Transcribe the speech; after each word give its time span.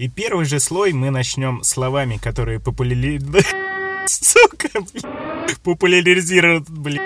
И 0.00 0.08
первый 0.08 0.46
же 0.46 0.58
слой 0.60 0.94
мы 0.94 1.10
начнем 1.10 1.62
словами, 1.62 2.16
которые 2.16 2.58
популяри... 2.58 3.20
Сука. 4.06 4.70
Популяризируют, 5.62 6.70
блин. 6.70 7.02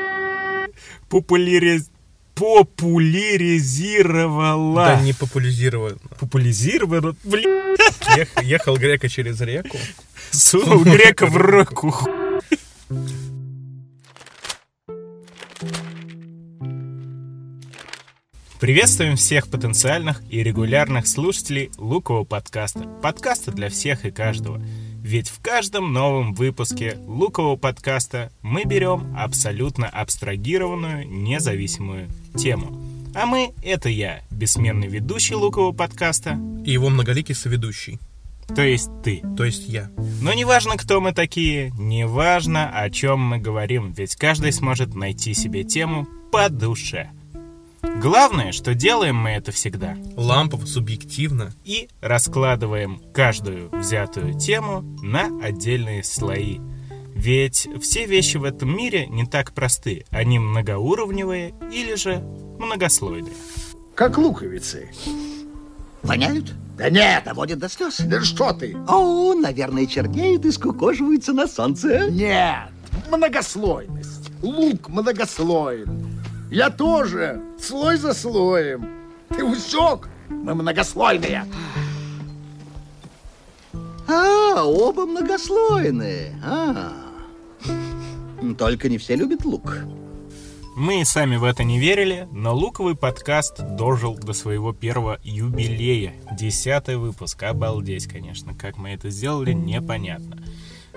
Популяриз... 1.08 1.91
Популяризировала. 2.36 4.86
Да 4.86 5.00
не 5.00 5.12
популяризировал. 5.12 5.94
Популяризировала, 6.20 7.17
блин. 7.25 7.75
Ех- 8.16 8.43
ехал 8.45 8.77
грека 8.77 9.08
через 9.08 9.40
реку. 9.40 9.76
Сунул 10.30 10.84
грека 10.84 11.26
в 11.26 11.36
руку. 11.36 11.92
Приветствуем 18.64 19.16
всех 19.16 19.48
потенциальных 19.48 20.22
и 20.30 20.42
регулярных 20.42 21.06
слушателей 21.06 21.70
Лукового 21.76 22.24
подкаста. 22.24 22.88
Подкаста 23.02 23.52
для 23.52 23.68
всех 23.68 24.06
и 24.06 24.10
каждого. 24.10 24.59
Ведь 25.02 25.28
в 25.28 25.42
каждом 25.42 25.92
новом 25.92 26.32
выпуске 26.32 26.96
Лукового 27.06 27.56
подкаста 27.56 28.32
мы 28.41 28.64
берем 28.64 29.14
абсолютно 29.19 29.86
абстрагированную, 29.86 31.06
независимую 31.06 32.08
тему. 32.38 32.80
А 33.14 33.27
мы— 33.27 33.52
это 33.62 33.91
я, 33.91 34.22
бессменный 34.30 34.88
ведущий 34.88 35.34
Лукового 35.34 35.72
подкаста, 35.72 36.41
И 36.64 36.70
его 36.70 36.88
многоликий 36.88 37.34
соведущий. 37.34 37.98
то 38.56 38.62
есть 38.62 38.88
ты. 39.02 39.22
То 39.36 39.44
есть 39.44 39.69
я. 39.69 39.91
Но 40.22 40.33
неважно, 40.33 40.78
кто 40.78 41.02
мы 41.02 41.12
такие, 41.12 41.70
неважно, 41.78 42.70
о 42.70 42.88
чем 42.88 43.20
мы 43.20 43.36
говорим, 43.36 43.92
ведь 43.92 44.16
каждый 44.16 44.52
сможет 44.52 44.94
найти 44.94 45.34
себе 45.34 45.64
тему 45.64 46.08
по 46.33 46.48
душе. 46.48 47.10
Главное, 48.01 48.52
что 48.52 48.74
делаем 48.74 49.16
мы 49.16 49.30
это 49.30 49.52
всегда. 49.52 49.97
Лампов 50.16 50.69
субъективно. 50.69 51.52
И 51.65 51.88
раскладываем 52.01 53.01
каждую 53.12 53.70
взятую 53.70 54.38
тему 54.38 54.83
на 55.02 55.27
отдельные 55.42 56.02
слои. 56.02 56.58
Ведь 57.14 57.69
все 57.81 58.06
вещи 58.06 58.36
в 58.36 58.45
этом 58.45 58.77
мире 58.77 59.06
не 59.06 59.25
так 59.25 59.53
просты. 59.53 60.05
Они 60.11 60.39
многоуровневые 60.39 61.55
или 61.73 61.95
же 61.95 62.19
многослойные. 62.58 63.33
Как 63.95 64.19
луковицы. 64.19 64.91
Воняют? 66.03 66.55
Да 66.77 66.91
нет, 66.91 67.23
Доводят 67.25 67.61
до 67.61 67.69
слез? 67.69 67.98
да 68.01 68.20
что 68.23 68.53
ты? 68.53 68.77
О, 68.89 69.33
наверное, 69.34 69.86
чернеют 69.86 70.45
и 70.45 70.51
скукоживаются 70.51 71.33
на 71.33 71.47
солнце. 71.47 72.11
Нет, 72.11 72.70
многослойность. 73.08 74.30
Лук 74.42 74.89
многослоен. 74.89 76.14
Я 76.55 76.70
тоже, 76.70 77.42
слой 77.58 77.97
за 77.97 78.14
слоем. 78.14 78.88
Ты 79.28 79.42
усек? 79.42 80.08
Мы 80.28 80.55
многослойные. 80.55 81.46
А, 84.06 84.64
оба 84.64 85.05
многослойные. 85.05 86.41
А. 86.44 86.92
Только 88.56 88.88
не 88.88 88.98
все 88.98 89.16
любят 89.16 89.44
лук. 89.44 89.78
Мы 90.77 91.00
и 91.00 91.05
сами 91.05 91.34
в 91.34 91.42
это 91.42 91.64
не 91.64 91.80
верили, 91.80 92.28
но 92.30 92.55
луковый 92.55 92.94
подкаст 92.94 93.61
дожил 93.77 94.16
до 94.16 94.33
своего 94.33 94.72
первого 94.72 95.18
юбилея. 95.24 96.14
Десятый 96.39 96.98
выпуск. 96.98 97.42
Обалдеть, 97.42 98.06
конечно. 98.06 98.55
Как 98.55 98.77
мы 98.77 98.91
это 98.91 99.11
сделали, 99.11 99.52
непонятно. 99.52 100.41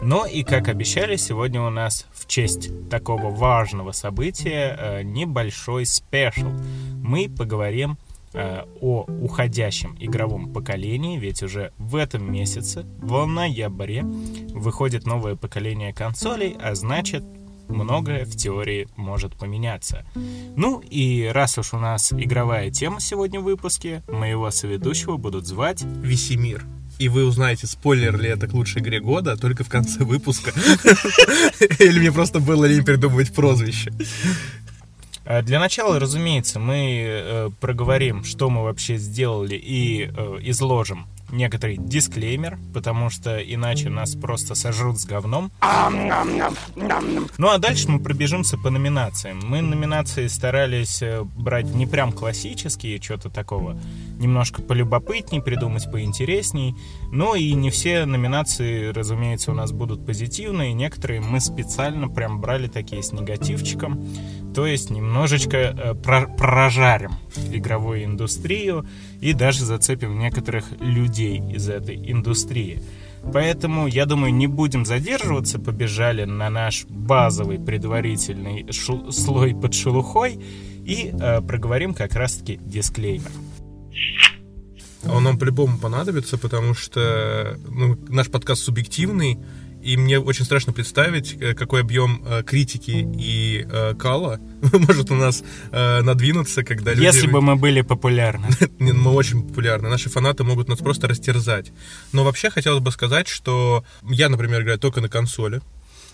Но 0.02 0.26
и 0.26 0.44
как 0.44 0.68
обещали, 0.68 1.16
сегодня 1.16 1.62
у 1.62 1.70
нас 1.70 2.06
в 2.14 2.28
честь 2.28 2.90
такого 2.90 3.30
важного 3.30 3.92
события 3.92 4.78
э, 4.78 5.02
небольшой 5.04 5.86
спешл. 5.86 6.52
Мы 7.02 7.30
поговорим 7.30 7.98
э, 8.34 8.64
о 8.80 9.06
уходящем 9.08 9.98
игровом 10.00 10.54
поколении, 10.54 11.18
ведь 11.18 11.42
уже 11.42 11.72
в 11.78 11.96
этом 11.96 12.32
месяце, 12.32 12.86
в 13.00 13.26
ноябре, 13.26 14.04
выходит 14.04 15.06
новое 15.06 15.36
поколение 15.36 15.94
консолей, 15.94 16.56
а 16.62 16.76
значит 16.76 17.24
многое 17.68 18.26
в 18.26 18.36
теории 18.36 18.88
может 18.96 19.36
поменяться. 19.36 20.06
Ну 20.56 20.80
и 20.80 21.26
раз 21.26 21.58
уж 21.58 21.74
у 21.74 21.78
нас 21.78 22.14
игровая 22.14 22.72
тема 22.72 23.00
сегодня 23.00 23.40
в 23.40 23.44
выпуске, 23.44 24.04
моего 24.08 24.52
соведущего 24.52 25.18
будут 25.18 25.46
звать 25.46 25.82
Весемир. 25.82 26.66
И 27.00 27.10
вы 27.10 27.26
узнаете, 27.26 27.68
спойлер 27.68 28.20
ли 28.20 28.30
это 28.30 28.48
к 28.48 28.54
лучшей 28.54 28.82
игре 28.82 29.00
года, 29.00 29.38
только 29.38 29.64
в 29.64 29.70
конце 29.70 30.04
выпуска. 30.04 30.52
Или 31.80 32.00
мне 32.00 32.12
просто 32.12 32.40
было 32.40 32.66
лень 32.66 32.84
придумывать 32.84 33.34
прозвище. 33.34 33.92
А 35.26 35.42
Для 35.42 35.60
начала, 35.60 36.00
разумеется, 36.00 36.60
мы 36.60 37.04
э, 37.06 37.50
проговорим, 37.60 38.24
что 38.24 38.50
мы 38.50 38.64
вообще 38.64 38.98
сделали 38.98 39.56
и 39.56 40.10
э, 40.10 40.38
изложим 40.42 41.06
некоторый 41.32 41.78
дисклеймер, 41.78 42.58
потому 42.74 43.10
что 43.10 43.38
иначе 43.38 43.90
нас 43.90 44.16
просто 44.16 44.56
сожрут 44.56 45.00
с 45.00 45.06
говном. 45.06 45.52
Ну 47.38 47.50
а 47.50 47.58
дальше 47.58 47.90
мы 47.90 48.00
пробежимся 48.00 48.58
по 48.58 48.70
номинациям. 48.70 49.42
Мы 49.44 49.62
номинации 49.62 50.28
старались 50.28 51.02
э, 51.02 51.24
брать 51.24 51.66
не 51.76 51.86
прям 51.86 52.12
классические, 52.12 53.02
что-то 53.02 53.30
такого, 53.30 53.78
немножко 54.20 54.62
полюбопытней, 54.62 55.42
придумать 55.42 55.92
поинтересней. 55.92 56.76
Ну 57.12 57.36
и 57.36 57.54
не 57.54 57.70
все 57.70 58.06
номинации, 58.06 58.90
разумеется, 58.90 59.52
у 59.52 59.56
нас 59.56 59.72
будут 59.72 60.06
позитивные. 60.06 60.74
Некоторые 60.74 61.22
мы 61.22 61.40
специально 61.40 62.08
прям 62.08 62.42
брали 62.42 62.68
такие 62.68 63.04
с 63.04 63.12
негативчиком. 63.12 64.04
То 64.54 64.66
есть 64.66 64.90
немножечко 64.90 65.58
э, 65.58 65.94
про- 65.94 66.28
прожарим 66.28 67.12
игровую 67.52 68.06
индустрию 68.06 68.88
и 69.22 69.34
даже 69.34 69.66
зацепим 69.66 70.18
некоторых 70.20 70.66
людей 70.80 71.42
из 71.54 71.70
этой 71.70 71.96
индустрии. 72.12 72.82
Поэтому, 73.34 73.88
я 73.88 74.06
думаю, 74.06 74.34
не 74.34 74.48
будем 74.48 74.86
задерживаться, 74.86 75.60
побежали 75.60 76.24
на 76.24 76.50
наш 76.50 76.86
базовый 76.86 77.60
предварительный 77.60 78.72
шу- 78.72 79.12
слой 79.12 79.54
под 79.54 79.74
шелухой 79.74 80.40
и 80.86 81.12
э, 81.14 81.42
проговорим 81.42 81.94
как 81.94 82.14
раз-таки 82.14 82.60
дисклеймер. 82.64 83.32
Он 85.04 85.24
нам 85.24 85.38
по-любому 85.38 85.78
понадобится, 85.78 86.38
потому 86.38 86.74
что 86.74 87.58
ну, 87.70 87.98
наш 88.10 88.30
подкаст 88.30 88.64
субъективный, 88.64 89.38
и 89.82 89.96
мне 89.96 90.20
очень 90.20 90.44
страшно 90.44 90.74
представить, 90.74 91.38
э, 91.40 91.54
какой 91.54 91.82
объем 91.82 92.22
э, 92.26 92.44
критики 92.44 93.08
и 93.18 93.66
э, 93.70 93.94
кала 93.96 94.40
может 94.74 95.12
у 95.12 95.16
нас 95.16 95.44
надвинуться, 95.72 96.64
когда 96.64 96.94
люди... 96.94 97.06
Если 97.06 97.28
бы 97.28 97.42
мы 97.42 97.56
были 97.56 97.82
популярны. 97.82 98.48
Не, 98.80 98.92
Мы 98.92 99.12
очень 99.12 99.48
популярны. 99.48 99.88
Наши 99.88 100.10
фанаты 100.10 100.44
могут 100.44 100.68
нас 100.68 100.80
просто 100.80 101.08
растерзать. 101.08 101.72
Но 102.12 102.24
вообще 102.24 102.50
хотелось 102.50 102.82
бы 102.82 102.92
сказать, 102.92 103.28
что 103.28 103.86
я, 104.04 104.30
например, 104.30 104.64
играю 104.64 104.80
только 104.80 105.00
на 105.00 105.10
консоли. 105.10 105.62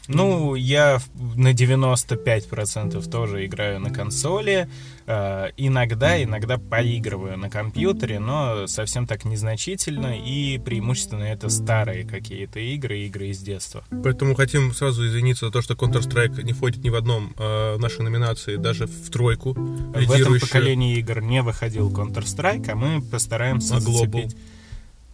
Ну, 0.08 0.56
я 0.56 1.00
на 1.16 1.54
95% 1.54 3.10
тоже 3.10 3.46
играю 3.46 3.80
на 3.80 3.90
консоли. 3.90 4.70
Э, 5.06 5.50
иногда, 5.58 6.22
иногда 6.22 6.58
поигрываю 6.58 7.38
на 7.38 7.50
компьютере, 7.50 8.20
но 8.20 8.68
совсем 8.68 9.08
так 9.08 9.26
незначительно. 9.26 10.18
И 10.18 10.58
преимущественно 10.60 11.24
это 11.24 11.50
старые 11.50 12.06
какие-то 12.06 12.60
игры, 12.60 13.00
игры 13.00 13.28
из 13.28 13.40
детства. 13.40 13.84
Поэтому 14.04 14.36
хотим 14.36 14.74
сразу 14.74 15.06
извиниться 15.06 15.48
за 15.48 15.52
то, 15.52 15.62
что 15.62 15.74
Counter-Strike 15.74 16.44
не 16.44 16.54
входит 16.54 16.84
ни 16.84 16.90
в 16.90 16.96
одном 16.96 17.34
э, 17.38 17.78
нашей 17.78 18.04
номинации, 18.04 18.56
даже 18.56 18.88
в 18.88 19.10
тройку. 19.10 19.54
В 19.54 20.12
этом 20.12 20.40
поколении 20.40 20.98
игр 20.98 21.22
не 21.22 21.42
выходил 21.42 21.92
Counter-Strike, 21.92 22.70
а 22.70 22.76
мы 22.76 23.02
постараемся 23.02 23.76
А 23.76 23.80
Global? 23.80 24.32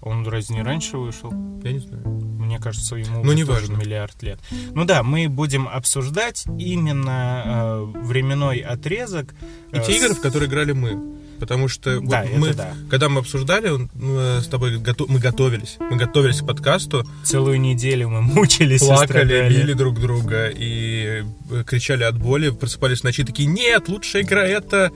Он 0.02 0.26
разве 0.28 0.56
не 0.56 0.62
раньше 0.64 0.98
вышел? 0.98 1.32
Я 1.64 1.74
не 1.74 1.80
знаю. 1.80 2.04
Мне 2.08 2.58
кажется, 2.60 2.96
ему 2.96 3.24
Ну, 3.24 3.34
не 3.34 3.44
тоже 3.44 3.68
важно. 3.68 3.76
миллиард 3.84 4.22
лет. 4.24 4.40
Ну 4.74 4.86
да, 4.86 5.04
мы 5.04 5.28
будем 5.28 5.68
обсуждать 5.68 6.46
именно 6.58 7.44
э, 7.46 7.84
временной 8.04 8.58
отрезок. 8.60 9.34
И 9.74 9.78
э, 9.78 9.84
те 9.86 9.94
с- 9.94 9.98
игры, 9.98 10.14
в 10.16 10.22
которые 10.22 10.48
играли 10.50 10.72
мы. 10.72 11.20
Потому 11.40 11.70
что 11.70 12.00
вот 12.02 12.10
Да, 12.10 12.24
это 12.26 12.38
мы, 12.38 12.54
да. 12.54 12.74
когда 12.90 13.08
мы 13.08 13.20
обсуждали, 13.20 13.70
э, 13.96 14.42
с 14.42 14.48
тобой 14.48 14.78
гото- 14.78 15.06
мы 15.08 15.20
готовились. 15.20 15.78
Мы 15.80 15.96
готовились 15.96 16.42
к 16.42 16.46
подкасту, 16.48 17.06
Целую 17.24 17.60
неделю 17.62 18.10
мы 18.10 18.22
мучились 18.22 18.82
и 18.82 18.86
плакали, 18.86 19.48
били 19.50 19.72
друг 19.74 20.00
друга 20.00 20.50
и 20.50 21.24
э, 21.52 21.64
кричали 21.66 22.04
от 22.04 22.18
боли, 22.18 22.50
просыпались 22.50 23.04
ночи 23.04 23.24
такие, 23.24 23.48
нет, 23.48 23.88
лучшая 23.90 24.24
игра 24.24 24.44
это... 24.46 24.92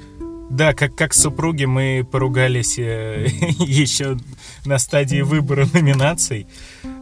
Да, 0.50 0.74
как, 0.74 0.96
как 0.96 1.14
супруги 1.14 1.66
мы 1.66 2.08
поругались 2.10 2.78
э, 2.78 3.28
еще 3.60 4.18
на 4.66 4.78
стадии 4.78 5.22
выбора 5.22 5.68
номинаций. 5.74 6.48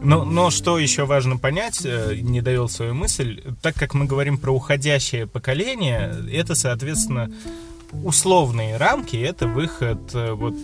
Но, 0.02 0.24
но 0.24 0.50
что 0.50 0.78
еще 0.78 1.04
важно 1.04 1.36
понять, 1.36 1.82
э, 1.84 2.16
не 2.20 2.40
довел 2.40 2.68
свою 2.68 2.94
мысль, 2.94 3.42
так 3.60 3.74
как 3.74 3.94
мы 3.94 4.06
говорим 4.06 4.38
про 4.38 4.52
уходящее 4.52 5.26
поколение, 5.26 6.14
это, 6.32 6.54
соответственно, 6.54 7.30
условные 7.92 8.76
рамки, 8.76 9.16
это 9.16 9.46
выход 9.46 10.14
э, 10.14 10.32
вот 10.32 10.54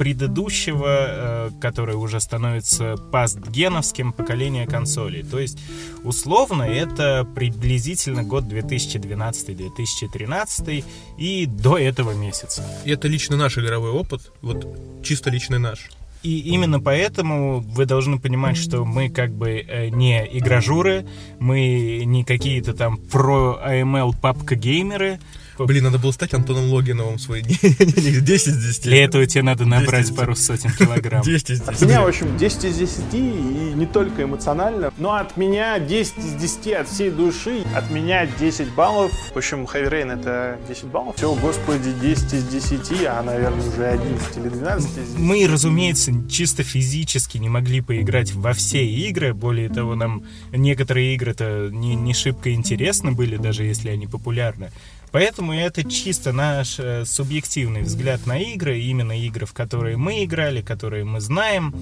предыдущего, 0.00 0.88
э, 0.88 1.50
который 1.60 1.94
уже 1.94 2.18
становится 2.20 2.96
пастгеновским 2.96 4.14
поколения 4.14 4.66
консолей. 4.66 5.22
То 5.22 5.38
есть, 5.38 5.58
условно, 6.04 6.62
это 6.62 7.28
приблизительно 7.34 8.22
год 8.22 8.44
2012-2013 8.44 10.84
и 11.18 11.44
до 11.44 11.76
этого 11.76 12.12
месяца. 12.12 12.64
И 12.86 12.90
это 12.90 13.08
лично 13.08 13.36
наш 13.36 13.58
игровой 13.58 13.90
опыт, 13.90 14.32
вот 14.40 14.66
чисто 15.04 15.28
личный 15.28 15.58
наш. 15.58 15.90
И 16.22 16.38
именно 16.38 16.80
поэтому 16.80 17.60
вы 17.60 17.84
должны 17.84 18.18
понимать, 18.18 18.56
что 18.56 18.86
мы 18.86 19.10
как 19.10 19.34
бы 19.34 19.50
э, 19.50 19.90
не 19.90 20.24
игражуры, 20.24 21.06
мы 21.38 22.04
не 22.06 22.24
какие-то 22.24 22.72
там 22.72 22.96
про 22.96 23.60
AML 23.62 24.14
папка 24.18 24.54
геймеры. 24.54 25.20
Блин, 25.66 25.84
надо 25.84 25.98
было 25.98 26.12
стать 26.12 26.34
Антоном 26.34 26.70
Логиновым 26.72 27.18
свой. 27.18 27.42
10 27.42 27.62
из 28.48 28.56
10. 28.56 28.82
Для 28.82 29.04
этого 29.04 29.26
тебе 29.26 29.42
надо 29.42 29.64
10 29.64 29.70
набрать 29.70 30.16
пару 30.16 30.34
сотен 30.34 30.70
килограмм. 30.72 31.22
10 31.22 31.50
из 31.50 31.60
От 31.60 31.70
10. 31.74 31.82
меня, 31.82 32.02
в 32.02 32.08
общем, 32.08 32.36
10 32.38 32.64
из 32.64 32.76
10, 32.78 33.00
и 33.12 33.18
не 33.18 33.86
только 33.86 34.22
эмоционально, 34.24 34.92
но 34.98 35.14
от 35.14 35.36
меня 35.36 35.78
10 35.78 36.18
из 36.18 36.34
10 36.34 36.72
от 36.72 36.88
всей 36.88 37.10
души. 37.10 37.62
От 37.74 37.90
меня 37.90 38.26
10 38.26 38.72
баллов. 38.74 39.12
В 39.34 39.36
общем, 39.36 39.64
Rain 39.64 40.18
это 40.18 40.58
10 40.68 40.84
баллов. 40.84 41.16
Все, 41.16 41.34
господи, 41.34 41.92
10 42.00 42.32
из 42.32 42.44
10, 42.44 43.04
а, 43.06 43.22
наверное, 43.22 43.66
уже 43.68 43.86
11 43.86 44.36
или 44.38 44.48
12 44.48 44.88
из 44.88 44.94
10. 44.94 45.18
Мы, 45.18 45.46
разумеется, 45.46 46.12
чисто 46.28 46.62
физически 46.62 47.38
не 47.38 47.48
могли 47.48 47.80
поиграть 47.80 48.32
во 48.34 48.52
все 48.52 48.84
игры. 48.84 49.34
Более 49.34 49.68
того, 49.68 49.94
нам 49.94 50.24
некоторые 50.52 51.14
игры-то 51.14 51.68
не, 51.70 51.94
не 51.94 52.14
шибко 52.14 52.52
интересны 52.52 53.12
были, 53.12 53.36
даже 53.36 53.64
если 53.64 53.90
они 53.90 54.06
популярны. 54.06 54.70
Поэтому 55.12 55.52
это 55.52 55.88
чисто 55.88 56.32
наш 56.32 56.78
э, 56.78 57.04
субъективный 57.04 57.82
взгляд 57.82 58.26
на 58.26 58.38
игры, 58.38 58.78
именно 58.78 59.18
игры, 59.18 59.46
в 59.46 59.52
которые 59.52 59.96
мы 59.96 60.24
играли, 60.24 60.62
которые 60.62 61.04
мы 61.04 61.20
знаем. 61.20 61.74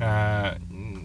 А, 0.00 0.58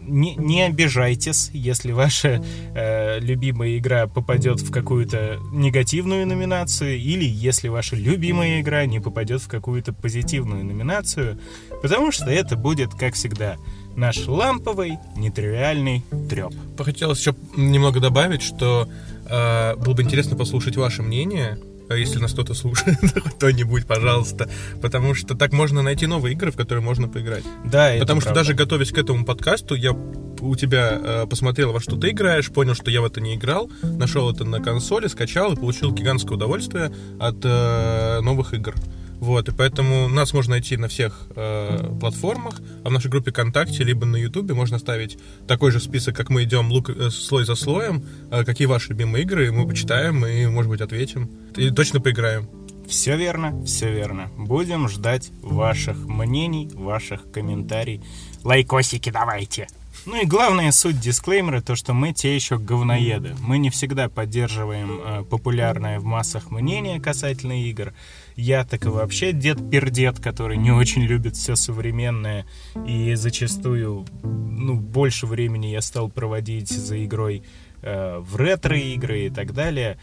не, 0.10 0.36
не 0.36 0.64
обижайтесь, 0.64 1.50
если 1.54 1.92
ваша 1.92 2.44
э, 2.76 3.20
любимая 3.20 3.78
игра 3.78 4.08
попадет 4.08 4.60
в 4.60 4.72
какую-то 4.72 5.40
негативную 5.52 6.26
номинацию, 6.26 6.98
или 6.98 7.26
если 7.26 7.68
ваша 7.68 7.96
любимая 7.96 8.62
игра 8.62 8.86
не 8.86 9.00
попадет 9.00 9.42
в 9.42 9.48
какую-то 9.48 9.94
позитивную 9.94 10.66
номинацию, 10.66 11.40
потому 11.82 12.12
что 12.12 12.30
это 12.30 12.56
будет, 12.56 12.94
как 12.94 13.14
всегда, 13.14 13.58
наш 13.96 14.28
ламповый, 14.28 14.98
нетривиальный 15.16 16.04
треп. 16.30 16.54
Хотелось 16.78 17.20
еще 17.20 17.36
немного 17.56 18.00
добавить, 18.00 18.42
что 18.42 18.90
э, 19.26 19.76
было 19.76 19.94
бы 19.94 20.04
интересно 20.04 20.36
послушать 20.36 20.76
ваше 20.76 21.04
мнение, 21.04 21.60
если 21.96 22.20
нас 22.20 22.34
кто-то 22.34 22.54
слушает, 22.54 22.98
кто-нибудь, 23.38 23.86
пожалуйста. 23.86 24.50
Потому 24.82 25.16
что 25.16 25.36
так 25.36 25.54
можно 25.54 25.82
найти 25.82 26.08
новые 26.08 26.34
игры, 26.34 26.52
в 26.52 26.56
которые 26.56 26.84
можно 26.84 27.08
поиграть. 27.08 27.44
Да, 27.66 27.96
Потому 28.00 28.22
что 28.22 28.30
правда. 28.30 28.42
даже 28.42 28.54
готовясь 28.54 28.92
к 28.92 28.98
этому 28.98 29.26
подкасту, 29.26 29.76
я 29.76 29.94
у 29.94 30.56
тебя 30.56 31.00
э, 31.02 31.26
посмотрел, 31.28 31.72
во 31.72 31.80
что 31.80 31.98
ты 31.98 32.12
играешь, 32.12 32.50
понял, 32.50 32.74
что 32.74 32.92
я 32.92 33.02
в 33.02 33.06
это 33.06 33.22
не 33.22 33.36
играл, 33.36 33.70
нашел 33.82 34.32
это 34.32 34.46
на 34.46 34.62
консоли, 34.62 35.08
скачал 35.08 35.54
и 35.54 35.56
получил 35.56 35.92
гигантское 35.92 36.36
удовольствие 36.36 36.92
от 37.20 37.38
э, 37.44 38.20
новых 38.22 38.54
игр. 38.54 38.74
Вот, 39.20 39.50
и 39.50 39.52
поэтому 39.52 40.08
нас 40.08 40.34
можно 40.34 40.52
найти 40.52 40.78
на 40.78 40.88
всех 40.88 41.28
э, 41.36 41.94
платформах, 42.00 42.62
а 42.84 42.90
в 42.90 42.92
нашей 42.92 43.12
группе 43.12 43.32
ВКонтакте, 43.32 43.84
либо 43.84 44.06
на 44.06 44.16
Ютубе 44.16 44.54
можно 44.54 44.80
ставить 44.80 45.18
такой 45.48 45.72
же 45.72 45.80
список, 45.80 46.16
как 46.16 46.30
мы 46.30 46.44
идем 46.44 46.72
лук, 46.72 46.90
э, 46.90 47.10
слой 47.10 47.46
за 47.46 47.56
слоем, 47.56 48.04
э, 48.32 48.44
какие 48.46 48.66
ваши 48.68 48.90
любимые 48.90 49.24
игры, 49.24 49.52
мы 49.52 49.68
почитаем 49.68 50.26
и, 50.26 50.48
может 50.48 50.70
быть, 50.70 50.82
ответим. 50.82 51.30
И 51.58 51.70
точно 51.70 52.00
поиграем. 52.00 52.50
Все 52.88 53.18
верно, 53.18 53.64
все 53.66 53.92
верно. 53.92 54.32
Будем 54.38 54.88
ждать 54.88 55.32
ваших 55.44 55.98
мнений, 56.08 56.70
ваших 56.74 57.30
комментариев. 57.32 58.02
Лайкосики 58.44 59.12
давайте. 59.12 59.68
Ну 60.06 60.22
и 60.22 60.26
главная 60.26 60.72
суть 60.72 61.00
дисклеймера, 61.00 61.62
то 61.62 61.76
что 61.76 61.94
мы 61.94 62.14
те 62.14 62.34
еще 62.34 62.58
говноеды. 62.58 63.36
Мы 63.42 63.58
не 63.58 63.70
всегда 63.70 64.10
поддерживаем 64.10 65.02
э, 65.04 65.24
популярное 65.24 66.00
в 66.00 66.04
массах 66.04 66.52
мнение 66.52 67.00
касательно 67.00 67.64
игр. 67.64 67.94
Я 68.40 68.64
так 68.64 68.86
и 68.86 68.90
вообще 68.90 69.34
дед-пердед, 69.34 70.20
который 70.20 70.56
не 70.56 70.72
очень 70.72 71.02
любит 71.02 71.36
все 71.36 71.58
современное. 71.58 72.46
И 72.88 73.14
зачастую, 73.16 74.06
ну, 74.24 74.76
больше 74.76 75.28
времени 75.28 75.68
я 75.68 75.82
стал 75.82 76.10
проводить 76.10 76.70
за 76.70 77.04
игрой 77.04 77.44
э, 77.82 78.18
в 78.20 78.38
ретро-игры 78.38 79.26
и 79.26 79.30
так 79.30 79.54
далее. 79.54 79.98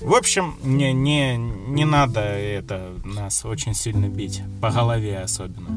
В 0.00 0.12
общем, 0.12 0.56
не, 0.64 0.92
не, 0.92 1.36
не 1.36 1.84
надо 1.84 2.20
это 2.20 2.94
нас 3.04 3.44
очень 3.44 3.74
сильно 3.74 4.08
бить. 4.08 4.42
По 4.60 4.70
голове 4.70 5.20
особенно. 5.20 5.68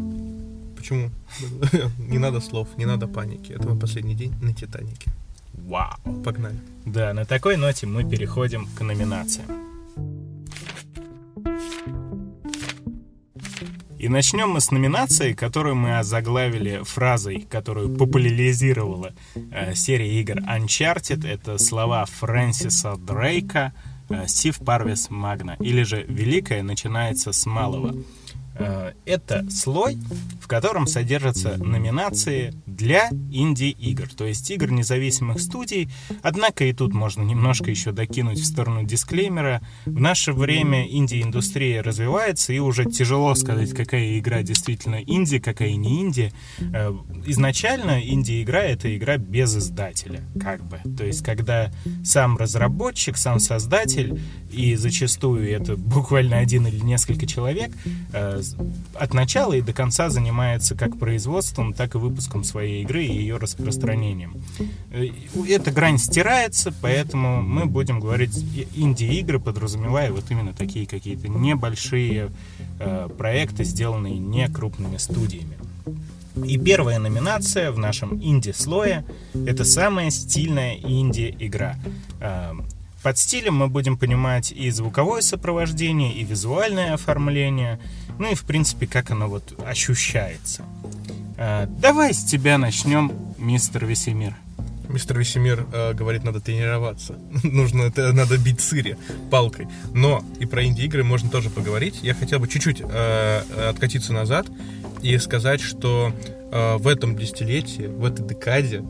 Почему? 0.75 1.11
не 1.99 2.17
надо 2.17 2.41
слов, 2.41 2.67
не 2.77 2.85
надо 2.85 3.07
паники. 3.07 3.51
Это 3.51 3.69
мой 3.69 3.79
последний 3.79 4.15
день 4.15 4.33
на 4.41 4.55
Титанике. 4.55 5.11
Вау. 5.53 5.97
Погнали. 6.25 6.57
Да, 6.83 7.13
на 7.13 7.25
такой 7.25 7.57
ноте 7.57 7.85
мы 7.85 8.03
переходим 8.03 8.67
к 8.75 8.81
номинациям. 8.81 9.70
И 14.01 14.09
начнем 14.09 14.49
мы 14.49 14.61
с 14.61 14.71
номинации, 14.71 15.33
которую 15.33 15.75
мы 15.75 15.99
озаглавили 15.99 16.81
фразой, 16.83 17.41
которую 17.41 17.95
популяризировала 17.95 19.13
э, 19.35 19.75
серия 19.75 20.19
игр 20.19 20.37
Uncharted. 20.37 21.27
Это 21.27 21.59
слова 21.59 22.05
Фрэнсиса 22.05 22.95
Дрейка 22.95 23.73
э, 24.09 24.25
«Сив 24.25 24.57
Парвис 24.57 25.11
Магна» 25.11 25.55
или 25.59 25.83
же 25.83 26.03
«Великое 26.07 26.63
начинается 26.63 27.31
с 27.31 27.45
малого». 27.45 27.93
Э, 28.55 28.91
Это 29.05 29.45
слой, 29.49 29.97
в 30.41 30.47
котором 30.47 30.87
содержатся 30.87 31.57
номинации 31.57 32.53
для 32.65 33.09
инди-игр, 33.31 34.07
то 34.09 34.25
есть 34.25 34.49
игр 34.51 34.71
независимых 34.71 35.39
студий. 35.39 35.89
Однако 36.21 36.65
и 36.65 36.73
тут 36.73 36.93
можно 36.93 37.23
немножко 37.23 37.69
еще 37.69 37.91
докинуть 37.91 38.39
в 38.39 38.45
сторону 38.45 38.83
дисклеймера. 38.83 39.61
В 39.85 39.99
наше 39.99 40.33
время 40.33 40.87
инди-индустрия 40.87 41.81
развивается, 41.81 42.53
и 42.53 42.59
уже 42.59 42.85
тяжело 42.85 43.33
сказать, 43.35 43.71
какая 43.71 44.17
игра 44.19 44.43
действительно 44.43 45.01
инди, 45.01 45.39
какая 45.39 45.75
не 45.75 46.01
инди. 46.01 46.31
Э, 46.73 46.93
Изначально 47.25 48.01
инди-игра— 48.01 48.61
это 48.63 48.95
игра 48.95 49.17
без 49.17 49.55
издателя, 49.55 50.21
как 50.39 50.63
бы. 50.65 50.79
То 50.97 51.05
есть 51.05 51.23
когда 51.23 51.71
сам 52.03 52.37
разработчик, 52.37 53.17
сам 53.17 53.39
создатель, 53.39 54.19
и 54.51 54.75
зачастую 54.75 55.49
это 55.49 55.77
буквально 55.77 56.39
один 56.39 56.67
или 56.67 56.79
несколько 56.79 57.25
человек, 57.25 57.71
э, 58.11 58.40
от 58.95 59.13
начала 59.13 59.53
и 59.53 59.61
до 59.61 59.73
конца 59.73 60.09
занимается 60.09 60.75
как 60.75 60.97
производством, 60.97 61.73
так 61.73 61.95
и 61.95 61.97
выпуском 61.97 62.43
своей 62.43 62.83
игры 62.83 63.03
и 63.03 63.13
ее 63.13 63.37
распространением. 63.37 64.35
Э, 64.91 65.05
Эта 65.47 65.71
грань 65.71 65.97
стирается, 65.97 66.73
поэтому 66.81 67.41
мы 67.41 67.65
будем 67.65 67.99
говорить 67.99 68.35
инди-игры, 68.75 69.39
подразумевая 69.39 70.11
вот 70.11 70.25
именно 70.29 70.53
такие 70.53 70.85
какие-то 70.85 71.27
небольшие 71.27 72.31
э, 72.79 73.09
проекты, 73.17 73.63
сделанные 73.63 74.17
не 74.17 74.47
крупными 74.47 74.97
студиями. 74.97 75.57
И 76.45 76.57
первая 76.57 76.99
номинация 76.99 77.71
в 77.71 77.77
нашем 77.77 78.21
инди-слое— 78.21 79.03
это 79.33 79.65
самая 79.65 80.09
стильная 80.11 80.75
инди-игра. 80.75 81.75
Под 83.03 83.17
стилем 83.17 83.55
мы 83.55 83.67
будем 83.67 83.97
понимать 83.97 84.51
и 84.51 84.69
звуковое 84.69 85.21
сопровождение, 85.21 86.13
и 86.13 86.23
визуальное 86.23 86.93
оформление, 86.93 87.79
ну 88.19 88.31
и, 88.31 88.35
в 88.35 88.43
принципе, 88.43 88.85
как 88.85 89.09
оно 89.09 89.27
вот 89.27 89.59
ощущается. 89.65 90.63
Э, 91.37 91.65
Давай 91.67 92.13
с 92.13 92.23
тебя 92.23 92.59
начнем, 92.59 93.11
мистер 93.39 93.85
Весемир. 93.85 94.35
Мистер 94.87 95.17
Весемир 95.17 95.65
э, 95.73 95.93
говорит, 95.93 96.23
надо 96.23 96.41
тренироваться. 96.41 97.17
Нужно 97.43 97.83
это 97.83 98.11
надо 98.13 98.37
бить 98.37 98.61
сыре 98.61 98.97
палкой. 99.31 99.67
Но 99.93 100.23
и 100.39 100.45
про 100.45 100.63
инди-игры 100.63 101.03
можно 101.03 101.29
тоже 101.29 101.49
поговорить. 101.49 101.99
Я 102.03 102.13
хотел 102.13 102.39
бы 102.39 102.47
чуть-чуть 102.47 102.81
э, 102.81 103.69
откатиться 103.69 104.13
назад 104.13 104.47
и 105.01 105.17
сказать, 105.17 105.61
что 105.61 106.13
э, 106.51 106.77
в 106.77 106.87
этом 106.87 107.17
десятилетии, 107.17 107.87
в 107.87 108.05
этой 108.05 108.27
декаде 108.27 108.83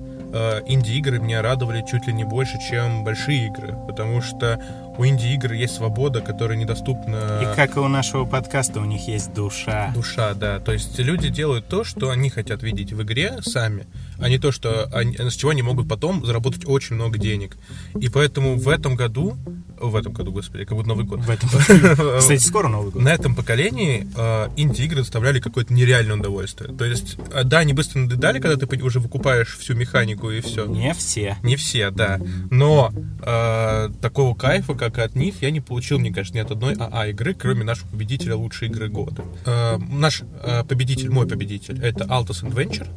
инди-игры 0.65 1.19
меня 1.19 1.41
радовали 1.41 1.83
чуть 1.88 2.07
ли 2.07 2.13
не 2.13 2.23
больше, 2.23 2.57
чем 2.59 3.03
большие 3.03 3.47
игры. 3.47 3.75
Потому 3.88 4.21
что 4.21 4.61
у 4.97 5.05
инди-игр 5.05 5.53
есть 5.53 5.75
свобода, 5.75 6.21
которая 6.21 6.57
недоступна... 6.57 7.41
И 7.41 7.55
как 7.55 7.75
и 7.75 7.79
у 7.79 7.88
нашего 7.88 8.25
подкаста, 8.25 8.79
у 8.79 8.85
них 8.85 9.07
есть 9.07 9.33
душа. 9.33 9.91
Душа, 9.93 10.33
да. 10.33 10.59
То 10.59 10.73
есть 10.73 10.97
люди 11.00 11.29
делают 11.29 11.67
то, 11.67 11.83
что 11.83 12.09
они 12.09 12.29
хотят 12.29 12.63
видеть 12.63 12.93
в 12.93 13.01
игре 13.03 13.39
сами, 13.41 13.88
а 14.21 14.29
не 14.29 14.37
то, 14.37 14.51
что 14.51 14.85
они, 14.93 15.17
с 15.17 15.33
чего 15.33 15.51
они 15.51 15.61
могут 15.61 15.89
потом 15.89 16.25
заработать 16.25 16.63
очень 16.65 16.95
много 16.95 17.17
денег. 17.17 17.57
И 17.99 18.07
поэтому 18.09 18.55
в 18.55 18.69
этом 18.69 18.95
году, 18.95 19.35
в 19.79 19.95
этом 19.95 20.13
году, 20.13 20.31
господи, 20.31 20.63
как 20.63 20.77
будто 20.77 20.89
Новый 20.89 21.05
год. 21.05 21.21
В 21.21 21.29
этом. 21.29 21.49
Кстати, 22.19 22.41
скоро 22.41 22.67
Новый 22.67 22.91
год. 22.91 23.01
На 23.01 23.09
этом 23.09 23.35
поколении 23.35 24.07
э, 24.15 24.49
инди-игры 24.57 24.99
доставляли 24.99 25.39
какое-то 25.39 25.73
нереальное 25.73 26.17
удовольствие. 26.17 26.73
То 26.73 26.85
есть, 26.85 27.17
э, 27.33 27.43
да, 27.43 27.59
они 27.59 27.73
быстро 27.73 27.99
надоедали, 27.99 28.39
когда 28.39 28.63
ты 28.63 28.83
уже 28.83 28.99
выкупаешь 28.99 29.57
всю 29.57 29.73
механику 29.73 30.29
и 30.29 30.39
все. 30.41 30.65
Не 30.65 30.93
все. 30.93 31.37
Не 31.41 31.55
все, 31.55 31.89
да. 31.89 32.19
Но 32.51 32.93
э, 33.23 33.89
такого 34.01 34.35
кайфа, 34.35 34.75
как 34.75 34.99
от 34.99 35.15
них, 35.15 35.41
я 35.41 35.49
не 35.49 35.61
получил, 35.61 35.97
мне 35.97 36.13
кажется, 36.13 36.35
ни 36.35 36.41
от 36.41 36.51
одной 36.51 36.75
АА 36.75 37.07
игры, 37.07 37.33
кроме 37.33 37.63
нашего 37.63 37.87
победителя 37.89 38.35
лучшей 38.35 38.67
игры 38.67 38.87
года. 38.87 39.23
Э, 39.45 39.77
наш 39.77 40.21
э, 40.43 40.63
победитель, 40.63 41.09
мой 41.09 41.27
победитель, 41.27 41.83
это 41.83 42.03
Altos 42.05 42.43
Adventure. 42.43 42.87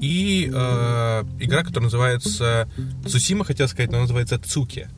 И 0.00 0.50
э, 0.52 1.24
игра, 1.40 1.62
которая 1.62 1.84
называется 1.84 2.68
Цусима, 3.06 3.44
хотел 3.44 3.68
сказать, 3.68 3.90
но 3.90 3.98
она 3.98 4.02
называется 4.04 4.38
Цуки. 4.38 4.88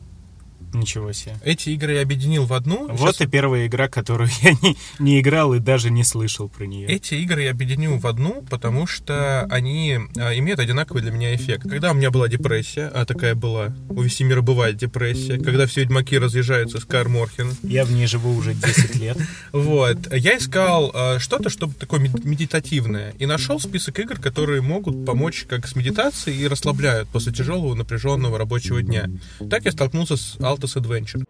Ничего 0.73 1.11
себе. 1.13 1.35
Эти 1.43 1.69
игры 1.69 1.93
я 1.93 2.01
объединил 2.01 2.45
в 2.45 2.53
одну. 2.53 2.87
Вот 2.89 3.15
Щас- 3.15 3.21
и 3.21 3.27
первая 3.27 3.67
игра, 3.67 3.87
которую 3.87 4.29
я 4.41 4.51
не, 4.61 4.75
не 4.99 5.19
играл 5.19 5.53
и 5.53 5.59
даже 5.59 5.89
не 5.91 6.03
слышал 6.03 6.49
про 6.49 6.65
нее. 6.65 6.87
Эти 6.87 7.15
игры 7.15 7.43
я 7.43 7.51
объединил 7.51 7.97
в 7.97 8.07
одну, 8.07 8.43
потому 8.49 8.87
что 8.87 9.43
они 9.49 9.99
а, 10.17 10.33
имеют 10.37 10.59
одинаковый 10.59 11.01
для 11.01 11.11
меня 11.11 11.35
эффект. 11.35 11.69
Когда 11.69 11.91
у 11.91 11.93
меня 11.93 12.11
была 12.11 12.27
депрессия, 12.27 12.87
а 12.87 13.05
такая 13.05 13.35
была, 13.35 13.75
у 13.89 14.01
Весемира 14.01 14.41
бывает 14.41 14.77
депрессия, 14.77 15.37
когда 15.37 15.65
все 15.67 15.81
ведьмаки 15.81 16.17
разъезжаются 16.17 16.79
с 16.79 16.85
Кар 16.85 17.09
Морхен, 17.09 17.51
Я 17.63 17.85
в 17.85 17.91
ней 17.91 18.07
живу 18.07 18.33
уже 18.35 18.53
10 18.53 18.95
лет. 18.95 19.17
вот, 19.51 20.11
я 20.13 20.37
искал 20.37 20.91
а, 20.93 21.19
что-то, 21.19 21.49
чтобы 21.49 21.73
такое 21.75 21.99
мед- 21.99 22.23
медитативное, 22.25 23.13
и 23.19 23.25
нашел 23.25 23.59
список 23.59 23.99
игр, 23.99 24.19
которые 24.19 24.61
могут 24.61 25.05
помочь 25.05 25.45
как 25.47 25.67
с 25.67 25.75
медитацией 25.75 26.41
и 26.41 26.47
расслабляют 26.47 27.09
после 27.09 27.31
тяжелого 27.31 27.73
напряженного 27.75 28.37
рабочего 28.37 28.81
дня. 28.81 29.09
Так 29.49 29.65
я 29.65 29.71
столкнулся 29.71 30.17
с 30.17 30.37
Altus 30.63 30.75
Adventure. 30.75 31.23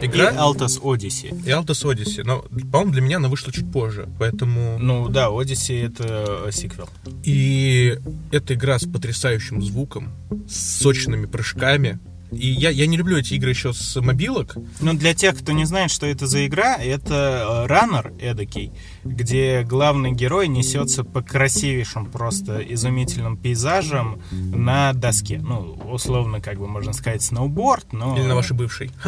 И 0.00 0.06
Игра 0.06 0.30
Altus 0.32 0.80
Odyssey. 0.80 1.28
и 1.44 1.50
Altus 1.50 1.84
Odyssey, 1.84 2.22
но, 2.24 2.42
по-моему, 2.72 2.92
для 2.92 3.02
меня 3.02 3.16
она 3.18 3.28
вышла 3.28 3.52
чуть 3.52 3.70
позже, 3.70 4.08
поэтому... 4.18 4.78
Ну 4.78 5.10
да, 5.10 5.26
Odyssey 5.26 5.86
это 5.86 6.46
э, 6.46 6.52
сиквел. 6.52 6.88
И 7.22 7.98
эта 8.32 8.54
игра 8.54 8.78
с 8.78 8.86
потрясающим 8.88 9.62
звуком, 9.62 10.12
с 10.48 10.78
сочными 10.80 11.26
прыжками. 11.26 11.98
И 12.32 12.48
я, 12.48 12.70
я 12.70 12.86
не 12.86 12.96
люблю 12.96 13.18
эти 13.18 13.34
игры 13.34 13.50
еще 13.50 13.72
с 13.72 14.00
мобилок. 14.00 14.56
Ну, 14.80 14.94
для 14.94 15.14
тех, 15.14 15.38
кто 15.38 15.52
не 15.52 15.64
знает, 15.64 15.90
что 15.90 16.06
это 16.06 16.26
за 16.26 16.46
игра, 16.46 16.76
это 16.76 17.64
э, 17.64 17.66
раннер 17.66 18.12
эдакий, 18.20 18.72
где 19.04 19.62
главный 19.62 20.12
герой 20.12 20.48
несется 20.48 21.04
по 21.04 21.22
красивейшим, 21.22 22.06
просто 22.06 22.60
изумительным 22.60 23.36
пейзажам 23.36 24.22
на 24.30 24.92
доске. 24.92 25.38
Ну, 25.42 25.78
условно, 25.90 26.40
как 26.40 26.58
бы 26.58 26.68
можно 26.68 26.92
сказать, 26.92 27.22
сноуборд, 27.22 27.92
но... 27.92 28.16
Или 28.16 28.26
на 28.26 28.34
вашей 28.34 28.56
бывшей. 28.56 28.90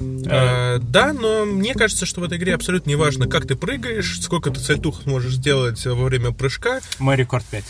Э, 0.00 0.78
да, 0.78 1.12
но 1.12 1.44
мне 1.44 1.74
кажется, 1.74 2.06
что 2.06 2.20
в 2.20 2.24
этой 2.24 2.38
игре 2.38 2.54
абсолютно 2.54 2.90
не 2.90 2.96
важно, 2.96 3.26
как 3.26 3.46
ты 3.46 3.56
прыгаешь, 3.56 4.20
сколько 4.20 4.50
ты 4.50 4.60
сальтух 4.60 5.06
можешь 5.06 5.34
сделать 5.34 5.84
во 5.84 6.04
время 6.04 6.32
прыжка. 6.32 6.80
Мой 6.98 7.16
рекорд 7.16 7.44
5. 7.44 7.64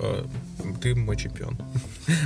Э, 0.00 0.24
Ты 0.80 0.94
мой 0.94 1.16
чемпион. 1.16 1.58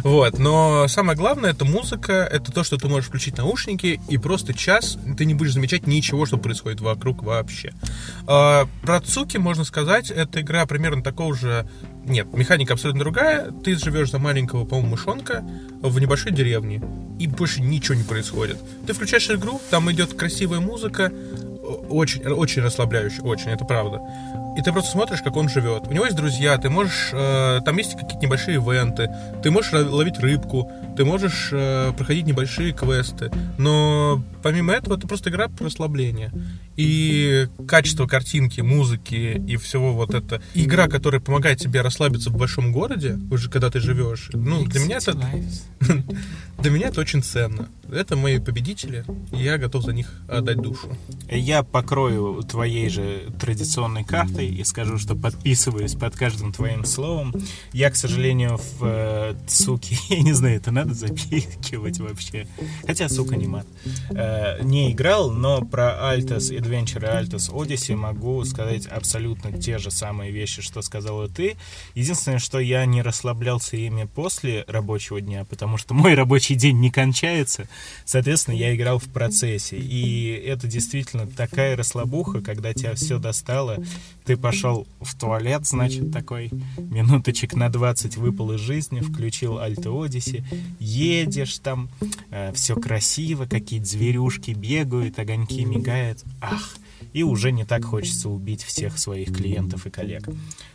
Вот, 0.03 0.39
но 0.39 0.89
самое 0.89 1.17
главное 1.17 1.51
это 1.51 1.65
музыка, 1.65 2.13
это 2.31 2.51
то, 2.51 2.65
что 2.65 2.77
ты 2.79 2.89
можешь 2.89 3.09
включить 3.09 3.37
наушники, 3.37 4.01
и 4.09 4.19
просто 4.19 4.53
час 4.53 4.99
ты 5.17 5.25
не 5.25 5.35
будешь 5.35 5.53
замечать 5.53 5.87
ничего, 5.87 6.27
что 6.27 6.37
происходит 6.37 6.81
вокруг 6.81 7.23
вообще. 7.23 7.73
А, 8.27 8.69
Про 8.83 9.01
Цуки 9.01 9.37
можно 9.37 9.65
сказать, 9.65 10.11
это 10.11 10.41
игра 10.41 10.67
примерно 10.67 11.03
такого 11.03 11.35
же... 11.35 11.69
Нет, 12.05 12.27
механика 12.33 12.73
абсолютно 12.73 13.01
другая. 13.01 13.51
Ты 13.51 13.77
живешь 13.77 14.11
за 14.11 14.19
маленького, 14.19 14.65
по-моему, 14.65 14.93
мышонка 14.93 15.45
в 15.81 15.99
небольшой 16.01 16.33
деревне, 16.33 16.83
и 17.19 17.27
больше 17.27 17.61
ничего 17.61 17.95
не 17.95 18.05
происходит. 18.05 18.59
Ты 18.87 18.95
включаешь 18.95 19.31
игру, 19.31 19.61
там 19.71 19.91
идет 19.93 20.15
красивая 20.15 20.61
музыка, 20.61 21.13
очень, 21.89 22.27
очень 22.27 22.63
расслабляющая, 22.63 23.23
очень, 23.23 23.51
это 23.51 23.65
правда. 23.65 24.01
И 24.59 24.61
ты 24.61 24.73
просто 24.73 24.91
смотришь, 24.91 25.23
как 25.23 25.37
он 25.37 25.49
живет. 25.49 25.87
У 25.87 25.93
него 25.93 26.05
есть 26.05 26.17
друзья, 26.17 26.59
ты 26.59 26.69
можешь... 26.69 27.11
э, 27.13 27.61
там 27.65 27.77
есть 27.77 27.93
какие-то 27.93 28.17
небольшие 28.17 28.57
ивенты, 28.57 29.09
ты 29.41 29.53
можешь 29.53 29.73
ловить 29.73 30.19
рыбку, 30.19 30.69
ты 30.97 31.05
можешь 31.05 31.51
э, 31.53 31.93
проходить 31.97 32.27
небольшие 32.27 32.73
квесты. 32.73 33.31
Но 33.57 34.21
помимо 34.43 34.73
этого, 34.73 34.97
это 34.97 35.07
просто 35.07 35.31
игра 35.31 35.47
по 35.47 35.67
расслаблению. 35.67 36.33
И 36.75 37.47
качество 37.69 38.09
картинки, 38.09 38.61
музыки 38.61 39.41
и 39.47 39.57
всего 39.59 39.93
вот 39.93 40.13
это. 40.13 40.43
Игра, 40.55 40.89
которая 40.89 41.21
помогает 41.21 41.61
тебе 41.61 41.81
расслабиться 41.81 42.31
в 42.31 42.37
большом 42.37 42.73
городе, 42.73 43.17
уже 43.31 43.49
когда 43.49 43.71
ты 43.71 43.79
живешь. 43.79 44.31
Ну, 44.33 44.65
для 44.65 44.81
меня 44.81 44.97
это... 44.97 45.17
Для 46.59 46.73
меня 46.73 46.89
это 46.89 47.01
очень 47.01 47.23
ценно. 47.23 47.69
Это 47.89 48.17
мои 48.17 48.41
победители, 48.41 49.05
и 49.33 49.37
я 49.41 49.59
готов 49.59 49.85
за 49.85 49.93
них 49.93 50.13
отдать 50.29 50.57
душу. 50.57 50.89
Я 51.31 51.63
покрою 51.63 52.43
твоей 52.43 52.89
же 52.89 53.29
традиционной 53.39 54.03
картой 54.03 54.48
и 54.49 54.65
скажу, 54.65 54.99
что 54.99 55.15
подписываюсь 55.15 55.95
под 55.95 56.17
каждым 56.17 56.53
твоим 56.53 56.85
словом. 56.85 57.35
Я, 57.73 57.91
к 57.91 57.97
сожалению, 57.97 58.59
в 58.59 58.85
э, 58.85 59.35
Цуки, 59.47 59.97
я 60.09 60.21
не 60.21 60.33
знаю, 60.33 60.57
это 60.57 60.71
надо 60.71 60.95
запихивать 60.95 61.99
вообще. 61.99 62.47
Хотя, 62.87 63.09
сука, 63.09 63.37
не 63.37 63.47
мат. 63.47 63.67
Э, 64.11 64.63
не 64.63 64.93
играл, 64.93 65.31
но 65.31 65.63
про 65.63 66.15
Altus 66.15 66.51
Adventure 66.51 67.03
и 67.03 67.25
Altus 67.25 67.53
Odyssey 67.53 67.97
могу 67.97 68.45
сказать 68.45 68.87
абсолютно 68.87 69.53
те 69.53 69.79
же 69.79 69.91
самые 69.91 70.33
вещи, 70.33 70.63
что 70.63 70.83
сказала 70.83 71.29
ты. 71.29 71.57
Единственное, 71.95 72.39
что 72.39 72.59
я 72.59 72.85
не 72.87 73.03
расслаблялся 73.03 73.77
ими 73.77 74.05
после 74.05 74.65
рабочего 74.67 75.21
дня, 75.21 75.45
потому 75.45 75.77
что 75.77 75.95
мой 75.95 76.15
рабочий 76.15 76.55
день 76.55 76.79
не 76.81 76.91
кончается. 76.91 77.69
Соответственно, 78.05 78.55
я 78.55 78.75
играл 78.75 78.99
в 78.99 79.09
процессе. 79.09 79.77
И 79.77 80.31
это 80.31 80.67
действительно 80.67 81.27
такая 81.27 81.77
расслабуха, 81.77 82.41
когда 82.41 82.73
тебя 82.73 82.95
все 82.95 83.19
достало. 83.19 83.79
Ты 84.29 84.37
пошел 84.37 84.87
в 85.01 85.19
туалет, 85.19 85.67
значит, 85.67 86.13
такой 86.13 86.51
минуточек 86.77 87.55
на 87.55 87.71
20 87.71 88.19
выпал 88.19 88.53
из 88.53 88.61
жизни, 88.61 89.01
включил 89.01 89.59
Альто 89.59 90.03
Одиссе, 90.03 90.45
едешь 90.79 91.59
там, 91.61 91.89
все 92.53 92.77
красиво, 92.77 93.47
какие-то 93.47 93.87
зверюшки 93.87 94.51
бегают, 94.51 95.19
огоньки 95.19 95.65
мигают. 95.65 96.25
Ах, 96.43 96.77
и 97.15 97.23
уже 97.23 97.53
не 97.53 97.65
так 97.65 97.87
хочется 97.87 98.29
убить 98.29 98.63
всех 98.63 98.99
своих 98.99 99.35
клиентов 99.35 99.87
и 99.87 99.91
коллег. 99.91 100.29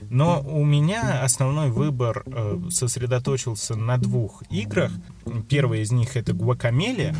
Но 0.09 0.41
у 0.41 0.65
меня 0.65 1.21
основной 1.21 1.69
выбор 1.69 2.23
э, 2.25 2.59
сосредоточился 2.71 3.75
на 3.75 3.99
двух 3.99 4.41
играх. 4.49 4.91
Первая 5.47 5.81
из 5.81 5.91
них 5.91 6.17
это 6.17 6.33
Guacamelee. 6.33 7.15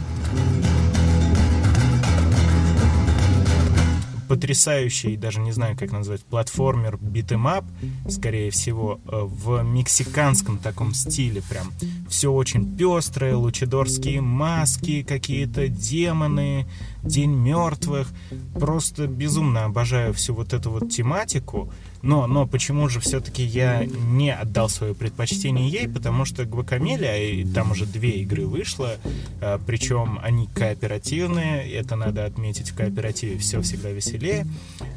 Потрясающий, 4.34 5.16
даже 5.16 5.40
не 5.40 5.52
знаю, 5.52 5.78
как 5.78 5.92
назвать, 5.92 6.24
платформер 6.24 6.98
beat 6.98 7.25
'em 7.25 7.45
up, 7.45 7.66
скорее 8.10 8.50
всего, 8.50 9.00
э, 9.06 9.22
в 9.24 9.62
мексиканском 9.62 10.58
таком 10.58 10.96
стиле 10.96 11.44
прям. 11.48 11.72
Все 12.10 12.32
очень 12.32 12.76
пестрое, 12.76 13.36
лучадорские 13.36 14.22
маски, 14.22 15.04
какие-то 15.04 15.68
демоны, 15.68 16.66
День 17.04 17.32
мертвых. 17.32 18.08
Просто 18.56 19.08
безумно 19.08 19.66
обожаю 19.66 20.14
всю 20.14 20.34
вот 20.34 20.54
эту 20.54 20.72
вот 20.72 20.90
тематику. 20.90 21.72
Но, 22.04 22.28
но 22.28 22.46
почему 22.46 22.90
же 22.90 23.00
все-таки 23.00 23.44
я 23.44 23.86
не 23.86 24.30
отдал 24.32 24.68
свое 24.68 24.94
предпочтение 24.94 25.70
ей? 25.70 25.88
Потому 25.88 26.26
что 26.26 26.44
Guacamelee, 26.44 27.32
и 27.32 27.46
там 27.46 27.72
уже 27.72 27.86
две 27.86 28.22
игры 28.22 28.46
вышло, 28.46 28.98
а, 29.40 29.58
причем 29.66 30.20
они 30.22 30.48
кооперативные, 30.48 31.72
это 31.72 31.96
надо 31.96 32.26
отметить, 32.26 32.72
в 32.72 32.76
кооперативе 32.76 33.38
все 33.38 33.62
всегда 33.62 33.90
веселее. 33.90 34.46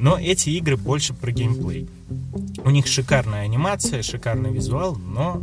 Но 0.01 0.19
эти 0.19 0.51
игры 0.51 0.77
больше 0.77 1.15
про 1.15 1.31
геймплей. 1.31 1.89
У 2.65 2.71
них 2.71 2.89
шикарная 2.89 3.43
анимация, 3.43 4.03
шикарный 4.03 4.53
визуал, 4.53 4.97
но 4.97 5.41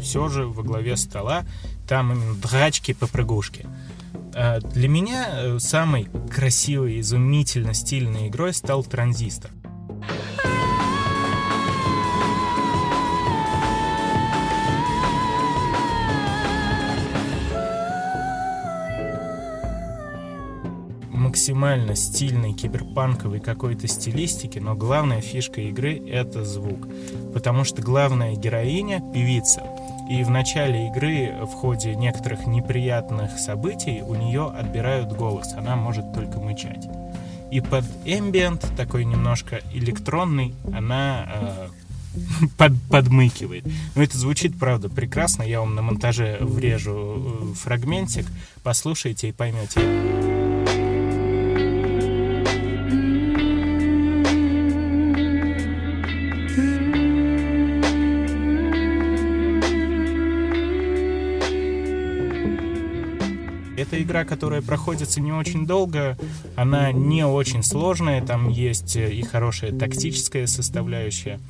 все 0.00 0.30
же 0.30 0.46
во 0.46 0.62
главе 0.62 0.96
стола 0.96 1.44
там 1.86 2.12
именно 2.12 2.34
драчки 2.36 2.94
по 2.94 3.06
прыгушке. 3.06 3.66
А, 4.34 4.60
Для 4.60 4.88
меня 4.88 5.28
э, 5.30 5.58
самой 5.58 6.08
красивой, 6.30 7.00
изумительно 7.00 7.74
стильной 7.74 8.28
игрой 8.28 8.54
стал 8.54 8.82
Транзистор. 8.82 9.50
Максимально 21.32 21.96
стильной, 21.96 22.52
киберпанковой 22.52 23.40
какой-то 23.40 23.88
стилистики, 23.88 24.58
но 24.58 24.74
главная 24.74 25.22
фишка 25.22 25.62
игры— 25.62 25.98
это 26.06 26.44
звук. 26.44 26.86
Потому 27.32 27.64
что 27.64 27.80
главная 27.80 28.36
героиня— 28.36 29.00
певица. 29.14 29.62
И 30.10 30.24
в 30.24 30.30
начале 30.30 30.88
игры, 30.88 31.32
в 31.40 31.52
ходе 31.52 31.94
некоторых 31.94 32.46
неприятных 32.46 33.38
событий, 33.38 34.02
у 34.02 34.14
нее 34.14 34.52
отбирают 34.54 35.14
голос. 35.14 35.54
Она 35.54 35.74
может 35.74 36.12
только 36.12 36.38
мычать. 36.38 36.86
И 37.50 37.62
под 37.62 37.86
эмбиент, 38.04 38.70
такой 38.76 39.06
немножко 39.06 39.62
электронный, 39.72 40.54
она 40.70 41.70
э, 42.14 42.46
под, 42.58 42.74
подмыкивает. 42.90 43.64
Но 43.94 44.02
это 44.02 44.18
звучит, 44.18 44.58
правда, 44.58 44.90
прекрасно. 44.90 45.44
Я 45.44 45.60
вам 45.60 45.76
на 45.76 45.80
монтаже 45.80 46.36
врежу 46.42 46.92
э, 46.92 47.54
фрагментик. 47.54 48.26
Послушайте 48.62 49.30
и 49.30 49.32
поймете. 49.32 49.80
Которая 64.24 64.62
проходится 64.62 65.20
не 65.20 65.32
очень 65.32 65.66
долго, 65.66 66.16
она 66.56 66.92
не 66.92 67.24
очень 67.24 67.62
сложная, 67.62 68.24
там 68.24 68.48
есть 68.48 68.96
и 68.96 69.22
хорошая 69.22 69.72
тактическая 69.72 70.46
составляющая. 70.46 71.40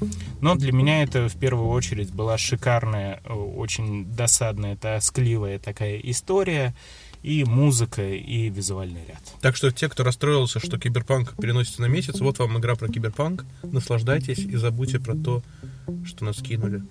Но 0.40 0.54
для 0.54 0.72
меня 0.72 1.02
это 1.02 1.28
в 1.28 1.36
первую 1.36 1.68
очередь 1.68 2.12
была 2.12 2.38
шикарная, 2.38 3.20
очень 3.28 4.06
досадная, 4.06 4.76
тоскливая 4.76 5.58
такая 5.58 5.98
история 5.98 6.74
и 7.22 7.44
музыка, 7.44 8.02
и 8.02 8.48
визуальный 8.48 9.04
ряд. 9.06 9.22
Так 9.40 9.54
что 9.56 9.70
те, 9.70 9.88
кто 9.88 10.02
расстроился, 10.02 10.58
что 10.58 10.78
киберпанк 10.78 11.36
переносится 11.36 11.80
на 11.82 11.86
месяц, 11.86 12.20
вот 12.20 12.38
вам 12.38 12.58
игра 12.58 12.74
про 12.74 12.88
киберпанк. 12.88 13.44
Наслаждайтесь 13.62 14.38
и 14.38 14.56
забудьте 14.56 14.98
про 14.98 15.14
то, 15.14 15.42
что 16.04 16.24
нас 16.24 16.38
кинули. 16.42 16.82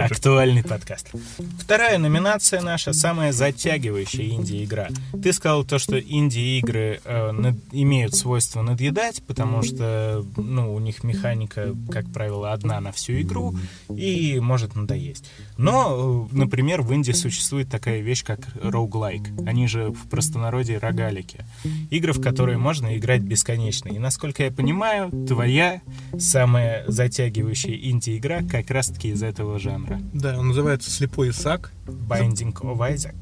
Актуальный 0.00 0.62
подкаст. 0.62 1.10
Вторая 1.58 1.98
номинация 1.98 2.60
наша 2.60 2.92
самая 2.92 3.32
затягивающая 3.32 4.28
инди-игра. 4.30 4.88
Ты 5.22 5.32
сказал 5.32 5.64
то, 5.64 5.78
что 5.78 5.98
инди-игры 5.98 7.00
э, 7.04 7.30
над, 7.30 7.56
имеют 7.72 8.14
свойство 8.14 8.62
надъедать, 8.62 9.22
потому 9.26 9.62
что 9.62 10.24
ну, 10.36 10.74
у 10.74 10.78
них 10.80 11.04
механика, 11.04 11.74
как 11.90 12.10
правило, 12.12 12.52
одна 12.52 12.80
на 12.80 12.92
всю 12.92 13.20
игру 13.20 13.54
и 13.88 14.38
может 14.40 14.76
надоесть. 14.76 15.30
Но, 15.56 16.28
э, 16.32 16.36
например, 16.36 16.82
в 16.82 16.92
Индии 16.92 17.12
существует 17.12 17.70
такая 17.70 18.00
вещь, 18.00 18.24
как 18.24 18.40
roguelike. 18.56 19.46
Они 19.46 19.66
же 19.68 19.90
в 19.90 20.08
простонародье 20.08 20.78
рогалики. 20.78 21.44
Игры, 21.90 22.12
в 22.12 22.20
которые 22.20 22.58
можно 22.58 22.96
играть 22.96 23.22
бесконечно. 23.22 23.88
И, 23.88 23.98
насколько 23.98 24.42
я 24.42 24.50
понимаю, 24.50 25.10
твоя 25.26 25.80
самая 26.18 26.84
затягивающая 26.88 27.74
инди-игра 27.74 28.42
как 28.42 28.70
раз 28.70 28.87
раз-таки 28.88 29.08
из 29.08 29.22
этого 29.22 29.58
жанра. 29.58 30.00
Да, 30.12 30.38
он 30.38 30.48
называется 30.48 30.90
«Слепой 30.90 31.30
Исаак». 31.30 31.72
Binding 31.86 32.54
of 32.54 32.78
Isaac. 32.78 33.14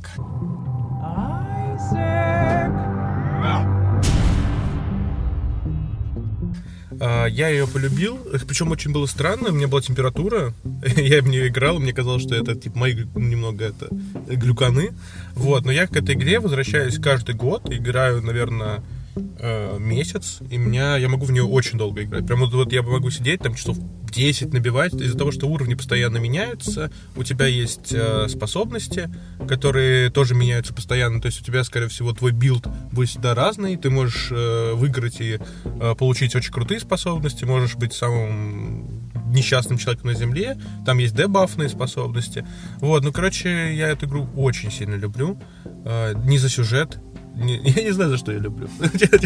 А, 6.99 7.27
я 7.27 7.49
ее 7.49 7.67
полюбил, 7.67 8.19
причем 8.49 8.71
очень 8.71 8.91
было 8.91 9.05
странно, 9.07 9.51
у 9.51 9.53
меня 9.53 9.69
была 9.69 9.83
температура, 9.83 10.55
я 10.97 11.21
в 11.21 11.29
нее 11.29 11.49
играл, 11.49 11.79
мне 11.79 11.93
казалось, 11.93 12.23
что 12.23 12.35
это 12.35 12.55
типа 12.55 12.79
мои 12.79 12.95
немного 13.15 13.67
это 13.67 13.89
глюканы, 14.27 14.93
вот, 15.35 15.67
но 15.67 15.73
я 15.73 15.87
к 15.89 15.97
этой 15.97 16.15
игре 16.15 16.41
возвращаюсь 16.41 16.99
каждый 16.99 17.35
год, 17.35 17.71
играю, 17.71 18.23
наверное, 18.23 18.83
э, 19.17 19.79
месяц, 19.79 20.39
и 20.51 20.57
меня, 20.57 20.97
я 20.97 21.09
могу 21.09 21.27
в 21.27 21.33
нее 21.33 21.45
очень 21.45 21.79
долго 21.79 22.03
играть. 22.03 22.27
Прям 22.27 22.41
вот, 22.41 22.53
вот 22.53 22.73
я 22.73 22.83
могу 22.83 23.11
сидеть 23.11 23.41
там 23.41 23.55
часов 23.55 23.79
10 24.11 24.53
набивать, 24.53 24.95
из-за 24.95 25.17
того, 25.17 25.31
что 25.31 25.47
уровни 25.47 25.75
постоянно 25.75 26.19
меняются, 26.19 26.91
у 27.17 27.23
тебя 27.23 27.47
есть 27.47 27.93
э, 27.93 28.27
способности, 28.29 29.11
которые 29.49 30.11
тоже 30.11 30.35
меняются 30.35 30.73
постоянно, 30.73 31.21
то 31.21 31.27
есть 31.27 31.41
у 31.41 31.45
тебя, 31.45 31.65
скорее 31.65 31.89
всего, 31.89 32.13
твой 32.13 32.33
билд 32.33 32.67
будет 32.93 33.09
всегда 33.11 33.35
разный, 33.35 33.77
ты 33.77 33.91
можешь 33.91 34.29
э, 34.31 34.73
выиграть 34.75 35.21
и 35.21 35.39
э, 35.65 35.95
получить 35.99 36.35
очень 36.35 36.53
крутые 36.53 36.81
способности, 36.81 37.45
можешь 37.45 37.77
быть 37.77 37.93
самым 37.93 39.11
несчастным 39.31 39.79
человеком 39.79 40.11
на 40.11 40.15
земле, 40.15 40.59
там 40.85 40.99
есть 40.99 41.15
дебафные 41.15 41.69
способности. 41.69 42.47
Вот, 42.81 43.03
ну, 43.05 43.13
короче, 43.13 43.75
я 43.75 43.89
эту 43.89 44.07
игру 44.07 44.29
очень 44.37 44.71
сильно 44.71 44.95
люблю. 44.95 45.39
Э, 45.85 46.15
не 46.25 46.39
за 46.39 46.49
сюжет, 46.49 46.99
не, 47.37 47.57
я 47.59 47.83
не 47.83 47.91
знаю, 47.91 48.11
за 48.11 48.17
что 48.17 48.33
я 48.33 48.39
люблю. 48.39 48.69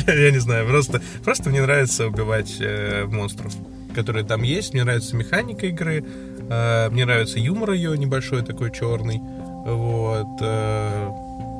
я 0.06 0.30
не 0.30 0.38
знаю, 0.38 0.66
просто, 0.68 1.00
просто 1.24 1.50
мне 1.50 1.62
нравится 1.62 2.06
убивать 2.06 2.56
э, 2.60 3.06
монстров, 3.06 3.54
которые 3.94 4.24
там 4.24 4.42
есть. 4.42 4.74
Мне 4.74 4.84
нравится 4.84 5.16
механика 5.16 5.66
игры, 5.66 6.04
э, 6.48 6.88
мне 6.90 7.04
нравится 7.04 7.38
юмор 7.38 7.72
ее 7.72 7.96
небольшой 7.96 8.42
такой 8.42 8.72
черный. 8.72 9.20
Вот. 9.20 10.40
Э, 10.40 11.08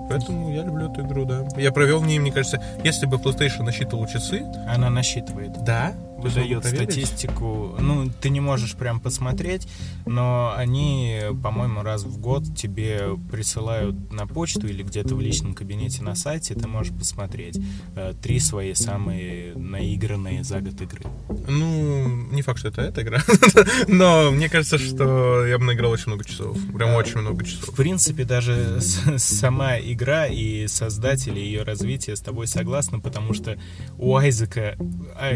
поэтому 0.09 0.52
я 0.52 0.64
люблю 0.64 0.90
эту 0.90 1.02
игру, 1.02 1.25
да. 1.25 1.47
Я 1.57 1.71
провел 1.71 2.00
в 2.00 2.07
ней, 2.07 2.19
мне 2.19 2.33
кажется, 2.33 2.61
если 2.83 3.07
бы 3.07 3.16
PlayStation 3.16 3.62
насчитывал 3.62 4.07
часы. 4.09 4.45
Она 4.69 4.90
насчитывает. 4.90 5.52
Да, 5.64 5.95
выдает 6.21 6.65
статистику. 6.65 7.77
Ну, 7.79 8.11
ты 8.21 8.31
не 8.31 8.41
можешь 8.41 8.75
прям 8.75 9.00
посмотреть, 9.00 9.67
но 10.07 10.53
они, 10.57 11.21
по-моему, 11.43 11.83
раз 11.83 12.05
в 12.05 12.19
год 12.19 12.57
тебе 12.57 13.19
присылают 13.31 14.12
на 14.12 14.27
почту 14.27 14.67
или 14.67 14.83
где-то 14.83 15.15
в 15.15 15.21
личном 15.21 15.55
кабинете 15.55 16.03
на 16.03 16.15
сайте, 16.15 16.55
ты 16.55 16.69
можешь 16.69 16.93
посмотреть 16.93 17.59
э, 17.97 18.14
три 18.21 18.40
свои 18.40 18.75
самые 18.75 19.55
наигранные 19.55 20.44
за 20.44 20.61
год 20.61 20.81
игры. 20.81 21.05
Ну, 21.49 22.07
не 22.31 22.42
факт, 22.42 22.59
что 22.59 22.68
это 22.68 22.83
эта 22.83 23.03
игра, 23.03 23.21
но 23.88 24.31
мне 24.31 24.49
кажется, 24.49 24.79
что 24.79 25.47
я 25.47 25.59
бы 25.59 25.64
наиграл 25.64 25.92
очень 25.92 26.09
много 26.09 26.25
часов. 26.25 26.57
Прям 26.75 26.94
очень 26.94 27.18
много 27.18 27.44
часов. 27.44 27.68
В 27.68 27.77
принципе, 27.77 28.25
даже 28.25 28.81
сама 28.81 29.79
игра 29.79 30.27
и 30.27 30.66
создатели 30.66 31.38
ее 31.38 31.62
развития 31.62 32.16
с 32.16 32.21
тобой 32.21 32.47
согласны, 32.47 33.01
потому 33.01 33.35
что 33.35 33.59
у 33.99 34.16
Айзека, 34.16 34.77
а 35.16 35.31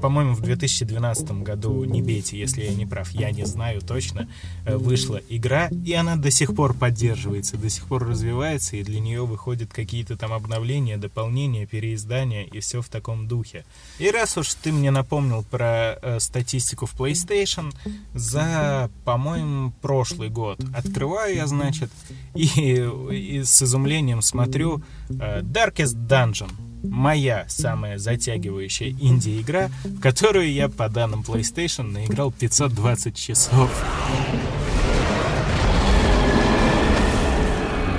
по-моему, 0.00 0.21
по-моему, 0.22 0.36
в 0.36 0.42
2012 0.42 1.42
году, 1.42 1.82
не 1.82 2.00
бейте, 2.00 2.38
если 2.38 2.62
я 2.62 2.72
не 2.74 2.86
прав, 2.86 3.10
я 3.10 3.32
не 3.32 3.44
знаю 3.44 3.80
точно, 3.80 4.28
э, 4.64 4.76
вышла 4.76 5.20
игра, 5.28 5.68
и 5.84 5.92
она 5.94 6.14
до 6.14 6.30
сих 6.30 6.54
пор 6.54 6.74
поддерживается, 6.74 7.56
до 7.56 7.68
сих 7.68 7.86
пор 7.86 8.06
развивается, 8.06 8.76
и 8.76 8.84
для 8.84 9.00
нее 9.00 9.26
выходят 9.26 9.72
какие-то 9.72 10.16
там 10.16 10.32
обновления, 10.32 10.96
дополнения, 10.96 11.66
переиздания, 11.66 12.44
и 12.44 12.60
все 12.60 12.82
в 12.82 12.88
таком 12.88 13.26
духе. 13.26 13.64
И 13.98 14.10
раз 14.12 14.38
уж 14.38 14.54
ты 14.54 14.70
мне 14.70 14.92
напомнил 14.92 15.42
про 15.42 15.98
э, 16.00 16.20
статистику 16.20 16.86
в 16.86 16.94
PlayStation, 16.94 17.74
за, 18.14 18.90
по-моему, 19.04 19.72
прошлый 19.82 20.28
год 20.28 20.60
открываю 20.72 21.34
я, 21.34 21.48
значит, 21.48 21.90
и, 22.34 22.88
и 23.10 23.42
с 23.42 23.60
изумлением 23.62 24.22
смотрю 24.22 24.84
э, 25.08 25.42
Darkest 25.42 25.96
Dungeon 26.06 26.50
моя 26.82 27.44
самая 27.48 27.98
затягивающая 27.98 28.90
инди-игра, 28.90 29.70
в 29.84 30.00
которую 30.00 30.52
я, 30.52 30.68
по 30.68 30.88
данным 30.88 31.22
PlayStation, 31.26 31.84
наиграл 31.84 32.32
520 32.32 33.16
часов. 33.16 33.70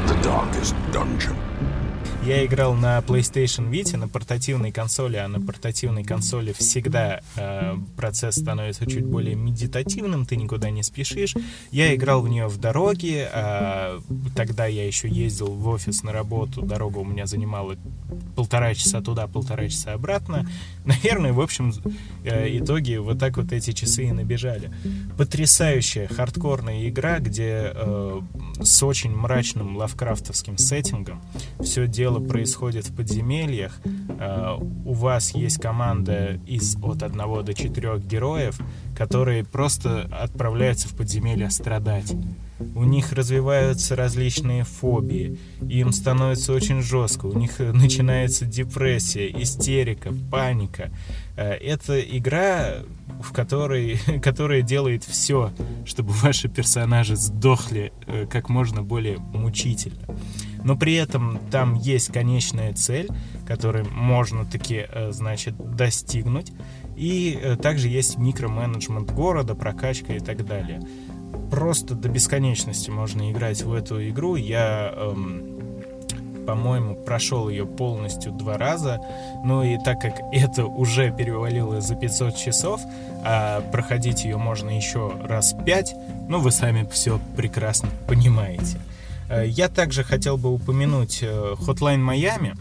The 0.07 0.21
darkest 0.21 0.75
dungeon. 0.91 1.52
Я 2.25 2.45
играл 2.45 2.73
на 2.73 2.99
PlayStation 2.99 3.69
Vita, 3.69 3.97
на 3.97 4.07
портативной 4.07 4.71
консоли, 4.71 5.17
а 5.17 5.27
на 5.27 5.41
портативной 5.41 6.05
консоли 6.05 6.53
всегда 6.53 7.19
э, 7.35 7.75
процесс 7.97 8.35
становится 8.35 8.85
чуть 8.85 9.03
более 9.03 9.35
медитативным, 9.35 10.25
ты 10.25 10.37
никуда 10.37 10.69
не 10.69 10.83
спешишь. 10.83 11.35
Я 11.71 11.93
играл 11.93 12.21
в 12.21 12.29
нее 12.29 12.47
в 12.47 12.57
дороге, 12.57 13.29
э, 13.29 13.99
тогда 14.37 14.67
я 14.67 14.87
еще 14.87 15.09
ездил 15.09 15.47
в 15.47 15.67
офис 15.67 16.01
на 16.03 16.13
работу, 16.13 16.61
дорога 16.61 16.99
у 16.99 17.03
меня 17.03 17.25
занимала 17.25 17.75
полтора 18.37 18.73
часа 18.73 19.01
туда, 19.01 19.27
полтора 19.27 19.67
часа 19.67 19.91
обратно. 19.91 20.49
Наверное, 20.85 21.33
в 21.33 21.41
общем, 21.41 21.73
э, 22.23 22.57
итоге 22.57 23.01
вот 23.01 23.19
так 23.19 23.35
вот 23.35 23.51
эти 23.51 23.71
часы 23.71 24.05
и 24.05 24.11
набежали. 24.13 24.71
Потрясающая 25.17 26.07
хардкорная 26.07 26.87
игра, 26.87 27.19
где 27.19 27.73
э, 27.75 28.21
с 28.61 28.81
очень 28.81 29.11
мрачным 29.11 29.75
лавкрафтовским 29.75 30.57
сеттингом 30.57 31.21
все 31.61 31.85
дело 31.85 32.12
дело 32.13 32.25
происходит 32.25 32.87
в 32.87 32.95
подземельях, 32.95 33.79
э, 33.85 34.57
у 34.85 34.93
вас 34.93 35.33
есть 35.33 35.59
команда 35.59 36.39
из 36.45 36.75
от 36.81 37.03
одного 37.03 37.41
до 37.41 37.53
четырех 37.53 38.05
героев, 38.05 38.59
которые 38.95 39.43
просто 39.43 40.03
отправляются 40.11 40.87
в 40.87 40.95
подземелья 40.95 41.49
страдать. 41.49 42.13
У 42.75 42.83
них 42.83 43.11
развиваются 43.13 43.95
различные 43.95 44.63
фобии, 44.63 45.37
им 45.61 45.91
становится 45.91 46.53
очень 46.53 46.81
жестко, 46.81 47.25
у 47.25 47.37
них 47.37 47.59
начинается 47.59 48.45
депрессия, 48.45 49.29
истерика, 49.41 50.13
паника. 50.31 50.91
Э, 51.35 51.53
это 51.53 51.99
игра, 51.99 52.83
в 53.21 53.33
которой, 53.33 53.97
которая 54.21 54.61
делает 54.61 55.03
все, 55.03 55.51
чтобы 55.85 56.11
ваши 56.11 56.47
персонажи 56.47 57.15
сдохли 57.15 57.91
э, 58.05 58.27
как 58.29 58.49
можно 58.49 58.83
более 58.83 59.17
мучительно 59.17 60.05
но 60.63 60.75
при 60.75 60.95
этом 60.95 61.39
там 61.51 61.75
есть 61.75 62.11
конечная 62.11 62.73
цель, 62.73 63.09
которую 63.45 63.89
можно 63.91 64.45
таки, 64.45 64.85
э, 64.87 65.11
значит, 65.11 65.55
достигнуть, 65.57 66.51
и 66.95 67.39
э, 67.41 67.55
также 67.55 67.87
есть 67.87 68.17
микроменеджмент 68.17 69.11
города, 69.11 69.55
прокачка 69.55 70.13
и 70.13 70.19
так 70.19 70.45
далее. 70.45 70.81
Просто 71.49 71.95
до 71.95 72.09
бесконечности 72.09 72.89
можно 72.89 73.31
играть 73.31 73.63
в 73.63 73.73
эту 73.73 74.07
игру. 74.09 74.35
Я 74.35 74.93
эм, 74.95 75.53
по-моему, 76.45 76.95
прошел 76.95 77.49
ее 77.49 77.65
полностью 77.65 78.31
два 78.31 78.57
раза. 78.57 78.99
Ну 79.43 79.63
и 79.63 79.77
так 79.77 80.01
как 80.01 80.19
это 80.31 80.65
уже 80.65 81.11
перевалило 81.11 81.81
за 81.81 81.95
500 81.95 82.35
часов, 82.35 82.81
а 83.23 83.61
проходить 83.71 84.23
ее 84.25 84.37
можно 84.37 84.69
еще 84.69 85.13
раз 85.23 85.55
5, 85.65 85.95
ну 86.27 86.39
вы 86.39 86.51
сами 86.51 86.87
все 86.91 87.19
прекрасно 87.35 87.89
понимаете. 88.07 88.77
Э, 89.29 89.45
я 89.47 89.69
также 89.69 90.03
хотел 90.03 90.37
бы 90.37 90.53
упомянуть 90.53 91.19
э, 91.21 91.55
Hotline 91.59 92.03
Miami. 92.03 92.57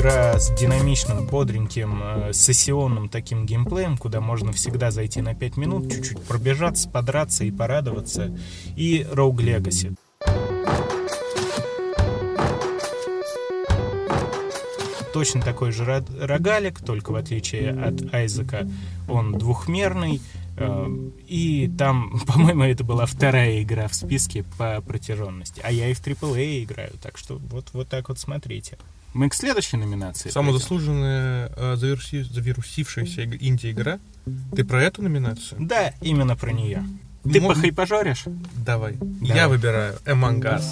игра 0.00 0.38
с 0.38 0.50
динамичным, 0.58 1.26
бодреньким, 1.26 2.00
э, 2.02 2.32
сессионным 2.32 3.10
таким 3.10 3.44
геймплеем, 3.44 3.98
куда 3.98 4.22
можно 4.22 4.50
всегда 4.50 4.90
зайти 4.90 5.20
на 5.20 5.34
5 5.34 5.56
минут, 5.58 5.92
чуть-чуть 5.92 6.22
пробежаться, 6.22 6.88
подраться 6.88 7.44
и 7.44 7.50
порадоваться. 7.50 8.34
И 8.76 9.06
Rogue 9.12 9.36
Legacy. 9.36 9.94
Точно 15.12 15.40
такой 15.42 15.72
же 15.72 15.84
рогалик, 15.84 16.80
только 16.80 17.10
в 17.10 17.16
отличие 17.16 17.70
от 17.70 18.12
Айзека 18.14 18.68
он 19.08 19.32
двухмерный. 19.32 20.20
Э, 20.56 20.86
и 21.26 21.70
там, 21.78 22.20
по-моему, 22.26 22.64
это 22.64 22.84
была 22.84 23.06
вторая 23.06 23.62
игра 23.62 23.88
в 23.88 23.94
списке 23.94 24.44
по 24.58 24.80
протяженности. 24.80 25.60
А 25.64 25.72
я 25.72 25.88
и 25.88 25.94
в 25.94 26.00
AAA 26.00 26.64
играю, 26.64 26.92
так 27.02 27.18
что 27.18 27.38
вот, 27.38 27.68
вот 27.72 27.88
так 27.88 28.08
вот 28.08 28.18
смотрите. 28.18 28.78
Мы 29.12 29.28
к 29.28 29.34
следующей 29.34 29.76
номинации. 29.76 30.30
Самая 30.30 30.52
заслуженная 30.52 31.52
э, 31.56 31.76
завируси... 31.76 32.22
завирусившаяся 32.22 33.24
инди-игра. 33.24 33.98
Ты 34.54 34.64
про 34.64 34.82
эту 34.82 35.02
номинацию? 35.02 35.60
Да, 35.60 35.92
именно 36.00 36.36
про 36.36 36.52
нее. 36.52 36.84
Ты 37.24 37.40
Мог... 37.40 37.56
пожаришь? 37.74 38.24
Давай. 38.64 38.94
Давай. 38.94 39.36
Я 39.36 39.48
выбираю 39.48 39.96
Among 40.04 40.40
Us. 40.42 40.64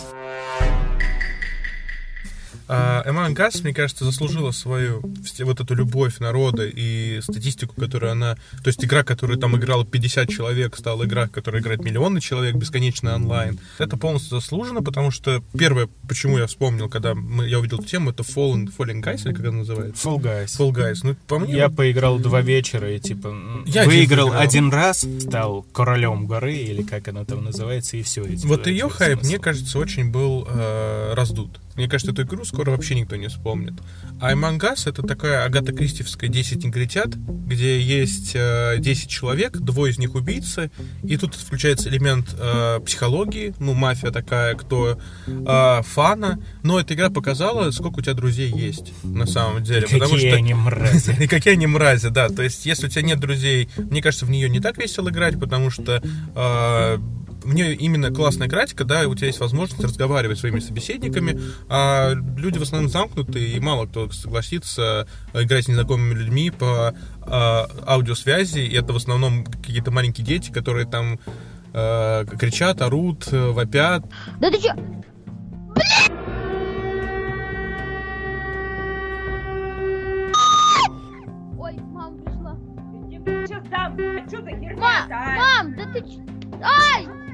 А 2.69 3.03
Us, 3.05 3.63
мне 3.63 3.73
кажется, 3.73 4.05
заслужила 4.05 4.51
свою 4.51 5.03
вот 5.41 5.61
эту 5.61 5.75
любовь 5.75 6.19
народа 6.19 6.67
и 6.67 7.21
статистику, 7.23 7.75
которую 7.75 8.13
она... 8.13 8.35
То 8.63 8.69
есть 8.69 8.85
игра, 8.85 9.03
которую 9.03 9.39
там 9.39 9.57
играла 9.57 9.87
50 9.87 10.29
человек, 10.29 10.77
стала 10.77 11.05
игра, 11.05 11.29
которая 11.29 11.63
играет 11.63 11.83
миллионы 11.83 12.21
человек, 12.21 12.57
бесконечно 12.57 13.15
онлайн. 13.15 13.59
Это 13.79 13.97
полностью 13.97 14.39
заслужено, 14.39 14.83
потому 14.83 15.11
что 15.11 15.43
первое, 15.57 15.89
почему 16.07 16.39
я 16.39 16.47
вспомнил, 16.47 16.89
когда 16.89 17.15
мы, 17.15 17.49
я 17.49 17.59
увидел 17.59 17.79
эту 17.79 17.89
тему, 17.89 18.11
это 18.11 18.23
Fallen, 18.23 18.71
Falling 18.77 19.03
Guys, 19.03 19.25
или 19.25 19.33
как 19.33 19.47
она 19.47 19.59
называется? 19.59 20.07
Fall 20.07 20.19
Guys. 20.19 20.47
Fall 20.47 20.73
Guys. 20.73 20.99
Ну, 21.03 21.17
по 21.27 21.39
мне... 21.39 21.55
Я 21.55 21.71
поиграл 21.71 22.19
два 22.19 22.43
вечера 22.43 22.93
и, 22.93 22.99
типа, 22.99 23.35
я 23.67 23.85
выиграл 23.85 24.33
один 24.33 24.71
раз, 24.71 25.07
стал 25.21 25.63
королем 25.73 26.27
горы, 26.27 26.55
или 26.55 26.83
как 26.83 27.09
она 27.09 27.25
там 27.25 27.45
называется, 27.45 27.97
и 27.97 28.03
все. 28.03 28.23
Вот 28.45 28.67
ее 28.67 28.89
хайп, 28.89 29.23
мне 29.23 29.39
кажется, 29.39 29.79
очень 29.79 30.11
был 30.11 30.47
э, 30.49 31.15
раздут. 31.15 31.59
Мне 31.79 31.89
кажется, 31.89 32.11
эту 32.11 32.23
игру 32.23 32.45
скоро 32.45 32.73
вообще 32.73 32.97
никто 32.97 33.15
не 33.15 33.29
вспомнит. 33.29 33.75
А 34.21 34.33
Among 34.33 34.59
Us— 34.59 34.83
это 34.91 35.05
такая 35.05 35.45
Агата 35.45 35.73
Кристевская 35.73 36.29
10 36.29 36.65
негритят, 36.65 37.15
где 37.15 37.81
есть 37.81 38.33
э, 38.35 38.79
10 38.81 39.09
человек, 39.09 39.57
двое 39.57 39.93
из 39.93 39.99
них 39.99 40.17
убийцы, 40.17 40.73
и 41.05 41.17
тут 41.17 41.37
включается 41.37 41.89
элемент 41.89 42.35
э, 42.37 42.81
психологии, 42.85 43.55
ну, 43.61 43.75
мафия 43.75 44.11
такая, 44.11 44.57
кто 44.57 44.99
э, 45.29 45.83
фана, 45.85 46.43
но 46.65 46.81
эта 46.81 46.95
игра 46.95 47.11
показала, 47.11 47.71
сколько 47.71 48.01
у 48.01 48.03
тебя 48.03 48.15
друзей 48.15 48.51
есть 48.51 48.93
на 49.05 49.27
самом 49.27 49.63
деле. 49.63 49.83
Какие 49.83 50.01
потому 50.01 50.19
что... 50.19 50.35
они 50.35 50.55
мрази. 50.55 51.17
И 51.21 51.29
какие 51.29 51.53
они 51.53 51.69
мрази, 51.69 52.09
да. 52.09 52.29
То 52.29 52.43
есть, 52.43 52.67
если 52.67 52.89
у 52.89 52.91
тебя 52.91 53.03
нет 53.03 53.21
друзей, 53.21 53.69
мне 53.77 54.03
кажется, 54.03 54.27
в 54.27 54.31
нее 54.31 54.49
не 54.49 54.59
так 54.59 54.79
весело 54.79 55.11
играть, 55.11 55.39
потому 55.39 55.71
что 55.71 56.03
э, 56.35 56.99
мне 57.49 57.73
именно 57.73 58.11
классно 58.11 58.45
играть, 58.45 58.75
когда 58.75 59.09
у 59.09 59.15
тебя 59.15 59.29
есть 59.29 59.41
возможность 59.41 59.83
разговаривать 59.83 60.37
с 60.37 60.41
своими 60.41 60.61
собеседниками, 60.61 61.41
а 61.69 62.13
люди 62.13 62.59
в 62.59 62.63
основном 62.63 62.91
замкнуты, 62.91 63.41
и 63.41 63.59
мало 63.59 63.87
кто 63.87 64.11
согласится 64.11 65.09
играть 65.33 65.65
с 65.65 65.69
незнакомыми 65.69 66.15
людьми 66.15 66.51
по 66.51 66.95
а, 67.23 67.67
аудиосвязи, 67.87 68.61
и 68.61 68.75
это 68.75 68.93
в 68.93 68.97
основном 68.97 69.45
какие-то 69.45 69.91
маленькие 69.91 70.27
дети, 70.27 70.51
которые 70.51 70.87
там 70.87 71.19
а, 71.73 72.25
кричат, 72.27 72.83
орут, 72.83 73.27
вопят. 73.33 74.05
Да 74.41 74.51
ты 74.51 74.61
чё? 74.61 74.75
Ой, 81.59 81.77
мама 81.81 82.17
пришла. 82.19 82.59
Мам, 84.77 85.09
мам, 85.09 85.77
да 85.77 85.93
ты 85.93 86.01
чё? 86.03 86.21
Ай! 86.63 87.28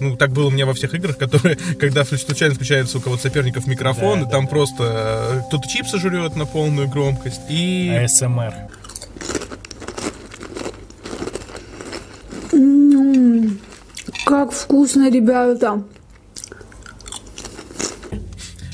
Ну, 0.00 0.16
так 0.16 0.32
было 0.32 0.48
у 0.48 0.50
меня 0.50 0.66
во 0.66 0.74
всех 0.74 0.94
играх, 0.94 1.16
которые, 1.16 1.56
когда 1.80 2.04
случайно 2.04 2.54
включается 2.54 2.98
у 2.98 3.00
кого-то 3.00 3.22
соперников 3.22 3.66
микрофон, 3.66 4.22
да, 4.22 4.28
и 4.28 4.30
там 4.30 4.44
да. 4.44 4.50
просто 4.50 4.82
э, 4.84 5.42
кто-то 5.48 5.68
чипсы 5.68 5.98
жрет 5.98 6.34
на 6.34 6.44
полную 6.44 6.88
громкость. 6.88 7.42
И... 7.48 7.88
АСМР. 8.04 8.52
Как 14.26 14.52
вкусно, 14.52 15.10
ребята. 15.10 15.82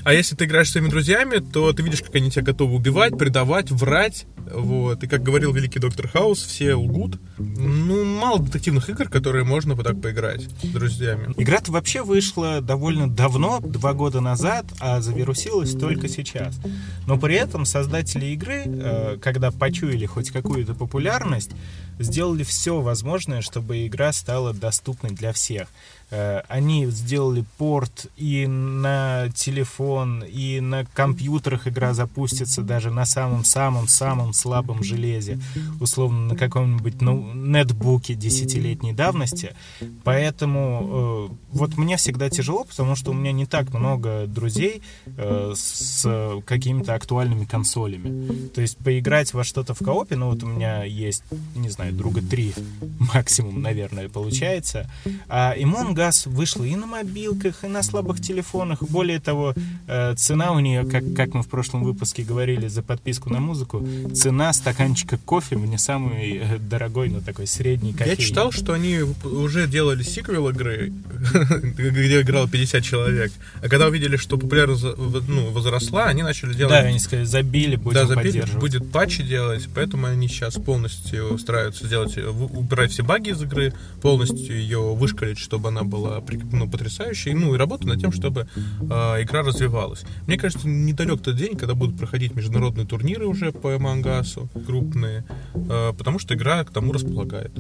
А 0.08 0.14
если 0.14 0.34
ты 0.34 0.46
играешь 0.46 0.70
с 0.70 0.72
своими 0.72 0.88
друзьями, 0.88 1.36
то 1.36 1.70
ты 1.74 1.82
видишь, 1.82 2.00
как 2.00 2.14
они 2.14 2.30
тебя 2.30 2.42
готовы 2.42 2.76
убивать, 2.76 3.18
предавать, 3.18 3.70
врать. 3.70 4.24
Вот. 4.50 5.04
И 5.04 5.06
как 5.06 5.22
говорил 5.22 5.52
великий 5.52 5.80
доктор 5.80 6.08
Хаус, 6.08 6.42
все 6.42 6.72
лгут. 6.72 7.20
Ну, 7.36 8.04
мало 8.06 8.38
детективных 8.38 8.88
игр, 8.88 9.10
которые 9.10 9.44
можно 9.44 9.74
вот 9.74 9.84
так 9.84 10.00
поиграть 10.00 10.48
с 10.62 10.66
друзьями. 10.66 11.34
Игра-то 11.36 11.72
вообще 11.72 12.02
вышла 12.02 12.62
довольно 12.62 13.06
давно, 13.06 13.60
два 13.60 13.92
года 13.92 14.22
назад, 14.22 14.64
а 14.80 15.02
завирусилась 15.02 15.74
только 15.74 16.08
сейчас. 16.08 16.58
Но 17.06 17.18
при 17.18 17.34
этом 17.34 17.66
создатели 17.66 18.28
игры, 18.28 18.62
э, 18.64 19.18
когда 19.20 19.50
почуяли 19.50 20.06
хоть 20.06 20.30
какую-то 20.30 20.72
популярность, 20.72 21.50
сделали 21.98 22.44
все 22.44 22.80
возможное, 22.80 23.42
чтобы 23.42 23.86
игра 23.86 24.14
стала 24.14 24.54
доступной 24.54 25.10
для 25.10 25.34
всех. 25.34 25.68
Э, 26.10 26.40
они 26.48 26.86
сделали 26.86 27.44
порт 27.58 28.06
и 28.16 28.46
на 28.46 29.28
телефон, 29.34 30.24
и 30.24 30.58
на 30.60 30.86
компьютерах 30.86 31.68
игра 31.68 31.92
запустится 31.92 32.62
даже 32.62 32.90
на 32.90 33.04
самом-самом-самом 33.04 34.32
слабом 34.32 34.82
железе, 34.82 35.38
условно 35.80 36.28
на 36.28 36.36
каком-нибудь 36.36 37.02
ну, 37.02 37.32
нетбуке 37.34 38.14
десятилетней 38.14 38.92
давности. 38.92 39.54
Поэтому 40.02 41.28
э, 41.30 41.34
вот 41.52 41.76
мне 41.76 41.98
всегда 41.98 42.30
тяжело, 42.30 42.64
потому 42.64 42.96
что 42.96 43.10
у 43.10 43.14
меня 43.14 43.32
не 43.32 43.44
так 43.44 43.74
много 43.74 44.26
друзей 44.26 44.80
э, 45.04 45.52
с 45.54 46.40
какими-то 46.46 46.94
актуальными 46.94 47.44
консолями. 47.44 48.48
То 48.48 48.62
есть 48.62 48.78
поиграть 48.78 49.34
во 49.34 49.44
что-то 49.44 49.74
в 49.74 49.80
коопе, 49.80 50.16
ну 50.16 50.30
вот 50.30 50.42
у 50.42 50.46
меня 50.46 50.84
есть, 50.84 51.22
не 51.54 51.68
знаю, 51.68 51.92
друга 51.92 52.22
три 52.22 52.54
максимум, 52.98 53.60
наверное, 53.60 54.08
получается. 54.08 54.90
А 55.28 55.54
Among 55.54 55.97
Us 55.98 56.28
вышла 56.28 56.64
и 56.64 56.76
на 56.76 56.86
мобилках, 56.86 57.64
и 57.64 57.68
на 57.68 57.82
слабых 57.82 58.20
телефонах. 58.20 58.82
Более 58.82 59.20
того, 59.20 59.54
э, 59.86 60.14
цена 60.16 60.52
у 60.52 60.60
нее, 60.60 60.84
как, 60.84 61.04
как 61.14 61.34
мы 61.34 61.42
в 61.42 61.48
прошлом 61.48 61.84
выпуске 61.84 62.22
говорили 62.22 62.68
за 62.68 62.82
подписку 62.82 63.30
на 63.30 63.40
музыку, 63.40 63.86
цена 64.14 64.52
стаканчика 64.52 65.18
кофе 65.18 65.56
мне 65.56 65.78
самый 65.78 66.38
э, 66.38 66.58
дорогой, 66.58 67.08
но 67.08 67.20
такой 67.20 67.46
средний 67.46 67.92
кофейный. 67.92 68.16
Я 68.16 68.16
читал, 68.16 68.52
что 68.52 68.72
они 68.72 69.00
уже 69.24 69.66
делали 69.66 70.02
сиквел 70.02 70.48
игры, 70.48 70.92
где 71.76 72.20
играло 72.20 72.48
50 72.48 72.82
человек. 72.82 73.32
А 73.62 73.68
когда 73.68 73.86
увидели, 73.86 74.16
что 74.16 74.38
популярность 74.38 74.84
ну, 75.28 75.50
возросла, 75.50 76.06
они 76.06 76.22
начали 76.22 76.54
делать... 76.54 76.72
Да, 76.72 76.80
они 76.80 76.98
сказали, 76.98 77.26
забили, 77.26 77.76
будем 77.76 78.00
да, 78.00 78.06
забили, 78.06 78.44
будет 78.58 78.90
патчи 78.90 79.22
делать, 79.22 79.68
поэтому 79.74 80.06
они 80.06 80.28
сейчас 80.28 80.54
полностью 80.54 81.38
стараются 81.38 81.86
сделать, 81.86 82.16
убрать 82.18 82.92
все 82.92 83.02
баги 83.02 83.30
из 83.30 83.42
игры, 83.42 83.72
полностью 84.00 84.56
ее 84.56 84.94
вышкалить, 84.94 85.38
чтобы 85.38 85.68
она 85.68 85.82
была 85.88 86.22
ну, 86.52 86.68
потрясающей, 86.68 87.32
ну 87.32 87.54
и 87.54 87.58
работать 87.58 87.86
над 87.86 88.00
тем, 88.00 88.12
чтобы 88.12 88.48
э, 88.56 88.84
игра 89.22 89.42
развивалась. 89.42 90.04
Мне 90.26 90.38
кажется, 90.38 90.68
недалек 90.68 91.20
тот 91.22 91.36
день, 91.36 91.56
когда 91.56 91.74
будут 91.74 91.98
проходить 91.98 92.34
международные 92.34 92.86
турниры 92.86 93.26
уже 93.26 93.52
по 93.52 93.74
Амангасу, 93.74 94.48
крупные, 94.66 95.24
э, 95.54 95.92
потому 95.96 96.18
что 96.18 96.34
игра 96.34 96.64
к 96.64 96.70
тому 96.70 96.92
располагает. 96.92 97.52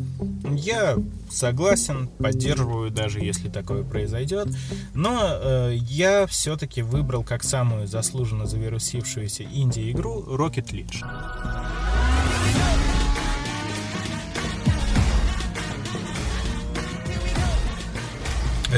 Я 0.50 0.96
согласен, 1.30 2.08
поддерживаю, 2.18 2.90
даже 2.90 3.20
если 3.20 3.48
такое 3.48 3.82
произойдет, 3.82 4.48
но 4.94 5.18
э, 5.22 5.76
я 5.88 6.26
все-таки 6.26 6.82
выбрал 6.82 7.24
как 7.24 7.42
самую 7.42 7.86
заслуженно 7.86 8.46
завирусившуюся 8.46 9.44
инди-игру 9.44 10.24
Rocket 10.28 10.70
League. 10.72 11.02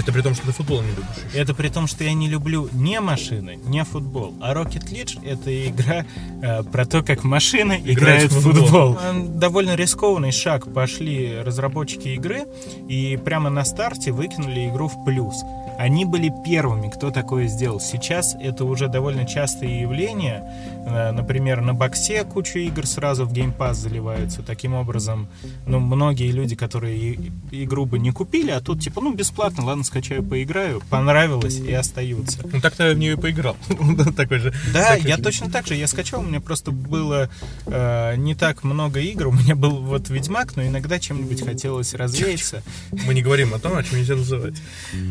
Это 0.00 0.12
при 0.12 0.22
том, 0.22 0.34
что 0.34 0.46
ты 0.46 0.52
футбол 0.52 0.80
не 0.80 0.88
любишь. 0.88 1.04
Еще. 1.28 1.38
Это 1.38 1.54
при 1.54 1.68
том, 1.68 1.86
что 1.86 2.04
я 2.04 2.12
не 2.14 2.28
люблю 2.28 2.68
не 2.72 3.00
машины, 3.00 3.58
не 3.64 3.84
футбол. 3.84 4.34
А 4.40 4.54
Rocket 4.54 4.90
League— 4.90 5.18
это 5.24 5.68
игра 5.68 6.06
э, 6.42 6.62
про 6.62 6.86
то, 6.86 7.02
как 7.02 7.22
машины 7.22 7.80
играют, 7.84 8.30
играют 8.30 8.32
в 8.32 8.40
футбол. 8.40 8.94
футбол. 8.94 8.98
Довольно 9.34 9.76
рискованный 9.76 10.32
шаг 10.32 10.72
пошли 10.72 11.40
разработчики 11.42 12.08
игры 12.08 12.44
и 12.88 13.18
прямо 13.22 13.50
на 13.50 13.64
старте 13.64 14.12
выкинули 14.12 14.68
игру 14.68 14.88
в 14.88 15.04
плюс. 15.04 15.36
Они 15.78 16.04
были 16.04 16.32
первыми, 16.44 16.88
кто 16.88 17.10
такое 17.10 17.46
сделал. 17.46 17.80
Сейчас 17.80 18.36
это 18.38 18.64
уже 18.64 18.88
довольно 18.88 19.24
частое 19.24 19.80
явление. 19.80 20.42
Э, 20.86 21.10
например, 21.10 21.60
на 21.60 21.74
боксе 21.74 22.24
куча 22.24 22.58
игр 22.58 22.86
сразу 22.86 23.24
в 23.24 23.32
Game 23.32 23.56
Pass 23.56 23.74
заливаются. 23.74 24.42
Таким 24.42 24.74
образом, 24.74 25.28
ну, 25.66 25.78
многие 25.80 26.30
люди, 26.32 26.54
которые 26.54 27.18
игру 27.50 27.86
бы 27.86 27.98
не 27.98 28.10
купили, 28.10 28.50
а 28.50 28.60
тут 28.60 28.82
типа, 28.82 29.00
ну, 29.00 29.14
бесплатно, 29.14 29.64
ладно, 29.64 29.84
скачаю, 29.90 30.22
поиграю, 30.22 30.80
понравилось 30.88 31.56
и 31.56 31.72
остаются. 31.72 32.38
Ну 32.44 32.60
так-то 32.60 32.88
я 32.88 32.94
в 32.94 32.98
нее 32.98 33.14
и 33.14 33.16
поиграл. 33.16 33.56
Такой 34.16 34.38
же. 34.38 34.54
Да, 34.72 34.94
я 34.94 35.16
точно 35.16 35.50
так 35.50 35.66
же. 35.66 35.74
Я 35.74 35.88
скачал, 35.88 36.20
у 36.20 36.22
меня 36.22 36.40
просто 36.40 36.70
было 36.70 37.28
э, 37.66 38.14
не 38.16 38.36
так 38.36 38.62
много 38.62 39.00
игр. 39.00 39.26
У 39.30 39.32
меня 39.32 39.56
был 39.56 39.78
вот 39.78 40.08
Ведьмак, 40.08 40.54
но 40.56 40.64
иногда 40.64 41.00
чем-нибудь 41.00 41.44
хотелось 41.44 41.94
развеяться. 41.94 42.62
Мы 42.92 43.14
не 43.14 43.22
говорим 43.22 43.52
о 43.52 43.58
том, 43.58 43.76
о 43.76 43.82
чем 43.82 43.98
нельзя 43.98 44.14
называть. 44.14 44.54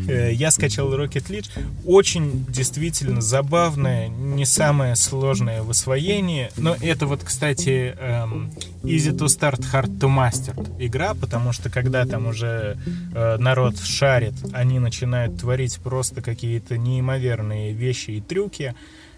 Э, 0.08 0.32
Я 0.32 0.50
скачал 0.50 0.92
Rocket 0.94 1.28
League. 1.28 1.50
Очень 1.84 2.46
действительно 2.48 3.20
забавное, 3.20 4.08
не 4.08 4.46
самое 4.46 4.96
сложное 4.96 5.62
в 5.62 5.70
освоении. 5.70 6.50
Но 6.56 6.74
это 6.80 7.06
вот, 7.06 7.22
кстати, 7.22 7.94
эм, 7.98 8.50
Easy 8.82 9.12
to 9.14 9.26
Start, 9.26 9.60
Hard 9.72 9.98
to 9.98 10.08
Master 10.08 10.56
игра, 10.78 11.12
потому 11.14 11.52
что 11.52 11.68
когда 11.68 12.06
там 12.06 12.26
уже 12.26 12.78
э, 13.14 13.36
народ 13.38 13.78
шарит, 13.78 14.34
они 14.60 14.78
начинают 14.78 15.38
творить 15.38 15.78
просто 15.80 16.20
какие-то 16.20 16.76
неимоверные 16.76 17.72
вещи 17.72 18.10
и 18.12 18.20
трюки. 18.20 18.74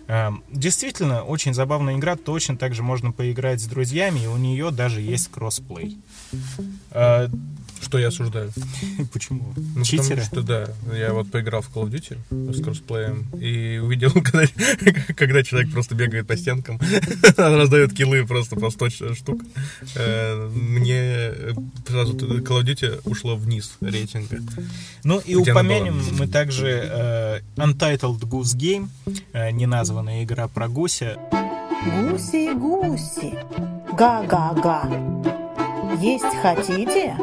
Эм, 0.07 0.45
Действительно, 0.51 1.23
очень 1.23 1.53
забавная 1.53 1.97
игра, 1.97 2.17
точно 2.17 2.57
так 2.57 2.75
же 2.75 2.83
можно 2.83 3.11
поиграть 3.11 3.61
с 3.61 3.67
друзьями, 3.67 4.21
и 4.21 4.27
у 4.29 4.37
нее 4.37 4.71
даже 4.71 5.01
есть 5.01 5.31
кроссплей. 5.33 5.99
Что 7.83 7.99
я 7.99 8.09
осуждаю. 8.09 8.51
Почему? 9.13 9.53
Ну, 9.75 9.85
Читеры? 9.85 10.23
Потому 10.23 10.27
что, 10.27 10.43
да, 10.43 10.97
я 10.97 11.13
вот 11.13 11.31
поиграл 11.31 11.63
в 11.63 11.71
Call 11.75 11.85
of 11.85 11.91
Duty 11.91 12.53
с 12.53 12.63
кроссплеем 12.63 13.27
и 13.39 13.79
увидел, 13.79 14.13
когда, 14.25 14.45
когда 15.17 15.43
человек 15.43 15.73
просто 15.73 15.95
бегает 15.95 16.27
по 16.27 16.37
стенкам, 16.37 16.81
раздает 17.37 17.93
киллы 17.93 18.25
просто 18.27 18.57
по 18.57 18.71
100 18.71 19.15
штук. 19.15 19.43
Э, 19.97 20.49
Мне 20.49 21.33
сразу 21.87 22.15
Call 22.15 22.63
of 22.63 22.65
Duty 22.65 23.01
ушло 23.05 23.37
вниз 23.37 23.77
рейтинга. 23.81 24.39
Ну 25.05 25.19
и 25.19 25.35
упомянем 25.35 25.99
была? 25.99 26.19
мы 26.21 26.29
также 26.29 26.69
э, 26.69 27.41
Untitled 27.57 28.21
Goose 28.21 28.57
Game, 28.57 28.89
э, 29.33 29.51
неназванная 29.51 30.23
игра 30.25 30.47
про 30.49 30.69
гуся. 30.69 31.19
Гуси, 31.85 32.55
гуси, 32.55 33.35
га-га-га. 33.97 34.89
Есть 36.01 36.25
хотите? 36.41 37.17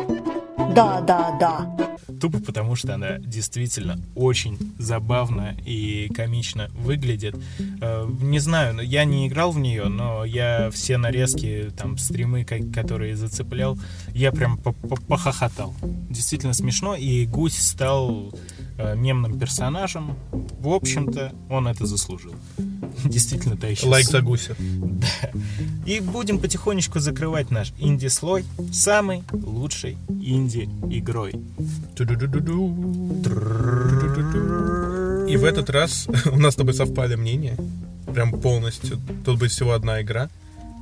Да-да-да. 0.75 1.75
Тупо 2.19 2.39
потому, 2.39 2.75
что 2.75 2.95
она 2.95 3.17
действительно 3.19 3.97
очень 4.15 4.57
забавно 4.77 5.55
и 5.65 6.09
комично 6.13 6.69
выглядит. 6.73 7.35
Э, 7.81 8.07
Не 8.21 8.39
знаю, 8.39 8.75
но 8.75 8.81
я 8.81 9.05
не 9.05 9.27
играл 9.27 9.51
в 9.51 9.59
нее, 9.59 9.85
но 9.85 10.25
я 10.25 10.69
все 10.71 10.97
нарезки, 10.97 11.71
там, 11.77 11.97
стримы, 11.97 12.43
ко- 12.43 12.63
которые 12.73 13.15
зацеплял, 13.15 13.77
я 14.13 14.31
прям 14.31 14.57
по- 14.57 14.73
по- 14.73 14.95
похохотал. 14.97 15.73
Действительно 16.09 16.53
смешно, 16.53 16.95
и 16.95 17.25
Гусь 17.25 17.57
стал 17.57 18.33
мемным 18.95 19.39
персонажем. 19.39 20.15
В 20.59 20.69
общем-то, 20.69 21.33
он 21.49 21.67
это 21.67 21.85
заслужил. 21.85 22.33
Действительно, 23.05 23.57
та 23.57 23.67
еще 23.67 23.87
Лайк 23.87 24.07
за 24.07 24.21
гуся. 24.21 24.55
Да. 24.99 25.31
И 25.85 26.01
будем 26.01 26.39
потихонечку 26.39 26.99
закрывать 26.99 27.51
наш 27.51 27.71
инди-слой 27.79 28.43
самой 28.71 29.23
лучшей 29.31 29.97
инди-игрой. 30.09 31.31
И 35.29 35.37
в 35.37 35.43
этот 35.43 35.69
раз 35.69 36.07
у 36.31 36.39
нас 36.39 36.53
с 36.53 36.57
тобой 36.57 36.73
совпали 36.73 37.15
мнения. 37.15 37.55
Прям 38.13 38.31
полностью. 38.31 38.99
Тут 39.23 39.39
будет 39.39 39.51
всего 39.51 39.71
одна 39.71 40.01
игра. 40.01 40.29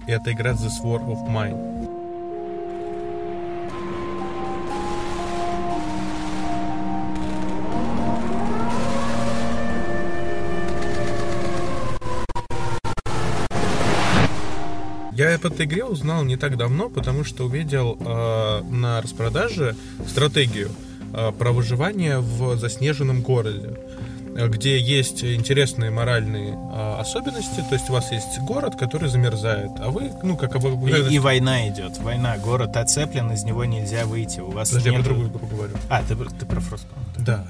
И 0.07 0.11
это 0.11 0.31
игра 0.31 0.51
The 0.51 0.69
Sword 0.81 1.05
of 1.05 1.27
Mine. 1.29 1.96
Об 15.37 15.51
этой 15.51 15.65
игре 15.65 15.83
узнал 15.85 16.23
не 16.23 16.35
так 16.37 16.57
давно, 16.57 16.89
потому 16.89 17.23
что 17.23 17.45
увидел 17.45 17.97
э, 17.99 18.61
на 18.69 19.01
распродаже 19.01 19.75
стратегию 20.07 20.69
э, 21.13 21.31
про 21.31 21.51
выживание 21.51 22.19
в 22.19 22.57
заснеженном 22.57 23.21
городе, 23.21 23.77
э, 24.35 24.47
где 24.47 24.79
есть 24.79 25.23
интересные 25.23 25.91
моральные 25.91 26.53
э, 26.53 26.95
особенности. 26.99 27.63
То 27.69 27.73
есть 27.75 27.89
у 27.89 27.93
вас 27.93 28.11
есть 28.11 28.39
город, 28.41 28.75
который 28.77 29.09
замерзает, 29.09 29.71
а 29.79 29.89
вы, 29.89 30.11
ну, 30.23 30.37
как 30.37 30.55
обо- 30.55 31.09
И, 31.09 31.15
и 31.15 31.19
война 31.19 31.67
идет. 31.69 31.97
Война. 31.99 32.37
Город 32.37 32.75
оцеплен, 32.77 33.31
из 33.31 33.43
него 33.43 33.65
нельзя 33.65 34.05
выйти. 34.05 34.39
У 34.39 34.51
вас 34.51 34.69
Подожди, 34.69 34.89
я 34.89 34.95
нет... 34.97 35.05
про 35.05 35.13
другую 35.13 35.29
игру 35.31 35.47
говорю. 35.47 35.73
А, 35.89 36.01
ты, 36.03 36.15
ты 36.15 36.45
про 36.45 36.59
Frostpunk. 36.59 37.19
Да. 37.19 37.45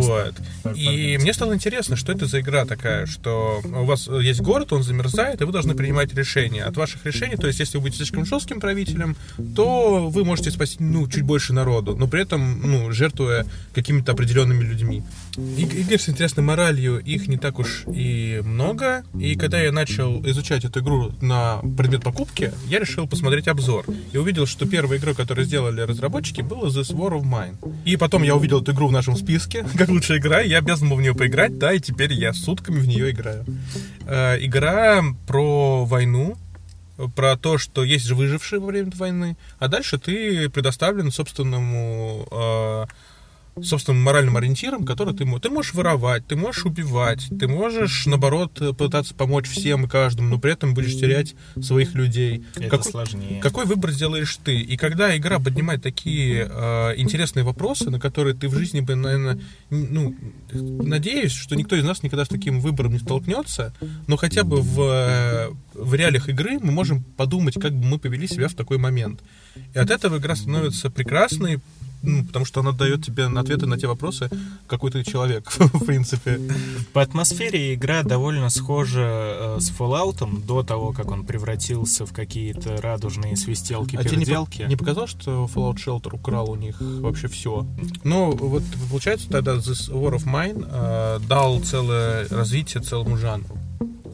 Вот. 0.00 0.34
И 0.76 1.18
мне 1.20 1.32
стало 1.32 1.54
интересно, 1.54 1.96
что 1.96 2.12
это 2.12 2.26
за 2.26 2.40
игра 2.40 2.64
такая, 2.64 3.06
что 3.06 3.60
у 3.64 3.84
вас 3.84 4.08
есть 4.08 4.40
город, 4.40 4.72
он 4.72 4.82
замерзает, 4.82 5.40
и 5.40 5.44
вы 5.44 5.52
должны 5.52 5.74
принимать 5.74 6.14
решения. 6.14 6.64
От 6.64 6.76
ваших 6.76 7.04
решений, 7.06 7.36
то 7.36 7.46
есть 7.46 7.60
если 7.60 7.76
вы 7.76 7.82
будете 7.82 7.98
слишком 7.98 8.24
жестким 8.24 8.60
правителем, 8.60 9.16
то 9.54 10.08
вы 10.08 10.24
можете 10.24 10.50
спасти 10.50 10.82
ну, 10.82 11.06
чуть 11.08 11.22
больше 11.22 11.52
народу, 11.52 11.96
но 11.96 12.08
при 12.08 12.22
этом 12.22 12.60
ну, 12.62 12.92
жертвуя 12.92 13.46
какими-то 13.74 14.12
определенными 14.12 14.64
людьми. 14.64 15.02
Игр 15.36 16.00
с 16.00 16.08
интересной 16.08 16.44
моралью, 16.44 16.98
их 16.98 17.26
не 17.26 17.36
так 17.36 17.58
уж 17.58 17.84
и 17.86 18.40
много. 18.44 19.04
И 19.18 19.34
когда 19.34 19.60
я 19.60 19.72
начал 19.72 20.24
изучать 20.26 20.64
эту 20.64 20.80
игру 20.80 21.12
на 21.20 21.60
предмет 21.76 22.02
покупки, 22.02 22.52
я 22.68 22.78
решил 22.78 23.08
посмотреть 23.08 23.48
обзор. 23.48 23.84
И 24.12 24.18
увидел, 24.18 24.46
что 24.46 24.66
первая 24.66 24.98
игра, 24.98 25.14
которую 25.14 25.44
сделали 25.44 25.80
разработчики, 25.80 26.40
была 26.40 26.68
This 26.68 26.94
War 26.94 27.20
of 27.20 27.24
Mine. 27.24 27.56
И 27.84 27.96
потом 27.96 28.22
я 28.22 28.36
увидел 28.36 28.62
эту 28.62 28.72
игру 28.72 28.88
в 28.88 28.92
нашем 28.92 29.16
списке, 29.16 29.66
как 29.78 29.88
лучшая 29.88 30.18
игра, 30.18 30.40
я 30.40 30.58
обязан 30.58 30.88
был 30.88 30.96
в 30.96 31.02
нее 31.02 31.14
поиграть, 31.14 31.58
да, 31.58 31.72
и 31.72 31.80
теперь 31.80 32.12
я 32.12 32.32
сутками 32.32 32.78
в 32.78 32.86
нее 32.86 33.10
играю. 33.10 33.44
Э, 34.06 34.36
игра 34.40 35.02
про 35.26 35.84
войну, 35.84 36.36
про 37.16 37.36
то, 37.36 37.58
что 37.58 37.82
есть 37.82 38.10
выжившие 38.10 38.60
во 38.60 38.66
время 38.66 38.92
войны, 38.94 39.36
а 39.58 39.68
дальше 39.68 39.98
ты 39.98 40.48
предоставлен 40.48 41.10
собственному 41.10 42.26
э, 42.30 42.86
собственным 43.62 44.02
моральным 44.02 44.36
ориентиром, 44.36 44.84
который 44.84 45.14
ты, 45.14 45.24
ты 45.38 45.50
можешь 45.50 45.74
воровать, 45.74 46.26
ты 46.26 46.36
можешь 46.36 46.64
убивать, 46.64 47.26
ты 47.38 47.46
можешь, 47.46 48.06
наоборот, 48.06 48.60
э, 48.60 48.72
пытаться 48.72 49.14
помочь 49.14 49.48
всем 49.48 49.84
и 49.84 49.88
каждому, 49.88 50.28
но 50.28 50.38
при 50.38 50.52
этом 50.52 50.74
будешь 50.74 50.94
терять 50.94 51.34
своих 51.62 51.94
людей. 51.94 52.44
Это 52.56 52.68
Какой- 52.70 52.90
сложнее. 52.90 53.40
какой 53.40 53.64
выбор 53.66 53.92
сделаешь 53.92 54.36
ты? 54.44 54.58
И 54.60 54.76
когда 54.76 55.16
игра 55.16 55.38
поднимает 55.38 55.82
такие 55.82 56.48
э, 56.50 56.94
интересные 56.96 57.44
вопросы, 57.44 57.90
на 57.90 58.00
которые 58.00 58.34
ты 58.34 58.48
в 58.48 58.54
жизни 58.54 58.80
бы, 58.80 58.94
наверное, 58.96 59.40
ну, 59.70 60.14
надеюсь, 60.52 61.32
что 61.32 61.54
никто 61.54 61.76
из 61.76 61.84
нас 61.84 62.02
никогда 62.02 62.24
с 62.24 62.28
таким 62.28 62.60
выбором 62.60 62.92
не 62.92 62.98
столкнется, 62.98 63.72
но 64.06 64.16
хотя 64.16 64.42
бы 64.44 64.60
в, 64.60 64.80
э, 64.80 65.50
в 65.74 65.94
реалиях 65.94 66.28
игры 66.28 66.58
мы 66.60 66.72
можем 66.72 67.02
подумать, 67.02 67.54
как 67.54 67.72
бы 67.72 67.84
мы 67.84 67.98
повели 67.98 68.26
себя 68.26 68.48
в 68.48 68.54
такой 68.54 68.78
момент. 68.78 69.20
И 69.74 69.78
от 69.78 69.90
этого 69.90 70.18
игра 70.18 70.34
становится 70.34 70.90
прекрасной, 70.90 71.60
ну, 72.04 72.24
потому 72.24 72.44
что 72.44 72.60
она 72.60 72.72
дает 72.72 73.04
тебе 73.04 73.24
ответы 73.26 73.66
на 73.66 73.78
те 73.78 73.86
вопросы, 73.86 74.30
какой 74.66 74.90
ты 74.90 75.02
человек, 75.04 75.50
в 75.58 75.84
принципе. 75.84 76.40
По 76.92 77.02
атмосфере 77.02 77.74
игра 77.74 78.02
довольно 78.02 78.50
схожа 78.50 79.56
э, 79.56 79.56
с 79.60 79.70
Fallout 79.70 80.44
до 80.46 80.62
того, 80.62 80.92
как 80.92 81.10
он 81.10 81.24
превратился 81.24 82.06
в 82.06 82.12
какие-то 82.12 82.76
радужные 82.80 83.32
А 83.32 83.36
тебе 83.36 83.50
не, 83.50 83.56
свистелки-переделки. 83.56 84.62
по- 84.62 84.68
не 84.68 84.76
показалось, 84.76 85.10
что 85.10 85.48
Fallout 85.52 85.76
Shelter 85.76 86.14
украл 86.14 86.50
у 86.50 86.56
них 86.56 86.76
вообще 86.80 87.28
все? 87.28 87.66
Ну, 88.04 88.32
вот 88.32 88.62
получается, 88.90 89.28
тогда 89.28 89.54
This 89.54 89.90
War 89.90 90.14
of 90.16 90.24
Mine 90.24 90.66
э, 90.70 91.20
дал 91.28 91.60
целое 91.60 92.28
развитие 92.28 92.82
целому 92.82 93.16
жанру. 93.16 93.58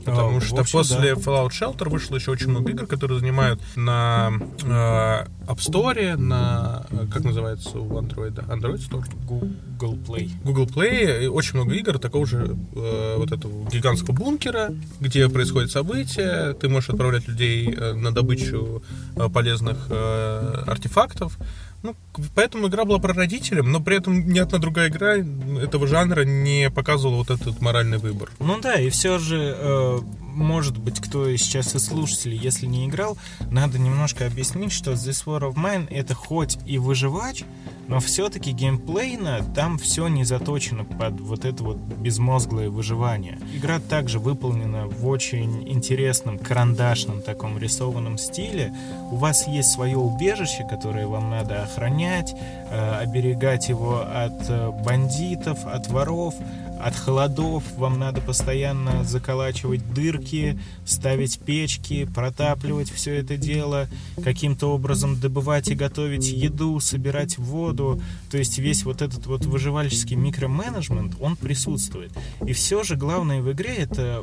Потому 0.04 0.38
А, 0.38 0.40
что 0.40 0.60
общем, 0.60 0.78
после 0.78 1.14
да. 1.14 1.20
Fallout 1.20 1.50
Shelter 1.50 1.88
вышло 1.88 2.16
еще 2.16 2.30
очень 2.30 2.48
много 2.48 2.70
игр, 2.70 2.86
которые 2.86 3.20
занимают 3.20 3.60
на 3.76 4.30
э, 4.62 4.66
App 4.66 5.58
Store, 5.58 6.16
на, 6.16 6.86
как 7.12 7.24
называется 7.24 7.78
у 7.78 8.00
Android, 8.00 8.34
Android 8.48 8.78
Store? 8.78 9.04
Google 9.26 9.96
Play. 10.06 10.30
Google 10.44 10.66
Play, 10.66 11.24
и 11.24 11.26
очень 11.26 11.56
много 11.56 11.74
игр 11.74 11.98
такого 11.98 12.26
же 12.26 12.56
э, 12.74 13.14
вот 13.16 13.32
этого 13.32 13.68
гигантского 13.70 14.14
бункера, 14.14 14.70
где 15.00 15.28
происходят 15.28 15.70
события, 15.70 16.54
ты 16.54 16.68
можешь 16.68 16.90
отправлять 16.90 17.28
людей 17.28 17.74
э, 17.76 17.94
на 17.94 18.12
добычу 18.12 18.82
э, 19.16 19.28
полезных 19.28 19.86
э, 19.90 20.64
артефактов. 20.66 21.36
Ну, 21.82 21.96
поэтому 22.34 22.68
игра 22.68 22.84
была 22.84 22.98
про 22.98 23.14
родителям, 23.14 23.72
но 23.72 23.80
при 23.80 23.96
этом 23.96 24.28
ни 24.28 24.38
одна 24.38 24.58
другая 24.58 24.88
игра 24.88 25.16
этого 25.16 25.86
жанра 25.86 26.24
не 26.24 26.70
показывала 26.70 27.16
вот 27.16 27.30
этот 27.30 27.60
моральный 27.60 27.98
выбор. 27.98 28.30
Ну 28.38 28.60
да, 28.60 28.74
и 28.74 28.90
все 28.90 29.18
же 29.18 29.56
э, 29.58 29.98
может 30.40 30.78
быть, 30.78 31.00
кто 31.00 31.34
сейчас 31.36 31.74
из 31.74 31.86
слушателей, 31.86 32.36
если 32.36 32.66
не 32.66 32.86
играл, 32.86 33.16
надо 33.50 33.78
немножко 33.78 34.26
объяснить, 34.26 34.72
что 34.72 34.92
This 34.92 35.24
War 35.24 35.40
of 35.40 35.54
Mine 35.54 35.86
это 35.90 36.14
хоть 36.14 36.58
и 36.66 36.78
выживач, 36.78 37.44
но 37.90 37.98
все-таки 37.98 38.52
геймплейно 38.52 39.44
там 39.54 39.76
все 39.76 40.06
не 40.06 40.24
заточено 40.24 40.84
под 40.84 41.20
вот 41.20 41.44
это 41.44 41.64
вот 41.64 41.76
безмозглое 41.76 42.70
выживание. 42.70 43.38
Игра 43.52 43.80
также 43.80 44.20
выполнена 44.20 44.86
в 44.86 45.08
очень 45.08 45.68
интересном, 45.68 46.38
карандашном 46.38 47.20
таком 47.20 47.58
рисованном 47.58 48.16
стиле. 48.16 48.72
У 49.10 49.16
вас 49.16 49.48
есть 49.48 49.72
свое 49.72 49.96
убежище, 49.96 50.64
которое 50.70 51.08
вам 51.08 51.30
надо 51.30 51.64
охранять, 51.64 52.32
э, 52.70 52.98
оберегать 53.00 53.68
его 53.68 54.02
от 54.02 54.48
э, 54.48 54.70
бандитов, 54.84 55.66
от 55.66 55.88
воров, 55.88 56.34
от 56.82 56.96
холодов 56.96 57.64
вам 57.76 57.98
надо 57.98 58.20
постоянно 58.20 59.04
заколачивать 59.04 59.92
дырки, 59.92 60.58
ставить 60.84 61.38
печки, 61.38 62.04
протапливать 62.04 62.90
все 62.90 63.14
это 63.14 63.36
дело, 63.36 63.88
каким-то 64.22 64.68
образом 64.68 65.18
добывать 65.18 65.68
и 65.68 65.74
готовить 65.74 66.28
еду, 66.28 66.80
собирать 66.80 67.38
воду. 67.38 68.00
То 68.30 68.38
есть 68.38 68.58
весь 68.58 68.84
вот 68.84 69.02
этот 69.02 69.26
вот 69.26 69.44
выживальческий 69.44 70.16
микроменеджмент, 70.16 71.16
он 71.20 71.36
присутствует. 71.36 72.12
И 72.46 72.52
все 72.52 72.82
же 72.82 72.96
главное 72.96 73.42
в 73.42 73.52
игре 73.52 73.74
это 73.76 74.22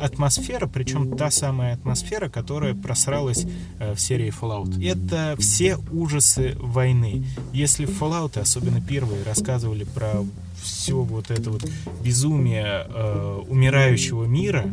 атмосфера, 0.00 0.66
причем 0.66 1.16
та 1.16 1.30
самая 1.30 1.74
атмосфера, 1.74 2.28
которая 2.28 2.74
просралась 2.74 3.46
э, 3.78 3.94
в 3.94 4.00
серии 4.00 4.32
Fallout. 4.32 4.84
Это 4.84 5.36
все 5.38 5.76
ужасы 5.90 6.56
войны. 6.58 7.24
Если 7.52 7.86
Fallout, 7.86 8.38
особенно 8.38 8.80
первые, 8.80 9.22
рассказывали 9.22 9.84
про 9.84 10.24
все 10.60 10.96
вот 10.96 11.30
это 11.30 11.50
вот 11.50 11.64
безумие 12.02 12.86
э, 12.88 13.42
умирающего 13.48 14.24
мира, 14.24 14.66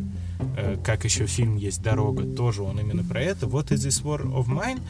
э, 0.58 0.78
как 0.84 1.06
еще 1.06 1.26
фильм 1.26 1.58
есть 1.58 1.82
«Дорога», 1.82 2.24
тоже 2.26 2.64
он 2.64 2.80
именно 2.80 3.04
про 3.04 3.22
это. 3.22 3.48
Вот 3.48 3.72
из 3.72 3.86
This 3.86 4.04
War 4.04 4.22
of 4.24 4.48
Mine 4.48 4.82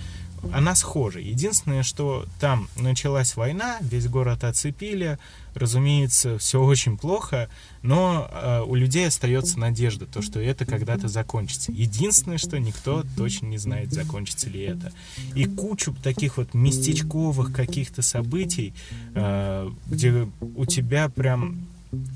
она 0.51 0.75
схожа. 0.75 1.19
Единственное, 1.19 1.83
что 1.83 2.25
там 2.39 2.67
началась 2.75 3.35
война, 3.35 3.77
весь 3.81 4.07
город 4.07 4.43
оцепили, 4.43 5.17
разумеется, 5.55 6.37
все 6.37 6.61
очень 6.61 6.97
плохо, 6.97 7.49
но 7.81 8.29
э, 8.31 8.61
у 8.65 8.75
людей 8.75 9.07
остается 9.07 9.59
надежда, 9.59 10.05
то, 10.05 10.21
что 10.21 10.39
это 10.39 10.65
когда-то 10.65 11.07
закончится. 11.07 11.71
Единственное, 11.71 12.37
что 12.37 12.59
никто 12.59 13.03
точно 13.17 13.47
не 13.47 13.57
знает, 13.57 13.91
закончится 13.91 14.49
ли 14.49 14.61
это. 14.61 14.91
И 15.35 15.45
кучу 15.45 15.95
таких 16.03 16.37
вот 16.37 16.53
местечковых 16.53 17.53
каких-то 17.53 18.01
событий, 18.01 18.73
э, 19.15 19.69
где 19.87 20.27
у 20.55 20.65
тебя 20.65 21.09
прям 21.09 21.67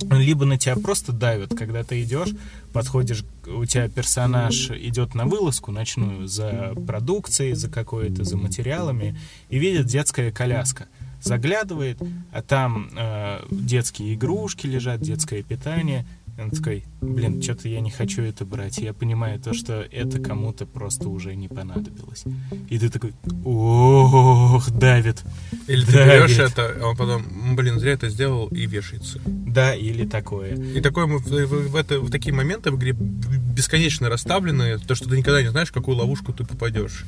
либо 0.09 0.45
на 0.45 0.57
тебя 0.57 0.75
просто 0.75 1.11
давят, 1.11 1.55
когда 1.55 1.83
ты 1.83 2.01
идешь, 2.01 2.29
подходишь, 2.73 3.23
у 3.45 3.65
тебя 3.65 3.87
персонаж 3.87 4.71
идет 4.71 5.13
на 5.13 5.25
вылазку 5.25 5.71
ночную 5.71 6.27
за 6.27 6.73
продукцией, 6.87 7.53
за 7.53 7.69
какой-то, 7.69 8.23
за 8.23 8.37
материалами, 8.37 9.19
и 9.49 9.59
видит 9.59 9.85
детская 9.85 10.31
коляска. 10.31 10.87
Заглядывает, 11.21 11.99
а 12.31 12.41
там 12.41 12.89
э, 12.95 13.39
детские 13.49 14.13
игрушки 14.13 14.67
лежат, 14.67 15.01
детское 15.01 15.43
питание, 15.43 16.05
он 16.39 16.51
такой, 16.51 16.83
блин, 17.01 17.41
что-то 17.41 17.67
я 17.67 17.79
не 17.81 17.89
хочу 17.89 18.21
это 18.21 18.45
брать. 18.45 18.77
Я 18.77 18.93
понимаю 18.93 19.39
то, 19.39 19.55
что 19.55 19.81
это 19.91 20.19
кому-то 20.19 20.67
просто 20.67 21.09
уже 21.09 21.35
не 21.35 21.47
понадобилось. 21.47 22.25
И 22.69 22.77
ты 22.77 22.89
такой, 22.89 23.13
ох, 23.43 24.69
давит. 24.69 25.23
Или 25.65 25.83
ты 25.83 25.93
давит. 25.93 26.27
берешь 26.27 26.37
это, 26.37 26.75
а 26.79 26.89
он 26.89 26.95
потом, 26.95 27.55
блин, 27.55 27.79
зря 27.79 27.93
это 27.93 28.09
сделал 28.09 28.47
и 28.49 28.67
вешается. 28.67 29.19
Да, 29.25 29.73
или 29.73 30.05
такое. 30.05 30.55
И 30.55 30.79
такое 30.79 31.07
в, 31.07 31.23
в, 31.25 31.69
в, 31.69 31.75
это, 31.75 31.99
в 31.99 32.11
такие 32.11 32.35
моменты 32.35 32.69
в 32.69 32.77
игре 32.77 32.93
бесконечно 32.93 34.07
расставлены, 34.07 34.77
то, 34.77 34.93
что 34.93 35.09
ты 35.09 35.17
никогда 35.17 35.41
не 35.41 35.49
знаешь, 35.49 35.69
в 35.69 35.73
какую 35.73 35.97
ловушку 35.97 36.33
ты 36.33 36.45
попадешь. 36.45 37.03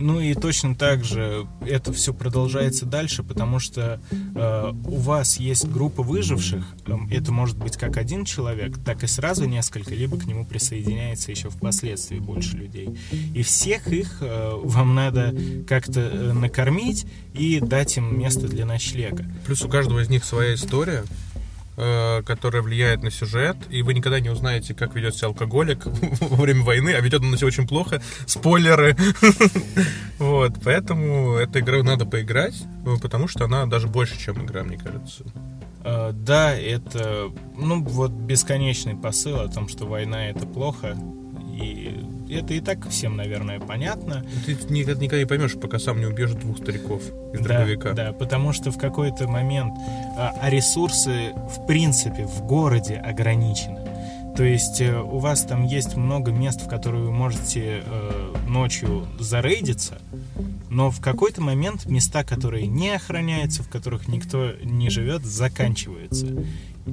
Ну 0.00 0.20
и 0.20 0.34
точно 0.34 0.76
так 0.76 1.04
же 1.04 1.48
это 1.66 1.92
все 1.92 2.14
продолжается 2.14 2.86
дальше, 2.86 3.24
потому 3.24 3.58
что 3.58 4.00
э, 4.12 4.72
у 4.84 4.96
вас 4.96 5.38
есть 5.38 5.66
группа 5.68 6.04
выживших, 6.04 6.64
э, 6.86 6.96
это 7.10 7.32
может 7.32 7.58
быть 7.58 7.76
как 7.76 7.96
один 7.96 8.24
человек, 8.24 8.78
так 8.84 9.02
и 9.02 9.08
сразу 9.08 9.46
несколько, 9.46 9.92
либо 9.96 10.16
к 10.16 10.24
нему 10.24 10.46
присоединяется 10.46 11.32
еще 11.32 11.50
впоследствии 11.50 12.20
больше 12.20 12.56
людей. 12.56 12.96
И 13.34 13.42
всех 13.42 13.88
их 13.88 14.18
э, 14.20 14.52
вам 14.62 14.94
надо 14.94 15.34
как-то 15.66 16.00
э, 16.00 16.32
накормить 16.32 17.04
и 17.34 17.58
дать 17.58 17.96
им 17.96 18.16
место 18.16 18.46
для 18.46 18.66
ночлега. 18.66 19.24
Плюс 19.46 19.62
у 19.64 19.68
каждого 19.68 19.98
из 19.98 20.08
них 20.08 20.24
своя 20.24 20.54
история, 20.54 21.02
которая 21.78 22.62
влияет 22.62 23.04
на 23.04 23.10
сюжет, 23.10 23.56
и 23.70 23.82
вы 23.82 23.94
никогда 23.94 24.18
не 24.18 24.30
узнаете, 24.30 24.74
как 24.74 24.96
ведет 24.96 25.14
себя 25.14 25.28
алкоголик 25.28 25.86
во 26.20 26.36
время 26.36 26.64
войны, 26.64 26.90
а 26.90 27.00
ведет 27.00 27.22
он 27.22 27.36
себя 27.36 27.46
очень 27.46 27.68
плохо. 27.68 28.02
Спойлеры. 28.26 28.96
Вот, 30.18 30.54
поэтому 30.64 31.36
эту 31.36 31.60
игру 31.60 31.84
надо 31.84 32.04
поиграть, 32.04 32.64
э, 32.84 32.96
потому 33.00 33.28
что 33.28 33.44
она 33.44 33.66
даже 33.66 33.86
больше, 33.86 34.18
чем 34.18 34.44
игра, 34.44 34.64
мне 34.64 34.76
кажется. 34.76 35.22
Э, 35.84 36.10
Да, 36.12 36.54
это, 36.56 37.30
ну, 37.56 37.84
вот 37.84 38.10
бесконечный 38.10 38.96
посыл 38.96 39.38
о 39.38 39.48
том, 39.48 39.68
что 39.68 39.86
война 39.86 40.28
это 40.28 40.44
плохо, 40.44 40.96
и 41.52 42.04
это 42.34 42.54
и 42.54 42.60
так 42.60 42.88
всем, 42.88 43.16
наверное, 43.16 43.60
понятно. 43.60 44.24
Ты 44.46 44.52
никогда, 44.70 45.00
никогда 45.00 45.18
не 45.20 45.26
поймешь, 45.26 45.54
пока 45.54 45.78
сам 45.78 46.00
не 46.00 46.06
убьешь 46.06 46.32
двух 46.32 46.58
стариков 46.58 47.02
из 47.32 47.40
Да, 47.40 47.58
дробовика. 47.58 47.92
да, 47.92 48.12
потому 48.12 48.52
что 48.52 48.70
в 48.70 48.78
какой-то 48.78 49.28
момент 49.28 49.74
а, 50.16 50.34
а 50.40 50.50
ресурсы 50.50 51.32
в 51.34 51.66
принципе 51.66 52.24
в 52.26 52.42
городе 52.42 52.96
ограничены. 52.96 53.80
То 54.36 54.44
есть 54.44 54.80
э, 54.80 54.96
у 54.96 55.18
вас 55.18 55.42
там 55.42 55.64
есть 55.64 55.96
много 55.96 56.30
мест, 56.30 56.62
в 56.62 56.68
которые 56.68 57.02
вы 57.02 57.10
можете 57.10 57.82
э, 57.84 58.34
ночью 58.46 59.08
зарейдиться, 59.18 59.98
но 60.70 60.92
в 60.92 61.00
какой-то 61.00 61.40
момент 61.42 61.86
места, 61.86 62.22
которые 62.22 62.68
не 62.68 62.90
охраняются, 62.90 63.64
в 63.64 63.68
которых 63.68 64.06
никто 64.06 64.52
не 64.62 64.90
живет, 64.90 65.24
заканчиваются. 65.24 66.26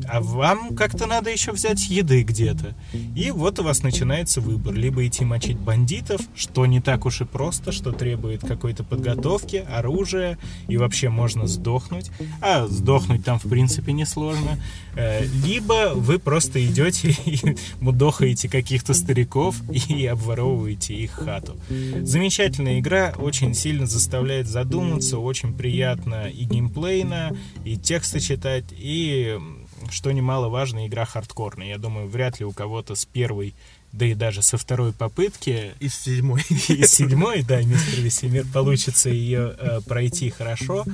А 0.10 0.22
вам 0.22 0.76
как-то 0.76 1.06
надо 1.06 1.30
еще 1.30 1.52
взять 1.52 1.88
еды 1.88 2.24
где-то. 2.24 2.76
И 3.16 3.32
вот 3.32 3.60
у 3.60 3.64
вас 3.64 3.84
начинается 3.84 4.42
выбор. 4.42 4.74
Либо 4.74 5.06
идти 5.06 5.26
мочить 5.26 5.58
бандитов, 5.58 6.22
что 6.36 6.66
не 6.66 6.82
так 6.82 7.06
уж 7.06 7.22
и 7.22 7.26
просто, 7.26 7.72
что 7.72 7.92
требует 7.92 8.42
какой-то 8.42 8.84
подготовки, 8.84 9.66
оружия, 9.70 10.38
и 10.68 10.78
вообще 10.78 11.10
можно 11.10 11.48
сдохнуть. 11.48 12.12
А 12.42 12.68
сдохнуть 12.68 13.24
там, 13.24 13.40
в 13.40 13.50
принципе, 13.50 13.94
несложно. 13.94 14.60
Э, 14.96 15.26
Либо 15.46 15.94
вы 15.96 16.20
просто 16.20 16.66
идете 16.66 17.16
и 17.26 17.56
мудохаете 17.80 18.50
каких-то 18.50 18.94
стариков 18.94 19.56
и 19.70 20.06
обворовываете 20.06 20.94
их 20.94 21.12
хату. 21.12 21.58
Замечательная 22.02 22.80
игра, 22.80 23.14
очень 23.18 23.54
сильно 23.54 23.86
заставляет 23.86 24.48
задуматься, 24.48 25.18
очень 25.18 25.54
приятно 25.54 26.28
и 26.28 26.44
геймплейно, 26.46 27.36
и 27.64 27.78
тексты 27.78 28.20
читать, 28.20 28.66
и 28.72 29.40
что 29.90 30.12
немаловажно, 30.12 30.88
игра 30.88 31.06
хардкорная. 31.06 31.68
Я 31.68 31.78
думаю, 31.78 32.08
вряд 32.08 32.40
ли 32.40 32.46
у 32.46 32.52
кого-то 32.52 32.96
с 32.96 33.06
первой, 33.06 33.54
да 33.92 34.06
и 34.06 34.14
даже 34.14 34.42
со 34.42 34.58
второй 34.58 34.92
попытки, 34.92 35.74
Из 35.80 35.96
седьмой. 35.96 36.42
из 36.50 36.92
седьмой, 36.92 37.44
да, 37.44 37.62
мистер 37.62 38.02
Весемир, 38.02 38.46
получится 38.54 39.10
ее 39.10 39.56
э, 39.58 39.80
пройти 39.88 40.30
хорошо. 40.30 40.86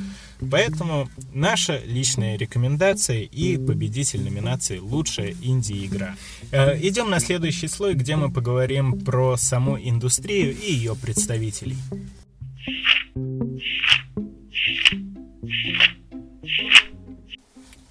Поэтому 0.51 1.10
наша 1.34 1.82
личная 1.86 2.38
рекомендация 2.38 3.21
и 3.21 3.58
победитель 3.58 4.23
номинации 4.23 4.77
«Лучшая 4.77 5.36
инди-игра». 5.41 6.15
Э, 6.51 6.77
идем 6.80 7.10
на 7.10 7.19
следующий 7.19 7.67
слой, 7.67 7.95
где 7.95 8.15
мы 8.15 8.32
поговорим 8.32 8.99
про 8.99 9.36
саму 9.36 9.80
индустрию 9.80 10.56
и 10.56 10.71
ее 10.71 10.95
представителей. 10.95 11.77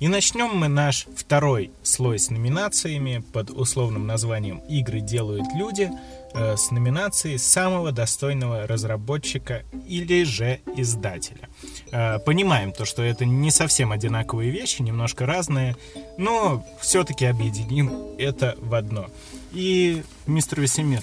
И 0.00 0.08
начнем 0.08 0.56
мы 0.56 0.68
наш 0.68 1.06
второй 1.14 1.72
слой 1.82 2.18
с 2.18 2.30
номинациями 2.30 3.22
под 3.34 3.50
условным 3.50 4.06
названием 4.06 4.62
«Игры 4.66 5.00
делают 5.00 5.44
люди» 5.54 5.90
э, 6.32 6.56
с 6.56 6.70
номинацией 6.70 7.36
самого 7.36 7.92
достойного 7.92 8.66
разработчика 8.66 9.62
или 9.86 10.24
же 10.24 10.60
издателя. 10.74 11.50
Э, 11.92 12.18
Понимаем 12.18 12.72
то, 12.72 12.86
что 12.86 13.02
это 13.02 13.26
не 13.26 13.50
совсем 13.50 13.92
одинаковые 13.92 14.50
вещи, 14.50 14.80
немножко 14.80 15.26
разные, 15.26 15.76
но 16.16 16.64
все-таки 16.80 17.26
объединим 17.26 17.92
это 18.16 18.56
в 18.58 18.74
одно. 18.74 19.10
И 19.52 20.02
мистер 20.26 20.62
Весемир, 20.62 21.02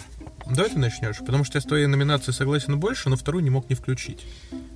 Давай 0.50 0.72
ты 0.72 0.80
начнешь, 0.80 1.18
потому 1.20 1.44
что 1.44 1.58
я 1.58 1.62
с 1.62 1.66
твоей 1.66 1.88
номинацией 1.88 2.34
согласен 2.34 2.80
больше, 2.80 3.10
но 3.10 3.16
вторую 3.18 3.44
не 3.44 3.50
мог 3.50 3.70
не 3.70 3.76
включить. 3.76 4.26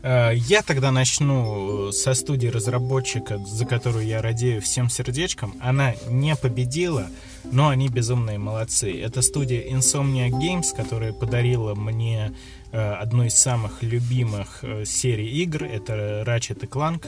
Э, 0.04 0.32
Я 0.36 0.62
тогда 0.64 0.92
начну 0.92 1.90
э, 1.90 1.92
со 1.92 2.14
студии 2.14 2.48
разработчика, 2.48 3.38
за 3.38 3.66
которую 3.66 4.06
я 4.06 4.22
радею 4.22 4.62
всем 4.62 4.90
сердечком. 4.90 5.56
Она 5.62 5.94
не 6.10 6.36
победила, 6.36 7.08
но 7.52 7.70
они 7.70 7.88
безумные 7.88 8.38
молодцы. 8.38 9.02
Это 9.02 9.22
студия 9.22 9.62
Insomnia 9.72 10.30
Games, 10.30 10.76
которая 10.76 11.14
подарила 11.14 11.74
мне 11.74 12.34
э, 12.72 12.94
одну 12.94 13.24
из 13.24 13.36
самых 13.36 13.82
любимых 13.82 14.64
серий 14.86 15.30
игр. 15.44 15.64
Это 15.64 16.24
Ratchet 16.28 16.68
Clank. 16.68 17.08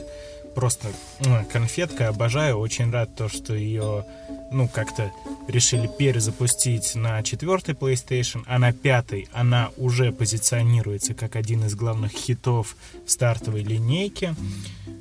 Просто 0.54 0.88
э, 1.20 1.44
конфетка, 1.52 2.08
обожаю. 2.08 2.58
Очень 2.58 2.90
рад 2.90 3.16
то, 3.16 3.28
что 3.28 3.54
ее, 3.54 4.04
ну, 4.52 4.68
как-то 4.68 5.10
решили 5.48 5.88
перезапустить 5.98 6.94
на 6.94 7.22
четвертый 7.22 7.74
PlayStation, 7.74 8.42
а 8.46 8.58
на 8.58 8.72
пятый 8.72 9.28
она 9.32 9.70
уже 9.76 10.12
позиционируется 10.12 11.14
как 11.14 11.36
один 11.36 11.64
из 11.64 11.74
главных 11.74 12.12
хитов 12.12 12.76
стартовой 13.06 13.62
линейки. 13.62 14.34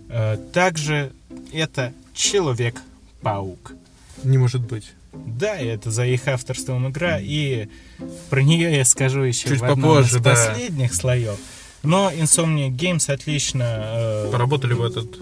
Э, 0.10 0.38
также 0.54 1.12
это 1.51 1.93
Человек-паук. 2.14 3.74
Не 4.24 4.38
может 4.38 4.62
быть. 4.62 4.93
Да, 5.14 5.56
это 5.58 5.91
за 5.91 6.06
их 6.06 6.28
авторством 6.28 6.89
игра, 6.89 7.20
и 7.20 7.68
про 8.30 8.41
нее 8.41 8.76
я 8.76 8.86
скажу 8.86 9.22
еще 9.22 9.49
Чуть 9.49 9.60
в 9.60 9.64
одном 9.64 9.82
попозже, 9.82 10.18
из 10.18 10.22
да. 10.22 10.32
последних 10.32 10.93
слоев. 10.93 11.38
Но 11.84 12.12
Insomnia 12.12 12.70
Games 12.70 13.12
отлично 13.12 13.64
э, 13.84 14.30
Поработали 14.32 14.74
в 14.74 14.82
этот 14.82 15.20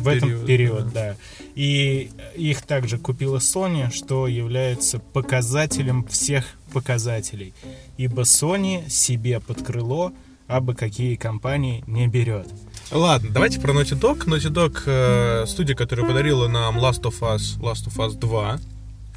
в 0.00 0.08
этом 0.08 0.28
период, 0.28 0.46
период, 0.46 0.92
да. 0.92 1.16
И 1.54 2.10
их 2.36 2.62
также 2.62 2.98
купила 2.98 3.38
Sony, 3.38 3.92
что 3.92 4.26
является 4.26 4.98
показателем 4.98 6.06
всех 6.06 6.44
показателей. 6.72 7.52
Ибо 7.96 8.22
Sony 8.22 8.88
себе 8.88 9.40
под 9.40 9.62
крыло 9.62 10.12
абы 10.46 10.74
какие 10.74 11.16
компании 11.16 11.84
не 11.86 12.08
берет. 12.08 12.48
Ладно, 12.90 13.30
давайте 13.30 13.60
про 13.60 13.72
Naughty 13.72 13.98
Dog. 13.98 14.26
Naughty 14.26 14.50
Dog 14.50 14.82
э, 14.84 15.46
студия, 15.46 15.76
которая 15.76 16.06
подарила 16.06 16.48
нам 16.48 16.78
Last 16.78 17.02
of 17.02 17.20
Us, 17.20 17.58
Last 17.60 17.86
of 17.86 17.96
Us 17.98 18.18
2, 18.18 18.58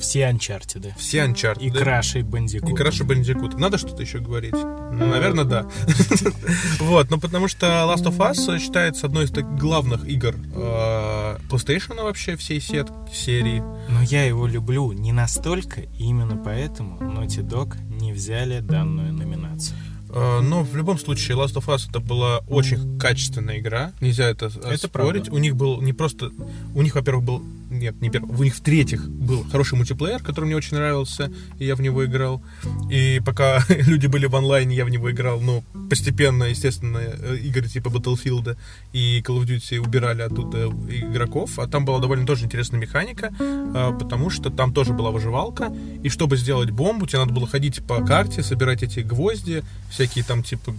Все 0.03 0.29
Uncharted. 0.29 0.93
все 0.97 1.19
Uncharted. 1.25 1.61
И 1.63 1.69
Crash, 1.69 2.19
и 2.19 2.23
Bandicoot. 2.23 2.69
И 2.69 2.73
Crash 2.73 3.05
Bandicoot. 3.07 3.57
Надо 3.57 3.77
что-то 3.77 4.01
еще 4.01 4.19
говорить? 4.19 4.53
Наверное, 4.91 5.45
да. 5.45 5.65
Вот, 6.79 7.09
ну 7.09 7.19
потому 7.19 7.47
что 7.47 7.65
Last 7.67 8.03
of 8.03 8.17
Us 8.17 8.59
считается 8.59 9.07
одной 9.07 9.25
из 9.25 9.31
главных 9.31 10.05
игр 10.07 10.35
э, 10.55 11.37
PlayStation 11.49 12.01
вообще 12.03 12.35
всей 12.35 12.59
сет 12.59 12.89
серии. 13.13 13.59
Но 13.89 14.01
я 14.03 14.25
его 14.25 14.45
люблю 14.47 14.91
не 14.91 15.11
настолько, 15.13 15.81
и 15.81 16.03
именно 16.03 16.35
поэтому 16.35 16.97
Naughty 16.99 17.41
Dog 17.47 17.75
не 17.89 18.11
взяли 18.13 18.59
данную 18.59 19.13
номинацию. 19.13 19.77
Э, 20.09 20.41
Но 20.41 20.63
в 20.63 20.75
любом 20.75 20.99
случае 20.99 21.37
Last 21.37 21.55
of 21.55 21.65
Us 21.67 21.89
это 21.89 21.99
была 21.99 22.39
очень 22.49 22.99
качественная 22.99 23.59
игра. 23.59 23.93
Нельзя 24.01 24.25
это, 24.25 24.47
Это 24.47 24.87
спорить. 24.87 24.91
правда. 24.91 25.31
У 25.31 25.37
них 25.37 25.55
был 25.55 25.81
не 25.81 25.93
просто... 25.93 26.31
У 26.75 26.81
них, 26.81 26.95
во-первых, 26.95 27.23
был... 27.25 27.43
Нет, 27.73 27.99
не 28.01 28.09
первый. 28.09 28.35
У 28.37 28.43
них 28.43 28.55
в-третьих 28.55 29.09
был 29.09 29.43
хороший 29.49 29.75
мультиплеер, 29.75 30.21
который 30.21 30.45
мне 30.45 30.55
очень 30.55 30.77
нравился, 30.77 31.31
и 31.57 31.65
я 31.65 31.75
в 31.75 31.81
него 31.81 32.05
играл. 32.05 32.43
И 32.91 33.19
пока 33.25 33.63
люди 33.69 34.05
были 34.05 34.27
в 34.27 34.35
онлайне, 34.35 34.75
я 34.75 34.85
в 34.85 34.89
него 34.89 35.11
играл. 35.11 35.41
Но 35.41 35.63
постепенно, 35.89 36.43
естественно, 36.43 36.99
э, 36.99 37.37
игры 37.37 37.67
типа 37.67 37.87
Battlefield 37.87 38.57
и 38.93 39.23
Call 39.25 39.41
of 39.41 39.45
Duty 39.45 39.79
убирали 39.79 40.21
оттуда 40.21 40.67
игроков. 40.67 41.57
А 41.57 41.67
там 41.67 41.83
была 41.83 41.99
довольно 41.99 42.27
тоже 42.27 42.45
интересная 42.45 42.79
механика, 42.79 43.33
э, 43.39 43.91
потому 43.99 44.29
что 44.29 44.51
там 44.51 44.71
тоже 44.71 44.93
была 44.93 45.09
выживалка. 45.09 45.75
И 46.03 46.09
чтобы 46.09 46.37
сделать 46.37 46.69
бомбу, 46.69 47.07
тебе 47.07 47.19
надо 47.19 47.33
было 47.33 47.47
ходить 47.47 47.83
по 47.83 48.05
карте, 48.05 48.43
собирать 48.43 48.83
эти 48.83 48.99
гвозди, 48.99 49.63
всякие 49.89 50.23
там 50.23 50.43
типа 50.43 50.75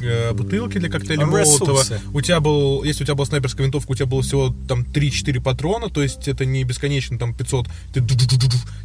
э, 0.00 0.32
бутылки 0.32 0.78
для 0.78 0.88
коктейля 0.88 1.26
Молотова. 1.26 1.84
У 2.12 2.20
тебя 2.20 2.40
был, 2.40 2.82
если 2.84 3.02
у 3.02 3.06
тебя 3.06 3.14
была 3.14 3.26
снайперская 3.26 3.64
винтовка, 3.66 3.92
у 3.92 3.94
тебя 3.94 4.06
было 4.06 4.22
всего 4.22 4.54
там 4.68 4.82
3-4 4.82 5.40
патрона, 5.40 5.88
то 5.90 6.02
есть 6.02 6.28
это 6.28 6.44
не 6.44 6.64
бесконечно 6.64 7.18
там 7.18 7.34
500. 7.34 7.68
Ты. 7.92 8.04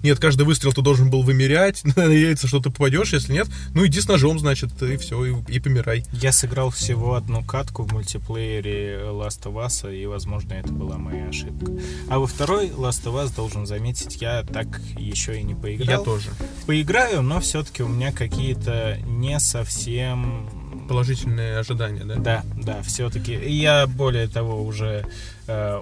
Нет, 0.03 0.19
каждый 0.19 0.43
выстрел 0.43 0.73
ты 0.73 0.81
должен 0.81 1.09
был 1.09 1.23
вымерять, 1.23 1.83
надеяться, 1.95 2.47
что 2.47 2.59
ты 2.59 2.69
попадешь, 2.69 3.13
если 3.13 3.33
нет, 3.33 3.47
ну 3.73 3.85
иди 3.85 3.99
с 3.99 4.07
ножом, 4.07 4.39
значит, 4.39 4.81
и 4.81 4.97
все, 4.97 5.25
и, 5.25 5.35
и 5.49 5.59
помирай. 5.59 6.05
Я 6.13 6.31
сыграл 6.31 6.69
всего 6.69 7.15
одну 7.15 7.43
катку 7.43 7.83
в 7.83 7.93
мультиплеере 7.93 8.99
Last 9.11 9.43
of 9.43 9.65
Us, 9.65 9.95
и, 9.95 10.05
возможно, 10.05 10.53
это 10.53 10.71
была 10.71 10.97
моя 10.97 11.29
ошибка. 11.29 11.71
А 12.09 12.19
во 12.19 12.27
второй 12.27 12.67
Last 12.67 13.03
of 13.05 13.23
Us, 13.23 13.35
должен 13.35 13.65
заметить, 13.65 14.21
я 14.21 14.43
так 14.43 14.81
еще 14.97 15.39
и 15.39 15.43
не 15.43 15.55
поиграл. 15.55 15.99
Я 15.99 15.99
тоже. 15.99 16.29
Поиграю, 16.65 17.21
но 17.21 17.39
все-таки 17.39 17.83
у 17.83 17.87
меня 17.87 18.11
какие-то 18.11 18.97
не 19.05 19.39
совсем... 19.39 20.49
Положительные 20.87 21.57
ожидания, 21.57 22.03
да? 22.03 22.15
Да, 22.15 22.43
да, 22.55 22.81
все-таки. 22.83 23.33
Я, 23.33 23.87
более 23.87 24.27
того, 24.27 24.63
уже 24.63 25.05
э, 25.47 25.79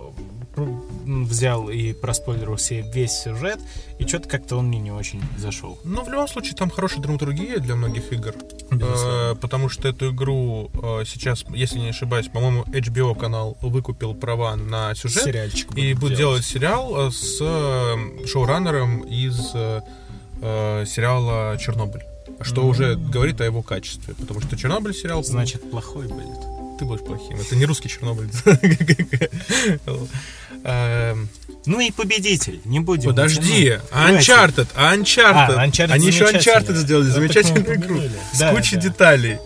взял 1.05 1.69
и 1.69 1.93
проспойлерил 1.93 2.57
себе 2.57 2.85
весь 2.93 3.11
сюжет, 3.11 3.59
и 3.99 4.07
что-то 4.07 4.29
как-то 4.29 4.57
он 4.57 4.67
мне 4.67 4.79
не 4.79 4.91
очень 4.91 5.21
зашел. 5.37 5.77
Но 5.83 6.03
в 6.03 6.09
любом 6.09 6.27
случае 6.27 6.55
там 6.55 6.69
хорошая 6.69 7.01
драматургия 7.01 7.57
для 7.59 7.75
многих 7.75 8.11
игр. 8.13 8.33
Э, 8.71 9.35
потому 9.39 9.69
что 9.69 9.87
эту 9.87 10.11
игру 10.11 10.71
э, 10.73 11.03
сейчас, 11.05 11.43
если 11.49 11.79
не 11.79 11.89
ошибаюсь, 11.89 12.27
по-моему, 12.27 12.63
HBO 12.63 13.17
канал 13.17 13.57
выкупил 13.61 14.13
права 14.15 14.55
на 14.55 14.95
сюжет. 14.95 15.23
Сериальчик 15.23 15.71
И 15.75 15.93
будет 15.93 16.17
делать. 16.17 16.17
делать 16.17 16.45
сериал 16.45 17.07
э, 17.07 17.11
с 17.11 17.37
э, 17.41 18.25
шоураннером 18.27 19.01
из 19.01 19.51
э, 19.53 19.81
э, 20.41 20.85
сериала 20.87 21.57
Чернобыль. 21.59 22.03
Что 22.41 22.65
уже 22.65 22.95
говорит 22.95 23.39
о 23.41 23.45
его 23.45 23.61
качестве. 23.61 24.13
Потому 24.15 24.41
что 24.41 24.57
Чернобыль 24.57 24.93
сериал. 24.93 25.23
Значит, 25.23 25.69
плохой 25.69 26.07
будет. 26.07 26.77
ты 26.79 26.85
будешь 26.85 27.01
плохим. 27.01 27.37
Это 27.39 27.55
не 27.55 27.65
русский 27.65 27.89
Чернобыль. 27.89 28.29
Эм, 30.65 31.29
Ну 31.65 31.79
и 31.79 31.91
победитель, 31.91 32.61
не 32.65 32.79
будем. 32.79 33.09
Подожди. 33.09 33.77
Давайте. 33.91 34.31
Uncharted, 34.31 34.67
Uncharted. 34.75 35.55
А, 35.55 35.65
Uncharted 35.67 35.91
Они 35.91 36.07
еще. 36.07 36.25
Uncharted 36.25 36.75
сделали, 36.75 37.09
замечательную 37.09 37.75
игру. 37.75 38.01
С 38.33 38.49
кучей 38.51 38.77
деталей. 38.77 39.39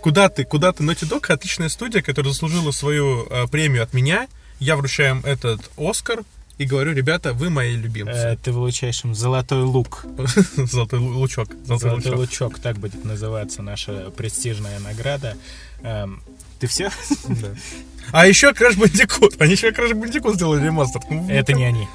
Куда 0.00 0.28
ты, 0.28 0.44
куда 0.44 0.72
ты? 0.72 0.82
Naughty 0.82 1.08
Dog 1.08 1.32
отличная 1.32 1.68
студия, 1.68 2.02
которая 2.02 2.32
заслужила 2.32 2.72
свою 2.72 3.26
э, 3.30 3.46
премию 3.46 3.84
от 3.84 3.92
меня. 3.94 4.26
Я 4.58 4.76
вручаю 4.76 5.16
им 5.16 5.20
этот 5.24 5.60
Оскар 5.76 6.22
и 6.62 6.66
говорю, 6.66 6.92
ребята, 6.94 7.32
вы 7.32 7.50
мои 7.50 7.74
Э, 7.74 7.76
любимцы. 7.76 8.38
ты 8.42 8.52
вручаешь 8.52 9.04
им 9.04 9.14
золотой 9.14 9.62
лук. 9.62 10.04
Золотой 10.56 11.00
лу- 11.00 11.14
лучок. 11.14 11.48
Золотой 11.64 11.90
Золотой 11.90 12.12
лучок. 12.12 12.16
лучок, 12.52 12.58
так 12.60 12.78
будет 12.78 13.04
называться 13.04 13.62
наша 13.62 14.10
престижная 14.16 14.78
награда. 14.80 15.36
Эм, 15.82 16.22
ты 16.58 16.66
все? 16.66 16.90
Да. 17.28 17.48
А 18.12 18.26
еще 18.26 18.50
Crash 18.50 18.76
Bandicoot. 18.76 19.36
Они 19.40 19.52
еще 19.52 19.70
Crash 19.70 19.92
Bandicoot 19.92 20.34
сделали 20.34 20.64
ремастер. 20.64 21.00
Это 21.28 21.52
не 21.52 21.64
они. 21.64 21.86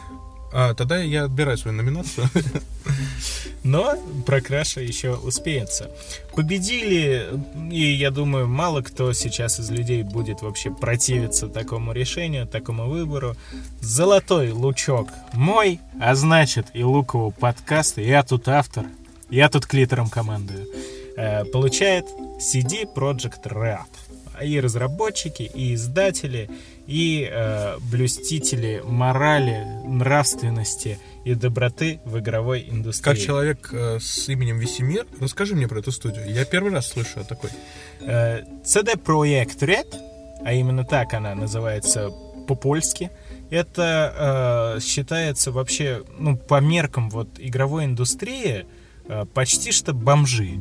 А, 0.54 0.74
тогда 0.74 0.98
я 0.98 1.26
отбираю 1.26 1.58
свою 1.58 1.76
номинацию. 1.78 2.30
Но 3.64 3.95
про 4.26 4.39
Краша 4.39 4.80
еще 4.80 5.16
успеется. 5.16 5.91
Победили, 6.34 7.28
и 7.70 7.93
я 7.93 8.12
думаю, 8.12 8.48
мало 8.48 8.82
кто 8.82 9.12
сейчас 9.12 9.60
из 9.60 9.70
людей 9.70 10.04
будет 10.04 10.41
вообще 10.41 10.72
противиться 10.72 11.50
такому 11.50 11.91
решению, 11.91 12.48
такому 12.48 12.88
выбору. 12.88 13.36
Золотой 13.82 14.52
лучок 14.52 15.10
мой, 15.34 15.82
а 16.00 16.16
значит 16.16 16.68
и 16.74 16.84
лукового 16.84 17.32
подкаста, 17.32 18.02
я 18.02 18.24
тут 18.24 18.48
автор, 18.48 18.86
я 19.30 19.50
тут 19.50 19.66
клитором 19.66 20.10
командую, 20.10 20.66
э, 21.18 21.43
получает 21.45 22.06
CD 22.39 22.86
Project 22.86 23.43
Red. 23.43 23.88
И 24.41 24.60
разработчики, 24.62 25.50
и 25.54 25.74
издатели, 25.74 26.48
и 26.88 27.30
э, 27.30 27.78
блюстители 27.92 28.82
морали, 28.84 29.66
нравственности 29.86 31.00
и 31.26 31.36
доброты 31.36 32.00
в 32.06 32.18
игровой 32.20 32.66
индустрии. 32.70 33.04
Как 33.04 33.20
человек 33.20 33.70
э, 33.74 34.00
с 34.00 34.30
именем 34.30 34.58
Весемир, 34.58 35.06
расскажи 35.20 35.56
мне 35.56 35.68
про 35.68 35.80
эту 35.80 35.92
студию. 35.92 36.26
Я 36.32 36.46
первый 36.46 36.72
раз 36.72 36.88
слышу 36.88 37.20
о 37.20 37.24
такой. 37.24 37.50
Э, 38.02 38.44
CD 38.64 38.96
Projekt 38.96 39.60
Red, 39.60 39.94
а 40.44 40.54
именно 40.54 40.86
так 40.86 41.14
она 41.14 41.36
называется 41.36 42.10
по-польски, 42.48 43.12
это 43.50 44.76
э, 44.78 44.80
считается 44.82 45.52
вообще, 45.52 46.04
ну, 46.18 46.38
по 46.38 46.60
меркам 46.62 47.10
вот 47.10 47.30
игровой 47.38 47.86
индустрии, 47.86 48.66
э, 49.08 49.26
почти 49.34 49.72
что 49.72 49.94
бомжи. 49.94 50.60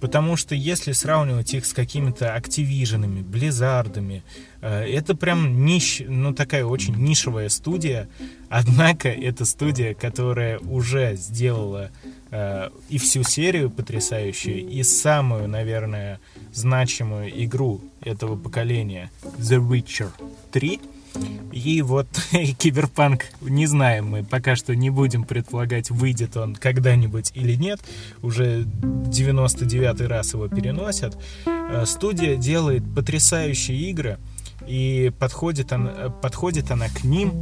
Потому 0.00 0.36
что 0.36 0.54
если 0.54 0.92
сравнивать 0.92 1.54
их 1.54 1.64
с 1.64 1.72
какими-то 1.72 2.36
Activision'ами, 2.36 3.24
Blizzard'ами, 3.24 4.22
э, 4.55 4.55
это 4.68 5.14
прям 5.14 5.64
нищ, 5.64 6.02
ну 6.06 6.34
такая 6.34 6.64
очень 6.64 6.96
нишевая 6.96 7.48
студия. 7.48 8.08
Однако 8.48 9.08
это 9.08 9.44
студия, 9.44 9.94
которая 9.94 10.58
уже 10.58 11.16
сделала 11.16 11.90
э, 12.30 12.70
и 12.88 12.98
всю 12.98 13.22
серию 13.22 13.70
потрясающую, 13.70 14.68
и 14.68 14.82
самую, 14.82 15.48
наверное, 15.48 16.20
значимую 16.52 17.44
игру 17.44 17.80
этого 18.00 18.36
поколения 18.36 19.10
The 19.38 19.58
Witcher 19.58 20.10
3. 20.52 20.80
И 21.52 21.82
вот 21.82 22.08
Киберпанк, 22.58 23.26
не 23.40 23.66
знаем 23.66 24.08
мы, 24.08 24.24
пока 24.24 24.56
что 24.56 24.76
не 24.76 24.90
будем 24.90 25.24
предполагать, 25.24 25.90
выйдет 25.90 26.36
он 26.36 26.54
когда-нибудь 26.54 27.32
или 27.34 27.54
нет. 27.54 27.80
Уже 28.22 28.64
99 28.64 30.02
раз 30.02 30.34
его 30.34 30.48
переносят. 30.48 31.16
Э, 31.46 31.84
Студия 31.86 32.36
делает 32.36 32.82
потрясающие 32.94 33.78
игры, 33.90 34.18
и 34.66 35.12
подходит, 35.18 35.72
она, 35.72 36.10
подходит 36.10 36.70
она 36.70 36.88
к 36.88 37.04
ним 37.04 37.32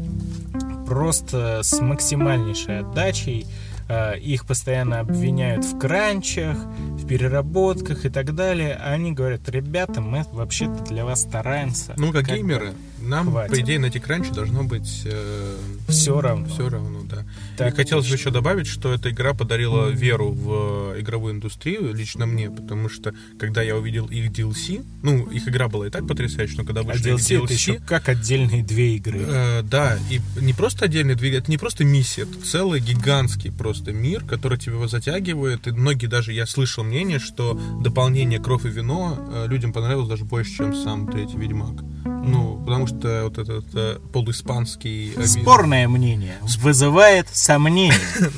просто 0.86 1.60
с 1.62 1.80
максимальнейшей 1.80 2.80
отдачей. 2.80 3.46
Э, 3.88 4.18
их 4.18 4.46
постоянно 4.46 5.00
обвиняют 5.00 5.64
в 5.64 5.78
кранчах, 5.78 6.56
в 6.56 7.06
переработках 7.06 8.06
и 8.06 8.08
так 8.08 8.34
далее. 8.34 8.74
А 8.74 8.92
они 8.92 9.12
говорят, 9.12 9.48
ребята, 9.48 10.00
мы 10.00 10.24
вообще-то 10.32 10.84
для 10.84 11.04
вас 11.04 11.22
стараемся. 11.22 11.94
Ну, 11.96 12.12
как, 12.12 12.26
как 12.26 12.36
геймеры, 12.36 12.72
нам, 13.04 13.30
хватит. 13.30 13.50
по 13.50 13.60
идее, 13.60 13.78
на 13.78 13.90
кранчи 13.90 14.30
должно 14.32 14.64
быть... 14.64 15.02
Э, 15.04 15.56
все 15.88 16.20
равно. 16.20 16.46
Все 16.46 16.68
равно, 16.68 17.00
да. 17.04 17.24
Так 17.56 17.72
и 17.72 17.76
хотелось 17.76 18.08
бы 18.08 18.14
еще 18.14 18.30
добавить, 18.30 18.66
что 18.66 18.92
эта 18.92 19.10
игра 19.10 19.34
подарила 19.34 19.88
веру 19.88 20.30
в 20.30 20.94
игровую 20.98 21.34
индустрию, 21.34 21.94
лично 21.94 22.26
мне, 22.26 22.50
потому 22.50 22.88
что, 22.88 23.14
когда 23.38 23.62
я 23.62 23.76
увидел 23.76 24.06
их 24.06 24.30
DLC, 24.30 24.84
ну, 25.02 25.24
их 25.26 25.48
игра 25.48 25.68
была 25.68 25.86
и 25.86 25.90
так 25.90 26.06
потрясающая, 26.06 26.58
но 26.58 26.64
когда 26.64 26.80
А 26.80 26.84
вышли 26.84 27.10
их 27.10 27.16
DLC, 27.16 27.44
это 27.44 27.52
еще 27.52 27.80
как 27.86 28.08
отдельные 28.08 28.62
две 28.62 28.96
игры. 28.96 29.20
Э, 29.26 29.62
да, 29.62 29.98
и 30.10 30.20
не 30.40 30.52
просто 30.52 30.86
отдельный 30.86 31.14
двигатель, 31.14 31.42
это 31.42 31.50
не 31.50 31.58
просто 31.58 31.84
миссия, 31.84 32.22
это 32.22 32.40
целый 32.44 32.80
гигантский 32.80 33.52
просто 33.52 33.92
мир, 33.92 34.24
который 34.24 34.58
тебя 34.58 34.86
затягивает. 34.88 35.66
И 35.66 35.72
многие 35.72 36.06
даже, 36.06 36.32
я 36.32 36.46
слышал 36.46 36.84
мнение, 36.84 37.18
что 37.18 37.58
дополнение 37.80 38.40
«Кровь 38.40 38.64
и 38.66 38.68
вино» 38.68 39.18
э, 39.32 39.46
людям 39.48 39.72
понравилось 39.72 40.08
даже 40.08 40.24
больше, 40.24 40.56
чем 40.56 40.74
сам 40.74 41.10
третий 41.10 41.36
«Ведьмак». 41.36 41.82
Ну, 42.04 42.62
потому 42.64 42.86
что 42.86 42.93
вот 43.02 43.38
этот 43.38 43.64
э, 43.74 43.98
полуиспанский... 44.12 45.12
э, 45.16 45.26
Спорное 45.26 45.88
мнение 45.88 46.36
вызывает 46.60 47.28
сомнения. 47.32 47.94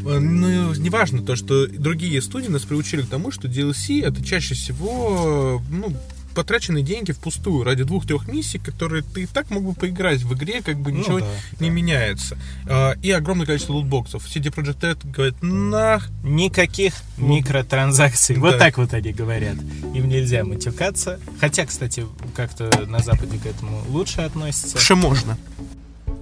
Ну, 0.00 0.72
неважно 0.74 1.22
то, 1.22 1.34
что 1.36 1.66
другие 1.66 2.22
студии 2.22 2.48
нас 2.48 2.62
приучили 2.62 3.02
к 3.02 3.08
тому, 3.08 3.30
что 3.30 3.48
DLC 3.48 4.02
это 4.04 4.24
чаще 4.24 4.54
всего, 4.54 5.60
ну, 5.70 5.92
потраченные 6.38 6.84
деньги 6.84 7.10
впустую 7.10 7.64
ради 7.64 7.82
двух-трех 7.82 8.28
миссий, 8.28 8.58
которые 8.58 9.02
ты 9.02 9.24
и 9.24 9.26
так 9.26 9.50
мог 9.50 9.64
бы 9.64 9.74
поиграть 9.74 10.22
в 10.22 10.34
игре, 10.34 10.62
как 10.62 10.78
бы 10.78 10.92
Ну 10.92 11.00
ничего 11.00 11.18
да, 11.18 11.26
не 11.58 11.68
меняется. 11.68 12.38
А, 12.68 12.92
И 13.02 13.10
огромное 13.10 13.44
количество 13.44 13.72
лутбоксов. 13.72 14.24
CD 14.24 14.54
Projekt 14.54 14.78
Red 14.82 15.10
говорит, 15.10 15.42
на... 15.42 16.00
Никаких 16.22 16.94
микротранзакций. 17.16 18.36
Вот 18.36 18.52
Да. 18.52 18.58
так 18.58 18.78
вот 18.78 18.94
они 18.94 19.12
говорят. 19.12 19.56
Им 19.94 20.08
нельзя 20.08 20.44
матюкаться. 20.44 21.18
Хотя, 21.40 21.66
кстати, 21.66 22.06
как-то 22.36 22.70
на 22.86 23.00
Западе 23.00 23.36
к 23.38 23.46
этому 23.46 23.82
лучше 23.88 24.20
относятся. 24.20 24.78
Что 24.78 24.94
можно? 24.94 25.36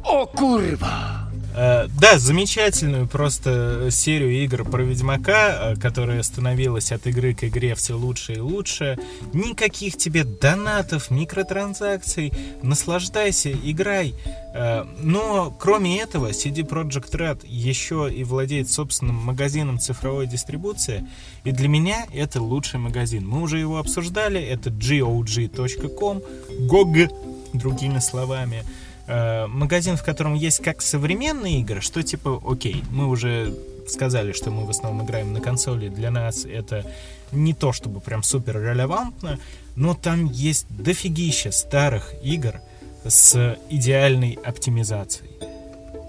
О, 0.03 0.25
курва! 0.25 1.26
Э, 1.57 1.89
Да, 1.99 2.19
замечательную 2.19 3.09
просто 3.09 3.89
серию 3.91 4.31
игр 4.45 4.65
про 4.65 4.83
Ведьмака, 4.83 5.73
э, 5.73 5.77
которая 5.77 6.23
становилась 6.23 6.93
от 6.93 7.07
игры 7.07 7.35
к 7.35 7.45
игре 7.45 7.75
все 7.75 7.95
лучше 7.95 8.35
и 8.35 8.41
лучше. 8.41 8.99
Никаких 9.33 9.97
тебе 9.97 10.25
донатов, 10.25 11.11
микротранзакций. 11.11 12.33
Наслаждайся, 12.63 13.53
играй. 13.53 14.15
Э, 14.55 14.85
Но, 15.01 15.51
кроме 15.59 15.99
этого, 15.99 16.31
CD 16.33 16.63
Projekt 16.63 17.13
Red 17.13 17.41
еще 17.47 18.13
и 18.15 18.23
владеет 18.23 18.71
собственным 18.71 19.17
магазином 19.17 19.79
цифровой 19.79 20.27
дистрибуции. 20.27 21.07
И 21.45 21.53
для 21.53 21.69
меня 21.69 22.07
это 22.13 22.43
лучший 22.43 22.81
магазин. 22.81 23.27
Мы 23.27 23.41
уже 23.41 23.59
его 23.59 23.79
обсуждали. 23.79 24.41
Это 24.41 24.69
gog.com. 24.69 26.21
GOG, 26.69 27.09
другими 27.55 27.99
словами. 28.01 28.63
Э, 29.07 29.47
магазин, 29.47 29.97
в 29.97 30.03
котором 30.03 30.35
есть 30.35 30.63
как 30.63 30.83
современные 30.83 31.61
игры, 31.61 31.81
что 31.81 32.03
типа, 32.03 32.43
окей, 32.47 32.83
мы 32.91 33.07
уже 33.07 33.55
сказали, 33.89 34.33
что 34.33 34.51
мы 34.51 34.65
в 34.65 34.71
основном 34.71 35.07
играем 35.07 35.33
на 35.33 35.41
консоли, 35.41 35.89
для 35.89 36.11
нас 36.11 36.45
это 36.45 36.85
не 37.31 37.55
то 37.55 37.73
чтобы 37.73 38.01
прям 38.01 38.23
супер 38.23 38.61
релевантно, 38.61 39.39
но 39.77 39.95
там 39.95 40.27
есть 40.27 40.67
дофигища 40.71 41.53
старых 41.53 42.15
игр 42.23 42.61
с 43.05 43.57
идеальной 43.71 44.39
оптимизацией. 44.45 45.31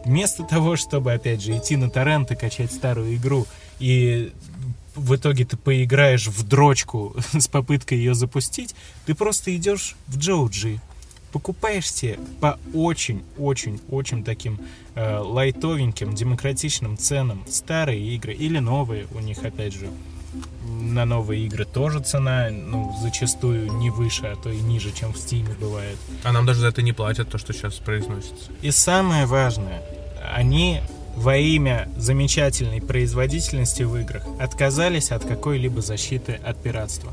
Вместо 0.05 0.43
того, 0.43 0.75
чтобы, 0.75 1.13
опять 1.13 1.41
же, 1.41 1.57
идти 1.57 1.75
на 1.75 1.89
торрент 1.89 2.31
и 2.31 2.35
качать 2.35 2.71
старую 2.71 3.15
игру, 3.15 3.45
и 3.79 4.31
в 4.95 5.15
итоге 5.15 5.45
ты 5.45 5.57
поиграешь 5.57 6.27
в 6.27 6.47
дрочку 6.47 7.15
с 7.33 7.47
попыткой 7.47 7.99
ее 7.99 8.15
запустить, 8.15 8.73
ты 9.05 9.13
просто 9.13 9.55
идешь 9.55 9.95
в 10.07 10.17
Джоуджи, 10.17 10.79
покупаешь 11.31 11.91
себе 11.91 12.19
по 12.39 12.59
очень-очень-очень 12.73 14.23
таким 14.23 14.59
э, 14.95 15.17
лайтовеньким, 15.17 16.13
демократичным 16.13 16.97
ценам 16.97 17.43
старые 17.47 18.01
игры 18.15 18.33
или 18.33 18.59
новые, 18.59 19.07
у 19.13 19.19
них 19.19 19.43
опять 19.43 19.73
же 19.73 19.89
на 20.67 21.05
новые 21.05 21.45
игры 21.45 21.65
тоже 21.65 21.99
цена, 21.99 22.49
ну, 22.51 22.95
зачастую 23.01 23.71
не 23.73 23.89
выше, 23.89 24.27
а 24.27 24.35
то 24.35 24.49
и 24.49 24.59
ниже, 24.59 24.91
чем 24.91 25.13
в 25.13 25.17
Steam 25.17 25.47
бывает. 25.59 25.97
А 26.23 26.31
нам 26.31 26.45
даже 26.45 26.61
за 26.61 26.67
это 26.67 26.81
не 26.81 26.93
платят, 26.93 27.29
то, 27.29 27.37
что 27.37 27.53
сейчас 27.53 27.75
произносится. 27.75 28.51
И 28.61 28.71
самое 28.71 29.25
важное, 29.25 29.81
они 30.33 30.81
во 31.15 31.37
имя 31.37 31.89
замечательной 31.97 32.81
производительности 32.81 33.83
в 33.83 33.97
играх 33.97 34.23
отказались 34.39 35.11
от 35.11 35.25
какой-либо 35.25 35.81
защиты 35.81 36.33
от 36.33 36.61
пиратства. 36.61 37.11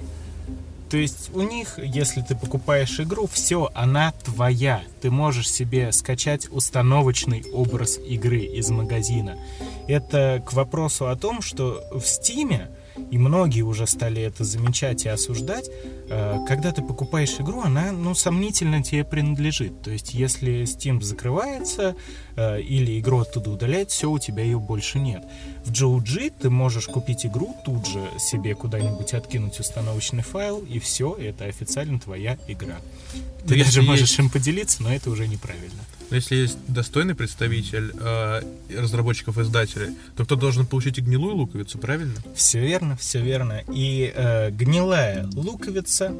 То 0.95 0.99
есть 0.99 1.33
у 1.35 1.43
них, 1.43 1.77
если 1.77 2.21
ты 2.21 2.37
покупаешь 2.37 3.01
игру, 3.01 3.27
все, 3.27 3.69
она 3.75 4.13
твоя. 4.23 4.81
Ты 5.01 5.11
можешь 5.11 5.51
себе 5.51 5.91
скачать 5.91 6.47
установочный 6.53 7.45
образ 7.53 7.99
игры 7.99 8.39
из 8.39 8.71
магазина. 8.71 9.37
Это 9.89 10.41
к 10.47 10.53
вопросу 10.53 11.09
о 11.09 11.17
том, 11.17 11.43
что 11.43 11.83
в 11.91 12.03
Стиме, 12.03 12.71
и 13.15 13.19
многие 13.19 13.63
уже 13.63 13.87
стали 13.87 14.23
это 14.23 14.43
замечать 14.43 15.05
и 15.05 15.09
осуждать, 15.09 15.71
э, 16.09 16.39
когда 16.49 16.73
ты 16.73 16.83
покупаешь 16.83 17.37
игру, 17.39 17.61
она, 17.61 17.93
ну, 17.93 18.13
сомнительно 18.17 18.83
тебе 18.83 19.05
принадлежит. 19.05 19.83
То 19.83 19.93
есть, 19.93 20.15
если 20.15 20.63
Steam 20.65 21.01
закрывается 21.01 21.95
э, 22.35 22.61
или 22.61 22.99
игру 22.99 23.21
оттуда 23.21 23.51
удаляют, 23.51 23.93
все, 23.93 24.11
у 24.11 24.19
тебя 24.19 24.43
ее 24.43 24.59
больше 24.59 24.99
нет. 24.99 25.23
В 25.65 25.71
GOG 25.71 26.33
ты 26.41 26.51
можешь 26.51 26.87
купить 26.87 27.25
игру, 27.25 27.55
тут 27.65 27.87
же 27.87 28.03
себе 28.19 28.57
куда-нибудь 28.57 29.15
откинуть 29.15 29.61
установочный 29.61 30.25
файл, 30.25 30.59
и 30.59 30.81
все, 30.81 31.15
это 31.15 31.45
официально 31.45 32.01
твоя 32.01 32.37
игра. 32.49 32.79
Ты 33.47 33.55
Если 33.55 33.77
даже 33.77 33.83
можешь 33.83 34.09
есть- 34.09 34.19
им 34.19 34.29
поделиться, 34.29 34.83
но 34.83 34.93
это 34.93 35.09
уже 35.09 35.29
неправильно. 35.29 35.83
Но 36.15 36.19
если 36.19 36.37
есть 36.37 36.59
достойный 36.69 37.17
представитель 37.17 37.91
э, 37.99 38.43
разработчиков-издателей, 38.71 39.97
то 40.17 40.25
кто 40.25 40.37
должен 40.37 40.65
получить 40.65 40.97
и 40.99 41.01
гнилую 41.01 41.35
луковицу, 41.35 41.79
правильно? 41.79 42.15
Все 42.37 42.61
верно, 42.61 42.97
все 42.97 43.21
верно. 43.21 43.65
И 43.67 44.13
э, 44.15 44.53
гнилая 44.53 45.29
луковица 45.35 46.15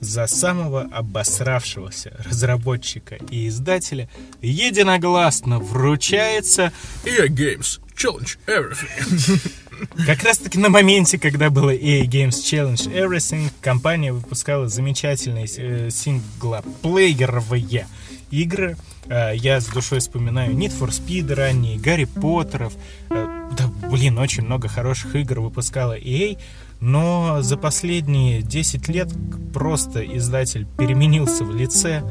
за 0.00 0.28
самого 0.28 0.82
обосравшегося 0.82 2.16
разработчика 2.24 3.16
и 3.16 3.48
издателя 3.48 4.08
единогласно 4.42 5.58
вручается 5.58 6.72
EA 7.04 7.26
Games 7.26 7.80
Challenge 7.96 8.38
Everything. 8.46 9.50
как 10.06 10.22
раз 10.22 10.38
таки 10.38 10.60
на 10.60 10.68
моменте, 10.68 11.18
когда 11.18 11.50
было 11.50 11.74
EA 11.74 12.04
Games 12.04 12.30
Challenge 12.44 12.94
Everything, 12.94 13.50
компания 13.60 14.12
выпускала 14.12 14.68
замечательные 14.68 15.48
э, 15.56 15.90
синглоплееровые 15.90 17.88
игры. 18.30 18.76
Э, 19.08 19.32
я 19.34 19.60
с 19.60 19.66
душой 19.66 20.00
вспоминаю 20.00 20.54
Need 20.54 20.78
for 20.78 20.88
Speed 20.88 21.34
ранние, 21.34 21.78
Гарри 21.78 22.04
Поттеров. 22.04 22.74
Э, 23.10 23.48
да, 23.56 23.88
блин, 23.88 24.18
очень 24.18 24.44
много 24.44 24.68
хороших 24.68 25.16
игр 25.16 25.40
выпускала 25.40 25.98
EA. 25.98 26.38
Но 26.80 27.42
за 27.42 27.56
последние 27.56 28.42
10 28.42 28.88
лет 28.88 29.08
просто 29.52 30.04
издатель 30.04 30.66
переменился 30.78 31.44
в 31.44 31.54
лице, 31.54 32.02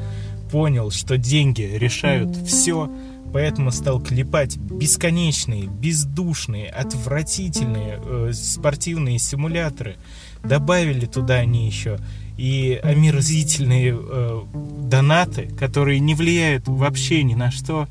понял, 0.50 0.92
что 0.92 1.18
деньги 1.18 1.64
решают 1.64 2.36
все, 2.48 2.90
поэтому 3.34 3.72
стал 3.72 4.02
клепать 4.02 4.56
бесконечные, 4.56 5.66
бездушные, 5.66 6.70
отвратительные 6.70 8.00
э, 8.02 8.32
спортивные 8.34 9.20
симуляторы. 9.20 9.98
Добавили 10.44 11.06
туда 11.06 11.36
они 11.36 11.68
еще 11.68 12.00
и 12.42 12.74
омерзительные 12.82 13.96
э, 13.96 14.42
донаты, 14.90 15.52
которые 15.60 16.00
не 16.00 16.16
влияют 16.16 16.68
вообще 16.68 17.22
ни 17.22 17.36
на 17.36 17.52
что. 17.52 17.88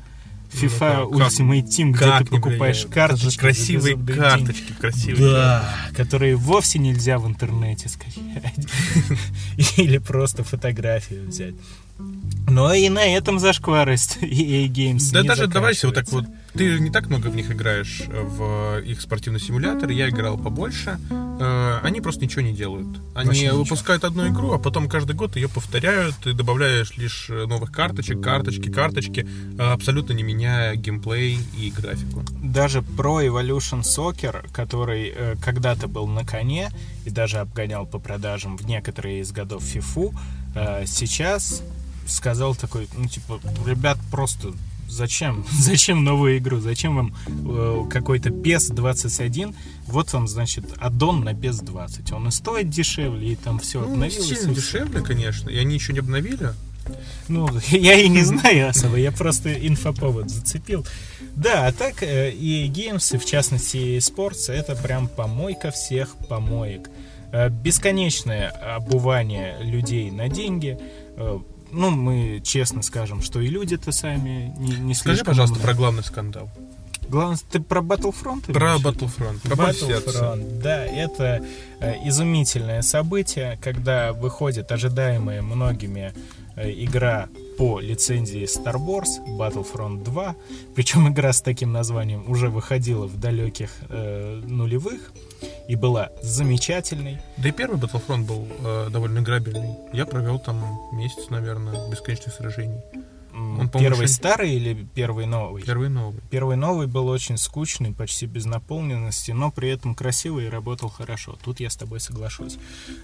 FIFA 0.51 1.07
Ну, 1.09 1.19
Ultimate 1.19 1.63
Team, 1.63 1.91
где 1.91 2.17
ты 2.19 2.25
покупаешь 2.25 2.83
влияет? 2.83 2.93
карточки. 2.93 3.39
Красивые 3.39 3.95
карточки, 3.95 4.73
красивые. 4.77 5.31
да, 5.31 5.73
которые 5.95 6.35
вовсе 6.35 6.79
нельзя 6.79 7.17
в 7.17 7.27
интернете 7.27 7.87
скачать. 7.87 8.67
Или 9.77 9.99
просто 9.99 10.43
фотографию 10.43 11.29
взять. 11.29 11.55
Но 12.49 12.73
и 12.73 12.89
на 12.89 13.05
этом 13.05 13.39
зашквар 13.39 13.89
из 13.93 14.17
EA 14.21 14.67
Games 14.67 15.13
Да 15.13 15.23
даже 15.23 15.47
давайте 15.47 15.87
вот 15.87 15.95
так 15.95 16.11
вот. 16.11 16.25
Ты 16.53 16.79
не 16.79 16.89
так 16.89 17.07
много 17.07 17.27
в 17.27 17.35
них 17.35 17.49
играешь 17.51 18.01
э, 18.07 18.21
в 18.21 18.79
их 18.81 18.99
спортивный 19.01 19.39
симулятор. 19.39 19.89
Я 19.89 20.09
играл 20.09 20.37
побольше. 20.37 20.99
Э, 21.09 21.79
Они 21.81 22.01
просто 22.01 22.25
ничего 22.25 22.41
не 22.41 22.53
делают. 22.53 22.87
Они 23.15 23.27
Вообще 23.27 23.43
ничего. 23.43 23.59
выпускают 23.59 24.03
одну 24.03 24.27
игру, 24.27 24.51
а 24.51 24.59
потом 24.59 24.89
каждый 24.89 25.15
год 25.15 25.35
ее 25.37 25.47
повторяют. 25.47 26.15
Ты 26.23 26.33
добавляешь 26.33 26.97
лишь 26.97 27.29
э, 27.29 27.45
новых 27.45 27.71
карточек, 27.71 28.21
карточки, 28.21 28.69
карточки, 28.69 29.27
абсолютно 29.57 30.13
не 30.13 30.23
меняя 30.23 30.75
геймплей 30.75 31.39
и 31.57 31.71
графику. 31.71 32.23
Даже 32.43 32.79
Pro 32.79 33.25
Evolution 33.25 33.81
Soccer, 33.81 34.51
который 34.51 35.13
э, 35.15 35.35
когда-то 35.41 35.87
был 35.87 36.05
на 36.07 36.25
коне 36.25 36.69
и 37.05 37.09
даже 37.09 37.37
обгонял 37.37 37.85
по 37.85 37.97
продажам 37.97 38.57
в 38.57 38.65
некоторые 38.65 39.21
из 39.21 39.31
годов 39.31 39.63
FIFA, 39.63 40.13
э, 40.55 40.85
сейчас 40.85 41.63
сказал 42.07 42.55
такой, 42.55 42.89
ну 42.97 43.07
типа, 43.07 43.39
ребят, 43.65 43.97
просто 44.11 44.49
зачем? 44.91 45.45
Зачем 45.51 46.03
новую 46.03 46.37
игру? 46.37 46.59
Зачем 46.59 46.95
вам 46.95 47.15
э, 47.27 47.83
какой-то 47.89 48.29
PES 48.29 48.73
21? 48.73 49.55
Вот 49.87 50.13
вам, 50.13 50.27
значит, 50.27 50.65
аддон 50.77 51.23
на 51.23 51.33
PES 51.33 51.63
20. 51.65 52.11
Он 52.11 52.27
и 52.27 52.31
стоит 52.31 52.69
дешевле, 52.69 53.33
и 53.33 53.35
там 53.35 53.59
все 53.59 53.79
Ну, 53.81 53.93
обновилось. 53.93 54.27
сильно 54.27 54.53
дешевле, 54.53 55.01
конечно. 55.01 55.49
И 55.49 55.57
они 55.57 55.75
еще 55.75 55.93
не 55.93 55.99
обновили. 55.99 56.51
Ну, 57.27 57.47
я 57.69 57.93
и 57.95 58.07
не 58.09 58.23
знаю 58.23 58.69
особо, 58.69 58.97
я 58.97 59.11
просто 59.11 59.53
инфоповод 59.67 60.29
зацепил. 60.29 60.85
Да, 61.35 61.67
а 61.67 61.71
так 61.71 62.03
э, 62.03 62.31
и 62.31 62.67
Games, 62.69 63.15
и 63.15 63.17
в 63.17 63.25
частности 63.25 63.77
и 63.77 63.97
Sports, 63.99 64.51
это 64.51 64.75
прям 64.75 65.07
помойка 65.07 65.71
всех 65.71 66.15
помоек. 66.27 66.89
Э, 67.31 67.49
Бесконечное 67.49 68.49
обувание 68.49 69.57
людей 69.61 70.11
на 70.11 70.27
деньги. 70.27 70.77
Ну, 71.71 71.89
мы 71.89 72.41
честно 72.43 72.81
скажем, 72.81 73.21
что 73.21 73.39
и 73.39 73.47
люди-то 73.47 73.91
сами 73.91 74.53
не, 74.57 74.71
не 74.73 74.93
Скажи, 74.93 75.17
слишком 75.17 75.31
пожалуйста, 75.31 75.55
умные. 75.55 75.67
про 75.67 75.73
главный 75.73 76.03
скандал. 76.03 76.49
Главное, 77.09 77.37
ты 77.51 77.59
про 77.59 77.81
Battlefront? 77.81 78.53
Про 78.53 78.77
в 78.77 78.79
виду? 78.79 78.89
Battlefront, 78.89 79.41
про. 79.41 79.55
Battlefront, 79.55 80.61
да, 80.61 80.85
это 80.85 81.45
э, 81.79 82.07
изумительное 82.07 82.81
событие, 82.81 83.59
когда 83.61 84.13
выходит 84.13 84.71
ожидаемая 84.71 85.41
многими 85.41 86.13
э, 86.55 86.71
игра 86.71 87.27
по 87.57 87.79
лицензии 87.81 88.43
Star 88.43 88.75
Wars 88.75 89.19
Battlefront 89.27 90.03
2, 90.05 90.35
причем 90.73 91.09
игра 91.09 91.33
с 91.33 91.41
таким 91.41 91.73
названием 91.73 92.23
уже 92.29 92.49
выходила 92.49 93.07
в 93.07 93.19
далеких 93.19 93.71
э, 93.89 94.41
нулевых 94.45 95.11
и 95.67 95.75
была 95.75 96.09
замечательной. 96.21 97.19
Да 97.37 97.49
и 97.49 97.51
первый 97.51 97.79
Battlefront 97.79 98.25
был 98.25 98.47
э, 98.59 98.89
довольно 98.91 99.19
играбельный. 99.19 99.75
Я 99.93 100.05
провел 100.05 100.39
там 100.39 100.79
месяц, 100.91 101.29
наверное, 101.29 101.89
бесконечных 101.89 102.33
сражений. 102.33 102.79
Он, 103.33 103.69
первый 103.69 104.03
еще- 104.03 104.13
старый 104.13 104.51
или 104.53 104.85
первый 104.93 105.25
новый? 105.25 105.63
Первый 105.63 105.89
новый. 105.89 106.19
Первый 106.29 106.57
новый 106.57 106.87
был 106.87 107.07
очень 107.07 107.37
скучный, 107.37 107.93
почти 107.93 108.25
без 108.25 108.45
наполненности, 108.45 109.31
но 109.31 109.51
при 109.51 109.69
этом 109.69 109.95
красивый 109.95 110.45
и 110.47 110.49
работал 110.49 110.89
хорошо. 110.89 111.37
Тут 111.43 111.59
я 111.61 111.69
с 111.69 111.77
тобой 111.77 112.01
соглашусь. 112.01 112.57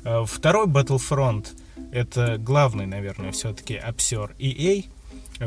Э, 0.03 0.25
Второй 0.27 0.67
Battlefront— 0.67 1.47
это 1.91 2.38
главный, 2.38 2.85
наверное, 2.85 3.31
все-таки 3.31 3.75
обсер 3.75 4.35
EA, 4.38 4.83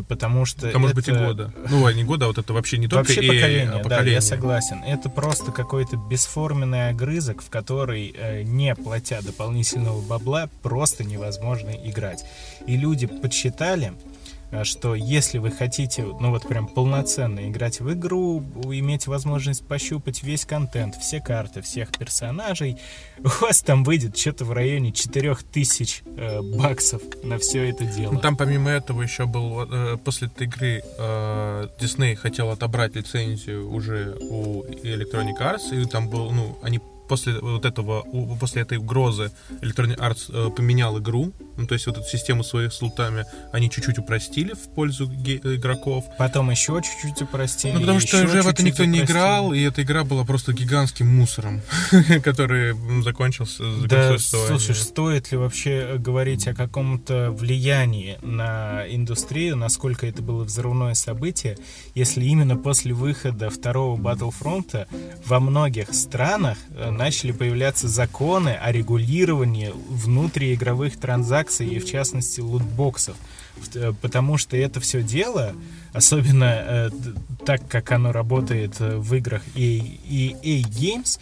потому 0.09 0.45
что 0.45 0.69
Это 0.69 0.79
может 0.79 0.95
быть 0.97 1.09
и 1.09 1.11
это 1.11 1.25
года. 1.25 1.53
Ну, 1.69 1.87
а 1.87 1.93
не 1.93 2.05
года, 2.05 2.27
а 2.27 2.29
вот 2.29 2.39
это 2.39 2.53
вообще 2.53 2.79
не 2.79 2.87
только 2.87 3.09
Вообще 3.09 3.23
EA, 3.23 3.27
поколение, 3.29 3.69
а 3.69 3.77
да, 3.77 3.79
поколение. 3.83 4.15
я 4.15 4.21
согласен. 4.21 4.83
Это 4.85 5.09
просто 5.09 5.53
какой-то 5.53 5.97
бесформенный 5.97 6.91
огрызок, 6.91 7.43
в 7.43 7.51
который, 7.51 8.15
э, 8.17 8.43
не 8.43 8.75
платя 8.75 9.21
дополнительного 9.23 10.01
бабла, 10.01 10.49
просто 10.63 11.05
невозможно 11.05 11.71
играть. 11.71 12.25
И 12.67 12.77
люди 12.77 13.07
подсчитали, 13.07 13.93
что 14.65 14.95
если 14.95 15.39
вы 15.39 15.51
хотите, 15.51 16.03
ну 16.03 16.31
вот 16.31 16.47
прям 16.47 16.67
полноценно 16.67 17.49
играть 17.49 17.81
в 17.81 17.93
игру, 17.93 18.41
иметь 18.65 19.07
возможность 19.07 19.67
пощупать 19.67 20.23
весь 20.23 20.45
контент, 20.45 20.97
все 20.97 21.21
карты, 21.21 21.63
всех 21.63 21.91
персонажей, 21.91 22.79
у 23.19 23.29
вас 23.45 23.63
там 23.63 23.85
выйдет 23.85 24.17
что-то 24.17 24.45
в 24.45 24.53
районе 24.53 24.93
4000 24.93 26.03
э, 26.05 26.41
баксов 26.43 27.03
на 27.23 27.39
все 27.39 27.71
это 27.71 27.85
дело. 27.85 28.13
Ну, 28.13 28.21
там 28.21 28.37
помимо 28.37 28.71
этого 28.71 29.03
еще 29.03 29.27
был, 29.27 29.63
э, 29.63 29.97
после 29.99 30.29
этой 30.29 30.47
игры 30.47 30.83
э, 30.99 31.69
Disney 31.81 32.17
хотел 32.17 32.51
отобрать 32.51 32.95
лицензию 32.97 33.71
уже 33.71 34.17
у 34.21 34.65
Electronic 34.65 35.39
Arts, 35.39 35.81
и 35.81 35.85
там 35.85 36.09
был, 36.09 36.31
ну, 36.31 36.59
они 36.63 36.81
после 37.11 37.35
вот 37.41 37.65
этого, 37.65 38.03
после 38.41 38.63
этой 38.63 38.79
угрозы 38.79 39.31
Electronic 39.61 39.99
Arts 39.99 40.31
э, 40.31 40.51
поменял 40.51 40.99
игру, 40.99 41.33
ну, 41.59 41.67
то 41.67 41.75
есть 41.75 41.87
вот 41.87 41.99
эту 41.99 42.07
систему 42.09 42.43
своих 42.45 42.73
с 42.73 42.81
лутами 42.81 43.25
они 43.53 43.69
чуть-чуть 43.69 43.99
упростили 43.99 44.55
в 44.55 44.73
пользу 44.75 45.07
ге- 45.09 45.41
игроков, 45.43 46.05
Потом 46.19 46.51
еще 46.51 46.81
чуть-чуть 46.83 47.21
упростили. 47.23 47.73
ну, 47.75 47.81
потому 47.81 48.01
что 48.01 48.23
уже 48.25 48.43
в 48.43 48.47
это 48.49 48.63
никто 48.63 48.85
не 48.85 49.01
упростили. 49.01 49.05
играл, 49.19 49.53
и 49.53 49.61
эта 49.61 49.83
игра 49.83 50.05
была 50.05 50.25
просто 50.25 50.53
гигантским 50.53 51.07
мусором, 51.09 51.61
который 52.23 52.75
закончился 53.03 53.65
Да, 53.89 54.17
слушай, 54.19 54.75
стоит 54.75 55.33
ли 55.33 55.37
вообще 55.39 55.97
говорить 55.99 56.47
о 56.49 56.55
каком-то 56.55 57.31
влиянии 57.33 58.19
на 58.23 58.85
индустрию, 58.89 59.57
насколько 59.57 60.07
это 60.07 60.23
было 60.23 60.45
взрывное 60.45 60.95
событие, 60.95 61.59
если 61.95 62.25
именно 62.25 62.57
после 62.57 62.95
выхода 62.95 63.51
второго 63.51 64.01
Battlefront 64.01 64.87
во 65.27 65.41
многих 65.41 65.93
странах 65.93 66.57
э, 66.77 66.91
начали 67.01 67.33
появляться 67.33 67.89
законы 67.89 68.51
о 68.51 68.71
регулировании 68.71 69.73
внутриигровых 69.89 70.99
транзакций 70.99 71.67
и, 71.67 71.79
в 71.79 71.87
частности, 71.87 72.41
лутбоксов. 72.41 73.17
Э, 73.75 73.95
Потому 74.03 74.37
что 74.37 74.55
это 74.59 74.81
все 74.81 75.03
дело, 75.03 75.55
особенно 75.95 76.45
э, 76.45 76.91
так, 77.47 77.67
как 77.69 77.91
оно 77.93 78.13
работает 78.13 78.77
э, 78.81 78.99
в 78.99 79.15
играх 79.15 79.43
и 79.55 79.99
EA 80.45 80.63
Games, 80.63 81.19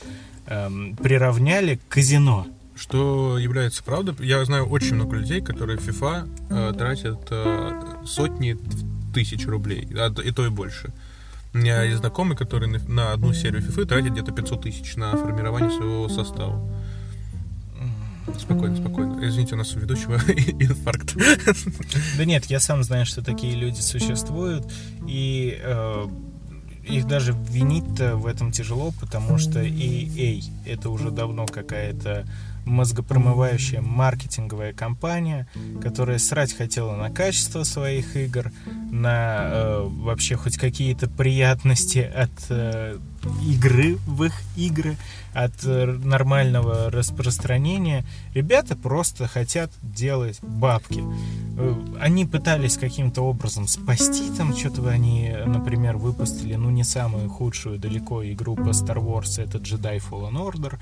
эм, 0.46 0.96
приравняли 0.96 1.76
к 1.76 1.86
казино. 1.88 2.48
Что 2.74 3.38
является 3.38 3.84
правдой. 3.84 4.14
Я 4.18 4.44
знаю 4.44 4.66
очень 4.66 4.96
много 4.96 5.16
людей, 5.16 5.40
которые 5.40 5.78
в 5.78 5.88
FIFA 5.88 6.28
э, 6.50 6.74
тратят 6.76 7.20
э, 7.30 8.04
сотни 8.04 8.56
тысяч 9.14 9.46
рублей, 9.46 9.86
а 9.94 10.12
и 10.24 10.32
то 10.32 10.44
и 10.44 10.48
больше. 10.48 10.92
У 11.54 11.58
меня 11.58 11.82
есть 11.82 11.98
знакомый, 11.98 12.36
который 12.36 12.68
на, 12.68 12.78
на 12.78 13.12
одну 13.12 13.32
серию 13.32 13.62
FIFA 13.62 13.86
тратит 13.86 14.12
где-то 14.12 14.32
500 14.32 14.62
тысяч 14.62 14.96
на 14.96 15.16
формирование 15.16 15.70
своего 15.70 16.08
состава. 16.08 16.60
Спокойно, 18.38 18.76
спокойно. 18.76 19.26
Извините, 19.26 19.54
у 19.54 19.58
нас 19.58 19.74
у 19.74 19.80
ведущего 19.80 20.14
инфаркт. 20.60 21.16
Да 22.16 22.24
нет, 22.24 22.44
я 22.46 22.60
сам 22.60 22.82
знаю, 22.82 23.06
что 23.06 23.22
такие 23.22 23.54
люди 23.54 23.80
существуют, 23.80 24.70
и 25.06 25.58
э, 25.62 26.08
их 26.84 27.06
даже 27.06 27.32
винить-то 27.32 28.16
в 28.16 28.26
этом 28.26 28.52
тяжело, 28.52 28.92
потому 29.00 29.38
что 29.38 29.62
EA 29.62 30.42
это 30.66 30.90
уже 30.90 31.10
давно 31.10 31.46
какая-то 31.46 32.26
мозгопромывающая 32.68 33.80
маркетинговая 33.80 34.72
компания, 34.72 35.48
которая 35.82 36.18
срать 36.18 36.56
хотела 36.56 36.94
на 36.96 37.10
качество 37.10 37.64
своих 37.64 38.16
игр, 38.16 38.52
на 38.90 39.48
э, 39.50 39.88
вообще 39.88 40.36
хоть 40.36 40.56
какие-то 40.56 41.08
приятности 41.08 41.98
от 41.98 42.30
э, 42.50 42.98
игры 43.46 43.96
в 44.06 44.24
их 44.24 44.34
игры, 44.56 44.96
от 45.34 45.52
э, 45.64 45.86
нормального 45.86 46.90
распространения. 46.90 48.04
Ребята 48.34 48.76
просто 48.76 49.26
хотят 49.26 49.70
делать 49.82 50.38
бабки. 50.42 51.02
Э, 51.56 51.74
Они 52.00 52.24
пытались 52.24 52.76
каким-то 52.78 53.22
образом 53.22 53.66
спасти 53.66 54.30
там 54.36 54.56
что-то 54.56 54.88
они, 54.88 55.34
например, 55.46 55.96
выпустили, 55.96 56.54
ну, 56.54 56.70
не 56.70 56.84
самую 56.84 57.28
худшую 57.28 57.78
далеко 57.78 58.24
игру 58.24 58.56
по 58.56 58.70
Star 58.70 58.98
Wars, 58.98 59.42
это 59.42 59.58
Jedi 59.58 60.00
Fallen 60.00 60.34
Order, 60.34 60.78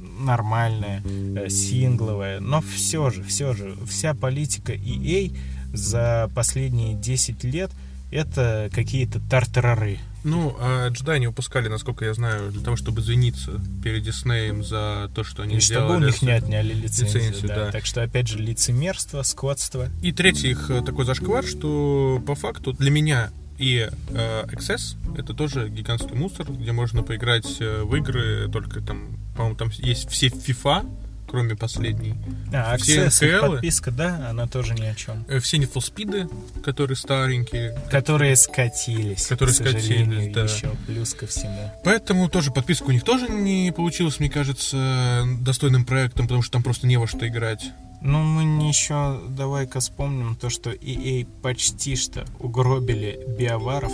нормальная, 0.00 1.02
э, 1.04 1.48
сингловая, 1.48 2.40
но 2.40 2.60
все 2.60 3.10
же, 3.10 3.22
все 3.22 3.52
же, 3.54 3.76
вся 3.88 4.14
политика 4.14 4.72
EA 4.72 5.36
за 5.72 6.30
последние 6.34 6.94
10 6.94 7.44
лет 7.44 7.70
это 8.10 8.70
какие-то 8.74 9.20
тартарары. 9.20 9.98
Ну, 10.22 10.54
а 10.60 10.88
джедаи 10.88 11.18
не 11.18 11.28
выпускали, 11.28 11.68
насколько 11.68 12.04
я 12.04 12.12
знаю, 12.12 12.50
для 12.50 12.62
того, 12.62 12.76
чтобы 12.76 13.00
извиниться 13.00 13.52
перед 13.82 14.02
Диснеем 14.02 14.62
за 14.62 15.10
то, 15.14 15.24
что 15.24 15.42
они 15.42 15.56
И 15.56 15.60
чтобы 15.60 15.86
сделали. 15.86 16.04
у 16.04 16.06
них 16.06 16.22
не 16.22 16.32
отняли 16.32 16.74
лицензию, 16.74 17.22
лицензию, 17.22 17.48
да. 17.48 17.54
да. 17.66 17.72
Так 17.72 17.86
что, 17.86 18.02
опять 18.02 18.28
же, 18.28 18.38
лицемерство, 18.38 19.22
скотство. 19.22 19.88
И 20.02 20.12
третий 20.12 20.50
их 20.50 20.68
э, 20.70 20.82
такой 20.82 21.06
зашквар, 21.06 21.44
что 21.44 22.22
по 22.26 22.34
факту 22.34 22.72
для 22.72 22.90
меня 22.90 23.30
и 23.58 23.88
э, 24.08 24.44
Access 24.46 24.96
это 25.18 25.34
тоже 25.34 25.68
гигантский 25.68 26.16
мусор, 26.16 26.50
где 26.50 26.72
можно 26.72 27.02
поиграть 27.02 27.60
э, 27.60 27.82
в 27.82 27.94
игры, 27.94 28.50
только 28.50 28.80
там, 28.80 29.16
по-моему, 29.40 29.56
там 29.56 29.70
есть 29.78 30.10
все 30.10 30.26
FIFA, 30.26 30.86
кроме 31.26 31.56
последней. 31.56 32.14
А, 32.52 32.76
Все 32.76 33.06
Access, 33.06 33.40
подписка, 33.40 33.90
да, 33.90 34.28
она 34.28 34.46
тоже 34.46 34.74
ни 34.74 34.84
о 34.84 34.94
чем. 34.94 35.24
Э, 35.28 35.38
Все 35.38 35.56
for 35.56 35.76
Speed, 35.76 36.62
которые 36.62 36.94
старенькие. 36.96 37.74
Которые 37.90 38.36
скатились. 38.36 39.26
Которые 39.26 39.54
скатились, 39.54 40.34
да. 40.34 40.42
Еще 40.42 40.70
плюс 40.86 41.14
ко 41.14 41.26
всему. 41.26 41.72
Поэтому 41.84 42.28
тоже 42.28 42.50
подписка 42.50 42.84
у 42.84 42.90
них 42.90 43.02
тоже 43.02 43.28
не 43.30 43.72
получилась, 43.74 44.20
мне 44.20 44.28
кажется, 44.28 45.24
достойным 45.40 45.86
проектом, 45.86 46.26
потому 46.26 46.42
что 46.42 46.52
там 46.52 46.62
просто 46.62 46.86
не 46.86 46.98
во 46.98 47.06
что 47.06 47.26
играть. 47.26 47.70
Ну, 48.02 48.22
мы 48.22 48.68
еще 48.68 49.22
давай-ка 49.28 49.80
вспомним 49.80 50.36
то, 50.36 50.50
что 50.50 50.70
EA 50.70 51.26
почти 51.40 51.96
что 51.96 52.26
угробили 52.38 53.18
биоваров. 53.38 53.92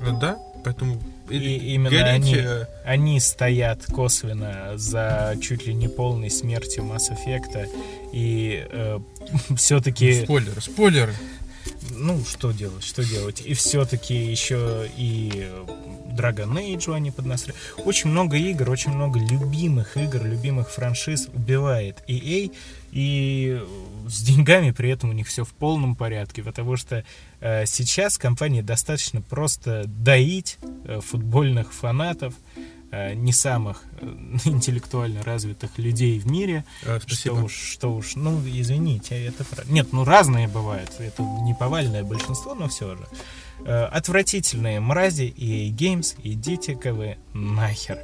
Э, 0.00 0.10
Да, 0.20 0.38
поэтому 0.64 1.00
И 1.30 1.74
именно 1.74 1.90
горите, 1.90 2.08
они, 2.08 2.34
э, 2.36 2.66
они 2.84 3.20
стоят 3.20 3.84
косвенно 3.86 4.72
за 4.76 5.36
чуть 5.42 5.66
ли 5.66 5.74
не 5.74 5.88
полной 5.88 6.30
смертью 6.30 6.84
Mass 6.84 7.10
Effect. 7.10 7.68
И 8.12 8.66
все-таки... 9.56 10.24
Спойлер, 10.24 10.60
спойлер. 10.60 11.14
Ну, 11.90 12.22
что 12.24 12.52
делать, 12.52 12.84
что 12.84 13.04
делать? 13.04 13.42
И 13.44 13.54
все-таки 13.54 14.14
еще 14.14 14.88
и 14.96 15.48
Dragon 16.16 16.52
Age 16.54 16.94
они 16.94 17.10
поднасрали. 17.10 17.58
Очень 17.84 18.10
много 18.10 18.36
игр, 18.36 18.70
очень 18.70 18.92
много 18.92 19.18
любимых 19.18 19.96
игр, 19.96 20.24
любимых 20.24 20.70
франшиз 20.70 21.28
убивает 21.32 22.02
EA, 22.08 22.52
и 22.92 23.62
с 24.08 24.22
деньгами 24.22 24.70
при 24.70 24.90
этом 24.90 25.10
у 25.10 25.12
них 25.12 25.26
все 25.26 25.44
в 25.44 25.52
полном 25.52 25.94
порядке, 25.94 26.42
потому 26.42 26.76
что 26.76 27.04
э, 27.40 27.66
сейчас 27.66 28.18
компании 28.18 28.62
достаточно 28.62 29.20
просто 29.20 29.84
доить 29.86 30.58
э, 30.84 31.00
футбольных 31.00 31.74
фанатов, 31.74 32.34
э, 32.90 33.14
не 33.14 33.32
самых 33.32 33.82
э, 34.00 34.06
интеллектуально 34.44 35.22
развитых 35.22 35.78
людей 35.78 36.18
в 36.18 36.26
мире. 36.26 36.64
А, 36.86 36.98
спасибо. 37.00 37.36
Что 37.36 37.44
уж, 37.44 37.52
что 37.52 37.94
уж, 37.94 38.16
ну, 38.16 38.40
извините, 38.46 39.22
это... 39.26 39.44
Нет, 39.66 39.92
ну, 39.92 40.04
разные 40.04 40.48
бывают, 40.48 40.90
это 40.98 41.22
не 41.22 41.54
повальное 41.54 42.04
большинство, 42.04 42.54
но 42.54 42.68
все 42.68 42.96
же. 42.96 43.06
Э, 43.64 43.84
отвратительные 43.84 44.80
мрази 44.80 45.24
и 45.24 45.70
Games, 45.72 46.14
идите-ка 46.22 46.92
вы 46.92 47.16
нахер. 47.32 47.98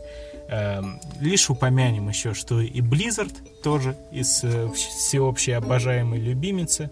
Эм, 0.49 1.01
Лишь 1.21 1.51
упомянем 1.51 2.09
еще, 2.09 2.35
что 2.35 2.61
и 2.61 2.81
Blizzard 2.81 3.33
тоже 3.63 3.97
из 4.11 4.43
э, 4.45 4.67
вс- 4.67 4.75
всеобщей 4.75 5.53
обожаемой 5.53 6.19
любимицы 6.21 6.91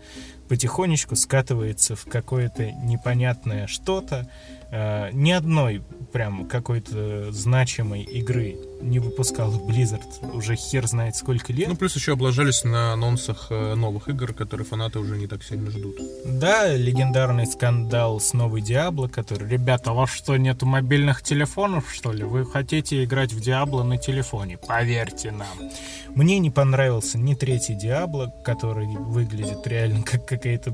потихонечку 0.49 1.15
скатывается 1.17 1.95
в 1.97 2.05
какое-то 2.07 2.71
непонятное 2.73 3.67
что-то. 3.67 4.29
Э, 4.71 5.11
Ни 5.13 5.33
одной 5.33 5.83
прям 6.13 6.47
какой-то 6.47 7.33
значимой 7.33 8.03
игры 8.03 8.57
не 8.81 8.99
выпускал 8.99 9.53
Blizzard 9.53 10.35
уже 10.35 10.57
хер 10.57 10.87
знает 10.87 11.17
сколько 11.17 11.53
лет. 11.53 11.69
Ну, 11.69 11.77
плюс 11.77 11.95
еще 11.95 12.13
облажались 12.13 12.65
на 12.65 12.93
анонсах 12.93 13.49
э, 13.51 13.75
новых 13.75 14.09
игр, 14.09 14.33
которые 14.33 14.67
фанаты 14.67 14.99
уже 14.99 15.17
не 15.19 15.27
так 15.27 15.43
сильно 15.43 15.71
ждут. 15.71 15.97
Да, 16.25 16.75
легендарный 16.75 17.47
скандал 17.47 18.21
с 18.21 18.33
новой 18.33 18.61
Диабло, 18.61 19.09
который, 19.09 19.49
ребята, 19.49 19.93
у 19.93 19.97
вас 19.97 20.11
что, 20.11 20.37
нету 20.37 20.67
мобильных 20.67 21.23
телефонов, 21.23 21.93
что 21.93 22.13
ли? 22.13 22.25
Вы 22.25 22.47
хотите 22.47 23.05
играть 23.05 23.33
в 23.33 23.41
Диабло 23.41 23.83
на 23.83 23.99
телефоне? 23.99 24.59
Поверьте 24.59 25.31
нам. 25.31 25.71
Мне 26.15 26.39
не 26.39 26.51
понравился 26.51 27.19
ни 27.19 27.35
третий 27.35 27.75
Диабло, 27.75 28.33
который 28.45 28.87
выглядит 28.87 29.67
реально 29.67 30.03
как 30.03 30.27
какая-то 30.27 30.73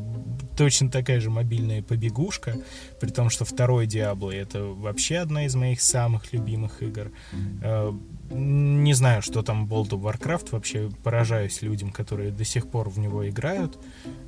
точно 0.56 0.90
такая 0.90 1.20
же 1.20 1.30
мобильная 1.30 1.82
побегушка, 1.82 2.56
при 3.00 3.10
том, 3.10 3.30
что 3.30 3.44
второй 3.44 3.86
Диабло 3.86 4.30
это 4.30 4.64
вообще 4.64 5.18
одна 5.18 5.46
из 5.46 5.54
моих 5.54 5.80
самых 5.80 6.32
любимых 6.32 6.82
игр. 6.82 7.10
Э, 7.62 7.92
Не 8.30 8.94
знаю, 8.94 9.22
что 9.22 9.42
там 9.42 9.66
World 9.66 9.90
of 9.90 10.02
Warcraft, 10.02 10.48
вообще 10.52 10.90
поражаюсь 11.04 11.62
людям, 11.62 11.90
которые 11.92 12.30
до 12.32 12.44
сих 12.44 12.66
пор 12.68 12.88
в 12.88 12.98
него 12.98 13.28
играют. 13.28 13.78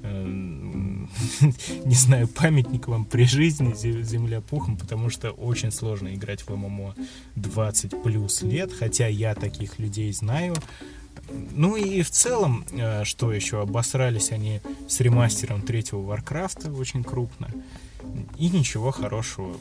Э, 0.02 0.24
Не 1.84 1.94
знаю, 1.94 2.28
памятник 2.28 2.88
вам 2.88 3.04
при 3.04 3.24
жизни, 3.24 3.72
зе- 3.72 4.02
земля 4.02 4.40
пухом, 4.40 4.76
потому 4.76 5.10
что 5.10 5.30
очень 5.30 5.72
сложно 5.72 6.14
играть 6.14 6.42
в 6.42 6.50
MMO 6.54 6.94
20 7.36 8.02
плюс 8.02 8.42
лет, 8.42 8.72
хотя 8.72 9.06
я 9.08 9.34
таких 9.34 9.78
людей 9.78 10.12
знаю. 10.12 10.54
Ну 11.54 11.76
и 11.76 12.02
в 12.02 12.10
целом, 12.10 12.64
э, 12.72 13.04
что 13.04 13.32
еще, 13.32 13.60
обосрались 13.62 14.32
они 14.32 14.60
с 14.88 15.00
ремастером 15.00 15.62
третьего 15.62 16.00
Варкрафта 16.02 16.70
очень 16.72 17.04
крупно. 17.04 17.48
И 18.38 18.48
ничего 18.48 18.90
хорошего 18.90 19.56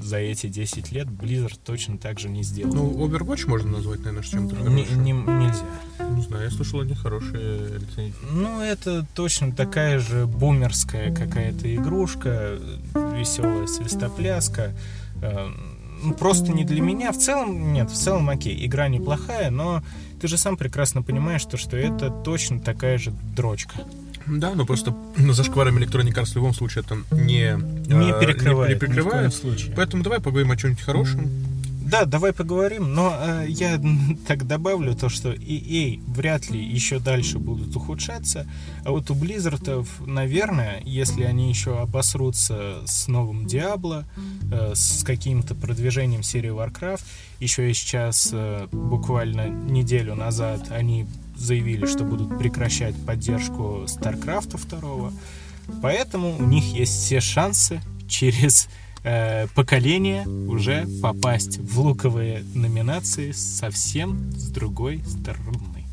за 0.00 0.18
эти 0.18 0.46
10 0.48 0.92
лет 0.92 1.06
Blizzard 1.08 1.58
точно 1.64 1.98
так 1.98 2.20
же 2.20 2.28
не 2.28 2.42
сделал. 2.42 2.74
Ну, 2.74 2.90
Overwatch 3.06 3.46
можно 3.48 3.72
назвать, 3.72 4.00
наверное, 4.00 4.22
чем-то 4.22 4.54
Не- 4.56 4.84
хорошим. 4.84 5.02
не- 5.04 5.12
нельзя. 5.12 5.64
Не 6.10 6.22
знаю, 6.22 6.44
я 6.44 6.50
слышал, 6.50 6.80
они 6.80 6.94
хорошие 6.94 7.78
лицензии. 7.78 8.14
Ну, 8.32 8.60
это 8.60 9.06
точно 9.14 9.52
такая 9.52 9.98
же 9.98 10.26
бумерская 10.26 11.14
какая-то 11.14 11.74
игрушка, 11.74 12.58
веселая 12.94 13.66
свистопляска. 13.66 14.74
Э, 15.22 15.48
ну, 16.02 16.14
Просто 16.14 16.52
не 16.52 16.64
для 16.64 16.80
меня. 16.82 17.12
В 17.12 17.18
целом, 17.18 17.72
нет, 17.72 17.90
в 17.90 17.94
целом 17.96 18.28
окей, 18.28 18.64
игра 18.66 18.88
неплохая, 18.88 19.50
но 19.50 19.82
ты 20.22 20.28
же 20.28 20.38
сам 20.38 20.56
прекрасно 20.56 21.02
понимаешь, 21.02 21.44
то, 21.44 21.56
что 21.56 21.76
это 21.76 22.08
точно 22.08 22.60
такая 22.60 22.96
же 22.96 23.12
дрочка. 23.34 23.74
Да, 24.24 24.54
но 24.54 24.64
просто 24.64 24.94
ну, 25.16 25.32
зашкварами 25.32 25.80
Electronic 25.80 26.14
Arts 26.14 26.26
в 26.30 26.36
любом 26.36 26.54
случае 26.54 26.84
это 26.84 26.94
не, 27.10 27.58
Не 27.88 28.20
перекрывает, 28.20 28.68
не 28.68 28.74
ни 28.74 28.76
в 28.76 28.78
коем 28.78 28.78
перекрывает. 28.78 29.34
случае. 29.34 29.72
Поэтому 29.74 30.04
давай 30.04 30.20
поговорим 30.20 30.52
о 30.52 30.56
чем-нибудь 30.56 30.84
хорошем. 30.84 31.28
Да, 31.92 32.06
давай 32.06 32.32
поговорим, 32.32 32.94
но 32.94 33.14
э, 33.20 33.44
я 33.50 33.78
так 34.26 34.46
добавлю 34.46 34.94
то, 34.94 35.10
что 35.10 35.30
EA 35.34 36.00
вряд 36.06 36.48
ли 36.48 36.58
еще 36.58 36.98
дальше 36.98 37.38
будут 37.38 37.76
ухудшаться, 37.76 38.46
а 38.82 38.92
вот 38.92 39.10
у 39.10 39.14
Blizzard, 39.14 39.86
наверное, 40.06 40.80
если 40.86 41.24
они 41.24 41.50
еще 41.50 41.78
обосрутся 41.78 42.78
с 42.86 43.08
новым 43.08 43.44
Diablo, 43.44 44.06
э, 44.50 44.72
с 44.74 45.04
каким-то 45.04 45.54
продвижением 45.54 46.22
серии 46.22 46.48
Warcraft, 46.48 47.02
еще 47.40 47.70
и 47.70 47.74
сейчас, 47.74 48.30
э, 48.32 48.68
буквально 48.72 49.50
неделю 49.50 50.14
назад, 50.14 50.70
они 50.70 51.04
заявили, 51.36 51.84
что 51.84 52.04
будут 52.04 52.38
прекращать 52.38 52.94
поддержку 53.04 53.84
StarCraft 53.84 54.58
2, 54.80 55.12
поэтому 55.82 56.38
у 56.38 56.46
них 56.46 56.64
есть 56.72 56.94
все 56.94 57.20
шансы 57.20 57.82
через 58.08 58.70
э, 59.04 59.46
поколение 59.54 60.26
уже 60.26 60.86
попасть 61.00 61.58
в 61.58 61.80
луковые 61.80 62.44
номинации 62.54 63.32
совсем 63.32 64.32
с 64.32 64.48
другой 64.48 65.02
стороны, 65.06 65.84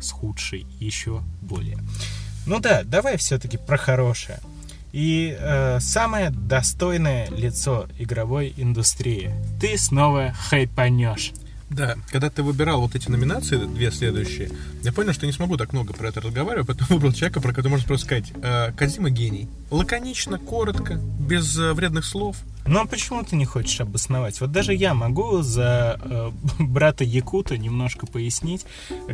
с 0.00 0.10
худшей 0.10 0.66
еще 0.80 1.22
более. 1.40 1.78
Ну 2.46 2.60
да, 2.60 2.82
давай 2.84 3.16
все-таки 3.16 3.56
про 3.56 3.76
хорошее. 3.76 4.38
И 4.92 5.36
э, 5.36 5.80
самое 5.80 6.30
достойное 6.30 7.28
лицо 7.30 7.88
игровой 7.98 8.54
индустрии. 8.56 9.32
Ты 9.60 9.76
снова 9.76 10.32
хайпанешь. 10.32 11.32
Да, 11.70 11.96
когда 12.10 12.30
ты 12.30 12.42
выбирал 12.42 12.80
вот 12.80 12.94
эти 12.94 13.08
номинации, 13.08 13.56
две 13.56 13.90
следующие, 13.90 14.50
я 14.82 14.92
понял, 14.92 15.12
что 15.12 15.26
не 15.26 15.32
смогу 15.32 15.56
так 15.56 15.72
много 15.72 15.92
про 15.92 16.08
это 16.08 16.20
разговаривать, 16.20 16.66
поэтому 16.66 16.88
выбрал 16.90 17.12
человека, 17.12 17.40
про 17.40 17.50
которого 17.50 17.72
можно 17.72 17.86
просто 17.86 18.06
сказать. 18.06 18.32
Э, 18.42 18.72
Кодзима 18.72 19.10
гений. 19.10 19.48
Лаконично, 19.70 20.38
коротко, 20.38 20.94
без 20.94 21.58
э, 21.58 21.72
вредных 21.72 22.04
слов. 22.04 22.36
Ну 22.66 22.80
а 22.80 22.86
почему 22.86 23.22
ты 23.22 23.36
не 23.36 23.44
хочешь 23.44 23.80
обосновать? 23.80 24.40
Вот 24.40 24.50
даже 24.50 24.72
я 24.74 24.94
могу 24.94 25.42
за 25.42 25.98
э, 26.00 26.30
брата 26.58 27.04
Якута 27.04 27.58
немножко 27.58 28.06
пояснить. 28.06 28.64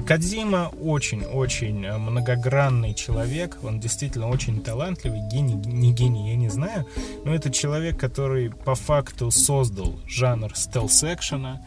Кадзима 0.06 0.70
очень-очень 0.80 1.84
э, 1.84 1.98
многогранный 1.98 2.94
человек. 2.94 3.58
Он 3.62 3.80
действительно 3.80 4.28
очень 4.28 4.62
талантливый. 4.62 5.20
Гений, 5.32 5.54
не 5.54 5.92
гений, 5.92 6.30
я 6.30 6.36
не 6.36 6.48
знаю. 6.48 6.86
Но 7.24 7.34
это 7.34 7.50
человек, 7.50 7.98
который 7.98 8.50
по 8.50 8.74
факту 8.74 9.30
создал 9.30 9.98
жанр 10.06 10.52
стелс-экшена, 10.54 11.60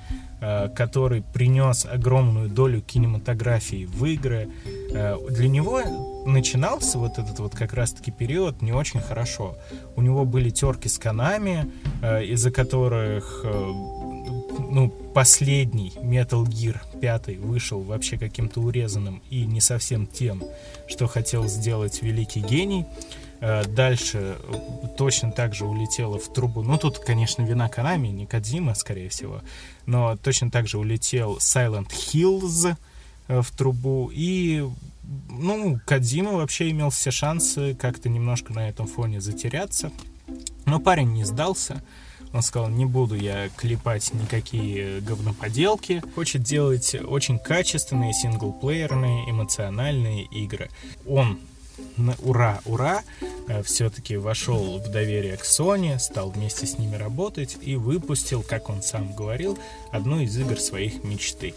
который 0.76 1.22
принес 1.22 1.86
огромную 1.86 2.50
долю 2.50 2.82
кинематографии 2.82 3.86
в 3.86 4.06
игры. 4.06 4.50
Э, 4.91 5.18
Для 5.30 5.48
него 5.48 5.82
начинался 6.26 6.98
вот 6.98 7.18
этот 7.18 7.39
вот 7.39 7.56
как 7.56 7.74
раз-таки 7.74 8.12
период 8.12 8.62
не 8.62 8.72
очень 8.72 9.00
хорошо. 9.00 9.56
У 9.96 10.02
него 10.02 10.26
были 10.26 10.50
терки 10.50 10.89
с 10.89 10.98
Канами, 10.98 11.72
э, 12.02 12.26
из-за 12.26 12.52
которых 12.52 13.41
э, 13.44 13.72
ну, 14.70 14.89
последний 15.14 15.94
Metal 15.98 16.44
Gear 16.44 16.78
5 17.00 17.38
вышел 17.38 17.82
вообще 17.82 18.18
каким-то 18.18 18.62
урезанным 18.62 19.22
и 19.30 19.46
не 19.46 19.62
совсем 19.62 20.08
тем, 20.08 20.44
что 20.88 21.08
хотел 21.08 21.48
сделать 21.48 22.02
великий 22.02 22.41
гений. 22.41 22.86
Э, 23.44 23.66
Дальше 23.68 24.38
э, 24.41 24.88
точно 24.98 25.34
так 25.34 25.54
же 25.54 25.66
улетело 25.66 26.18
в 26.18 26.32
трубу. 26.32 26.62
Ну, 26.62 26.78
тут, 26.78 27.00
конечно, 27.00 27.41
вина 27.41 27.68
Канами, 27.68 28.08
не 28.08 28.26
Кадзима, 28.26 28.74
скорее 28.74 29.10
всего. 29.10 29.41
Но 29.86 30.16
точно 30.16 30.50
так 30.50 30.66
же 30.66 30.78
улетел 30.78 31.38
Silent 31.39 31.89
Hills 31.89 32.78
э, 33.28 33.41
в 33.41 33.52
трубу. 33.52 34.10
И, 34.14 34.66
ну, 35.30 35.78
Кадзима 35.86 36.32
вообще 36.32 36.70
имел 36.70 36.89
все 36.89 37.12
шансы 37.12 37.76
как-то 37.76 38.08
немножко 38.08 38.54
на 38.54 38.70
этом 38.70 38.88
фоне 38.88 39.20
затеряться. 39.20 39.91
Но 40.66 40.80
парень 40.80 41.12
не 41.12 41.26
сдался. 41.26 41.84
Он 42.32 42.41
сказал, 42.41 42.70
не 42.70 42.86
буду 42.86 43.16
я 43.16 43.50
клепать 43.58 44.14
никакие 44.14 45.02
говноподелки. 45.02 46.02
Хочет 46.16 46.44
делать 46.44 46.96
очень 46.96 47.38
качественные 47.39 48.14
синглплеерные 48.14 49.30
эмоциональные 49.30 50.24
игры. 50.24 50.70
Он 51.06 51.38
на 51.97 52.15
ура, 52.19 52.59
ура, 52.65 53.03
все-таки 53.63 54.17
вошел 54.17 54.80
в 54.80 54.89
доверие 54.91 55.38
к 55.38 55.43
Sony, 55.43 55.99
стал 55.99 56.30
вместе 56.32 56.65
с 56.65 56.78
ними 56.78 56.95
работать 56.95 57.57
и 57.61 57.76
выпустил, 57.76 58.43
как 58.43 58.69
он 58.69 58.82
сам 58.82 59.13
говорил, 59.13 59.57
одну 59.91 60.19
из 60.19 60.38
игр 60.38 60.59
своих 60.59 61.03
мечты. 61.03 61.53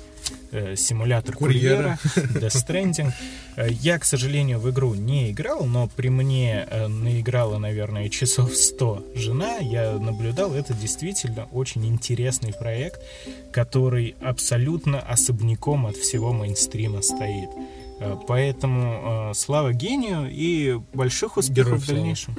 Э, 0.50 0.74
Симулятор 0.76 1.34
Курьера. 1.36 1.98
курьера, 2.14 2.38
Death 2.38 2.66
Stranding. 2.66 3.12
Э, 3.56 3.68
Я, 3.70 3.98
к 3.98 4.04
сожалению, 4.04 4.58
в 4.58 4.70
игру 4.70 4.94
не 4.94 5.30
играл, 5.30 5.64
но 5.64 5.88
при 5.88 6.08
мне 6.08 6.66
э, 6.68 6.88
наиграла, 6.88 7.58
наверное, 7.58 8.08
часов 8.08 8.54
100 8.54 9.06
жена. 9.14 9.58
Я 9.58 9.92
наблюдал, 9.92 10.54
это 10.54 10.74
действительно 10.74 11.46
очень 11.52 11.86
интересный 11.86 12.52
проект, 12.52 13.00
который 13.52 14.16
абсолютно 14.20 15.00
особняком 15.00 15.86
от 15.86 15.96
всего 15.96 16.32
мейнстрима 16.32 17.02
стоит. 17.02 17.50
Э, 18.00 18.16
Поэтому 18.26 19.30
э, 19.30 19.34
слава 19.34 19.72
гению 19.72 20.28
и 20.30 20.78
больших 20.92 21.36
успехов 21.36 21.66
Героев 21.66 21.82
в 21.82 21.86
дальнейшем. 21.86 22.36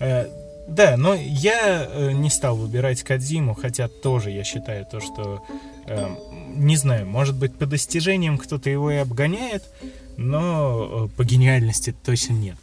Э, 0.00 0.26
Да, 0.68 0.96
но 0.96 1.14
я 1.14 2.12
не 2.12 2.28
стал 2.28 2.56
выбирать 2.56 3.02
Кадзиму, 3.04 3.54
хотя 3.54 3.86
тоже 3.88 4.30
я 4.30 4.42
считаю 4.42 4.84
то, 4.84 5.00
что, 5.00 5.44
э, 5.86 6.08
не 6.56 6.76
знаю, 6.76 7.06
может 7.06 7.36
быть, 7.36 7.54
по 7.54 7.66
достижениям 7.66 8.36
кто-то 8.36 8.68
его 8.68 8.90
и 8.90 8.96
обгоняет, 8.96 9.62
но 10.16 11.08
по 11.16 11.24
гениальности 11.24 11.94
точно 12.04 12.32
нет. 12.32 12.56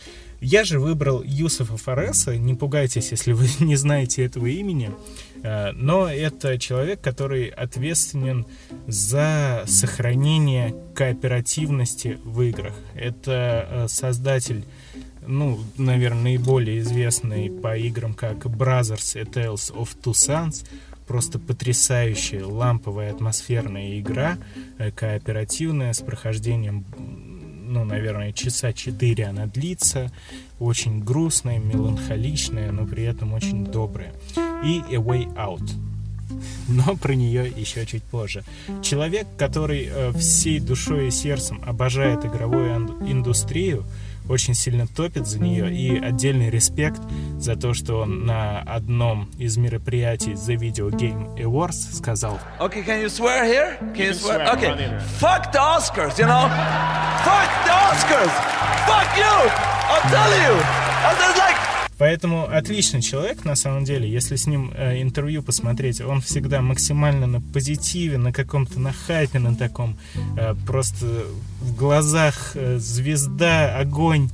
Я 0.44 0.66
же 0.66 0.78
выбрал 0.78 1.24
Юсуфа 1.24 1.78
Фареса, 1.78 2.36
не 2.36 2.54
пугайтесь, 2.54 3.12
если 3.12 3.32
вы 3.32 3.48
не 3.66 3.78
знаете 3.78 4.26
этого 4.26 4.48
имени, 4.48 4.92
э, 5.42 5.72
но 5.72 6.10
это 6.10 6.60
человек, 6.60 7.00
который 7.00 7.48
ответственен 7.48 8.46
за 8.86 9.64
сохранение 9.68 10.76
кооперативности 10.96 12.20
в 12.26 12.42
играх. 12.42 12.76
Это 12.94 13.68
э, 13.70 13.88
создатель 13.88 14.66
ну, 15.26 15.60
наверное, 15.78 16.24
наиболее 16.24 16.80
известный 16.80 17.50
по 17.50 17.78
играм 17.78 18.14
как 18.14 18.46
Brothers 18.46 19.18
A 19.18 19.24
Tales 19.24 19.74
of 19.74 19.96
Two 20.04 20.12
Sons, 20.12 20.66
просто 21.08 21.40
потрясающая 21.40 22.46
ламповая 22.46 23.14
атмосферная 23.14 23.98
игра, 24.00 24.38
э, 24.78 24.92
кооперативная, 24.92 25.94
с 25.94 26.02
прохождением, 26.02 26.84
ну, 27.64 27.84
наверное, 27.84 28.32
часа 28.32 28.74
четыре 28.74 29.26
она 29.26 29.46
длится, 29.46 30.12
очень 30.60 31.04
грустная, 31.04 31.60
меланхоличная, 31.60 32.72
но 32.72 32.86
при 32.86 33.04
этом 33.04 33.34
очень 33.34 33.66
добрая. 33.66 34.14
И 34.64 34.84
A 34.90 35.00
Way 35.00 35.34
Out, 35.36 35.72
но 36.68 36.96
про 36.96 37.14
нее 37.14 37.52
еще 37.56 37.86
чуть 37.86 38.04
позже. 38.04 38.44
Человек, 38.82 39.28
который 39.38 39.88
э, 39.90 40.12
всей 40.14 40.60
душой 40.60 41.08
и 41.08 41.12
сердцем 41.12 41.62
обожает 41.66 42.26
игровую 42.26 42.74
индустрию, 43.08 43.84
очень 44.30 44.54
сильно 44.54 44.88
топит 44.88 45.28
за 45.28 45.40
нее, 45.40 45.74
и 45.74 46.00
отдельный 46.00 46.50
респект 46.50 47.02
за 47.38 47.56
то, 47.56 47.74
что 47.74 48.00
он 48.02 48.26
на 48.26 48.62
одном 48.62 49.30
из 49.38 49.58
мероприятий 49.58 50.34
The 50.34 50.56
Video 50.56 50.90
Game 50.90 51.36
Awards 51.38 51.96
сказал 51.96 52.40
Okay, 52.60 52.84
can 52.86 53.02
you 53.02 53.10
swear 53.10 53.46
here? 53.46 53.78
Can 53.94 54.08
you 54.08 54.14
swear? 54.14 54.48
Okay. 54.54 55.00
Fuck 55.20 55.52
the 55.52 55.60
Oscars, 55.60 56.18
you 56.18 56.26
know? 56.26 56.48
Fuck 57.24 57.50
the 57.66 57.72
Oscars! 57.72 58.34
Fuck 58.88 59.18
you! 59.18 59.36
I'll 59.90 60.10
tell 60.10 60.32
you! 60.44 60.54
And 61.08 61.18
there's 61.20 61.38
like 61.38 61.73
Поэтому 61.98 62.50
отличный 62.50 63.02
человек, 63.02 63.46
на 63.46 63.56
самом 63.56 63.84
деле. 63.86 64.10
Если 64.10 64.36
с 64.36 64.48
ним 64.48 64.72
э, 64.76 65.02
интервью 65.02 65.44
посмотреть, 65.44 66.02
он 66.02 66.22
всегда 66.22 66.62
максимально 66.62 67.28
на 67.28 67.42
позитиве, 67.42 68.18
на 68.18 68.34
каком-то 68.34 68.80
на 68.80 68.92
хайпе, 68.92 69.40
на 69.40 69.56
таком. 69.56 69.98
Э, 70.38 70.56
просто 70.66 71.26
в 71.62 71.76
глазах 71.76 72.52
э, 72.56 72.78
звезда, 72.80 73.78
огонь, 73.78 74.30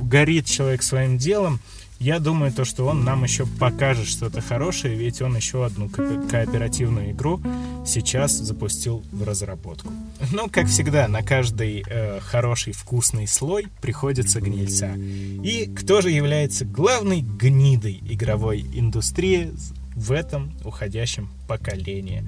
горит 0.00 0.46
человек 0.46 0.82
своим 0.82 1.18
делом. 1.18 1.60
Я 2.00 2.18
думаю, 2.18 2.50
то, 2.50 2.64
что 2.64 2.86
он 2.86 3.04
нам 3.04 3.24
еще 3.24 3.44
покажет 3.44 4.06
что-то 4.08 4.40
хорошее, 4.40 4.94
ведь 4.96 5.20
он 5.20 5.36
еще 5.36 5.66
одну 5.66 5.90
ко- 5.90 6.22
кооперативную 6.30 7.10
игру 7.10 7.42
сейчас 7.86 8.32
запустил 8.32 9.04
в 9.12 9.22
разработку. 9.22 9.92
Ну, 10.32 10.48
как 10.48 10.66
всегда, 10.68 11.08
на 11.08 11.22
каждый 11.22 11.84
э, 11.86 12.18
хороший 12.20 12.72
вкусный 12.72 13.26
слой 13.28 13.66
приходится 13.82 14.40
гнильца. 14.40 14.94
И 14.96 15.66
кто 15.76 16.00
же 16.00 16.10
является 16.10 16.64
главной 16.64 17.20
гнидой 17.20 18.00
игровой 18.08 18.64
индустрии 18.72 19.52
в 19.94 20.10
этом 20.12 20.52
уходящем 20.64 21.28
поколении? 21.48 22.24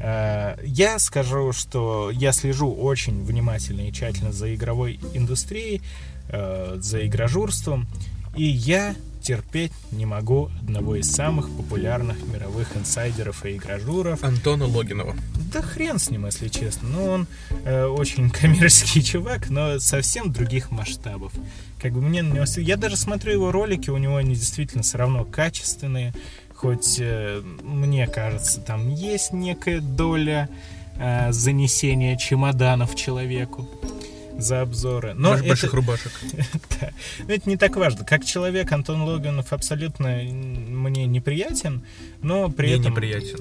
Э, 0.00 0.54
Я 0.64 1.00
скажу, 1.00 1.50
что 1.52 2.12
я 2.12 2.30
слежу 2.30 2.72
очень 2.72 3.24
внимательно 3.24 3.80
и 3.80 3.92
тщательно 3.92 4.30
за 4.30 4.54
игровой 4.54 5.00
индустрией, 5.12 5.82
э, 6.28 6.78
за 6.80 7.04
игражурством, 7.04 7.88
и 8.36 8.44
я 8.44 8.94
терпеть 9.28 9.72
не 9.92 10.06
могу 10.06 10.48
одного 10.62 10.96
из 10.96 11.12
самых 11.12 11.54
популярных 11.54 12.16
мировых 12.32 12.74
инсайдеров 12.78 13.44
и 13.44 13.56
игражуров. 13.56 14.24
Антона 14.24 14.64
Логинова. 14.64 15.14
Да 15.52 15.60
хрен 15.60 15.98
с 15.98 16.08
ним, 16.08 16.24
если 16.24 16.48
честно. 16.48 16.88
Ну, 16.88 17.04
он 17.04 17.26
э, 17.66 17.84
очень 17.84 18.30
коммерческий 18.40 19.04
чувак, 19.04 19.50
но 19.50 19.78
совсем 19.80 20.32
других 20.32 20.70
масштабов. 20.70 21.34
Как 21.78 21.92
бы 21.92 22.00
мне 22.00 22.22
на 22.22 22.32
него... 22.32 22.46
Я 22.56 22.78
даже 22.78 22.96
смотрю 22.96 23.32
его 23.32 23.52
ролики, 23.52 23.90
у 23.90 23.98
него 23.98 24.16
они 24.16 24.34
действительно 24.34 24.82
все 24.82 24.96
равно 24.96 25.26
качественные. 25.26 26.14
Хоть, 26.54 26.96
э, 26.98 27.42
мне 27.62 28.06
кажется, 28.06 28.62
там 28.62 28.88
есть 28.88 29.34
некая 29.34 29.82
доля 29.82 30.48
э, 30.96 31.32
занесения 31.32 32.16
чемоданов 32.16 32.94
человеку 32.94 33.68
за 34.38 34.62
обзоры. 34.62 35.12
Но 35.14 35.32
Больш- 35.34 35.40
это- 35.40 35.48
больших 35.48 35.74
рубашек. 35.74 36.12
Да. 36.80 36.90
Но 37.26 37.34
это 37.34 37.48
не 37.50 37.56
так 37.56 37.76
важно. 37.76 38.04
Как 38.04 38.24
человек 38.24 38.70
Антон 38.72 39.02
Логинов 39.02 39.52
абсолютно 39.52 40.08
мне 40.22 41.06
неприятен, 41.06 41.82
но 42.22 42.48
при 42.48 42.68
Мне 42.68 42.76
этом 42.76 42.92
неприятен. 42.92 43.38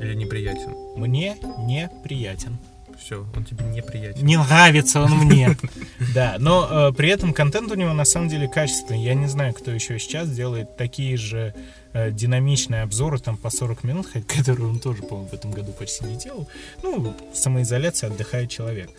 Или 0.00 0.14
неприятен. 0.14 0.70
мне 0.96 1.36
неприятен. 1.66 2.58
Все, 2.98 3.26
он 3.36 3.44
тебе 3.44 3.64
неприятен. 3.66 4.24
Не 4.24 4.36
нравится 4.38 5.02
он 5.02 5.10
мне. 5.18 5.56
Да, 6.14 6.36
но 6.38 6.88
э, 6.88 6.92
при 6.96 7.10
этом 7.10 7.32
контент 7.34 7.70
у 7.70 7.74
него 7.74 7.92
на 7.92 8.04
самом 8.04 8.28
деле 8.28 8.48
качественный. 8.48 9.02
Я 9.04 9.14
не 9.14 9.26
знаю, 9.26 9.52
кто 9.52 9.70
еще 9.70 9.98
сейчас 9.98 10.30
делает 10.30 10.76
такие 10.76 11.16
же 11.16 11.54
э, 11.96 12.10
динамичные 12.10 12.82
обзоры 12.82 13.18
там 13.18 13.36
по 13.36 13.50
40 13.50 13.84
минут, 13.84 14.06
которые 14.28 14.68
он 14.68 14.78
тоже, 14.78 15.02
по-моему, 15.02 15.28
в 15.28 15.34
этом 15.34 15.50
году 15.50 15.72
почти 15.72 16.04
не 16.04 16.16
делал. 16.16 16.48
Ну, 16.82 17.14
в 17.32 17.36
самоизоляции 17.36 18.06
отдыхает 18.06 18.50
человек. 18.50 18.90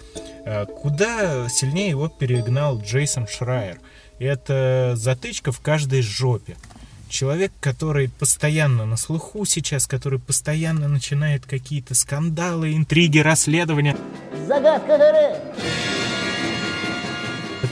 Э, 0.45 0.65
Куда 0.65 1.47
сильнее 1.49 1.89
его 1.89 2.09
перегнал 2.09 2.79
Джейсон 2.79 3.27
Шрайер. 3.27 3.79
Это 4.19 4.93
затычка 4.95 5.51
в 5.51 5.59
каждой 5.59 6.01
жопе. 6.01 6.55
Человек, 7.09 7.51
который 7.61 8.09
постоянно 8.09 8.85
на 8.85 8.97
слуху 8.97 9.45
сейчас, 9.45 9.87
который 9.87 10.19
постоянно 10.19 10.87
начинает 10.87 11.45
какие-то 11.45 11.95
скандалы, 11.95 12.75
интриги, 12.75 13.19
расследования. 13.19 13.95
Загадка 14.47 14.97
дыры. 14.97 16.16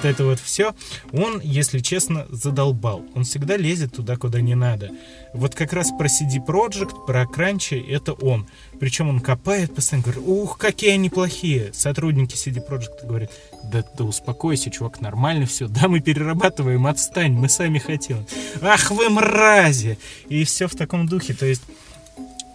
Это 0.08 0.26
вот 0.26 0.40
все, 0.40 0.76
он, 1.12 1.40
если 1.42 1.80
честно, 1.80 2.28
задолбал. 2.30 3.04
Он 3.16 3.24
всегда 3.24 3.58
лезет 3.58 3.96
туда, 3.96 4.16
куда 4.18 4.42
не 4.42 4.56
надо. 4.56 4.92
Вот 5.34 5.56
как 5.56 5.74
раз 5.74 5.90
про 5.98 6.08
CD 6.08 6.46
Projekt, 6.46 7.06
про 7.06 7.26
Кранчи, 7.26 7.76
это 7.76 8.14
он. 8.14 8.48
Причем 8.80 9.10
он 9.10 9.20
копает 9.20 9.74
постоянно, 9.74 10.04
говорит, 10.04 10.24
ух, 10.26 10.58
какие 10.58 10.92
они 10.92 11.10
плохие. 11.10 11.74
Сотрудники 11.74 12.36
CD 12.36 12.66
Projekt 12.66 13.06
говорят, 13.06 13.32
да 13.64 13.82
ты 13.82 14.04
успокойся, 14.04 14.70
чувак, 14.70 15.02
нормально 15.02 15.46
все. 15.46 15.68
Да, 15.68 15.88
мы 15.88 16.00
перерабатываем, 16.00 16.86
отстань, 16.88 17.34
мы 17.34 17.50
сами 17.50 17.80
хотим. 17.80 18.26
Ах 18.62 18.92
вы 18.92 19.10
мрази! 19.10 19.98
И 20.30 20.44
все 20.44 20.68
в 20.68 20.76
таком 20.76 21.08
духе. 21.08 21.34
То 21.34 21.46
есть 21.46 21.64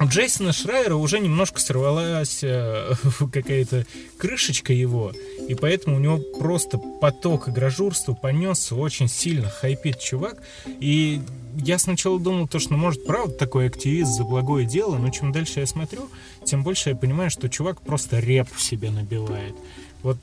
у 0.01 0.07
Джейсона 0.07 0.53
Шрайера 0.53 0.95
уже 0.95 1.21
немножко 1.21 1.61
сорвалась 1.61 2.41
э, 2.43 2.95
какая-то 3.33 3.85
крышечка 4.17 4.73
его, 4.73 5.13
и 5.47 5.55
поэтому 5.55 5.97
у 5.97 5.99
него 5.99 6.19
просто 6.39 6.79
поток 6.79 7.49
игражурства 7.49 8.15
понесся 8.15 8.75
очень 8.75 9.09
сильно, 9.09 9.49
хайпит 9.49 10.01
чувак, 10.01 10.43
и 10.67 11.21
я 11.57 11.79
сначала 11.79 12.19
думал, 12.19 12.49
то, 12.49 12.59
что, 12.59 12.73
ну, 12.73 12.79
может, 12.79 13.05
правда 13.07 13.35
такой 13.35 13.67
активист 13.67 14.13
за 14.13 14.25
благое 14.25 14.67
дело, 14.67 14.97
но 14.97 15.11
чем 15.11 15.33
дальше 15.33 15.61
я 15.61 15.67
смотрю, 15.67 16.09
тем 16.45 16.63
больше 16.63 16.91
я 16.91 16.97
понимаю, 16.97 17.31
что 17.31 17.49
чувак 17.49 17.83
просто 17.83 18.21
реп 18.21 18.49
себе 18.57 18.91
набивает. 18.91 19.55
Вот 20.03 20.17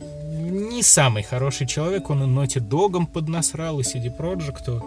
не 0.00 0.82
самый 0.82 1.22
хороший 1.22 1.66
человек, 1.66 2.10
он 2.10 2.22
и 2.22 2.26
Naughty 2.26 2.66
Dog'ом 2.66 3.06
поднасрал, 3.06 3.80
и 3.80 3.82
CD 3.82 4.14
Projekt, 4.16 4.82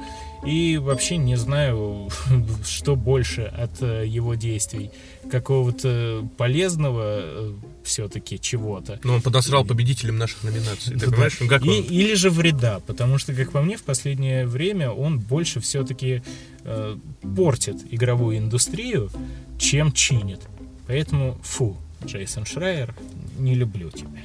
и 0.45 0.77
вообще 0.77 1.17
не 1.17 1.35
знаю, 1.35 2.09
что 2.65 2.95
больше 2.95 3.41
от 3.43 3.81
э, 3.81 4.05
его 4.07 4.35
действий. 4.35 4.91
Какого-то 5.29 6.27
полезного 6.37 7.53
все-таки 7.83 8.39
чего-то. 8.39 8.99
Но 9.03 9.15
он 9.15 9.21
подосрал 9.21 9.63
победителем 9.65 10.17
наших 10.17 10.43
номинаций. 10.43 10.93
Ты 10.93 11.05
Да, 11.05 11.11
понимаешь, 11.11 11.37
да. 11.39 11.47
как 11.47 11.65
И- 11.65 11.69
он? 11.69 11.75
или 11.85 12.13
же 12.15 12.29
вреда, 12.29 12.79
потому 12.85 13.17
что, 13.17 13.33
как 13.33 13.51
по 13.51 13.61
мне, 13.61 13.77
в 13.77 13.83
последнее 13.83 14.45
время 14.45 14.91
он 14.91 15.19
больше 15.19 15.59
все-таки 15.59 16.21
э, 16.63 16.97
портит 17.35 17.77
игровую 17.91 18.37
индустрию, 18.37 19.09
чем 19.57 19.91
чинит. 19.91 20.41
Поэтому, 20.87 21.37
фу, 21.43 21.77
Джейсон 22.05 22.45
Шрайер, 22.45 22.93
не 23.37 23.55
люблю 23.55 23.89
тебя. 23.91 24.21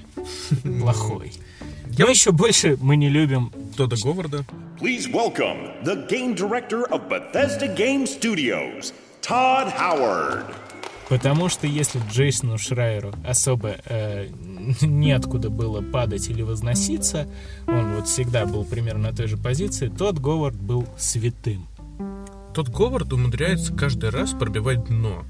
Плохой. 0.81 1.33
Но 1.99 2.09
еще 2.09 2.31
больше 2.31 2.77
мы 2.81 2.97
не 2.97 3.09
любим 3.09 3.53
Тода 3.77 3.97
Говарда. 3.97 4.45
Please 4.79 5.11
welcome 5.11 5.73
the 5.83 6.07
game 6.09 6.35
director 6.35 6.87
of 6.91 7.09
Bethesda 7.09 7.75
Game 7.75 8.05
Studios, 8.05 8.93
Todd 9.23 9.73
Howard. 9.79 10.45
Потому 11.09 11.49
что 11.49 11.67
если 11.67 12.01
Джейсону 12.13 12.59
Шрайеру 12.59 13.15
особо 13.25 13.77
э, 13.87 14.29
неоткуда 14.83 15.49
было 15.49 15.81
падать 15.81 16.29
или 16.29 16.43
возноситься, 16.43 17.29
он 17.67 17.95
вот 17.95 18.09
всегда 18.09 18.45
был 18.45 18.65
примерно 18.65 19.11
на 19.11 19.17
той 19.17 19.29
же 19.29 19.37
позиции, 19.37 19.89
тот 19.89 20.19
Говард 20.19 20.57
был 20.57 20.87
святым. 20.99 21.67
Тот 22.55 22.69
Говард 22.69 23.13
умудряется 23.13 23.73
каждый 23.73 24.11
раз 24.11 24.33
пробивать 24.33 24.85
дно. 24.85 25.25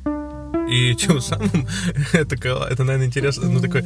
И 0.69 0.95
тем 0.99 1.21
самым 1.21 1.69
это, 2.12 2.35
это, 2.35 2.85
наверное, 2.85 3.07
интересно. 3.07 3.49
Ну, 3.49 3.61
такой 3.61 3.85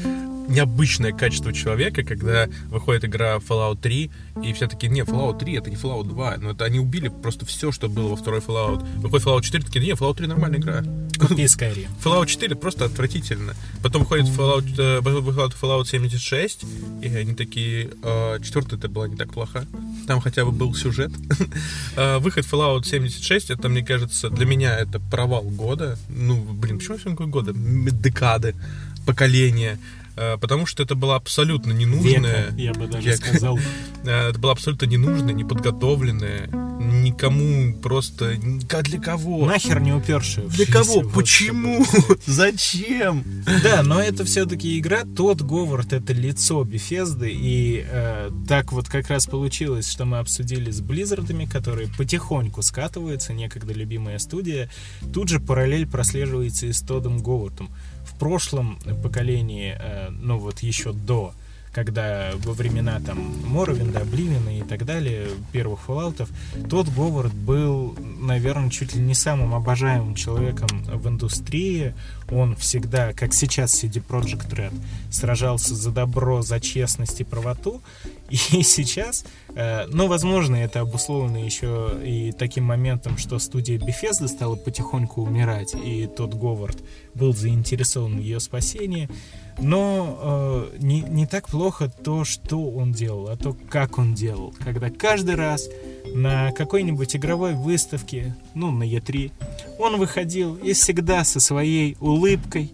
необычное 0.51 1.13
качество 1.13 1.53
человека, 1.53 2.03
когда 2.03 2.49
выходит 2.69 3.05
игра 3.05 3.37
Fallout 3.37 3.81
3, 3.81 4.11
и 4.43 4.53
все 4.53 4.67
таки 4.67 4.89
не, 4.89 5.03
Fallout 5.03 5.39
3 5.39 5.55
это 5.55 5.71
не 5.71 5.77
Fallout 5.77 6.09
2, 6.09 6.37
но 6.39 6.51
это 6.51 6.65
они 6.65 6.79
убили 6.79 7.09
просто 7.09 7.47
все, 7.47 7.73
что 7.73 7.89
было 7.89 8.09
во 8.09 8.17
второй 8.17 8.41
Fallout. 8.41 8.85
Выходит 8.99 9.27
Fallout 9.27 9.43
4, 9.43 9.65
такие, 9.65 9.85
не, 9.85 9.93
Fallout 9.93 10.17
3 10.17 10.27
нормальная 10.27 10.59
игра. 10.59 10.83
Купи 11.19 11.45
Skyrim. 11.45 11.89
Fallout 12.03 12.27
4 12.27 12.57
просто 12.57 12.87
отвратительно. 12.87 13.55
Потом 13.83 14.03
выходит 14.03 14.27
Fallout, 14.27 14.67
э, 14.79 15.01
выходит 15.01 15.57
Fallout 15.61 15.87
76, 15.87 16.65
и 17.03 17.09
они 17.09 17.35
такие, 17.35 17.91
э, 18.03 18.39
четвертая 18.43 18.79
это 18.79 18.89
была 18.89 19.09
не 19.09 19.17
так 19.17 19.33
плоха. 19.33 19.65
Там 20.07 20.21
хотя 20.21 20.45
бы 20.45 20.51
был 20.51 20.75
сюжет. 20.75 21.13
Э, 21.97 22.19
Выход 22.21 22.45
Fallout 22.45 22.85
76, 22.85 23.51
это, 23.51 23.69
мне 23.69 23.83
кажется, 23.83 24.31
для 24.31 24.47
меня 24.47 24.79
это 24.79 24.99
провал 24.99 25.43
года. 25.43 25.97
Ну, 26.09 26.37
блин, 26.43 26.79
почему 26.79 26.99
всем 26.99 27.15
года? 27.15 27.53
Декады, 27.55 28.55
поколения. 29.07 29.79
Э, 30.21 30.37
Потому 30.39 30.67
что 30.67 30.83
это 30.83 30.95
было 30.95 31.17
абсолютно 31.17 31.73
ненужное. 31.73 32.51
Века, 32.51 32.55
я 32.57 32.73
бы 32.75 32.87
даже 32.87 33.09
Века. 33.09 33.27
сказал. 33.27 33.59
Э, 34.03 34.31
Это 34.31 34.39
было 34.39 34.53
абсолютно 34.53 34.87
ненужное, 34.87 35.35
неподготовленное. 35.35 36.49
Никому 36.81 37.75
просто... 37.75 38.35
Для 38.37 38.99
кого? 38.99 39.45
Нахер 39.45 39.81
не 39.81 39.93
упершие. 39.93 40.49
Для 40.49 40.65
кого? 40.65 41.03
Почему? 41.03 41.85
Зачем? 42.27 43.23
Да, 43.63 43.83
но 43.83 44.01
это 44.01 44.25
все-таки 44.25 44.79
игра. 44.79 45.03
Тот 45.05 45.43
Говард 45.43 45.93
это 45.93 46.15
лицо 46.15 46.65
Бефезды. 46.65 47.31
И 47.31 47.85
э, 47.87 48.31
так 48.49 48.73
вот 48.73 48.89
как 48.89 49.09
раз 49.09 49.27
получилось, 49.27 49.91
что 49.91 50.07
мы 50.07 50.19
обсудили 50.19 50.71
с 50.71 50.81
Близзардами, 50.81 51.45
которые 51.45 51.89
потихоньку 51.99 52.63
скатываются, 52.63 53.35
некогда 53.35 53.75
любимая 53.75 54.19
студия. 54.19 54.71
Тут 55.13 55.29
же 55.29 55.41
параллель 55.41 55.87
прослеживается 55.87 56.67
и 56.67 56.73
с 56.73 56.81
Тодом 56.81 57.19
Говардом. 57.19 57.71
В 58.05 58.19
прошлом 58.19 58.79
поколении, 59.03 59.77
э, 59.79 60.10
ну 60.11 60.39
вот 60.39 60.61
еще 60.61 60.93
до 60.93 61.33
когда 61.73 62.33
во 62.45 62.53
времена 62.53 63.01
там 63.05 63.19
Моровинда, 63.47 64.01
Обливина 64.01 64.59
и 64.59 64.63
так 64.63 64.85
далее, 64.85 65.29
первых 65.53 65.81
фоллаутов, 65.81 66.29
тот 66.69 66.89
Говард 66.89 67.33
был, 67.33 67.97
наверное, 68.21 68.71
чуть 68.71 68.95
ли 68.95 69.01
не 69.01 69.15
самым 69.15 69.55
обожаемым 69.55 70.15
человеком 70.15 70.69
в 70.85 71.09
индустрии. 71.09 71.95
Он 72.31 72.57
всегда, 72.57 73.13
как 73.13 73.33
сейчас 73.33 73.83
CD 73.83 74.03
Projekt 74.07 74.51
Red, 74.51 74.75
сражался 75.11 75.75
за 75.75 75.91
добро, 75.91 76.43
за 76.43 76.61
честность 76.61 77.21
и 77.21 77.25
правоту. 77.25 77.81
И 78.31 78.37
сейчас, 78.63 79.25
э, 79.55 79.87
ну, 79.87 80.09
возможно, 80.09 80.57
это 80.57 80.81
обусловлено 80.81 81.39
еще 81.39 81.93
и 82.05 82.33
таким 82.33 82.65
моментом, 82.65 83.17
что 83.17 83.39
студия 83.39 83.79
Bethesda 83.79 84.27
стала 84.27 84.57
потихоньку 84.57 85.23
умирать, 85.23 85.75
и 85.75 86.09
тот 86.09 86.35
Говард 86.35 86.79
был 87.15 87.33
заинтересован 87.33 88.17
в 88.17 88.21
ее 88.21 88.41
спасении. 88.41 89.09
Но 89.61 90.71
э, 90.73 90.77
не, 90.79 91.03
не 91.03 91.27
так 91.27 91.49
плохо 91.49 91.91
то, 91.91 92.25
что 92.25 92.71
он 92.71 92.93
делал, 92.93 93.29
а 93.29 93.37
то, 93.37 93.55
как 93.69 93.99
он 93.99 94.15
делал. 94.15 94.55
Когда 94.59 94.91
каждый 94.91 95.35
раз 95.35 95.69
на 96.15 96.53
какой-нибудь 96.53 97.15
игровой 97.17 97.55
выставке, 97.55 98.35
ну, 98.55 98.71
на 98.71 98.85
E3, 98.85 99.33
он 99.79 99.99
выходил 99.99 100.57
и 100.57 100.73
всегда 100.73 101.25
со 101.25 101.41
своей 101.41 101.97
улыбкой. 102.01 102.73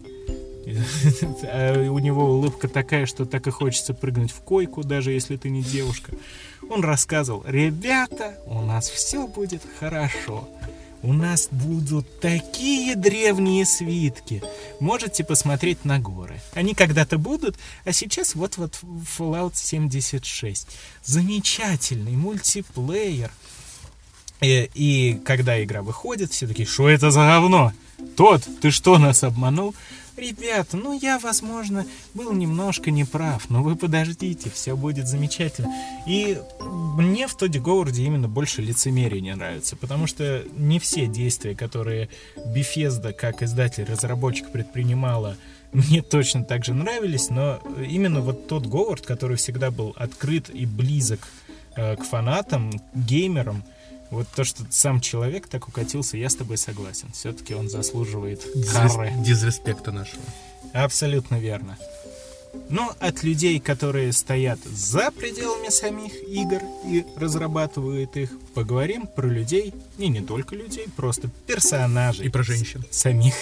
А 1.43 1.89
У 1.89 1.99
него 1.99 2.25
улыбка 2.25 2.67
такая, 2.67 3.05
что 3.05 3.25
так 3.25 3.47
и 3.47 3.51
хочется 3.51 3.93
прыгнуть 3.93 4.31
в 4.31 4.41
койку, 4.41 4.83
даже 4.83 5.11
если 5.11 5.37
ты 5.37 5.49
не 5.49 5.61
девушка. 5.61 6.11
Он 6.69 6.83
рассказывал, 6.83 7.43
ребята, 7.47 8.37
у 8.45 8.61
нас 8.61 8.89
все 8.89 9.27
будет 9.27 9.61
хорошо. 9.79 10.49
У 11.07 11.13
нас 11.13 11.47
будут 11.49 12.19
такие 12.19 12.93
древние 12.97 13.65
свитки. 13.65 14.43
Можете 14.81 15.23
посмотреть 15.23 15.85
на 15.85 15.99
горы. 15.99 16.41
Они 16.53 16.73
когда-то 16.73 17.17
будут, 17.17 17.55
а 17.85 17.93
сейчас 17.93 18.35
вот-вот 18.35 18.77
Fallout 19.17 19.53
76. 19.55 20.67
Замечательный 21.05 22.11
мультиплеер. 22.11 23.31
И, 24.41 24.69
и 24.73 25.13
когда 25.23 25.63
игра 25.63 25.81
выходит, 25.81 26.33
все 26.33 26.45
такие, 26.45 26.67
что 26.67 26.89
это 26.89 27.09
за 27.09 27.21
говно? 27.21 27.71
Тот, 28.17 28.45
ты 28.61 28.69
что, 28.69 28.97
нас 28.97 29.23
обманул? 29.23 29.75
Ребята, 30.17 30.77
ну 30.77 30.97
я, 30.99 31.19
возможно, 31.19 31.85
был 32.15 32.33
немножко 32.33 32.89
неправ, 32.89 33.51
но 33.51 33.61
вы 33.61 33.75
подождите, 33.75 34.49
все 34.49 34.75
будет 34.75 35.07
замечательно. 35.07 35.71
И 36.07 36.41
мне 36.59 37.27
в 37.27 37.35
Тоди 37.35 37.59
Говарде 37.59 38.03
именно 38.03 38.27
больше 38.27 38.63
лицемерия 38.63 39.21
не 39.21 39.35
нравится, 39.35 39.75
потому 39.75 40.07
что 40.07 40.43
не 40.53 40.79
все 40.79 41.05
действия, 41.05 41.55
которые 41.55 42.09
Bethesda 42.35 43.13
как 43.13 43.43
издатель-разработчик 43.43 44.51
предпринимала, 44.51 45.37
мне 45.71 46.01
точно 46.01 46.43
так 46.43 46.65
же 46.65 46.73
нравились, 46.73 47.29
но 47.29 47.59
именно 47.87 48.21
вот 48.21 48.47
тот 48.47 48.65
Говард, 48.65 49.05
который 49.05 49.37
всегда 49.37 49.69
был 49.69 49.93
открыт 49.97 50.49
и 50.49 50.65
близок 50.65 51.27
э, 51.75 51.95
к 51.95 52.03
фанатам, 52.03 52.71
геймерам, 52.95 53.63
вот 54.11 54.27
то, 54.35 54.43
что 54.43 54.63
сам 54.69 55.01
человек 55.01 55.47
так 55.47 55.67
укатился, 55.67 56.17
я 56.17 56.29
с 56.29 56.35
тобой 56.35 56.57
согласен. 56.57 57.11
Все-таки 57.13 57.53
он 57.53 57.69
заслуживает 57.69 58.41
кары. 58.71 59.13
Дизреспекта 59.19 59.91
нашего. 59.91 60.23
Абсолютно 60.73 61.35
верно. 61.35 61.77
Но 62.69 62.93
от 62.99 63.23
людей, 63.23 63.59
которые 63.59 64.11
стоят 64.13 64.59
за 64.63 65.11
пределами 65.11 65.69
самих 65.69 66.11
игр 66.27 66.61
и 66.85 67.05
разрабатывают 67.15 68.17
их, 68.17 68.31
поговорим 68.53 69.07
про 69.07 69.27
людей, 69.27 69.73
и 69.97 70.07
не 70.07 70.21
только 70.21 70.55
людей, 70.55 70.87
просто 70.95 71.29
персонажей. 71.45 72.25
И 72.25 72.29
про 72.29 72.43
женщин. 72.43 72.83
Самих. 72.89 73.35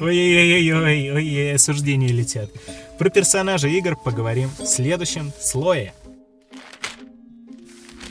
Ой-ой-ой, 0.00 1.12
ой, 1.12 1.54
осуждения 1.54 2.08
летят. 2.08 2.50
Про 2.98 3.10
персонажей 3.10 3.76
игр 3.76 3.96
поговорим 3.96 4.50
в 4.58 4.66
следующем 4.66 5.32
слое. 5.40 5.92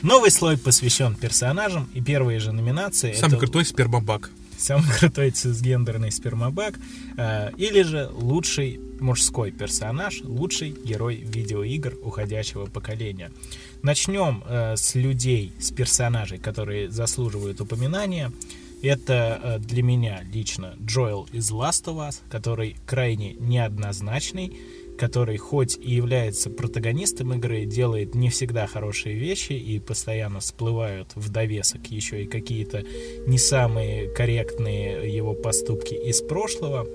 Новый 0.02 0.32
слой 0.32 0.58
посвящен 0.58 1.14
персонажам, 1.14 1.88
и 1.94 2.00
первые 2.00 2.40
же 2.40 2.50
номинации... 2.50 3.12
Самый 3.12 3.34
это 3.34 3.38
крутой 3.38 3.64
спермобак. 3.64 4.32
Самый 4.58 4.90
крутой 4.98 5.30
цисгендерный 5.30 6.10
спермобак, 6.10 6.74
э, 7.16 7.52
или 7.56 7.82
же 7.82 8.10
лучший 8.12 8.80
мужской 8.98 9.52
персонаж, 9.52 10.20
лучший 10.22 10.70
герой 10.70 11.16
видеоигр 11.16 11.98
уходящего 12.02 12.66
поколения. 12.66 13.30
Начнем 13.82 14.42
э, 14.44 14.74
с 14.76 14.96
людей, 14.96 15.52
с 15.60 15.70
персонажей, 15.70 16.38
которые 16.38 16.90
заслуживают 16.90 17.60
упоминания. 17.60 18.32
Это 18.82 19.40
э, 19.40 19.58
для 19.60 19.84
меня 19.84 20.22
лично 20.32 20.74
Джоэл 20.84 21.28
из 21.32 21.48
Last 21.52 21.84
of 21.84 22.08
Us, 22.08 22.16
который 22.28 22.76
крайне 22.86 23.34
неоднозначный, 23.34 24.56
который 24.98 25.36
хоть 25.36 25.76
и 25.78 25.94
является 25.94 26.50
протагонистом 26.50 27.34
игры, 27.34 27.64
делает 27.64 28.14
не 28.14 28.28
всегда 28.28 28.66
хорошие 28.66 29.16
вещи 29.16 29.52
и 29.52 29.78
постоянно 29.78 30.40
всплывают 30.40 31.08
в 31.14 31.30
довесок 31.30 31.86
еще 31.86 32.22
и 32.22 32.26
какие-то 32.26 32.84
не 33.26 33.38
самые 33.38 34.08
корректные 34.08 35.14
его 35.14 35.34
поступки 35.34 35.94
из 35.94 36.20
прошлого. 36.20 36.86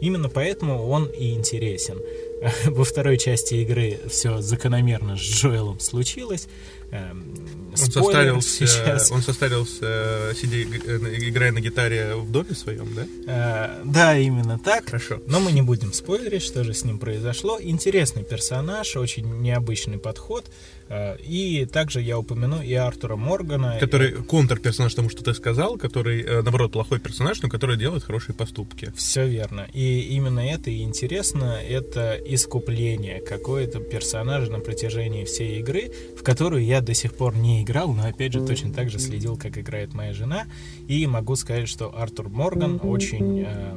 Именно 0.00 0.28
поэтому 0.28 0.86
он 0.88 1.06
и 1.06 1.32
интересен. 1.32 1.98
Во 2.66 2.84
второй 2.84 3.16
части 3.16 3.54
игры 3.54 3.98
все 4.08 4.40
закономерно 4.40 5.16
с 5.16 5.20
Джоэлом 5.20 5.80
случилось. 5.80 6.48
Эм, 6.92 7.34
Он 7.72 7.76
состарился, 7.76 8.66
сейчас. 8.66 9.10
он 9.10 9.20
состарился, 9.22 10.32
сидя, 10.34 10.56
э, 10.56 10.98
играя 11.28 11.52
на 11.52 11.60
гитаре 11.60 12.14
в 12.14 12.30
доме 12.30 12.54
своем, 12.54 12.94
да? 12.94 13.06
Э, 13.26 13.82
Да, 13.84 14.16
именно 14.16 14.58
так. 14.58 14.86
Хорошо. 14.86 15.20
Но 15.26 15.40
мы 15.40 15.52
не 15.52 15.62
будем 15.62 15.92
спойлерить, 15.92 16.42
что 16.42 16.64
же 16.64 16.72
с 16.72 16.84
ним 16.84 16.98
произошло. 16.98 17.58
Интересный 17.60 18.24
персонаж, 18.24 18.96
очень 18.96 19.40
необычный 19.40 19.98
подход. 19.98 20.44
Э, 20.88 21.16
И 21.22 21.66
также 21.66 22.00
я 22.00 22.18
упомяну 22.18 22.62
и 22.62 22.74
Артура 22.74 23.16
Моргана. 23.16 23.78
Который 23.80 24.12
контрперсонаж 24.12 24.94
тому, 24.94 25.08
что 25.08 25.24
ты 25.24 25.34
сказал, 25.34 25.76
который, 25.76 26.22
э, 26.22 26.42
наоборот, 26.42 26.72
плохой 26.72 27.00
персонаж, 27.00 27.42
но 27.42 27.48
который 27.48 27.76
делает 27.76 28.04
хорошие 28.04 28.34
поступки. 28.34 28.92
Все 28.96 29.26
верно. 29.26 29.66
И 29.72 30.00
именно 30.00 30.40
это 30.40 30.70
и 30.70 30.82
интересно. 30.82 31.58
Это 31.60 32.16
искупление 32.24 33.20
какое-то 33.20 33.80
персонажа 33.80 34.50
на 34.50 34.60
протяжении 34.60 35.24
всей 35.24 35.58
игры, 35.60 35.90
в 36.16 36.22
которую 36.22 36.64
я 36.64 36.80
до 36.80 36.94
сих 36.94 37.14
пор 37.14 37.36
не 37.36 37.62
играл, 37.62 37.92
но 37.92 38.06
опять 38.06 38.32
же 38.32 38.44
точно 38.46 38.72
так 38.72 38.90
же 38.90 38.98
следил, 38.98 39.36
как 39.36 39.58
играет 39.58 39.94
моя 39.94 40.12
жена. 40.12 40.46
И 40.88 41.06
могу 41.06 41.36
сказать, 41.36 41.68
что 41.68 41.96
Артур 41.96 42.28
Морган 42.28 42.80
очень 42.82 43.44
э, 43.46 43.76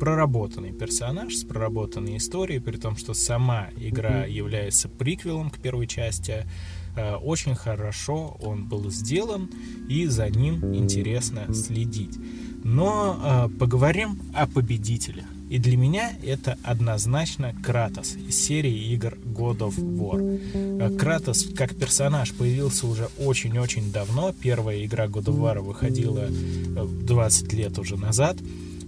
проработанный 0.00 0.72
персонаж 0.72 1.34
с 1.36 1.44
проработанной 1.44 2.16
историей, 2.16 2.58
при 2.58 2.76
том, 2.78 2.96
что 2.96 3.14
сама 3.14 3.68
игра 3.78 4.24
является 4.24 4.88
приквелом 4.88 5.50
к 5.50 5.58
первой 5.58 5.86
части. 5.86 6.46
Э, 6.96 7.14
Очень 7.16 7.54
хорошо 7.54 8.36
он 8.42 8.64
был 8.66 8.90
сделан, 8.90 9.50
и 9.88 10.06
за 10.06 10.28
ним 10.30 10.74
интересно 10.74 11.52
следить. 11.54 12.18
Но 12.64 13.20
э, 13.22 13.58
поговорим 13.58 14.18
о 14.34 14.46
победителях. 14.46 15.26
И 15.50 15.58
для 15.58 15.76
меня 15.76 16.12
это 16.24 16.56
однозначно 16.62 17.52
Кратос 17.62 18.14
из 18.16 18.40
серии 18.40 18.92
игр 18.92 19.18
God 19.24 19.58
of 19.58 19.76
War. 19.76 20.40
Э, 20.54 20.96
Кратос 20.96 21.48
как 21.56 21.74
персонаж 21.74 22.32
появился 22.32 22.86
уже 22.86 23.08
очень-очень 23.18 23.92
давно. 23.92 24.32
Первая 24.32 24.84
игра 24.84 25.06
God 25.06 25.24
of 25.24 25.38
War 25.38 25.60
выходила 25.60 26.28
э, 26.30 26.86
20 27.02 27.52
лет 27.52 27.78
уже 27.78 27.96
назад. 27.96 28.38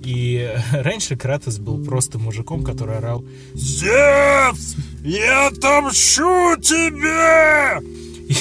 И 0.05 0.51
раньше 0.73 1.17
Кратос 1.17 1.59
был 1.59 1.85
просто 1.85 2.19
мужиком, 2.19 2.65
который 2.65 2.99
орал 2.99 3.25
«Зевс, 3.55 4.77
я 5.05 5.49
отомщу 5.49 6.57
тебе!» 6.61 7.81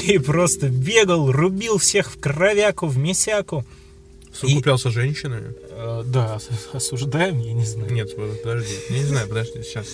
И 0.07 0.17
просто 0.19 0.69
бегал, 0.69 1.31
рубил 1.31 1.77
всех 1.77 2.11
в 2.11 2.19
кровяку, 2.19 2.87
в 2.87 2.97
месяку. 2.97 3.65
Совокуплялся 4.33 4.89
и... 4.89 4.91
женщинами? 4.91 5.53
Э, 5.71 6.03
да, 6.05 6.39
осуждаем, 6.73 7.39
я 7.39 7.53
не 7.53 7.65
знаю. 7.65 7.91
Нет, 7.91 8.15
подожди, 8.15 8.75
я 8.89 8.99
не 8.99 9.05
знаю, 9.05 9.27
подожди, 9.27 9.63
сейчас. 9.63 9.87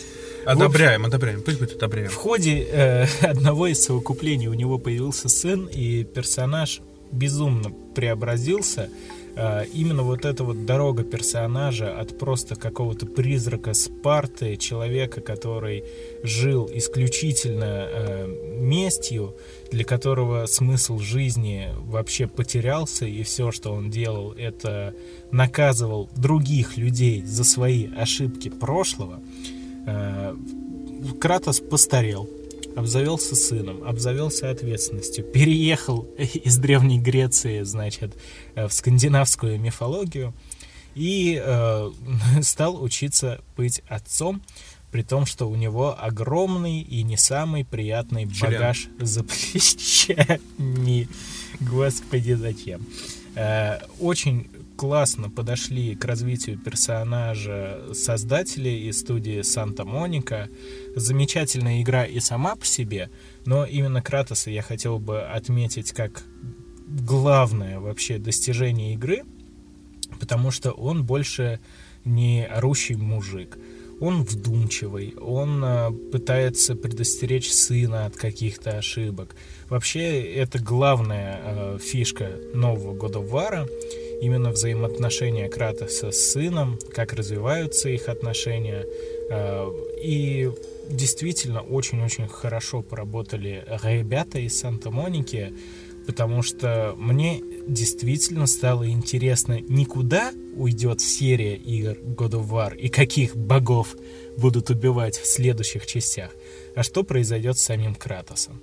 Одобряем, 0.45 1.01
общем, 1.01 1.05
одобряем, 1.07 1.41
пусть 1.41 1.59
будет 1.59 1.73
одобряем. 1.73 2.09
В 2.09 2.15
ходе 2.15 2.65
э, 2.71 3.05
одного 3.21 3.67
из 3.67 3.83
совокуплений 3.83 4.47
у 4.47 4.53
него 4.53 4.77
появился 4.77 5.29
сын, 5.29 5.65
и 5.65 6.03
персонаж 6.03 6.81
безумно 7.11 7.71
преобразился. 7.95 8.89
Э, 9.37 9.65
именно 9.71 10.01
вот 10.01 10.25
эта 10.25 10.43
вот 10.43 10.65
дорога 10.65 11.03
персонажа 11.03 11.95
от 11.95 12.17
просто 12.17 12.55
какого-то 12.55 13.05
призрака 13.05 13.73
Спарты, 13.75 14.57
человека, 14.57 15.21
который 15.21 15.83
жил 16.23 16.67
исключительно 16.73 17.87
э, 17.87 18.27
местью, 18.57 19.35
для 19.71 19.83
которого 19.83 20.47
смысл 20.47 20.97
жизни 20.97 21.69
вообще 21.77 22.27
потерялся, 22.27 23.05
и 23.05 23.21
все, 23.21 23.51
что 23.51 23.73
он 23.73 23.91
делал, 23.91 24.31
это 24.31 24.95
наказывал 25.31 26.09
других 26.15 26.75
людей 26.77 27.21
за 27.23 27.43
свои 27.43 27.87
ошибки 27.95 28.49
прошлого, 28.49 29.21
э, 29.85 30.35
Кратос 31.19 31.59
постарел, 31.59 32.27
обзавелся 32.77 33.35
сыном, 33.35 33.83
обзавелся 33.83 34.51
ответственностью, 34.51 35.25
переехал 35.25 36.03
из 36.17 36.57
Древней 36.57 36.99
Греции, 36.99 37.63
значит, 37.63 38.15
э, 38.55 38.67
в 38.67 38.73
скандинавскую 38.73 39.59
мифологию 39.59 40.33
и 40.93 41.41
э, 41.43 41.91
стал 42.41 42.81
учиться 42.81 43.41
быть 43.55 43.81
отцом, 43.87 44.43
при 44.91 45.01
том, 45.01 45.25
что 45.25 45.49
у 45.49 45.55
него 45.55 45.97
огромный 45.99 46.81
и 46.81 47.01
не 47.01 47.17
самый 47.17 47.65
приятный 47.65 48.29
Член. 48.29 48.53
багаж 48.53 48.87
за 48.99 49.23
плечами. 49.23 51.09
Господи, 51.59 52.33
зачем? 52.33 52.85
Э, 53.35 53.79
очень 53.99 54.49
классно 54.77 55.29
подошли 55.29 55.95
к 55.95 56.05
развитию 56.05 56.57
персонажа 56.57 57.79
создатели 57.93 58.69
из 58.69 58.99
студии 58.99 59.41
Санта-Моника. 59.41 60.49
Замечательная 60.95 61.81
игра 61.81 62.05
и 62.05 62.19
сама 62.19 62.55
по 62.55 62.65
себе, 62.65 63.09
но 63.45 63.65
именно 63.65 64.01
Кратоса 64.01 64.51
я 64.51 64.61
хотел 64.61 64.99
бы 64.99 65.21
отметить 65.21 65.91
как 65.91 66.23
главное 66.87 67.79
вообще 67.79 68.19
достижение 68.19 68.93
игры, 68.93 69.23
потому 70.19 70.51
что 70.51 70.71
он 70.71 71.03
больше 71.03 71.59
не 72.05 72.45
орущий 72.45 72.95
мужик. 72.95 73.57
Он 73.99 74.21
вдумчивый, 74.21 75.15
он 75.19 75.63
э, 75.65 75.91
пытается 76.11 76.75
предостеречь 76.75 77.51
сына 77.51 78.05
от 78.05 78.15
каких-то 78.15 78.77
ошибок. 78.77 79.35
Вообще, 79.69 80.21
это 80.21 80.59
главная 80.59 81.41
э, 81.43 81.79
фишка 81.81 82.29
нового 82.53 82.93
года 82.93 83.19
Вара 83.19 83.65
именно 84.21 84.51
взаимоотношения 84.51 85.49
Кратоса 85.49 86.11
с 86.11 86.31
сыном, 86.31 86.79
как 86.93 87.13
развиваются 87.13 87.89
их 87.89 88.09
отношения. 88.09 88.85
Э, 89.29 89.69
и 90.01 90.51
действительно 90.89 91.61
очень-очень 91.61 92.27
хорошо 92.27 92.81
поработали 92.81 93.63
ребята 93.83 94.39
из 94.39 94.57
Санта-Моники, 94.59 95.53
потому 96.05 96.41
что 96.41 96.95
мне 96.97 97.43
действительно 97.67 98.47
стало 98.47 98.89
интересно, 98.89 99.59
никуда 99.59 100.31
уйдет 100.55 101.01
серия 101.01 101.55
игр 101.55 101.97
God 101.99 102.31
of 102.31 102.49
War 102.49 102.75
и 102.75 102.87
каких 102.87 103.35
богов 103.35 103.95
будут 104.37 104.69
убивать 104.69 105.17
в 105.17 105.25
следующих 105.25 105.85
частях, 105.85 106.31
а 106.75 106.83
что 106.83 107.03
произойдет 107.03 107.57
с 107.57 107.61
самим 107.61 107.93
Кратосом. 107.95 108.61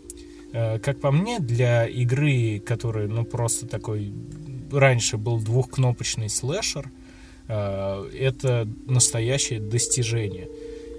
Э, 0.53 0.79
как 0.79 1.01
по 1.01 1.11
мне, 1.11 1.41
для 1.41 1.87
игры, 1.87 2.61
которая, 2.65 3.09
ну, 3.09 3.25
просто 3.25 3.67
такой 3.67 4.13
раньше 4.73 5.17
был 5.17 5.39
двухкнопочный 5.41 6.29
слэшер, 6.29 6.91
э, 7.49 8.11
это 8.19 8.69
настоящее 8.87 9.61
достижение. 9.61 10.49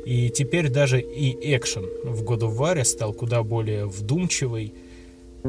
И 0.05 0.29
теперь 0.29 0.69
даже 0.69 1.01
и 1.01 1.55
экшен 1.55 1.85
в 2.03 2.23
God 2.23 2.41
of 2.41 2.57
War 2.57 2.83
стал 2.83 3.13
куда 3.13 3.41
более 3.43 3.85
вдумчивый, 3.85 4.73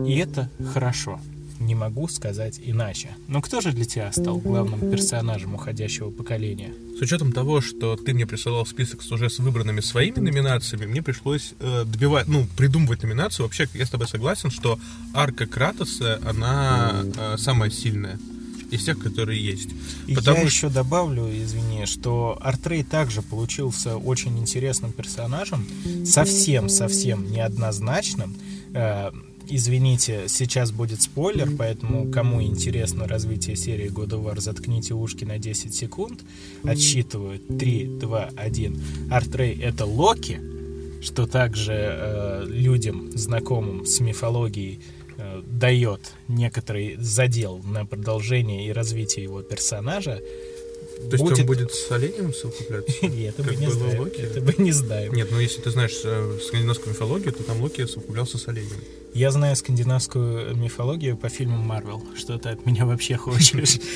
и 0.07 0.19
это 0.19 0.51
хорошо. 0.73 1.21
Не 1.61 1.75
могу 1.75 2.09
сказать 2.09 2.61
иначе. 2.63 3.11
Но 3.29 3.41
кто 3.41 3.61
же 3.61 3.73
для 3.73 3.85
тебя 3.85 4.13
стал 4.13 4.39
главным 4.39 4.91
персонажем 4.91 5.55
уходящего 5.55 6.11
поколения? 6.11 6.73
С 6.99 7.03
учетом 7.03 7.33
того, 7.33 7.61
что 7.61 7.97
ты 7.97 8.15
мне 8.15 8.27
присылал 8.27 8.65
список 8.65 9.03
с 9.03 9.13
уже 9.13 9.29
с 9.29 9.39
выбранными 9.39 9.81
своими 9.81 10.19
номинациями, 10.19 10.87
мне 10.87 11.03
пришлось 11.03 11.53
э, 11.61 11.85
добивать, 11.85 12.27
ну, 12.27 12.47
придумывать 12.57 13.03
номинацию. 13.03 13.45
Вообще, 13.45 13.69
я 13.75 13.85
с 13.85 13.91
тобой 13.91 14.09
согласен, 14.09 14.51
что 14.51 14.79
арка 15.13 15.47
Кратоса, 15.47 16.21
она 16.25 17.05
э, 17.17 17.37
самая 17.39 17.71
сильная 17.71 18.19
из 18.71 18.85
тех, 18.85 18.99
которые 18.99 19.45
есть. 19.45 19.71
Потому... 20.15 20.39
Я 20.39 20.45
еще 20.45 20.69
добавлю, 20.69 21.31
извини, 21.31 21.87
что 21.87 22.39
Артрей 22.41 22.83
также 22.83 23.23
получился 23.23 23.97
очень 23.97 24.39
интересным 24.39 24.93
персонажем, 24.93 25.67
совсем-совсем 26.05 27.31
неоднозначным. 27.31 28.35
Э, 28.75 29.11
извините, 29.49 30.25
сейчас 30.29 30.73
будет 30.73 31.03
спойлер, 31.03 31.51
поэтому 31.57 32.11
кому 32.11 32.43
интересно 32.43 33.07
развитие 33.07 33.57
серии 33.57 33.91
God 33.91 34.11
of 34.11 34.25
War, 34.25 34.41
заткните 34.41 34.95
ушки 34.95 35.25
на 35.25 35.39
10 35.39 35.75
секунд. 35.75 36.21
Отсчитываю 36.65 37.39
3, 37.39 37.99
2, 38.01 38.31
1. 38.37 38.83
Артрей— 39.11 39.59
это 39.63 39.85
Локи, 39.85 40.41
что 41.03 41.27
также 41.27 41.73
э, 41.73 42.45
людям, 42.49 43.11
знакомым 43.17 43.87
с 43.87 44.01
мифологией, 44.01 44.81
э, 45.19 45.43
дает 45.47 46.15
некоторый 46.29 46.97
задел 46.99 47.61
на 47.65 47.87
продолжение 47.87 48.67
и 48.67 48.73
развитие 48.73 49.25
его 49.25 49.43
персонажа. 49.43 50.21
То 50.97 51.13
есть 51.13 51.25
будет... 51.25 51.39
он 51.41 51.47
будет 51.47 51.73
с 51.73 51.91
оленем 51.93 52.33
совокупляться? 52.33 53.07
Нет, 53.07 53.35
это 53.39 53.49
мы 53.49 53.57
не 53.57 53.71
знаем. 53.71 54.01
Локи? 54.01 54.21
Это 54.21 54.41
мы 54.41 54.55
не 54.59 54.73
знаем. 54.73 55.13
Нет, 55.13 55.29
ну 55.31 55.39
если 55.39 55.61
ты 55.61 55.71
знаешь 55.71 56.01
э, 56.05 56.39
скандинавскую 56.47 56.95
мифологию, 56.95 57.33
то 57.33 57.43
там 57.43 57.61
Локи 57.61 57.87
совокуплялся 57.87 58.39
с 58.39 58.49
оленем. 58.49 58.81
Я 59.15 59.31
знаю 59.31 59.55
скандинавскую 59.57 60.57
мифологию 60.57 61.17
по 61.17 61.29
фильму 61.29 61.59
Марвел. 61.59 62.03
Что 62.17 62.39
ты 62.39 62.49
от 62.49 62.67
меня 62.67 62.87
вообще 62.87 63.17
хочешь? 63.17 63.79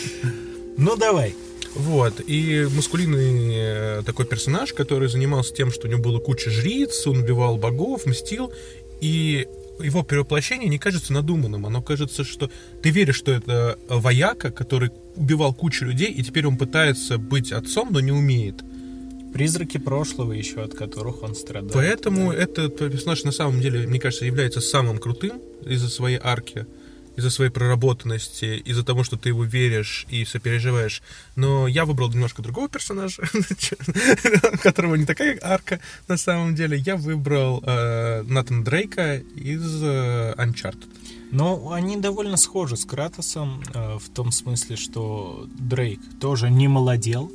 Ну 0.77 0.97
давай. 0.97 1.35
Вот, 1.75 2.23
и 2.27 2.67
мускулинный 2.75 3.51
э, 3.53 4.03
такой 4.07 4.25
персонаж, 4.25 4.73
который 4.73 5.09
занимался 5.09 5.53
тем, 5.53 5.71
что 5.71 5.87
у 5.87 5.91
него 5.91 6.01
было 6.01 6.19
куча 6.21 6.49
жриц, 6.49 7.07
он 7.07 7.19
убивал 7.19 7.59
богов, 7.59 8.07
мстил, 8.07 8.51
и 9.01 9.47
его 9.83 10.03
перевоплощение 10.03 10.69
не 10.69 10.79
кажется 10.79 11.13
надуманным. 11.13 11.67
Оно 11.67 11.83
кажется, 11.83 12.25
что 12.25 12.51
ты 12.83 12.91
веришь, 12.91 13.17
что 13.17 13.33
это 13.33 13.79
вояка, 13.89 14.51
который 14.51 14.91
убивал 15.17 15.55
кучу 15.55 15.85
людей, 15.85 16.11
и 16.11 16.23
теперь 16.23 16.47
он 16.47 16.57
пытается 16.57 17.19
быть 17.19 17.53
отцом, 17.53 17.89
но 17.91 18.01
не 18.01 18.13
умеет. 18.13 18.63
Призраки 19.33 19.79
прошлого 19.79 20.33
еще, 20.33 20.63
от 20.63 20.75
которых 20.75 21.23
он 21.23 21.35
страдает. 21.35 21.73
Поэтому 21.73 22.33
да. 22.33 22.39
этот 22.39 22.77
персонаж 22.79 23.23
на 23.25 23.33
самом 23.33 23.61
деле, 23.61 23.87
мне 23.87 24.01
кажется, 24.01 24.25
является 24.25 24.61
самым 24.61 24.99
крутым 24.99 25.41
из-за 25.65 25.89
своей 25.89 26.19
арки 26.23 26.67
из-за 27.21 27.31
своей 27.31 27.51
проработанности, 27.51 28.61
из-за 28.65 28.83
того, 28.83 29.05
что 29.05 29.17
ты 29.17 29.29
его 29.29 29.45
веришь 29.45 30.07
и 30.11 30.25
сопереживаешь. 30.25 31.03
Но 31.37 31.69
я 31.69 31.85
выбрал 31.85 32.11
немножко 32.11 32.43
другого 32.43 32.69
персонажа, 32.69 33.23
у 33.23 34.57
которого 34.63 34.97
не 34.97 35.05
такая 35.05 35.39
арка 35.43 35.81
на 36.09 36.17
самом 36.17 36.55
деле. 36.55 36.77
Я 36.79 36.97
выбрал 36.97 37.63
э, 37.65 38.23
Натан 38.23 38.65
Дрейка 38.65 39.19
из 39.37 39.83
э, 39.83 40.35
Uncharted. 40.37 40.89
Но 41.31 41.73
они 41.73 41.97
довольно 41.97 42.37
схожи 42.37 42.77
с 42.77 42.85
Кратосом 42.85 43.63
э, 43.73 43.99
в 43.99 44.09
том 44.09 44.33
смысле, 44.33 44.77
что 44.77 45.47
Дрейк 45.59 46.01
тоже 46.21 46.51
не 46.51 46.69
молодел 46.69 47.31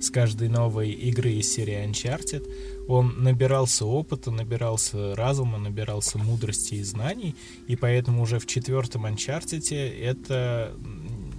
с 0.00 0.10
каждой 0.10 0.48
новой 0.48 0.90
игры 0.90 1.32
из 1.32 1.52
серии 1.52 1.84
Uncharted 1.86 2.46
он 2.88 3.22
набирался 3.22 3.86
опыта, 3.86 4.30
набирался 4.30 5.14
разума, 5.14 5.58
набирался 5.58 6.18
мудрости 6.18 6.74
и 6.74 6.82
знаний, 6.82 7.36
и 7.68 7.76
поэтому 7.76 8.22
уже 8.22 8.38
в 8.38 8.46
четвертом 8.46 9.06
Uncharted 9.06 10.00
это 10.00 10.72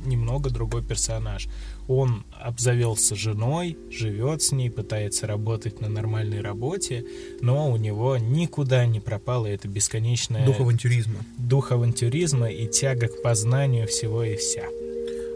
немного 0.06 0.50
другой 0.50 0.84
персонаж. 0.84 1.48
Он 1.88 2.24
обзавелся 2.40 3.16
женой, 3.16 3.78
живет 3.90 4.42
с 4.42 4.52
ней, 4.52 4.70
пытается 4.70 5.28
работать 5.28 5.82
на 5.82 5.90
нормальной 5.90 6.42
работе, 6.42 7.06
но 7.42 7.70
у 7.70 7.78
него 7.78 8.18
никуда 8.18 8.86
не 8.86 9.00
пропало 9.00 9.48
это 9.48 9.68
бесконечное... 9.68 10.46
Дух 10.46 10.62
авантюризма. 10.62 11.20
Дух 11.38 11.72
авантюризма 11.72 12.50
и 12.50 12.68
тяга 12.68 13.08
к 13.08 13.22
познанию 13.22 13.88
всего 13.88 14.24
и 14.24 14.36
вся. 14.36 14.64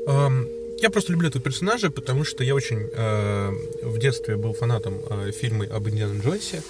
Um, 0.08 0.65
я 0.82 0.90
просто 0.90 1.12
люблю 1.12 1.30
этого 1.30 1.44
персонажа, 1.44 1.90
потому 1.90 2.24
что 2.24 2.44
я 2.44 2.56
очень 2.56 2.90
э, 2.92 3.52
в 3.84 3.98
детстве 3.98 4.36
был 4.36 4.54
фанатом 4.54 5.00
э, 5.10 5.32
фильма 5.32 5.66
об 5.66 5.88
Индианом 5.88 6.22
Джонсе. 6.22 6.62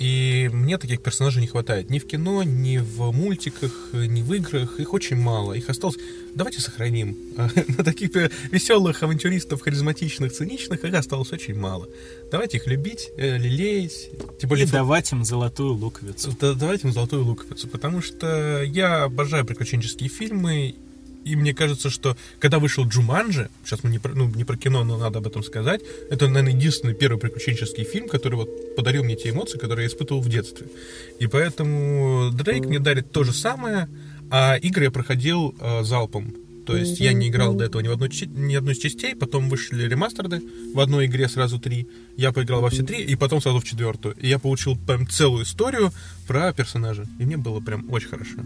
И 0.00 0.48
мне 0.50 0.78
таких 0.78 1.02
персонажей 1.02 1.42
не 1.42 1.46
хватает 1.46 1.90
ни 1.90 1.98
в 1.98 2.06
кино, 2.06 2.42
ни 2.42 2.78
в 2.78 3.12
мультиках, 3.12 3.90
ни 3.92 4.22
в 4.22 4.32
играх. 4.32 4.80
Их 4.80 4.94
очень 4.94 5.16
мало. 5.16 5.52
Их 5.52 5.68
осталось... 5.68 5.96
Давайте 6.34 6.62
сохраним. 6.62 7.18
На 7.36 7.84
таких 7.84 8.10
веселых 8.50 9.02
авантюристов, 9.02 9.60
харизматичных, 9.60 10.32
циничных, 10.32 10.84
их 10.84 10.94
осталось 10.94 11.32
очень 11.32 11.54
мало. 11.54 11.86
Давайте 12.30 12.56
их 12.56 12.66
любить, 12.66 13.10
э, 13.18 13.36
лелеять. 13.36 14.10
Тем 14.38 14.48
более, 14.48 14.66
И 14.66 14.70
давать 14.70 15.12
им 15.12 15.22
золотую 15.22 15.74
луковицу. 15.74 16.34
Да, 16.40 16.54
давайте 16.54 16.86
им 16.88 16.94
золотую 16.94 17.26
луковицу. 17.26 17.68
Потому 17.68 18.00
что 18.00 18.62
я 18.62 19.02
обожаю 19.02 19.44
приключенческие 19.44 20.08
фильмы, 20.08 20.76
и 21.24 21.36
мне 21.36 21.54
кажется, 21.54 21.90
что 21.90 22.16
когда 22.38 22.58
вышел 22.58 22.86
Джуманджи, 22.86 23.50
сейчас 23.64 23.84
мы 23.84 23.90
не 23.90 23.98
про, 23.98 24.14
ну, 24.14 24.28
не 24.28 24.44
про 24.44 24.56
кино, 24.56 24.84
но 24.84 24.96
надо 24.96 25.18
об 25.18 25.26
этом 25.26 25.42
сказать, 25.42 25.80
это, 26.10 26.28
наверное, 26.28 26.52
единственный 26.52 26.94
первый 26.94 27.18
приключенческий 27.18 27.84
фильм, 27.84 28.08
который 28.08 28.36
вот 28.36 28.76
подарил 28.76 29.04
мне 29.04 29.16
те 29.16 29.30
эмоции, 29.30 29.58
которые 29.58 29.84
я 29.84 29.88
испытывал 29.88 30.20
в 30.20 30.28
детстве. 30.28 30.66
И 31.18 31.26
поэтому 31.26 32.30
Дрейк 32.32 32.66
мне 32.66 32.78
дарит 32.78 33.12
то 33.12 33.24
же 33.24 33.32
самое, 33.32 33.88
а 34.30 34.56
игры 34.56 34.84
я 34.84 34.90
проходил 34.90 35.54
э, 35.60 35.82
залпом. 35.84 36.34
То 36.66 36.76
есть 36.76 37.00
я 37.00 37.12
не 37.12 37.28
играл 37.28 37.54
до 37.54 37.64
этого 37.64 37.82
ни 37.82 37.88
в 37.88 37.92
одной, 37.92 38.10
ни 38.26 38.54
одной 38.54 38.74
из 38.74 38.78
частей, 38.78 39.16
потом 39.16 39.48
вышли 39.48 39.88
ремастерды, 39.88 40.40
в 40.72 40.78
одной 40.78 41.06
игре 41.06 41.28
сразу 41.28 41.58
три, 41.58 41.88
я 42.16 42.32
поиграл 42.32 42.60
во 42.60 42.70
все 42.70 42.84
три, 42.84 43.02
и 43.02 43.16
потом 43.16 43.40
сразу 43.40 43.58
в 43.58 43.64
четвертую. 43.64 44.14
И 44.20 44.28
я 44.28 44.38
получил 44.38 44.76
прям 44.76 45.08
целую 45.08 45.44
историю 45.44 45.92
про 46.28 46.52
персонажа. 46.52 47.06
И 47.18 47.24
мне 47.24 47.36
было 47.36 47.60
прям 47.60 47.90
очень 47.90 48.08
хорошо. 48.08 48.44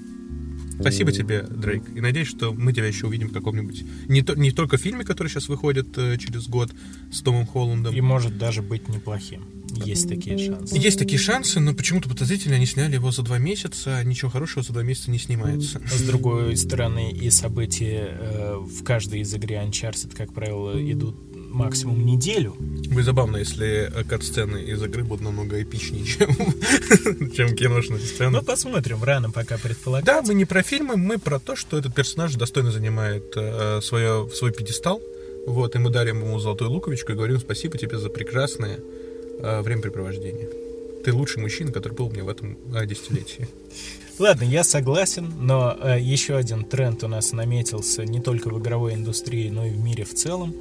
Спасибо 0.80 1.12
тебе, 1.12 1.42
Дрейк. 1.42 1.84
И 1.94 2.00
надеюсь, 2.00 2.28
что 2.28 2.52
мы 2.52 2.72
тебя 2.72 2.86
еще 2.86 3.06
увидим 3.06 3.28
в 3.28 3.32
каком-нибудь... 3.32 3.84
Не, 4.08 4.22
то, 4.22 4.34
не 4.34 4.50
только 4.50 4.76
фильме, 4.76 5.04
который 5.04 5.28
сейчас 5.28 5.48
выходит 5.48 5.96
э, 5.96 6.16
через 6.18 6.48
год 6.48 6.72
с 7.12 7.20
Томом 7.22 7.46
Холландом. 7.46 7.94
И 7.94 8.00
может 8.00 8.38
даже 8.38 8.62
быть 8.62 8.88
неплохим. 8.88 9.44
Есть 9.84 10.08
такие 10.08 10.38
шансы. 10.38 10.76
Есть 10.76 10.98
такие 10.98 11.18
шансы, 11.18 11.58
но 11.60 11.74
почему-то 11.74 12.08
подозрительно 12.08 12.56
они 12.56 12.66
сняли 12.66 12.94
его 12.94 13.10
за 13.10 13.22
два 13.22 13.38
месяца, 13.38 13.96
а 13.96 14.04
ничего 14.04 14.30
хорошего 14.30 14.62
за 14.62 14.72
два 14.72 14.82
месяца 14.82 15.10
не 15.10 15.18
снимается. 15.18 15.80
С 15.86 16.02
другой 16.02 16.56
стороны, 16.56 17.10
и 17.10 17.30
события 17.30 18.16
э, 18.18 18.56
в 18.56 18.84
каждой 18.84 19.20
из 19.20 19.34
игры 19.34 19.56
Uncharted, 19.56 20.14
как 20.16 20.32
правило, 20.32 20.80
идут 20.90 21.16
максимум 21.54 22.04
неделю. 22.04 22.54
Будет 22.58 23.04
забавно, 23.04 23.38
если 23.38 23.90
кат-сцены 24.08 24.58
из 24.58 24.82
игры 24.82 25.04
будут 25.04 25.24
намного 25.24 25.62
эпичнее, 25.62 26.04
чем, 26.04 27.30
чем 27.32 27.56
киношные 27.56 28.00
сцены. 28.00 28.30
Ну, 28.30 28.42
посмотрим, 28.42 29.02
рано 29.02 29.30
пока 29.30 29.56
предполагать. 29.56 30.04
Да, 30.04 30.22
мы 30.22 30.34
не 30.34 30.44
про 30.44 30.62
фильмы, 30.62 30.96
мы 30.96 31.18
про 31.18 31.38
то, 31.38 31.56
что 31.56 31.78
этот 31.78 31.94
персонаж 31.94 32.34
достойно 32.34 32.70
занимает 32.70 33.32
э, 33.36 33.80
свое, 33.82 34.28
свой 34.34 34.52
пьедестал. 34.52 35.00
Вот, 35.46 35.76
и 35.76 35.78
мы 35.78 35.90
дарим 35.90 36.20
ему 36.20 36.38
золотую 36.38 36.70
луковичку 36.70 37.12
и 37.12 37.14
говорим 37.14 37.38
спасибо 37.38 37.76
тебе 37.78 37.98
за 37.98 38.08
прекрасное 38.08 38.80
э, 39.38 39.60
времяпрепровождение. 39.60 40.48
Ты 41.04 41.12
лучший 41.12 41.42
мужчина, 41.42 41.70
который 41.70 41.92
был 41.92 42.06
у 42.06 42.10
меня 42.10 42.24
в 42.24 42.28
этом 42.28 42.56
э, 42.74 42.86
десятилетии. 42.86 43.48
Ладно, 44.18 44.44
я 44.44 44.62
согласен, 44.64 45.32
но 45.40 45.76
э, 45.78 45.98
еще 46.00 46.36
один 46.36 46.64
тренд 46.64 47.02
у 47.02 47.08
нас 47.08 47.32
наметился 47.32 48.04
не 48.04 48.20
только 48.20 48.48
в 48.48 48.58
игровой 48.60 48.94
индустрии, 48.94 49.50
но 49.50 49.66
и 49.66 49.70
в 49.70 49.78
мире 49.78 50.04
в 50.04 50.14
целом. 50.14 50.54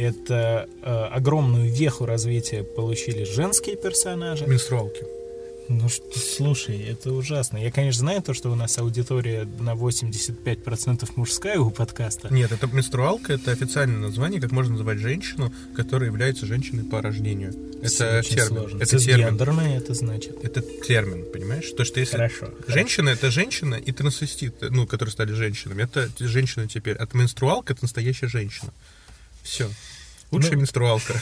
Это 0.00 0.66
э, 0.82 0.90
огромную 1.12 1.70
веху 1.70 2.06
развития 2.06 2.62
получили 2.62 3.24
женские 3.24 3.76
персонажи. 3.76 4.46
Менструалки. 4.46 5.04
Ну, 5.68 5.88
что, 5.88 6.18
слушай, 6.18 6.78
это 6.82 7.12
ужасно. 7.12 7.58
Я, 7.58 7.70
конечно, 7.70 8.00
знаю 8.00 8.22
то, 8.22 8.34
что 8.34 8.50
у 8.50 8.54
нас 8.56 8.76
аудитория 8.78 9.46
на 9.60 9.74
85% 9.74 11.08
мужская 11.14 11.60
у 11.60 11.70
подкаста. 11.70 12.32
Нет, 12.32 12.50
это 12.50 12.66
менструалка, 12.66 13.34
это 13.34 13.52
официальное 13.52 13.98
название, 14.00 14.40
как 14.40 14.50
можно 14.50 14.72
называть 14.72 14.98
женщину, 14.98 15.52
которая 15.76 16.08
является 16.10 16.46
женщиной 16.46 16.84
по 16.84 17.00
рождению. 17.02 17.54
Это 17.82 18.18
Очень 18.18 18.36
термин. 18.36 18.48
Сложно. 18.48 18.82
Это 18.82 18.98
термин. 18.98 19.60
это 19.76 19.94
значит. 19.94 20.44
Это 20.44 20.62
термин, 20.62 21.24
понимаешь? 21.30 21.70
То, 21.76 21.84
что 21.84 22.00
если 22.00 22.16
хорошо, 22.16 22.52
женщина 22.66 23.10
это 23.10 23.30
женщина, 23.30 23.74
и 23.74 23.92
трансвестит, 23.92 24.54
ну, 24.62 24.86
которые 24.86 25.12
стали 25.12 25.32
женщинами, 25.34 25.82
это 25.82 26.08
женщина 26.18 26.66
теперь. 26.66 26.96
От 26.96 27.12
менструалка 27.14 27.74
это 27.74 27.84
настоящая 27.84 28.28
женщина. 28.28 28.72
Все. 29.42 29.70
Лучшая 30.30 30.52
ну, 30.52 30.58
менструалка. 30.60 31.14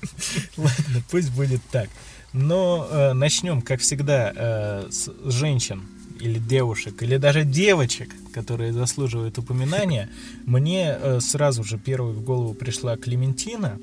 Ладно, 0.56 1.02
пусть 1.10 1.30
будет 1.32 1.60
так. 1.70 1.88
Но 2.32 2.86
э, 2.90 3.12
начнем, 3.12 3.62
как 3.62 3.80
всегда, 3.80 4.32
э, 4.34 4.88
с 4.90 5.10
женщин 5.24 5.82
или 6.20 6.38
девушек, 6.38 7.02
или 7.02 7.16
даже 7.16 7.44
девочек, 7.44 8.10
которые 8.32 8.72
заслуживают 8.72 9.38
упоминания. 9.38 10.10
Мне 10.44 10.96
э, 10.98 11.20
сразу 11.20 11.64
же 11.64 11.78
первой 11.78 12.12
в 12.12 12.22
голову 12.22 12.54
пришла 12.54 12.96
Клементина. 12.96 13.78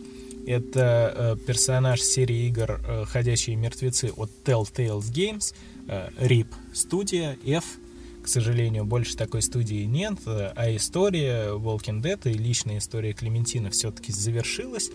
Это 0.45 1.13
э, 1.15 1.45
персонаж 1.47 2.01
серии 2.01 2.47
игр 2.47 2.81
э, 2.85 3.05
«Ходячие 3.05 3.55
мертвецы» 3.55 4.11
от 4.15 4.29
Telltale 4.43 4.99
Games, 4.99 5.53
э, 5.87 6.09
RIP 6.19 6.47
студия, 6.73 7.37
F 7.45 7.63
к 8.23 8.27
сожалению, 8.27 8.85
больше 8.85 9.17
такой 9.17 9.41
студии 9.41 9.83
нет, 9.83 10.19
а 10.25 10.75
история 10.75 11.49
Walking 11.55 12.01
Dead 12.01 12.19
и 12.31 12.33
личная 12.33 12.77
история 12.77 13.13
Клементина 13.13 13.69
все-таки 13.69 14.11
завершилась 14.11 14.89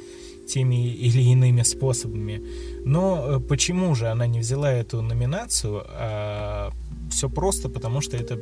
теми 0.48 0.92
или 0.92 1.20
иными 1.20 1.62
способами. 1.62 2.42
Но 2.84 3.36
э, 3.36 3.40
почему 3.40 3.94
же 3.94 4.08
она 4.08 4.26
не 4.26 4.40
взяла 4.40 4.72
эту 4.72 5.02
номинацию? 5.02 5.82
А 5.86 6.72
все 7.10 7.28
просто 7.28 7.68
потому, 7.68 8.00
что 8.00 8.16
это 8.16 8.40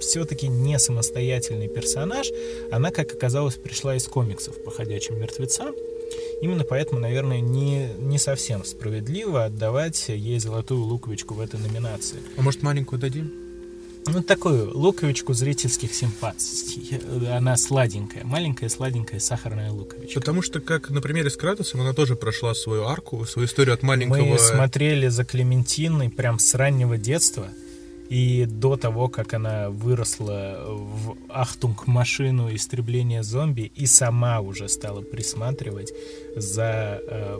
все-таки 0.00 0.48
не 0.48 0.78
самостоятельный 0.78 1.68
персонаж. 1.68 2.28
Она, 2.70 2.90
как 2.90 3.12
оказалось, 3.12 3.56
пришла 3.56 3.96
из 3.96 4.06
комиксов 4.06 4.62
по 4.64 4.70
ходячим 4.70 5.18
мертвецам. 5.18 5.74
Именно 6.40 6.62
поэтому, 6.62 7.00
наверное, 7.00 7.40
не, 7.40 7.88
не 7.98 8.18
совсем 8.18 8.64
справедливо 8.64 9.44
отдавать 9.44 10.08
ей 10.08 10.38
золотую 10.38 10.82
луковичку 10.82 11.34
в 11.34 11.40
этой 11.40 11.58
номинации. 11.58 12.18
А 12.36 12.42
может, 12.42 12.62
маленькую 12.62 13.00
дадим? 13.00 13.47
Ну, 14.12 14.22
такую 14.22 14.76
луковичку 14.76 15.34
зрительских 15.34 15.94
симпатий. 15.94 17.00
Она 17.30 17.56
сладенькая, 17.56 18.24
маленькая 18.24 18.68
сладенькая 18.68 19.20
сахарная 19.20 19.70
луковичка. 19.70 20.20
Потому 20.20 20.42
что, 20.42 20.60
как 20.60 20.90
на 20.90 21.00
примере 21.00 21.30
с 21.30 21.36
Кратосом, 21.36 21.80
она 21.80 21.92
тоже 21.92 22.16
прошла 22.16 22.54
свою 22.54 22.84
арку, 22.84 23.24
свою 23.24 23.46
историю 23.46 23.74
от 23.74 23.82
маленького... 23.82 24.24
Мы 24.24 24.38
смотрели 24.38 25.08
за 25.08 25.24
Клементиной 25.24 26.10
прям 26.10 26.38
с 26.38 26.54
раннего 26.54 26.96
детства. 26.96 27.48
И 28.08 28.46
до 28.46 28.76
того, 28.76 29.08
как 29.08 29.34
она 29.34 29.68
выросла 29.70 30.64
в 30.66 31.16
Ахтунг 31.28 31.86
машину 31.86 32.54
истребления 32.54 33.22
зомби 33.22 33.70
и 33.74 33.86
сама 33.86 34.40
уже 34.40 34.68
стала 34.68 35.02
присматривать 35.02 35.92
за 36.34 37.00
э, 37.06 37.38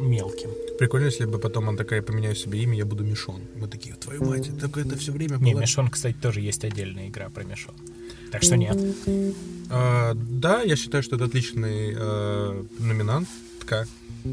мелким. 0.00 0.50
Прикольно, 0.78 1.06
если 1.06 1.24
бы 1.24 1.38
потом 1.38 1.68
она 1.68 1.78
такая, 1.78 2.02
поменяю 2.02 2.34
себе 2.34 2.60
имя, 2.62 2.76
я 2.76 2.84
буду 2.84 3.04
Мишон. 3.04 3.42
Мы 3.54 3.68
такие, 3.68 3.94
твою 3.94 4.24
мать, 4.24 4.50
так 4.60 4.76
это 4.76 4.96
все 4.96 5.12
время 5.12 5.38
было... 5.38 5.44
Не, 5.44 5.54
Мишон, 5.54 5.88
кстати, 5.88 6.16
тоже 6.20 6.40
есть 6.40 6.64
отдельная 6.64 7.08
игра 7.08 7.28
про 7.28 7.44
Мишон. 7.44 7.74
Так 8.32 8.42
что 8.42 8.56
нет. 8.56 8.76
А, 9.70 10.14
да, 10.14 10.62
я 10.62 10.76
считаю, 10.76 11.02
что 11.02 11.16
это 11.16 11.26
отличный 11.26 11.94
э, 11.96 12.64
номинантка. 12.78 13.86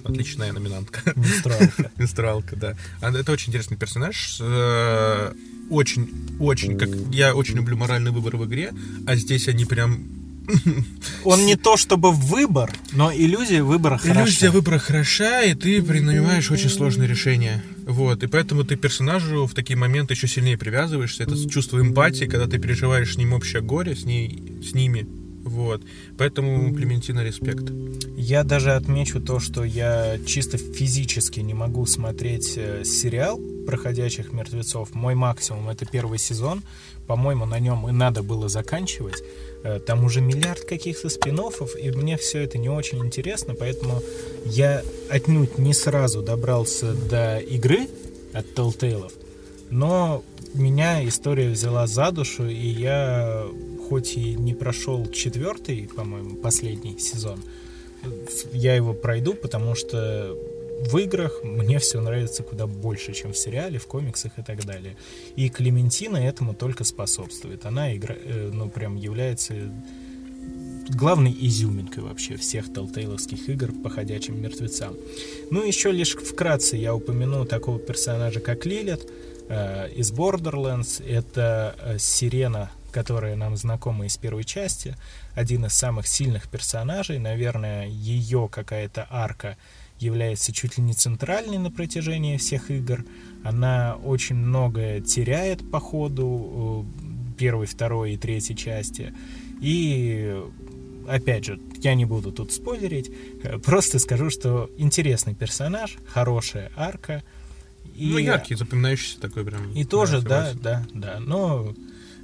Отличная 0.04 0.52
номинантка. 0.54 1.02
Менструалка. 1.16 1.92
Менструалка, 1.98 2.56
да. 2.56 2.76
Это 3.02 3.32
очень 3.32 3.50
интересный 3.50 3.78
персонаж. 3.78 4.38
Э, 4.42 5.34
очень, 5.70 6.10
очень, 6.40 6.78
как 6.78 6.90
я 7.12 7.36
очень 7.36 7.56
люблю 7.56 7.78
моральный 7.78 8.12
выбор 8.12 8.38
в 8.38 8.46
игре, 8.46 8.74
а 9.08 9.16
здесь 9.16 9.48
они 9.48 9.66
прям 9.66 10.06
он 11.24 11.46
не 11.46 11.56
то 11.56 11.78
чтобы 11.78 12.12
выбор, 12.12 12.72
но 12.92 13.12
иллюзия 13.14 13.64
выбора 13.64 13.98
хороша. 13.98 14.22
Иллюзия 14.22 14.50
выбора 14.52 14.80
хороша, 14.80 15.44
и 15.44 15.54
ты 15.54 15.82
принимаешь 15.82 16.52
очень 16.52 16.70
сложные 16.70 17.08
решения. 17.08 17.64
Вот, 17.86 18.24
и 18.24 18.28
поэтому 18.28 18.64
ты 18.64 18.76
персонажу 18.76 19.46
в 19.46 19.54
такие 19.54 19.78
моменты 19.78 20.14
еще 20.14 20.28
сильнее 20.28 20.58
привязываешься. 20.58 21.24
Это 21.24 21.50
чувство 21.50 21.80
эмпатии, 21.80 22.26
когда 22.26 22.48
ты 22.48 22.60
переживаешь 22.60 23.14
с 23.14 23.18
ним 23.18 23.34
общее 23.34 23.62
горе, 23.62 23.96
с, 23.96 24.06
ней, 24.06 24.62
с 24.64 24.74
ними. 24.74 25.08
Вот. 25.46 25.82
Поэтому 26.18 26.74
Клементина 26.74 27.24
респект. 27.24 27.72
Я 28.18 28.44
даже 28.44 28.74
отмечу 28.74 29.22
то, 29.22 29.40
что 29.40 29.64
я 29.64 30.18
чисто 30.26 30.58
физически 30.58 31.40
не 31.40 31.54
могу 31.54 31.86
смотреть 31.86 32.54
э, 32.58 32.84
сериал 32.84 33.40
проходящих 33.68 34.34
мертвецов. 34.34 34.94
Мой 34.96 35.14
максимум 35.14 35.70
это 35.70 35.86
первый 35.86 36.18
сезон. 36.18 36.64
По-моему, 37.06 37.46
на 37.46 37.60
нем 37.60 37.88
и 37.88 37.92
надо 37.92 38.24
было 38.24 38.50
заканчивать. 38.50 39.22
Э, 39.64 39.80
там 39.80 40.04
уже 40.04 40.20
миллиард 40.20 40.62
каких-то 40.62 41.10
спин 41.10 41.40
и 41.80 41.92
мне 41.92 42.18
все 42.18 42.40
это 42.40 42.58
не 42.58 42.70
очень 42.70 43.00
интересно, 43.06 43.54
поэтому 43.54 44.02
я 44.46 44.82
отнюдь 45.10 45.60
не 45.60 45.74
сразу 45.74 46.24
добрался 46.24 46.94
до 46.94 47.38
игры 47.38 47.88
от 48.34 48.48
Telltale, 48.56 49.12
но 49.70 50.24
меня 50.56 51.08
история 51.08 51.50
взяла 51.50 51.88
за 51.88 52.12
душу, 52.12 52.48
и 52.48 52.68
я 52.68 53.46
хоть 53.90 54.18
и 54.18 54.36
не 54.36 54.54
прошел 54.54 55.06
четвертый, 55.12 55.90
по-моему, 55.96 56.36
последний 56.36 56.98
сезон, 57.00 57.40
я 58.54 58.76
его 58.76 58.94
пройду, 58.94 59.34
потому 59.34 59.76
что 59.76 60.38
в 60.92 60.98
играх 60.98 61.42
мне 61.44 61.80
все 61.80 62.02
нравится 62.02 62.44
куда 62.44 62.68
больше, 62.68 63.14
чем 63.14 63.32
в 63.32 63.38
сериале, 63.38 63.80
в 63.80 63.88
комиксах 63.88 64.38
и 64.38 64.44
так 64.44 64.66
далее. 64.66 64.98
И 65.36 65.50
Клементина 65.50 66.18
этому 66.18 66.54
только 66.54 66.84
способствует. 66.84 67.66
Она 67.66 67.96
игра, 67.96 68.16
э, 68.18 68.50
ну, 68.54 68.70
прям 68.70 68.96
является 68.96 69.54
главной 70.90 71.36
изюминкой 71.40 72.04
вообще 72.04 72.36
всех 72.36 72.72
толтейловских 72.72 73.50
игр 73.50 73.72
по 73.84 73.90
ходячим 73.90 74.42
мертвецам. 74.42 74.96
Ну, 75.50 75.64
еще 75.64 75.92
лишь 75.92 76.16
вкратце 76.16 76.78
я 76.78 76.94
упомяну 76.94 77.46
такого 77.46 77.80
персонажа, 77.80 78.40
как 78.40 78.66
Лилит 78.66 79.10
э, 79.48 79.90
из 79.96 80.12
Borderlands. 80.12 81.04
Это 81.08 81.76
э, 81.80 81.98
сирена, 82.00 82.72
которая 82.96 83.36
нам 83.36 83.58
знакома 83.58 84.06
из 84.06 84.16
первой 84.16 84.46
части. 84.46 84.96
Один 85.34 85.66
из 85.66 85.74
самых 85.74 86.08
сильных 86.08 86.48
персонажей. 86.48 87.20
Наверное, 87.20 87.88
ее 87.88 88.48
какая-то 88.50 89.06
арка 89.10 89.58
является 90.00 90.54
чуть 90.54 90.78
ли 90.78 90.84
не 90.84 90.94
центральной 90.94 91.58
на 91.58 91.70
протяжении 91.72 92.38
всех 92.38 92.72
игр. 92.72 93.04
Она 93.44 93.98
очень 94.02 94.38
многое 94.38 95.02
теряет 95.02 95.70
по 95.70 95.82
ходу 95.82 96.86
э, 96.88 97.38
первой, 97.38 97.66
второй 97.66 98.14
и 98.14 98.18
третьей 98.18 98.56
части. 98.56 99.14
И 99.60 100.42
опять 101.10 101.44
же, 101.44 101.60
я 101.82 101.96
не 101.96 102.06
буду 102.06 102.32
тут 102.32 102.54
спойлерить, 102.54 103.12
э, 103.44 103.58
просто 103.58 104.00
скажу, 104.00 104.30
что 104.30 104.70
интересный 104.78 105.36
персонаж, 105.36 105.98
хорошая 106.08 106.72
арка. 106.78 107.24
И, 107.94 108.10
ну, 108.10 108.20
яркий, 108.20 108.56
запоминающийся 108.56 109.20
такой 109.20 109.44
прям. 109.44 109.74
И 109.74 109.84
тоже, 109.84 110.22
да, 110.22 110.54
да, 110.54 110.86
да. 110.94 111.20
Но 111.20 111.76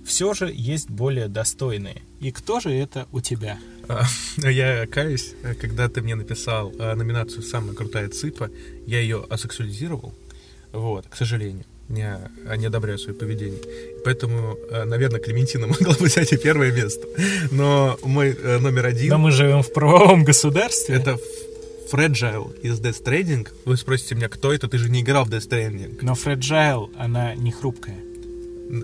все 0.06 0.34
же 0.34 0.52
есть 0.54 0.90
более 0.90 1.28
достойные. 1.28 2.02
И 2.20 2.32
кто 2.32 2.60
же 2.60 2.72
это 2.72 3.08
у 3.12 3.22
тебя? 3.22 3.60
А, 3.88 4.06
я 4.50 4.86
каюсь, 4.88 5.34
когда 5.60 5.90
ты 5.90 6.02
мне 6.02 6.16
написал 6.16 6.74
а, 6.80 6.96
номинацию 6.96 7.44
«Самая 7.44 7.76
крутая 7.76 8.10
цыпа», 8.10 8.50
я 8.86 9.00
ее 9.00 9.26
асексуализировал, 9.30 10.14
вот, 10.72 11.08
к 11.08 11.16
сожалению 11.16 11.66
не, 11.92 12.18
не 12.58 12.66
одобряю 12.68 12.98
свое 12.98 13.18
поведение. 13.18 13.60
Поэтому, 14.06 14.58
наверное, 14.86 15.20
Клементина 15.20 15.68
могла 15.68 15.94
бы 15.94 16.06
взять 16.06 16.32
и 16.32 16.38
первое 16.38 16.72
место. 16.72 17.06
Но 17.52 18.00
мой 18.04 18.34
номер 18.62 18.86
один... 18.86 19.10
Но 19.10 19.18
мы 19.18 19.32
живем 19.32 19.62
в 19.62 19.74
правовом 19.74 20.24
государстве. 20.24 20.96
Это 20.96 21.18
Fragile 21.92 22.60
из 22.62 22.80
Death 22.80 23.04
Stranding. 23.04 23.48
Вы 23.66 23.76
спросите 23.76 24.16
меня, 24.16 24.30
кто 24.30 24.54
это? 24.54 24.68
Ты 24.68 24.78
же 24.78 24.90
не 24.90 25.02
играл 25.02 25.26
в 25.26 25.30
Death 25.30 25.50
Stranding. 25.50 26.00
Но 26.02 26.14
Fragile, 26.14 26.90
она 26.98 27.36
не 27.36 27.52
хрупкая. 27.52 27.98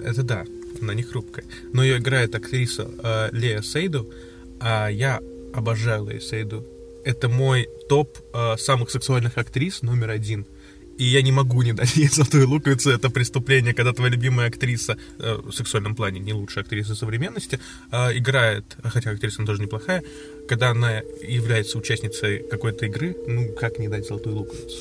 Это 0.04 0.24
да, 0.24 0.46
она 0.82 0.94
не 0.94 1.04
хрупкая. 1.04 1.46
Но 1.74 1.84
ее 1.84 1.98
играет 1.98 2.36
актриса 2.36 2.90
э, 3.04 3.30
Лея 3.32 3.62
Сейду, 3.62 4.12
а 4.60 4.90
я 4.90 5.22
обожаю 5.54 6.08
Лея 6.08 6.20
Сейду. 6.20 6.66
Это 7.06 7.30
мой 7.30 7.68
топ 7.90 8.18
э, 8.34 8.58
самых 8.58 8.90
сексуальных 8.92 9.38
актрис 9.38 9.82
номер 9.82 10.10
один— 10.10 10.46
и 10.98 11.04
я 11.04 11.22
не 11.22 11.32
могу 11.32 11.62
не 11.62 11.74
дать 11.74 11.96
ей 11.96 12.08
золотую 12.08 12.50
луковицу. 12.50 12.90
Это 12.90 13.10
преступление, 13.10 13.74
когда 13.74 13.94
твоя 13.94 14.12
любимая 14.12 14.48
актриса, 14.48 14.98
э, 15.20 15.36
в 15.44 15.52
сексуальном 15.52 15.96
плане 15.96 16.20
не 16.20 16.34
лучшая 16.34 16.64
актриса 16.64 16.96
современности, 16.96 17.60
э, 17.92 18.18
играет, 18.18 18.66
хотя 18.84 19.12
актриса 19.12 19.46
тоже 19.46 19.62
неплохая, 19.62 20.04
когда 20.50 20.72
она 20.72 21.02
является 21.22 21.78
участницей 21.78 22.44
какой-то 22.50 22.86
игры, 22.86 23.16
ну, 23.28 23.54
как 23.54 23.80
не 23.80 23.88
дать 23.88 24.08
золотую 24.08 24.38
луковицу? 24.38 24.78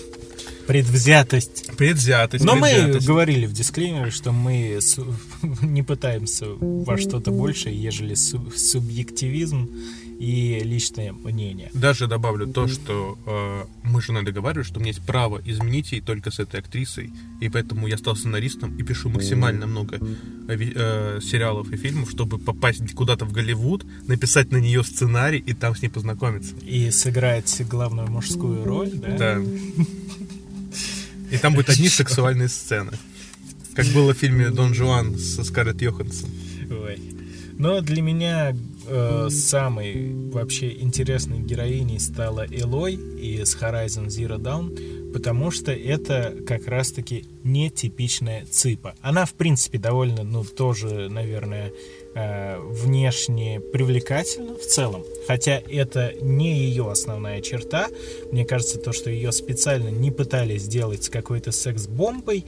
Предвзятость. 0.66 1.76
Предвзятость. 1.76 2.44
Но 2.44 2.52
предвзятость. 2.52 3.06
мы 3.06 3.14
говорили 3.14 3.46
в 3.46 3.52
дисклеймере, 3.52 4.10
что 4.10 4.32
мы 4.32 4.78
не 5.62 5.82
пытаемся 5.82 6.46
во 6.48 6.98
что-то 6.98 7.30
большее, 7.30 7.80
ежели 7.80 8.14
субъективизм 8.14 9.70
и 10.18 10.60
личное 10.64 11.12
мнение. 11.12 11.70
Даже 11.74 12.06
добавлю 12.06 12.46
то, 12.46 12.68
что 12.68 13.18
э, 13.26 13.64
мы 13.82 14.00
с 14.00 14.06
женой 14.06 14.24
договаривались, 14.24 14.66
что 14.66 14.78
у 14.78 14.80
меня 14.80 14.92
есть 14.92 15.04
право 15.04 15.40
изменить 15.44 15.92
ей 15.92 16.00
только 16.00 16.30
с 16.30 16.38
этой 16.38 16.60
актрисой, 16.60 17.12
и 17.40 17.48
поэтому 17.48 17.86
я 17.86 17.98
стал 17.98 18.16
сценаристом 18.16 18.76
и 18.76 18.82
пишу 18.82 19.10
максимально 19.10 19.66
много 19.66 19.96
э, 19.96 20.56
э, 20.56 21.20
сериалов 21.22 21.70
и 21.70 21.76
фильмов, 21.76 22.10
чтобы 22.10 22.38
попасть 22.38 22.94
куда-то 22.94 23.24
в 23.26 23.32
Голливуд, 23.32 23.84
написать 24.06 24.50
на 24.52 24.56
нее 24.56 24.82
сценарий 24.84 25.38
и 25.38 25.52
там 25.52 25.76
с 25.76 25.82
ней 25.82 25.88
познакомиться. 25.88 26.54
И 26.62 26.90
сыграть 26.90 27.62
главную 27.68 28.10
мужскую 28.10 28.64
роль, 28.64 28.90
да? 28.94 29.16
Да. 29.16 29.42
И 31.30 31.38
там 31.38 31.54
будут 31.54 31.70
одни 31.70 31.88
сексуальные 31.88 32.48
сцены. 32.48 32.92
Как 33.74 33.86
было 33.86 34.14
в 34.14 34.18
фильме 34.18 34.50
«Дон 34.50 34.74
Жуан» 34.74 35.18
со 35.18 35.44
Скарлетт 35.44 35.82
Йоханссон. 35.82 36.30
Ой. 36.70 36.98
Но 37.58 37.80
для 37.80 38.02
меня 38.02 38.54
э, 38.86 39.28
самой 39.30 40.30
вообще 40.30 40.78
интересной 40.78 41.40
героиней 41.40 41.98
стала 41.98 42.46
Элой 42.50 42.94
из 42.94 43.56
Horizon 43.56 44.06
Zero 44.08 44.38
Dawn, 44.38 45.12
потому 45.12 45.50
что 45.50 45.72
это 45.72 46.34
как 46.46 46.66
раз-таки 46.68 47.24
нетипичная 47.44 48.44
ципа. 48.44 48.94
Она, 49.00 49.24
в 49.24 49.32
принципе, 49.32 49.78
довольно, 49.78 50.22
ну, 50.22 50.44
тоже, 50.44 51.08
наверное, 51.08 51.72
э, 52.16 52.58
внешне 52.60 53.60
привлекательна 53.60 54.56
в 54.56 54.62
целом, 54.62 55.04
хотя 55.26 55.62
это 55.70 56.14
не 56.20 56.58
ее 56.58 56.90
основная 56.90 57.40
черта. 57.42 57.88
Мне 58.32 58.44
кажется, 58.44 58.78
то, 58.78 58.92
что 58.92 59.10
ее 59.10 59.30
специально 59.32 59.88
не 59.88 60.10
пытались 60.10 60.62
сделать 60.62 61.08
какой-то 61.08 61.52
секс-бомбой, 61.52 62.44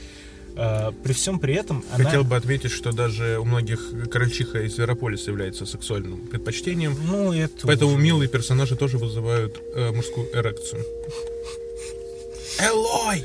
Uh, 0.57 0.93
при 1.05 1.13
всем 1.13 1.39
при 1.39 1.55
этом 1.55 1.85
Хотел 1.93 2.23
она... 2.23 2.31
бы 2.31 2.35
отметить, 2.35 2.73
что 2.73 2.91
даже 2.91 3.39
у 3.39 3.45
многих 3.45 4.11
крольчиха 4.11 4.63
из 4.63 4.75
Зверополиса 4.75 5.31
является 5.31 5.67
сексуальным 5.67 6.27
предпочтением. 6.27 6.97
Ну, 7.07 7.33
это 7.33 7.65
Поэтому 7.65 7.93
уже... 7.93 8.03
милые 8.03 8.29
персонажи 8.29 8.75
тоже 8.75 8.99
вызывают 8.99 9.63
э, 9.77 9.93
мужскую 9.93 10.27
эрекцию. 10.35 10.85
Элой! 12.59 13.25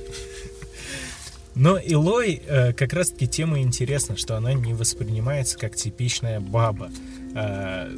Но 1.55 1.77
Илой 1.77 2.41
э, 2.45 2.73
как 2.73 2.93
раз-таки 2.93 3.27
тема 3.27 3.59
интересна, 3.59 4.17
что 4.17 4.35
она 4.37 4.53
не 4.53 4.73
воспринимается 4.73 5.57
как 5.57 5.75
типичная 5.75 6.39
баба. 6.39 6.89
Э, 7.35 7.89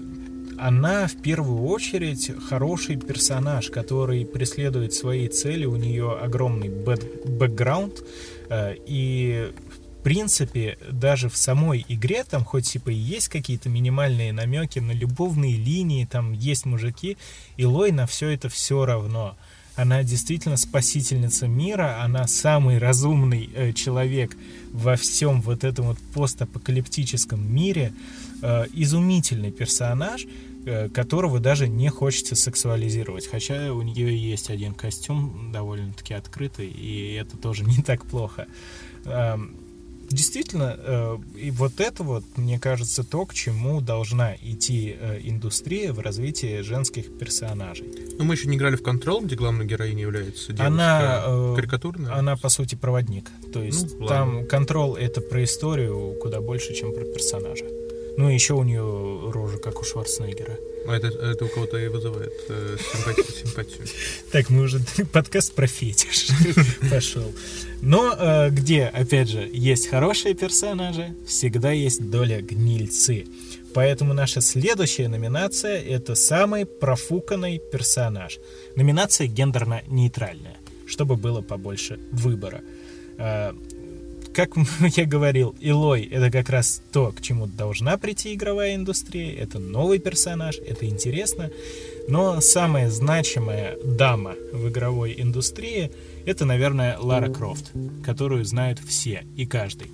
она 0.57 1.07
в 1.07 1.21
первую 1.21 1.65
очередь 1.65 2.31
хороший 2.47 2.95
персонаж, 2.95 3.69
который 3.69 4.25
преследует 4.25 4.93
свои 4.93 5.27
цели, 5.27 5.65
у 5.65 5.75
нее 5.75 6.13
огромный 6.13 6.69
бэк 6.69 7.27
бэкграунд, 7.27 8.01
Э, 8.49 8.75
и 8.85 9.51
в 9.99 10.03
принципе, 10.03 10.77
даже 10.91 11.29
в 11.29 11.37
самой 11.37 11.83
игре, 11.87 12.23
там 12.23 12.45
хоть 12.45 12.71
типа 12.71 12.91
и 12.91 12.95
есть 12.95 13.27
какие-то 13.27 13.69
минимальные 13.69 14.33
намеки 14.33 14.77
на 14.77 14.91
любовные 14.91 15.57
линии, 15.57 16.05
там 16.05 16.31
есть 16.33 16.65
мужики, 16.65 17.17
и 17.57 17.65
Лой 17.65 17.91
на 17.91 18.05
все 18.05 18.29
это 18.29 18.47
все 18.47 18.85
равно. 18.85 19.35
Она 19.75 20.03
действительно 20.03 20.57
спасительница 20.57 21.47
мира, 21.47 22.01
она 22.01 22.27
самый 22.27 22.77
разумный 22.77 23.49
э, 23.53 23.73
человек 23.73 24.37
во 24.71 24.95
всем 24.95 25.41
вот 25.41 25.63
этом 25.63 25.87
вот 25.87 25.97
постапокалиптическом 26.13 27.53
мире, 27.53 27.93
э, 28.41 28.65
изумительный 28.73 29.51
персонаж, 29.51 30.25
Э, 30.67 30.89
которого 30.89 31.39
даже 31.39 31.67
не 31.67 31.89
хочется 31.89 32.35
сексуализировать. 32.35 33.27
Хотя 33.27 33.71
у 33.71 33.83
нее 33.83 34.17
есть 34.17 34.49
один 34.49 34.73
костюм 34.73 35.51
довольно-таки 35.51 36.15
открытый, 36.15 36.67
и 36.67 37.13
это 37.13 37.37
тоже 37.37 37.63
не 37.65 37.83
так 37.83 38.03
плохо. 38.07 38.47
Эм, 39.05 39.55
действительно, 40.09 40.75
э, 40.77 41.17
и 41.37 41.51
вот 41.51 41.79
это 41.79 42.03
вот, 42.03 42.23
мне 42.35 42.59
кажется, 42.59 43.03
то, 43.03 43.25
к 43.25 43.33
чему 43.33 43.81
должна 43.81 44.35
идти 44.35 44.95
э, 44.99 45.19
индустрия 45.23 45.93
в 45.93 45.99
развитии 45.99 46.61
женских 46.61 47.17
персонажей. 47.17 47.87
Но 48.17 48.23
мы 48.25 48.35
еще 48.35 48.47
не 48.47 48.57
играли 48.57 48.75
в 48.75 48.81
Control, 48.81 49.25
где 49.25 49.35
главной 49.35 49.65
героиней 49.65 50.01
является 50.01 50.53
девушка 50.53 50.65
она, 50.65 51.55
карикатурная. 51.55 52.15
Она, 52.15 52.37
по 52.37 52.49
сути, 52.49 52.75
проводник. 52.75 53.29
То 53.53 53.63
есть 53.63 53.99
ну, 53.99 54.07
там 54.07 54.39
Control— 54.43 54.97
это 54.99 55.21
про 55.21 55.43
историю 55.43 56.15
куда 56.21 56.41
больше, 56.41 56.73
чем 56.73 56.93
про 56.93 57.03
персонажа. 57.03 57.65
Ну, 58.17 58.29
еще 58.29 58.53
у 58.53 58.63
нее 58.63 59.29
рожа, 59.31 59.57
как 59.57 59.81
у 59.81 59.83
Шварценеггера. 59.83 60.57
А 60.87 60.95
это, 60.95 61.07
это 61.07 61.45
у 61.45 61.47
кого-то 61.49 61.77
и 61.77 61.87
вызывает 61.87 62.33
э, 62.47 62.77
симпатию, 62.93 63.25
симпатию. 63.45 63.87
Так, 64.31 64.49
мы 64.49 64.63
уже 64.63 64.79
подкаст 65.11 65.53
про 65.53 65.67
фетиш 65.67 66.27
пошел. 66.89 67.33
Но 67.81 68.15
э, 68.17 68.49
где, 68.51 68.85
опять 68.85 69.29
же, 69.29 69.49
есть 69.51 69.87
хорошие 69.87 70.35
персонажи, 70.35 71.15
всегда 71.27 71.71
есть 71.71 72.09
доля 72.09 72.41
гнильцы. 72.41 73.25
Поэтому 73.73 74.13
наша 74.13 74.39
следующая 74.39 75.09
номинация— 75.09 75.81
это 75.81 76.15
самый 76.15 76.65
профуканный 76.65 77.59
персонаж. 77.59 78.39
Номинация 78.75 79.27
гендерно-нейтральная, 79.27 80.57
чтобы 80.85 81.17
было 81.17 81.41
побольше 81.41 81.99
выбора. 82.11 82.61
Э, 83.17 83.51
как 84.35 84.51
я 84.97 85.05
говорил, 85.05 85.55
Илой— 85.61 86.03
это 86.11 86.29
как 86.29 86.49
раз 86.49 86.81
то, 86.91 87.11
к 87.11 87.21
чему 87.21 87.47
должна 87.47 87.97
прийти 87.97 88.33
игровая 88.33 88.75
индустрия. 88.75 89.33
Это 89.33 89.59
новый 89.59 89.99
персонаж, 89.99 90.57
это 90.57 90.85
интересно. 90.85 91.49
Но 92.07 92.41
самая 92.41 92.91
значимая 92.91 93.77
дама 93.83 94.35
в 94.51 94.67
игровой 94.67 95.15
индустрии— 95.17 95.91
это, 96.25 96.45
наверное, 96.45 96.97
Лара 96.99 97.31
Крофт, 97.31 97.71
которую 98.03 98.45
знают 98.45 98.79
все 98.79 99.23
и 99.37 99.45
каждый. 99.45 99.89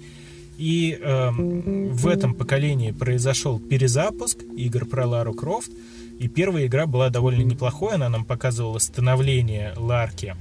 И 0.58 1.00
э, 1.00 1.32
в 1.32 2.08
этом 2.08 2.34
поколении 2.34 2.92
произошел 2.92 3.60
перезапуск 3.60 4.44
игр 4.58 4.86
про 4.86 5.08
Лару 5.08 5.34
Крофт, 5.34 5.72
и 6.20 6.28
первая 6.28 6.66
игра 6.66 6.86
была 6.86 7.10
довольно 7.10 7.42
неплохой, 7.44 7.94
она 7.94 8.10
нам 8.10 8.26
показывала 8.26 8.80
становление 8.80 9.74
Ларки 9.78 10.36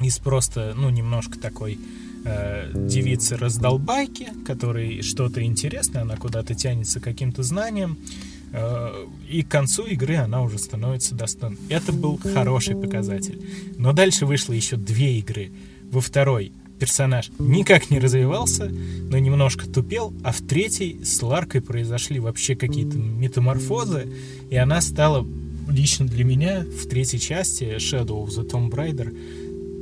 из 0.00 0.18
просто, 0.18 0.74
ну, 0.76 0.90
немножко 0.90 1.38
такой 1.38 1.78
э, 2.24 2.70
девицы-раздолбайки, 2.74 4.28
которой 4.46 5.02
что-то 5.02 5.42
интересное, 5.42 6.02
она 6.02 6.16
куда-то 6.16 6.54
тянется 6.54 7.00
каким-то 7.00 7.42
знанием, 7.42 7.98
Э, 8.56 9.06
и 9.28 9.42
к 9.42 9.48
концу 9.48 9.84
игры 9.84 10.14
она 10.14 10.42
уже 10.42 10.58
становится 10.58 11.16
достойной. 11.16 11.58
Это 11.68 11.92
был 11.92 12.20
хороший 12.22 12.76
показатель. 12.76 13.42
Но 13.76 13.92
дальше 13.92 14.26
вышло 14.26 14.52
еще 14.52 14.76
две 14.76 15.18
игры. 15.18 15.50
Во 15.90 16.00
второй 16.00 16.52
персонаж 16.78 17.30
никак 17.40 17.90
не 17.90 17.98
развивался, 17.98 18.70
но 19.10 19.18
немножко 19.18 19.68
тупел, 19.68 20.14
а 20.22 20.30
в 20.30 20.40
третьей 20.40 21.04
с 21.04 21.20
Ларкой 21.20 21.62
произошли 21.62 22.20
вообще 22.20 22.54
какие-то 22.54 22.96
метаморфозы, 22.96 24.06
и 24.50 24.56
она 24.56 24.80
стала 24.80 25.26
лично 25.68 26.06
для 26.06 26.24
меня 26.24 26.64
в 26.64 26.88
третьей 26.88 27.20
части 27.20 27.76
Shadow 27.78 28.24
of 28.24 28.28
the 28.28 28.48
Tomb 28.48 28.70
Raider 28.70 29.12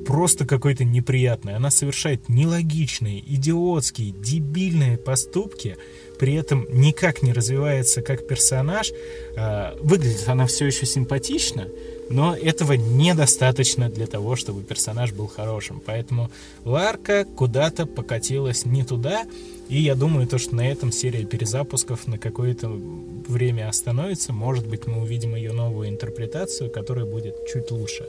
просто 0.06 0.46
какой-то 0.46 0.84
неприятной. 0.84 1.54
Она 1.54 1.70
совершает 1.70 2.28
нелогичные, 2.28 3.20
идиотские, 3.20 4.12
дебильные 4.12 4.98
поступки, 4.98 5.76
при 6.18 6.34
этом 6.34 6.66
никак 6.70 7.22
не 7.22 7.32
развивается 7.32 8.00
как 8.00 8.26
персонаж. 8.26 8.92
А, 9.36 9.76
выглядит 9.80 10.28
она 10.28 10.46
все 10.46 10.66
еще 10.66 10.86
симпатично, 10.86 11.66
но 12.10 12.36
этого 12.36 12.74
недостаточно 12.74 13.88
для 13.88 14.06
того, 14.06 14.36
чтобы 14.36 14.62
персонаж 14.62 15.12
был 15.12 15.26
хорошим. 15.26 15.82
Поэтому 15.84 16.30
Ларка 16.64 17.24
куда-то 17.24 17.86
покатилась 17.86 18.64
не 18.66 18.84
туда, 18.84 19.24
и 19.68 19.80
я 19.80 19.94
думаю, 19.94 20.26
то, 20.26 20.38
что 20.38 20.54
на 20.54 20.70
этом 20.70 20.92
серия 20.92 21.24
перезапусков 21.24 22.06
на 22.06 22.18
какое-то 22.18 22.68
время 22.68 23.68
остановится. 23.68 24.32
Может 24.32 24.66
быть, 24.66 24.86
мы 24.86 25.00
увидим 25.00 25.34
ее 25.34 25.52
новую 25.52 25.88
интерпретацию, 25.88 26.70
которая 26.70 27.06
будет 27.06 27.34
чуть 27.50 27.70
лучше. 27.70 28.06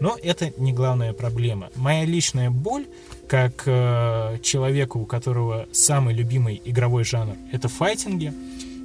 Но 0.00 0.16
это 0.22 0.52
не 0.56 0.72
главная 0.72 1.12
проблема. 1.12 1.70
Моя 1.74 2.04
личная 2.04 2.50
боль, 2.50 2.86
как 3.26 3.64
э, 3.66 4.38
человека, 4.42 4.96
у 4.96 5.06
которого 5.06 5.66
самый 5.72 6.14
любимый 6.14 6.60
игровой 6.64 7.04
жанр— 7.04 7.34
это 7.52 7.68
файтинги, 7.68 8.32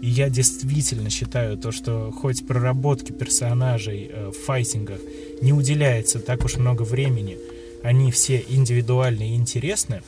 и 0.01 0.09
я 0.09 0.29
действительно 0.29 1.09
считаю 1.09 1.57
то, 1.57 1.71
что 1.71 2.11
хоть 2.11 2.45
проработки 2.45 3.11
персонажей 3.11 4.09
э, 4.11 4.31
в 4.31 4.45
файтингах 4.45 4.99
не 5.41 5.53
уделяется 5.53 6.19
так 6.19 6.43
уж 6.43 6.57
много 6.57 6.81
времени, 6.81 7.37
они 7.83 8.11
все 8.11 8.43
индивидуальны 8.47 9.29
и 9.31 9.35
интересны. 9.35 10.01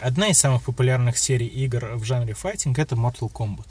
Одна 0.00 0.28
из 0.28 0.38
самых 0.38 0.62
популярных 0.62 1.16
серий 1.16 1.46
игр 1.46 1.92
в 1.94 2.04
жанре 2.04 2.34
файтинг 2.34 2.78
это 2.78 2.94
Mortal 2.96 3.32
Kombat. 3.32 3.66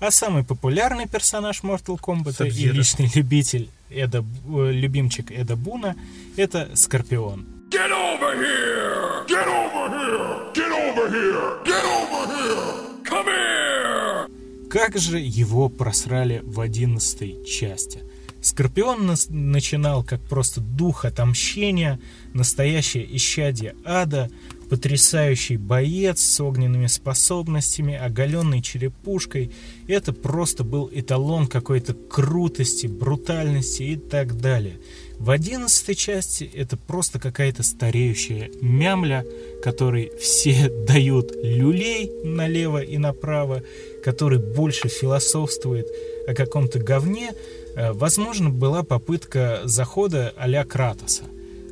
А 0.00 0.10
самый 0.10 0.44
популярный 0.44 1.06
персонаж 1.06 1.62
Mortal 1.62 1.98
Kombat 2.00 2.48
и 2.48 2.68
личный 2.68 3.10
любитель 3.14 3.68
Эда, 3.90 4.24
э, 4.24 4.70
любимчик 4.72 5.30
Эда 5.30 5.56
Буна 5.56 5.96
это 6.36 6.70
Скорпион. 6.74 7.46
Get 7.70 7.90
over 7.90 8.34
here! 8.38 9.26
Get 9.26 9.46
over 9.46 9.90
here! 9.90 10.52
Get 10.54 10.70
over 10.70 11.10
here! 11.10 11.64
Get 11.64 11.84
over 11.84 12.26
here! 12.28 13.04
Come 13.04 13.26
here! 13.26 14.68
Как 14.70 14.96
же 14.96 15.18
его 15.18 15.68
просрали 15.68 16.42
в 16.44 16.60
одиннадцатой 16.60 17.44
части? 17.44 18.02
Скорпион 18.40 19.06
нас 19.06 19.26
начинал 19.28 20.04
как 20.04 20.20
просто 20.20 20.60
дух 20.60 21.04
отомщения, 21.04 21.98
настоящее 22.32 23.16
исчадие 23.16 23.74
ада, 23.84 24.30
потрясающий 24.68 25.56
боец 25.56 26.20
с 26.20 26.40
огненными 26.40 26.86
способностями, 26.86 27.94
оголенной 27.94 28.62
черепушкой. 28.62 29.52
Это 29.86 30.12
просто 30.12 30.64
был 30.64 30.90
эталон 30.92 31.46
какой-то 31.46 31.94
крутости, 31.94 32.86
брутальности 32.86 33.82
и 33.82 33.96
так 33.96 34.38
далее. 34.38 34.78
В 35.18 35.30
одиннадцатой 35.30 35.94
части 35.94 36.44
это 36.44 36.76
просто 36.76 37.18
какая-то 37.18 37.62
стареющая 37.62 38.50
мямля, 38.60 39.24
которой 39.62 40.12
все 40.20 40.68
дают 40.86 41.32
люлей 41.42 42.10
налево 42.24 42.82
и 42.82 42.98
направо, 42.98 43.62
который 44.04 44.38
больше 44.38 44.88
философствует 44.88 45.86
о 46.28 46.34
каком-то 46.34 46.78
говне. 46.78 47.32
Э, 47.76 47.92
возможно, 47.92 48.50
была 48.50 48.82
попытка 48.82 49.62
захода 49.64 50.34
а-ля 50.36 50.64
Кратоса 50.64 51.24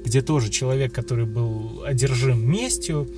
где 0.04 0.22
тоже 0.22 0.50
человек, 0.50 0.92
который 0.92 1.24
был 1.24 1.82
одержим 1.84 2.48
местью, 2.48 3.08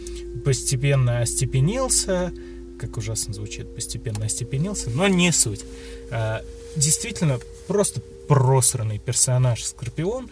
постепенно 0.45 1.21
остепенился, 1.21 2.33
как 2.79 2.97
ужасно 2.97 3.35
звучит, 3.35 3.75
постепенно 3.75 4.27
остепенился, 4.27 4.91
но 4.91 5.09
не 5.09 5.33
суть. 5.33 5.65
А, 6.11 6.43
действительно, 6.77 7.41
просто 7.67 8.01
просранный 8.29 8.99
персонаж 8.99 9.65
Скорпион. 9.65 10.29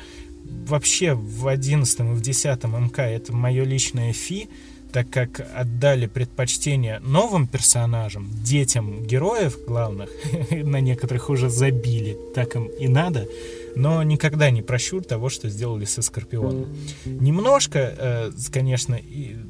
Вообще 0.67 1.15
в 1.15 1.49
11 1.49 2.01
и 2.01 2.03
в 2.03 2.21
10 2.21 2.65
МК 2.65 3.03
это 3.03 3.33
мое 3.33 3.65
личное 3.65 4.13
фи, 4.13 4.49
так 4.93 5.09
как 5.11 5.41
отдали 5.55 6.07
предпочтение 6.07 7.01
новым 7.01 7.47
персонажам, 7.47 8.29
детям 8.45 9.03
героев 9.05 9.59
главных, 9.67 10.11
на 10.51 10.81
некоторых 10.81 11.31
уже 11.31 11.49
забили, 11.49 12.17
так 12.35 12.57
им 12.57 12.67
и 12.67 12.89
надо, 12.89 13.27
но 13.77 14.03
никогда 14.03 14.51
не 14.51 14.63
прощу 14.63 15.01
того, 15.01 15.29
что 15.29 15.49
сделали 15.49 15.85
со 15.85 16.03
Скорпионом. 16.03 16.69
Немножко, 17.05 17.79
э, 17.79 18.31
конечно, 18.53 18.99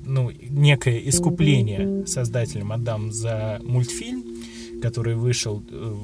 ну, 0.04 0.30
некое 0.30 0.98
искупление 1.08 2.06
создателям 2.06 2.72
отдам 2.72 3.12
за 3.12 3.60
мультфильм, 3.62 4.24
который 4.82 5.14
вышел 5.14 5.62
э, 5.70 5.94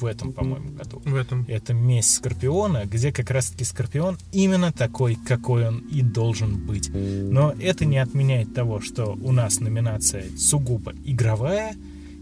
в 0.00 0.04
этом, 0.04 0.32
по-моему, 0.32 0.70
году. 0.72 1.00
В 1.04 1.14
этом. 1.14 1.46
Это 1.48 1.72
«Месть 1.72 2.14
Скорпиона», 2.14 2.84
где 2.84 3.10
как 3.10 3.30
раз-таки 3.30 3.64
Скорпион 3.64 4.18
именно 4.32 4.70
такой, 4.72 5.16
какой 5.26 5.68
он 5.68 5.78
и 5.78 6.02
должен 6.02 6.58
быть. 6.66 6.90
Но 6.92 7.54
это 7.58 7.84
не 7.86 7.98
отменяет 7.98 8.54
того, 8.54 8.80
что 8.80 9.18
у 9.22 9.32
нас 9.32 9.60
номинация 9.60 10.24
сугубо 10.36 10.92
игровая, 11.04 11.74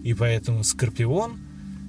и 0.05 0.15
поэтому 0.15 0.62
Скорпион, 0.62 1.39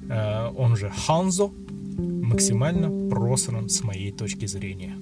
э, 0.10 0.50
он 0.58 0.78
же 0.78 0.90
Ханзо, 0.90 1.52
максимально 1.98 3.10
просран 3.10 3.70
с 3.70 3.82
моей 3.84 4.12
точки 4.12 4.46
зрения. 4.46 4.98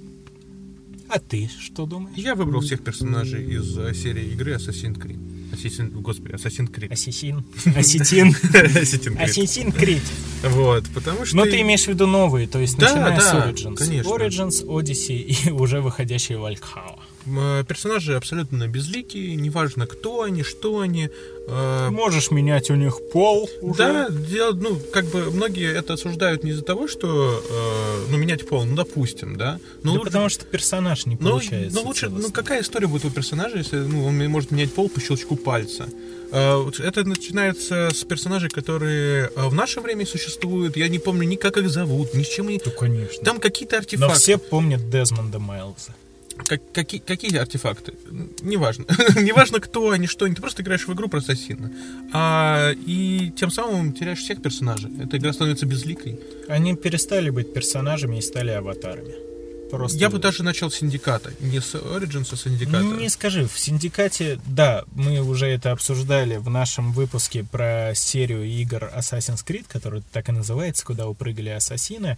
А 1.10 1.20
ты 1.20 1.50
что 1.60 1.88
думаешь? 1.88 2.16
Я 2.16 2.36
выбрал 2.36 2.62
всех 2.62 2.84
персонажей 2.84 3.44
из 3.44 3.76
э, 3.78 3.94
серии 3.96 4.26
игры 4.32 4.54
Assassin's 4.54 4.96
Creed. 4.96 5.20
Ассасин, 5.52 5.90
господи, 5.90 6.34
Assassin's 6.34 6.72
Creed. 6.72 6.92
Ассасин. 6.92 7.44
Ассасин. 7.76 9.18
Ассасин 9.20 9.70
Creed. 9.70 10.04
Вот, 10.44 10.86
потому 10.94 11.26
что... 11.26 11.36
Но 11.36 11.46
ты 11.46 11.62
имеешь 11.62 11.86
в 11.86 11.88
виду 11.88 12.06
новые, 12.06 12.48
то 12.48 12.60
есть 12.60 12.78
да, 12.78 12.94
начиная 12.94 13.18
да, 13.18 13.22
с 13.22 13.34
Origins. 13.34 13.76
Конечно. 13.76 14.10
Origins, 14.10 14.66
Odyssey 14.66 15.48
и 15.48 15.50
уже 15.50 15.82
выходящие 15.82 16.38
Valhalla. 16.38 16.99
Э, 17.38 17.64
персонажи 17.68 18.16
абсолютно 18.16 18.68
безликие, 18.68 19.36
неважно 19.36 19.86
кто 19.88 20.22
они, 20.22 20.44
что 20.44 20.80
они. 20.80 21.10
Э, 21.48 21.90
Можешь 21.90 22.32
менять 22.32 22.70
у 22.70 22.76
них 22.76 23.00
пол 23.12 23.50
уже. 23.62 23.78
Да, 23.78 24.10
дело, 24.10 24.54
ну, 24.54 24.80
как 24.92 25.06
бы 25.06 25.32
многие 25.32 25.72
это 25.72 25.94
осуждают 25.94 26.44
не 26.44 26.52
из-за 26.52 26.64
того, 26.64 26.88
что, 26.88 27.44
э, 27.50 28.12
ну, 28.12 28.18
менять 28.18 28.48
пол, 28.48 28.66
ну, 28.66 28.76
допустим, 28.76 29.36
да. 29.36 29.60
Но 29.84 29.92
да 29.94 30.00
лучше, 30.00 30.06
потому 30.06 30.30
что 30.30 30.46
персонаж 30.46 31.06
не 31.06 31.18
ну, 31.20 31.30
получается. 31.30 31.80
Ну, 31.80 31.88
лучше, 31.88 32.08
целостно. 32.08 32.28
ну, 32.28 32.34
какая 32.34 32.62
история 32.62 32.88
будет 32.88 33.06
у 33.06 33.12
персонажа, 33.12 33.58
если, 33.58 33.78
ну, 33.78 34.06
он 34.06 34.18
может 34.28 34.52
менять 34.52 34.74
пол 34.74 34.90
по 34.90 35.00
щелчку 35.00 35.36
пальца? 35.36 35.88
Это 36.32 37.04
начинается 37.06 37.90
с 37.92 38.04
персонажей, 38.04 38.52
которые 38.52 39.32
в 39.36 39.52
наше 39.52 39.82
время 39.82 40.06
существуют. 40.06 40.78
Я 40.78 40.88
не 40.88 41.00
помню 41.00 41.24
ни 41.24 41.38
как 41.38 41.58
их 41.58 41.72
зовут, 41.72 42.14
ни 42.14 42.22
с 42.22 42.28
чем 42.28 42.50
они... 42.50 42.62
Ну, 42.64 42.72
конечно. 42.72 43.24
Там 43.26 43.40
какие-то 43.40 43.78
артефакты. 43.80 44.14
Но 44.14 44.20
все 44.20 44.38
помнят 44.38 44.92
Дезмонда 44.92 45.40
Майлза. 45.40 45.96
Как, 46.46 46.62
какие, 46.72 47.00
какие 47.00 47.38
артефакты? 47.38 47.94
Неважно. 48.42 48.86
Неважно, 49.16 49.60
кто 49.60 49.92
они, 49.92 50.08
что 50.08 50.26
они. 50.26 50.36
Ты 50.36 50.42
просто 50.42 50.64
играешь 50.64 50.88
в 50.88 50.94
игру 50.94 51.08
про 51.08 51.20
ассасина. 51.20 51.72
А, 52.14 52.72
и 52.72 53.32
тем 53.36 53.52
самым 53.52 53.94
теряешь 53.94 54.20
всех 54.20 54.42
персонажей. 54.42 54.92
Эта 55.00 55.18
игра 55.18 55.34
становится 55.34 55.66
безликой. 55.66 56.20
Они 56.48 56.76
перестали 56.76 57.30
быть 57.30 57.54
персонажами 57.54 58.18
и 58.18 58.22
стали 58.22 58.52
аватарами. 58.52 59.29
Просто... 59.70 59.98
Я 59.98 60.10
бы 60.10 60.20
даже 60.20 60.44
начал 60.44 60.72
с 60.72 60.76
Синдиката, 60.76 61.34
не 61.40 61.60
с 61.60 61.76
Origins, 61.76 62.30
а 62.32 62.36
с 62.36 62.44
Синдиката. 62.44 62.84
Не 62.84 63.10
скажи, 63.10 63.48
в 63.48 63.58
Синдикате, 63.58 64.40
да, 64.46 64.84
мы 64.94 65.22
уже 65.22 65.48
это 65.48 65.72
обсуждали 65.72 66.38
в 66.38 66.50
нашем 66.50 66.92
выпуске 66.92 67.44
про 67.44 67.94
серию 67.96 68.46
игр 68.46 68.92
Assassin's 68.96 69.46
Creed, 69.46 69.66
которая 69.68 70.02
так 70.12 70.30
и 70.30 70.32
называется, 70.32 70.86
куда 70.86 71.08
упрыгали 71.08 71.50
ассасины. 71.50 72.18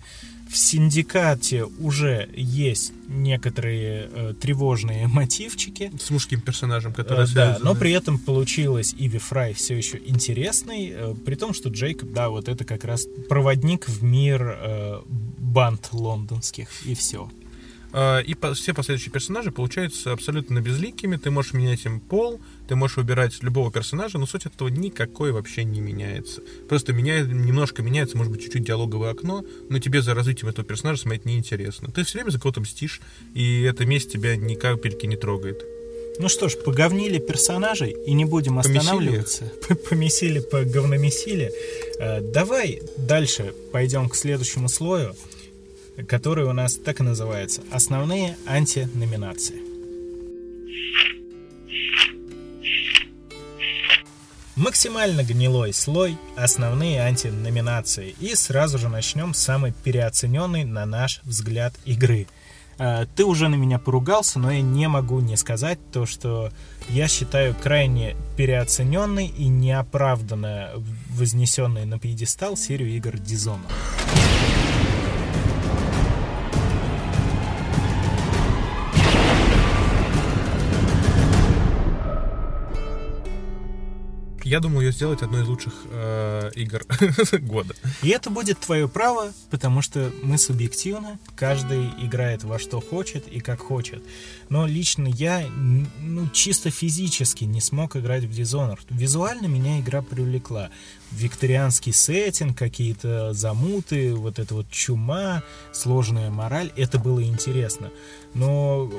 В 0.50 0.58
Синдикате 0.58 1.66
уже 1.66 2.30
есть 2.36 2.94
некоторые 3.08 4.10
э, 4.12 4.34
тревожные 4.40 5.08
мотивчики. 5.08 5.92
С 6.00 6.10
мужским 6.10 6.42
персонажем, 6.42 6.94
который 6.94 7.26
э, 7.26 7.34
Да, 7.34 7.58
но 7.62 7.76
при 7.76 7.92
этом 7.92 8.18
получилось 8.18 8.94
Иви 8.98 9.20
Фрай 9.20 9.54
все 9.54 9.76
еще 9.76 10.00
интересный, 10.06 10.90
э, 10.94 11.16
при 11.26 11.36
том, 11.36 11.54
что 11.54 11.70
Джейкоб, 11.70 12.12
да, 12.12 12.30
вот 12.30 12.50
это 12.50 12.66
как 12.66 12.84
раз 12.84 13.08
проводник 13.30 13.88
в 13.88 14.04
мир 14.04 14.58
э, 14.60 15.02
банд 15.08 15.90
лондонских, 15.92 16.70
и 16.86 16.96
все. 16.96 17.30
А, 17.94 18.20
и 18.20 18.36
все 18.54 18.74
последующие 18.74 19.12
персонажи 19.12 19.52
получаются 19.52 20.12
абсолютно 20.12 20.60
безликими. 20.62 21.18
Ты 21.18 21.32
можешь 21.32 21.54
менять 21.54 21.86
им 21.86 22.00
пол, 22.00 22.40
ты 22.68 22.76
можешь 22.76 22.98
выбирать 22.98 23.42
любого 23.44 23.72
персонажа, 23.72 24.18
но 24.18 24.26
суть 24.26 24.46
этого 24.46 24.70
никакой 24.70 25.32
вообще 25.32 25.64
не 25.64 25.82
меняется. 25.82 26.42
Просто 26.70 26.94
меняет, 26.94 27.28
немножко 27.28 27.82
меняется, 27.84 28.18
может 28.18 28.32
быть, 28.32 28.42
чуть-чуть 28.44 28.64
диалоговое 28.64 29.12
окно, 29.12 29.44
но 29.70 29.80
тебе 29.80 30.02
за 30.02 30.14
развитием 30.14 30.50
этого 30.50 30.66
персонажа 30.66 31.02
смотреть 31.02 31.26
неинтересно. 31.26 31.92
Ты 31.92 32.04
все 32.04 32.20
время 32.20 32.32
за 32.32 32.40
кого-то 32.40 32.62
мстишь, 32.62 33.02
и 33.34 33.64
эта 33.64 33.86
месть 33.86 34.12
тебя 34.12 34.36
ни 34.36 34.56
капельки 34.56 35.06
не 35.06 35.18
трогает. 35.18 35.64
Ну 36.20 36.30
что 36.30 36.50
ж, 36.50 36.58
поговнили 36.58 37.20
персонажей 37.20 37.96
и 38.06 38.14
не 38.14 38.26
будем 38.26 38.60
останавливаться. 38.60 39.52
Помесили, 39.90 40.40
поговномесили. 40.40 41.52
Э, 42.00 42.22
Давай 42.22 42.82
дальше 42.98 43.54
пойдем 43.72 44.10
к 44.10 44.16
следующему 44.16 44.70
слою, 44.70 45.16
который 46.08 46.46
у 46.46 46.54
нас 46.54 46.76
так 46.76 47.00
и 47.00 47.04
называется. 47.04 47.62
Основные 47.72 48.38
антиноминации. 48.46 49.62
Максимально 54.56 55.24
гнилой 55.24 55.74
слой, 55.74 56.18
основные 56.36 57.02
антиноминации. 57.02 58.16
И 58.20 58.36
сразу 58.36 58.78
же 58.78 58.90
начнем 58.90 59.34
с 59.34 59.40
самой 59.40 59.74
переоцененной, 59.84 60.66
на 60.66 60.86
наш 60.86 61.22
взгляд, 61.24 61.74
игры. 61.86 62.28
А, 62.78 63.06
Ты 63.16 63.26
уже 63.26 63.48
на 63.48 63.56
меня 63.56 63.80
поругался, 63.80 64.40
но 64.40 64.52
я 64.52 64.62
не 64.62 64.88
могу 64.88 65.20
не 65.20 65.38
сказать 65.38 65.80
то, 65.92 66.06
что 66.06 66.52
я 66.90 67.08
считаю 67.08 67.56
крайне 67.56 68.16
переоцененной 68.38 69.28
и 69.28 69.48
неоправданно 69.48 70.72
вознесенной 71.10 71.86
на 71.86 71.98
пьедестал 71.98 72.58
серию 72.58 72.90
игр 72.90 73.16
Dishonored. 73.16 73.72
Я 84.52 84.60
думаю 84.60 84.88
ее 84.88 84.92
сделать 84.92 85.22
одной 85.22 85.44
из 85.44 85.48
лучших 85.48 85.74
э, 85.92 86.52
игр 86.56 86.84
года. 87.40 87.74
И 88.04 88.10
это 88.10 88.30
будет 88.30 88.60
твое 88.60 88.90
право, 88.90 89.32
потому 89.50 89.82
что 89.82 90.12
мы 90.24 90.38
субъективно, 90.38 91.18
каждый 91.38 91.88
играет 92.02 92.44
во 92.44 92.60
что 92.60 92.82
хочет 92.82 93.30
и 93.30 93.40
как 93.40 93.62
хочет. 93.62 94.04
Но 94.50 94.68
лично 94.68 95.08
я, 95.08 95.48
ну, 96.02 96.28
чисто 96.34 96.70
физически 96.70 97.46
не 97.46 97.62
смог 97.62 97.96
играть 97.96 98.26
в 98.26 98.30
Dishonored. 98.30 98.88
Визуально 98.90 99.48
меня 99.48 99.80
игра 99.80 100.02
привлекла. 100.02 100.70
Викторианский 101.14 101.94
сеттинг, 101.94 102.58
какие-то 102.58 103.32
замуты, 103.32 104.14
вот 104.14 104.38
эта 104.38 104.54
вот 104.54 104.70
чума, 104.70 105.44
сложная 105.72 106.30
мораль, 106.30 106.74
это 106.76 107.00
было 107.00 107.24
интересно. 107.24 107.90
Но 108.34 108.92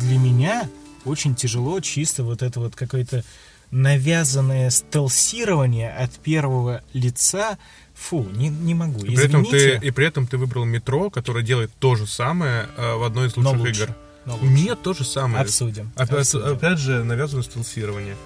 для 0.00 0.16
меня 0.16 0.70
очень 1.04 1.34
тяжело 1.34 1.80
чисто 1.80 2.22
вот 2.22 2.40
это 2.42 2.60
вот 2.60 2.76
какое-то 2.76 3.24
навязанное 3.72 4.70
стелсирование 4.70 5.90
от 5.90 6.12
первого 6.12 6.82
лица. 6.92 7.58
Фу, 7.94 8.22
не, 8.32 8.48
не 8.48 8.74
могу. 8.74 9.00
И 9.04 9.16
при, 9.16 9.24
этом 9.24 9.44
ты, 9.44 9.78
и 9.82 9.90
при 9.90 10.06
этом 10.06 10.26
ты 10.26 10.36
выбрал 10.36 10.64
метро, 10.64 11.10
которое 11.10 11.42
делает 11.42 11.72
то 11.78 11.96
же 11.96 12.06
самое 12.06 12.66
э, 12.76 12.94
в 12.94 13.02
одной 13.02 13.28
из 13.28 13.36
Но 13.36 13.50
лучших 13.50 13.66
лучше. 13.66 13.82
игр. 13.84 13.94
Но 14.26 14.34
лучше. 14.34 14.46
Нет, 14.46 14.82
то 14.82 14.92
же 14.94 15.04
самое. 15.04 15.42
Обсудим. 15.42 15.90
Опять, 15.96 16.20
Обсудим. 16.20 16.46
опять 16.52 16.78
же, 16.78 17.02
навязанное 17.02 17.42
стелсирование. 17.44 18.16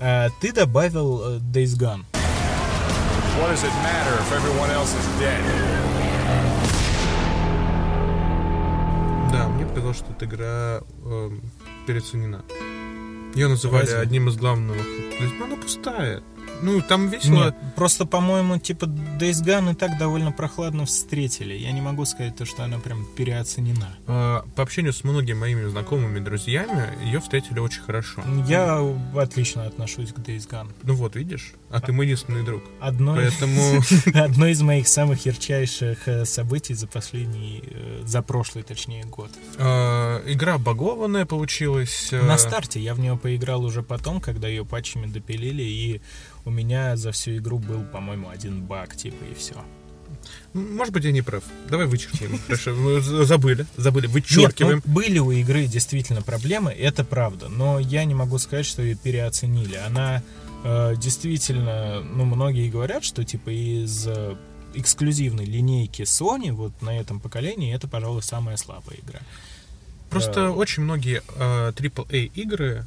А, 0.00 0.28
ты 0.40 0.52
добавил 0.52 1.36
э, 1.36 1.38
Days 1.38 1.76
Gone. 1.78 2.04
What 3.40 3.50
does 3.50 3.62
it 3.64 3.72
matter 3.82 4.14
if 4.20 4.32
everyone 4.32 4.70
else 4.70 4.94
is 4.94 5.20
dead? 5.20 5.42
Да, 9.32 9.48
мне 9.48 9.66
показалось, 9.66 9.96
что 9.98 10.12
эта 10.12 10.24
игра 10.26 10.80
эм, 11.04 11.40
переоценена. 11.86 12.44
Ее 13.34 13.48
называли 13.48 13.82
Разве? 13.82 13.98
одним 13.98 14.28
из 14.28 14.36
главных. 14.36 14.76
Есть, 14.76 15.34
ну, 15.38 15.44
она 15.46 15.56
пустая. 15.56 16.22
Ну, 16.64 16.80
там 16.80 17.08
весело. 17.08 17.44
Нет, 17.44 17.54
просто, 17.76 18.06
по-моему, 18.06 18.58
типа 18.58 18.86
Days 18.86 19.44
Gone 19.44 19.72
и 19.72 19.74
так 19.74 19.98
довольно 19.98 20.32
прохладно 20.32 20.86
встретили. 20.86 21.54
Я 21.54 21.72
не 21.72 21.80
могу 21.80 22.04
сказать 22.04 22.36
то, 22.36 22.44
что 22.46 22.64
она 22.64 22.78
прям 22.78 23.04
переоценена. 23.16 23.96
Э, 24.06 24.40
По 24.56 24.62
общению 24.62 24.92
с 24.92 25.04
многими 25.04 25.38
моими 25.38 25.68
знакомыми 25.68 26.18
друзьями 26.20 26.88
ее 27.04 27.20
встретили 27.20 27.58
очень 27.58 27.82
хорошо. 27.82 28.22
Я 28.48 28.80
отлично 29.16 29.66
отношусь 29.66 30.12
к 30.12 30.18
Days 30.18 30.48
Gone. 30.48 30.70
Ну 30.82 30.94
вот, 30.94 31.16
видишь? 31.16 31.52
А 31.70 31.80
ты 31.80 31.92
мой 31.92 32.06
единственный 32.06 32.44
друг. 32.44 32.62
Одно, 32.80 33.14
Поэтому... 33.16 33.82
одно 34.14 34.46
из 34.46 34.62
моих 34.62 34.88
самых 34.88 35.26
ярчайших 35.26 36.08
э, 36.08 36.24
событий 36.24 36.74
за 36.74 36.86
последний, 36.86 37.62
э, 37.70 38.02
за 38.06 38.22
прошлый, 38.22 38.62
точнее, 38.64 39.04
год. 39.04 39.30
э, 39.58 40.22
Игра 40.32 40.58
багованная 40.58 41.26
получилась. 41.26 42.08
э, 42.12 42.22
На 42.22 42.38
старте 42.38 42.80
я 42.80 42.94
в 42.94 43.00
нее 43.00 43.16
поиграл 43.16 43.64
уже 43.64 43.82
потом, 43.82 44.20
когда 44.20 44.48
ее 44.48 44.64
патчами 44.64 45.06
допилили, 45.06 45.62
и 45.62 46.00
у 46.44 46.50
меня 46.50 46.96
за 46.96 47.10
всю 47.12 47.36
игру 47.36 47.58
был, 47.58 47.84
по-моему, 47.84 48.28
один 48.28 48.62
баг, 48.62 48.96
типа, 48.96 49.24
и 49.30 49.34
все. 49.34 49.54
Может 50.54 50.94
быть, 50.94 51.04
я 51.04 51.12
не 51.12 51.22
прав. 51.22 51.42
Давай 51.68 51.86
вычеркнем. 51.86 52.38
Хорошо, 52.46 52.74
мы 52.74 53.00
з- 53.00 53.24
забыли. 53.26 53.66
Забыли. 53.76 54.06
Нет, 54.06 54.14
Вычеркиваем. 54.14 54.82
ну, 54.84 54.92
были 54.92 55.18
у 55.18 55.30
игры 55.32 55.66
действительно 55.66 56.22
проблемы, 56.22 56.70
это 56.72 57.04
правда, 57.04 57.48
но 57.48 57.78
я 57.78 58.04
не 58.04 58.14
могу 58.14 58.38
сказать, 58.38 58.64
что 58.66 58.82
ее 58.82 58.94
переоценили. 58.94 59.74
Она 59.76 60.22
э, 60.64 60.94
действительно, 60.96 62.00
ну, 62.02 62.24
многие 62.24 62.70
говорят, 62.70 63.04
что 63.04 63.24
типа 63.24 63.50
из 63.50 64.06
э, 64.06 64.36
эксклюзивной 64.74 65.44
линейки 65.44 66.02
Sony 66.02 66.52
вот 66.52 66.80
на 66.80 66.98
этом 66.98 67.20
поколении 67.20 67.74
это, 67.74 67.86
пожалуй, 67.88 68.22
самая 68.22 68.56
слабая 68.56 68.98
игра. 69.06 69.20
Просто 70.10 70.40
Э, 70.42 70.48
очень 70.50 70.84
многие 70.84 71.22
э, 71.36 71.72
AAA 71.72 72.30
игры 72.34 72.86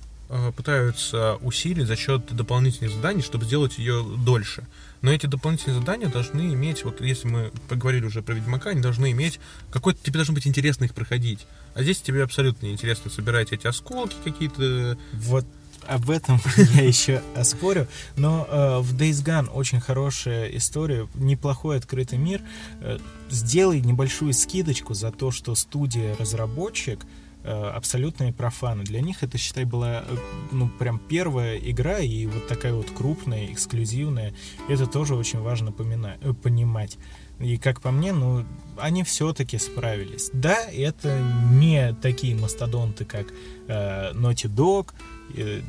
пытаются 0.56 1.36
усилить 1.42 1.88
за 1.88 1.96
счет 1.96 2.36
дополнительных 2.36 2.94
заданий, 2.94 3.22
чтобы 3.22 3.46
сделать 3.46 3.78
ее 3.78 4.04
дольше. 4.04 4.64
Но 5.02 5.12
эти 5.12 5.26
дополнительные 5.26 5.80
задания 5.80 6.08
должны 6.08 6.54
иметь, 6.54 6.84
вот 6.84 7.02
если 7.02 7.28
мы 7.28 7.52
поговорили 7.70 8.06
уже 8.06 8.22
про 8.22 8.34
Ведьмака, 8.34 8.72
они 8.72 8.82
должны 8.82 9.12
иметь 9.12 9.40
какой-то, 9.72 10.04
тебе 10.04 10.16
должно 10.16 10.34
быть 10.34 10.48
интересно 10.48 10.86
их 10.86 10.94
проходить. 10.94 11.46
А 11.76 11.84
здесь 11.84 12.02
тебе 12.02 12.24
абсолютно 12.24 12.66
неинтересно 12.66 13.12
собирать 13.12 13.52
эти 13.52 13.68
осколки 13.68 14.16
какие-то. 14.24 14.98
Вот 15.14 15.46
об 15.88 16.10
этом 16.10 16.42
я 16.58 16.84
еще 16.84 17.22
оспорю. 17.36 17.88
Но 18.16 18.48
э, 18.50 18.80
в 18.80 18.96
Days 18.96 19.24
Gone 19.24 19.50
очень 19.50 19.80
хорошая 19.80 20.48
история, 20.50 21.08
неплохой 21.16 21.78
открытый 21.78 22.18
мир. 22.18 22.42
Э, 22.82 22.98
сделай 23.30 23.82
небольшую 23.82 24.34
скидочку 24.34 24.94
за 24.94 25.12
то, 25.12 25.32
что 25.32 25.56
студия-разработчик 25.56 27.04
э, 27.04 27.08
абсолютные 27.48 28.34
профаны. 28.34 28.84
Для 28.84 29.02
них 29.02 29.24
это, 29.24 29.38
считай, 29.38 29.66
была 29.66 30.04
э, 30.08 30.18
ну 30.52 30.70
прям 30.70 31.00
первая 31.00 31.58
игра 31.58 32.00
и 32.00 32.26
вот 32.26 32.48
такая 32.48 32.74
вот 32.74 32.92
крупная, 32.92 33.52
эксклюзивная. 33.52 34.34
Это 34.70 34.86
тоже 34.88 35.16
очень 35.16 35.40
важно 35.40 35.72
помина- 35.72 36.18
э, 36.22 36.34
понимать. 36.34 36.98
И 37.40 37.58
как 37.58 37.82
по 37.82 37.92
мне, 37.92 38.14
ну, 38.14 38.46
они 38.78 39.04
все-таки 39.04 39.60
справились. 39.60 40.30
Да, 40.34 40.58
это 40.72 41.20
не 41.52 41.94
такие 42.02 42.36
мастодонты, 42.36 43.06
как 43.06 43.28
э, 43.68 44.12
Naughty 44.14 44.50
Dog, 44.50 44.94
э, 45.36 45.62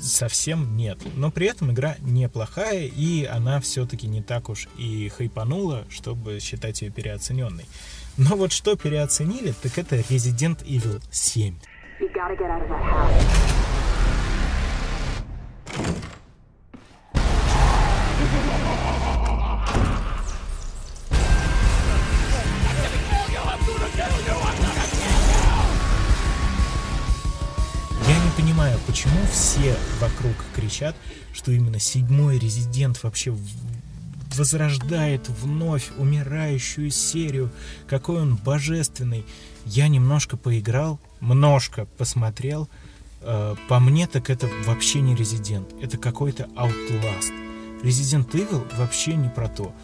совсем 0.00 0.76
нет. 0.76 0.98
Но 1.16 1.30
при 1.30 1.46
этом 1.46 1.72
игра 1.72 1.96
неплохая, 2.00 2.86
и 2.86 3.24
она 3.24 3.60
все-таки 3.60 4.06
не 4.06 4.22
так 4.22 4.48
уж 4.48 4.68
и 4.76 5.08
хайпанула, 5.08 5.84
чтобы 5.88 6.40
считать 6.40 6.82
ее 6.82 6.90
переоцененной. 6.90 7.64
Но 8.16 8.36
вот 8.36 8.52
что 8.52 8.76
переоценили, 8.76 9.52
так 9.60 9.76
это 9.76 9.96
Resident 9.96 10.64
Evil 10.64 11.02
7. 11.10 11.54
You 12.00 12.08
gotta 12.12 12.36
get 12.36 12.48
out 12.48 12.62
of 12.62 12.68
that 12.68 12.82
house. 12.82 13.64
Я 28.06 28.14
не 28.22 28.30
понимаю, 28.36 28.78
почему 28.86 29.24
все 29.32 29.74
вокруг 29.98 30.34
кричат, 30.54 30.94
что 31.32 31.50
именно 31.50 31.80
седьмой 31.80 32.38
резидент 32.38 33.02
вообще 33.02 33.34
возрождает 34.36 35.28
вновь 35.28 35.90
умирающую 35.98 36.90
серию, 36.90 37.50
какой 37.86 38.22
он 38.22 38.36
божественный. 38.36 39.24
Я 39.66 39.88
немножко 39.88 40.36
поиграл, 40.36 41.00
немножко 41.20 41.86
посмотрел. 41.98 42.68
Э, 43.20 43.54
по 43.68 43.80
мне, 43.80 44.06
так 44.06 44.30
это 44.30 44.48
вообще 44.64 45.00
не 45.00 45.14
резидент. 45.14 45.68
Это 45.80 45.98
какой-то 45.98 46.44
Outlast. 46.56 47.32
Resident 47.82 48.30
Evil 48.32 48.64
вообще 48.76 49.14
не 49.14 49.28
про 49.28 49.48
то. 49.48 49.74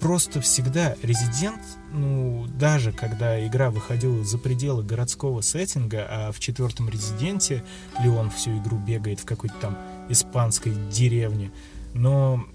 Просто 0.00 0.40
всегда 0.40 0.96
резидент, 1.02 1.60
ну, 1.92 2.46
даже 2.58 2.90
когда 2.90 3.46
игра 3.46 3.70
выходила 3.70 4.24
за 4.24 4.38
пределы 4.38 4.82
городского 4.82 5.42
сеттинга, 5.42 6.06
а 6.08 6.32
в 6.32 6.40
четвертом 6.40 6.88
резиденте 6.88 7.62
Леон 8.02 8.30
всю 8.30 8.56
игру 8.58 8.78
бегает 8.78 9.20
в 9.20 9.26
какой-то 9.26 9.54
там 9.60 9.78
испанской 10.08 10.72
деревне, 10.90 11.52
но 11.92 12.46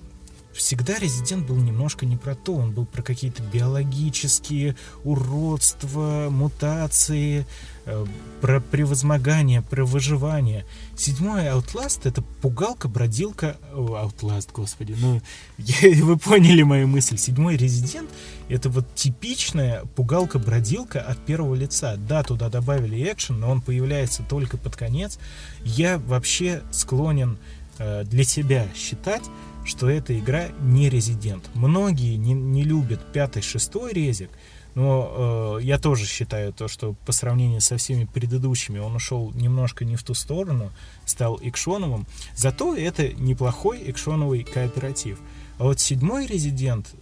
всегда 0.55 0.97
Резидент 0.97 1.45
был 1.45 1.57
немножко 1.57 2.05
не 2.05 2.17
про 2.17 2.33
то, 2.33 2.55
он 2.55 2.71
был 2.71 2.85
про 2.85 3.01
какие-то 3.01 3.43
биологические 3.43 4.75
уродства, 5.03 6.27
мутации, 6.29 7.45
э, 7.85 8.05
про 8.41 8.61
превозмогание, 8.61 9.61
про 9.61 9.85
выживание. 9.85 10.65
Седьмой 10.97 11.47
Outlast 11.47 12.01
это 12.05 12.23
пугалка-бродилка... 12.41 13.57
Outlast, 13.73 14.49
господи, 14.53 14.95
ну, 14.97 15.21
вы 16.03 16.17
поняли 16.17 16.63
мою 16.63 16.87
мысль. 16.87 17.17
Седьмой 17.17 17.57
Резидент 17.57 18.09
это 18.47 18.69
вот 18.69 18.85
типичная 18.95 19.83
пугалка-бродилка 19.95 21.01
от 21.01 21.17
первого 21.25 21.55
лица. 21.55 21.97
Да, 21.97 22.23
туда 22.23 22.49
добавили 22.49 23.11
экшен, 23.11 23.39
но 23.39 23.49
он 23.49 23.61
появляется 23.61 24.23
только 24.23 24.57
под 24.57 24.75
конец. 24.75 25.19
Я 25.63 25.97
вообще 25.97 26.61
склонен 26.71 27.37
э, 27.77 28.03
для 28.05 28.23
себя 28.23 28.67
считать, 28.75 29.23
что 29.65 29.89
эта 29.89 30.17
игра 30.17 30.47
не 30.61 30.89
резидент. 30.89 31.49
Многие 31.53 32.15
не, 32.15 32.33
не 32.33 32.63
любят 32.63 33.11
пятый, 33.11 33.41
шестой 33.41 33.91
резик, 33.93 34.29
но 34.75 35.57
э, 35.59 35.63
я 35.63 35.79
тоже 35.79 36.05
считаю 36.05 36.53
то, 36.53 36.67
что 36.67 36.93
по 37.05 37.11
сравнению 37.11 37.61
со 37.61 37.77
всеми 37.77 38.05
предыдущими 38.05 38.79
он 38.79 38.95
ушел 38.95 39.31
немножко 39.33 39.85
не 39.85 39.95
в 39.95 40.03
ту 40.03 40.13
сторону, 40.13 40.71
стал 41.05 41.39
экшоновым. 41.41 42.05
Зато 42.35 42.75
это 42.75 43.07
неплохой 43.13 43.81
экшоновый 43.89 44.43
кооператив. 44.43 45.19
А 45.57 45.63
вот 45.63 45.79
седьмой 45.79 46.27
резидент 46.27 46.93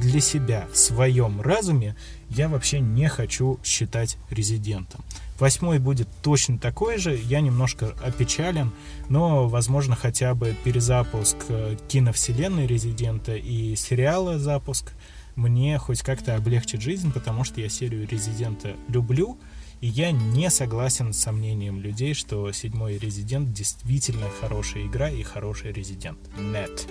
для 0.00 0.20
себя 0.20 0.66
в 0.72 0.76
своем 0.76 1.40
разуме 1.40 1.96
я 2.28 2.48
вообще 2.48 2.80
не 2.80 3.08
хочу 3.08 3.60
считать 3.62 4.16
резидентом. 4.30 5.04
Восьмой 5.42 5.80
будет 5.80 6.06
точно 6.22 6.56
такой 6.56 6.98
же, 6.98 7.16
я 7.16 7.40
немножко 7.40 7.96
опечален, 8.00 8.70
но, 9.08 9.48
возможно, 9.48 9.96
хотя 9.96 10.36
бы 10.36 10.54
перезапуск 10.62 11.36
э, 11.48 11.76
киновселенной 11.88 12.68
Резидента 12.68 13.34
и 13.34 13.74
сериала 13.74 14.38
запуск 14.38 14.92
мне 15.34 15.76
хоть 15.78 16.00
как-то 16.02 16.36
облегчит 16.36 16.80
жизнь, 16.80 17.10
потому 17.10 17.42
что 17.42 17.60
я 17.60 17.68
серию 17.68 18.06
Резидента 18.06 18.76
люблю, 18.86 19.36
и 19.80 19.88
я 19.88 20.12
не 20.12 20.48
согласен 20.48 21.12
с 21.12 21.18
сомнением 21.18 21.80
людей, 21.80 22.14
что 22.14 22.52
седьмой 22.52 22.98
Резидент 22.98 23.52
действительно 23.52 24.28
хорошая 24.40 24.86
игра 24.86 25.10
и 25.10 25.24
хороший 25.24 25.72
Резидент. 25.72 26.20
Нет. 26.38 26.86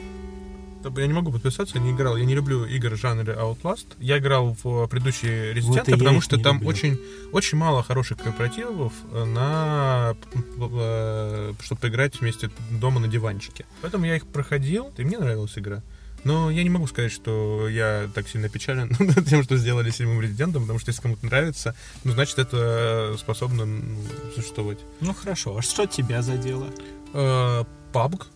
Я 0.84 1.08
не 1.08 1.14
могу 1.14 1.32
подписаться, 1.32 1.80
не 1.80 1.92
играл. 1.92 2.18
Я 2.18 2.26
не 2.26 2.36
люблю 2.36 2.66
игр 2.66 2.96
жанра 2.96 3.34
Outlast. 3.34 3.86
Я 4.00 4.18
играл 4.18 4.56
в 4.64 4.88
предыдущие 4.88 5.54
Резиденты, 5.54 5.92
вот 5.92 6.00
потому 6.00 6.22
что 6.22 6.38
там 6.38 6.66
очень, 6.66 7.00
очень 7.32 7.58
мало 7.58 7.84
хороших 7.84 8.18
кооперативов 8.20 8.94
на 9.12 10.16
э, 10.34 11.54
чтобы 11.62 11.82
поиграть 11.82 12.20
вместе 12.20 12.50
дома 12.72 13.00
на 13.00 13.08
диванчике. 13.08 13.66
Поэтому 13.82 14.06
я 14.06 14.16
их 14.16 14.28
проходил, 14.28 14.92
и 14.98 15.04
мне 15.04 15.18
нравилась 15.18 15.58
игра. 15.58 15.82
Но 16.24 16.52
я 16.52 16.64
не 16.64 16.70
могу 16.70 16.86
сказать, 16.88 17.12
что 17.12 17.68
я 17.68 18.10
так 18.14 18.28
сильно 18.28 18.48
печален 18.48 18.96
тем, 19.26 19.44
что 19.44 19.58
сделали 19.58 19.90
седьмым 19.90 20.22
резидентом, 20.22 20.64
потому 20.64 20.80
что 20.80 20.90
если 20.90 21.02
кому-то 21.02 21.26
нравится, 21.26 21.76
ну, 22.04 22.12
значит, 22.12 22.38
это 22.38 23.16
способно 23.18 23.66
ну, 23.66 23.98
существовать. 24.36 24.78
Ну, 25.00 25.14
хорошо. 25.14 25.58
А 25.58 25.62
что 25.62 25.88
тебя 25.88 26.22
задело? 26.22 26.68
PUBG 27.14 28.28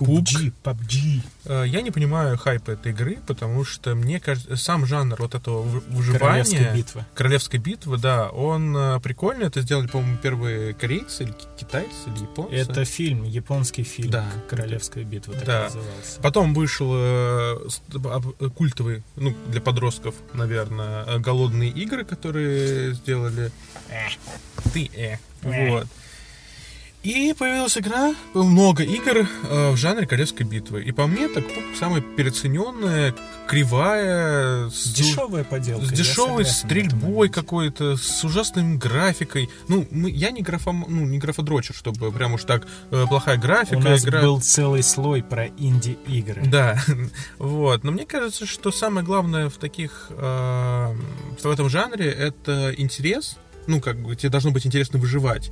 PUBG, 0.00 0.52
PUBG. 0.62 1.22
Э, 1.44 1.64
я 1.66 1.82
не 1.82 1.90
понимаю 1.90 2.38
хайпа 2.38 2.72
этой 2.72 2.92
игры, 2.92 3.18
потому 3.26 3.64
что 3.64 3.94
мне 3.94 4.20
кажется, 4.20 4.56
сам 4.56 4.86
жанр 4.86 5.16
вот 5.18 5.34
этого 5.34 5.62
выживания... 5.62 6.18
Королевской 6.18 6.74
битвы. 6.74 7.04
Королевской 7.14 7.60
битвы, 7.60 7.98
да, 7.98 8.28
он 8.30 8.76
э, 8.76 9.00
прикольный. 9.00 9.46
Это 9.46 9.60
сделали, 9.60 9.86
по-моему, 9.86 10.16
первые 10.18 10.74
корейцы 10.74 11.24
или 11.24 11.34
китайцы 11.58 12.08
или 12.08 12.22
японцы. 12.22 12.54
Это 12.54 12.84
фильм, 12.84 13.24
японский 13.24 13.82
фильм. 13.82 14.10
Да. 14.10 14.26
Королевская 14.48 15.04
битва 15.04 15.34
так 15.34 15.44
да. 15.44 15.64
назывался. 15.64 16.20
Потом 16.22 16.54
вышел 16.54 16.90
э, 16.94 17.68
культовый, 18.54 19.02
ну, 19.16 19.34
для 19.48 19.60
подростков, 19.60 20.14
наверное, 20.32 21.18
голодные 21.18 21.70
игры, 21.70 22.04
которые 22.04 22.94
сделали... 22.94 23.50
Ты 24.72 24.90
э. 24.94 25.16
Вот. 25.42 25.86
И 27.02 27.34
появилась 27.38 27.78
игра, 27.78 28.14
много 28.34 28.82
игр 28.82 29.26
э, 29.48 29.70
в 29.70 29.76
жанре 29.76 30.06
королевской 30.06 30.44
битвы. 30.44 30.82
И 30.82 30.92
по 30.92 31.06
мне, 31.06 31.28
так 31.28 31.44
самая 31.78 32.02
переоцененная, 32.02 33.14
кривая, 33.48 34.68
с 34.68 34.92
дешевая 34.92 35.44
поделка. 35.44 35.86
С 35.86 35.92
дешевой 35.92 36.44
стрельбой 36.44 37.30
какой-то, 37.30 37.96
с 37.96 38.22
ужасной 38.22 38.76
графикой. 38.76 39.48
Ну, 39.68 39.88
мы, 39.90 40.10
я 40.10 40.30
не 40.30 40.42
графом, 40.42 40.84
ну, 40.86 41.06
не 41.06 41.16
графодрочер, 41.16 41.74
чтобы 41.74 42.12
прям 42.12 42.34
уж 42.34 42.44
так 42.44 42.66
э, 42.90 43.06
плохая 43.08 43.38
графика. 43.38 43.78
У 43.78 43.80
нас 43.80 44.04
игра... 44.04 44.20
был 44.20 44.38
целый 44.42 44.82
слой 44.82 45.22
про 45.22 45.46
инди-игры. 45.46 46.42
Да, 46.44 46.78
вот. 47.38 47.82
Но 47.82 47.92
мне 47.92 48.04
кажется, 48.04 48.44
что 48.44 48.70
самое 48.70 49.06
главное 49.06 49.48
в 49.48 49.56
таких, 49.56 50.08
э, 50.10 50.94
в 51.42 51.46
этом 51.46 51.70
жанре 51.70 52.10
это 52.10 52.74
интерес. 52.76 53.38
Ну, 53.66 53.80
как 53.80 53.98
бы 54.02 54.14
тебе 54.16 54.28
должно 54.28 54.50
быть 54.50 54.66
интересно 54.66 54.98
выживать 54.98 55.50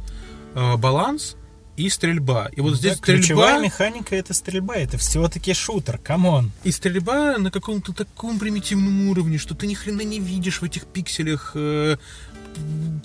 баланс 0.76 1.36
и 1.78 1.88
стрельба. 1.88 2.50
И 2.56 2.60
вот 2.60 2.76
здесь 2.76 2.92
да, 2.92 2.98
стрельба... 2.98 3.22
Ключевая 3.22 3.60
механика 3.62 4.16
это 4.16 4.34
стрельба, 4.34 4.74
это 4.74 4.98
все-таки 4.98 5.54
шутер, 5.54 5.98
come 5.98 6.28
on. 6.28 6.50
И 6.64 6.72
стрельба 6.72 7.38
на 7.38 7.50
каком-то 7.50 7.92
таком 7.92 8.38
примитивном 8.38 9.08
уровне, 9.08 9.38
что 9.38 9.54
ты 9.54 9.66
ни 9.68 9.74
хрена 9.74 10.02
не 10.02 10.18
видишь 10.18 10.60
в 10.60 10.64
этих 10.64 10.86
пикселях, 10.86 11.52
э, 11.54 11.96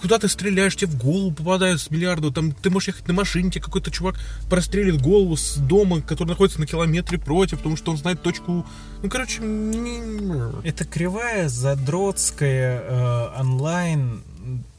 куда 0.01 0.17
ты 0.17 0.27
стреляешь, 0.27 0.75
тебе 0.75 0.91
в 0.91 0.97
голову 0.97 1.31
попадают 1.31 1.81
с 1.81 1.91
миллиарда, 1.91 2.31
там 2.31 2.51
ты 2.51 2.71
можешь 2.71 2.87
ехать 2.87 3.07
на 3.07 3.13
машине, 3.13 3.51
тебе 3.51 3.63
какой-то 3.63 3.91
чувак 3.91 4.15
прострелит 4.49 4.99
голову 4.99 5.37
с 5.37 5.57
дома, 5.57 6.01
который 6.01 6.29
находится 6.29 6.59
на 6.59 6.65
километре 6.65 7.19
против, 7.19 7.59
потому 7.59 7.77
что 7.77 7.91
он 7.91 7.97
знает 7.97 8.23
точку. 8.23 8.65
Ну, 9.03 9.09
короче, 9.09 9.41
это 10.63 10.85
кривая 10.85 11.47
задротская 11.47 12.81
э, 12.81 13.39
онлайн 13.39 14.23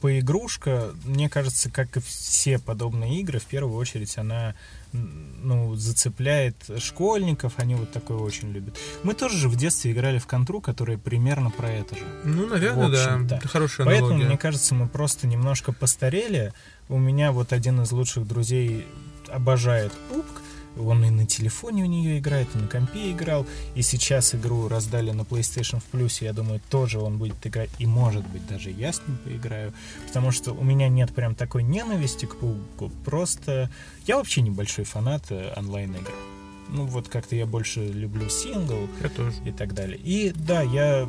поигрушка, 0.00 0.92
мне 1.04 1.28
кажется, 1.28 1.70
как 1.70 1.96
и 1.96 2.00
все 2.00 2.58
подобные 2.58 3.20
игры, 3.20 3.38
в 3.38 3.44
первую 3.44 3.76
очередь 3.76 4.16
она 4.18 4.54
ну, 4.92 5.74
зацепляет 5.74 6.56
школьников, 6.78 7.54
они 7.56 7.74
вот 7.74 7.90
такое 7.90 8.18
очень 8.18 8.52
любят. 8.52 8.76
Мы 9.02 9.14
тоже 9.14 9.36
же 9.36 9.48
в 9.48 9.56
детстве 9.56 9.92
играли 9.92 10.18
в 10.18 10.26
контру, 10.26 10.60
которая 10.60 10.98
примерно 10.98 11.50
про 11.50 11.70
это 11.70 11.96
же. 11.96 12.04
Ну, 12.24 12.46
наверное, 12.46 12.88
да. 13.24 13.36
Это 13.36 13.48
хорошая 13.48 13.86
Поэтому, 13.86 14.10
аналогия. 14.10 14.28
мне 14.28 14.38
кажется, 14.38 14.74
мы 14.74 14.86
просто 14.86 15.26
немножко 15.26 15.72
постарели. 15.72 16.52
У 16.88 16.98
меня 16.98 17.32
вот 17.32 17.52
один 17.52 17.80
из 17.82 17.90
лучших 17.90 18.26
друзей 18.26 18.86
обожает 19.28 19.92
пупк, 20.10 20.42
он 20.78 21.04
и 21.04 21.10
на 21.10 21.26
телефоне 21.26 21.84
у 21.84 21.86
нее 21.86 22.18
играет, 22.18 22.48
и 22.54 22.58
на 22.58 22.66
компе 22.66 23.12
играл. 23.12 23.46
И 23.74 23.82
сейчас 23.82 24.34
игру 24.34 24.68
раздали 24.68 25.10
на 25.10 25.22
PlayStation 25.22 25.80
в 25.80 25.84
плюсе. 25.84 26.26
Я 26.26 26.32
думаю, 26.32 26.60
тоже 26.70 26.98
он 26.98 27.18
будет 27.18 27.46
играть. 27.46 27.70
И 27.78 27.86
может 27.86 28.26
быть, 28.28 28.46
даже 28.46 28.70
я 28.70 28.92
с 28.92 29.00
ним 29.06 29.18
поиграю. 29.24 29.72
Потому 30.06 30.30
что 30.30 30.52
у 30.52 30.64
меня 30.64 30.88
нет 30.88 31.12
прям 31.14 31.34
такой 31.34 31.62
ненависти 31.62 32.26
к 32.26 32.36
пауку. 32.36 32.90
Просто 33.04 33.70
я 34.06 34.16
вообще 34.16 34.42
небольшой 34.42 34.84
фанат 34.84 35.24
э, 35.30 35.52
онлайн-игр. 35.56 36.12
Ну, 36.70 36.86
вот 36.86 37.08
как-то 37.08 37.36
я 37.36 37.46
больше 37.46 37.86
люблю 37.86 38.28
сингл 38.28 38.88
и 39.44 39.52
так 39.52 39.74
далее. 39.74 39.98
И 40.02 40.32
да, 40.34 40.62
я 40.62 41.08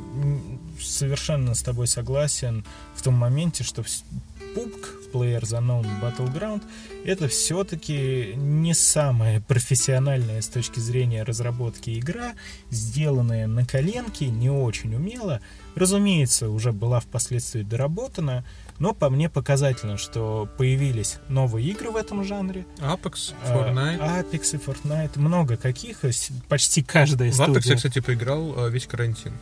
совершенно 0.80 1.56
с 1.56 1.64
тобой 1.64 1.88
согласен 1.88 2.66
в 2.94 3.02
том 3.02 3.14
моменте, 3.14 3.64
что 3.64 3.82
PUBG, 3.82 5.05
Players 5.16 5.58
Unknown 5.58 5.88
Battleground, 6.02 6.62
это 7.06 7.30
все-таки 7.30 8.34
не 8.36 8.74
самая 8.74 9.40
профессиональная 9.40 10.42
с 10.42 10.48
точки 10.48 10.80
зрения 10.80 11.24
разработки 11.24 11.98
игра, 11.98 12.34
сделанная 12.70 13.48
на 13.48 13.66
коленке, 13.66 14.28
не 14.28 14.50
очень 14.50 14.94
умело. 14.94 15.40
Разумеется, 15.76 16.50
уже 16.50 16.74
была 16.74 17.00
впоследствии 17.00 17.62
доработана, 17.62 18.46
но 18.78 18.94
по 18.94 19.10
мне 19.10 19.30
показательно, 19.30 19.98
что 19.98 20.50
появились 20.58 21.18
новые 21.30 21.70
игры 21.70 21.92
в 21.92 21.96
этом 21.96 22.24
жанре. 22.26 22.66
Apex, 22.80 23.34
Fortnite. 23.48 24.00
Apex 24.00 24.56
и 24.56 24.58
Fortnite, 24.58 25.18
много 25.18 25.56
каких, 25.56 26.02
почти 26.50 26.84
каждая 26.84 27.32
в 27.32 27.36
студия. 27.36 27.54
Apex 27.54 27.68
я, 27.70 27.76
кстати, 27.76 28.00
поиграл 28.00 28.68
э, 28.68 28.70
весь 28.70 28.86
карантин. 28.86 29.34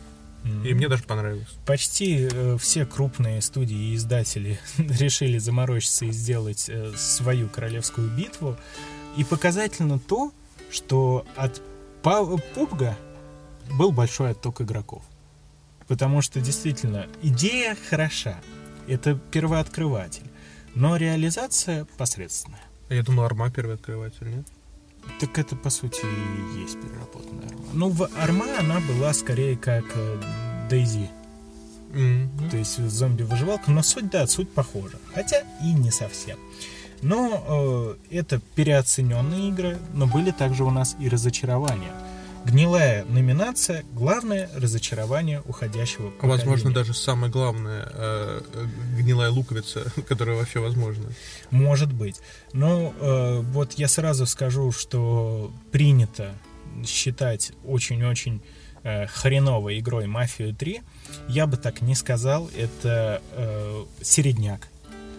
И 0.44 0.74
мне 0.74 0.88
даже 0.88 1.04
понравилось. 1.04 1.48
Почти 1.64 2.28
э, 2.30 2.56
все 2.58 2.84
крупные 2.84 3.40
студии 3.40 3.92
и 3.92 3.94
издатели 3.96 4.58
решили 4.78 5.38
заморочиться 5.38 6.04
и 6.04 6.12
сделать 6.12 6.66
э, 6.68 6.92
свою 6.96 7.48
королевскую 7.48 8.10
битву. 8.10 8.56
И 9.16 9.24
показательно 9.24 9.98
то, 9.98 10.32
что 10.70 11.26
от 11.36 11.62
PUBG 12.02 12.94
был 13.78 13.92
большой 13.92 14.32
отток 14.32 14.60
игроков. 14.60 15.02
Потому 15.86 16.20
что 16.20 16.40
действительно 16.40 17.06
идея 17.22 17.76
хороша. 17.88 18.38
Это 18.86 19.14
первооткрыватель. 19.14 20.30
Но 20.74 20.96
реализация 20.96 21.86
посредственная. 21.96 22.64
Я 22.90 23.02
думал, 23.02 23.24
Арма 23.24 23.50
первооткрыватель, 23.50 24.28
нет? 24.28 24.46
Так 25.20 25.38
это, 25.38 25.56
по 25.56 25.70
сути, 25.70 26.00
и 26.02 26.60
есть 26.60 26.80
переработанная 26.80 27.48
арма. 27.48 27.64
Ну, 27.72 27.88
в 27.90 28.08
арма 28.20 28.46
она 28.58 28.80
была 28.80 29.12
скорее 29.12 29.56
как 29.56 29.84
Дейзи. 30.68 31.10
Mm-hmm. 31.92 32.50
То 32.50 32.56
есть 32.56 32.78
зомби-выживалка, 32.78 33.70
но 33.70 33.82
суть, 33.82 34.10
да, 34.10 34.26
суть 34.26 34.50
похожа. 34.50 34.98
Хотя 35.14 35.44
и 35.62 35.72
не 35.72 35.90
совсем. 35.90 36.38
Но 37.02 37.96
э, 38.10 38.16
это 38.16 38.40
переоцененные 38.54 39.48
игры, 39.50 39.78
но 39.92 40.06
были 40.06 40.30
также 40.30 40.64
у 40.64 40.70
нас 40.70 40.96
и 40.98 41.08
разочарования. 41.08 41.92
Гнилая 42.44 43.04
номинация 43.06 43.84
«Главное 43.92 44.50
разочарование 44.54 45.42
уходящего 45.46 46.10
поколения». 46.10 46.38
Возможно, 46.38 46.72
даже 46.72 46.92
самое 46.92 47.32
главное 47.32 47.88
э, 47.90 48.40
гнилая 48.98 49.30
луковица, 49.30 49.90
которая 50.08 50.36
вообще 50.36 50.60
возможна. 50.60 51.04
Может 51.50 51.92
быть. 51.92 52.20
Но 52.52 52.92
э, 53.00 53.40
вот 53.40 53.72
я 53.72 53.88
сразу 53.88 54.26
скажу, 54.26 54.72
что 54.72 55.52
принято 55.72 56.34
считать 56.86 57.52
очень-очень 57.64 58.42
э, 58.82 59.06
хреновой 59.06 59.78
игрой 59.78 60.06
«Мафию 60.06 60.52
3». 60.52 60.82
Я 61.28 61.46
бы 61.46 61.56
так 61.56 61.80
не 61.80 61.94
сказал. 61.94 62.50
Это 62.56 63.22
э, 63.32 63.84
середняк. 64.02 64.68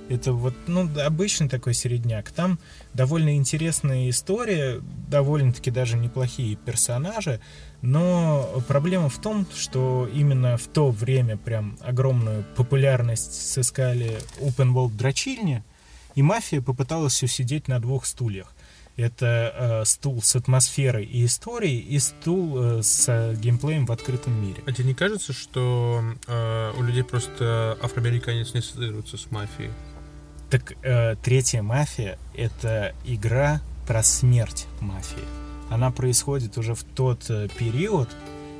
Это 0.07 0.33
вот, 0.33 0.53
ну, 0.67 0.87
обычный 1.03 1.49
такой 1.49 1.73
середняк. 1.73 2.29
Там 2.31 2.59
довольно 2.93 3.35
интересная 3.35 4.09
история, 4.09 4.79
довольно-таки 5.09 5.71
даже 5.71 5.97
неплохие 5.97 6.55
персонажи, 6.57 7.39
но 7.81 8.63
проблема 8.67 9.09
в 9.09 9.17
том, 9.19 9.47
что 9.55 10.07
именно 10.13 10.57
в 10.57 10.67
то 10.67 10.91
время 10.91 11.37
прям 11.37 11.77
огромную 11.81 12.45
популярность 12.55 13.51
сыскали 13.51 14.19
open 14.39 14.73
world 14.73 14.95
дрочильни, 14.95 15.63
и 16.13 16.21
мафия 16.21 16.61
попыталась 16.61 17.21
усидеть 17.23 17.67
на 17.67 17.79
двух 17.79 18.05
стульях. 18.05 18.53
Это 18.97 19.53
э, 19.53 19.85
стул 19.85 20.21
с 20.21 20.37
атмосферой 20.37 21.03
и 21.03 21.25
историей, 21.25 21.79
и 21.79 21.99
стул 21.99 22.57
э, 22.57 22.81
с 22.81 23.09
э, 23.09 23.35
геймплеем 23.35 23.85
в 23.85 23.91
открытом 23.91 24.41
мире. 24.41 24.63
А 24.65 24.71
тебе 24.71 24.85
не 24.85 24.93
кажется, 24.93 25.33
что 25.33 26.01
э, 26.27 26.71
у 26.77 26.81
людей 26.81 27.03
просто 27.03 27.77
афроамериканец 27.81 28.53
не 28.53 28.61
ассоциируется 28.61 29.17
с 29.17 29.29
мафией? 29.31 29.71
Так 30.55 30.77
э, 30.83 31.17
третья 31.21 31.61
мафия 31.61 32.17
это 32.33 32.95
игра 33.03 33.61
про 33.85 34.01
смерть 34.03 34.67
мафии. 34.79 35.25
Она 35.69 35.91
происходит 35.91 36.57
уже 36.57 36.75
в 36.75 36.83
тот 36.85 37.29
э, 37.29 37.49
период, 37.59 38.07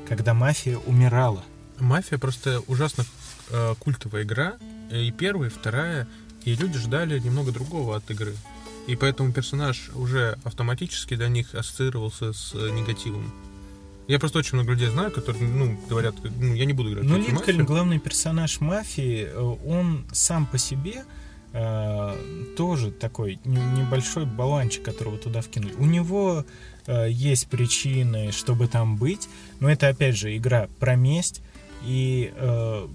когда 0.06 0.34
мафия 0.34 0.76
умирала. 0.76 1.42
Мафия 1.78 2.18
просто 2.18 2.60
ужасно 2.66 3.06
э, 3.48 3.74
культовая 3.78 4.24
игра. 4.24 4.56
И 4.92 5.10
первая, 5.10 5.48
и 5.48 5.50
вторая. 5.50 6.06
И 6.44 6.54
люди 6.54 6.78
ждали 6.78 7.18
немного 7.18 7.50
другого 7.50 7.96
от 7.96 8.10
игры. 8.10 8.34
И 8.86 8.94
поэтому 8.94 9.32
персонаж 9.32 9.88
уже 9.94 10.36
автоматически 10.44 11.16
для 11.16 11.28
них 11.28 11.54
ассоциировался 11.54 12.34
с 12.34 12.52
э, 12.54 12.72
негативом. 12.72 13.32
Я 14.06 14.18
просто 14.18 14.40
очень 14.40 14.56
много 14.56 14.72
людей 14.72 14.88
знаю, 14.88 15.10
которые, 15.12 15.48
ну, 15.48 15.80
говорят, 15.88 16.14
ну, 16.22 16.52
я 16.52 16.66
не 16.66 16.74
буду 16.74 16.92
играть 16.92 17.06
Ну, 17.06 17.16
Линкольн, 17.16 17.36
мафию. 17.36 17.64
главный 17.64 17.98
персонаж 17.98 18.60
мафии, 18.60 19.28
э, 19.32 19.40
он 19.40 20.04
сам 20.12 20.44
по 20.44 20.58
себе 20.58 21.06
тоже 22.56 22.90
такой 22.90 23.38
небольшой 23.44 24.26
баланчик, 24.26 24.82
которого 24.82 25.16
туда 25.18 25.40
вкинули. 25.40 25.74
У 25.74 25.86
него 25.86 26.44
э, 26.86 27.06
есть 27.10 27.48
причины, 27.48 28.32
чтобы 28.32 28.68
там 28.68 28.96
быть, 28.96 29.28
но 29.60 29.70
это, 29.70 29.88
опять 29.88 30.16
же, 30.16 30.36
игра 30.36 30.68
про 30.78 30.96
месть, 30.96 31.42
и 31.82 32.32
э, 32.36 32.88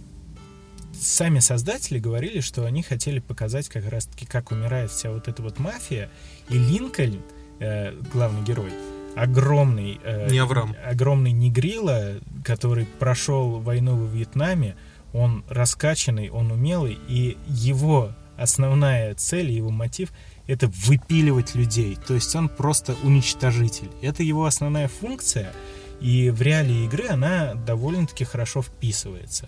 сами 0.99 1.39
создатели 1.39 1.99
говорили, 1.99 2.39
что 2.41 2.65
они 2.65 2.83
хотели 2.83 3.19
показать 3.19 3.67
как 3.69 3.89
раз-таки, 3.89 4.25
как 4.25 4.51
умирает 4.51 4.91
вся 4.91 5.11
вот 5.11 5.27
эта 5.27 5.41
вот 5.41 5.59
мафия, 5.59 6.09
и 6.49 6.57
Линкольн, 6.57 7.21
э, 7.59 7.93
главный 8.13 8.43
герой, 8.43 8.71
огромный... 9.15 9.99
э, 10.03 10.29
Не 10.29 10.39
Авраам. 10.39 10.75
Огромный 10.85 11.31
негрила, 11.31 12.19
который 12.43 12.85
прошел 12.85 13.59
войну 13.59 13.95
во 13.95 14.05
Вьетнаме, 14.05 14.75
он 15.13 15.43
раскачанный, 15.49 16.29
он 16.29 16.51
умелый, 16.51 16.97
и 17.07 17.37
его 17.47 18.11
основная 18.41 19.15
цель, 19.15 19.51
его 19.51 19.69
мотив— 19.69 20.11
это 20.47 20.67
выпиливать 20.67 21.55
людей. 21.55 21.97
То 22.07 22.13
есть 22.13 22.35
он 22.35 22.49
просто 22.49 22.95
уничтожитель. 23.03 23.89
Это 24.01 24.23
его 24.23 24.45
основная 24.45 24.87
функция, 24.87 25.53
и 25.99 26.29
в 26.29 26.41
реалии 26.41 26.85
игры 26.85 27.07
она 27.07 27.53
довольно-таки 27.53 28.23
хорошо 28.23 28.61
вписывается. 28.61 29.47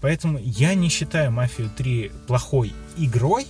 Поэтому 0.00 0.38
я 0.38 0.74
не 0.74 0.90
считаю 0.90 1.32
«Мафию 1.32 1.70
3» 1.76 2.26
плохой 2.26 2.74
игрой. 2.96 3.46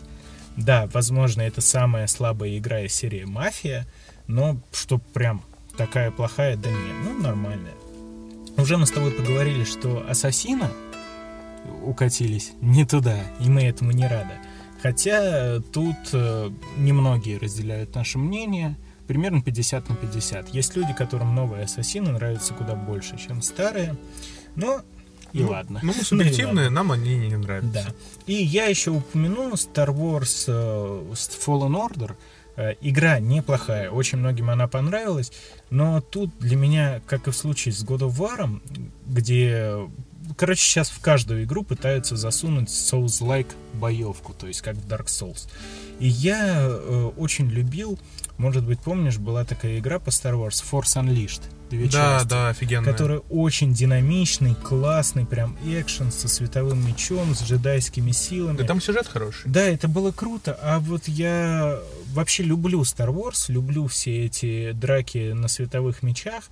Да, 0.57 0.89
возможно, 0.93 1.43
это 1.43 1.61
самая 1.61 2.07
слабая 2.07 2.57
игра 2.57 2.81
из 2.81 2.95
серии 2.95 3.25
«Мафия», 3.25 3.87
но 4.29 4.61
что 4.73 4.99
прям 4.99 5.43
такая 5.77 6.11
плохая, 6.11 6.57
да 6.57 6.71
нет, 6.71 6.95
ну 7.05 7.21
нормальная. 7.21 7.75
Уже 8.57 8.77
мы 8.77 8.87
с 8.87 8.93
тобой 8.93 9.11
поговорили, 9.11 9.65
что 9.65 10.07
«Ассасина» 10.09 10.71
укатились 11.83 12.53
не 12.61 12.85
туда, 12.85 13.19
и 13.41 13.49
мы 13.49 13.65
этому 13.65 13.91
не 13.91 14.07
рады. 14.07 14.35
Хотя 14.85 15.61
тут 15.73 15.97
э, 16.13 16.51
немногие 16.77 17.39
разделяют 17.39 17.95
наше 17.95 18.19
мнение, 18.19 18.77
примерно 19.07 19.41
50 19.41 19.89
на 19.89 19.97
50. 19.97 20.51
Есть 20.51 20.77
люди, 20.77 20.93
которым 20.93 21.35
новые 21.35 21.65
ассасины 21.65 22.13
нравятся 22.13 22.53
куда 22.53 22.75
больше, 22.75 23.17
чем 23.17 23.41
старые, 23.41 23.97
но 24.57 24.83
и 25.33 25.41
Ну, 25.43 25.49
ладно. 25.49 25.81
Ну, 25.83 25.95
Ну 25.97 26.05
субъективные, 26.05 26.69
нам 26.69 26.93
они 26.93 27.17
не 27.17 27.35
нравятся. 27.35 27.73
Да. 27.73 27.95
И 28.27 28.35
я 28.35 28.67
еще 28.67 28.91
упомяну 28.91 29.55
Star 29.55 29.89
Wars 29.89 30.45
э, 30.49 31.15
Fallen 31.15 31.89
Order. 31.89 32.13
Э, 32.57 32.75
Игра 32.83 33.21
неплохая, 33.21 33.89
очень 33.89 34.19
многим 34.19 34.51
она 34.51 34.69
понравилась, 34.69 35.33
но 35.71 36.03
тут 36.03 36.31
для 36.41 36.57
меня, 36.57 37.01
как 37.07 37.27
и 37.27 37.31
в 37.31 37.37
случае 37.37 37.73
с 37.73 37.83
God 37.83 38.01
of 38.01 38.19
War, 38.19 38.61
где, 39.07 39.89
короче, 40.37 40.63
сейчас 40.63 40.91
в 40.91 41.01
каждую 41.01 41.45
игру 41.45 41.63
пытаются 41.63 42.17
засунуть 42.17 42.69
Souls-like 42.69 43.53
боевку, 43.75 44.33
то 44.33 44.47
есть 44.47 44.63
как 44.63 44.77
в 44.77 44.87
Dark 44.87 45.07
Souls. 45.07 45.49
И 46.01 46.09
я 46.09 46.67
э, 46.67 47.11
очень 47.17 47.49
любил, 47.49 47.99
может 48.37 48.65
быть, 48.65 48.81
помнишь, 48.81 49.19
была 49.19 49.45
такая 49.45 49.79
игра 49.79 49.99
по 49.99 50.11
Star 50.11 50.35
Wars 50.35 50.63
Force 50.71 51.01
Unleashed. 51.01 51.43
Две 51.71 51.87
Да, 51.87 52.19
части, 52.19 52.29
да, 52.29 52.49
офигенная. 52.49 52.93
Которая 52.93 53.19
очень 53.31 53.73
динамичный, 53.73 54.55
классный, 54.55 55.25
прям 55.25 55.57
экшен 55.65 56.13
со 56.13 56.29
световым 56.29 56.87
мечом, 56.87 57.35
с 57.35 57.43
джедайскими 57.43 58.13
силами. 58.13 58.57
Да 58.57 58.65
там 58.65 58.81
сюжет 58.81 59.07
хороший. 59.07 59.51
Да, 59.51 59.63
это 59.63 59.89
было 59.89 60.13
круто. 60.13 60.59
А 60.63 60.79
вот 60.79 61.09
я 61.09 61.79
вообще 62.13 62.43
люблю 62.43 62.83
Star 62.83 63.09
Wars, 63.09 63.47
люблю 63.49 63.87
все 63.87 64.27
эти 64.27 64.73
драки 64.73 65.33
на 65.33 65.49
световых 65.49 66.03
мечах. 66.03 66.45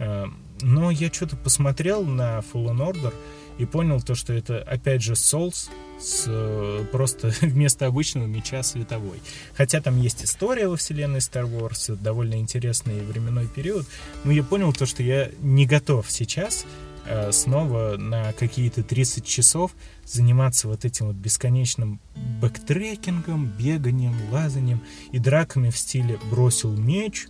Э, 0.00 0.26
Но 0.62 0.90
я 0.90 1.12
что-то 1.12 1.36
посмотрел 1.36 2.04
на 2.04 2.40
Fallen 2.40 2.78
Order 2.78 3.14
и 3.60 3.66
понял 3.66 4.00
то, 4.00 4.14
что 4.14 4.32
это 4.32 4.62
опять 4.62 5.02
же 5.02 5.12
Souls 5.12 5.68
с 5.98 6.24
э, 6.26 6.86
просто 6.90 7.28
вместо 7.42 7.86
обычного 7.86 8.26
меча 8.26 8.62
световой. 8.62 9.20
Хотя 9.54 9.82
там 9.82 10.00
есть 10.00 10.24
история 10.24 10.66
во 10.66 10.76
вселенной 10.76 11.18
Star 11.18 11.44
Wars, 11.44 11.94
довольно 11.96 12.36
интересный 12.36 13.00
временной 13.00 13.46
период. 13.46 13.86
Но 14.24 14.32
я 14.32 14.42
понял 14.42 14.72
то, 14.72 14.86
что 14.86 15.02
я 15.02 15.30
не 15.40 15.66
готов 15.66 16.10
сейчас 16.10 16.64
э, 17.04 17.32
снова 17.32 17.96
на 17.98 18.32
какие-то 18.32 18.82
30 18.82 19.26
часов 19.26 19.72
заниматься 20.06 20.66
вот 20.66 20.86
этим 20.86 21.08
вот 21.08 21.16
бесконечным 21.16 22.00
backtracking'ом, 22.40 23.46
беганием, 23.46 24.16
лазанием 24.32 24.80
и 25.12 25.18
драками 25.18 25.68
в 25.68 25.76
стиле 25.76 26.18
бросил 26.30 26.74
меч, 26.74 27.26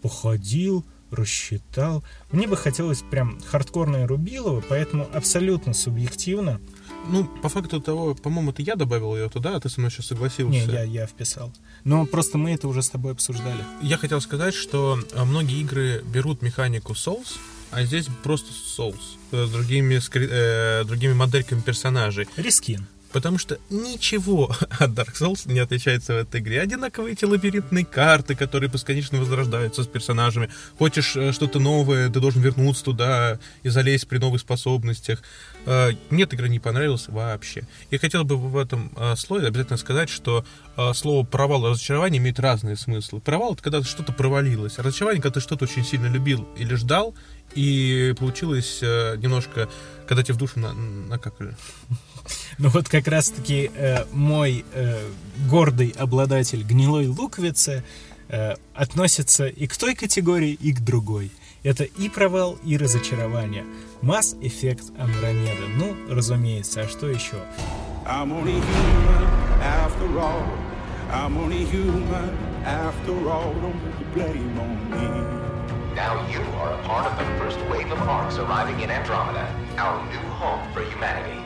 походил, 0.00 0.82
рассчитал. 1.14 2.04
Мне 2.30 2.46
бы 2.46 2.56
хотелось 2.56 3.02
прям 3.02 3.40
хардкорное 3.40 4.06
рубилово, 4.06 4.62
поэтому 4.68 5.08
абсолютно 5.12 5.74
субъективно. 5.74 6.60
Ну, 7.08 7.26
по 7.42 7.48
факту 7.48 7.80
того, 7.80 8.14
по-моему, 8.14 8.50
это 8.50 8.62
я 8.62 8.76
добавил 8.76 9.14
ее 9.14 9.28
туда, 9.28 9.56
а 9.56 9.60
ты 9.60 9.68
со 9.68 9.80
мной 9.80 9.90
сейчас 9.90 10.06
согласился. 10.06 10.66
Не, 10.66 10.72
я, 10.72 10.82
я 10.82 11.06
вписал. 11.06 11.52
Но 11.84 12.06
просто 12.06 12.38
мы 12.38 12.52
это 12.52 12.66
уже 12.66 12.82
с 12.82 12.88
тобой 12.88 13.12
обсуждали. 13.12 13.62
Я 13.82 13.98
хотел 13.98 14.20
сказать, 14.20 14.54
что 14.54 14.98
а, 15.14 15.24
многие 15.24 15.60
игры 15.60 16.02
берут 16.04 16.40
механику 16.40 16.94
Souls, 16.94 17.36
а 17.70 17.84
здесь 17.84 18.06
просто 18.22 18.50
Souls 18.52 19.00
э, 19.32 19.44
с 19.44 19.50
другими, 19.50 19.96
скри- 19.96 20.28
э, 20.30 20.84
другими 20.84 21.12
модельками 21.12 21.60
персонажей. 21.60 22.26
Рискин. 22.36 22.86
Потому 23.14 23.38
что 23.38 23.60
ничего 23.70 24.50
от 24.80 24.90
Dark 24.90 25.14
Souls 25.14 25.50
не 25.50 25.60
отличается 25.60 26.14
в 26.14 26.16
этой 26.16 26.40
игре. 26.40 26.60
Одинаковые 26.60 27.12
эти 27.12 27.24
лабиринтные 27.24 27.84
карты, 27.84 28.34
которые 28.34 28.68
бесконечно 28.68 29.20
возрождаются 29.20 29.84
с 29.84 29.86
персонажами. 29.86 30.50
Хочешь 30.78 31.14
э, 31.14 31.30
что-то 31.30 31.60
новое, 31.60 32.10
ты 32.10 32.18
должен 32.18 32.42
вернуться 32.42 32.82
туда 32.82 33.38
и 33.62 33.68
залезть 33.68 34.08
при 34.08 34.18
новых 34.18 34.40
способностях. 34.40 35.22
Э, 35.64 35.92
Мне 36.10 36.24
эта 36.24 36.34
игра 36.34 36.48
не 36.48 36.58
понравилась 36.58 37.06
вообще. 37.06 37.62
Я 37.92 38.00
хотел 38.00 38.24
бы 38.24 38.36
в 38.36 38.58
этом 38.58 38.90
э, 38.96 39.14
слое 39.16 39.46
обязательно 39.46 39.78
сказать, 39.78 40.10
что 40.10 40.44
слово 40.92 41.24
провал 41.24 41.68
и 41.68 41.70
разочарование 41.70 42.18
имеют 42.20 42.40
разные 42.40 42.74
смыслы. 42.74 43.20
Провал 43.20 43.54
это 43.54 43.62
когда 43.62 43.80
что-то 43.84 44.12
провалилось, 44.12 44.76
разочарование, 44.78 45.22
когда 45.22 45.34
ты 45.34 45.40
что-то 45.40 45.66
очень 45.66 45.84
сильно 45.84 46.08
любил 46.08 46.48
или 46.56 46.74
ждал, 46.74 47.14
и 47.54 48.12
получилось 48.18 48.82
немножко, 48.82 49.68
когда 50.08 50.24
тебе 50.24 50.34
в 50.34 50.38
душу 50.38 50.58
на- 50.58 50.74
Ну 52.58 52.68
вот 52.68 52.88
как 52.88 53.08
раз-таки 53.08 53.70
э, 53.74 54.04
мой 54.12 54.64
э, 54.72 55.08
гордый 55.48 55.94
обладатель 55.98 56.62
гнилой 56.62 57.06
луковицы 57.06 57.84
э, 58.28 58.54
относится 58.74 59.46
и 59.46 59.66
к 59.66 59.76
той 59.76 59.94
категории, 59.94 60.52
и 60.52 60.72
к 60.72 60.80
другой. 60.80 61.30
Это 61.62 61.84
и 61.84 62.08
провал, 62.08 62.58
и 62.64 62.76
разочарование. 62.76 63.64
Mass 64.02 64.38
Effect 64.40 64.94
Andromeda. 64.98 65.66
Ну, 65.76 65.96
разумеется, 66.14 66.82
а 66.82 66.88
что 66.88 67.08
еще? 67.08 67.36
I'm 68.06 68.32
only 68.32 68.60
human 68.60 69.24
after 69.62 70.18
all. 70.18 70.44
I'm 71.10 71.38
only 71.38 71.64
human 71.64 72.36
after 72.66 73.12
all. 73.30 73.54
Don't 73.62 73.80
put 73.80 73.98
the 73.98 74.04
blame 74.14 74.60
on 74.60 74.90
me. 74.90 75.44
Now 75.94 76.26
you 76.28 76.40
are 76.60 76.74
a 76.74 76.82
part 76.82 77.06
of 77.06 77.16
the 77.18 77.24
first 77.38 77.58
wave 77.70 77.90
of 77.92 77.98
arcs 78.08 78.36
arriving 78.36 78.80
in 78.80 78.90
Andromeda, 78.90 79.48
our 79.78 80.04
new 80.10 80.28
home 80.40 80.60
for 80.74 80.82
humanity. 80.82 81.43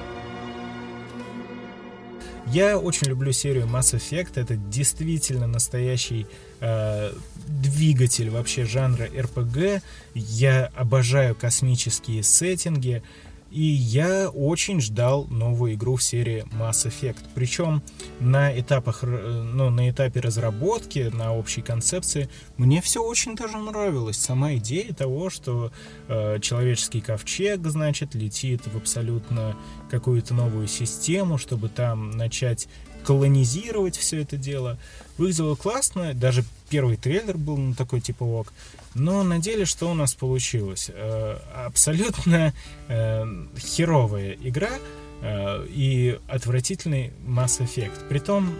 Я 2.53 2.79
очень 2.79 3.09
люблю 3.09 3.33
серию 3.33 3.67
Mass 3.67 3.95
Effect. 3.95 4.33
Это 4.41 4.57
действительно 4.57 5.47
настоящий 5.47 6.27
э, 6.61 7.13
двигатель 7.47 8.31
вообще 8.31 8.65
жанра 8.65 9.07
RPG. 9.07 9.83
Я 10.15 10.71
обожаю 10.75 11.35
космические 11.35 12.23
сеттинги. 12.23 13.03
И 13.51 13.63
я 13.63 14.29
очень 14.29 14.81
ждал 14.81 15.25
новую 15.27 15.75
игру 15.75 15.97
в 15.97 16.03
серии 16.03 16.45
Mass 16.53 16.87
Effect. 16.87 17.19
Причем 17.35 17.83
на 18.21 18.59
этапах, 18.59 19.03
ну, 19.03 19.71
на 19.71 19.89
этапе 19.89 20.21
разработки, 20.21 21.11
на 21.13 21.35
общей 21.35 21.63
концепции, 21.63 22.29
мне 22.59 22.83
все 22.83 23.03
очень 23.03 23.37
даже 23.37 23.57
нравилось. 23.57 24.19
Сама 24.19 24.55
идея 24.57 24.93
того, 24.93 25.31
что 25.31 25.73
э, 26.09 26.39
человеческий 26.41 27.01
ковчег, 27.01 27.67
значит, 27.67 28.15
летит 28.15 28.67
в 28.67 28.77
абсолютно 28.77 29.57
какую-то 29.91 30.35
новую 30.35 30.69
систему, 30.69 31.39
чтобы 31.39 31.69
там 31.71 32.11
начать 32.11 32.69
колонизировать 33.05 33.97
все 33.97 34.21
это 34.21 34.37
дело. 34.37 34.79
Выглядело 35.17 35.55
классно, 35.55 36.13
даже 36.13 36.45
первый 36.69 36.97
трейлер 36.97 37.39
был 37.39 37.57
на 37.57 37.75
такой 37.75 38.01
типа 38.01 38.25
ок. 38.25 38.53
Но 38.99 39.23
на 39.23 39.39
деле 39.39 39.65
что 39.65 39.91
у 39.91 39.95
нас 39.95 40.15
получилось? 40.15 40.91
Э, 40.93 41.39
абсолютно 41.67 42.53
э, 42.89 43.25
херовая 43.59 44.37
игра 44.43 44.73
э, 45.23 45.67
и 45.69 46.19
отвратительный 46.29 47.13
Mass 47.27 47.61
Effect. 47.61 48.09
Притом 48.09 48.53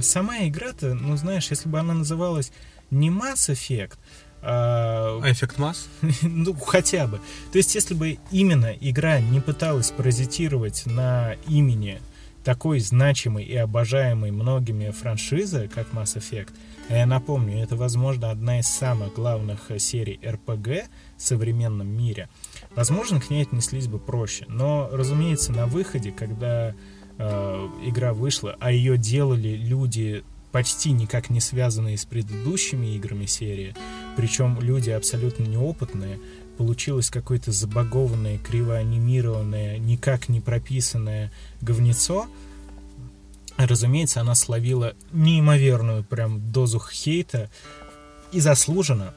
сама 0.00 0.46
игра-то, 0.46 0.94
ну 0.94 1.16
знаешь, 1.16 1.50
если 1.50 1.68
бы 1.68 1.78
она 1.78 1.94
называлась 1.94 2.52
не 2.90 3.10
Mass 3.10 3.50
Effect, 3.50 3.94
а 4.46 5.20
эффект 5.24 5.56
масс? 5.56 5.88
ну, 6.22 6.52
хотя 6.54 7.06
бы. 7.06 7.18
То 7.50 7.56
есть, 7.56 7.74
если 7.74 7.94
бы 7.94 8.18
именно 8.30 8.76
игра 8.78 9.18
не 9.18 9.40
пыталась 9.40 9.90
паразитировать 9.90 10.84
на 10.84 11.36
имени 11.48 12.02
такой 12.44 12.80
значимой 12.80 13.44
и 13.44 13.56
обожаемой 13.56 14.30
многими 14.32 14.90
франшизы, 14.90 15.70
как 15.74 15.92
Mass 15.92 16.16
Effect, 16.18 16.50
а 16.50 16.58
я 16.88 17.06
напомню, 17.06 17.62
это, 17.62 17.76
возможно, 17.76 18.30
одна 18.30 18.60
из 18.60 18.66
самых 18.66 19.14
главных 19.14 19.70
серий 19.78 20.18
RPG 20.22 20.84
в 21.16 21.22
современном 21.22 21.88
мире, 21.88 22.28
возможно, 22.74 23.20
к 23.20 23.30
ней 23.30 23.42
отнеслись 23.42 23.86
бы 23.86 23.98
проще. 23.98 24.44
Но, 24.48 24.88
разумеется, 24.92 25.52
на 25.52 25.66
выходе, 25.66 26.12
когда 26.12 26.74
э, 27.18 27.68
игра 27.86 28.12
вышла, 28.12 28.56
а 28.60 28.70
ее 28.70 28.98
делали 28.98 29.56
люди 29.56 30.24
почти 30.52 30.92
никак 30.92 31.30
не 31.30 31.40
связанные 31.40 31.98
с 31.98 32.04
предыдущими 32.04 32.94
играми 32.94 33.26
серии, 33.26 33.74
причем 34.16 34.60
люди 34.60 34.90
абсолютно 34.90 35.44
неопытные, 35.44 36.20
получилось 36.56 37.10
какое-то 37.10 37.50
забагованное, 37.50 38.38
кривоанимированное, 38.38 39.78
никак 39.78 40.28
не 40.28 40.40
прописанное 40.40 41.32
говнецо, 41.60 42.28
разумеется, 43.56 44.20
она 44.20 44.34
словила 44.34 44.94
неимоверную 45.12 46.04
прям 46.04 46.52
дозу 46.52 46.80
хейта 46.80 47.50
и 48.32 48.40
заслуженно. 48.40 49.14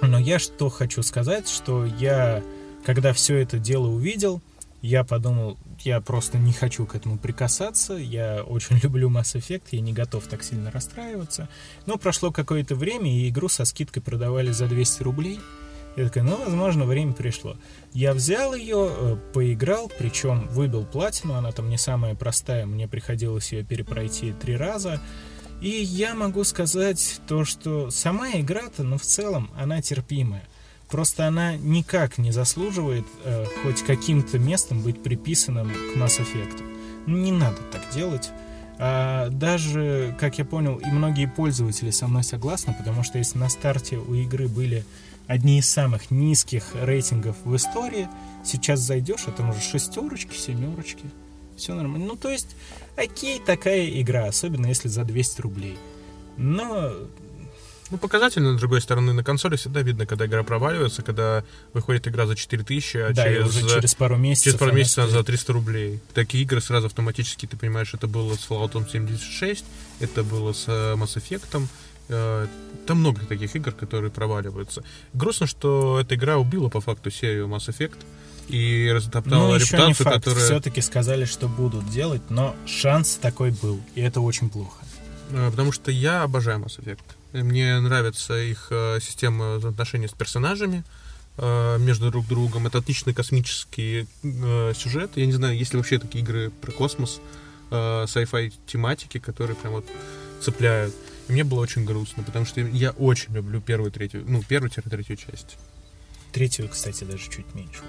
Но 0.00 0.18
я 0.18 0.38
что 0.38 0.68
хочу 0.68 1.02
сказать, 1.02 1.48
что 1.48 1.84
я, 1.84 2.42
когда 2.84 3.12
все 3.12 3.36
это 3.36 3.58
дело 3.58 3.88
увидел, 3.88 4.40
я 4.82 5.02
подумал, 5.02 5.56
я 5.80 6.00
просто 6.02 6.36
не 6.36 6.52
хочу 6.52 6.84
к 6.84 6.94
этому 6.94 7.16
прикасаться, 7.16 7.94
я 7.94 8.42
очень 8.42 8.78
люблю 8.82 9.08
Mass 9.08 9.34
Effect, 9.34 9.62
я 9.70 9.80
не 9.80 9.92
готов 9.92 10.26
так 10.26 10.44
сильно 10.44 10.70
расстраиваться. 10.70 11.48
Но 11.86 11.96
прошло 11.96 12.30
какое-то 12.30 12.74
время, 12.74 13.10
и 13.10 13.28
игру 13.30 13.48
со 13.48 13.64
скидкой 13.64 14.02
продавали 14.02 14.50
за 14.50 14.66
200 14.66 15.02
рублей. 15.02 15.40
Я 15.96 16.04
такой, 16.06 16.22
ну, 16.22 16.36
возможно, 16.36 16.84
время 16.84 17.12
пришло. 17.12 17.56
Я 17.92 18.14
взял 18.14 18.54
ее, 18.54 18.90
э, 18.90 19.16
поиграл, 19.32 19.90
причем 19.96 20.48
выбил 20.48 20.84
платину, 20.84 21.34
она 21.34 21.52
там 21.52 21.68
не 21.68 21.78
самая 21.78 22.14
простая, 22.14 22.66
мне 22.66 22.88
приходилось 22.88 23.52
ее 23.52 23.64
перепройти 23.64 24.32
три 24.32 24.56
раза. 24.56 25.00
И 25.60 25.68
я 25.68 26.14
могу 26.14 26.42
сказать 26.44 27.20
то, 27.28 27.44
что 27.44 27.90
сама 27.90 28.32
игра-то, 28.32 28.82
ну, 28.82 28.98
в 28.98 29.02
целом, 29.02 29.50
она 29.56 29.80
терпимая. 29.80 30.42
Просто 30.90 31.26
она 31.26 31.56
никак 31.56 32.18
не 32.18 32.32
заслуживает 32.32 33.06
э, 33.24 33.46
хоть 33.62 33.82
каким-то 33.82 34.38
местом 34.38 34.82
быть 34.82 35.02
приписанным 35.02 35.68
к 35.68 35.96
Mass 35.96 36.20
Effect. 36.20 36.62
Ну, 37.06 37.16
не 37.16 37.32
надо 37.32 37.58
так 37.72 37.82
делать. 37.94 38.30
А 38.78 39.28
даже, 39.30 40.14
как 40.18 40.38
я 40.38 40.44
понял, 40.44 40.76
и 40.76 40.86
многие 40.86 41.26
пользователи 41.26 41.90
со 41.90 42.08
мной 42.08 42.24
согласны, 42.24 42.74
потому 42.76 43.02
что 43.04 43.18
если 43.18 43.38
на 43.38 43.48
старте 43.48 43.96
у 43.96 44.14
игры 44.14 44.48
были 44.48 44.84
одни 45.26 45.58
из 45.58 45.68
самых 45.68 46.10
низких 46.10 46.64
рейтингов 46.74 47.36
в 47.44 47.54
истории. 47.56 48.08
Сейчас 48.44 48.80
зайдешь, 48.80 49.24
это 49.26 49.42
уже 49.42 49.60
шестерочки, 49.60 50.36
семерочки. 50.36 51.04
Все 51.56 51.74
нормально. 51.74 52.06
Ну, 52.06 52.16
то 52.16 52.30
есть, 52.30 52.56
окей, 52.96 53.40
такая 53.44 53.88
игра, 54.00 54.26
особенно 54.26 54.66
если 54.66 54.88
за 54.88 55.04
200 55.04 55.40
рублей. 55.40 55.78
Но 56.36 56.92
ну, 57.90 57.98
показательно, 57.98 58.56
с 58.56 58.58
другой 58.58 58.80
стороны, 58.80 59.12
на 59.12 59.22
консоли 59.22 59.56
всегда 59.56 59.82
видно, 59.82 60.06
когда 60.06 60.26
игра 60.26 60.42
проваливается, 60.42 61.02
когда 61.02 61.44
выходит 61.74 62.08
игра 62.08 62.26
за 62.26 62.34
4000, 62.34 62.96
а 62.96 63.12
да, 63.12 63.24
через, 63.24 63.46
уже 63.46 63.68
через 63.68 63.94
пару 63.94 64.16
месяцев, 64.16 64.44
через 64.44 64.58
пару 64.58 64.72
месяцев 64.72 65.10
за 65.10 65.22
300 65.22 65.52
рублей. 65.52 66.00
Такие 66.14 66.42
игры 66.42 66.60
сразу 66.60 66.86
автоматически, 66.86 67.46
ты 67.46 67.56
понимаешь, 67.56 67.92
это 67.94 68.08
было 68.08 68.34
с 68.34 68.48
Fallout 68.48 68.90
76, 68.90 69.64
это 70.00 70.24
было 70.24 70.52
с 70.52 70.64
э, 70.66 70.94
Mass 70.94 71.16
Effect, 71.16 71.68
там 72.08 72.98
много 72.98 73.20
таких 73.26 73.56
игр, 73.56 73.72
которые 73.72 74.10
проваливаются. 74.10 74.84
Грустно, 75.12 75.46
что 75.46 75.98
эта 76.00 76.14
игра 76.14 76.36
убила 76.36 76.68
по 76.68 76.80
факту 76.80 77.10
серию 77.10 77.46
Mass 77.46 77.68
Effect 77.68 77.98
и 78.48 78.90
разтоптала 78.94 79.48
ну, 79.48 79.56
репутацию, 79.56 79.88
не 79.88 79.94
факт. 79.94 80.16
которая... 80.16 80.44
Все-таки 80.44 80.80
сказали, 80.82 81.24
что 81.24 81.48
будут 81.48 81.88
делать, 81.88 82.22
но 82.28 82.54
шанс 82.66 83.16
такой 83.16 83.52
был, 83.52 83.80
и 83.94 84.02
это 84.02 84.20
очень 84.20 84.50
плохо. 84.50 84.84
Э, 85.30 85.50
потому 85.50 85.72
что 85.72 85.90
я 85.90 86.22
обожаю 86.22 86.60
Mass 86.60 86.78
Effect. 86.78 87.04
Мне 87.32 87.80
нравится 87.80 88.38
их 88.38 88.68
э, 88.70 88.98
система 89.00 89.56
отношений 89.56 90.08
с 90.08 90.12
персонажами 90.12 90.84
между 91.36 92.12
друг 92.12 92.28
другом. 92.28 92.68
Это 92.68 92.78
отличный 92.78 93.12
космический 93.12 94.06
сюжет. 94.22 95.10
Я 95.16 95.26
не 95.26 95.32
знаю, 95.32 95.58
есть 95.58 95.72
ли 95.72 95.78
вообще 95.78 95.98
такие 95.98 96.22
игры 96.22 96.50
про 96.50 96.70
космос, 96.70 97.20
sci-fi 97.72 98.52
тематики, 98.68 99.18
которые 99.18 99.56
прям 99.56 99.72
вот 99.72 99.84
цепляют. 100.40 100.94
И 101.28 101.32
мне 101.32 101.44
было 101.44 101.60
очень 101.60 101.84
грустно, 101.84 102.22
потому 102.22 102.44
что 102.44 102.60
я 102.60 102.90
очень 102.92 103.32
люблю 103.34 103.60
первую, 103.60 103.90
третью, 103.90 104.24
ну, 104.26 104.42
первую-третью 104.42 105.16
часть. 105.16 105.56
Третью, 106.32 106.68
кстати, 106.68 107.04
даже 107.04 107.30
чуть 107.30 107.54
меньше. 107.54 107.80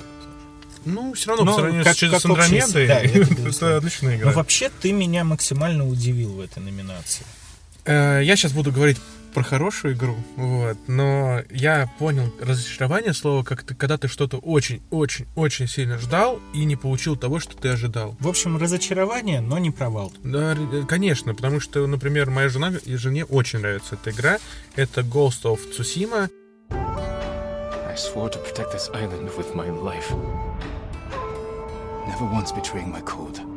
Ну, 0.86 1.14
все 1.14 1.30
равно, 1.30 1.46
Но 1.46 1.52
по 1.52 1.58
сравнению 1.58 1.84
как, 1.84 1.98
с, 1.98 2.00
как 2.00 2.22
с 2.22 2.26
Андромедой, 2.26 2.88
да, 2.88 3.00
это, 3.04 3.50
это 3.50 3.78
отличная 3.78 4.18
игра. 4.18 4.30
Но 4.30 4.36
вообще 4.36 4.70
ты 4.82 4.92
меня 4.92 5.24
максимально 5.24 5.88
удивил 5.88 6.34
в 6.34 6.40
этой 6.40 6.62
номинации. 6.62 7.26
Э, 7.86 8.22
я 8.24 8.36
сейчас 8.36 8.52
буду 8.52 8.72
говорить 8.72 8.98
про 9.36 9.44
хорошую 9.44 9.96
игру, 9.96 10.16
вот, 10.38 10.78
но 10.88 11.42
я 11.52 11.90
понял 12.00 12.34
разочарование 12.40 13.14
слова, 13.14 13.44
как 13.44 13.64
ты, 13.64 13.76
когда 13.76 13.98
ты 13.98 14.08
что-то 14.08 14.38
очень-очень-очень 14.38 15.68
сильно 15.68 15.98
ждал 15.98 16.40
и 16.54 16.64
не 16.64 16.78
получил 16.78 17.18
того, 17.18 17.42
что 17.42 17.58
ты 17.58 17.68
ожидал. 17.68 18.16
В 18.22 18.30
общем, 18.30 18.56
разочарование, 18.56 19.42
но 19.42 19.58
не 19.58 19.72
провал. 19.72 20.14
Да, 20.24 20.56
конечно, 20.88 21.36
потому 21.36 21.60
что, 21.60 21.86
например, 21.86 22.30
моя 22.30 22.48
жена 22.48 22.72
и 22.86 22.96
жене 22.96 23.26
очень 23.26 23.60
нравится 23.60 23.96
эта 23.96 24.12
игра. 24.12 24.38
Это 24.78 25.02
Ghost 25.02 25.44
of 25.44 25.60
Tsushima. 25.78 26.30
I 26.72 27.98
swore 27.98 28.30
to 28.30 28.40
protect 28.40 28.72
this 28.72 28.90
island 28.94 29.30
with 29.38 29.54
my 29.54 29.70
life. 29.70 30.16
Never 32.08 32.26
once 32.26 32.54
betraying 32.54 32.90
my 32.90 33.02
code. 33.02 33.55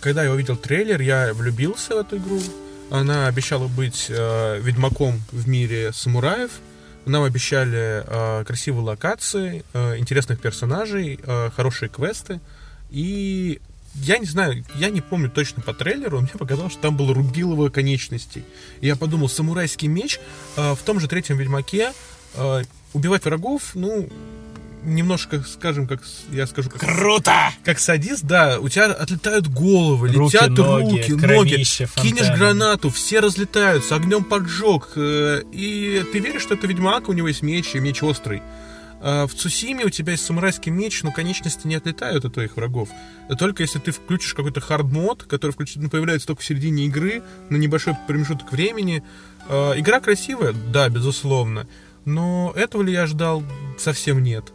Когда 0.00 0.24
я 0.24 0.30
увидел 0.30 0.56
трейлер, 0.56 1.00
я 1.00 1.32
влюбился 1.34 1.94
в 1.94 1.98
эту 1.98 2.18
игру. 2.18 2.40
Она 2.90 3.26
обещала 3.26 3.66
быть 3.66 4.06
э, 4.08 4.60
ведьмаком 4.60 5.20
в 5.32 5.48
мире 5.48 5.92
самураев. 5.92 6.52
Нам 7.04 7.24
обещали 7.24 8.04
э, 8.06 8.44
красивые 8.44 8.84
локации, 8.84 9.64
э, 9.72 9.98
интересных 9.98 10.40
персонажей, 10.40 11.18
э, 11.22 11.50
хорошие 11.54 11.88
квесты. 11.88 12.40
И 12.90 13.60
я 13.94 14.18
не 14.18 14.26
знаю, 14.26 14.64
я 14.76 14.90
не 14.90 15.00
помню 15.00 15.30
точно 15.30 15.62
по 15.62 15.74
трейлеру, 15.74 16.20
мне 16.22 16.30
показалось, 16.30 16.72
что 16.72 16.82
там 16.82 16.96
было 16.96 17.14
рубилово 17.14 17.68
конечностей. 17.68 18.44
И 18.80 18.86
я 18.86 18.96
подумал, 18.96 19.28
самурайский 19.28 19.88
меч 19.88 20.20
э, 20.56 20.74
в 20.74 20.82
том 20.84 21.00
же 21.00 21.08
третьем 21.08 21.38
Ведьмаке 21.38 21.92
э, 22.34 22.62
убивать 22.92 23.24
врагов, 23.24 23.72
ну, 23.74 24.08
немножко, 24.86 25.42
скажем, 25.42 25.86
как 25.86 26.00
я 26.30 26.46
скажу, 26.46 26.70
как 26.70 26.80
круто, 26.80 27.52
как 27.64 27.78
садист, 27.78 28.24
да, 28.24 28.58
у 28.60 28.68
тебя 28.68 28.86
отлетают 28.86 29.48
головы, 29.48 30.12
руки, 30.12 30.36
летят 30.36 30.50
ноги, 30.50 31.10
руки, 31.10 31.12
ноги, 31.12 31.64
кинешь 32.00 32.30
гранату, 32.30 32.90
все 32.90 33.20
разлетаются, 33.20 33.96
огнем 33.96 34.24
поджег, 34.24 34.92
э, 34.96 35.42
и 35.52 36.04
ты 36.12 36.18
веришь, 36.20 36.42
что 36.42 36.54
это 36.54 36.66
ведьмак, 36.66 37.08
у 37.08 37.12
него 37.12 37.28
есть 37.28 37.42
меч, 37.42 37.74
и 37.74 37.80
меч 37.80 38.02
острый. 38.02 38.42
А 39.00 39.26
в 39.26 39.34
Цусиме 39.34 39.84
у 39.84 39.90
тебя 39.90 40.12
есть 40.12 40.24
самурайский 40.24 40.72
меч, 40.72 41.02
но 41.02 41.12
конечности 41.12 41.66
не 41.66 41.74
отлетают 41.74 42.24
от 42.24 42.34
твоих 42.34 42.56
врагов. 42.56 42.88
Только 43.38 43.62
если 43.62 43.78
ты 43.78 43.92
включишь 43.92 44.34
какой-то 44.34 44.60
хард-мод, 44.60 45.24
который 45.24 45.52
включ... 45.52 45.76
ну, 45.76 45.90
появляется 45.90 46.26
только 46.26 46.42
в 46.42 46.44
середине 46.44 46.86
игры, 46.86 47.22
на 47.50 47.56
небольшой 47.56 47.94
промежуток 48.06 48.50
времени. 48.52 49.02
А, 49.48 49.74
игра 49.78 50.00
красивая, 50.00 50.52
да, 50.52 50.88
безусловно. 50.88 51.68
Но 52.04 52.52
этого 52.56 52.82
ли 52.82 52.92
я 52.92 53.06
ждал? 53.06 53.42
Совсем 53.78 54.22
нет. 54.22 54.52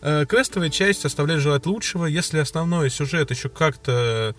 А, 0.00 0.24
квестовая 0.26 0.70
часть 0.70 1.04
оставляет 1.04 1.40
желать 1.40 1.66
лучшего. 1.66 2.06
Если 2.06 2.38
основной 2.38 2.90
сюжет 2.90 3.30
еще 3.30 3.48
как-то 3.48 4.34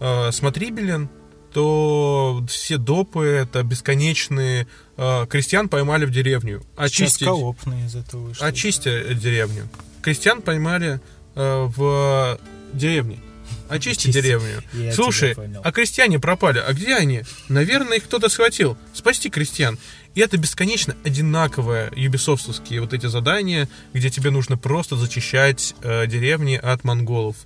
э, 0.00 0.32
смотрибелен, 0.32 1.08
то 1.52 2.44
все 2.48 2.78
допы 2.78 3.24
это 3.24 3.62
бесконечные 3.62 4.66
э, 4.96 5.26
крестьян 5.28 5.68
поймали 5.68 6.04
в 6.04 6.10
деревню. 6.10 6.62
Очистить, 6.76 7.28
из 7.28 7.94
этого 7.94 8.22
вышло. 8.22 8.46
Очисти 8.46 9.14
деревню. 9.14 9.68
Крестьян 10.02 10.42
поймали 10.42 11.00
э, 11.36 11.64
в 11.76 12.38
деревне. 12.72 13.20
Очисти 13.68 14.10
деревню. 14.10 14.62
Я 14.72 14.92
Слушай, 14.92 15.34
а 15.62 15.72
крестьяне 15.72 16.18
пропали. 16.18 16.58
А 16.58 16.72
где 16.72 16.94
они? 16.96 17.22
Наверное, 17.48 17.98
их 17.98 18.04
кто-то 18.04 18.28
схватил. 18.28 18.76
Спасти 18.92 19.30
крестьян. 19.30 19.78
И 20.14 20.20
это 20.20 20.36
бесконечно 20.36 20.94
одинаковые 21.02 21.90
юбисофтовские 21.96 22.80
вот 22.80 22.92
эти 22.92 23.06
задания, 23.06 23.68
где 23.92 24.10
тебе 24.10 24.30
нужно 24.30 24.56
просто 24.56 24.96
зачищать 24.96 25.74
э, 25.82 26.06
деревни 26.06 26.54
от 26.56 26.84
монголов. 26.84 27.36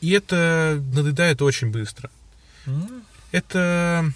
И 0.00 0.10
это 0.12 0.82
надоедает 0.92 1.42
очень 1.42 1.70
быстро. 1.70 2.10
Mm. 2.66 3.02
Это... 3.32 4.12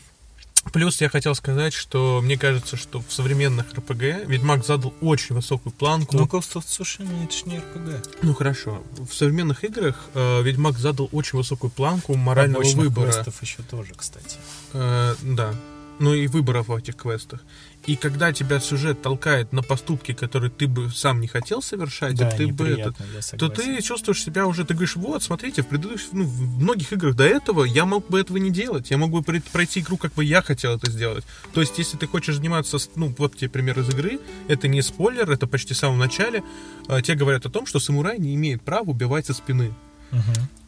Плюс 0.72 1.00
я 1.00 1.08
хотел 1.08 1.34
сказать, 1.34 1.72
что 1.72 2.20
мне 2.22 2.36
кажется, 2.36 2.76
что 2.76 3.00
в 3.00 3.12
современных 3.12 3.72
РПГ 3.74 4.26
Ведьмак 4.26 4.64
задал 4.64 4.92
очень 5.00 5.34
высокую 5.34 5.72
планку. 5.72 6.16
Ну, 6.16 6.24
Ghost 6.24 6.54
of 6.54 6.64
Tsushima 6.64 7.24
это 7.24 7.34
же 7.34 7.44
не 7.46 7.58
РПГ. 7.58 8.08
Ну, 8.22 8.34
хорошо. 8.34 8.82
В 8.98 9.12
современных 9.14 9.64
играх 9.64 9.96
э, 10.14 10.42
Ведьмак 10.42 10.78
задал 10.78 11.08
очень 11.12 11.38
высокую 11.38 11.70
планку 11.70 12.14
морального 12.14 12.62
Побочных 12.62 12.84
выбора. 12.84 13.12
квестов 13.12 13.42
еще 13.42 13.62
тоже, 13.62 13.94
кстати. 13.96 14.36
Э, 14.72 15.14
да. 15.22 15.54
Ну 15.98 16.12
и 16.12 16.26
выборов 16.26 16.68
в 16.68 16.76
этих 16.76 16.96
квестах. 16.96 17.40
И 17.86 17.94
когда 17.94 18.32
тебя 18.32 18.58
сюжет 18.58 19.00
толкает 19.00 19.52
на 19.52 19.62
поступки, 19.62 20.12
которые 20.12 20.50
ты 20.50 20.66
бы 20.66 20.90
сам 20.90 21.20
не 21.20 21.28
хотел 21.28 21.62
совершать, 21.62 22.16
да, 22.16 22.30
ты 22.30 22.48
бы 22.48 22.68
это, 22.68 22.94
то 23.38 23.48
ты 23.48 23.80
чувствуешь 23.80 24.22
себя 24.22 24.46
уже, 24.46 24.64
ты 24.64 24.74
говоришь, 24.74 24.96
вот, 24.96 25.22
смотрите, 25.22 25.62
в 25.62 25.68
предыдущих, 25.68 26.08
ну, 26.12 26.24
в 26.24 26.62
многих 26.62 26.92
играх 26.92 27.14
до 27.14 27.24
этого 27.24 27.64
я 27.64 27.84
мог 27.84 28.08
бы 28.08 28.18
этого 28.18 28.38
не 28.38 28.50
делать, 28.50 28.90
я 28.90 28.98
мог 28.98 29.10
бы 29.10 29.22
пройти 29.22 29.80
игру, 29.80 29.96
как 29.96 30.14
бы 30.14 30.24
я 30.24 30.42
хотел 30.42 30.74
это 30.74 30.90
сделать. 30.90 31.24
То 31.52 31.60
есть, 31.60 31.78
если 31.78 31.96
ты 31.96 32.06
хочешь 32.06 32.36
заниматься, 32.36 32.78
ну, 32.96 33.14
вот 33.18 33.36
тебе 33.36 33.50
пример 33.50 33.78
из 33.78 33.88
игры, 33.88 34.18
это 34.48 34.66
не 34.66 34.82
спойлер, 34.82 35.30
это 35.30 35.46
почти 35.46 35.74
в 35.74 35.76
самом 35.76 35.98
начале, 35.98 36.42
э, 36.88 37.02
тебе 37.02 37.16
говорят 37.16 37.46
о 37.46 37.50
том, 37.50 37.66
что 37.66 37.78
самурай 37.78 38.18
не 38.18 38.34
имеет 38.34 38.62
права 38.62 38.90
убивать 38.90 39.26
со 39.26 39.34
спины. 39.34 39.72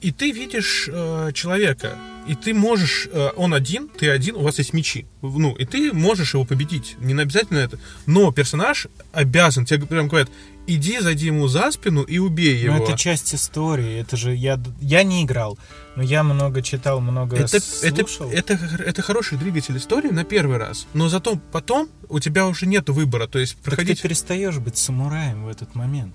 И 0.01 0.13
ты 0.13 0.31
видишь 0.31 0.89
э, 0.89 1.33
человека, 1.35 1.97
и 2.29 2.37
ты 2.37 2.55
можешь, 2.55 3.09
э, 3.11 3.31
он 3.37 3.53
один, 3.53 3.89
ты 3.89 4.09
один, 4.11 4.37
у 4.37 4.43
вас 4.43 4.59
есть 4.59 4.73
мечи, 4.73 5.07
ну, 5.23 5.57
и 5.57 5.65
ты 5.65 5.93
можешь 5.93 6.35
его 6.35 6.45
победить, 6.45 6.95
не 7.01 7.21
обязательно 7.21 7.59
это, 7.59 7.81
но 8.07 8.31
персонаж 8.31 8.87
обязан, 9.13 9.65
тебе 9.65 9.87
прям 9.87 10.07
говорят, 10.07 10.31
иди, 10.69 11.01
зайди 11.01 11.27
ему 11.27 11.49
за 11.49 11.73
спину 11.73 12.03
и 12.03 12.19
убей 12.19 12.57
его. 12.57 12.77
Ну, 12.77 12.85
это 12.85 12.97
часть 12.97 13.35
истории, 13.35 13.99
это 13.99 14.17
же, 14.17 14.37
я, 14.37 14.61
я 14.81 15.03
не 15.03 15.25
играл, 15.25 15.59
но 15.97 16.05
я 16.05 16.23
много 16.23 16.63
читал, 16.63 17.01
много 17.01 17.37
это, 17.37 17.59
слушал. 17.59 18.31
Это, 18.31 18.53
это, 18.53 18.83
это 18.85 19.03
хороший 19.03 19.37
двигатель 19.37 19.77
истории 19.77 20.11
на 20.11 20.23
первый 20.23 20.59
раз, 20.59 20.87
но 20.95 21.09
зато 21.09 21.41
потом 21.51 21.89
у 22.09 22.21
тебя 22.21 22.47
уже 22.47 22.67
нет 22.67 22.89
выбора, 22.89 23.27
то 23.27 23.41
есть 23.41 23.57
проходить... 23.57 23.97
Так 23.97 24.03
ты 24.03 24.09
перестаешь 24.09 24.59
быть 24.59 24.77
самураем 24.77 25.45
в 25.45 25.49
этот 25.49 25.75
момент 25.75 26.15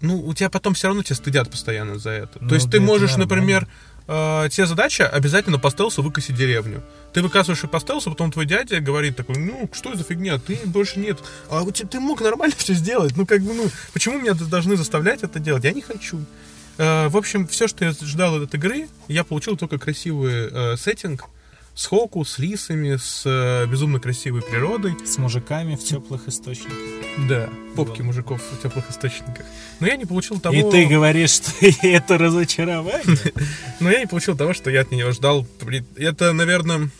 ну, 0.00 0.18
у 0.18 0.34
тебя 0.34 0.50
потом 0.50 0.74
все 0.74 0.88
равно 0.88 1.02
тебя 1.02 1.16
стыдят 1.16 1.50
постоянно 1.50 1.98
за 1.98 2.10
это. 2.10 2.38
Ну, 2.40 2.48
То 2.48 2.54
есть 2.54 2.70
ты 2.70 2.80
можешь, 2.80 3.16
например, 3.16 3.66
э, 4.06 4.48
тебе 4.50 4.66
задача 4.66 5.08
обязательно 5.08 5.58
по 5.58 5.70
стелсу 5.70 6.02
выкосить 6.02 6.36
деревню. 6.36 6.82
Ты 7.12 7.22
выказываешь 7.22 7.60
по 7.68 7.80
стелсу, 7.80 8.10
потом 8.10 8.32
твой 8.32 8.46
дядя 8.46 8.80
говорит 8.80 9.16
такой, 9.16 9.38
ну, 9.38 9.68
что 9.72 9.90
это 9.90 9.98
за 9.98 10.04
фигня, 10.04 10.38
ты 10.38 10.58
больше 10.64 10.98
нет. 10.98 11.18
А 11.50 11.62
у 11.62 11.70
тебя, 11.70 11.88
ты 11.88 12.00
мог 12.00 12.20
нормально 12.20 12.54
все 12.56 12.74
сделать, 12.74 13.16
ну, 13.16 13.26
как 13.26 13.42
бы, 13.42 13.54
ну, 13.54 13.68
почему 13.92 14.18
меня 14.18 14.34
должны 14.34 14.76
заставлять 14.76 15.22
это 15.22 15.38
делать? 15.38 15.64
Я 15.64 15.72
не 15.72 15.82
хочу. 15.82 16.20
Э, 16.78 17.08
в 17.08 17.16
общем, 17.16 17.46
все, 17.46 17.68
что 17.68 17.84
я 17.84 17.92
ждал 17.92 18.36
от 18.36 18.44
этой 18.44 18.56
игры, 18.56 18.88
я 19.08 19.24
получил 19.24 19.56
только 19.56 19.78
красивый 19.78 20.48
э, 20.50 20.76
сеттинг, 20.76 21.24
с 21.78 21.86
Хоку, 21.86 22.24
с 22.24 22.38
лисами, 22.40 22.96
с 22.96 23.22
э, 23.24 23.64
безумно 23.66 24.00
красивой 24.00 24.42
природой. 24.42 24.96
С 25.06 25.16
мужиками 25.16 25.76
в 25.76 25.84
теплых 25.84 26.26
источниках. 26.26 26.76
Да, 27.28 27.48
попки 27.76 27.98
вот. 27.98 28.06
мужиков 28.06 28.42
в 28.42 28.60
теплых 28.60 28.90
источниках. 28.90 29.46
Но 29.78 29.86
я 29.86 29.94
не 29.94 30.04
получил 30.04 30.40
того... 30.40 30.56
И 30.56 30.68
ты 30.72 30.86
говоришь, 30.86 31.30
что 31.30 31.52
это 31.86 32.18
разочарование? 32.18 33.32
Но 33.80 33.92
я 33.92 34.00
не 34.00 34.06
получил 34.06 34.36
того, 34.36 34.54
что 34.54 34.70
я 34.70 34.80
от 34.80 34.90
нее 34.90 35.12
ждал. 35.12 35.46
Это, 35.94 36.32
наверное, 36.32 36.90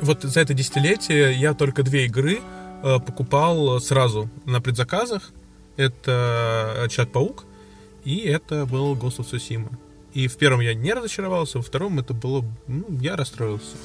вот 0.00 0.22
за 0.22 0.40
это 0.40 0.54
десятилетие 0.54 1.34
я 1.34 1.52
только 1.52 1.82
две 1.82 2.06
игры 2.06 2.40
э, 2.82 2.98
покупал 2.98 3.78
сразу 3.78 4.30
на 4.46 4.62
предзаказах. 4.62 5.32
Это 5.76 6.86
Чат-паук 6.88 7.44
и 8.04 8.20
это 8.20 8.66
был 8.66 8.94
Ghost 8.94 9.18
of 9.18 9.30
Tsushima. 9.30 9.70
И 10.14 10.28
в 10.28 10.36
первом 10.36 10.60
я 10.60 10.74
не 10.74 10.92
разочаровался, 10.92 11.58
во 11.58 11.64
втором 11.64 11.98
это 11.98 12.12
было... 12.14 12.44
Ну, 12.66 12.86
я 13.00 13.16
расстроился. 13.16 13.76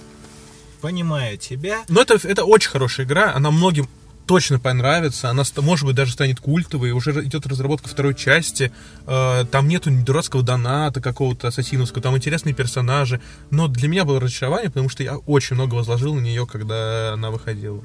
Понимаю 0.82 1.38
тебя. 1.38 1.84
Но 1.88 2.02
это, 2.02 2.16
это 2.28 2.44
очень 2.46 2.70
хорошая 2.70 3.06
игра, 3.06 3.34
она 3.34 3.50
многим 3.52 3.88
точно 4.28 4.60
понравится, 4.60 5.30
она, 5.30 5.44
может 5.58 5.86
быть, 5.86 5.96
даже 5.96 6.12
станет 6.12 6.40
культовой, 6.40 6.92
уже 6.92 7.12
идет 7.24 7.48
разработка 7.48 7.88
второй 7.88 8.14
части, 8.14 8.72
э, 9.08 9.46
там 9.50 9.68
нету 9.68 9.90
дурацкого 9.90 10.44
доната 10.44 11.02
какого-то 11.02 11.48
ассасиновского, 11.48 12.04
там 12.04 12.16
интересные 12.18 12.54
персонажи, 12.54 13.22
но 13.50 13.68
для 13.70 13.88
меня 13.88 14.04
было 14.04 14.20
разочарование, 14.20 14.70
потому 14.70 14.90
что 14.90 15.02
я 15.02 15.18
очень 15.18 15.56
много 15.56 15.76
возложил 15.76 16.14
на 16.14 16.20
нее, 16.20 16.46
когда 16.46 17.14
она 17.14 17.32
выходила. 17.32 17.82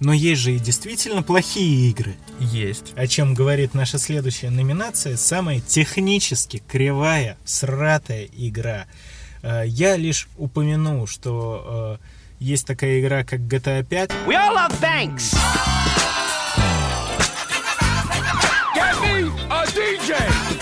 Но 0.00 0.12
есть 0.12 0.42
же 0.42 0.54
и 0.54 0.58
действительно 0.58 1.22
плохие 1.22 1.90
игры. 1.90 2.16
Есть. 2.38 2.92
О 2.96 3.06
чем 3.06 3.34
говорит 3.34 3.74
наша 3.74 3.98
следующая 3.98 4.50
номинация. 4.50 5.16
Самая 5.16 5.60
технически 5.60 6.62
кривая, 6.66 7.38
сратая 7.44 8.28
игра. 8.36 8.86
Э, 9.42 9.62
я 9.66 9.96
лишь 9.96 10.28
упомяну, 10.36 11.06
что 11.06 11.98
э, 12.00 12.06
есть 12.40 12.66
такая 12.66 13.00
игра, 13.00 13.24
как 13.24 13.40
GTA 13.40 13.84
5. 13.84 14.10
We 14.26 14.34
all 14.34 14.54
love 14.54 14.78
banks! 14.80 15.34
Get 18.74 19.00
me 19.00 19.30
a 19.48 19.64
DJ! 19.66 20.55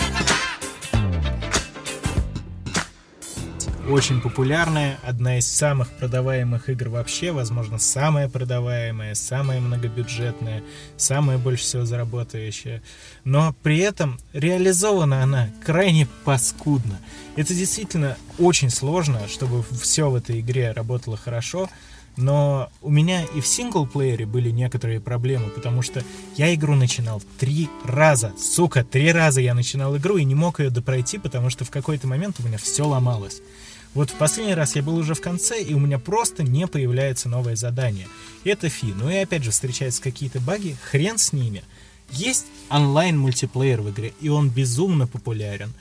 Очень 3.89 4.19
популярная, 4.19 4.99
одна 5.03 5.37
из 5.37 5.47
самых 5.47 5.91
продаваемых 5.91 6.69
игр 6.69 6.89
вообще, 6.89 7.31
возможно, 7.31 7.77
самая 7.77 8.27
продаваемая, 8.27 9.13
самая 9.15 9.59
многобюджетная, 9.59 10.63
самая 10.97 11.37
больше 11.37 11.63
всего 11.63 11.85
заработающая. 11.85 12.81
Но 13.23 13.55
при 13.63 13.79
этом 13.79 14.19
реализована 14.33 15.23
она 15.23 15.49
крайне 15.63 16.07
паскудно. 16.23 16.99
Это 17.35 17.53
действительно 17.53 18.17
очень 18.39 18.69
сложно, 18.69 19.27
чтобы 19.27 19.63
все 19.79 20.09
в 20.09 20.15
этой 20.15 20.39
игре 20.39 20.71
работало 20.71 21.17
хорошо, 21.17 21.69
но 22.17 22.69
у 22.81 22.89
меня 22.89 23.23
и 23.23 23.41
в 23.41 23.47
синглплеере 23.47 24.25
были 24.25 24.49
некоторые 24.49 25.01
проблемы, 25.01 25.49
потому 25.49 25.81
что 25.81 26.01
я 26.37 26.53
игру 26.55 26.75
начинал 26.75 27.21
три 27.39 27.69
раза. 27.83 28.31
Сука, 28.39 28.83
три 28.83 29.11
раза 29.11 29.41
я 29.41 29.53
начинал 29.53 29.95
игру 29.97 30.17
и 30.17 30.23
не 30.23 30.35
мог 30.35 30.59
ее 30.59 30.69
допройти, 30.69 31.17
потому 31.17 31.49
что 31.49 31.65
в 31.65 31.71
какой-то 31.71 32.07
момент 32.07 32.37
у 32.39 32.43
меня 32.43 32.57
все 32.57 32.87
ломалось. 32.87 33.41
Вот 33.95 34.09
в 34.09 34.15
последний 34.15 34.53
раз 34.53 34.75
я 34.75 34.83
был 34.83 34.97
уже 34.97 35.13
в 35.13 35.21
конце, 35.21 35.61
и 35.61 35.73
у 35.73 35.79
меня 35.79 35.97
просто 35.97 36.43
не 36.43 36.67
появляется 36.67 37.29
новое 37.29 37.55
задание. 37.55 38.07
Это 38.43 38.67
фи. 38.67 38.93
Ну 38.93 39.09
и 39.09 39.15
опять 39.15 39.43
же 39.43 39.51
встречаются 39.51 40.01
какие-то 40.01 40.41
баги, 40.41 40.77
хрен 40.91 41.17
с 41.17 41.31
ними. 41.31 41.63
Есть 42.11 42.45
онлайн-мультиплеер 42.69 43.81
в 43.81 43.89
игре, 43.89 44.13
и 44.19 44.27
он 44.27 44.49
безумно 44.49 45.07
популярен. 45.07 45.73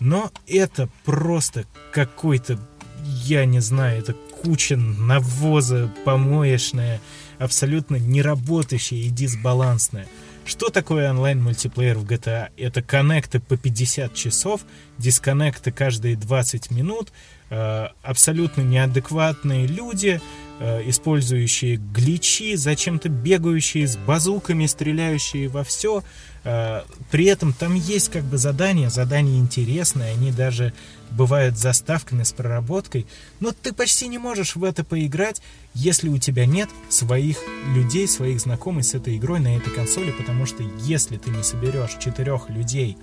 Но 0.00 0.30
это 0.46 0.90
просто 1.04 1.64
какой-то, 1.92 2.58
я 3.24 3.46
не 3.46 3.60
знаю, 3.60 4.00
это 4.00 4.12
куча 4.12 4.76
навоза 4.76 5.90
помоечная, 6.04 7.00
абсолютно 7.38 7.96
неработающая 7.96 8.98
и 8.98 9.08
дисбалансная. 9.08 10.06
Что 10.44 10.70
такое 10.70 11.08
онлайн-мультиплеер 11.08 11.98
в 11.98 12.04
GTA? 12.04 12.50
Это 12.56 12.82
коннекты 12.82 13.38
по 13.40 13.56
50 13.56 14.12
часов, 14.12 14.62
дисконнекты 14.98 15.70
каждые 15.70 16.16
20 16.16 16.70
минут, 16.70 17.12
абсолютно 18.02 18.62
неадекватные 18.62 19.66
люди, 19.66 20.20
э, 20.58 20.88
использующие 20.88 21.76
гличи, 21.76 22.56
зачем-то 22.56 23.08
бегающие 23.08 23.86
с 23.86 23.96
базуками, 23.96 24.66
стреляющие 24.66 25.48
во 25.48 25.62
все. 25.62 26.02
Э, 26.44 26.82
при 27.10 27.26
этом 27.26 27.52
там 27.52 27.74
есть 27.74 28.10
как 28.10 28.24
бы 28.24 28.38
задания, 28.38 28.88
задания 28.88 29.38
интересные, 29.38 30.12
они 30.12 30.32
даже 30.32 30.72
бывают 31.10 31.58
заставками 31.58 32.22
с 32.22 32.32
проработкой, 32.32 33.06
но 33.40 33.52
ты 33.52 33.74
почти 33.74 34.08
не 34.08 34.18
можешь 34.18 34.56
в 34.56 34.64
это 34.64 34.82
поиграть, 34.82 35.42
если 35.74 36.08
у 36.08 36.16
тебя 36.16 36.46
нет 36.46 36.70
своих 36.88 37.36
людей, 37.74 38.08
своих 38.08 38.40
знакомых 38.40 38.84
с 38.84 38.94
этой 38.94 39.18
игрой 39.18 39.40
на 39.40 39.56
этой 39.56 39.72
консоли, 39.74 40.10
потому 40.12 40.46
что 40.46 40.64
если 40.80 41.18
ты 41.18 41.28
не 41.28 41.42
соберешь 41.42 41.98
четырех 41.98 42.48
людей, 42.48 42.96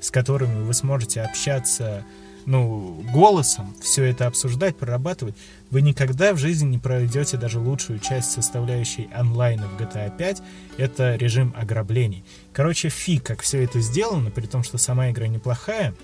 с 0.00 0.10
которыми 0.10 0.64
вы 0.64 0.74
сможете 0.74 1.22
общаться 1.22 2.04
ну, 2.46 3.04
голосом 3.12 3.74
все 3.80 4.04
это 4.04 4.26
обсуждать, 4.26 4.76
прорабатывать, 4.76 5.34
вы 5.70 5.82
никогда 5.82 6.34
в 6.34 6.38
жизни 6.38 6.70
не 6.70 6.78
пройдете 6.78 7.36
даже 7.36 7.58
лучшую 7.58 7.98
часть 7.98 8.32
составляющей 8.32 9.08
онлайна 9.14 9.66
в 9.68 9.80
GTA 9.80 10.16
5. 10.16 10.42
Это 10.76 11.16
режим 11.16 11.54
ограблений. 11.56 12.24
Короче, 12.52 12.88
фиг, 12.88 13.24
как 13.24 13.42
все 13.42 13.62
это 13.62 13.80
сделано, 13.80 14.30
при 14.30 14.46
том, 14.46 14.62
что 14.64 14.78
сама 14.78 15.10
игра 15.10 15.28
неплохая. 15.28 15.94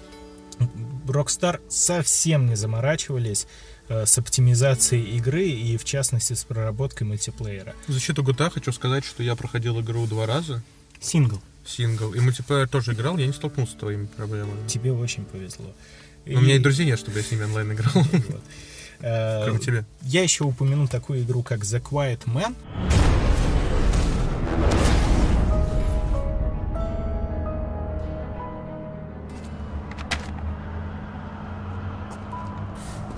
Rockstar 1.07 1.61
совсем 1.69 2.47
не 2.47 2.57
заморачивались 2.57 3.47
э, 3.89 4.07
с 4.07 4.19
оптимизацией 4.19 5.17
игры 5.17 5.47
и, 5.47 5.77
в 5.77 5.85
частности, 5.85 6.33
с 6.33 6.45
проработкой 6.45 7.07
мультиплеера. 7.07 7.75
В 7.87 7.93
защиту 7.93 8.23
GTA 8.23 8.51
хочу 8.51 8.73
сказать, 8.73 9.05
что 9.05 9.23
я 9.23 9.37
проходил 9.37 9.81
игру 9.81 10.07
два 10.07 10.27
раза. 10.27 10.63
Сингл. 11.01 11.41
Сингл. 11.65 12.13
И 12.15 12.21
мультиплеер 12.21 12.69
тоже 12.69 12.93
играл, 12.93 13.19
я 13.19 13.27
не 13.27 13.33
столкнулся 13.33 13.73
с 13.73 13.77
твоими 13.77 14.07
проблемами. 14.07 14.67
Тебе 14.67 14.93
очень 14.93 15.25
повезло. 15.25 15.73
И... 16.29 16.37
У 16.37 16.41
меня 16.41 16.57
и 16.57 16.59
друзей 16.59 16.85
нет, 16.85 16.99
чтобы 16.99 17.19
я 17.19 17.25
с 17.25 17.31
ними 17.31 17.45
онлайн 17.45 17.73
играл. 17.73 17.91
Вот. 17.95 18.43
Кроме 19.45 19.59
тебя. 19.61 19.85
Я 20.03 20.23
еще 20.23 20.45
упомяну 20.45 20.87
такую 20.87 21.23
игру, 21.23 21.43
как 21.43 21.61
The 21.61 21.81
Quiet 21.81 22.27
Man. 22.27 22.55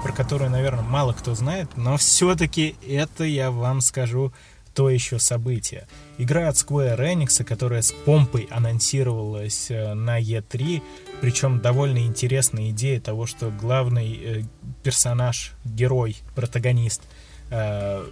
про 0.02 0.12
которую, 0.12 0.50
наверное, 0.50 0.82
мало 0.82 1.12
кто 1.12 1.34
знает, 1.34 1.76
но 1.76 1.98
все-таки 1.98 2.74
это, 2.88 3.24
я 3.24 3.50
вам 3.50 3.82
скажу, 3.82 4.32
то 4.74 4.88
еще 4.88 5.18
событие. 5.18 5.86
Игра 6.18 6.48
от 6.48 6.56
Square 6.56 6.98
Enix, 6.98 7.42
которая 7.44 7.82
с 7.82 7.92
помпой 7.92 8.48
анонсировалась 8.50 9.70
э, 9.70 9.94
на 9.94 10.20
E3, 10.20 10.82
причем 11.20 11.60
довольно 11.60 11.98
интересная 11.98 12.70
идея 12.70 13.00
того, 13.00 13.26
что 13.26 13.50
главный 13.50 14.20
э, 14.22 14.42
персонаж, 14.82 15.52
герой, 15.64 16.16
протагонист 16.34 17.02
э, 17.50 18.06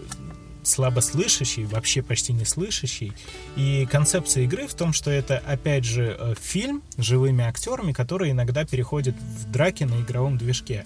слабослышащий, 0.65 1.65
вообще 1.65 2.03
почти 2.03 2.33
не 2.33 2.45
слышащий. 2.45 3.13
И 3.57 3.87
концепция 3.91 4.45
игры 4.45 4.67
в 4.67 4.75
том, 4.75 4.93
что 4.93 5.11
это, 5.11 5.39
опять 5.47 5.85
же, 5.85 6.37
фильм 6.41 6.83
с 6.99 7.03
живыми 7.03 7.45
актерами, 7.45 7.93
которые 7.93 8.33
иногда 8.33 8.67
переходят 8.67 9.15
в 9.17 9.51
драки 9.51 9.85
на 9.85 10.01
игровом 10.03 10.37
движке. 10.37 10.85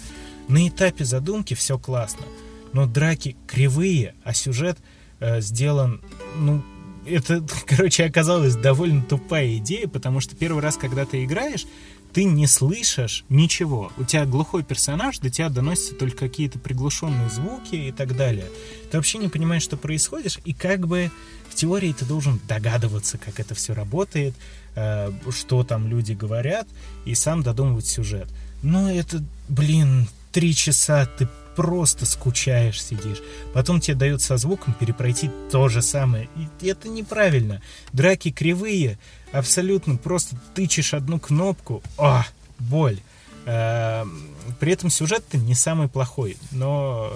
На 0.49 0.69
этапе 0.69 1.05
задумки 1.05 1.55
все 1.55 1.79
классно, 1.79 2.27
но 2.73 2.87
драки 2.87 3.37
кривые, 3.47 4.15
а 4.23 4.35
сюжет 4.35 4.79
э, 5.23 5.41
сделан, 5.41 6.01
ну, 6.37 6.63
это, 7.07 7.43
короче, 7.67 8.05
оказалась 8.05 8.57
довольно 8.57 9.03
тупая 9.03 9.57
идея, 9.57 9.89
потому 9.89 10.21
что 10.21 10.37
первый 10.37 10.63
раз, 10.63 10.77
когда 10.77 11.05
ты 11.05 11.25
играешь, 11.25 11.67
ты 12.13 12.25
не 12.25 12.47
слышишь 12.47 13.25
ничего. 13.31 13.91
У 13.97 14.05
тебя 14.05 14.27
глухой 14.27 14.63
персонаж, 14.63 15.19
до 15.19 15.31
тебя 15.31 15.49
доносятся 15.49 15.95
только 15.95 16.29
какие-то 16.29 16.59
приглушенные 16.59 17.31
звуки 17.31 17.75
и 17.75 17.93
так 17.93 18.17
далее. 18.17 18.47
Ты 18.91 18.99
вообще 18.99 19.17
не 19.19 19.29
понимаешь, 19.29 19.63
что 19.63 19.79
происходит, 19.79 20.39
и 20.45 20.53
как 20.53 20.87
бы 20.87 21.11
в 21.49 21.55
теории 21.55 21.93
ты 21.93 22.05
должен 22.05 22.39
догадываться, 22.47 23.17
как 23.17 23.41
это 23.41 23.55
все 23.55 23.73
работает, 23.73 24.35
э, 24.75 25.11
что 25.31 25.65
там 25.65 25.89
люди 25.89 26.13
говорят, 26.13 26.67
и 27.07 27.15
сам 27.15 27.43
додумывать 27.43 27.87
сюжет. 27.87 28.29
Но 28.63 28.91
это, 28.91 29.25
блин, 29.49 30.07
три 30.33 30.55
часа 30.55 31.07
ты 31.07 31.29
просто 31.57 32.07
скучаешь, 32.07 32.83
сидишь. 32.83 33.23
Потом 33.53 33.81
тебе 33.81 33.97
дают 33.97 34.23
со 34.23 34.37
звуком 34.37 34.75
перепройти 34.75 35.31
то 35.51 35.69
же 35.69 35.83
самое. 35.83 36.29
И 36.61 36.67
это 36.67 36.89
неправильно. 36.89 37.63
Драки 37.93 38.31
кривые, 38.31 38.99
абсолютно 39.33 39.97
просто 39.97 40.37
тычешь 40.55 40.95
одну 40.95 41.19
кнопку, 41.19 41.83
а, 41.99 42.25
боль. 42.59 42.99
Эм, 43.45 44.29
при 44.61 44.73
этом 44.73 44.91
сюжет-то 44.91 45.37
не 45.37 45.55
самый 45.55 45.89
плохой, 45.89 46.37
но 46.53 47.13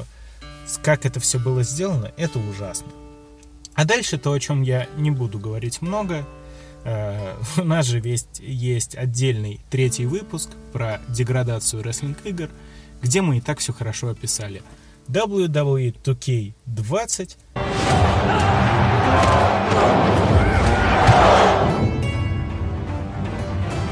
как 0.82 1.06
это 1.06 1.20
все 1.20 1.38
было 1.38 1.62
сделано, 1.62 2.10
это 2.16 2.38
ужасно. 2.38 2.88
А 3.74 3.84
дальше 3.84 4.18
то, 4.18 4.32
о 4.32 4.40
чем 4.40 4.62
я 4.62 4.88
не 4.96 5.10
буду 5.10 5.38
говорить 5.38 5.82
много. 5.82 6.26
Э, 6.84 7.36
у 7.58 7.64
нас 7.64 7.86
же 7.86 8.00
есть, 8.00 8.40
есть 8.40 8.96
отдельный 8.96 9.60
третий 9.70 10.06
выпуск 10.06 10.50
про 10.72 11.00
деградацию 11.08 11.82
рестлинг-игр, 11.82 12.48
где 13.06 13.22
мы 13.22 13.38
и 13.38 13.40
так 13.40 13.60
все 13.60 13.72
хорошо 13.72 14.08
описали. 14.08 14.62
WWE2K20 15.08 17.36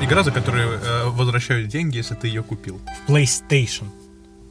Игра, 0.03 0.23
за 0.23 0.33
которую 0.33 0.79
э, 0.81 1.09
возвращают 1.11 1.69
деньги, 1.69 1.97
если 1.97 2.15
ты 2.15 2.29
ее 2.29 2.43
купил. 2.43 2.81
В 3.07 3.11
PlayStation. 3.11 3.87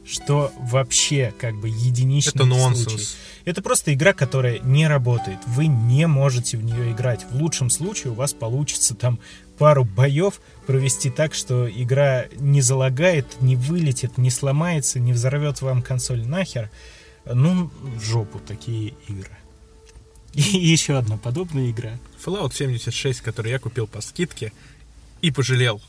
Что 0.04 0.52
вообще 0.58 1.32
как 1.38 1.54
бы 1.60 1.68
единичный 1.68 2.40
Это 2.40 2.44
нонсенс. 2.44 2.82
случай. 2.84 3.06
Это 3.44 3.62
просто 3.62 3.94
игра, 3.94 4.12
которая 4.12 4.58
не 4.60 4.88
работает. 4.88 5.38
Вы 5.46 5.66
не 5.66 6.06
можете 6.06 6.56
в 6.56 6.64
нее 6.64 6.92
играть. 6.92 7.24
В 7.30 7.36
лучшем 7.36 7.70
случае 7.70 8.12
у 8.12 8.14
вас 8.14 8.32
получится 8.32 8.94
там 8.94 9.18
пару 9.58 9.84
боев 9.84 10.40
провести 10.66 11.10
так, 11.10 11.34
что 11.34 11.70
игра 11.70 12.26
не 12.36 12.60
залагает, 12.60 13.40
не 13.40 13.56
вылетит, 13.56 14.18
не 14.18 14.30
сломается, 14.30 14.98
не 14.98 15.12
взорвет 15.12 15.62
вам 15.62 15.82
консоль 15.82 16.26
нахер. 16.26 16.70
Ну, 17.24 17.70
в 17.80 18.02
жопу 18.02 18.38
такие 18.38 18.94
игры. 19.08 19.36
И 20.34 20.42
еще 20.42 20.98
одна 20.98 21.16
подобная 21.16 21.70
игра. 21.70 21.92
Fallout 22.24 22.54
76, 22.54 23.20
который 23.20 23.52
я 23.52 23.58
купил 23.58 23.86
по 23.86 24.00
скидке 24.00 24.52
и 25.20 25.30
пожалел. 25.30 25.80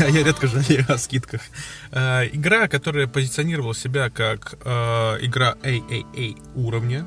Я 0.08 0.24
редко 0.24 0.46
жалею 0.46 0.84
о 0.88 0.98
скидках. 0.98 1.42
Э, 1.90 2.26
игра, 2.32 2.68
которая 2.68 3.06
позиционировала 3.06 3.74
себя 3.74 4.08
как 4.08 4.54
э, 4.64 5.18
игра 5.20 5.56
AAA 5.62 6.40
уровня, 6.54 7.06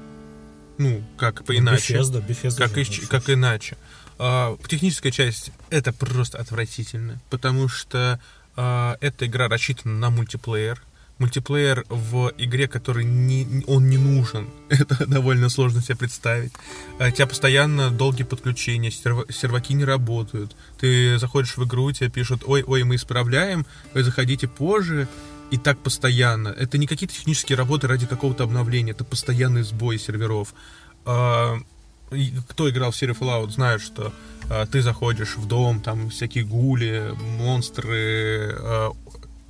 ну, 0.78 1.03
как 1.18 1.44
по 1.44 1.57
иначе. 1.57 1.95
Bethesda, 1.95 2.26
Bethesda 2.26 2.57
как, 2.57 2.78
и, 2.78 3.06
как 3.07 3.30
иначе. 3.30 3.78
Э, 4.20 4.56
техническая 4.68 5.11
часть 5.11 5.52
это 5.70 5.91
просто 5.91 6.38
отвратительно, 6.38 7.20
потому 7.30 7.68
что 7.68 8.20
эта 8.56 9.26
игра 9.26 9.48
рассчитана 9.48 9.98
на 9.98 10.11
мультиплеер, 10.11 10.80
мультиплеер 11.19 11.85
в 11.90 12.31
игре, 12.38 12.68
который 12.68 13.06
не, 13.06 13.64
он 13.68 13.90
не 13.90 13.98
нужен. 13.98 14.49
Это 14.69 15.06
довольно 15.06 15.49
сложно 15.49 15.81
себе 15.81 15.95
представить. 15.95 16.53
А, 16.99 17.07
у 17.07 17.11
тебя 17.11 17.27
постоянно 17.27 17.91
долгие 17.91 18.23
подключения, 18.23 18.91
серваки 18.91 19.73
не 19.73 19.85
работают. 19.85 20.56
Ты 20.80 21.18
заходишь 21.19 21.57
в 21.57 21.64
игру, 21.65 21.91
тебе 21.91 22.10
пишут, 22.10 22.44
ой, 22.45 22.64
ой, 22.65 22.84
мы 22.84 22.95
исправляем, 22.95 23.65
вы 23.94 24.03
заходите 24.03 24.48
позже. 24.48 25.07
И 25.52 25.57
так 25.57 25.77
постоянно. 25.77 26.48
Это 26.48 26.80
не 26.80 26.88
какие-то 26.88 27.14
технические 27.14 27.57
работы 27.57 27.88
ради 27.88 28.07
какого-то 28.07 28.44
обновления, 28.44 28.91
это 28.91 29.03
постоянный 29.03 29.61
сбой 29.61 29.99
серверов. 29.99 30.53
А, 31.06 31.60
кто 32.48 32.69
играл 32.69 32.90
в 32.90 32.95
серию 32.95 33.15
Fallout, 33.15 33.52
знает, 33.52 33.81
что 33.81 34.11
а, 34.49 34.65
ты 34.65 34.81
заходишь 34.81 35.38
в 35.38 35.48
дом, 35.48 35.80
там 35.80 36.10
всякие 36.10 36.44
гули, 36.44 37.14
монстры, 37.38 38.57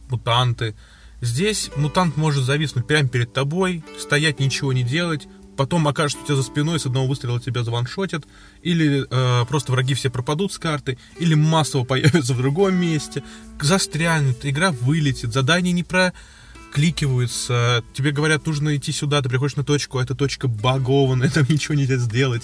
мутанты, 0.09 0.75
Здесь 1.23 1.71
мутант 1.77 2.17
может 2.17 2.43
зависнуть 2.43 2.85
прямо 2.85 3.07
перед 3.07 3.31
тобой, 3.31 3.81
стоять, 3.97 4.41
ничего 4.41 4.73
не 4.73 4.83
делать, 4.83 5.25
потом 5.55 5.87
окажется 5.87 6.21
у 6.21 6.25
тебя 6.25 6.35
за 6.35 6.43
спиной, 6.43 6.81
с 6.81 6.85
одного 6.85 7.07
выстрела 7.07 7.39
тебя 7.39 7.63
заваншотят, 7.63 8.27
или 8.61 9.05
э, 9.09 9.45
просто 9.45 9.71
враги 9.71 9.93
все 9.93 10.09
пропадут 10.09 10.51
с 10.51 10.59
карты, 10.59 10.97
или 11.19 11.33
массово 11.33 11.83
появятся 11.85 12.33
в 12.33 12.39
другом 12.39 12.75
месте, 12.75 13.23
застрянут, 13.61 14.45
игра 14.45 14.73
вылетит, 14.73 15.31
задания 15.31 15.71
не 15.71 15.85
прокликиваются, 15.85 17.85
тебе 17.93 18.11
говорят, 18.11 18.45
нужно 18.45 18.75
идти 18.75 18.91
сюда, 18.91 19.21
ты 19.21 19.29
приходишь 19.29 19.55
на 19.55 19.63
точку, 19.63 19.99
а 19.99 20.03
эта 20.03 20.15
точка 20.15 20.49
багованная, 20.49 21.29
там 21.33 21.45
ничего 21.47 21.75
нельзя 21.75 21.99
сделать. 21.99 22.43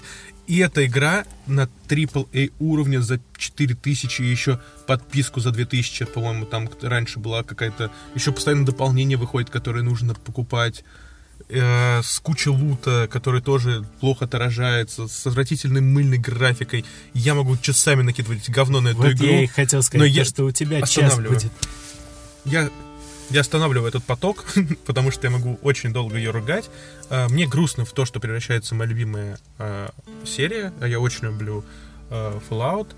И 0.49 0.57
эта 0.57 0.83
игра 0.87 1.25
на 1.45 1.69
AAA 1.87 2.53
уровне 2.59 3.03
за 3.03 3.19
4000 3.37 4.21
и 4.21 4.25
еще 4.25 4.59
подписку 4.87 5.41
за 5.41 5.51
2000, 5.51 6.05
по-моему, 6.05 6.47
там 6.47 6.67
раньше 6.81 7.19
была 7.19 7.43
какая-то... 7.43 7.91
Еще 8.15 8.31
постоянно 8.31 8.65
дополнение 8.65 9.15
выходит, 9.15 9.51
которое 9.51 9.83
нужно 9.83 10.15
покупать. 10.15 10.83
э, 11.49 12.01
с 12.01 12.19
кучей 12.19 12.49
лута, 12.49 13.07
который 13.11 13.41
тоже 13.41 13.85
плохо 13.99 14.25
отражается, 14.25 15.07
с 15.07 15.27
отвратительной 15.27 15.81
мыльной 15.81 16.17
графикой. 16.17 16.83
Я 17.13 17.35
могу 17.35 17.55
часами 17.57 18.01
накидывать 18.01 18.49
говно 18.49 18.81
на 18.81 18.87
эту 18.89 18.97
Вот 19.03 19.11
игру. 19.11 19.27
я 19.27 19.43
и 19.43 19.47
хотел 19.47 19.83
сказать, 19.83 19.99
но 19.99 20.11
то, 20.11 20.19
я 20.19 20.25
что 20.25 20.45
у 20.45 20.51
тебя 20.51 20.81
час 20.81 21.19
будет. 21.19 21.51
Я, 22.45 22.71
я 23.29 23.41
останавливаю 23.41 23.89
этот 23.89 24.03
поток, 24.03 24.45
потому 24.85 25.11
что 25.11 25.27
я 25.27 25.31
могу 25.31 25.59
очень 25.61 25.93
долго 25.93 26.17
ее 26.17 26.31
ругать. 26.31 26.69
А, 27.09 27.27
Мне 27.29 27.47
грустно 27.47 27.85
в 27.85 27.91
то, 27.91 28.05
что 28.05 28.19
превращается 28.19 28.75
моя 28.75 28.89
любимая 28.89 29.39
а, 29.57 29.91
серия. 30.25 30.73
А 30.79 30.87
Я 30.87 30.99
очень 30.99 31.25
люблю 31.25 31.63
а, 32.09 32.39
Fallout. 32.49 32.89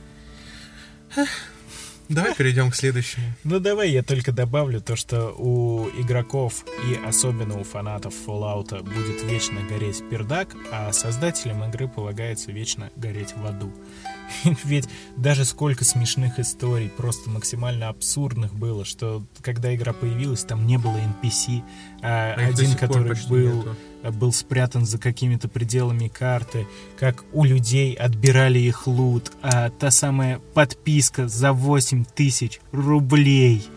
Давай 2.10 2.36
перейдем 2.36 2.72
к 2.72 2.76
следующему. 2.76 3.26
Ну 3.46 3.60
давай 3.60 3.90
я 3.90 4.04
только 4.04 4.34
добавлю 4.34 4.82
то, 4.82 4.98
что 4.98 5.34
у 5.38 5.88
игроков 5.98 6.66
и 6.86 7.00
особенно 7.08 7.58
у 7.58 7.64
фанатов 7.64 8.14
Fallout 8.28 8.84
будет 8.84 9.24
вечно 9.24 9.62
гореть 9.70 10.04
пердак, 10.10 10.50
а 10.74 10.92
создателям 10.92 11.64
игры 11.64 11.88
полагается 11.88 12.52
вечно 12.52 12.90
гореть 12.98 13.34
в 13.38 13.46
аду. 13.46 13.74
Ведь 14.64 14.88
даже 15.18 15.46
сколько 15.46 15.84
смешных 15.84 16.40
историй, 16.40 16.90
просто 16.90 17.30
максимально 17.30 17.90
абсурдных 17.90 18.54
было, 18.54 18.86
что 18.86 19.24
когда 19.42 19.74
игра 19.76 19.94
появилась, 19.94 20.44
там 20.44 20.66
не 20.66 20.78
было 20.78 20.98
NPC, 20.98 21.64
а 22.02 22.34
А 22.38 22.48
один, 22.48 22.76
который 22.76 23.16
был, 23.28 23.58
нету. 23.58 23.76
был 24.14 24.34
спрятан 24.34 24.86
за 24.86 24.98
какими-то 24.98 25.48
пределами 25.48 26.08
карты, 26.08 26.68
как 26.98 27.24
у 27.34 27.44
людей 27.44 27.94
отбирали 27.94 28.60
их 28.60 28.88
лут, 28.88 29.32
а 29.42 29.70
та 29.70 29.92
самая 29.92 30.40
подписка 30.54 31.28
за 31.28 31.54
8 31.54 32.06
тысяч 32.06 32.60
рублей. 32.72 33.68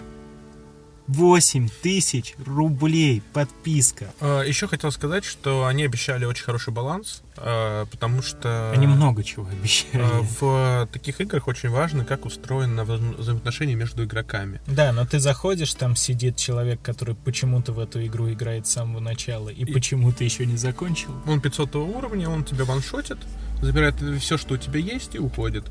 8 1.06 1.68
тысяч 1.82 2.34
рублей 2.46 3.22
подписка. 3.34 4.06
Еще 4.20 4.66
хотел 4.68 4.90
сказать, 4.90 5.24
что 5.24 5.66
они 5.66 5.84
обещали 5.84 6.24
очень 6.24 6.44
хороший 6.44 6.72
баланс, 6.72 7.22
а, 7.36 7.84
потому 7.86 8.22
что... 8.22 8.70
Они 8.74 8.86
много 8.86 9.22
чего 9.22 9.46
обещали. 9.46 10.02
а, 10.02 10.22
В 10.40 10.88
таких 10.92 11.20
играх 11.20 11.46
очень 11.46 11.68
важно, 11.68 12.04
как 12.04 12.24
устроено 12.24 12.80
вза- 12.82 13.16
взаимоотношения 13.18 13.74
между 13.74 14.04
игроками. 14.04 14.60
Да, 14.66 14.92
но 14.92 15.04
ты 15.04 15.18
заходишь, 15.20 15.74
там 15.74 15.94
сидит 15.94 16.36
человек, 16.36 16.80
который 16.82 17.14
почему-то 17.14 17.72
в 17.72 17.78
эту 17.80 18.04
игру 18.06 18.30
играет 18.30 18.66
с 18.66 18.72
самого 18.72 19.00
начала 19.00 19.50
и, 19.50 19.64
почему-то 19.64 20.24
еще 20.24 20.46
не 20.46 20.56
закончил. 20.56 21.10
Он 21.26 21.40
500 21.40 21.76
уровня, 21.76 22.30
он 22.30 22.44
тебя 22.44 22.64
ваншотит, 22.64 23.18
забирает 23.60 23.96
все, 24.20 24.38
что 24.38 24.54
у 24.54 24.56
тебя 24.56 24.80
есть, 24.80 25.14
и 25.14 25.18
уходит. 25.18 25.64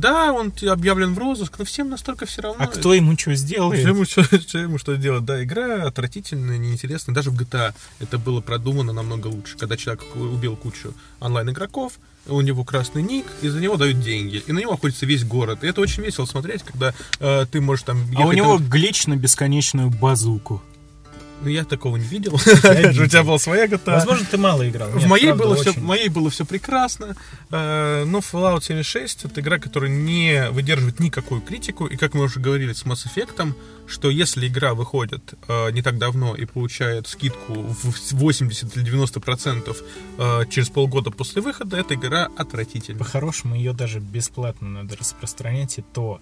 Да, 0.00 0.32
он 0.32 0.52
объявлен 0.68 1.14
в 1.14 1.18
розыск, 1.18 1.58
но 1.58 1.64
всем 1.64 1.90
настолько 1.90 2.24
все 2.24 2.40
равно. 2.42 2.64
А 2.64 2.66
кто 2.66 2.94
ему 2.94 3.18
что 3.18 3.34
сделает? 3.34 3.86
Ему, 3.86 4.04
что, 4.04 4.22
что 4.22 4.58
ему 4.58 4.78
что 4.78 4.96
делать? 4.96 5.24
Да, 5.24 5.42
игра 5.42 5.84
отвратительная, 5.86 6.56
неинтересная. 6.56 7.14
Даже 7.14 7.30
в 7.30 7.38
GTA 7.38 7.74
это 7.98 8.18
было 8.18 8.40
продумано 8.40 8.92
намного 8.92 9.26
лучше. 9.26 9.58
Когда 9.58 9.76
человек 9.76 10.02
убил 10.14 10.56
кучу 10.56 10.94
онлайн-игроков, 11.20 11.92
у 12.26 12.40
него 12.40 12.64
красный 12.64 13.02
ник, 13.02 13.26
и 13.42 13.48
за 13.48 13.60
него 13.60 13.76
дают 13.76 14.00
деньги. 14.00 14.42
И 14.46 14.52
на 14.52 14.60
него 14.60 14.72
охотится 14.72 15.04
весь 15.04 15.24
город. 15.24 15.64
И 15.64 15.66
это 15.66 15.80
очень 15.80 16.02
весело 16.02 16.24
смотреть, 16.24 16.62
когда 16.62 16.94
э, 17.18 17.46
ты 17.50 17.60
можешь 17.60 17.84
там... 17.84 18.02
А 18.16 18.26
у 18.26 18.32
него 18.32 18.56
там- 18.56 18.68
глич 18.68 19.06
на 19.06 19.16
бесконечную 19.16 19.90
базуку. 19.90 20.62
Ну, 21.42 21.48
я 21.48 21.64
такого 21.64 21.96
не 21.96 22.04
видел. 22.04 22.34
У 22.34 22.38
тебя 22.38 23.22
была 23.22 23.38
своя 23.38 23.66
GTA. 23.66 23.94
Возможно, 23.94 24.26
ты 24.30 24.36
мало 24.36 24.68
играл. 24.68 24.90
В 24.90 25.06
моей, 25.06 25.32
было 25.32 25.56
все, 25.56 25.72
в 25.72 25.82
моей 25.82 26.08
было 26.08 26.30
все 26.30 26.44
прекрасно, 26.44 27.16
э, 27.50 28.04
но 28.04 28.18
Fallout 28.18 28.62
76 28.62 29.24
это 29.24 29.40
игра, 29.40 29.58
которая 29.58 29.90
не 29.90 30.50
выдерживает 30.50 31.00
никакую 31.00 31.40
критику, 31.40 31.86
и 31.86 31.96
как 31.96 32.14
мы 32.14 32.24
уже 32.24 32.40
говорили 32.40 32.72
с 32.72 32.84
Mass 32.84 33.06
Effect, 33.06 33.54
что 33.86 34.10
если 34.10 34.46
игра 34.46 34.74
выходит 34.74 35.34
э, 35.48 35.70
не 35.72 35.82
так 35.82 35.98
давно 35.98 36.34
и 36.34 36.44
получает 36.44 37.08
скидку 37.08 37.54
в 37.54 38.12
80 38.12 38.76
или 38.76 38.84
90 38.84 39.20
процентов 39.20 39.82
э, 40.18 40.44
через 40.50 40.68
полгода 40.68 41.10
после 41.10 41.42
выхода, 41.42 41.76
эта 41.76 41.94
игра 41.94 42.28
отвратительна. 42.36 42.98
По-хорошему, 42.98 43.54
ее 43.54 43.72
даже 43.72 44.00
бесплатно 44.00 44.68
надо 44.68 44.96
распространять, 44.96 45.78
и 45.78 45.82
то 45.82 46.20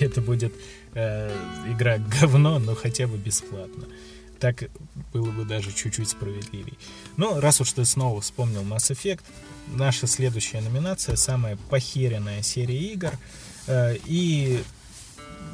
это 0.00 0.20
будет 0.20 0.52
э, 0.94 1.34
игра 1.70 1.98
говно, 1.98 2.58
но 2.58 2.74
хотя 2.74 3.06
бы 3.06 3.16
бесплатно. 3.16 3.86
Так 4.42 4.64
было 5.12 5.30
бы 5.30 5.44
даже 5.44 5.70
чуть-чуть 5.72 6.08
справедливей. 6.08 6.76
Ну, 7.16 7.38
раз 7.38 7.60
уж 7.60 7.74
ты 7.74 7.84
снова 7.84 8.20
вспомнил 8.20 8.62
Mass 8.62 8.90
Effect, 8.90 9.22
наша 9.68 10.08
следующая 10.08 10.60
номинация 10.60 11.14
самая 11.14 11.56
похеренная 11.70 12.42
серия 12.42 12.76
игр. 12.92 13.12
Э, 13.68 13.94
и, 14.04 14.64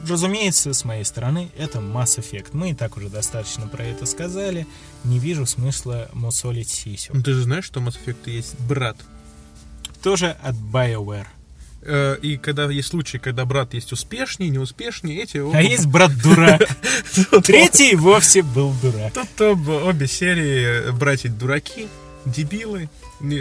разумеется, 0.09 0.73
с 0.73 0.86
моей 0.86 1.05
стороны, 1.05 1.51
это 1.59 1.81
Mass 1.81 2.19
Effect. 2.19 2.48
Мы 2.52 2.70
и 2.70 2.74
так 2.74 2.97
уже 2.97 3.10
достаточно 3.10 3.69
про 3.69 3.85
это 3.85 4.06
сказали. 4.06 4.66
Не 5.05 5.19
вижу 5.19 5.44
смысла 5.44 6.09
мусолить 6.15 6.70
сисю. 6.70 7.12
Ну, 7.12 7.23
ты 7.23 7.35
же 7.35 7.43
знаешь, 7.43 7.66
что 7.66 7.81
Mass 7.81 7.98
Effect 8.02 8.31
есть 8.31 8.59
брат. 8.60 8.97
Тоже 10.02 10.31
от 10.43 10.55
BioWare. 10.55 11.27
Э, 11.90 12.16
И 12.20 12.36
когда 12.36 12.70
есть 12.70 12.89
случаи, 12.89 13.16
когда 13.19 13.44
брат 13.47 13.73
есть 13.74 13.93
успешнее, 13.93 14.51
неуспешнее, 14.51 15.23
эти... 15.23 15.39
А 15.55 15.62
есть 15.62 15.86
брат-дурак. 15.86 16.60
Третий 17.44 17.97
вовсе 17.97 18.43
был 18.43 18.74
дурак. 18.82 19.15
Тут 19.15 19.40
об- 19.40 19.69
обе 19.69 20.06
серии 20.06 20.90
братья 20.93 21.31
дураки, 21.31 21.89
дебилы. 22.27 22.89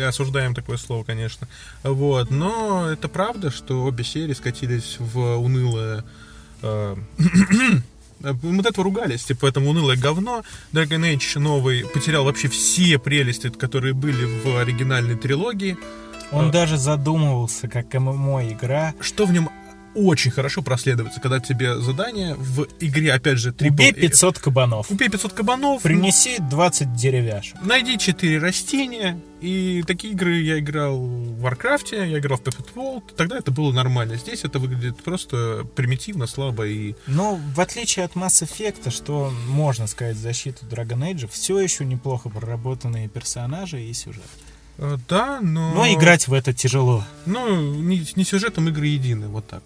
Осуждаем 0.07 0.55
такое 0.55 0.77
слово, 0.77 1.03
конечно. 1.03 1.47
Вот. 1.83 2.31
Но 2.31 2.89
это 2.89 3.07
правда, 3.09 3.51
что 3.51 3.83
обе 3.83 4.03
серии 4.03 4.33
скатились 4.33 4.95
в 4.99 5.19
унылое... 5.37 6.03
э, 6.61 6.95
Мы 8.41 8.63
до 8.63 8.69
этого 8.69 8.83
ругались, 8.85 9.25
типа, 9.25 9.45
это 9.47 9.59
унылое 9.59 9.95
говно. 9.97 10.43
Dragon 10.73 11.01
Age 11.15 11.37
новый 11.39 11.85
потерял 11.85 12.23
вообще 12.23 12.47
все 12.47 12.97
прелести, 12.97 13.49
которые 13.49 13.93
были 13.93 14.25
в 14.25 14.57
оригинальной 14.57 15.15
трилогии. 15.15 15.77
Он 16.31 16.51
даже 16.51 16.77
задумывался, 16.77 17.67
как 17.67 17.93
ММО 17.93 18.49
игра. 18.49 18.93
Что 18.99 19.25
в 19.25 19.31
нем 19.31 19.49
очень 19.95 20.29
хорошо 20.29 20.61
проследуется, 20.61 21.19
когда 21.19 21.39
тебе 21.39 21.79
задание 21.79 22.35
в 22.35 22.67
игре, 22.79 23.13
опять 23.13 23.39
же, 23.39 23.51
triple- 23.51 23.73
Убей 23.73 23.93
500 23.93 24.37
кабанов. 24.37 24.91
Убей 24.91 25.09
500 25.09 25.33
кабанов. 25.33 25.81
Принеси 25.81 26.37
20 26.39 26.93
деревяшек. 26.93 27.59
Найди 27.63 27.97
4 27.97 28.37
растения. 28.37 29.19
И 29.41 29.83
такие 29.87 30.13
игры 30.13 30.37
я 30.37 30.59
играл 30.59 30.97
в 30.99 31.39
Варкрафте, 31.41 32.09
я 32.09 32.19
играл 32.19 32.37
в 32.37 32.41
Perfect 32.41 32.73
World. 32.75 33.03
Тогда 33.15 33.37
это 33.37 33.51
было 33.51 33.71
нормально. 33.71 34.17
Здесь 34.17 34.43
это 34.43 34.59
выглядит 34.59 34.97
просто 35.03 35.65
примитивно, 35.75 36.27
слабо 36.27 36.67
и... 36.67 36.95
Но 37.07 37.39
в 37.55 37.59
отличие 37.59 38.05
от 38.05 38.13
Mass 38.13 38.43
Effect, 38.43 38.91
что 38.91 39.31
можно 39.47 39.87
сказать 39.87 40.15
в 40.15 40.19
защиту 40.21 40.65
Dragon 40.65 40.99
Age, 41.11 41.27
все 41.31 41.59
еще 41.59 41.85
неплохо 41.85 42.29
проработанные 42.29 43.07
персонажи 43.09 43.81
и 43.81 43.93
сюжет. 43.93 44.23
Э, 44.77 44.97
Да, 45.07 45.39
но... 45.41 45.73
Но 45.73 45.87
играть 45.93 46.27
в 46.27 46.33
это 46.33 46.53
тяжело. 46.53 47.03
Ну, 47.25 47.73
не, 47.75 48.05
не 48.15 48.23
сюжетом 48.23 48.67
игры 48.69 48.87
едины, 48.87 49.27
вот 49.27 49.47
так. 49.47 49.63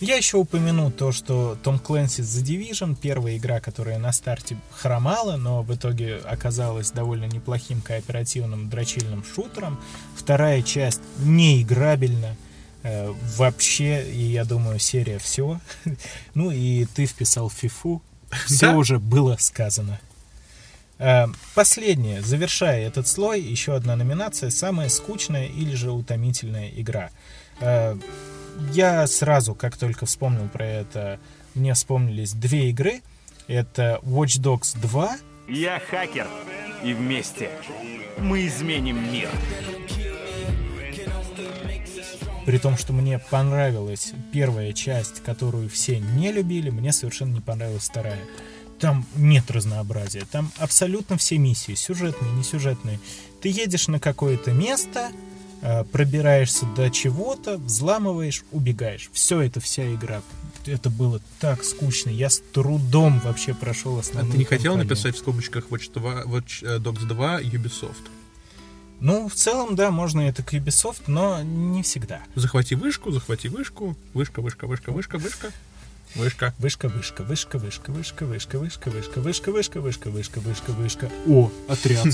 Я 0.00 0.16
еще 0.16 0.36
упомяну 0.36 0.90
то, 0.90 1.12
что 1.12 1.56
Том 1.62 1.76
Clancy's 1.76 2.22
The 2.24 2.42
Division, 2.42 2.96
первая 3.00 3.36
игра, 3.36 3.60
которая 3.60 3.98
на 3.98 4.12
старте 4.12 4.56
хромала, 4.72 5.36
но 5.36 5.62
в 5.62 5.72
итоге 5.72 6.16
оказалась 6.16 6.90
довольно 6.90 7.26
неплохим 7.26 7.80
кооперативным 7.80 8.68
дрочильным 8.68 9.22
шутером. 9.24 9.78
Вторая 10.16 10.62
часть 10.62 11.00
неиграбельна. 11.18 12.36
э, 12.82 13.12
вообще, 13.36 14.04
и 14.10 14.18
я 14.32 14.44
думаю, 14.44 14.80
серия 14.80 15.18
все. 15.20 15.60
ну 16.34 16.50
и 16.50 16.84
ты 16.86 17.06
вписал 17.06 17.48
фифу. 17.48 18.02
Все 18.46 18.72
Да. 18.72 18.76
уже 18.76 18.98
было 18.98 19.36
сказано. 19.38 20.00
Э, 21.02 21.26
Последнее, 21.54 22.22
завершая 22.22 22.86
этот 22.86 23.08
слой, 23.08 23.40
еще 23.40 23.74
одна 23.74 23.96
номинация 23.96 24.50
«Самая 24.50 24.88
скучная 24.88 25.46
или 25.46 25.74
же 25.74 25.90
утомительная 25.90 26.70
игра». 26.70 27.10
Э, 27.60 27.96
Я 28.72 29.06
сразу, 29.06 29.54
как 29.54 29.76
только 29.76 30.06
вспомнил 30.06 30.48
про 30.48 30.64
это, 30.64 31.18
мне 31.54 31.74
вспомнились 31.74 32.32
две 32.32 32.70
игры. 32.70 33.00
Это 33.48 33.98
Watch 34.02 34.40
Dogs 34.40 34.78
2 34.80 35.16
Я 35.48 35.80
хакер, 35.90 36.28
и 36.84 36.92
вместе 36.94 37.50
мы 38.18 38.46
изменим 38.46 39.12
мир. 39.12 39.28
При 42.46 42.58
том, 42.58 42.76
что 42.76 42.92
мне 42.92 43.18
понравилась 43.18 44.12
первая 44.32 44.72
часть, 44.72 45.22
которую 45.22 45.68
все 45.68 45.98
не 45.98 46.30
любили, 46.30 46.70
мне 46.70 46.92
совершенно 46.92 47.32
не 47.32 47.40
понравилась 47.40 47.88
вторая. 47.88 48.18
Там 48.82 49.06
нет 49.14 49.48
разнообразия, 49.48 50.24
там 50.28 50.50
абсолютно 50.56 51.16
все 51.16 51.38
миссии, 51.38 51.74
сюжетные, 51.74 52.32
несюжетные. 52.32 52.98
Ты 53.40 53.48
едешь 53.48 53.86
на 53.86 54.00
какое-то 54.00 54.50
место, 54.50 55.12
э, 55.60 55.84
пробираешься 55.84 56.66
до 56.66 56.90
чего-то, 56.90 57.58
взламываешь, 57.58 58.42
убегаешь. 58.50 59.08
Все 59.12 59.40
это 59.40 59.60
вся 59.60 59.94
игра. 59.94 60.20
Это 60.66 60.90
было 60.90 61.20
так 61.38 61.62
скучно. 61.62 62.10
Я 62.10 62.28
с 62.28 62.42
трудом 62.52 63.20
вообще 63.20 63.54
прошел 63.54 63.98
А 63.98 64.00
основную 64.00 64.32
ты 64.32 64.38
не 64.38 64.44
хотел 64.44 64.72
кампанию. 64.72 64.90
написать 64.90 65.14
в 65.14 65.18
скобочках 65.20 65.66
Watch, 65.68 65.92
2, 65.94 66.24
Watch 66.24 66.66
э, 66.66 66.78
Dogs 66.80 67.06
2 67.06 67.40
Ubisoft? 67.42 68.10
Ну, 68.98 69.28
в 69.28 69.34
целом, 69.34 69.76
да, 69.76 69.92
можно 69.92 70.22
это 70.22 70.42
к 70.42 70.54
Ubisoft, 70.54 71.02
но 71.06 71.40
не 71.42 71.84
всегда. 71.84 72.20
Захвати 72.34 72.74
вышку, 72.74 73.12
захвати 73.12 73.48
вышку, 73.48 73.96
вышка, 74.12 74.42
вышка, 74.42 74.66
вышка, 74.66 74.90
вышка, 74.90 75.18
вышка. 75.18 75.52
Вышка. 76.14 76.54
Вышка, 76.58 76.88
вышка, 76.88 77.22
вышка, 77.22 77.58
вышка, 77.58 77.90
вышка, 77.90 78.24
вышка, 78.24 78.58
вышка, 78.58 78.90
вышка, 78.90 79.20
вышка, 79.20 79.50
вышка, 79.50 79.80
вышка, 79.80 80.10
вышка, 80.10 80.40
вышка, 80.40 80.70
вышка. 80.72 81.10
О, 81.28 81.50
отряд. 81.68 82.06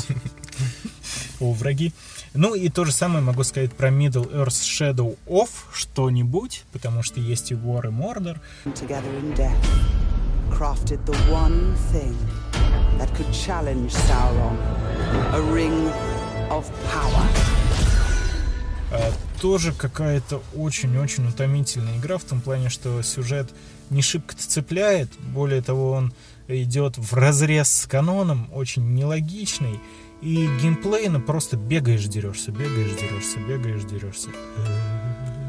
О, 1.41 1.53
враги. 1.53 1.93
Ну 2.35 2.55
и 2.55 2.69
то 2.69 2.85
же 2.85 2.93
самое 2.93 3.25
могу 3.25 3.43
сказать 3.43 3.73
про 3.73 3.89
Middle 3.89 4.31
Earth 4.33 4.62
Shadow 4.62 5.16
Off 5.27 5.51
что-нибудь, 5.73 6.65
потому 6.73 7.03
что 7.03 7.20
есть 7.20 7.51
и 7.51 7.55
War 7.55 7.87
и 7.87 7.91
Mordor. 7.91 8.39
Together 8.66 9.11
in 9.20 9.35
death, 9.35 9.53
crafted 10.51 11.05
the 11.05 11.16
one 11.31 11.75
thing 11.93 12.16
that 12.99 13.12
could 13.16 13.33
challenge 13.33 13.93
Sauron, 13.93 14.57
a 15.33 15.41
ring 15.53 15.91
of 16.51 16.65
power. 16.93 17.27
А, 18.91 19.12
тоже 19.41 19.73
какая-то 19.73 20.43
очень-очень 20.57 21.29
утомительная 21.29 21.99
игра 21.99 22.19
в 22.19 22.25
том 22.25 22.41
плане, 22.41 22.69
что 22.70 23.03
сюжет 23.03 23.51
не 23.90 24.02
шибко 24.02 24.35
цепляет, 24.36 25.10
более 25.32 25.62
того, 25.62 25.93
он 25.93 26.12
идет 26.48 26.98
в 26.98 27.15
разрез 27.15 27.70
с 27.73 27.86
каноном, 27.86 28.48
очень 28.52 28.94
нелогичный, 28.94 29.81
и 30.23 30.48
геймплейно 30.60 31.20
просто 31.20 31.56
бегаешь, 31.56 32.05
дерешься, 32.05 32.51
бегаешь, 32.51 32.98
дерешься, 32.98 33.39
бегаешь, 33.40 33.85
дерешься. 33.85 34.28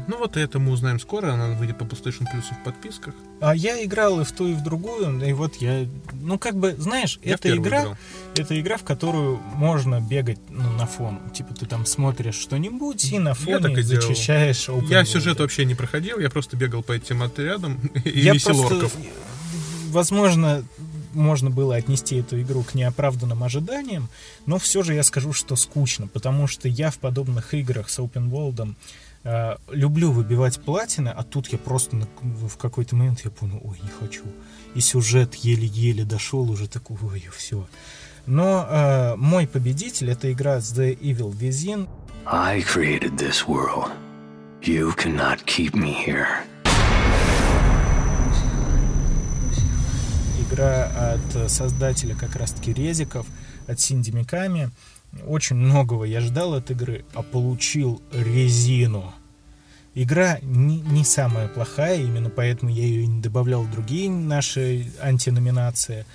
Ну 0.08 0.18
вот 0.18 0.36
это 0.36 0.58
мы 0.58 0.72
узнаем 0.72 0.98
скоро, 1.00 1.32
она 1.32 1.48
выйдет 1.56 1.78
по 1.78 1.84
PlayStation 1.84 2.22
Plus 2.22 2.42
в 2.52 2.64
подписках. 2.64 3.14
А 3.40 3.54
я 3.54 3.82
играл 3.84 4.20
и 4.20 4.24
в 4.24 4.32
ту, 4.32 4.46
и 4.48 4.54
в 4.54 4.62
другую, 4.62 5.24
и 5.26 5.32
вот 5.32 5.56
я, 5.56 5.86
ну 6.12 6.38
как 6.38 6.56
бы, 6.56 6.74
знаешь, 6.78 7.18
Я 7.22 7.34
это 7.34 7.54
игра, 7.56 7.82
играл. 7.82 7.96
это 8.36 8.60
игра, 8.60 8.76
в 8.76 8.84
которую 8.84 9.38
можно 9.54 10.00
бегать 10.00 10.38
ну, 10.48 10.70
на 10.72 10.86
фон, 10.86 11.18
типа 11.32 11.54
ты 11.54 11.66
там 11.66 11.86
смотришь 11.86 12.34
что-нибудь 12.36 13.12
и 13.12 13.18
на 13.18 13.30
Я 13.30 13.34
фоне 13.34 13.58
так 13.60 13.78
и 13.78 13.82
зачищаешь 13.82 14.68
Я 14.88 15.04
сюжет 15.04 15.38
вообще 15.40 15.64
не 15.64 15.74
проходил, 15.74 16.18
я 16.18 16.30
просто 16.30 16.56
бегал 16.56 16.82
по 16.82 16.92
этим 16.92 17.22
отрядам 17.22 17.78
и 18.04 18.20
Я 18.20 18.34
висел 18.34 18.54
просто- 18.56 18.74
орков. 18.76 18.92
Возможно, 19.88 20.64
можно 21.12 21.50
было 21.50 21.76
отнести 21.76 22.16
эту 22.16 22.40
игру 22.40 22.62
к 22.62 22.74
неоправданным 22.74 23.42
ожиданиям, 23.42 24.08
но 24.46 24.58
все 24.58 24.82
же 24.82 24.94
я 24.94 25.02
скажу, 25.02 25.32
что 25.32 25.56
скучно, 25.56 26.06
потому 26.06 26.46
что 26.46 26.68
я 26.68 26.90
в 26.90 26.98
подобных 26.98 27.54
играх 27.54 27.90
с 27.90 27.98
open 27.98 28.30
world 28.30 28.74
э, 29.24 29.56
люблю 29.70 30.12
выбивать 30.12 30.60
платины, 30.60 31.08
а 31.08 31.22
тут 31.22 31.48
я 31.48 31.58
просто 31.58 31.96
на- 31.96 32.08
в 32.22 32.56
какой-то 32.56 32.96
момент 32.96 33.20
я 33.24 33.30
понял, 33.30 33.60
ой, 33.64 33.78
не 33.82 33.88
хочу. 34.00 34.24
И 34.74 34.80
сюжет 34.80 35.34
еле-еле 35.34 36.04
дошел 36.04 36.50
уже 36.50 36.68
такой, 36.68 36.96
ой, 37.02 37.24
все. 37.36 37.66
Но 38.26 38.66
э, 38.68 39.16
мой 39.16 39.46
победитель 39.46 40.10
это 40.10 40.30
игра 40.32 40.58
The 40.58 40.98
Evil 40.98 41.32
Within. 41.38 41.88
I 42.26 42.60
created 42.62 43.16
this 43.16 43.46
world. 43.46 43.90
You 44.62 44.94
cannot 44.96 45.44
keep 45.46 45.72
me 45.74 45.94
here. 46.06 46.26
игра 50.50 50.86
от 51.14 51.36
э, 51.36 51.48
создателя 51.48 52.14
как 52.14 52.34
раз-таки 52.36 52.72
резиков, 52.72 53.26
от 53.66 53.78
Синди 53.80 54.10
Миками. 54.10 54.70
Очень 55.26 55.56
многого 55.56 56.04
я 56.04 56.20
ждал 56.20 56.54
от 56.54 56.70
игры, 56.70 57.04
а 57.14 57.22
получил 57.22 58.00
резину. 58.12 59.12
Игра 59.94 60.38
не, 60.42 60.80
не 60.80 61.04
самая 61.04 61.48
плохая, 61.48 62.00
именно 62.00 62.30
поэтому 62.30 62.70
я 62.70 62.84
ее 62.84 63.06
не 63.06 63.20
добавлял 63.20 63.62
в 63.62 63.70
другие 63.70 64.08
наши 64.08 64.86
антиноминации. 65.02 66.06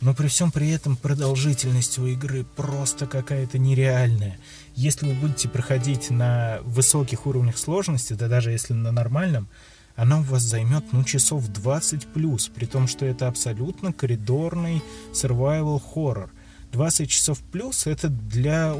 Но 0.00 0.14
при 0.14 0.28
всем 0.28 0.50
при 0.50 0.70
этом 0.70 0.96
продолжительность 0.96 1.98
у 1.98 2.06
игры 2.06 2.44
просто 2.56 3.06
какая-то 3.06 3.58
нереальная. 3.58 4.38
Если 4.74 5.06
вы 5.06 5.14
будете 5.14 5.48
проходить 5.48 6.10
на 6.10 6.58
высоких 6.64 7.26
уровнях 7.26 7.56
сложности, 7.58 8.14
да 8.14 8.26
даже 8.26 8.50
если 8.50 8.72
на 8.72 8.90
нормальном, 8.90 9.46
она 9.94 10.20
у 10.20 10.22
вас 10.22 10.42
займет 10.42 10.84
ну 10.92 11.04
часов 11.04 11.46
20 11.48 12.06
плюс, 12.08 12.48
при 12.48 12.64
том, 12.64 12.88
что 12.88 13.04
это 13.04 13.28
абсолютно 13.28 13.92
коридорный 13.92 14.82
survival 15.12 15.80
horror. 15.94 16.30
20 16.72 17.10
часов 17.10 17.38
плюс 17.40 17.86
это 17.86 18.08
для 18.08 18.72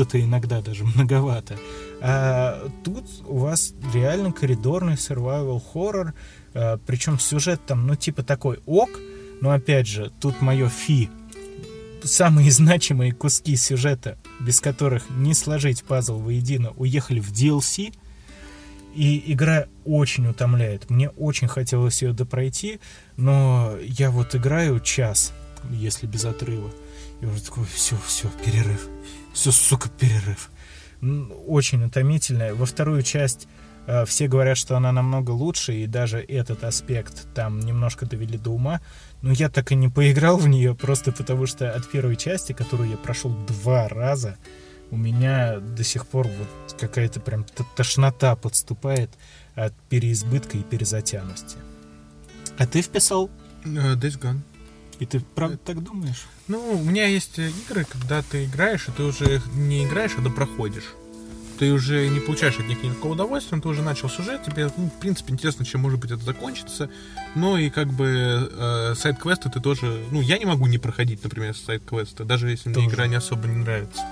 это 0.00 0.20
иногда 0.20 0.60
даже 0.60 0.84
многовато. 0.84 1.58
А 2.00 2.70
тут 2.84 3.04
у 3.26 3.38
вас 3.38 3.74
реально 3.92 4.32
коридорный 4.32 4.94
survival 4.94 5.62
horror, 5.72 6.12
а, 6.54 6.78
причем 6.86 7.18
сюжет 7.18 7.60
там, 7.66 7.86
ну 7.86 7.94
типа 7.94 8.22
такой 8.22 8.60
ок, 8.66 8.90
но 9.40 9.50
опять 9.50 9.86
же, 9.86 10.10
тут 10.20 10.40
мое 10.40 10.68
фи. 10.68 11.08
Самые 12.02 12.50
значимые 12.52 13.12
куски 13.12 13.56
сюжета, 13.56 14.18
без 14.40 14.60
которых 14.60 15.10
не 15.10 15.34
сложить 15.34 15.84
пазл 15.84 16.18
воедино, 16.18 16.70
уехали 16.76 17.20
в 17.20 17.32
DLC, 17.32 17.94
и 18.94 19.32
игра 19.32 19.66
очень 19.84 20.26
утомляет. 20.26 20.90
Мне 20.90 21.10
очень 21.10 21.48
хотелось 21.48 22.02
ее 22.02 22.12
допройти, 22.12 22.80
но 23.16 23.76
я 23.82 24.10
вот 24.10 24.34
играю 24.34 24.80
час, 24.80 25.32
если 25.70 26.06
без 26.06 26.24
отрыва. 26.24 26.70
И 27.20 27.26
уже 27.26 27.42
такой, 27.42 27.64
все, 27.64 27.96
все, 28.06 28.28
перерыв. 28.44 28.88
Все, 29.32 29.52
сука, 29.52 29.88
перерыв. 29.88 30.50
Очень 31.46 31.84
утомительная. 31.84 32.54
Во 32.54 32.66
вторую 32.66 33.02
часть 33.02 33.46
э, 33.86 34.04
все 34.06 34.26
говорят, 34.26 34.56
что 34.56 34.76
она 34.76 34.92
намного 34.92 35.30
лучше, 35.30 35.74
и 35.74 35.86
даже 35.86 36.18
этот 36.18 36.64
аспект 36.64 37.32
там 37.34 37.60
немножко 37.60 38.06
довели 38.06 38.38
до 38.38 38.50
ума. 38.50 38.80
Но 39.22 39.32
я 39.32 39.50
так 39.50 39.72
и 39.72 39.74
не 39.74 39.88
поиграл 39.88 40.36
в 40.36 40.48
нее, 40.48 40.74
просто 40.74 41.12
потому 41.12 41.46
что 41.46 41.70
от 41.70 41.90
первой 41.90 42.16
части, 42.16 42.52
которую 42.52 42.90
я 42.90 42.96
прошел 42.96 43.30
два 43.46 43.88
раза, 43.88 44.36
у 44.90 44.96
меня 44.96 45.60
до 45.60 45.84
сих 45.84 46.06
пор 46.06 46.26
вот 46.26 46.76
какая-то 46.78 47.20
прям 47.20 47.44
тошнота 47.76 48.34
подступает 48.34 49.10
от 49.54 49.74
переизбытка 49.88 50.58
и 50.58 50.62
перезатянности. 50.62 51.58
А 52.58 52.66
ты 52.66 52.82
вписал? 52.82 53.30
Э, 53.64 53.94
Days 53.94 54.18
Gone. 54.18 54.40
И 54.98 55.06
ты 55.06 55.20
правда 55.20 55.56
так 55.58 55.82
думаешь? 55.82 56.26
Ну, 56.50 56.72
у 56.72 56.82
меня 56.82 57.06
есть 57.06 57.38
э, 57.38 57.48
игры, 57.48 57.84
когда 57.84 58.22
ты 58.22 58.44
играешь, 58.46 58.88
и 58.88 58.90
ты 58.90 59.04
уже 59.04 59.36
их 59.36 59.46
не 59.54 59.84
играешь, 59.84 60.16
а 60.18 60.20
допроходишь. 60.20 60.94
Ты 61.60 61.72
уже 61.72 62.08
не 62.08 62.18
получаешь 62.18 62.58
от 62.58 62.66
них 62.66 62.82
никакого 62.82 63.12
удовольствия, 63.12 63.54
но 63.54 63.62
ты 63.62 63.68
уже 63.68 63.82
начал 63.82 64.10
сюжет, 64.10 64.42
тебе, 64.42 64.68
ну, 64.76 64.90
в 64.90 64.98
принципе, 64.98 65.32
интересно, 65.32 65.64
чем, 65.64 65.82
может 65.82 66.00
быть, 66.00 66.10
это 66.10 66.24
закончится. 66.24 66.90
Ну, 67.36 67.56
и 67.56 67.70
как 67.70 67.92
бы 67.92 68.50
э, 68.50 68.94
сайд-квесты 68.96 69.48
ты 69.48 69.60
тоже... 69.60 70.04
Ну, 70.10 70.20
я 70.20 70.38
не 70.38 70.44
могу 70.44 70.66
не 70.66 70.78
проходить, 70.78 71.22
например, 71.22 71.54
сайд-квесты, 71.54 72.24
даже 72.24 72.50
если 72.50 72.68
мне 72.70 72.74
Тоже. 72.74 72.88
игра 72.88 73.06
не 73.06 73.14
особо 73.14 73.46
не 73.46 73.58
нравится. 73.58 74.02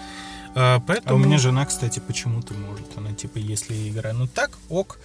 А, 0.54 0.78
поэтому... 0.86 1.14
А 1.14 1.14
у 1.14 1.18
меня 1.18 1.38
жена, 1.38 1.66
кстати, 1.66 1.98
почему-то 1.98 2.54
может. 2.54 2.86
Она 2.96 3.14
типа, 3.14 3.38
если 3.38 3.88
игра, 3.88 4.12
ну 4.12 4.28
так, 4.28 4.52
ок, 4.68 5.00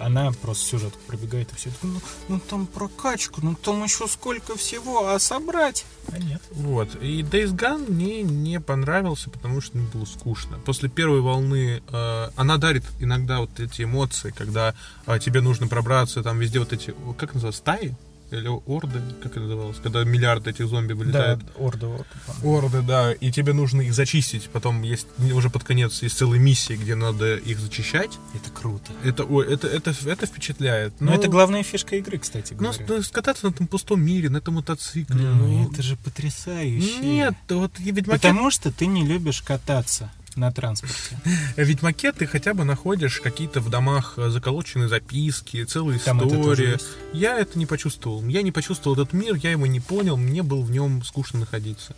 она 0.00 0.32
просто 0.32 0.66
сюжет 0.66 0.94
пробегает 1.06 1.52
и 1.52 1.56
все. 1.56 1.70
Ну, 1.82 2.00
ну 2.28 2.40
там 2.40 2.66
прокачка, 2.66 3.40
ну 3.42 3.54
там 3.54 3.82
еще 3.84 4.06
сколько 4.08 4.56
всего, 4.56 5.08
а 5.08 5.18
собрать? 5.18 5.84
А 6.08 6.18
нет. 6.18 6.42
Вот. 6.50 6.96
И 6.96 7.22
Days 7.22 7.54
Gone 7.54 7.90
мне 7.90 8.22
не 8.22 8.60
понравился, 8.60 9.30
потому 9.30 9.60
что 9.60 9.76
мне 9.76 9.86
было 9.92 10.04
скучно. 10.04 10.58
После 10.64 10.88
первой 10.88 11.20
волны 11.20 11.82
э, 11.86 12.30
она 12.36 12.56
дарит 12.56 12.84
иногда 13.00 13.40
вот 13.40 13.60
эти 13.60 13.82
эмоции, 13.82 14.32
когда 14.36 14.74
э, 15.06 15.18
тебе 15.18 15.40
нужно 15.40 15.68
пробраться, 15.68 16.22
там 16.22 16.38
везде 16.38 16.58
вот 16.58 16.72
эти, 16.72 16.94
как 17.16 17.34
называется, 17.34 17.60
стаи? 17.60 17.96
Или 18.32 18.48
орды, 18.48 19.00
как 19.22 19.32
это 19.32 19.40
называлось? 19.40 19.76
Когда 19.82 20.04
миллиарды 20.04 20.50
этих 20.50 20.66
зомби 20.66 20.94
Да, 20.94 20.98
вылетают. 20.98 21.40
орда, 21.58 21.86
орда. 21.86 22.04
по-моему. 22.26 22.58
Орды, 22.58 22.82
да, 22.82 23.12
и 23.12 23.30
тебе 23.30 23.52
нужно 23.52 23.82
их 23.82 23.92
зачистить. 23.94 24.48
Потом 24.50 24.82
есть 24.82 25.06
уже 25.32 25.50
под 25.50 25.64
конец 25.64 26.02
есть 26.02 26.16
целые 26.16 26.40
миссии, 26.40 26.74
где 26.74 26.94
надо 26.94 27.36
их 27.36 27.58
зачищать. 27.60 28.18
Это 28.34 28.50
круто. 28.50 28.90
Это, 29.04 29.24
ой, 29.24 29.46
это, 29.52 29.68
это, 29.68 29.94
это 30.06 30.26
впечатляет. 30.26 30.94
Но 31.00 31.10
Ну, 31.12 31.18
это 31.18 31.28
главная 31.28 31.62
фишка 31.62 31.96
игры, 31.96 32.18
кстати 32.18 32.54
ну, 32.54 32.70
говоря. 32.72 32.84
ну, 32.88 33.02
скататься 33.02 33.46
на 33.46 33.50
этом 33.50 33.66
пустом 33.66 34.00
мире, 34.02 34.30
на 34.30 34.38
этом 34.38 34.54
мотоцикле. 34.54 35.14
Ну, 35.16 35.34
ну, 35.34 35.70
это 35.70 35.82
же 35.82 35.96
потрясающе. 35.96 36.98
Нет, 37.00 37.34
вот 37.50 37.78
Ведьмаке... 37.78 38.18
Потому 38.18 38.50
что 38.50 38.72
ты 38.72 38.86
не 38.86 39.04
любишь 39.04 39.42
кататься 39.42 40.10
на 40.36 40.50
транспорте. 40.52 41.18
В 41.56 41.60
Ведьмаке 41.62 42.12
ты 42.12 42.26
хотя 42.26 42.54
бы 42.54 42.64
находишь 42.64 43.20
какие-то 43.20 43.60
в 43.60 43.70
домах 43.70 44.14
э, 44.16 44.28
заколоченные 44.30 44.88
записки, 44.88 45.64
целые 45.64 45.98
Там 45.98 46.20
это 46.20 46.28
истории. 46.40 46.72
есть. 46.72 46.86
Я 47.12 47.38
это 47.38 47.58
не 47.58 47.66
почувствовал. 47.66 48.24
Я 48.26 48.42
не 48.42 48.52
почувствовал 48.52 48.94
этот 49.00 49.12
мир, 49.12 49.34
я 49.36 49.50
его 49.52 49.66
не 49.66 49.80
понял, 49.80 50.16
мне 50.16 50.42
было 50.42 50.62
в 50.62 50.70
нем 50.70 51.02
скучно 51.04 51.40
находиться. 51.40 51.94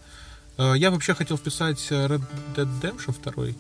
Э, 0.59 0.75
Я 0.77 0.91
вообще 0.91 1.15
хотел 1.15 1.37
вписать 1.37 1.85
э, 1.91 2.07
Red 2.07 2.23
Dead 2.57 2.81
Redemption 2.81 3.15
2, 3.35 3.55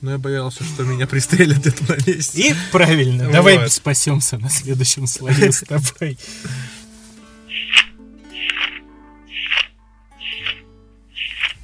но 0.00 0.10
я 0.12 0.18
боялся, 0.18 0.64
что 0.64 0.82
меня 0.84 1.06
пристрелят 1.06 1.58
где-то 1.60 1.84
на 1.92 1.96
месте. 2.06 2.50
И 2.50 2.54
правильно, 2.72 3.30
давай 3.30 3.58
Вот. 3.58 3.72
спасемся 3.72 4.38
на 4.38 4.50
следующем 4.50 5.06
слое 5.06 5.52
с 5.52 5.60
тобой. 5.62 6.18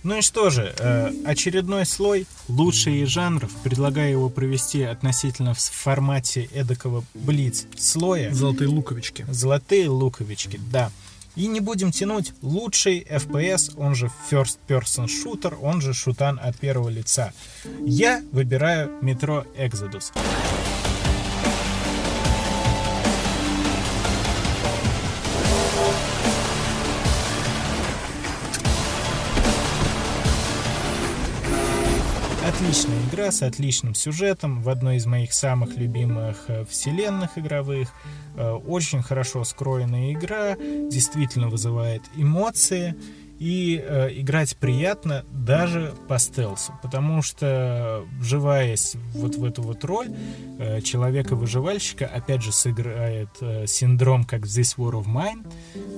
Ну 0.02 0.18
и 0.18 0.20
что 0.22 0.50
же, 0.50 0.74
э, 0.78 1.12
очередной 1.24 1.84
слой 1.84 2.26
лучшие 2.48 3.02
из 3.02 3.08
жанров. 3.08 3.50
Предлагаю 3.62 4.10
его 4.10 4.28
провести 4.28 4.82
относительно 4.82 5.54
в 5.54 5.58
формате 5.58 6.48
эдакого 6.52 7.04
блиц 7.14 7.66
слоя. 7.76 8.32
Золотые 8.32 8.68
луковички. 8.68 9.26
Золотые 9.28 9.88
луковички, 9.88 10.60
да. 10.70 10.90
И 11.36 11.46
не 11.46 11.60
будем 11.60 11.92
тянуть. 11.92 12.32
Лучший 12.42 13.00
FPS, 13.08 13.74
он 13.76 13.94
же 13.94 14.10
First 14.30 14.58
Person 14.66 15.06
Shooter, 15.06 15.56
он 15.60 15.80
же 15.80 15.94
шутан 15.94 16.38
от 16.42 16.58
первого 16.58 16.88
лица. 16.88 17.32
Я 17.84 18.22
выбираю 18.32 18.90
Metro 19.02 19.46
Exodus. 19.56 20.12
Отличная 32.58 33.00
игра 33.08 33.30
с 33.30 33.42
отличным 33.42 33.94
сюжетом 33.94 34.62
в 34.62 34.68
одной 34.68 34.96
из 34.96 35.06
моих 35.06 35.32
самых 35.32 35.76
любимых 35.76 36.46
э, 36.48 36.64
вселенных 36.64 37.38
игровых. 37.38 37.92
Э, 38.34 38.50
очень 38.50 39.00
хорошо 39.00 39.44
скроенная 39.44 40.12
игра, 40.12 40.56
действительно 40.56 41.50
вызывает 41.50 42.02
эмоции 42.16 42.96
и 43.38 43.82
э, 43.82 44.10
играть 44.20 44.56
приятно 44.56 45.24
даже 45.30 45.94
по 46.08 46.18
стелсу, 46.18 46.72
потому 46.82 47.22
что, 47.22 48.04
вживаясь 48.18 48.96
вот 49.14 49.36
в 49.36 49.44
эту 49.44 49.62
вот 49.62 49.84
роль 49.84 50.08
э, 50.58 50.80
человека-выживальщика, 50.80 52.06
опять 52.06 52.42
же 52.42 52.52
сыграет 52.52 53.30
э, 53.40 53.66
синдром, 53.66 54.24
как 54.24 54.42
This 54.42 54.76
War 54.76 54.92
of 54.92 55.06
Mine, 55.06 55.46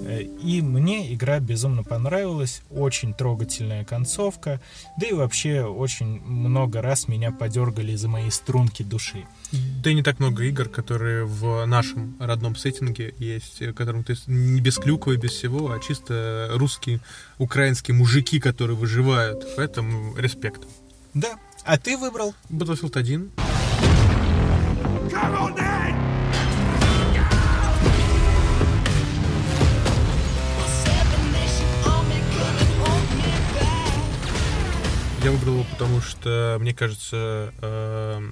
э, 0.07 0.23
и 0.23 0.61
мне 0.61 1.13
игра 1.15 1.41
безумно 1.41 1.83
понравилась, 1.83 2.63
очень 2.71 3.15
трогательная 3.15 3.85
концовка, 3.85 4.61
да 4.99 5.07
и 5.07 5.13
вообще 5.13 5.63
очень 5.65 6.21
много 6.21 6.83
раз 6.83 7.09
меня 7.09 7.33
подергали 7.33 7.95
за 7.97 8.09
мои 8.09 8.31
струнки 8.31 8.83
души. 8.83 9.25
Да 9.53 9.91
и 9.91 9.95
не 9.95 10.03
так 10.03 10.21
много 10.21 10.45
игр, 10.45 10.69
которые 10.69 11.25
в 11.25 11.65
нашем 11.67 12.17
родном 12.21 12.55
сеттинге 12.55 13.15
есть, 13.19 13.61
в 13.61 13.75
котором 13.75 14.05
ты 14.05 14.15
не 14.27 14.61
без 14.61 14.77
клюквы, 14.77 15.17
без 15.17 15.33
всего, 15.33 15.73
а 15.73 15.81
чисто 15.81 16.51
русские, 16.53 17.01
украинские 17.39 17.97
мужики, 17.97 18.39
которые 18.39 18.77
выживают. 18.77 19.45
Поэтому 19.57 20.17
респект. 20.17 20.63
Да. 21.15 21.39
А 21.65 21.79
ты 21.79 21.97
выбрал? 21.97 22.35
Battlefield 22.49 22.97
1. 22.97 23.31
Я 35.23 35.33
выбрал 35.33 35.55
его, 35.55 35.67
потому 35.73 36.01
что, 36.01 36.57
мне 36.61 36.73
кажется, 36.73 37.53
э, 37.61 38.31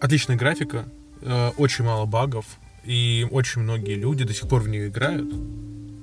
отличная 0.00 0.36
графика, 0.36 0.86
э, 1.22 1.50
очень 1.56 1.84
мало 1.84 2.06
багов, 2.06 2.46
и 2.84 3.26
очень 3.30 3.62
многие 3.62 3.94
люди 3.94 4.24
до 4.24 4.32
сих 4.32 4.48
пор 4.48 4.62
в 4.62 4.68
нее 4.68 4.88
играют, 4.88 5.28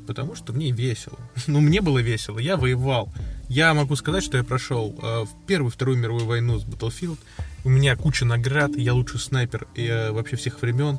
потому 0.06 0.36
что 0.36 0.54
в 0.54 0.58
ней 0.58 0.72
весело. 0.72 1.18
Ну, 1.48 1.62
мне 1.62 1.82
было 1.82 2.00
весело, 2.00 2.40
я 2.40 2.58
воевал. 2.58 3.10
Я 3.50 3.74
могу 3.74 3.96
сказать, 3.96 4.24
что 4.24 4.38
я 4.38 4.44
прошел 4.44 4.96
э, 5.02 5.26
в 5.26 5.46
Первую 5.48 5.72
Вторую 5.72 5.98
мировую 5.98 6.26
войну 6.26 6.60
с 6.60 6.64
Battlefield. 6.64 7.20
У 7.64 7.70
меня 7.70 7.96
куча 7.96 8.26
наград, 8.26 8.76
я 8.76 8.94
лучший 8.94 9.20
снайпер 9.20 9.68
и, 9.76 9.86
э, 9.86 10.12
вообще 10.12 10.36
всех 10.36 10.62
времен. 10.62 10.98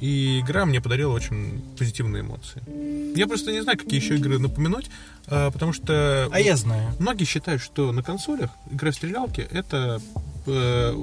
И 0.00 0.40
игра 0.40 0.64
мне 0.64 0.80
подарила 0.80 1.12
очень 1.12 1.62
позитивные 1.78 2.22
эмоции. 2.22 2.62
Я 3.16 3.26
просто 3.26 3.52
не 3.52 3.62
знаю, 3.62 3.76
какие 3.76 4.00
еще 4.00 4.16
игры 4.16 4.38
напомянуть, 4.38 4.90
э, 5.26 5.50
потому 5.52 5.72
что... 5.74 6.28
А 6.32 6.40
я 6.40 6.56
знаю. 6.56 6.94
Многие 6.98 7.24
считают, 7.24 7.60
что 7.60 7.92
на 7.92 8.02
консолях 8.02 8.50
игра 8.70 8.92
в 8.92 8.94
стрелялки 8.94 9.46
это 9.50 10.00
э, 10.46 10.94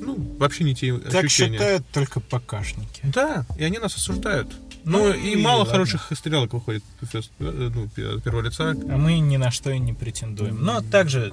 ну, 0.00 0.16
вообще 0.38 0.64
не 0.64 0.74
те 0.74 0.96
Так 0.98 1.24
ощущения. 1.24 1.58
считают 1.58 1.86
только 1.92 2.20
покашники. 2.20 3.00
Да, 3.04 3.46
и 3.58 3.64
они 3.64 3.78
нас 3.78 3.96
осуждают. 3.96 4.48
Ну, 4.84 5.12
и, 5.12 5.30
и 5.32 5.36
мало 5.36 5.60
ладно. 5.60 5.72
хороших 5.72 6.12
стрелялок 6.14 6.52
выходит 6.52 6.84
э, 7.00 7.20
ну, 7.40 7.88
пе- 7.88 8.20
первого 8.20 8.42
лица. 8.42 8.70
А 8.72 8.96
мы 8.98 9.18
ни 9.18 9.38
на 9.38 9.50
что 9.50 9.70
и 9.70 9.78
не 9.78 9.94
претендуем. 9.94 10.62
Но 10.62 10.82
также 10.82 11.32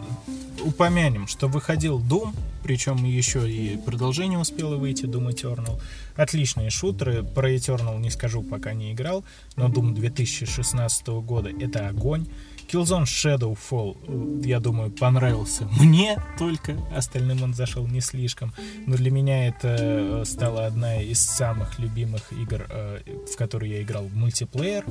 упомянем, 0.64 1.28
что 1.28 1.48
выходил 1.50 2.00
Doom, 2.00 2.34
причем 2.64 3.04
еще 3.04 3.52
и 3.52 3.76
продолжение 3.78 4.40
успело 4.40 4.78
выйти, 4.78 5.04
Doom 5.04 5.30
Eternal. 5.34 5.82
Отличные 6.16 6.70
шутеры, 6.70 7.24
про 7.24 7.52
Eternal 7.54 8.00
не 8.00 8.10
скажу, 8.10 8.42
пока 8.42 8.74
не 8.74 8.94
играл, 8.94 9.26
но 9.58 9.68
Doom 9.68 9.94
2016 9.96 11.08
года 11.08 11.50
это 11.50 11.88
огонь. 11.90 12.28
Killzone 12.72 13.04
Shadowfall, 13.04 13.98
э, 14.44 14.48
я 14.48 14.62
думаю, 14.62 14.92
понравился 14.92 15.68
мне 15.80 16.18
только, 16.38 16.78
остальным 16.96 17.44
он 17.44 17.54
зашел 17.54 17.86
не 17.86 18.00
слишком. 18.00 18.54
Но 18.88 18.96
для 18.96 19.12
меня 19.12 19.50
это 19.50 19.76
э, 19.80 20.24
стала 20.26 20.68
одна 20.68 21.02
из 21.02 21.20
самых 21.20 21.80
любимых 21.80 22.32
игр, 22.32 22.66
э, 22.70 23.00
в 23.30 23.36
которую 23.36 23.72
я 23.72 23.82
играл 23.82 24.06
в 24.06 24.16
мультиплеер. 24.16 24.86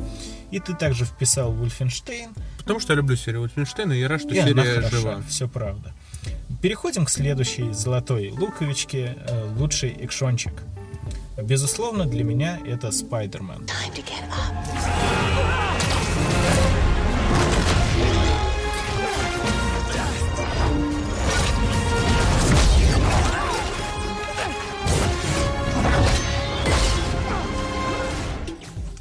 И 0.50 0.58
ты 0.60 0.74
также 0.74 1.06
вписал 1.06 1.54
Wolfenstein, 1.54 2.36
Потому 2.58 2.80
что 2.80 2.92
я 2.92 2.98
люблю 2.98 3.16
серию 3.16 3.44
Wolfenstein, 3.44 3.94
и 3.96 4.00
я 4.00 4.08
рад, 4.08 4.20
что 4.20 4.34
и 4.34 4.38
она 4.38 4.62
серия 4.62 4.74
хороша, 4.74 4.90
жива. 4.90 5.22
все 5.26 5.48
правда. 5.48 5.94
Переходим 6.60 7.06
к 7.06 7.10
следующей 7.10 7.72
золотой 7.72 8.30
луковичке, 8.30 9.16
лучший 9.56 9.96
экшончик. 10.00 10.52
Безусловно, 11.42 12.04
для 12.04 12.24
меня 12.24 12.60
это 12.66 12.90
Спайдермен. 12.92 13.66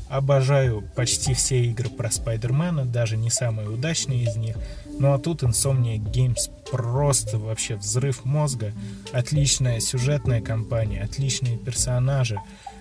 Обожаю 0.10 0.84
почти 0.96 1.34
все 1.36 1.64
игры 1.66 1.90
про 1.90 2.10
Спайдермена, 2.10 2.86
даже 2.86 3.16
не 3.16 3.30
самые 3.30 3.70
удачные 3.70 4.24
из 4.24 4.36
них. 4.36 4.58
Ну 5.00 5.14
а 5.14 5.20
тут 5.20 5.44
Insomniac 5.44 6.00
Games 6.12 6.50
просто 6.72 7.38
вообще 7.38 7.76
взрыв 7.76 8.26
мозга. 8.26 8.74
Отличная 9.14 9.80
сюжетная 9.80 10.42
кампания, 10.42 11.04
отличные 11.04 11.58
персонажи, 11.58 12.40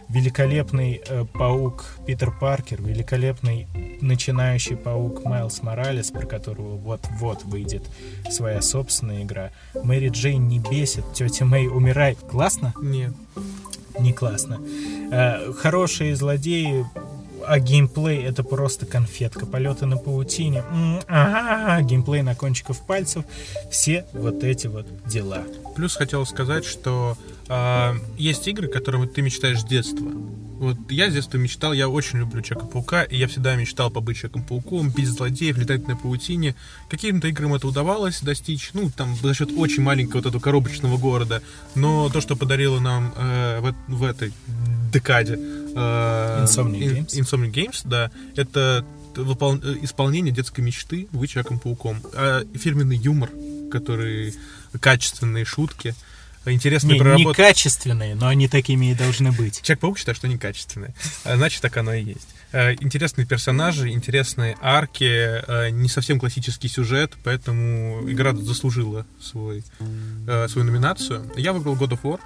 великолепный 0.09 1.03
э, 1.07 1.27
паук 1.33 1.85
Питер 2.07 2.33
Паркер, 2.33 2.83
великолепный 2.83 3.69
начинающий 4.01 4.77
паук 4.77 5.25
Майлз 5.25 5.63
Моралес, 5.63 6.11
про 6.11 6.27
которого 6.27 6.77
вот-вот 6.77 7.45
выйдет 7.45 7.83
своя 8.31 8.63
собственная 8.63 9.23
игра. 9.23 9.51
Мэри 9.75 10.09
Джейн 10.09 10.49
не 10.49 10.61
бесит, 10.61 11.05
тетя 11.15 11.45
Мэй 11.45 11.69
умирает. 11.69 12.19
Классно? 12.19 12.73
Нет. 12.81 13.13
Не 13.99 14.13
классно. 14.13 14.61
Э, 15.13 15.53
хорошие 15.53 16.17
злодеи, 16.17 16.87
а 17.49 17.59
геймплей 17.59 18.23
это 18.23 18.45
просто 18.45 18.87
конфетка. 18.87 19.47
Полеты 19.47 19.87
на 19.87 19.97
паутине, 19.97 20.63
ага, 21.07 21.81
геймплей 21.83 22.23
на 22.23 22.35
кончиков 22.35 22.81
пальцев. 22.87 23.25
Все 23.71 24.05
вот 24.13 24.45
эти 24.45 24.67
вот 24.67 24.87
дела. 25.07 25.45
Плюс 25.75 25.97
хотел 25.97 26.27
сказать, 26.27 26.65
что 26.65 27.17
а, 27.49 27.95
есть 28.17 28.47
игры, 28.49 28.69
которые 28.69 29.09
ты 29.09 29.23
мечтаешь 29.23 29.61
с 29.61 29.65
детства. 29.65 30.11
Вот 30.59 30.77
я 30.91 31.09
с 31.09 31.15
детства 31.15 31.39
мечтал, 31.39 31.73
я 31.73 31.89
очень 31.89 32.19
люблю 32.19 32.43
Человека-паука, 32.43 33.05
и 33.05 33.17
я 33.17 33.29
всегда 33.29 33.55
мечтал 33.55 33.91
побыть 33.91 34.17
Человеком-пауком, 34.19 34.91
бить 34.91 35.07
злодеев, 35.07 35.57
летать 35.57 35.87
на 35.87 35.97
паутине. 35.97 36.57
Каким-то 36.91 37.29
играм 37.29 37.55
это 37.55 37.69
удавалось 37.69 38.21
достичь, 38.21 38.71
ну, 38.73 38.91
там, 38.91 39.15
за 39.15 39.35
счет 39.35 39.51
очень 39.57 39.85
маленького 39.85 40.19
вот 40.19 40.27
этого 40.27 40.43
коробочного 40.43 40.97
города. 40.99 41.43
Но 41.77 42.11
то, 42.11 42.21
что 42.21 42.35
подарило 42.35 42.81
нам 42.81 43.15
э, 43.17 43.61
в, 43.61 43.75
в 43.87 44.03
этой 44.03 44.33
декаде 44.93 45.35
э, 45.37 46.45
Insomniac 46.45 46.81
Ин- 46.81 47.07
Games. 47.07 47.21
Insomniac 47.21 47.53
Games, 47.53 47.81
да, 47.85 48.11
это 48.35 48.85
выпол- 49.15 49.61
э, 49.65 49.79
исполнение 49.83 50.35
детской 50.35 50.63
мечты 50.63 51.07
быть 51.13 51.31
Человеком-пауком. 51.31 52.03
А 52.15 52.43
фирменный 52.55 52.97
юмор, 52.97 53.31
который 53.71 54.35
качественные 54.81 55.45
шутки, 55.45 55.95
интересные 56.53 56.95
Не, 56.95 57.01
проработки. 57.01 57.41
некачественные, 57.41 58.15
но 58.15 58.29
они 58.29 58.49
такими 58.49 58.91
и 58.93 58.95
должны 58.95 59.33
быть. 59.33 59.61
Человек-паук 59.63 59.99
считает, 59.99 60.17
что 60.17 60.29
некачественные. 60.29 60.95
А, 61.25 61.37
Значит, 61.37 61.63
так 61.63 61.77
оно 61.77 61.93
и 61.95 62.03
есть. 62.05 62.29
Э, 62.53 62.73
Интересные 62.81 63.27
персонажи, 63.27 63.91
интересные 63.91 64.57
арки, 64.61 65.05
э, 65.05 65.71
не 65.71 65.89
совсем 65.89 66.19
классический 66.19 66.69
сюжет, 66.69 67.15
поэтому 67.25 68.03
игра 68.11 68.35
заслужила 68.35 69.07
свой, 69.21 69.63
э, 70.27 70.49
свою 70.49 70.67
номинацию. 70.67 71.31
Я 71.37 71.53
выбрал 71.53 71.75
God 71.77 71.91
of 71.91 72.01
War. 72.03 72.21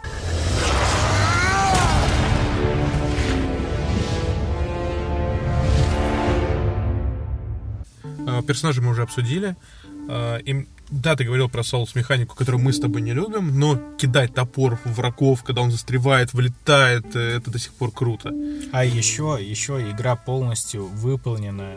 Э, 8.26 8.42
Персонажи 8.46 8.80
мы 8.82 8.90
уже 8.90 9.02
обсудили. 9.02 9.56
Э, 10.08 10.40
им- 10.44 10.68
да, 10.90 11.16
ты 11.16 11.24
говорил 11.24 11.48
про 11.48 11.62
соус 11.62 11.94
механику, 11.94 12.36
которую 12.36 12.62
мы 12.62 12.72
с 12.72 12.80
тобой 12.80 13.00
не 13.00 13.12
любим, 13.12 13.58
но 13.58 13.80
кидать 13.98 14.34
топор 14.34 14.78
в 14.84 14.94
врагов, 14.94 15.42
когда 15.42 15.62
он 15.62 15.70
застревает, 15.70 16.34
вылетает, 16.34 17.16
э, 17.16 17.36
это 17.36 17.50
до 17.50 17.58
сих 17.58 17.72
пор 17.72 17.90
круто. 17.92 18.30
А 18.72 18.84
еще, 18.84 19.38
еще 19.40 19.90
игра 19.90 20.16
полностью 20.16 20.86
выполнена 20.86 21.76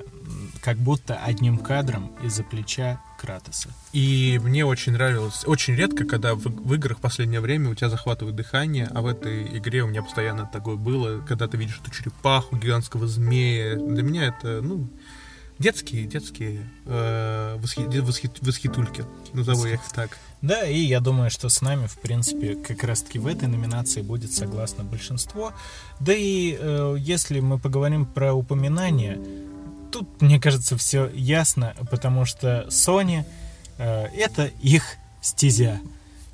как 0.61 0.77
будто 0.77 1.15
одним 1.15 1.57
кадром 1.57 2.11
из-за 2.23 2.43
плеча 2.43 2.99
Кратоса. 3.19 3.69
И 3.93 4.39
мне 4.43 4.65
очень 4.65 4.91
нравилось, 4.91 5.43
очень 5.45 5.75
редко, 5.75 6.05
когда 6.05 6.35
в, 6.35 6.43
в 6.43 6.73
играх 6.73 6.97
в 6.97 7.01
последнее 7.01 7.39
время 7.39 7.69
у 7.69 7.75
тебя 7.75 7.89
захватывает 7.89 8.35
дыхание, 8.35 8.89
а 8.93 9.01
в 9.01 9.07
этой 9.07 9.57
игре 9.57 9.83
у 9.83 9.87
меня 9.87 10.03
постоянно 10.03 10.49
такое 10.51 10.75
было, 10.75 11.21
когда 11.21 11.47
ты 11.47 11.57
видишь 11.57 11.79
эту 11.81 11.91
черепаху, 11.91 12.57
гигантского 12.57 13.07
змея. 13.07 13.75
Для 13.75 14.03
меня 14.03 14.25
это, 14.25 14.61
ну, 14.61 14.89
детские, 15.59 16.05
детские 16.05 16.69
э, 16.85 17.57
восхи- 17.59 17.87
восхи- 18.01 18.31
восхитульки, 18.41 19.05
назову 19.33 19.65
я 19.65 19.75
их 19.75 19.81
так. 19.93 20.17
Да, 20.41 20.63
и 20.63 20.79
я 20.79 20.99
думаю, 20.99 21.31
что 21.31 21.49
с 21.49 21.61
нами, 21.61 21.87
в 21.87 21.97
принципе, 21.97 22.55
как 22.55 22.83
раз-таки 22.83 23.19
в 23.19 23.27
этой 23.27 23.47
номинации 23.47 24.01
будет 24.01 24.31
согласно 24.33 24.83
большинство. 24.83 25.53
Да 25.99 26.13
и 26.13 26.55
э, 26.59 26.95
если 26.99 27.39
мы 27.39 27.57
поговорим 27.57 28.05
про 28.05 28.33
упоминания, 28.33 29.19
тут, 29.91 30.21
мне 30.21 30.39
кажется, 30.39 30.77
все 30.77 31.09
ясно, 31.13 31.73
потому 31.89 32.25
что 32.25 32.67
Sony 32.69 33.25
э, 33.77 34.05
это 34.07 34.51
их 34.61 34.97
стезя. 35.21 35.79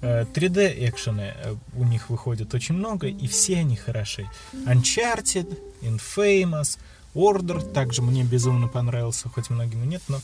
Э, 0.02 0.26
3D 0.26 0.90
экшены 0.90 1.34
э, 1.36 1.56
у 1.76 1.84
них 1.84 2.10
выходит 2.10 2.54
очень 2.54 2.76
много, 2.76 3.08
и 3.08 3.28
все 3.28 3.60
они 3.60 3.76
хороши. 3.76 4.28
Uncharted, 4.66 5.58
Infamous, 5.84 6.80
Order 7.14 7.72
также 7.72 8.02
мне 8.02 8.24
безумно 8.24 8.68
понравился, 8.68 9.30
хоть 9.30 9.50
многим 9.50 9.84
и 9.84 9.88
нет, 9.88 10.02
но 10.08 10.20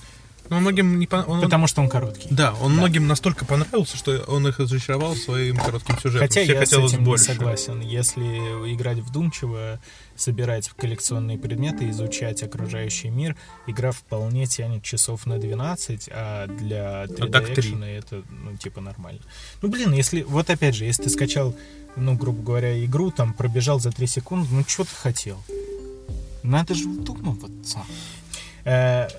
Но 0.50 0.60
многим 0.62 0.98
не 0.98 1.08
по- 1.08 1.26
он- 1.28 1.42
потому 1.42 1.68
что 1.68 1.82
он 1.82 1.90
короткий. 1.90 2.30
Да, 2.32 2.54
он 2.62 2.72
многим 2.74 3.06
настолько 3.06 3.44
понравился, 3.44 3.98
что 3.98 4.24
он 4.30 4.48
их 4.48 4.60
разочаровал 4.60 5.14
своим 5.16 5.58
коротким 5.58 5.98
сюжетом. 6.00 6.26
Хотя 6.28 6.42
Все 6.44 6.54
я 6.54 6.66
с 6.66 6.72
этим 6.72 7.04
больше. 7.04 7.26
не 7.32 7.34
согласен. 7.36 7.82
Если 7.82 8.24
играть 8.74 9.00
вдумчиво, 9.00 9.82
собирать 10.16 10.70
коллекционные 10.70 11.38
предметы, 11.38 11.90
изучать 11.90 12.42
окружающий 12.44 13.10
мир, 13.10 13.36
игра 13.68 13.92
вполне 13.92 14.46
тянет 14.46 14.84
часов 14.84 15.26
на 15.26 15.38
12, 15.38 16.08
а 16.14 16.48
для 16.48 17.04
3D 17.08 17.30
так 17.30 17.46
три. 17.48 17.54
экшена 17.72 17.90
это, 17.90 18.24
ну, 18.30 18.56
типа, 18.56 18.80
нормально. 18.80 19.20
Ну, 19.62 19.68
блин, 19.68 19.92
если, 19.92 20.22
вот 20.22 20.50
опять 20.50 20.76
же, 20.76 20.86
если 20.86 21.04
ты 21.04 21.10
скачал, 21.10 21.54
ну, 21.98 22.16
грубо 22.16 22.42
говоря, 22.42 22.86
игру, 22.86 23.12
там, 23.12 23.34
пробежал 23.34 23.82
за 23.82 23.92
3 23.92 24.08
секунды, 24.08 24.48
ну, 24.52 24.64
что 24.66 24.86
ты 24.86 24.96
хотел? 24.96 25.44
Надо 26.48 26.76
же 26.76 26.88
вдумываться. 26.88 27.80
Э, 28.64 29.10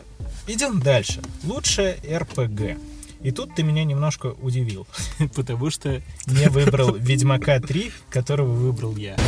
идем 0.47 0.81
дальше. 0.81 1.21
Лучшее 1.45 1.99
РПГ. 2.11 2.79
И 3.21 3.33
тут 3.33 3.55
ты 3.55 3.63
меня 3.63 3.85
немножко 3.85 4.35
удивил, 4.41 4.87
потому 5.35 5.69
что 5.69 6.01
не 6.27 6.49
выбрал 6.49 6.95
Ведьмака 6.99 7.61
3, 7.61 7.93
которого 8.09 8.51
выбрал 8.51 8.97
я. 8.97 9.19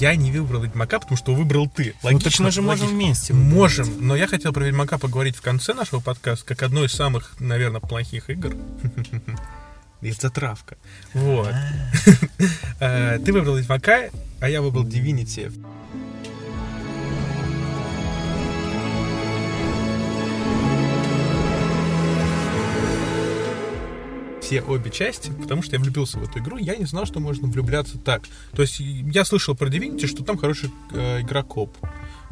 Я 0.00 0.16
не 0.16 0.32
выбрал 0.32 0.62
Ведьмака, 0.62 0.98
потому 0.98 1.16
что 1.16 1.32
выбрал 1.32 1.68
ты. 1.68 1.94
Ну, 2.02 2.18
так 2.18 2.36
мы 2.40 2.50
же 2.50 2.60
можем 2.60 2.88
вместе 2.88 3.34
выбрать. 3.34 3.54
Можем, 3.54 3.88
но 4.00 4.16
я 4.16 4.26
хотел 4.26 4.52
про 4.52 4.64
Ведьмака 4.64 4.98
поговорить 4.98 5.36
в 5.36 5.42
конце 5.42 5.74
нашего 5.74 6.00
подкаста, 6.00 6.44
как 6.44 6.64
одной 6.64 6.86
из 6.86 6.92
самых, 6.92 7.36
наверное, 7.38 7.80
плохих 7.80 8.30
игр. 8.30 8.56
Это 10.10 10.22
затравка. 10.22 10.76
Вот. 11.14 11.52
Э, 12.80 13.20
Ты 13.24 13.32
выбрал 13.32 13.56
Ведьмака, 13.56 14.10
а 14.40 14.48
я 14.48 14.60
выбрал 14.60 14.84
Divinity. 14.84 15.52
все 24.52 24.60
обе 24.60 24.90
части, 24.90 25.30
потому 25.30 25.62
что 25.62 25.76
я 25.76 25.80
влюбился 25.80 26.18
в 26.18 26.24
эту 26.28 26.40
игру, 26.40 26.58
я 26.58 26.76
не 26.76 26.84
знал, 26.84 27.06
что 27.06 27.20
можно 27.20 27.48
влюбляться 27.48 27.96
так. 27.96 28.24
То 28.54 28.60
есть 28.62 28.80
я 28.80 29.24
слышал 29.24 29.54
про 29.54 29.68
Divinity, 29.68 30.06
что 30.06 30.24
там 30.24 30.36
хороший 30.36 30.70
э, 30.90 31.22
игрокоп. 31.22 31.74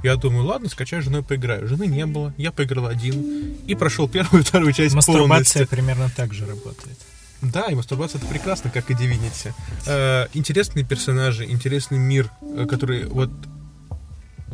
Я 0.03 0.17
думаю, 0.17 0.45
ладно, 0.45 0.69
скачаю 0.69 1.03
женой 1.03 1.23
поиграю. 1.23 1.67
Жены 1.67 1.87
не 1.87 2.05
было, 2.05 2.35
я 2.37 2.53
поиграл 2.53 2.87
один 2.87 3.55
и 3.67 3.75
прошел 3.75 4.07
первую 4.09 4.43
и 4.43 4.45
вторую 4.45 4.73
часть 4.73 4.95
Мастурбация 4.95 5.27
полностью. 5.27 5.69
примерно 5.69 6.11
так 6.15 6.35
же 6.35 6.45
работает. 6.47 6.99
Да, 7.43 7.67
и 7.67 7.75
мастурбация 7.75 8.19
это 8.19 8.27
прекрасно, 8.29 8.71
как 8.71 8.91
и 8.91 8.95
Divinity. 8.95 9.53
Э, 9.87 10.27
интересные 10.35 10.85
персонажи, 10.85 11.45
интересный 11.45 11.99
мир, 11.99 12.31
э, 12.43 12.67
который 12.67 13.05
вот 13.07 13.31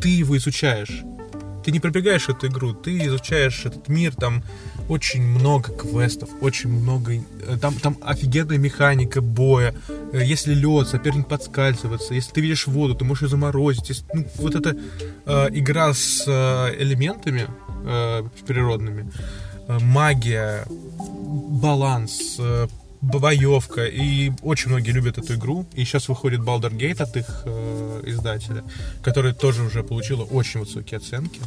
ты 0.01 0.09
его 0.09 0.37
изучаешь. 0.37 1.03
Ты 1.65 1.71
не 1.71 1.81
пробегаешь 1.81 2.29
эту 2.29 2.47
игру, 2.47 2.73
ты 2.73 2.97
изучаешь 3.07 3.65
этот 3.65 3.89
мир, 3.89 4.15
там 4.15 4.41
очень 4.87 5.21
много 5.21 5.73
квестов, 5.73 6.29
очень 6.39 6.69
много... 6.69 7.11
э, 7.13 7.57
Там, 7.59 7.73
там 7.75 7.97
офигенная 8.01 8.57
механика 8.57 9.19
боя. 9.21 9.73
Э, 10.13 10.21
Если 10.23 10.53
лед, 10.53 10.87
соперник 10.87 11.27
подскальзывается. 11.27 12.13
Если 12.13 12.31
ты 12.31 12.39
видишь 12.39 12.67
воду, 12.67 12.95
ты 12.95 13.03
можешь 13.03 13.23
ее 13.23 13.29
заморозить. 13.29 13.89
Если- 13.89 14.05
ну, 14.13 14.25
вот 14.35 14.55
эта 14.55 14.77
э, 15.25 15.47
игра 15.51 15.93
с 15.93 16.23
э, 16.25 16.73
элементами 16.81 17.47
э, 17.85 18.23
природными, 18.47 19.11
магия, 19.67 20.65
баланс, 20.69 22.35
э, 22.39 22.67
боевка. 23.01 23.85
И 23.85 24.31
очень 24.41 24.69
многие 24.69 24.91
любят 24.91 25.17
эту 25.17 25.35
игру. 25.35 25.65
И 25.73 25.83
сейчас 25.83 26.07
выходит 26.09 26.41
Baldur 26.41 26.71
Gate 26.71 27.01
от 27.01 27.15
их 27.17 27.43
э, 27.45 28.03
издателя, 28.05 28.63
который 29.03 29.33
тоже 29.33 29.63
уже 29.63 29.83
получила 29.83 30.23
очень 30.23 30.59
высокие 30.61 30.97
оценки. 30.97 31.39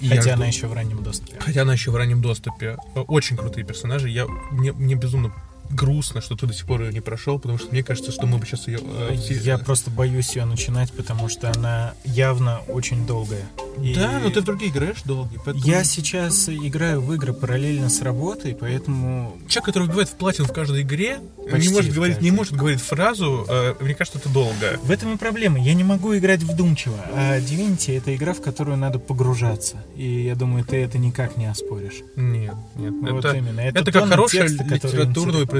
И 0.00 0.08
Хотя 0.08 0.22
жду- 0.22 0.32
она 0.34 0.46
еще 0.46 0.66
в 0.66 0.74
раннем 0.74 1.02
доступе. 1.02 1.38
Хотя 1.40 1.62
она 1.62 1.72
еще 1.72 1.90
в 1.90 1.96
раннем 1.96 2.20
доступе. 2.20 2.76
Э, 2.94 3.00
Очень 3.00 3.36
крутые 3.36 3.64
персонажи. 3.64 4.10
Я, 4.10 4.26
мне, 4.50 4.72
мне 4.72 4.94
безумно 4.94 5.32
грустно, 5.70 6.20
что 6.20 6.36
ты 6.36 6.46
до 6.46 6.52
сих 6.52 6.66
пор 6.66 6.82
ее 6.82 6.92
не 6.92 7.00
прошел, 7.00 7.38
потому 7.38 7.58
что 7.58 7.70
мне 7.72 7.82
кажется, 7.82 8.12
что 8.12 8.26
мы 8.26 8.38
бы 8.38 8.46
сейчас 8.46 8.66
ее... 8.68 8.78
э, 8.82 9.16
Я 9.42 9.58
просто 9.58 9.90
боюсь 9.90 10.36
ее 10.36 10.44
начинать, 10.44 10.92
потому 10.92 11.28
что 11.28 11.50
она 11.50 11.94
явно 12.04 12.60
очень 12.68 13.06
долгая. 13.06 13.46
И 13.80 13.94
Да, 13.94 14.20
но 14.22 14.30
ты 14.30 14.40
в 14.40 14.44
другие 14.44 14.70
играешь 14.70 15.02
долгие, 15.04 15.38
поэтому... 15.44 15.66
Я 15.66 15.84
сейчас 15.84 16.48
играю 16.48 17.00
в 17.00 17.12
игры 17.14 17.32
параллельно 17.32 17.88
с 17.88 18.00
работой, 18.00 18.56
поэтому 18.58 19.36
Человек, 19.48 19.64
который 19.66 19.84
вбивает 19.88 20.08
в 20.08 20.14
платину 20.14 20.48
в 20.48 20.52
каждой 20.52 20.82
игре, 20.82 21.18
Почти 21.50 21.68
не 21.68 21.74
может 21.74 21.92
говорить, 21.94 22.20
не 22.20 22.30
может 22.30 22.54
говорить 22.54 22.80
фразу, 22.80 23.46
э, 23.48 23.74
мне 23.80 23.94
кажется, 23.94 24.18
это 24.18 24.28
долго. 24.28 24.78
В 24.82 24.90
этом 24.90 25.14
и 25.14 25.16
проблема. 25.16 25.60
Я 25.60 25.74
не 25.74 25.84
могу 25.84 26.16
играть 26.16 26.42
вдумчиво. 26.42 26.96
А 27.12 27.38
Divinity— 27.38 27.96
это 27.98 28.14
игра, 28.14 28.32
в 28.32 28.40
которую 28.40 28.76
надо 28.76 28.98
погружаться. 28.98 29.76
И 29.96 30.24
я 30.24 30.34
думаю, 30.34 30.64
ты 30.64 30.76
это 30.76 30.98
никак 30.98 31.36
не 31.36 31.46
оспоришь. 31.46 32.02
Нет, 32.16 32.54
нет. 32.76 32.92
Вот 33.00 33.24
это, 33.24 33.36
именно. 33.36 33.60
это, 33.60 33.80
Это 33.80 33.92
как 33.92 34.08
хорошее 34.08 34.48
текста, 34.48 34.64
интересны. 34.64 35.12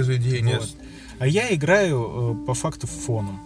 Произведение. 0.05 0.59
Вот. 0.59 0.77
А 1.19 1.27
я 1.27 1.55
играю 1.55 2.39
э, 2.43 2.47
по 2.47 2.55
факту 2.55 2.87
фоном 2.87 3.41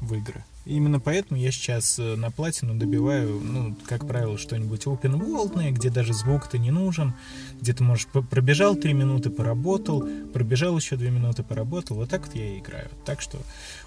в 0.00 0.14
игры. 0.14 0.44
Именно 0.68 1.00
поэтому 1.00 1.40
я 1.40 1.50
сейчас 1.50 1.98
э, 1.98 2.14
на 2.16 2.30
платину 2.30 2.74
добиваю, 2.74 3.40
ну, 3.40 3.74
как 3.86 4.06
правило, 4.06 4.36
что-нибудь 4.36 4.84
open 4.84 5.18
world, 5.18 5.70
где 5.70 5.88
даже 5.88 6.12
звук-то 6.12 6.58
не 6.58 6.70
нужен, 6.70 7.14
где 7.60 7.72
ты 7.72 7.82
можешь 7.82 8.06
пробежал 8.06 8.76
3 8.76 8.92
минуты, 8.92 9.30
поработал, 9.30 10.06
пробежал 10.32 10.76
еще 10.76 10.96
2 10.96 11.08
минуты, 11.08 11.42
поработал. 11.42 11.96
Вот 11.96 12.10
так 12.10 12.26
вот 12.26 12.36
я 12.36 12.54
и 12.54 12.58
играю. 12.58 12.90
Так 13.06 13.22
что 13.22 13.38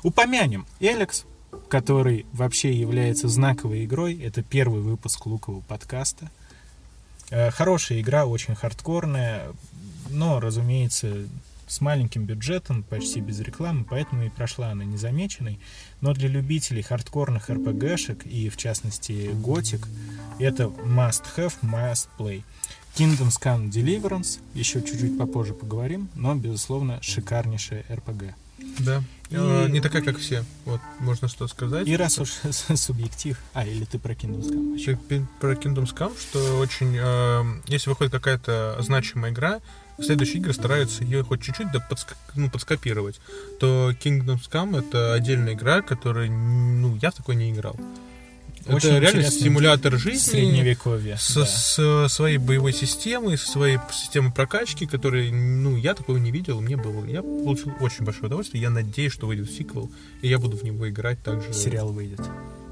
упомянем 0.02 0.66
Эликс, 0.80 1.26
который 1.70 2.26
вообще 2.34 2.74
является 2.74 3.28
знаковой 3.28 3.86
игрой. 3.86 4.20
Это 4.20 4.42
первый 4.42 4.82
выпуск 4.82 5.26
Лукового 5.28 5.62
подкаста. 5.62 6.32
Э, 7.30 7.52
Хорошая 7.52 8.02
игра, 8.02 8.26
очень 8.26 8.56
хардкорная, 8.56 9.50
но, 10.10 10.40
разумеется, 10.40 11.28
с 11.72 11.80
маленьким 11.82 12.26
бюджетом, 12.26 12.84
почти 12.84 13.22
без 13.22 13.40
рекламы, 13.40 13.86
поэтому 13.90 14.24
и 14.26 14.30
прошла 14.30 14.72
она 14.72 14.84
незамеченной. 14.84 15.60
Но 16.02 16.14
для 16.14 16.28
любителей 16.28 16.82
хардкорных 16.82 17.50
RPG-шек 17.50 18.26
и, 18.28 18.50
в 18.50 18.58
частности, 18.58 19.32
Gothic, 19.34 19.86
это 20.40 20.64
must 20.66 21.24
have, 21.38 21.54
must 21.62 22.08
play. 22.18 22.44
Kingdoms 22.96 23.40
Come 23.42 23.70
Deliverance, 23.72 24.40
еще 24.54 24.82
чуть-чуть 24.82 25.18
попозже 25.18 25.54
поговорим, 25.54 26.10
но, 26.14 26.36
безусловно, 26.36 27.00
шикарнейшая 27.02 27.86
RPG. 27.88 28.34
Да. 28.80 29.02
И- 29.30 29.36
Э, 29.36 29.68
Не 29.70 29.80
такая, 29.80 30.02
как 30.02 30.18
все. 30.18 30.44
Вот, 30.66 30.82
можно 31.00 31.30
что 31.30 31.48
сказать. 31.48 31.88
И 31.88 31.96
раз 31.96 32.20
уж 32.20 32.30
субъектив... 32.76 33.40
А, 33.54 33.66
или 33.66 33.86
ты 33.86 33.98
про 33.98 34.12
Kingdoms 34.14 34.52
Come? 34.52 34.78
Еще 34.78 34.98
про 35.40 35.54
Kingdoms 35.54 35.96
Come, 35.96 36.20
что 36.20 36.58
очень... 36.60 36.96
э, 37.00 37.62
если 37.68 37.90
выходит 37.90 38.12
какая-то 38.12 38.76
значимая 38.82 39.32
игра, 39.32 39.62
следующие 40.00 40.38
игры 40.38 40.54
стараются 40.54 41.04
ее 41.04 41.24
хоть 41.24 41.42
чуть-чуть 41.42 41.72
да 41.72 41.86
подска- 41.90 42.16
ну, 42.36 42.50
подскопировать, 42.50 43.20
то 43.60 43.92
Kingdoms 43.92 44.50
Come— 44.52 44.80
это 44.88 45.14
отдельная 45.14 45.54
игра, 45.54 45.82
которая, 45.82 46.30
ну, 46.30 46.96
я 47.02 47.12
в 47.12 47.16
такой 47.16 47.36
не 47.36 47.52
играл. 47.52 47.76
Очень 48.68 48.90
это 48.90 49.00
реально 49.00 49.32
симулятор 49.32 49.98
жизни. 49.98 50.32
Средневековье, 50.32 51.18
С, 51.18 51.34
да. 51.34 51.46
с 51.46 52.14
своей 52.14 52.38
боевой 52.38 52.74
системой, 52.74 53.38
со 53.38 53.50
своей 53.50 53.80
системой 53.92 54.32
прокачки, 54.32 54.86
которой, 54.86 55.32
ну, 55.32 55.76
я 55.76 55.96
такого 55.96 56.18
не 56.18 56.32
видел, 56.32 56.62
мне 56.62 56.78
было. 56.78 57.04
Я 57.06 57.24
получил 57.24 57.74
очень 57.80 58.06
большое 58.06 58.28
удовольствие. 58.28 58.62
Я 58.62 58.70
надеюсь, 58.70 59.14
что 59.14 59.26
выйдет 59.26 59.52
сиквел, 59.52 59.92
и 60.22 60.28
я 60.28 60.38
буду 60.38 60.58
в 60.58 60.64
него 60.64 60.88
играть 60.88 61.24
также. 61.24 61.54
Сериал 61.54 61.92
выйдет. 61.92 62.22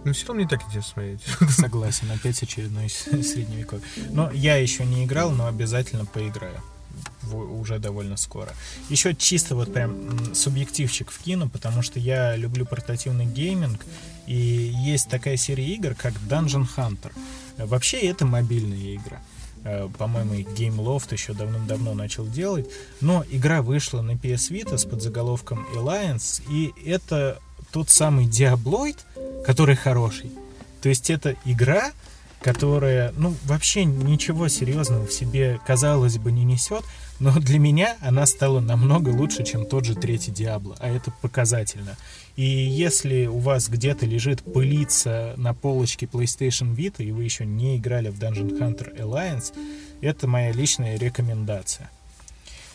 Ну, 0.05 0.13
сериал 0.13 0.35
мне 0.35 0.47
так 0.47 0.61
интересно 0.67 0.91
смотреть. 0.93 1.21
Согласен, 1.49 2.11
опять 2.11 2.41
очередной 2.41 2.87
средневековье. 2.89 3.83
Но 4.11 4.29
я 4.31 4.57
еще 4.57 4.85
не 4.85 5.05
играл, 5.05 5.31
но 5.31 5.47
обязательно 5.47 6.05
поиграю. 6.05 6.61
Уже 7.32 7.80
довольно 7.80 8.18
скоро. 8.18 8.53
Еще 8.90 9.14
чисто 9.14 9.56
вот 9.56 9.74
прям 9.74 10.34
субъективчик 10.34 11.11
вкину, 11.11 11.49
потому 11.49 11.82
что 11.82 11.99
я 11.99 12.36
люблю 12.36 12.66
портативный 12.66 13.26
гейминг, 13.26 13.86
и 14.26 14.36
есть 14.36 15.10
такая 15.10 15.38
серия 15.38 15.68
игр, 15.76 15.95
как 15.95 16.14
Dungeon 16.30 16.68
Hunter. 16.76 17.11
Вообще 17.57 17.99
это 17.99 18.26
мобильная 18.26 18.95
игра. 18.95 19.22
Э, 19.64 19.90
По-моему, 19.98 20.36
Game 20.36 20.78
Loft 20.78 21.11
еще 21.14 21.34
давным-давно 21.34 21.94
начал 21.94 22.26
делать. 22.26 22.68
Но 23.02 23.24
игра 23.30 23.61
вышла 23.61 24.02
на 24.02 24.11
PS 24.11 24.52
Vita 24.52 24.78
с 24.78 24.86
подзаголовком 24.86 25.68
Alliance, 25.76 26.41
и 26.49 26.74
это 26.88 27.40
тот 27.72 27.90
самый 27.90 28.26
Diabloid, 28.26 28.98
который 29.45 29.76
хороший. 29.76 30.32
То 30.82 30.90
есть 30.90 31.10
это 31.10 31.36
игра, 31.45 31.91
которая, 32.41 33.14
ну, 33.18 33.36
вообще 33.45 33.84
ничего 33.84 34.48
серьезного 34.48 35.06
в 35.06 35.14
себе, 35.14 35.60
казалось 35.66 36.18
бы, 36.18 36.32
не 36.32 36.44
несет, 36.44 36.84
но 37.20 37.38
для 37.40 37.60
меня 37.60 37.98
она 38.02 38.26
стала 38.26 38.60
намного 38.60 39.10
лучше, 39.10 39.44
чем 39.44 39.66
тот 39.66 39.86
же 39.86 39.95
третий 39.95 40.32
Диабло, 40.32 40.76
а 40.80 40.90
это 40.90 41.11
показательно. 41.22 41.98
И 42.36 42.45
если 42.45 43.26
у 43.26 43.40
вас 43.40 43.68
где-то 43.68 44.06
лежит 44.06 44.41
пылиться 44.41 45.34
на 45.36 45.53
полочке 45.53 46.06
PlayStation 46.06 46.74
Vita, 46.74 47.03
и 47.03 47.11
вы 47.11 47.26
еще 47.26 47.45
не 47.45 47.78
играли 47.78 48.10
в 48.10 48.18
Dungeon 48.18 48.57
Hunter 48.57 48.98
Alliance, 48.98 49.53
это 49.99 50.28
моя 50.28 50.53
личная 50.53 50.98
рекомендация. 50.98 51.90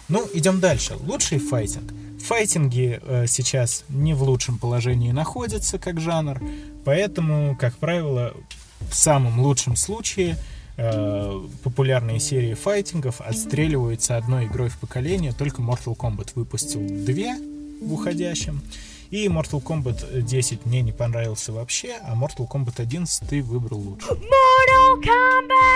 Ну, 0.08 0.28
идем 0.34 0.60
дальше. 0.60 0.96
Лучший 1.00 1.38
файтинг. 1.38 1.94
Файтинги 2.22 3.00
э, 3.02 3.26
сейчас 3.26 3.84
не 3.88 4.12
в 4.12 4.22
лучшем 4.22 4.58
положении 4.58 5.12
находятся 5.12 5.78
как 5.78 5.98
жанр, 5.98 6.42
поэтому, 6.84 7.56
как 7.56 7.74
правило, 7.78 8.34
в 8.90 8.94
самом 8.94 9.40
лучшем 9.40 9.76
случае 9.76 10.36
э, 10.76 11.40
популярные 11.62 12.20
серии 12.20 12.54
файтингов 12.54 13.20
отстреливаются 13.20 14.16
одной 14.16 14.46
игрой 14.46 14.68
в 14.68 14.78
поколение. 14.78 15.32
Только 15.32 15.62
Mortal 15.62 15.96
Kombat 15.96 16.32
выпустил 16.34 16.80
две 16.80 17.36
в 17.80 17.92
уходящем. 17.92 18.62
И 19.10 19.26
Mortal 19.26 19.62
Kombat 19.62 20.22
10 20.22 20.66
мне 20.66 20.82
не 20.82 20.92
понравился 20.92 21.52
вообще, 21.52 21.96
а 22.02 22.14
Mortal 22.14 22.48
Kombat 22.50 22.80
11 22.80 23.28
ты 23.28 23.42
выбрал 23.42 23.78
лучше. 23.78 24.06
Mortal 24.08 25.00
Kombat! 25.02 25.74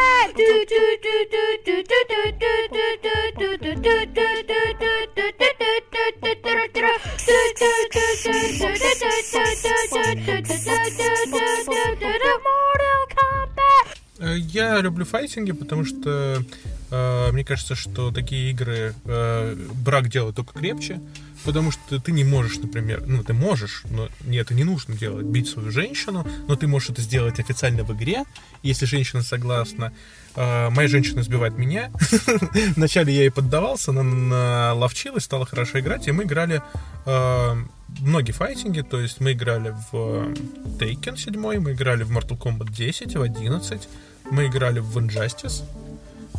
Я 14.20 14.80
люблю 14.80 15.04
файтинги, 15.04 15.52
потому 15.52 15.84
что 15.84 16.42
э, 16.90 17.32
мне 17.32 17.44
кажется, 17.44 17.76
что 17.76 18.10
такие 18.10 18.50
игры 18.50 18.94
э, 19.04 19.54
брак 19.84 20.08
делает 20.08 20.34
только 20.34 20.58
крепче, 20.58 21.00
потому 21.44 21.70
что 21.70 22.00
ты 22.00 22.10
не 22.10 22.24
можешь, 22.24 22.58
например, 22.58 23.04
ну 23.06 23.22
ты 23.22 23.32
можешь, 23.32 23.82
но 23.90 24.08
не 24.24 24.38
это 24.38 24.54
не 24.54 24.64
нужно 24.64 24.96
делать, 24.96 25.26
бить 25.26 25.48
свою 25.48 25.70
женщину, 25.70 26.26
но 26.48 26.56
ты 26.56 26.66
можешь 26.66 26.90
это 26.90 27.02
сделать 27.02 27.38
официально 27.38 27.84
в 27.84 27.94
игре, 27.94 28.24
если 28.64 28.86
женщина 28.86 29.22
согласна. 29.22 29.92
Э, 30.34 30.68
моя 30.70 30.88
женщина 30.88 31.22
сбивает 31.22 31.56
меня. 31.56 31.92
Вначале 32.76 33.14
я 33.14 33.20
ей 33.20 33.30
поддавался, 33.30 33.92
она 33.92 34.02
наловчилась, 34.02 35.24
стала 35.24 35.46
хорошо 35.46 35.78
играть, 35.78 36.08
и 36.08 36.12
мы 36.12 36.24
играли 36.24 36.60
э, 37.06 37.56
многие 38.00 38.32
файтинги, 38.32 38.82
то 38.82 39.00
есть 39.00 39.20
мы 39.20 39.32
играли 39.32 39.74
в 39.90 40.32
Taken 40.78 41.16
7, 41.16 41.38
мы 41.38 41.72
играли 41.72 42.04
в 42.04 42.16
Mortal 42.16 42.38
Kombat 42.38 42.72
10, 42.72 43.16
в 43.16 43.22
11, 43.22 43.88
мы 44.30 44.46
играли 44.46 44.80
в 44.80 44.96
Injustice, 44.98 45.64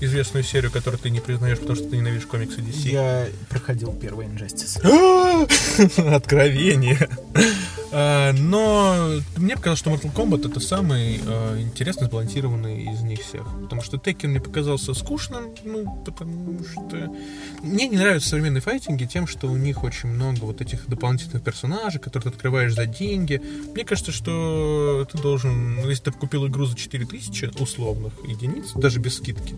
известную 0.01 0.43
серию, 0.43 0.71
которую 0.71 0.99
ты 0.99 1.09
не 1.09 1.19
признаешь, 1.19 1.59
потому 1.59 1.75
что 1.75 1.89
ты 1.89 1.97
ненавидишь 1.97 2.25
комиксы 2.25 2.59
DC. 2.59 2.91
Я 2.91 3.27
проходил 3.49 3.93
первый 3.93 4.27
Injustice. 4.27 4.79
Откровение. 6.15 7.09
А, 7.91 8.33
но 8.33 9.19
мне 9.35 9.55
показалось, 9.55 9.79
что 9.79 9.89
Mortal 9.89 10.13
Kombat 10.13 10.49
это 10.49 10.59
самый 10.59 11.19
а, 11.25 11.59
интересно 11.59 12.05
сбалансированный 12.05 12.83
из 12.93 13.01
них 13.01 13.21
всех. 13.21 13.47
Потому 13.63 13.81
что 13.81 13.97
Tekken 13.97 14.27
мне 14.27 14.39
показался 14.39 14.93
скучным, 14.93 15.55
ну, 15.63 16.01
потому 16.05 16.59
что... 16.63 17.11
Мне 17.63 17.87
не 17.87 17.97
нравятся 17.97 18.29
современные 18.29 18.61
файтинги 18.61 19.05
тем, 19.05 19.27
что 19.27 19.47
у 19.47 19.57
них 19.57 19.83
очень 19.83 20.09
много 20.09 20.45
вот 20.45 20.61
этих 20.61 20.87
дополнительных 20.87 21.41
персонажей, 21.43 21.99
которые 21.99 22.31
ты 22.31 22.35
открываешь 22.35 22.73
за 22.73 22.85
деньги. 22.85 23.41
Мне 23.73 23.83
кажется, 23.83 24.11
что 24.11 25.07
ты 25.11 25.17
должен... 25.17 25.79
Если 25.87 26.05
ты 26.05 26.11
купил 26.11 26.47
игру 26.47 26.65
за 26.65 26.75
4000 26.75 27.59
условных 27.59 28.13
единиц, 28.27 28.73
даже 28.75 28.99
без 28.99 29.17
скидки, 29.17 29.55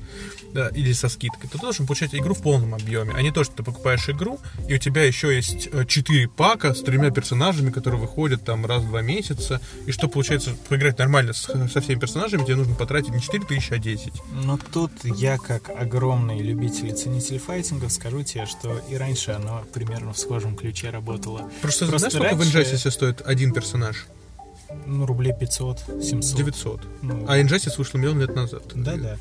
да, 0.54 0.70
или 0.70 0.94
со 0.94 1.10
скидкой, 1.10 1.50
то 1.50 1.58
ты 1.58 1.62
должен 1.62 1.86
получать 1.86 2.14
игру 2.16 2.34
в 2.34 2.42
полном 2.42 2.76
объеме, 2.76 3.14
а 3.16 3.22
не 3.22 3.32
то, 3.32 3.44
что 3.44 3.56
ты 3.58 3.64
покупаешь 3.64 4.10
игру, 4.10 4.40
и 4.68 4.76
у 4.76 4.78
тебя 4.78 5.04
еще 5.04 5.36
есть 5.36 5.70
4 5.88 6.28
пака 6.30 6.74
с 6.74 6.82
тремя 6.82 7.12
персонажами, 7.12 7.72
которые 7.72 8.02
выходят 8.02 8.44
там 8.44 8.66
раз 8.66 8.84
в 8.84 8.88
два 8.88 9.02
месяца, 9.02 9.62
и 9.86 9.92
что 9.92 10.08
получается 10.08 10.56
поиграть 10.70 10.98
нормально 10.98 11.34
с, 11.34 11.50
со 11.72 11.82
всеми 11.82 12.00
персонажами, 12.00 12.44
тебе 12.44 12.56
нужно 12.56 12.76
потратить 12.76 13.10
не 13.10 13.22
4 13.22 13.44
тысячи, 13.46 13.74
а 13.74 13.78
10. 13.78 14.14
Но 14.44 14.58
тут 14.58 14.92
я, 15.04 15.38
как 15.38 15.70
огромный 15.70 16.40
любитель 16.40 16.90
и 16.90 16.94
ценитель 16.94 17.40
файтингов, 17.40 17.92
скажу 17.92 18.24
тебе, 18.24 18.46
что 18.46 18.80
и 18.90 18.96
раньше 18.96 19.32
оно 19.32 19.64
примерно 19.74 20.14
в 20.14 20.18
схожем 20.18 20.56
ключе 20.56 20.90
работало. 20.90 21.50
Просто, 21.62 21.86
Просто 21.88 22.10
знаешь, 22.10 22.14
сколько 22.14 22.36
раньше... 22.36 22.76
в 22.76 22.86
Injustice 22.86 22.92
стоит 22.92 23.22
один 23.26 23.54
персонаж? 23.54 24.08
Ну, 24.86 25.06
рублей 25.06 25.34
500, 25.38 25.86
700. 26.02 26.38
900. 26.38 26.82
Ну, 27.02 27.26
а 27.28 27.40
Injustice 27.40 27.78
вышел 27.78 28.00
миллион 28.00 28.20
лет 28.20 28.36
назад. 28.36 28.64
Да, 28.76 28.96
да. 28.96 29.18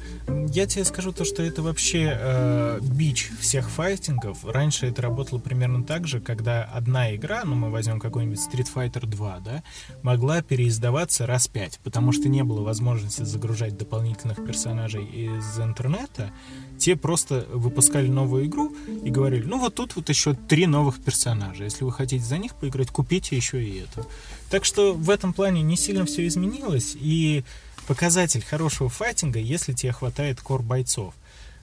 Я 0.49 0.67
тебе 0.67 0.85
скажу 0.85 1.13
то, 1.13 1.25
что 1.25 1.43
это 1.43 1.63
вообще 1.63 2.17
э, 2.19 2.79
бич 2.83 3.31
всех 3.41 3.71
файтингов. 3.71 4.45
Раньше 4.45 4.87
это 4.87 5.03
работало 5.03 5.39
примерно 5.39 5.85
так 5.85 6.07
же, 6.07 6.21
когда 6.21 6.65
одна 6.65 7.15
игра, 7.15 7.43
ну, 7.45 7.55
мы 7.55 7.71
возьмем 7.71 8.01
какой-нибудь 8.01 8.39
Street 8.39 8.69
Fighter 8.75 9.07
2, 9.07 9.41
да, 9.41 9.63
могла 10.03 10.43
переиздаваться 10.43 11.27
раз 11.27 11.49
пять, 11.49 11.79
потому 11.85 12.13
что 12.13 12.29
не 12.29 12.43
было 12.43 12.63
возможности 12.63 13.23
загружать 13.23 13.77
дополнительных 13.77 14.45
персонажей 14.45 15.05
из 15.05 15.59
интернета. 15.59 16.31
Те 16.79 16.97
просто 16.97 17.47
выпускали 17.53 18.09
новую 18.09 18.47
игру 18.47 18.75
и 19.05 19.11
говорили, 19.11 19.45
ну, 19.45 19.59
вот 19.59 19.75
тут 19.75 19.97
вот 19.97 20.09
еще 20.09 20.35
три 20.35 20.67
новых 20.67 21.03
персонажа. 21.03 21.65
Если 21.65 21.85
вы 21.85 21.93
хотите 21.93 22.25
за 22.25 22.39
них 22.39 22.55
поиграть, 22.55 22.89
купите 22.91 23.37
еще 23.37 23.63
и 23.63 23.81
это. 23.81 24.07
Так 24.51 24.65
что 24.65 24.93
в 24.93 25.09
этом 25.09 25.33
плане 25.33 25.63
не 25.63 25.77
сильно 25.77 26.05
все 26.05 26.27
изменилось, 26.27 26.97
и 27.01 27.45
показатель 27.87 28.45
хорошего 28.45 28.89
файтинга, 28.89 29.39
если 29.39 29.73
тебе 29.73 29.93
хватает 29.93 30.41
кор 30.41 30.63
бойцов. 30.63 31.15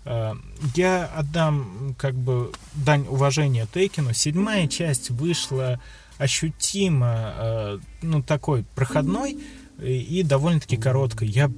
Э, 0.05 0.34
я 0.76 1.05
отдам 1.05 1.95
как 1.97 2.15
бы 2.15 2.51
дань 2.73 3.05
уважения 3.09 3.68
Тейкину. 3.72 4.14
Седьмая 4.14 4.68
часть 4.68 5.09
вышла 5.09 5.80
ощутимо, 6.18 7.34
э, 7.38 7.80
ну, 8.01 8.23
такой 8.23 8.64
проходной 8.76 9.38
и 9.80 10.23
довольно-таки 10.23 10.76
короткой. 10.76 11.27
Я 11.27 11.51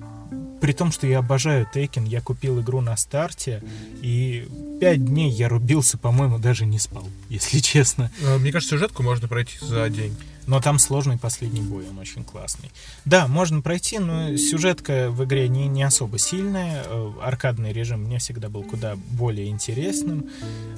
при 0.60 0.74
том, 0.74 0.92
что 0.92 1.08
я 1.08 1.20
обожаю 1.20 1.66
Тейкен, 1.72 2.04
я 2.06 2.22
купил 2.22 2.60
игру 2.60 2.82
на 2.82 2.98
старте, 2.98 3.64
и 4.02 4.48
пять 4.80 5.04
дней 5.06 5.30
я 5.32 5.48
рубился, 5.48 5.98
по-моему, 5.98 6.38
даже 6.38 6.66
не 6.66 6.80
спал, 6.80 7.08
если 7.30 7.60
честно. 7.62 8.12
Э, 8.22 8.38
мне 8.38 8.52
кажется, 8.52 8.76
сюжетку 8.76 9.04
можно 9.04 9.28
пройти 9.28 9.58
за 9.62 9.90
день. 9.90 10.16
Но 10.48 10.62
там 10.62 10.80
сложный 10.80 11.18
последний 11.18 11.62
бой, 11.62 11.88
он 11.90 12.00
очень 12.00 12.24
классный. 12.24 12.72
Да, 13.06 13.28
можно 13.28 13.62
пройти, 13.62 14.00
но 14.00 14.36
сюжетка 14.36 15.10
в 15.12 15.24
игре 15.24 15.48
не, 15.48 15.68
не 15.68 15.84
особо 15.84 16.18
сильная. 16.18 16.84
Э, 16.86 17.12
аркадный 17.22 17.72
режим 17.72 18.04
мне 18.04 18.18
всегда 18.20 18.50
был 18.50 18.64
куда 18.64 18.96
более 18.96 19.50
интересным. 19.50 20.30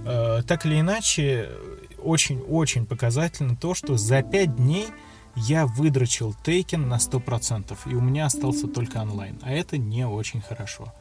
Э, 0.05 0.41
так 0.45 0.65
или 0.65 0.79
иначе, 0.79 1.49
очень-очень 1.97 2.85
показательно 2.85 3.55
то, 3.55 3.73
что 3.73 3.97
за 3.97 4.21
пять 4.23 4.55
дней 4.55 4.88
я 5.35 5.65
выдрочил 5.65 6.35
Taken 6.43 6.85
на 6.85 6.95
100%, 6.95 7.77
и 7.85 7.95
у 7.95 8.01
меня 8.01 8.25
остался 8.25 8.67
только 8.67 8.97
онлайн, 8.97 9.39
а 9.41 9.51
это 9.51 9.77
не 9.77 10.05
очень 10.05 10.41
хорошо. 10.41 10.93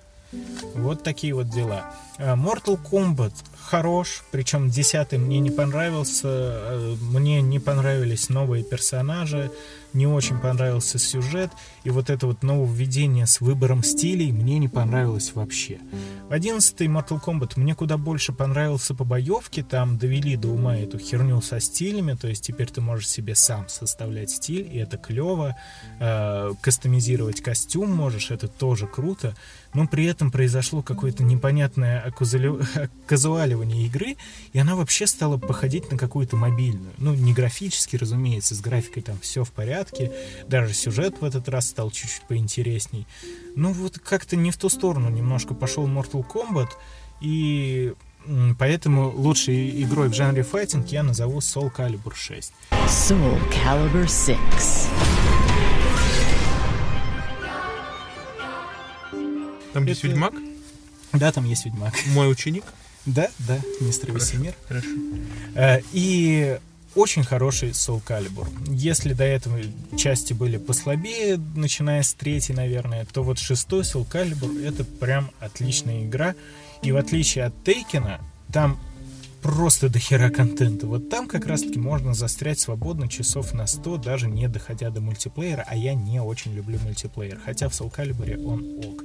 Вот 0.74 1.02
такие 1.02 1.35
вот 1.35 1.48
дела. 1.48 1.94
Э, 2.19 2.35
Mortal 2.35 2.78
Kombat 2.82 3.32
хорош, 3.70 4.24
причем 4.31 4.69
десятый 4.69 5.19
мне 5.19 5.40
не 5.40 5.51
понравился, 5.51 6.28
э, 6.28 6.97
мне 7.01 7.40
не 7.40 7.59
понравились 7.59 8.28
новые 8.28 8.65
персонажи, 8.65 9.51
не 9.93 10.07
очень 10.07 10.39
понравился 10.39 10.98
сюжет, 10.98 11.51
и 11.85 11.90
вот 11.90 12.11
это 12.11 12.27
вот 12.27 12.43
нововведение 12.43 13.27
с 13.27 13.40
выбором 13.40 13.82
стилей 13.82 14.32
мне 14.32 14.59
не 14.59 14.69
понравилось 14.69 15.32
вообще. 15.35 15.78
11 16.31 16.81
Mortal 16.82 17.23
Kombat 17.24 17.52
мне 17.57 17.74
куда 17.74 17.97
больше 17.97 18.32
понравился 18.32 18.94
по 18.94 19.05
боевке, 19.05 19.62
там 19.62 19.98
довели 19.98 20.36
до 20.36 20.48
ума 20.48 20.77
эту 20.77 20.98
херню 20.98 21.40
со 21.40 21.61
стилями, 21.61 22.15
то 22.15 22.28
есть 22.28 22.44
теперь 22.44 22.69
ты 22.69 22.81
можешь 22.81 23.09
себе 23.09 23.35
сам 23.35 23.69
составлять 23.69 24.31
стиль, 24.31 24.69
и 24.73 24.78
это 24.78 24.97
клево, 24.97 25.57
э, 25.98 26.52
кастомизировать 26.61 27.40
костюм 27.40 27.90
можешь, 27.90 28.31
это 28.31 28.48
тоже 28.48 28.86
круто, 28.86 29.35
но 29.75 29.87
при 29.87 30.05
этом 30.05 30.31
произошло 30.31 30.83
какое-то 30.83 31.23
непонятное 31.23 32.01
оказуаливание 32.01 33.87
игры, 33.87 34.17
и 34.53 34.59
она 34.59 34.75
вообще 34.75 35.07
стала 35.07 35.37
походить 35.37 35.91
на 35.91 35.99
какую-то 35.99 36.37
мобильную. 36.37 36.93
Ну, 36.99 37.15
не 37.15 37.33
графически, 37.33 37.97
разумеется, 37.97 38.55
с 38.55 38.61
графикой 38.61 39.03
там 39.03 39.19
все 39.21 39.45
в 39.45 39.51
порядке, 39.53 40.13
даже 40.49 40.75
сюжет 40.75 41.21
в 41.21 41.25
этот 41.25 41.49
раз 41.49 41.69
стал 41.69 41.91
чуть-чуть 41.91 42.23
поинтересней. 42.29 43.07
Ну, 43.57 43.73
вот 43.73 43.99
как-то 43.99 44.37
не 44.37 44.51
в 44.51 44.57
ту 44.57 44.69
сторону 44.69 45.09
немножко 45.11 45.55
пошел 45.55 45.87
Mortal 45.87 46.25
Kombat, 46.27 46.71
и 47.21 47.95
Поэтому 48.59 49.11
лучшей 49.11 49.83
игрой 49.83 50.09
в 50.09 50.15
жанре 50.15 50.43
файтинг 50.43 50.89
я 50.89 51.03
назову 51.03 51.39
Soul 51.39 51.75
Calibur 51.75 52.13
6. 52.15 52.53
Soul 52.87 53.39
Calibur 53.51 54.07
6. 54.07 54.37
Там 59.73 59.87
есть 59.87 60.01
Это... 60.01 60.09
Ведьмак? 60.09 60.35
Да, 61.13 61.33
там 61.33 61.45
есть 61.45 61.65
Ведьмак. 61.65 61.95
Мой 62.07 62.31
ученик? 62.31 62.65
Да, 63.07 63.29
да, 63.39 63.59
мистер 63.81 64.13
Весемир. 64.13 64.55
Хорошо. 64.69 64.89
Э, 65.55 65.81
и 65.93 66.59
очень 66.95 67.25
хороший 67.25 67.71
Soul 67.71 68.03
Calibur. 68.05 68.49
Если 68.69 69.15
до 69.15 69.25
этого 69.25 69.59
части 69.97 70.32
были 70.32 70.59
послабее, 70.59 71.40
начиная 71.57 72.03
с 72.03 72.13
третьей, 72.15 72.55
наверное, 72.55 73.07
то 73.07 73.23
вот 73.23 73.39
шестой 73.39 73.82
Soul 73.82 74.07
Calibur 74.11 74.66
это 74.66 74.85
прям 74.85 75.31
отличная 75.40 76.05
игра. 76.05 76.35
И 76.82 76.93
в 76.93 76.97
отличие 76.97 77.45
от 77.45 77.65
Тейкена, 77.65 78.21
там 78.53 78.79
просто 79.40 79.89
до 79.89 79.99
хера 79.99 80.31
контента. 80.31 80.87
Вот 80.87 81.09
там 81.09 81.27
как 81.27 81.47
раз-таки 81.47 81.79
можно 81.79 82.13
застрять 82.13 82.61
свободно 82.61 83.09
часов 83.09 83.55
на 83.55 83.66
100, 83.66 83.99
даже 83.99 84.29
не 84.29 84.49
доходя 84.49 84.90
до 84.90 85.01
мультиплеера, 85.01 85.65
а 85.66 85.77
я 85.77 85.95
не 85.95 86.21
очень 86.21 86.55
люблю 86.55 86.79
мультиплеер, 86.81 87.40
хотя 87.45 87.69
в 87.69 87.73
Soul 87.73 87.95
Calibur 87.95 88.45
он 88.45 88.79
ок. 88.85 89.05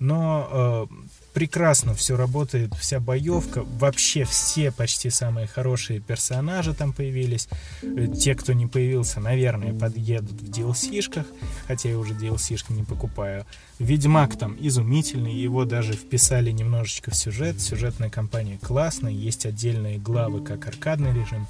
Но 0.00 0.48
э, 0.50 0.86
прекрасно 1.34 1.94
все 1.94 2.16
работает, 2.16 2.74
вся 2.74 3.00
боевка, 3.00 3.62
вообще 3.62 4.24
все 4.24 4.72
почти 4.72 5.10
самые 5.10 5.46
хорошие 5.46 6.00
персонажи 6.00 6.74
там 6.74 6.94
появились. 6.94 7.48
Э, 7.82 8.06
те, 8.08 8.34
кто 8.34 8.54
не 8.54 8.66
появился, 8.66 9.20
наверное, 9.20 9.78
подъедут 9.78 10.40
в 10.40 10.50
DLC-шках, 10.50 11.26
хотя 11.66 11.90
я 11.90 11.98
уже 11.98 12.14
DLC-шки 12.14 12.72
не 12.72 12.82
покупаю. 12.82 13.44
Ведьмак 13.78 14.38
там 14.38 14.56
изумительный, 14.58 15.34
его 15.34 15.66
даже 15.66 15.92
вписали 15.92 16.50
немножечко 16.50 17.10
в 17.10 17.16
сюжет. 17.16 17.60
Сюжетная 17.60 18.08
кампания 18.08 18.58
классная, 18.58 19.12
есть 19.12 19.44
отдельные 19.44 19.98
главы, 19.98 20.42
как 20.42 20.66
аркадный 20.66 21.12
режим. 21.12 21.46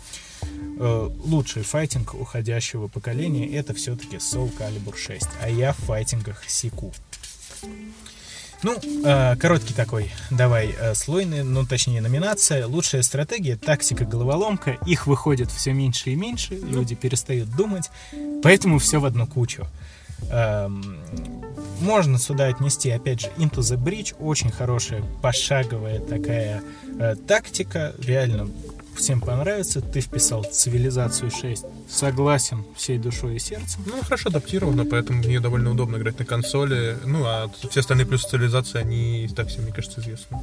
Э, 0.80 1.08
лучший 1.24 1.62
файтинг 1.62 2.14
уходящего 2.14 2.88
поколения 2.88 3.48
это 3.54 3.74
все-таки 3.74 4.16
Soul 4.16 4.50
Calibur 4.58 4.96
6, 4.96 5.22
а 5.40 5.48
я 5.48 5.72
в 5.72 5.76
файтингах 5.76 6.42
секу. 6.48 6.92
Ну, 8.62 8.76
э, 9.04 9.36
короткий 9.36 9.72
такой, 9.72 10.10
давай, 10.30 10.74
э, 10.78 10.94
слойный, 10.94 11.42
ну, 11.42 11.64
точнее, 11.64 12.02
номинация. 12.02 12.66
Лучшая 12.66 13.02
стратегия, 13.02 13.56
тактика, 13.56 14.04
головоломка. 14.04 14.72
Их 14.86 15.06
выходит 15.06 15.50
все 15.50 15.72
меньше 15.72 16.10
и 16.10 16.14
меньше, 16.14 16.54
люди 16.54 16.94
перестают 16.94 17.50
думать, 17.56 17.90
поэтому 18.42 18.78
все 18.78 19.00
в 19.00 19.06
одну 19.06 19.26
кучу. 19.26 19.66
Эм, 20.30 20.98
можно 21.80 22.18
сюда 22.18 22.48
отнести, 22.48 22.90
опять 22.90 23.22
же, 23.22 23.28
Into 23.38 23.60
the 23.60 23.82
Bridge, 23.82 24.14
очень 24.18 24.50
хорошая 24.50 25.02
пошаговая 25.22 25.98
такая 25.98 26.62
э, 26.98 27.16
тактика, 27.26 27.94
реально 27.98 28.50
всем 28.96 29.20
понравится. 29.20 29.80
Ты 29.80 30.00
вписал 30.00 30.44
цивилизацию 30.44 31.30
6. 31.30 31.64
Согласен 31.88 32.64
всей 32.76 32.98
душой 32.98 33.36
и 33.36 33.38
сердцем. 33.38 33.82
Ну, 33.86 34.02
хорошо 34.02 34.28
адаптировано, 34.28 34.84
поэтому 34.84 35.18
мне 35.20 35.40
довольно 35.40 35.70
удобно 35.70 35.96
играть 35.96 36.18
на 36.18 36.24
консоли. 36.24 36.96
Ну, 37.04 37.24
а 37.24 37.50
все 37.70 37.80
остальные 37.80 38.06
плюсы 38.06 38.28
цивилизации, 38.28 38.78
они 38.78 39.30
так 39.34 39.48
все, 39.48 39.60
мне 39.60 39.72
кажется, 39.72 40.00
известны. 40.00 40.38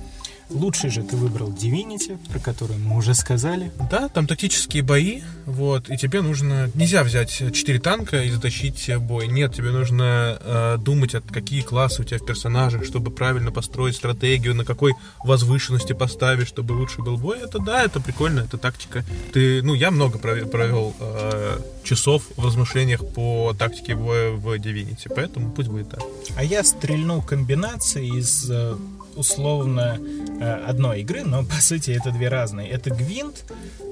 Лучший 0.50 0.90
же 0.90 1.04
ты 1.04 1.16
выбрал 1.16 1.50
Divinity, 1.52 2.18
про 2.30 2.40
который 2.40 2.78
мы 2.78 2.98
уже 2.98 3.14
сказали. 3.14 3.72
Да, 3.90 4.08
там 4.10 4.28
тактические 4.28 4.84
бои, 4.84 5.22
вот, 5.46 5.90
и 5.90 5.98
тебе 5.98 6.22
нужно... 6.22 6.70
Нельзя 6.74 7.04
взять 7.04 7.32
4 7.32 7.80
танка 7.80 8.24
и 8.24 8.30
затащить 8.30 8.90
бой. 8.98 9.28
Нет, 9.28 9.54
тебе 9.54 9.72
нужно 9.72 10.38
э, 10.40 10.78
думать, 10.80 11.16
от 11.16 11.26
какие 11.30 11.62
классы 11.62 12.02
у 12.02 12.06
тебя 12.06 12.20
в 12.20 12.26
персонажах, 12.26 12.86
чтобы 12.86 13.12
правильно 13.12 13.52
построить 13.52 13.96
стратегию, 13.96 14.56
на 14.56 14.64
какой 14.64 14.94
возвышенности 15.24 15.94
поставить, 15.94 16.48
чтобы 16.48 16.74
лучше 16.74 17.02
был 17.02 17.18
бой. 17.18 17.40
Это 17.40 17.60
да, 17.60 17.84
это 17.84 18.00
прикольно, 18.00 18.42
это 18.42 18.58
тактика. 18.58 19.04
Ты, 19.34 19.62
ну, 19.64 19.74
я 19.74 19.92
много 19.92 20.18
провел 20.18 20.96
э, 21.00 21.60
часов 21.84 22.24
в 22.36 22.46
размышлениях 22.46 23.06
по 23.14 23.54
тактике 23.58 23.96
боя 23.96 24.32
в 24.32 24.48
Divinity, 24.56 25.12
поэтому 25.14 25.52
пусть 25.52 25.70
будет 25.70 25.90
так. 25.90 26.02
А 26.36 26.44
я 26.44 26.64
стрельну 26.64 27.22
комбинации 27.22 28.18
из 28.18 28.50
э, 28.50 28.76
условно 29.18 30.00
э, 30.40 30.54
одной 30.68 31.02
игры, 31.02 31.24
но 31.24 31.44
по 31.56 31.56
сути 31.62 31.92
это 31.92 32.12
две 32.12 32.30
разные. 32.30 32.70
Это 32.70 32.90
Гвинт, 32.90 33.46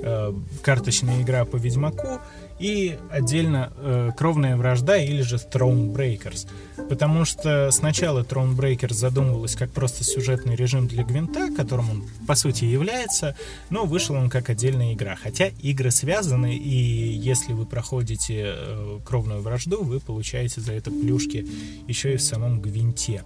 э, 0.03 0.33
карточная 0.61 1.21
игра 1.21 1.45
по 1.45 1.57
Ведьмаку, 1.57 2.19
и 2.59 2.97
отдельно 3.09 3.71
э, 3.77 4.11
Кровная 4.15 4.55
вражда 4.55 4.97
или 4.97 5.21
же 5.21 5.35
Thronebreakers. 5.35 6.47
Потому 6.89 7.25
что 7.25 7.71
сначала 7.71 8.23
Thronebreakers 8.23 8.93
задумывалась 8.93 9.55
как 9.55 9.71
просто 9.71 10.03
сюжетный 10.03 10.55
режим 10.55 10.87
для 10.87 11.03
Гвинта, 11.03 11.51
которым 11.55 11.89
он 11.89 12.03
по 12.27 12.35
сути 12.35 12.65
является, 12.65 13.35
но 13.69 13.85
вышел 13.85 14.15
он 14.15 14.29
как 14.29 14.49
отдельная 14.49 14.93
игра. 14.93 15.15
Хотя 15.15 15.47
игры 15.61 15.91
связаны, 15.91 16.55
и 16.55 16.69
если 16.69 17.53
вы 17.53 17.65
проходите 17.65 18.53
э, 18.55 18.99
Кровную 19.05 19.41
вражду, 19.41 19.83
вы 19.83 19.99
получаете 19.99 20.61
за 20.61 20.73
это 20.73 20.91
плюшки 20.91 21.47
еще 21.87 22.13
и 22.13 22.17
в 22.17 22.21
самом 22.21 22.61
Гвинте. 22.61 23.23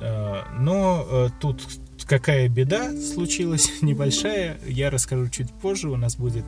Э, 0.00 0.42
но 0.58 1.06
э, 1.08 1.28
тут 1.40 1.62
какая 2.06 2.48
беда 2.48 2.92
случилась 2.96 3.70
небольшая, 3.82 4.58
я 4.66 4.90
расскажу 4.90 5.28
чуть 5.28 5.50
позже. 5.50 5.88
У 5.90 5.96
нас 5.96 6.16
будет 6.16 6.44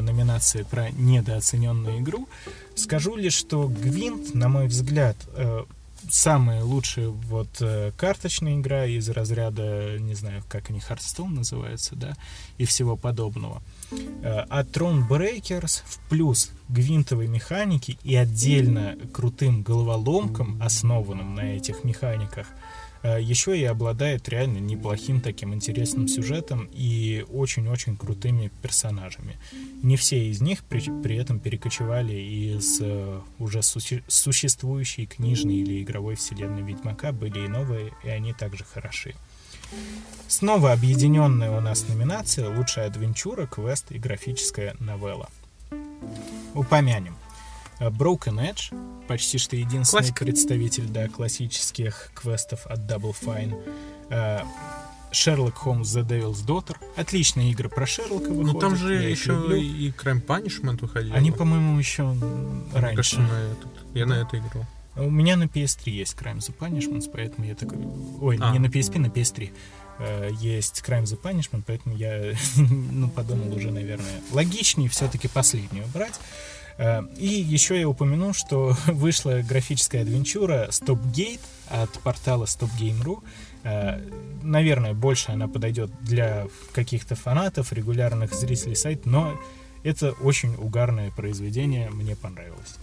номинации 0.00 0.62
про 0.62 0.90
недооцененную 0.90 2.00
игру. 2.00 2.28
Скажу 2.74 3.16
лишь, 3.16 3.34
что 3.34 3.68
Гвинт, 3.68 4.34
на 4.34 4.48
мой 4.48 4.66
взгляд, 4.66 5.16
э, 5.34 5.64
самая 6.10 6.62
лучшая 6.62 7.08
вот 7.08 7.48
э, 7.60 7.92
карточная 7.96 8.56
игра 8.56 8.86
из 8.86 9.08
разряда, 9.08 9.98
не 9.98 10.14
знаю, 10.14 10.42
как 10.48 10.70
они, 10.70 10.80
Hearthstone 10.80 11.34
называются, 11.34 11.96
да, 11.96 12.14
и 12.58 12.64
всего 12.64 12.96
подобного. 12.96 13.62
А 14.22 14.64
Throne 14.64 15.06
Breakers 15.08 15.82
в 15.84 15.98
плюс 16.08 16.50
гвинтовой 16.68 17.28
механики 17.28 17.98
и 18.02 18.16
отдельно 18.16 18.96
крутым 19.12 19.62
головоломкам, 19.62 20.60
основанным 20.62 21.34
на 21.34 21.56
этих 21.56 21.84
механиках– 21.84 22.48
Э, 22.56 22.63
Еще 23.04 23.58
и 23.58 23.64
обладает 23.64 24.30
реально 24.30 24.58
неплохим 24.58 25.20
таким 25.20 25.52
интересным 25.52 26.08
сюжетом 26.08 26.70
и 26.72 27.26
очень-очень 27.30 27.98
крутыми 27.98 28.50
персонажами. 28.62 29.36
Не 29.82 29.98
все 29.98 30.30
из 30.30 30.40
них 30.40 30.64
при, 30.64 30.80
при 31.02 31.16
этом 31.16 31.38
перекочевали 31.38 32.14
из 32.14 32.80
э, 32.80 33.20
уже 33.38 33.62
суще, 33.62 34.02
существующей 34.08 35.04
книжной 35.04 35.56
или 35.56 35.82
игровой 35.82 36.14
вселенной 36.14 36.62
Ведьмака, 36.62 37.12
были 37.12 37.44
и 37.44 37.48
новые, 37.48 37.92
и 38.04 38.08
они 38.08 38.32
также 38.32 38.64
хороши. 38.64 39.14
Снова 40.26 40.72
объединенная 40.72 41.50
у 41.50 41.60
нас 41.60 41.86
номинация 41.86 42.56
«Лучшая 42.56 42.86
адвенчура, 42.86 43.46
квест 43.46 43.92
и 43.92 43.98
графическая 43.98 44.74
новелла». 44.80 45.28
Упомянем. 46.54 47.16
Э, 47.80 47.88
Broken 47.90 48.38
Edge, 48.40 49.06
почти 49.06 49.38
что 49.38 49.56
единственный 49.56 50.00
Классика. 50.00 50.24
представитель 50.24 50.88
да, 50.88 51.08
классических 51.08 52.10
квестов 52.14 52.66
от 52.66 52.80
Double 52.80 53.14
Fine. 53.20 53.54
Э, 54.10 54.40
Sherlock 55.12 55.54
Holmes 55.64 55.82
The 55.82 56.04
Devil's 56.04 56.44
Daughter. 56.44 56.76
Отличные 56.96 57.50
игры 57.52 57.68
про 57.68 57.86
Шерлока 57.86 58.30
выходят. 58.30 58.52
Ну 58.54 58.58
там 58.58 58.76
же 58.76 58.94
я 58.94 59.08
еще 59.08 59.32
и 59.60 59.90
Crime 59.90 60.24
Punishment 60.24 60.80
выходил. 60.80 61.14
Они, 61.14 61.30
по-моему, 61.30 61.78
еще 61.78 62.02
раньше. 62.74 62.96
кажется, 62.96 63.20
на 63.20 63.38
этот. 63.52 63.68
Я 63.94 64.06
на 64.06 64.14
это 64.14 64.38
играл. 64.38 64.66
У 64.96 65.10
меня 65.10 65.36
на 65.36 65.44
PS3 65.44 65.90
есть 65.90 66.14
Crime 66.14 66.38
the 66.38 66.52
Punishment, 66.56 67.08
поэтому 67.12 67.46
я 67.46 67.54
такой... 67.54 67.78
Ой, 68.20 68.38
А. 68.40 68.52
не 68.52 68.58
на 68.60 68.66
PSP, 68.66 68.98
на 68.98 69.06
PS3. 69.06 69.50
Э, 69.98 70.30
Есть 70.40 70.82
Crime 70.86 71.02
the 71.04 71.20
Punishment, 71.20 71.64
поэтому 71.66 71.96
я 71.96 72.34
ну, 72.56 73.08
подумал 73.08 73.52
уже, 73.54 73.70
наверное, 73.70 74.20
логичнее 74.32 74.88
все-таки 74.88 75.28
последнюю 75.28 75.86
брать. 75.88 76.18
Э, 76.78 77.02
И 77.16 77.26
еще 77.26 77.78
я 77.78 77.88
упомяну, 77.88 78.32
что 78.32 78.76
вышла 78.86 79.42
графическая 79.48 80.02
адвенчура 80.02 80.68
Stopgate 80.70 81.40
от 81.68 81.90
портала 82.00 82.44
StopGame.ru. 82.44 83.22
Э, 83.64 84.00
Наверное, 84.42 84.94
больше 84.94 85.32
она 85.32 85.48
подойдет 85.48 85.90
для 86.02 86.46
каких-то 86.72 87.14
фанатов, 87.14 87.72
регулярных 87.72 88.34
зрителей 88.34 88.76
сайта, 88.76 89.08
но 89.08 89.40
это 89.82 90.12
очень 90.12 90.54
угарное 90.54 91.10
произведение, 91.10 91.90
мне 91.90 92.16
понравилось. 92.16 92.76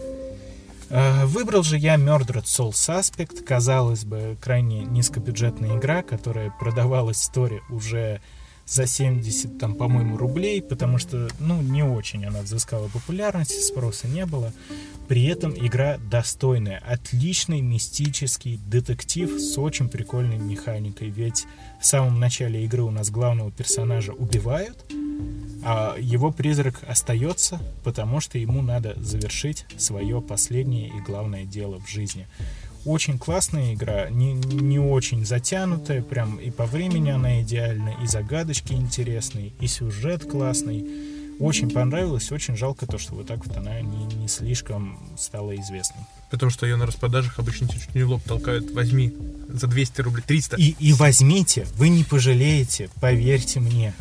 Э, 0.90 1.24
Выбрал 1.26 1.62
же 1.62 1.78
я 1.78 1.94
Murdered 1.96 2.44
Soul 2.44 2.70
Suspect, 2.70 3.42
казалось 3.44 4.04
бы, 4.04 4.36
крайне 4.40 4.80
низкобюджетная 4.84 5.78
игра, 5.78 6.02
которая 6.02 6.50
продавалась 6.50 7.18
в 7.18 7.22
сторе 7.22 7.62
уже 7.70 8.20
за 8.66 8.86
70, 8.86 9.58
там, 9.58 9.74
по-моему, 9.74 10.16
рублей, 10.16 10.62
потому 10.62 10.98
что, 10.98 11.28
ну, 11.38 11.60
не 11.60 11.82
очень 11.82 12.24
она 12.24 12.42
взыскала 12.42 12.88
популярности, 12.88 13.60
спроса 13.60 14.08
не 14.08 14.26
было. 14.26 14.52
При 15.08 15.24
этом 15.24 15.52
игра 15.54 15.98
достойная, 16.10 16.82
отличный 16.86 17.60
мистический 17.60 18.58
детектив 18.66 19.30
с 19.40 19.58
очень 19.58 19.88
прикольной 19.88 20.38
механикой, 20.38 21.10
ведь 21.10 21.46
в 21.80 21.86
самом 21.86 22.18
начале 22.20 22.64
игры 22.64 22.82
у 22.82 22.90
нас 22.90 23.10
главного 23.10 23.50
персонажа 23.50 24.12
убивают, 24.12 24.84
а 25.64 25.96
его 25.98 26.32
призрак 26.32 26.80
остается, 26.86 27.60
потому 27.84 28.20
что 28.20 28.38
ему 28.38 28.62
надо 28.62 28.94
завершить 28.96 29.66
свое 29.76 30.20
последнее 30.20 30.88
и 30.88 31.00
главное 31.00 31.44
дело 31.44 31.80
в 31.80 31.88
жизни. 31.88 32.26
Очень 32.84 33.18
классная 33.18 33.74
игра, 33.74 34.08
не, 34.10 34.32
не 34.34 34.80
очень 34.80 35.24
затянутая, 35.24 36.02
прям 36.02 36.38
и 36.38 36.50
по 36.50 36.66
времени 36.66 37.10
она 37.10 37.40
идеальна, 37.42 37.94
и 38.02 38.06
загадочки 38.06 38.72
интересные, 38.72 39.52
и 39.60 39.68
сюжет 39.68 40.24
классный. 40.28 40.84
Очень 41.38 41.70
понравилось, 41.70 42.30
очень 42.32 42.56
жалко 42.56 42.86
то, 42.86 42.98
что 42.98 43.14
вот 43.14 43.26
так 43.26 43.46
вот 43.46 43.56
она 43.56 43.80
не, 43.80 44.04
не 44.16 44.28
слишком 44.28 44.98
стала 45.16 45.54
известной. 45.56 46.02
Потому 46.30 46.50
что 46.50 46.66
ее 46.66 46.76
на 46.76 46.86
распродажах 46.86 47.38
обычно 47.38 47.68
чуть 47.68 47.94
не 47.94 48.02
в 48.02 48.10
лоб 48.10 48.22
толкают. 48.22 48.70
Возьми 48.72 49.12
за 49.48 49.66
200 49.66 50.00
рублей, 50.02 50.22
300. 50.26 50.56
И, 50.56 50.74
и 50.78 50.92
возьмите, 50.92 51.66
вы 51.76 51.88
не 51.88 52.04
пожалеете, 52.04 52.90
поверьте 53.00 53.60
мне. 53.60 53.94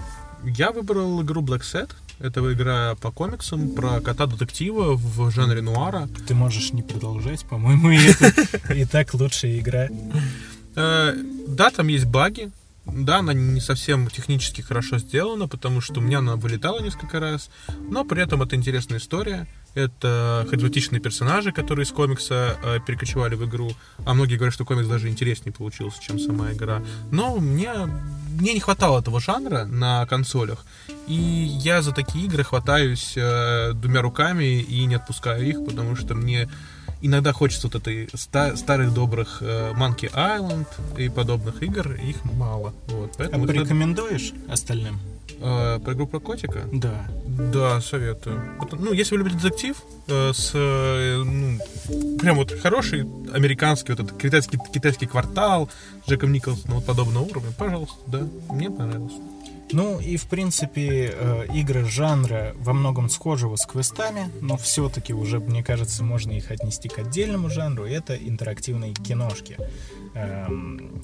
Я 0.43 0.72
выбрал 0.72 1.22
игру 1.22 1.42
Black 1.42 1.61
Set. 1.61 1.92
Это 2.24 2.53
игра 2.53 2.95
по 3.01 3.11
комиксам 3.11 3.72
про 3.72 4.00
кота-детектива 4.00 4.95
в 4.95 5.32
жанре 5.32 5.61
нуара. 5.61 6.08
Ты 6.27 6.35
можешь 6.35 6.72
не 6.72 6.83
продолжать, 6.83 7.45
по-моему, 7.45 7.90
и 8.75 8.85
так 8.85 9.14
лучшая 9.14 9.58
игра. 9.59 9.88
Э, 10.75 11.14
Да, 11.48 11.69
там 11.72 11.88
есть 11.88 12.06
баги. 12.06 12.51
Да, 12.85 13.19
она 13.19 13.33
не 13.33 13.61
совсем 13.61 14.08
технически 14.09 14.61
хорошо 14.61 14.98
сделана, 14.98 15.48
потому 15.48 15.82
что 15.82 16.00
у 16.00 16.03
меня 16.03 16.19
она 16.19 16.35
вылетала 16.35 16.80
несколько 16.82 17.19
раз. 17.19 17.50
Но 17.90 18.03
при 18.03 18.22
этом 18.24 18.41
это 18.41 18.56
интересная 18.56 18.98
история. 19.00 19.48
Это 19.75 20.45
харизматичные 20.50 21.00
персонажи, 21.00 21.51
которые 21.51 21.85
из 21.85 21.91
комикса 21.91 22.58
э, 22.64 22.80
перекочевали 22.85 23.35
в 23.35 23.45
игру. 23.45 23.72
А 24.06 24.14
многие 24.14 24.35
говорят, 24.35 24.53
что 24.53 24.66
комикс 24.66 24.88
даже 24.88 25.09
интереснее 25.09 25.53
получился, 25.53 26.01
чем 26.01 26.19
сама 26.19 26.51
игра. 26.53 26.82
Но 27.11 27.38
мне, 27.38 27.72
мне 28.40 28.53
не 28.53 28.60
хватало 28.60 29.00
этого 29.00 29.19
жанра 29.19 29.66
на 29.66 30.06
консолях. 30.06 30.66
И 31.08 31.14
я 31.14 31.82
за 31.82 31.92
такие 31.92 32.26
игры 32.26 32.43
хватаюсь 32.43 33.14
э, 33.16 33.74
двумя 33.74 34.01
руками 34.01 34.61
и 34.61 34.85
не 34.85 34.95
отпускаю 34.95 35.45
их, 35.48 35.66
потому 35.66 35.95
что 35.95 36.16
мне 36.16 36.50
иногда 37.01 37.34
хочется 37.34 37.68
вот 37.68 37.76
этой 37.76 38.08
ста- 38.14 38.56
старых 38.56 38.93
добрых 38.93 39.40
э, 39.42 39.74
Monkey 39.76 40.11
Island 40.14 40.68
и 40.98 41.10
подобных 41.10 41.64
игр, 41.64 41.93
их 41.93 42.24
мало. 42.26 42.74
Вот, 42.88 43.11
А 43.14 43.18
поэтому 43.18 43.45
это- 43.45 43.53
порекомендуешь 43.53 44.34
остальным? 44.48 45.00
Э, 45.43 45.80
про 45.84 45.93
игру 45.93 46.06
про 46.06 46.19
котика? 46.19 46.61
Да. 46.72 47.08
Да, 47.26 47.82
советую. 47.82 48.40
Это, 48.61 48.76
ну, 48.76 48.93
если 48.93 49.16
вы 49.16 49.24
любите 49.24 49.38
детектив, 49.42 49.76
э, 50.08 50.32
с, 50.34 50.51
э, 50.53 51.24
ну, 51.26 51.58
прям 52.22 52.38
вот 52.38 52.51
хороший 52.61 53.01
американский, 53.33 53.91
вот 53.91 54.00
этот 54.01 54.17
китайский, 54.17 54.58
китайский 54.72 55.08
квартал, 55.08 55.69
с 56.06 56.09
Джеком 56.09 56.32
Николсоном, 56.32 56.77
вот 56.77 56.85
подобного 56.85 57.24
уровня, 57.24 57.51
пожалуйста, 57.58 57.98
да, 58.08 58.27
мне 58.50 58.69
понравилось. 58.69 59.14
Ну 59.74 60.00
и 60.00 60.17
в 60.17 60.27
принципе 60.27 61.14
э, 61.14 61.45
игры 61.53 61.85
жанра 61.85 62.53
во 62.58 62.74
многом 62.74 63.09
схожего 63.09 63.56
с 63.56 63.66
квестами, 63.66 64.30
но 64.41 64.58
все-таки 64.58 65.14
уже, 65.14 65.40
мне 65.40 65.64
кажется, 65.64 66.03
можно 66.03 66.32
их 66.32 66.51
отнести 66.51 66.90
к 66.90 67.00
отдельному 67.00 67.50
жанру. 67.50 67.85
Это 67.85 68.16
интерактивные 68.16 68.93
киношки. 68.93 69.58
Эм, 70.14 71.01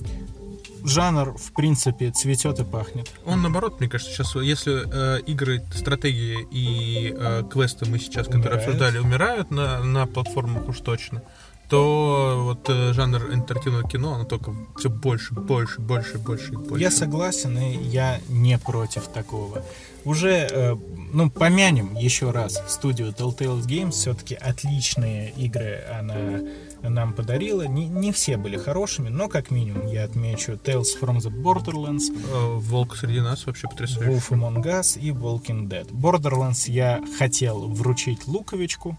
жанр, 0.84 1.38
в 1.38 1.54
принципе, 1.54 2.12
цветет 2.12 2.60
и 2.60 2.64
пахнет. 2.64 3.12
Он 3.26 3.42
наоборот, 3.42 3.80
мне 3.80 3.90
кажется, 3.90 4.14
сейчас, 4.14 4.36
если 4.36 5.18
э, 5.18 5.22
игры, 5.22 5.64
стратегии 5.74 6.48
и 6.52 7.14
э, 7.18 7.44
квесты 7.50 7.86
мы 7.90 8.00
сейчас, 8.00 8.28
которые 8.28 8.44
Умирают. 8.44 8.64
обсуждали, 8.68 8.98
умирают 8.98 9.52
на, 9.52 9.84
на 9.84 10.06
платформах 10.08 10.68
уж 10.68 10.80
точно, 10.80 11.24
то 11.70 12.42
вот 12.44 12.70
э, 12.70 12.94
жанр 12.94 13.34
интерактивного 13.34 13.88
кино, 13.88 14.16
оно 14.16 14.24
только 14.24 14.54
все 14.78 14.90
больше, 14.90 15.34
больше, 15.34 15.82
больше, 15.82 16.18
больше 16.18 16.54
и 16.54 16.56
больше. 16.56 16.82
Я 16.82 16.92
согласен, 16.92 17.58
и 17.58 17.78
я 17.78 18.20
не 18.30 18.58
против 18.58 19.08
такого. 19.08 19.64
Уже, 20.06 20.48
э, 20.50 20.76
ну, 21.12 21.30
помянем 21.30 21.96
еще 21.96 22.32
раз 22.32 22.62
студию 22.68 23.10
Telltale 23.10 23.62
Games. 23.62 23.92
Все-таки 23.92 24.36
отличные 24.36 25.32
игры 25.32 25.84
она 26.00 26.42
нам 26.82 27.14
подарила. 27.14 27.64
Не, 27.64 27.88
не 27.88 28.12
все 28.12 28.38
были 28.38 28.58
хорошими, 28.58 29.10
но 29.10 29.28
как 29.28 29.52
минимум 29.52 29.88
я 29.88 30.06
отмечу 30.06 30.54
Tales 30.54 30.98
from 31.02 31.18
the 31.18 31.32
Borderlands, 31.32 32.04
Э, 32.32 32.58
Волк 32.60 32.96
среди 32.96 33.20
нас 33.20 33.46
вообще 33.46 33.68
потрясающий. 33.68 34.10
Wolf 34.10 34.30
Among 34.30 34.64
Us 34.64 35.00
и 35.00 35.10
Walking 35.12 35.68
Dead. 35.68 35.90
Borderlands 35.92 36.70
я 36.72 37.02
хотел 37.18 37.68
вручить 37.68 38.28
Луковичку, 38.28 38.98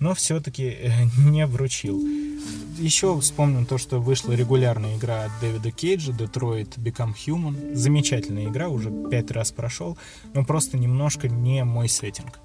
но 0.00 0.14
все-таки 0.14 0.76
не 1.18 1.46
вручил. 1.46 2.02
Еще 2.78 3.18
вспомним 3.20 3.64
то, 3.64 3.78
что 3.78 3.98
вышла 4.00 4.32
регулярная 4.32 4.96
игра 4.96 5.24
от 5.24 5.30
Дэвида 5.40 5.70
Кейджа, 5.70 6.12
Detroit 6.12 6.76
Become 6.76 7.14
Human. 7.26 7.74
Замечательная 7.74 8.46
игра, 8.46 8.68
уже 8.68 8.90
пять 9.10 9.30
раз 9.30 9.50
прошел, 9.50 9.96
но 10.34 10.44
просто 10.44 10.76
немножко 10.76 11.28
не 11.28 11.64
мой 11.64 11.88
сеттинг. 11.88 12.38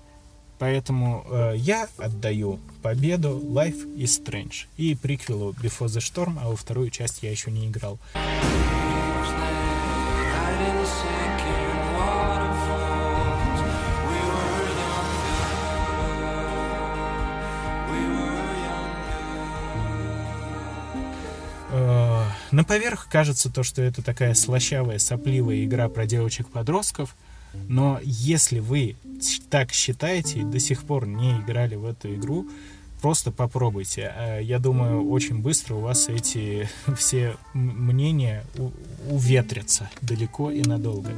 Поэтому 0.57 1.25
э, 1.29 1.55
я 1.57 1.87
отдаю 1.97 2.59
победу 2.83 3.41
Life 3.43 3.97
is 3.97 4.23
Strange 4.23 4.67
и 4.77 4.95
приквелу 4.95 5.53
Before 5.53 5.87
the 5.87 5.99
Storm, 5.99 6.37
а 6.39 6.49
во 6.49 6.55
вторую 6.55 6.91
часть 6.91 7.23
я 7.23 7.31
еще 7.31 7.49
не 7.49 7.67
играл. 7.67 7.97
На 22.51 22.63
поверх 22.65 23.07
кажется 23.09 23.49
то, 23.49 23.63
что 23.63 23.81
это 23.81 24.01
такая 24.01 24.33
слащавая, 24.33 24.99
сопливая 24.99 25.63
игра 25.63 25.87
про 25.87 26.05
девочек-подростков, 26.05 27.15
но 27.67 27.99
если 28.03 28.59
вы 28.59 28.95
так 29.49 29.71
считаете 29.71 30.39
и 30.39 30.43
до 30.43 30.59
сих 30.59 30.83
пор 30.83 31.07
не 31.07 31.37
играли 31.39 31.75
в 31.75 31.85
эту 31.85 32.13
игру, 32.15 32.47
просто 33.01 33.31
попробуйте. 33.31 34.13
Э, 34.17 34.43
Я 34.43 34.59
думаю, 34.59 35.09
очень 35.09 35.39
быстро 35.39 35.75
у 35.75 35.79
вас 35.81 36.09
эти 36.09 36.69
все 36.97 37.35
мнения 37.53 38.45
уветрятся 39.09 39.89
далеко 40.01 40.51
и 40.51 40.61
надолго. 40.61 41.11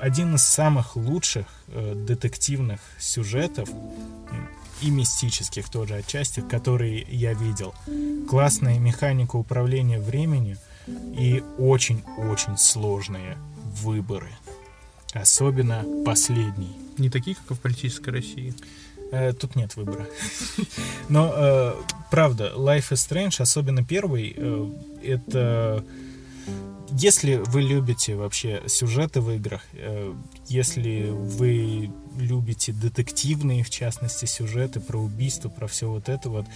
Один 0.00 0.34
из 0.34 0.42
самых 0.42 0.96
лучших 0.96 1.46
э, 1.68 1.94
детективных 2.06 2.80
сюжетов 2.98 3.68
и 4.82 4.90
мистических 4.90 5.68
тоже 5.68 5.96
отчасти, 5.96 6.40
которые 6.40 7.06
я 7.08 7.32
видел. 7.32 7.74
Классная 8.28 8.78
механика 8.78 9.36
управления 9.36 9.98
временем 9.98 10.58
и 10.86 11.42
очень-очень 11.58 12.56
сложные 12.58 13.38
выборы. 13.82 14.30
Особенно 15.12 15.84
последний. 16.04 16.76
Не 16.98 17.08
такие, 17.08 17.36
как 17.36 17.56
в 17.56 17.60
политической 17.60 18.10
России. 18.10 18.54
Э, 19.10 19.32
Тут 19.32 19.56
нет 19.56 19.76
выбора. 19.76 20.06
Но, 21.08 21.32
э, 21.34 21.74
правда, 22.10 22.52
Life 22.56 22.90
is 22.90 23.08
Strange, 23.08 23.40
особенно 23.40 23.84
первый, 23.84 24.34
э, 24.36 24.70
это... 25.02 25.84
Если 26.96 27.42
вы 27.46 27.62
любите 27.62 28.14
вообще 28.14 28.62
сюжеты 28.68 29.20
в 29.20 29.28
играх, 29.32 29.62
э, 29.72 30.14
если 30.46 31.08
вы 31.10 31.90
любите 32.16 32.72
детективные, 32.72 33.64
в 33.64 33.70
частности, 33.70 34.26
сюжеты 34.26 34.78
про 34.78 34.98
убийство, 34.98 35.48
про 35.48 35.66
все 35.66 35.90
вот 35.90 36.08
это 36.08 36.30
вот, 36.30 36.46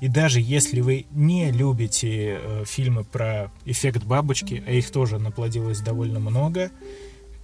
и 0.00 0.08
даже 0.08 0.42
если 0.42 0.82
вы 0.82 1.06
не 1.10 1.50
любите 1.50 2.38
э, 2.38 2.64
фильмы 2.66 3.02
про 3.02 3.50
эффект 3.64 4.04
бабочки, 4.04 4.62
а 4.66 4.72
их 4.72 4.90
тоже 4.90 5.18
наплодилось 5.18 5.80
довольно 5.80 6.20
много, 6.20 6.70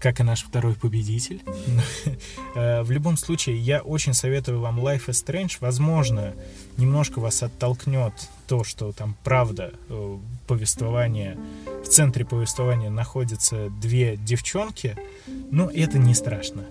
как 0.04 0.20
и 0.20 0.22
наш 0.22 0.44
второй 0.44 0.74
победитель. 0.74 1.40
Э, 2.54 2.82
В 2.82 2.90
любом 2.92 3.16
случае, 3.16 3.56
я 3.58 3.80
очень 3.80 4.14
советую 4.14 4.60
вам 4.60 4.78
Life 4.78 5.06
is 5.06 5.24
Strange. 5.24 5.56
Возможно, 5.60 6.34
немножко 6.76 7.18
вас 7.20 7.42
оттолкнет 7.42 8.12
то, 8.46 8.62
что 8.64 8.92
там 8.92 9.16
правда 9.24 9.72
э, 9.88 10.18
повествование, 10.46 11.36
в 11.84 11.88
центре 11.88 12.24
повествования 12.24 12.90
находятся 12.90 13.70
две 13.82 14.16
девчонки, 14.16 14.94
но 15.50 15.70
это 15.70 15.98
не 15.98 16.14
страшно. 16.14 16.64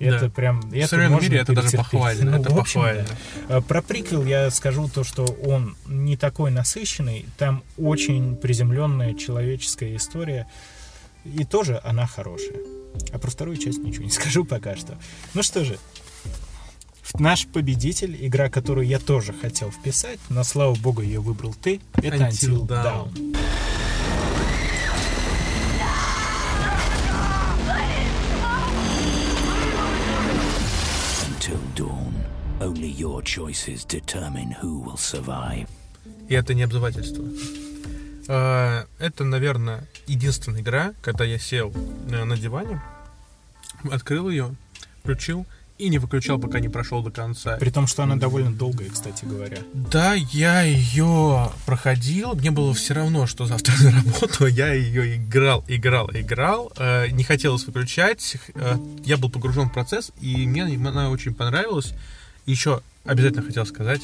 Это 0.00 0.20
Да. 0.26 0.30
прям... 0.30 0.60
В 0.62 0.74
Это 0.74 0.88
современном 0.88 1.14
можно 1.18 1.28
мире 1.28 1.42
это 1.42 1.52
даже 1.52 1.76
похвально, 1.76 2.30
Ну, 2.32 2.40
это 2.40 2.48
общем, 2.58 2.80
похвально. 2.80 3.06
да. 3.48 3.58
Э, 3.58 3.60
Про 3.60 3.82
приквел 3.82 4.24
я 4.24 4.50
скажу 4.50 4.88
то, 4.88 5.04
что 5.04 5.24
он 5.24 5.76
не 5.86 6.16
такой 6.16 6.50
насыщенный. 6.50 7.26
Там 7.38 7.62
очень 7.78 8.34
приземленная 8.36 9.14
человеческая 9.14 9.94
история. 9.94 10.46
И 11.24 11.44
тоже 11.44 11.80
она 11.84 12.06
хорошая. 12.06 12.58
А 13.12 13.18
про 13.18 13.30
вторую 13.30 13.56
часть 13.56 13.78
ничего 13.78 14.04
не 14.04 14.10
скажу 14.18 14.44
пока 14.44 14.76
что. 14.76 14.98
Ну 15.34 15.42
что 15.42 15.64
же, 15.64 15.78
наш 17.18 17.46
победитель, 17.46 18.16
игра, 18.24 18.48
которую 18.48 18.86
я 18.86 18.98
тоже 18.98 19.32
хотел 19.32 19.70
вписать, 19.70 20.18
но 20.28 20.44
слава 20.44 20.74
богу 20.74 21.02
ее 21.02 21.20
выбрал 21.20 21.54
ты, 21.54 21.80
это 21.94 22.16
Until 22.16 22.66
Until. 22.66 23.08
Until 31.26 31.58
dawn, 31.74 32.14
only 32.60 32.88
your 32.88 33.22
choices 33.22 33.84
determine 33.84 34.54
who 34.62 34.80
will 34.80 34.96
survive. 34.96 35.68
И 36.28 36.34
это 36.34 36.54
не 36.54 36.62
обзывательство. 36.62 37.24
А, 38.28 38.86
Это, 38.98 39.24
наверное, 39.24 39.86
единственная 40.06 40.60
игра, 40.60 40.94
когда 41.02 41.24
я 41.24 41.38
сел 41.38 41.72
э, 42.10 42.24
на 42.24 42.36
диване, 42.36 42.82
открыл 43.90 44.28
ее, 44.28 44.54
включил 45.00 45.46
и 45.78 45.88
не 45.88 45.98
выключал, 45.98 46.38
пока 46.38 46.60
не 46.60 46.68
прошел 46.68 47.02
до 47.02 47.10
конца. 47.10 47.56
При 47.56 47.70
том, 47.70 47.88
что 47.88 48.04
она 48.04 48.14
довольно 48.14 48.52
долгая, 48.52 48.88
кстати 48.88 49.24
говоря. 49.24 49.58
Да, 49.72 50.14
я 50.14 50.62
ее 50.62 51.50
проходил, 51.66 52.34
мне 52.34 52.52
было 52.52 52.72
все 52.72 52.94
равно, 52.94 53.26
что 53.26 53.46
завтра 53.46 53.74
на 53.82 53.90
работу, 53.90 54.46
я 54.46 54.72
ее 54.72 55.16
играл, 55.16 55.64
играл, 55.66 56.08
играл, 56.12 56.72
э, 56.76 57.08
не 57.08 57.24
хотелось 57.24 57.66
выключать, 57.66 58.36
э, 58.54 58.76
я 59.04 59.16
был 59.16 59.30
погружен 59.30 59.70
в 59.70 59.72
процесс, 59.72 60.12
и 60.20 60.46
мне 60.46 60.64
она 60.64 61.10
очень 61.10 61.34
понравилась. 61.34 61.94
Еще 62.46 62.82
обязательно 63.04 63.42
хотел 63.42 63.66
сказать, 63.66 64.02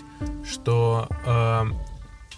что... 0.49 1.09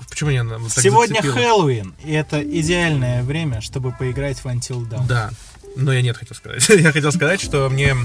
почему 0.09 0.31
вот 0.59 0.73
так 0.75 0.83
Сегодня 0.85 1.17
зацепила? 1.17 1.35
Хэллоуин, 1.35 1.95
и 2.05 2.13
это 2.13 2.43
идеальное 2.43 3.23
время, 3.23 3.61
чтобы 3.61 3.93
поиграть 3.93 4.39
в 4.39 4.47
Until 4.47 4.89
Dawn. 4.89 5.07
Да, 5.07 5.31
но 5.77 5.93
я 5.93 6.03
нет 6.03 6.17
хотел 6.17 6.37
сказать. 6.37 6.69
я 6.69 6.93
хотел 6.93 7.13
сказать, 7.13 7.41
что 7.41 7.69
мне 7.69 7.97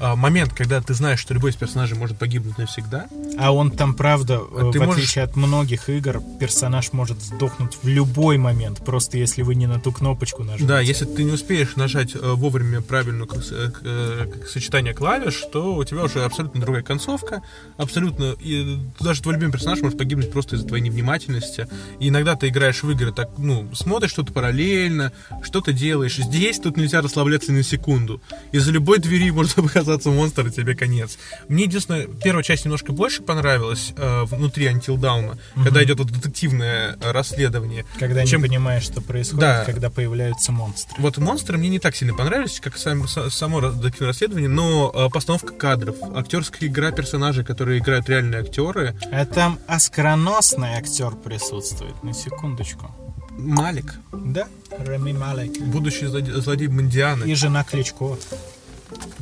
момент, 0.00 0.52
когда 0.54 0.80
ты 0.80 0.94
знаешь, 0.94 1.18
что 1.20 1.34
любой 1.34 1.50
из 1.50 1.56
персонажей 1.56 1.96
может 1.96 2.18
погибнуть 2.18 2.58
навсегда. 2.58 3.06
А 3.38 3.52
он 3.52 3.70
там, 3.70 3.94
правда, 3.94 4.40
А 4.40 4.70
ты 4.72 4.78
в 4.78 4.82
можешь- 4.82 4.94
отличие 5.04 5.24
от 5.24 5.36
многих 5.36 5.88
игр, 5.88 6.20
персонаж 6.40 6.92
может 6.92 7.20
сдохнуть 7.22 7.76
в 7.82 7.88
любой 7.88 8.38
момент, 8.38 8.84
просто 8.84 9.18
если 9.18 9.42
вы 9.42 9.54
не 9.54 9.66
на 9.66 9.80
ту 9.80 9.92
кнопочку 9.92 10.42
нажмете. 10.44 10.66
Да, 10.66 10.80
если 10.80 11.04
ты 11.04 11.24
не 11.24 11.32
успеешь 11.32 11.76
нажать 11.76 12.14
э, 12.14 12.18
вовремя 12.34 12.80
правильную 12.80 13.28
э, 13.50 13.70
э, 13.84 14.26
сочетание 14.48 14.94
клавиш, 14.94 15.42
то 15.52 15.74
у 15.74 15.84
тебя 15.84 16.04
уже 16.04 16.24
абсолютно 16.24 16.60
другая 16.60 16.82
концовка, 16.82 17.42
абсолютно 17.76 18.34
и 18.40 18.78
даже 19.00 19.22
твой 19.22 19.34
любимый 19.34 19.52
персонаж 19.52 19.80
может 19.80 19.98
погибнуть 19.98 20.30
просто 20.30 20.56
из-за 20.56 20.66
твоей 20.66 20.82
невнимательности. 20.84 21.68
И 22.00 22.08
иногда 22.08 22.34
ты 22.36 22.48
играешь 22.48 22.82
в 22.82 22.90
игры 22.90 23.12
так, 23.12 23.30
ну, 23.38 23.68
смотришь 23.74 24.10
что-то 24.10 24.32
параллельно, 24.32 25.12
что-то 25.42 25.72
делаешь. 25.72 26.16
Здесь 26.16 26.58
тут 26.58 26.76
нельзя 26.76 27.00
расслабляться 27.02 27.52
ни 27.52 27.58
на 27.58 27.62
секунду. 27.62 28.20
Из-за 28.52 28.70
любой 28.72 28.98
двери 28.98 29.30
может 29.30 29.56
показаться 29.88 30.10
монстр, 30.10 30.46
и 30.46 30.50
тебе 30.50 30.74
конец. 30.74 31.18
Мне 31.48 31.64
единственное, 31.64 32.06
первая 32.06 32.42
часть 32.44 32.64
немножко 32.64 32.92
больше 32.92 33.22
понравилась 33.22 33.92
э, 33.96 34.24
внутри 34.24 34.66
Until 34.66 34.96
Dawn, 34.96 35.38
когда 35.64 35.82
идет 35.82 35.98
вот 35.98 36.08
детективное 36.10 36.96
э, 37.00 37.10
расследование. 37.10 37.86
Когда 37.98 38.24
чем- 38.26 38.42
не 38.42 38.48
понимаешь, 38.48 38.82
что 38.82 39.00
происходит, 39.00 39.40
Да. 39.40 39.64
когда 39.64 39.88
появляются 39.90 40.52
монстры. 40.52 40.94
вот 41.00 41.16
монстры 41.18 41.56
мне 41.58 41.68
не 41.70 41.78
так 41.78 41.96
сильно 41.96 42.14
понравились, 42.14 42.60
как 42.60 42.76
сам- 42.76 43.04
са- 43.04 43.30
само 43.30 43.60
детективное 43.60 44.08
расследование, 44.12 44.48
но 44.48 44.92
э, 44.94 45.08
постановка 45.10 45.54
кадров, 45.54 45.96
актерская 46.14 46.68
игра 46.68 46.90
персонажей, 46.90 47.44
которые 47.44 47.78
играют 47.78 48.08
реальные 48.08 48.40
актеры. 48.42 48.94
А 49.10 49.24
там 49.24 49.58
оскароносный 49.66 50.74
актер 50.74 51.12
присутствует, 51.16 52.02
на 52.02 52.12
секундочку. 52.12 52.90
Малик, 53.38 53.94
Да, 54.12 54.48
Рами 54.76 55.12
Малек. 55.12 55.58
будущий 55.60 56.06
злодей, 56.06 56.34
злодей 56.40 56.66
Мандианы. 56.68 57.24
И 57.24 57.34
жена 57.34 57.62
Кличко. 57.62 58.16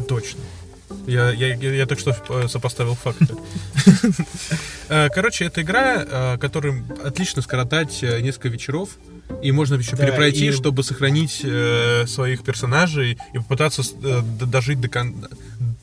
Точно. 0.09 0.41
Я, 1.07 1.31
я, 1.31 1.55
я, 1.55 1.87
только 1.87 2.01
что 2.01 2.17
э, 2.45 2.49
сопоставил 2.49 2.95
факты. 2.95 3.27
Э, 4.89 5.09
Короче, 5.09 5.45
это 5.47 5.63
игра, 5.63 6.05
э, 6.07 6.39
которую 6.39 6.85
отлично 7.05 7.43
скоротать 7.43 8.03
несколько 8.03 8.49
вечеров. 8.49 8.91
И 9.43 9.51
можно 9.51 9.75
еще 9.75 9.97
Да, 9.97 10.05
перепройти, 10.07 10.47
и- 10.47 10.53
чтобы 10.53 10.85
сохранить 10.85 11.41
э, 11.43 12.05
своих 12.07 12.45
персонажей 12.45 13.19
и 13.35 13.39
попытаться 13.39 13.83
э, 13.83 14.21
дожить 14.23 14.81
до, 14.81 14.89
кон- 14.89 15.27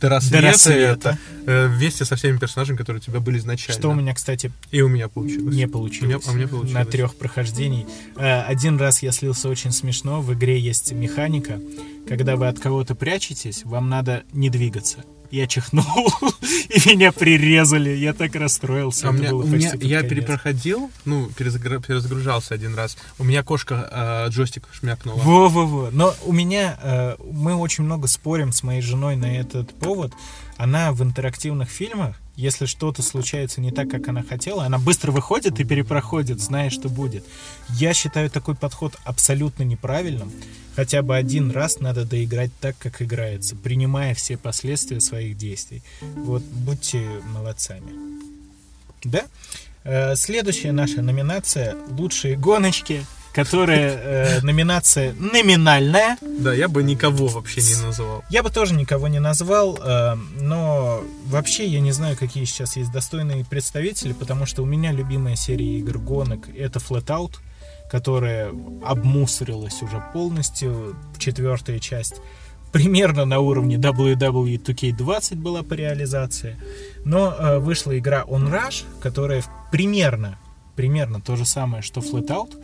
до 0.02 0.10
рассвета, 0.10 0.48
рассвета. 0.48 1.18
э, 1.46 1.68
вместе 1.68 2.06
со 2.06 2.16
всеми 2.16 2.38
персонажами, 2.38 2.78
которые 2.78 3.00
у 3.02 3.04
тебя 3.04 3.20
были 3.20 3.38
изначально. 3.38 3.80
Что 3.80 3.90
у 3.90 3.94
меня, 3.94 4.14
кстати, 4.14 4.52
И 4.72 4.82
у 4.82 4.88
меня 4.90 5.08
получилось. 5.08 5.44
не 5.44 5.50
У 5.50 5.52
меня- 5.54 5.68
получилось. 5.70 6.26
а 6.28 6.32
у 6.32 6.34
меня 6.36 6.48
получилось. 6.48 6.74
На 6.74 6.86
трех 6.86 7.16
прохождений. 7.16 7.86
Э, 8.18 8.42
Один 8.42 8.78
раз 8.78 9.02
я 9.04 9.12
слился 9.12 9.50
очень 9.50 9.72
смешно. 9.72 10.22
В 10.22 10.34
игре 10.34 10.60
есть 10.60 10.92
механика. 10.92 11.60
Когда 12.08 12.36
вы 12.36 12.48
от 12.48 12.60
кого-то 12.60 12.96
прячетесь, 12.96 13.64
вам 13.64 13.90
надо 13.90 14.24
не 14.34 14.50
двигаться. 14.50 15.00
Я 15.34 15.48
чихнул, 15.48 15.84
и 16.70 16.90
меня 16.90 17.12
прирезали. 17.12 17.90
Я 17.90 18.14
так 18.14 18.36
расстроился. 18.36 19.08
А 19.08 19.10
у 19.10 19.14
меня, 19.14 19.34
у 19.34 19.42
меня- 19.42 19.72
я 19.82 20.02
конец. 20.02 20.10
перепроходил, 20.12 20.92
ну, 21.06 21.28
перезагружался 21.36 22.54
один 22.54 22.76
раз. 22.76 22.96
У 23.18 23.24
меня 23.24 23.42
кошка 23.42 24.28
э, 24.28 24.30
джойстик 24.30 24.68
шмякнула. 24.72 25.18
Во-во-во. 25.24 25.90
Но 25.90 26.14
у 26.26 26.32
меня, 26.34 26.78
э, 26.84 27.16
мы 27.32 27.56
очень 27.56 27.84
много 27.84 28.08
спорим 28.08 28.52
с 28.52 28.62
моей 28.62 28.82
женой 28.82 29.16
на 29.16 29.26
этот 29.26 29.74
повод. 29.74 30.14
Она 30.58 30.92
в 30.92 31.02
интерактивных 31.02 31.68
фильмах, 31.68 32.16
если 32.36 32.66
что-то 32.66 33.02
случается 33.04 33.62
не 33.62 33.72
так, 33.72 33.90
как 33.90 34.08
она 34.08 34.24
хотела, 34.24 34.66
она 34.66 34.80
быстро 34.80 35.12
выходит 35.12 35.60
и 35.60 35.64
перепроходит, 35.64 36.40
зная, 36.40 36.70
что 36.70 36.90
будет. 36.90 37.24
Я 37.70 37.94
считаю 37.94 38.30
такой 38.30 38.56
подход 38.56 38.96
абсолютно 39.04 39.64
неправильным. 39.64 40.32
Хотя 40.76 41.04
бы 41.04 41.16
один 41.16 41.52
раз 41.52 41.80
надо 41.80 42.04
доиграть 42.04 42.50
так, 42.60 42.76
как 42.80 43.02
играется, 43.02 43.56
принимая 43.56 44.16
все 44.16 44.38
последствия 44.38 45.00
своих 45.00 45.38
действий. 45.38 45.84
Вот, 46.02 46.42
будьте 46.42 47.08
молодцами. 47.28 47.92
Да? 49.04 49.26
Э, 49.84 50.16
Следующая 50.16 50.72
наша 50.72 51.04
номинация 51.04 51.76
«Лучшие 51.92 52.36
гоночки», 52.36 53.06
которая 53.34 53.98
э, 53.98 54.42
номинация 54.42 55.14
номинальная. 55.14 56.18
Да, 56.22 56.54
я 56.54 56.68
бы 56.68 56.84
никого 56.84 57.28
вообще 57.28 57.62
не 57.62 57.82
называл. 57.84 58.24
Я 58.30 58.44
бы 58.44 58.50
тоже 58.50 58.76
никого 58.76 59.08
не 59.08 59.20
назвал, 59.20 59.78
э, 59.78 60.16
но 60.40 61.04
вообще 61.26 61.66
я 61.66 61.80
не 61.80 61.92
знаю, 61.92 62.16
какие 62.16 62.46
сейчас 62.46 62.78
есть 62.78 62.92
достойные 62.92 63.44
представители, 63.44 64.14
потому 64.14 64.46
что 64.46 64.62
у 64.62 64.66
меня 64.66 64.92
любимая 64.92 65.36
серия 65.36 65.80
игр 65.80 65.98
гонок 65.98 66.48
это 66.56 66.80
Flatout, 66.80 67.38
которая 67.90 68.54
обмусорилась 68.86 69.82
уже 69.82 70.04
полностью, 70.14 70.96
четвертая 71.18 71.80
часть 71.80 72.22
примерно 72.74 73.26
на 73.26 73.40
уровне 73.40 73.76
WWE 73.78 74.58
2K20 74.58 75.36
была 75.36 75.62
по 75.62 75.76
реализации, 75.76 76.58
но 77.06 77.32
э, 77.32 77.60
вышла 77.60 77.98
игра 77.98 78.24
On 78.28 78.50
Rush, 78.52 78.84
которая 79.00 79.44
примерно, 79.72 80.40
примерно 80.76 81.22
то 81.22 81.36
же 81.36 81.46
самое, 81.46 81.84
что 81.84 82.02
Flatout, 82.02 82.60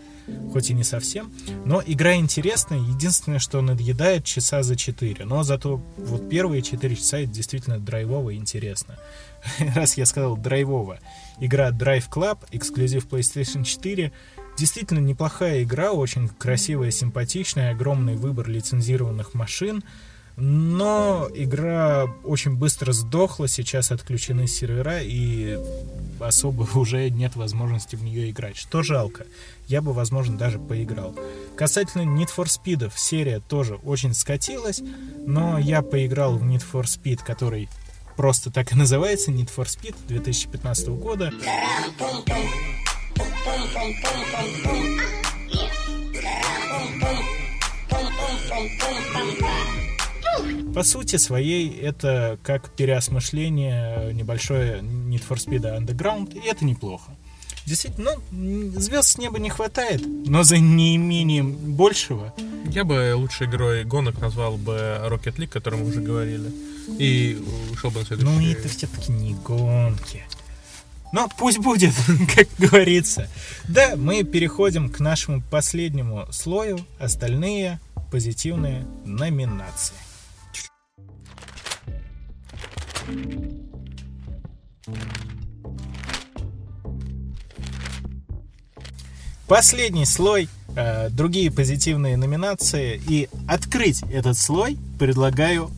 хоть 0.51 0.69
и 0.69 0.73
не 0.73 0.83
совсем, 0.83 1.31
но 1.65 1.81
игра 1.85 2.15
интересная, 2.15 2.79
единственное, 2.79 3.39
что 3.39 3.61
надъедает 3.61 4.25
часа 4.25 4.63
за 4.63 4.75
4, 4.75 5.25
но 5.25 5.43
зато 5.43 5.77
вот 5.97 6.29
первые 6.29 6.61
4 6.61 6.95
часа 6.95 7.19
это 7.19 7.31
действительно 7.31 7.79
драйвово 7.79 8.31
и 8.31 8.35
интересно. 8.35 8.97
Раз 9.75 9.97
я 9.97 10.05
сказал 10.05 10.37
драйвово, 10.37 10.99
игра 11.39 11.69
Drive 11.69 12.09
Club, 12.09 12.39
эксклюзив 12.51 13.07
PlayStation 13.07 13.63
4, 13.63 14.11
действительно 14.57 14.99
неплохая 14.99 15.63
игра, 15.63 15.91
очень 15.91 16.27
красивая, 16.27 16.91
симпатичная, 16.91 17.71
огромный 17.71 18.15
выбор 18.15 18.49
лицензированных 18.49 19.33
машин, 19.33 19.83
но 20.39 21.27
игра 21.33 22.05
очень 22.23 22.55
быстро 22.55 22.93
сдохла, 22.93 23.47
сейчас 23.47 23.91
отключены 23.91 24.47
сервера 24.47 25.01
и 25.01 25.59
особо 26.19 26.67
уже 26.75 27.09
нет 27.09 27.35
возможности 27.35 27.95
в 27.95 28.03
нее 28.03 28.29
играть, 28.29 28.57
что 28.57 28.83
жалко. 28.83 29.25
Я 29.67 29.81
бы, 29.81 29.93
возможно, 29.93 30.37
даже 30.37 30.59
поиграл. 30.59 31.15
Касательно 31.55 32.03
Need 32.03 32.29
for 32.35 32.45
Speed, 32.45 32.91
серия 32.95 33.39
тоже 33.39 33.75
очень 33.75 34.13
скатилась, 34.13 34.81
но 35.25 35.59
я 35.59 35.81
поиграл 35.81 36.37
в 36.37 36.43
Need 36.43 36.63
for 36.71 36.83
Speed, 36.83 37.19
который 37.25 37.69
просто 38.15 38.51
так 38.51 38.71
и 38.71 38.75
называется, 38.75 39.31
Need 39.31 39.49
for 39.55 39.65
Speed 39.65 39.95
2015 40.07 40.87
года. 40.89 41.31
По 50.73 50.83
сути 50.83 51.17
своей, 51.17 51.69
это 51.79 52.39
как 52.43 52.69
переосмысление 52.75 54.13
небольшое 54.13 54.79
Need 54.81 55.23
for 55.27 55.37
Speed 55.37 55.63
Underground, 55.77 56.39
и 56.39 56.47
это 56.47 56.65
неплохо. 56.65 57.11
Действительно, 57.65 58.11
ну, 58.31 58.79
звезд 58.79 59.09
с 59.09 59.17
неба 59.17 59.37
не 59.39 59.49
хватает, 59.49 60.01
но 60.05 60.43
за 60.43 60.57
неимением 60.57 61.53
большего 61.53 62.33
Я 62.65 62.83
бы 62.83 63.13
лучшей 63.15 63.47
игрой 63.47 63.83
гонок 63.83 64.19
назвал 64.19 64.57
бы 64.57 64.99
Rocket 65.05 65.35
League, 65.35 65.49
о 65.49 65.53
котором 65.53 65.81
мы 65.81 65.89
уже 65.89 66.01
говорили. 66.01 66.51
И 66.97 67.37
ушел 67.71 67.91
бы 67.91 67.99
на 67.99 68.05
следующий. 68.05 68.31
Ну, 68.31 68.51
это 68.51 68.67
все-таки 68.69 69.11
не 69.11 69.35
гонки. 69.35 70.23
Но 71.11 71.29
пусть 71.37 71.59
будет, 71.59 71.93
как 72.35 72.47
говорится. 72.57 73.29
Да, 73.67 73.95
мы 73.95 74.23
переходим 74.23 74.89
к 74.89 74.99
нашему 74.99 75.41
последнему 75.41 76.27
слою. 76.31 76.79
Остальные 76.99 77.79
позитивные 78.11 78.85
номинации. 79.05 79.95
Последний 89.49 90.05
слой, 90.05 90.47
э, 90.75 91.09
другие 91.09 91.51
позитивные 91.51 92.17
номинации. 92.17 93.01
И 93.07 93.29
открыть 93.47 94.03
этот 94.03 94.37
слой 94.37 94.77
предлагаю 94.99 95.71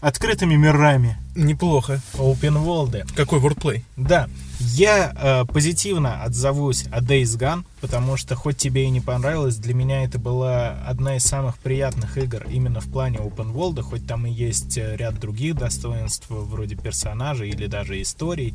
открытыми 0.00 0.54
мирами. 0.54 1.16
Неплохо. 1.34 2.00
Open 2.14 2.64
World. 2.64 3.04
Какой 3.16 3.40
wordplay? 3.40 3.82
Да. 3.96 4.28
Я 4.74 5.12
э, 5.14 5.44
позитивно 5.44 6.24
отзовусь 6.24 6.86
о 6.90 7.00
Days 7.00 7.38
Gone, 7.38 7.64
потому 7.80 8.16
что 8.16 8.34
хоть 8.34 8.56
тебе 8.56 8.84
и 8.84 8.90
не 8.90 9.00
понравилось, 9.00 9.56
для 9.56 9.74
меня 9.74 10.02
это 10.02 10.18
была 10.18 10.72
одна 10.86 11.16
из 11.16 11.22
самых 11.22 11.56
приятных 11.58 12.18
игр 12.18 12.44
именно 12.48 12.80
в 12.80 12.90
плане 12.90 13.18
open 13.18 13.52
world, 13.54 13.80
хоть 13.82 14.06
там 14.08 14.26
и 14.26 14.30
есть 14.30 14.76
э, 14.76 14.96
ряд 14.96 15.20
других 15.20 15.54
достоинств, 15.54 16.26
вроде 16.28 16.74
персонажей 16.74 17.50
или 17.50 17.66
даже 17.66 18.02
историй, 18.02 18.54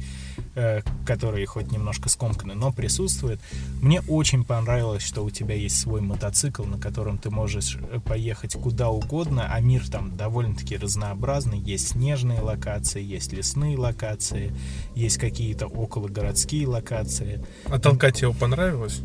э, 0.55 0.81
которые 1.05 1.45
хоть 1.45 1.71
немножко 1.71 2.09
скомканы, 2.09 2.55
но 2.55 2.73
присутствуют. 2.73 3.39
Мне 3.81 4.01
очень 4.01 4.43
понравилось, 4.43 5.03
что 5.03 5.23
у 5.23 5.29
тебя 5.29 5.55
есть 5.55 5.79
свой 5.79 6.01
мотоцикл, 6.01 6.63
на 6.63 6.77
котором 6.77 7.17
ты 7.17 7.29
можешь 7.29 7.77
э, 7.79 7.99
поехать 7.99 8.55
куда 8.55 8.89
угодно, 8.89 9.47
а 9.49 9.61
мир 9.61 9.87
там 9.89 10.17
довольно-таки 10.17 10.75
разнообразный. 10.75 11.59
Есть 11.59 11.89
снежные 11.89 12.41
локации, 12.41 13.01
есть 13.01 13.31
лесные 13.31 13.77
локации, 13.77 14.51
есть 14.93 15.17
какие-то 15.17 15.67
окологородские 16.01 16.67
локации. 16.67 17.43
А 17.65 17.79
толкать 17.79 18.21
его 18.21 18.33
понравилось? 18.33 19.01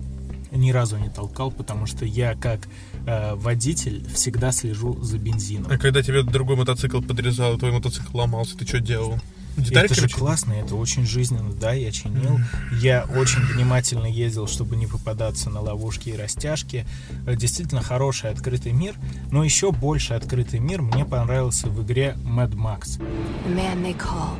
ни 0.52 0.70
разу 0.70 0.96
не 0.96 1.10
толкал, 1.10 1.50
потому 1.50 1.84
что 1.86 2.06
я 2.06 2.34
как 2.34 2.66
э, 3.06 3.34
водитель 3.34 4.06
всегда 4.14 4.52
слежу 4.52 4.96
за 5.02 5.18
бензином. 5.18 5.70
А 5.70 5.76
когда 5.76 6.02
тебе 6.02 6.22
другой 6.22 6.56
мотоцикл 6.56 7.02
подрезал, 7.02 7.58
твой 7.58 7.72
мотоцикл 7.72 8.16
ломался, 8.16 8.56
ты 8.56 8.66
что 8.66 8.80
делал? 8.80 9.18
Детальки 9.56 9.92
это 9.92 10.02
же 10.02 10.08
чинил? 10.08 10.18
классно, 10.18 10.52
это 10.52 10.76
очень 10.76 11.04
жизненно, 11.04 11.52
да, 11.52 11.72
я 11.72 11.90
чинил. 11.90 12.38
Я 12.72 13.06
очень 13.16 13.40
внимательно 13.40 14.06
ездил, 14.06 14.46
чтобы 14.46 14.76
не 14.76 14.86
попадаться 14.86 15.50
на 15.50 15.60
ловушки 15.60 16.10
и 16.10 16.16
растяжки. 16.16 16.86
Э, 17.26 17.36
Действительно 17.36 17.82
хороший 17.82 18.30
открытый 18.30 18.72
мир, 18.72 18.94
но 19.30 19.44
еще 19.44 19.72
больше 19.72 20.14
открытый 20.14 20.60
мир 20.60 20.80
мне 20.80 21.04
понравился 21.04 21.68
в 21.68 21.84
игре 21.84 22.16
Mad 22.24 22.54
Max. 22.54 22.98
The 23.46 23.54
man 23.54 23.82
they 23.82 23.96
call 23.98 24.38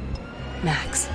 Max. 0.62 1.08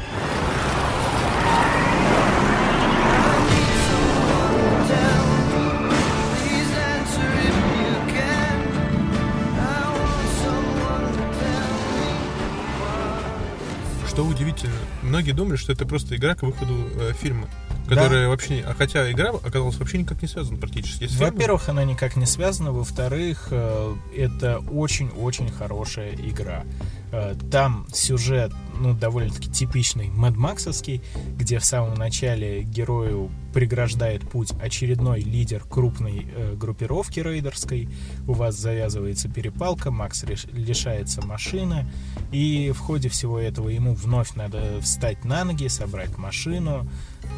Что 14.08 14.26
удивительно, 14.26 14.76
многие 15.04 15.32
думали, 15.32 15.56
что 15.56 15.72
это 15.72 15.86
просто 15.86 16.18
игра 16.18 16.36
к 16.36 16.44
выходу 16.44 16.90
э, 17.00 17.14
фильма, 17.14 17.48
которая 17.96 18.28
вообще, 18.28 18.56
не- 18.58 18.62
а 18.62 18.74
хотя 18.74 19.12
игра 19.12 19.30
оказалась 19.32 19.78
вообще 19.78 19.98
никак 20.00 20.22
не 20.22 20.28
связана 20.28 20.58
практически. 20.58 21.08
Во-первых, 21.18 21.70
она 21.70 21.84
никак 21.84 22.16
не 22.16 22.26
связана. 22.26 22.72
Во-вторых, 22.72 23.48
э, 23.52 23.96
это 24.18 24.60
очень-очень 24.60 25.50
хорошая 25.52 26.14
игра. 26.16 26.64
Э, 27.12 27.36
Там 27.52 27.86
сюжет, 27.94 28.54
ну, 28.80 28.94
довольно-таки 28.94 29.50
типичный 29.52 30.08
Мэдмаксовский, 30.08 31.02
где 31.38 31.60
в 31.60 31.66
самом 31.66 31.96
начале 31.96 32.64
герою 32.64 33.30
преграждает 33.54 34.22
путь 34.30 34.52
очередной 34.62 35.20
лидер 35.22 35.62
крупной 35.70 36.26
э, 36.34 36.56
группировки 36.56 37.20
рейдерской. 37.20 37.90
У 38.28 38.34
вас 38.34 38.56
завязывается 38.58 39.28
перепалка, 39.28 39.92
Макс 39.92 40.24
реш- 40.24 40.50
лишается 40.56 41.22
машины, 41.26 41.86
и 42.32 42.72
в 42.74 42.80
ходе 42.80 43.10
всего 43.10 43.40
этого 43.40 43.68
ему 43.70 43.94
вновь 43.94 44.36
надо 44.36 44.80
встать 44.82 45.26
на 45.26 45.44
ноги, 45.44 45.68
собрать 45.68 46.18
машину. 46.18 46.88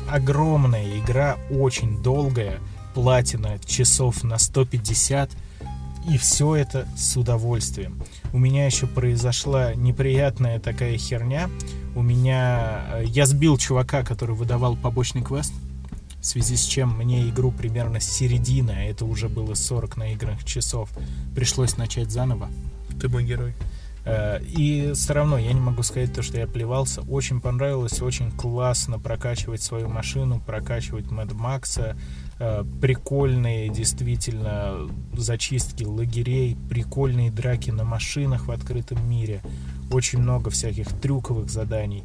Огромная 0.09 0.99
игра, 0.99 1.37
очень 1.49 2.01
долгая, 2.01 2.59
платина 2.93 3.57
часов 3.65 4.23
на 4.23 4.37
150, 4.37 5.31
и 6.09 6.17
все 6.17 6.55
это 6.55 6.87
с 6.97 7.15
удовольствием. 7.17 8.01
У 8.33 8.37
меня 8.37 8.65
еще 8.65 8.87
произошла 8.87 9.73
неприятная 9.73 10.59
такая 10.59 10.97
херня. 10.97 11.49
У 11.95 12.01
меня... 12.01 12.85
э, 12.93 13.03
Я 13.05 13.25
сбил 13.25 13.57
чувака, 13.57 14.03
который 14.03 14.35
выдавал 14.35 14.75
побочный 14.75 15.23
квест, 15.23 15.53
в 16.19 16.25
связи 16.25 16.55
с 16.55 16.65
чем 16.65 16.97
мне 16.97 17.27
игру 17.29 17.51
примерно 17.51 17.99
с 17.99 18.05
середины, 18.05 18.71
а 18.71 18.83
это 18.83 19.05
уже 19.05 19.29
было 19.29 19.53
40 19.53 19.97
наигранных 19.97 20.43
часов, 20.43 20.89
пришлось 21.35 21.77
начать 21.77 22.11
заново. 22.11 22.49
Ты 22.99 23.09
мой 23.09 23.23
герой. 23.23 23.53
Э, 24.05 24.39
И 24.43 24.91
все 24.93 25.13
равно 25.13 25.37
я 25.37 25.53
не 25.53 25.59
могу 25.61 25.83
сказать 25.83 26.13
то, 26.13 26.21
что 26.21 26.37
я 26.37 26.47
плевался. 26.47 27.01
Очень 27.01 27.41
понравилось, 27.41 28.01
очень 28.01 28.31
классно 28.31 28.99
прокачивать 28.99 29.61
свою 29.61 29.89
машину, 29.89 30.41
прокачивать 30.45 31.05
Mad 31.05 31.33
Max. 31.33 31.95
Э, 32.39 32.63
Прикольные 32.81 33.69
действительно 33.69 34.89
зачистки 35.13 35.83
лагерей, 35.83 36.57
прикольные 36.69 37.31
драки 37.31 37.71
на 37.71 37.83
машинах 37.83 38.47
в 38.47 38.51
открытом 38.51 39.07
мире. 39.09 39.41
Очень 39.91 40.19
много 40.19 40.49
всяких 40.49 40.87
трюковых 40.87 41.49
заданий. 41.49 42.03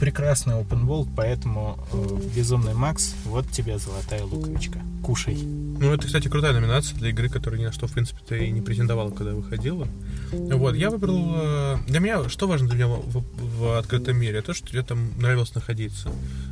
Прекрасный 0.00 0.54
open 0.54 0.86
world, 0.86 1.08
поэтому 1.16 1.78
э, 1.92 2.18
Безумный 2.36 2.74
Макс, 2.74 3.14
вот 3.24 3.50
тебе 3.50 3.78
золотая 3.78 4.24
луковичка. 4.24 4.78
Кушай. 5.02 5.36
Ну, 5.36 5.92
это, 5.92 6.06
кстати, 6.06 6.28
крутая 6.28 6.52
номинация 6.52 6.98
для 6.98 7.10
игры, 7.10 7.28
которая 7.28 7.60
ни 7.60 7.64
на 7.64 7.72
что, 7.72 7.86
в 7.86 7.92
принципе-то, 7.92 8.34
и 8.36 8.50
не 8.50 8.60
претендовала, 8.60 9.10
когда 9.10 9.32
выходила. 9.32 9.86
Вот, 10.32 10.74
я 10.74 10.90
выбрал... 10.90 11.32
э, 11.36 11.76
Для 11.86 12.00
меня, 12.00 12.28
что 12.28 12.46
важно 12.46 12.68
для 12.68 12.76
меня 12.76 12.86
в, 12.88 13.24
в 13.36 13.78
открытом 13.78 14.16
мире? 14.18 14.42
То, 14.42 14.54
что 14.54 14.68
тебе 14.68 14.82
там 14.82 15.12
нравилось 15.18 15.54
находиться. 15.54 16.10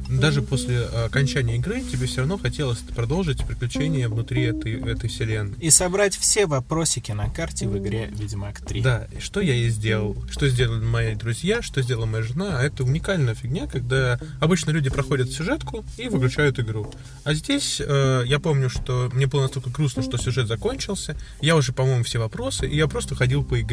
Даже 0.08 0.42
после 0.42 0.76
э, 0.76 1.04
окончания 1.06 1.56
игры 1.56 1.82
тебе 1.82 2.06
все 2.06 2.20
равно 2.20 2.38
хотелось 2.38 2.78
продолжить 2.78 3.44
приключения 3.44 4.08
внутри 4.08 4.42
этой, 4.42 4.80
этой 4.80 5.08
вселенной. 5.08 5.56
И 5.60 5.70
собрать 5.70 6.16
все 6.16 6.46
вопросики 6.46 7.12
на 7.12 7.28
карте 7.30 7.66
в 7.68 7.76
игре 7.78 8.10
Ведьмак 8.12 8.60
3. 8.60 8.80
Да, 8.80 9.06
и 9.16 9.20
что 9.20 9.40
я 9.40 9.54
и 9.54 9.68
сделал. 9.68 10.16
Что 10.30 10.48
сделали 10.48 10.84
мои 10.84 11.14
друзья, 11.14 11.62
что 11.62 11.82
сделала 11.82 12.06
моя 12.06 12.22
жена. 12.22 12.58
А 12.58 12.62
это 12.62 12.84
уникальная 12.84 13.34
фигня, 13.34 13.66
когда 13.66 14.18
обычно 14.40 14.70
люди 14.70 14.90
проходят 14.90 15.30
сюжетку 15.30 15.84
и 15.96 16.08
выключают 16.08 16.58
игру. 16.60 16.92
А 17.24 17.34
здесь 17.34 17.80
э, 17.84 18.22
я 18.26 18.38
помню, 18.38 18.68
что 18.70 19.10
мне 19.12 19.26
было 19.26 19.42
настолько 19.42 19.70
грустно, 19.70 20.02
что 20.02 20.16
сюжет 20.18 20.46
закончился. 20.46 21.16
Я 21.40 21.56
уже, 21.56 21.72
по-моему, 21.72 22.04
все 22.04 22.18
вопросы, 22.18 22.68
и 22.68 22.76
я 22.76 22.86
просто 22.86 23.14
ходил 23.14 23.44
по 23.44 23.60
игре. 23.60 23.63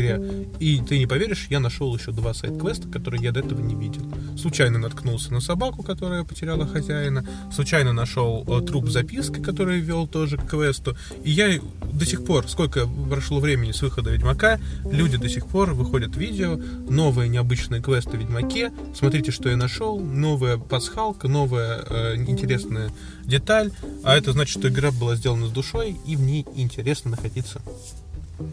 И 0.60 0.82
ты 0.88 0.98
не 0.98 1.08
поверишь, 1.08 1.48
я 1.50 1.60
нашел 1.60 1.96
еще 1.96 2.12
два 2.12 2.34
сайт-квеста, 2.34 2.88
которые 2.88 3.24
я 3.24 3.32
до 3.32 3.42
этого 3.42 3.62
не 3.62 3.76
видел. 3.76 4.04
Случайно 4.38 4.80
наткнулся 4.80 5.34
на 5.34 5.42
собаку, 5.42 5.84
которая 5.84 6.24
потеряла 6.24 6.66
хозяина. 6.66 7.26
Случайно 7.54 7.94
нашел 7.94 8.44
э, 8.48 8.66
труп 8.66 8.90
записки, 8.90 9.40
который 9.40 9.80
вел 9.80 10.08
тоже 10.08 10.38
к 10.38 10.48
квесту. 10.48 10.96
И 11.24 11.32
я 11.32 11.60
до 11.92 12.06
сих 12.06 12.24
пор, 12.26 12.48
сколько 12.48 12.88
прошло 13.10 13.40
времени 13.40 13.72
с 13.72 13.82
выхода 13.82 14.12
Ведьмака, 14.12 14.60
люди 14.90 15.18
до 15.18 15.30
сих 15.30 15.46
пор 15.48 15.74
выходят 15.74 16.16
видео, 16.16 16.60
новые 16.90 17.30
необычные 17.30 17.82
квесты 17.82 18.18
в 18.18 18.20
Ведьмаке, 18.20 18.72
смотрите, 18.96 19.32
что 19.32 19.50
я 19.50 19.58
нашел, 19.58 20.00
новая 20.00 20.58
пасхалка, 20.58 21.28
новая 21.28 21.84
э, 21.88 22.16
интересная 22.16 22.92
деталь, 23.26 23.72
а 24.04 24.16
это 24.16 24.32
значит, 24.32 24.60
что 24.60 24.70
игра 24.70 24.92
была 24.92 25.16
сделана 25.16 25.48
с 25.48 25.52
душой, 25.52 25.98
и 26.06 26.16
в 26.16 26.22
ней 26.22 26.46
интересно 26.56 27.12
находиться. 27.12 27.62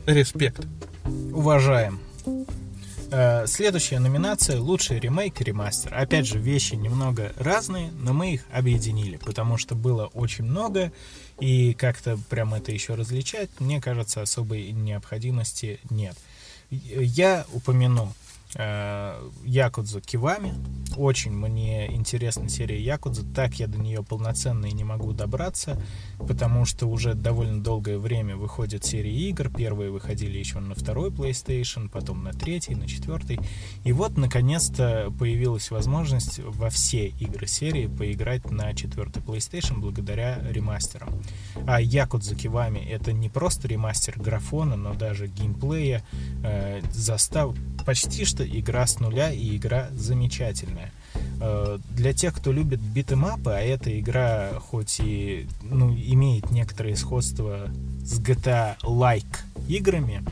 Респект. 0.07 0.67
Уважаем. 1.33 2.01
Э, 3.11 3.47
Следующая 3.47 4.01
номинация 4.01 4.61
«Лучший 4.61 5.01
ремейк 5.01 5.41
и 5.41 5.45
ремастер». 5.45 5.95
Опять 5.95 6.27
же, 6.27 6.39
вещи 6.39 6.75
немного 6.75 7.33
разные, 7.37 7.91
но 7.93 8.13
мы 8.13 8.35
их 8.35 8.45
объединили, 8.53 9.17
потому 9.17 9.57
что 9.57 9.75
было 9.75 10.07
очень 10.07 10.45
много, 10.45 10.93
и 11.41 11.73
как-то 11.75 12.19
прям 12.29 12.55
это 12.55 12.73
еще 12.73 12.95
различать, 12.95 13.49
мне 13.61 13.81
кажется, 13.81 14.21
особой 14.21 14.73
необходимости 14.73 15.81
нет. 15.89 16.17
Я 16.71 17.47
упомяну 17.53 18.13
э, 18.55 19.31
Якудзу 19.45 20.01
Кивами. 20.01 20.55
Очень 20.97 21.33
мне 21.33 21.95
интересна 21.95 22.49
серия 22.49 22.81
Якудза. 22.81 23.25
Так 23.35 23.55
я 23.61 23.67
до 23.67 23.79
нее 23.79 24.03
полноценно 24.03 24.67
и 24.67 24.73
не 24.73 24.85
могу 24.85 25.13
добраться, 25.13 25.81
потому 26.19 26.65
что 26.65 26.87
уже 26.87 27.15
довольно 27.15 27.63
долгое 27.63 27.99
время 27.99 28.37
выходят 28.37 28.85
серии 28.85 29.29
игр. 29.29 29.51
Первые 29.51 29.91
выходили 29.91 30.39
еще 30.39 30.59
на 30.61 30.75
второй 30.75 31.11
PlayStation, 31.11 31.89
потом 31.89 32.25
на 32.25 32.33
третий, 32.33 32.75
на 32.75 32.89
четвертый. 32.89 33.39
И 33.85 33.93
вот, 33.93 34.17
наконец-то, 34.17 35.13
появилась 35.19 35.71
возможность 35.71 36.41
во 36.41 36.71
все 36.71 37.09
игры 37.09 37.47
серии 37.47 37.87
поиграть 37.87 38.51
на 38.51 38.75
четвертый 38.75 39.23
PlayStation 39.23 39.79
благодаря 39.79 40.41
ремастерам. 40.51 41.11
А 41.67 41.81
Якудза 41.81 42.35
Кивами 42.35 42.79
это 42.79 43.13
не 43.13 43.29
просто 43.29 43.69
ремастер 43.69 44.19
графона, 44.19 44.77
но 44.77 44.95
даже 44.95 45.29
геймплея, 45.29 46.03
э, 46.43 46.81
застав... 46.93 47.55
Почти 47.87 48.27
что 48.27 48.38
игра 48.47 48.87
с 48.87 49.01
нуля 49.01 49.33
и 49.33 49.57
игра 49.57 49.89
замечательная. 49.93 50.93
Э, 51.41 51.79
Для 51.91 52.13
тех, 52.13 52.35
кто 52.35 52.53
любит 52.53 52.81
битэмапы, 52.81 53.51
а 53.51 53.61
эта 53.61 53.99
игра 53.99 54.53
хоть 54.61 55.01
и 55.01 55.47
ну, 55.63 55.95
имеет 55.95 56.51
некоторые 56.51 56.97
сходства 56.97 57.71
с 58.03 58.21
GTA-like 58.21 59.39
играми, 59.69 60.25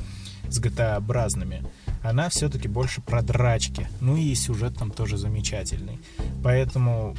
с 0.49 0.61
GTA-образными, 0.61 1.65
она 2.03 2.29
все-таки 2.29 2.69
больше 2.69 3.01
про 3.01 3.23
драчки. 3.23 3.89
Ну 4.01 4.17
и 4.17 4.35
сюжет 4.35 4.77
там 4.79 4.91
тоже 4.91 5.17
замечательный. 5.17 5.99
Поэтому 6.43 7.17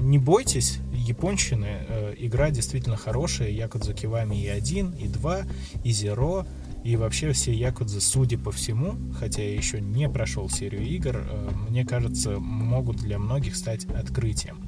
не 0.00 0.18
бойтесь, 0.18 0.78
японщины, 0.92 1.68
э, 1.88 2.14
игра 2.18 2.50
действительно 2.50 2.96
хорошая. 2.96 3.50
Якудза 3.50 3.92
Кивами 3.92 4.36
и 4.36 4.48
1, 4.48 4.92
и 4.92 5.08
2, 5.08 5.40
и 5.84 5.90
Zero, 5.90 6.46
и 6.84 6.96
вообще 6.96 7.32
все 7.32 7.52
Якудзы, 7.52 8.00
судя 8.00 8.38
по 8.38 8.50
всему, 8.50 8.96
хотя 9.18 9.42
я 9.42 9.54
еще 9.54 9.80
не 9.80 10.08
прошел 10.08 10.48
серию 10.48 10.82
игр, 10.82 11.16
э, 11.18 11.50
мне 11.68 11.84
кажется, 11.84 12.38
могут 12.38 12.96
для 12.96 13.18
многих 13.18 13.56
стать 13.56 13.84
открытием. 13.84 14.58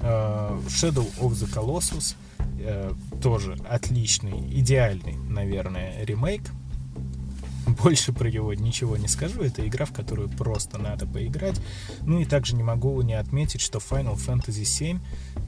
Э, 0.00 0.58
Shadow 0.66 1.06
of 1.20 1.32
the 1.32 1.52
Colossus 1.52 2.16
э, 2.58 2.92
тоже 3.22 3.56
отличный, 3.68 4.40
идеальный, 4.58 5.16
наверное, 5.16 6.04
ремейк. 6.04 6.42
Больше 7.66 8.12
про 8.12 8.30
него 8.30 8.54
ничего 8.54 8.96
не 8.96 9.08
скажу. 9.08 9.42
Это 9.42 9.66
игра, 9.66 9.84
в 9.84 9.92
которую 9.92 10.28
просто 10.28 10.78
надо 10.78 11.06
поиграть. 11.06 11.60
Ну 12.02 12.20
и 12.20 12.24
также 12.24 12.54
не 12.54 12.62
могу 12.62 13.00
не 13.02 13.14
отметить, 13.14 13.60
что 13.60 13.78
Final 13.78 14.16
Fantasy 14.16 14.62
VII, 14.62 15.00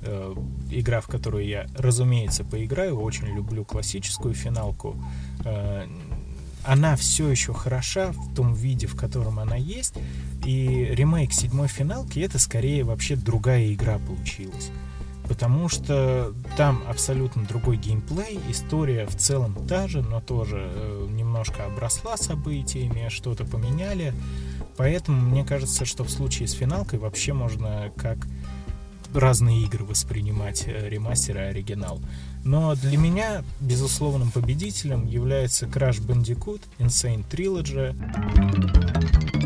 э, 0.02 0.34
игра, 0.70 1.00
в 1.00 1.06
которую 1.06 1.46
я, 1.46 1.66
разумеется, 1.76 2.44
поиграю, 2.44 3.00
очень 3.00 3.26
люблю 3.26 3.64
классическую 3.64 4.34
финалку, 4.34 4.96
э, 5.44 5.86
она 6.64 6.96
все 6.96 7.28
еще 7.28 7.54
хороша 7.54 8.12
в 8.12 8.34
том 8.34 8.52
виде, 8.52 8.86
в 8.86 8.96
котором 8.96 9.38
она 9.38 9.56
есть. 9.56 9.94
И 10.44 10.88
ремейк 10.90 11.32
седьмой 11.32 11.68
финалки 11.68 12.20
это 12.20 12.38
скорее 12.38 12.84
вообще 12.84 13.16
другая 13.16 13.72
игра 13.72 13.98
получилась. 13.98 14.70
Потому 15.28 15.68
что 15.68 16.34
там 16.56 16.82
абсолютно 16.88 17.44
другой 17.44 17.76
геймплей, 17.76 18.40
история 18.48 19.06
в 19.06 19.16
целом 19.16 19.54
та 19.68 19.86
же, 19.86 20.02
но 20.02 20.20
тоже 20.20 20.70
э, 20.72 21.06
немножко 21.10 21.66
обросла 21.66 22.16
событиями, 22.16 23.08
что-то 23.10 23.44
поменяли. 23.44 24.14
Поэтому 24.76 25.20
мне 25.20 25.44
кажется, 25.44 25.84
что 25.84 26.04
в 26.04 26.10
случае 26.10 26.48
с 26.48 26.52
финалкой 26.52 26.98
вообще 26.98 27.32
можно 27.32 27.92
как 27.96 28.18
разные 29.14 29.62
игры 29.62 29.84
воспринимать 29.84 30.64
э, 30.66 30.88
ремастер 30.88 31.36
и 31.36 31.40
оригинал. 31.40 32.00
Но 32.44 32.74
для 32.74 32.96
меня 32.96 33.44
безусловным 33.60 34.30
победителем 34.30 35.06
является 35.06 35.66
Crash 35.66 36.00
Bandicoot 36.00 36.62
Insane 36.78 37.24
Trilogy. 37.28 39.37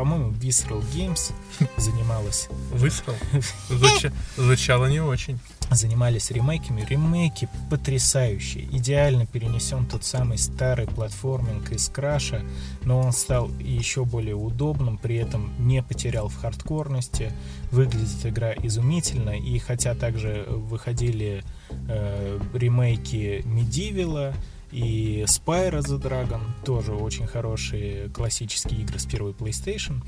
По-моему, 0.00 0.30
Visceral 0.30 0.82
Games 0.94 1.34
занималась... 1.76 2.48
Visceral? 2.72 3.14
Звуча... 3.68 4.10
Звучало 4.34 4.86
не 4.86 5.00
очень 5.00 5.38
занимались 5.70 6.30
ремейками. 6.30 6.86
Ремейки 6.88 7.48
потрясающие. 7.70 8.64
Идеально 8.76 9.26
перенесен 9.26 9.86
тот 9.86 10.04
самый 10.04 10.38
старый 10.38 10.86
платформинг 10.86 11.70
из 11.70 11.88
Краша, 11.88 12.42
но 12.82 12.98
он 12.98 13.12
стал 13.12 13.50
еще 13.60 14.04
более 14.04 14.34
удобным, 14.34 14.98
при 14.98 15.16
этом 15.16 15.52
не 15.58 15.82
потерял 15.82 16.28
в 16.28 16.36
хардкорности. 16.40 17.32
Выглядит 17.70 18.24
игра 18.24 18.52
изумительно, 18.52 19.38
и 19.38 19.58
хотя 19.58 19.94
также 19.94 20.46
выходили 20.48 21.44
э, 21.88 22.40
ремейки 22.54 23.42
Medieval 23.44 24.34
и 24.72 25.24
Spyro 25.26 25.80
the 25.80 26.00
Dragon, 26.00 26.40
тоже 26.64 26.92
очень 26.92 27.26
хорошие 27.26 28.08
классические 28.10 28.80
игры 28.82 28.98
с 28.98 29.06
первой 29.06 29.32
PlayStation, 29.32 30.02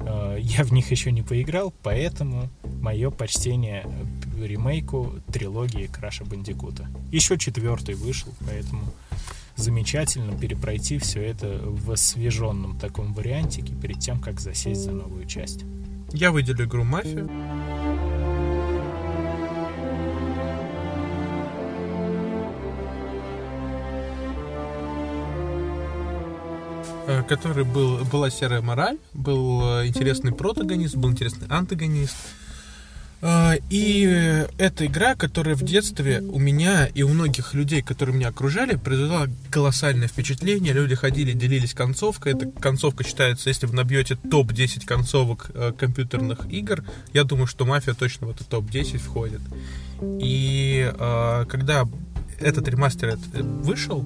э, 0.00 0.38
я 0.40 0.64
в 0.64 0.72
них 0.72 0.90
еще 0.90 1.12
не 1.12 1.22
поиграл, 1.22 1.72
поэтому 1.82 2.48
мое 2.80 3.10
почтение 3.10 3.86
ремейку 4.38 5.14
трилогии 5.32 5.86
Краша 5.86 6.24
Бандикута. 6.24 6.88
Еще 7.10 7.38
четвертый 7.38 7.94
вышел, 7.94 8.32
поэтому 8.46 8.82
замечательно 9.56 10.36
перепройти 10.36 10.98
все 10.98 11.22
это 11.22 11.60
в 11.62 11.90
освеженном 11.90 12.78
таком 12.78 13.12
вариантике 13.12 13.74
перед 13.74 13.98
тем, 14.00 14.20
как 14.20 14.40
засесть 14.40 14.82
за 14.82 14.92
новую 14.92 15.26
часть. 15.26 15.64
Я 16.12 16.30
выделю 16.30 16.66
игру 16.66 16.84
«Мафия». 16.84 17.26
Который 27.28 27.64
был, 27.64 28.04
была 28.04 28.30
серая 28.30 28.60
мораль, 28.60 28.98
был 29.12 29.80
э, 29.80 29.86
интересный 29.86 30.32
протагонист, 30.32 30.96
был 30.96 31.10
интересный 31.10 31.46
антагонист, 31.48 32.16
а, 33.24 33.54
и 33.70 34.46
эта 34.58 34.86
игра, 34.86 35.14
которая 35.14 35.54
в 35.54 35.62
детстве 35.62 36.20
у 36.20 36.40
меня 36.40 36.86
и 36.86 37.04
у 37.04 37.08
многих 37.08 37.54
людей, 37.54 37.80
которые 37.80 38.16
меня 38.16 38.28
окружали, 38.28 38.74
произвела 38.74 39.28
колоссальное 39.48 40.08
впечатление. 40.08 40.72
Люди 40.72 40.96
ходили, 40.96 41.32
делились 41.32 41.72
концовкой. 41.72 42.32
Эта 42.32 42.50
концовка 42.50 43.04
считается, 43.04 43.48
если 43.48 43.66
вы 43.66 43.74
набьете 43.74 44.16
топ-10 44.16 44.84
концовок 44.84 45.52
э, 45.54 45.72
компьютерных 45.78 46.50
игр, 46.50 46.84
я 47.12 47.22
думаю, 47.22 47.46
что 47.46 47.64
«Мафия» 47.64 47.94
точно 47.94 48.26
в 48.26 48.30
этот 48.30 48.48
топ-10 48.48 48.98
входит. 48.98 49.40
И 50.20 50.92
э, 50.92 51.46
когда 51.48 51.86
этот 52.40 52.66
ремастер 52.66 53.16
вышел, 53.32 54.04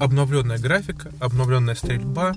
обновленная 0.00 0.58
графика, 0.58 1.12
обновленная 1.20 1.74
стрельба, 1.74 2.34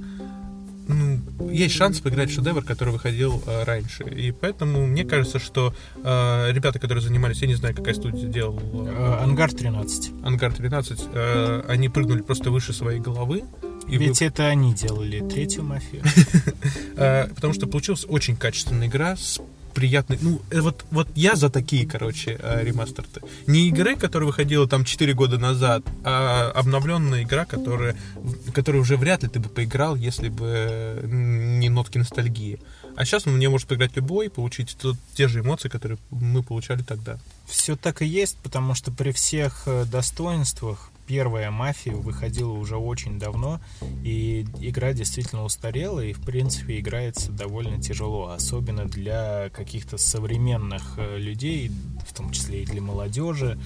ну, 0.87 1.49
есть 1.49 1.75
шанс 1.75 1.99
поиграть 1.99 2.29
в 2.29 2.33
шедевр, 2.33 2.63
который 2.63 2.91
выходил 2.91 3.41
э, 3.45 3.63
раньше. 3.63 4.03
И 4.03 4.31
поэтому 4.31 4.85
мне 4.85 5.05
кажется, 5.05 5.39
что 5.39 5.73
э, 5.95 6.51
ребята, 6.51 6.79
которые 6.79 7.03
занимались, 7.03 7.41
я 7.41 7.47
не 7.47 7.55
знаю, 7.55 7.75
какая 7.75 7.93
студия 7.93 8.27
делала. 8.27 8.59
Э, 8.87 9.23
Ангар 9.23 9.51
13. 9.51 10.11
Ангар 10.23 10.53
13, 10.53 10.99
э, 11.13 11.63
они 11.67 11.89
прыгнули 11.89 12.21
просто 12.21 12.51
выше 12.51 12.73
своей 12.73 12.99
головы. 12.99 13.43
И 13.87 13.97
Ведь 13.97 14.19
вы... 14.19 14.25
это 14.25 14.47
они 14.47 14.73
делали 14.73 15.27
третью 15.27 15.63
мафию. 15.63 16.03
Э, 16.95 17.27
потому 17.33 17.53
что 17.53 17.67
получилась 17.67 18.05
очень 18.07 18.35
качественная 18.35 18.87
игра 18.87 19.15
с 19.15 19.41
приятный. 19.73 20.17
Ну, 20.21 20.41
э, 20.51 20.61
вот, 20.61 20.85
вот 20.91 21.07
я 21.15 21.35
за 21.35 21.49
такие, 21.49 21.87
короче, 21.87 22.37
э, 22.39 22.63
ремастеры. 22.63 23.07
Не 23.47 23.67
игры, 23.69 23.95
которая 23.95 24.27
выходила 24.27 24.67
там 24.67 24.85
4 24.85 25.13
года 25.13 25.37
назад, 25.37 25.83
а 26.03 26.51
обновленная 26.55 27.23
игра, 27.23 27.45
которая, 27.45 27.95
которая 28.53 28.81
уже 28.81 28.97
вряд 28.97 29.23
ли 29.23 29.29
ты 29.29 29.39
бы 29.39 29.49
поиграл, 29.49 29.95
если 29.95 30.29
бы 30.29 31.01
не 31.03 31.69
нотки 31.69 31.97
ностальгии. 31.97 32.59
А 32.95 33.05
сейчас 33.05 33.25
мне 33.25 33.49
может 33.49 33.67
поиграть 33.67 33.95
любой, 33.95 34.29
получить 34.29 34.77
тот, 34.79 34.97
те 35.13 35.27
же 35.27 35.39
эмоции, 35.39 35.69
которые 35.69 35.97
мы 36.09 36.43
получали 36.43 36.83
тогда. 36.83 37.17
Все 37.45 37.75
так 37.75 38.01
и 38.01 38.05
есть, 38.05 38.37
потому 38.43 38.75
что 38.75 38.91
при 38.91 39.11
всех 39.11 39.63
э, 39.65 39.85
достоинствах 39.85 40.90
первая 41.11 41.51
«Мафия» 41.51 41.93
выходила 41.93 42.53
уже 42.53 42.77
очень 42.77 43.19
давно, 43.19 43.59
и 44.01 44.45
игра 44.61 44.93
действительно 44.93 45.43
устарела, 45.43 45.99
и, 45.99 46.13
в 46.13 46.21
принципе, 46.21 46.79
играется 46.79 47.33
довольно 47.33 47.81
тяжело, 47.81 48.29
особенно 48.29 48.85
для 48.85 49.49
каких-то 49.49 49.97
современных 49.97 50.93
э, 50.95 51.17
людей, 51.17 51.69
в 52.07 52.13
том 52.13 52.31
числе 52.31 52.63
и 52.63 52.65
для 52.65 52.81
молодежи. 52.81 53.59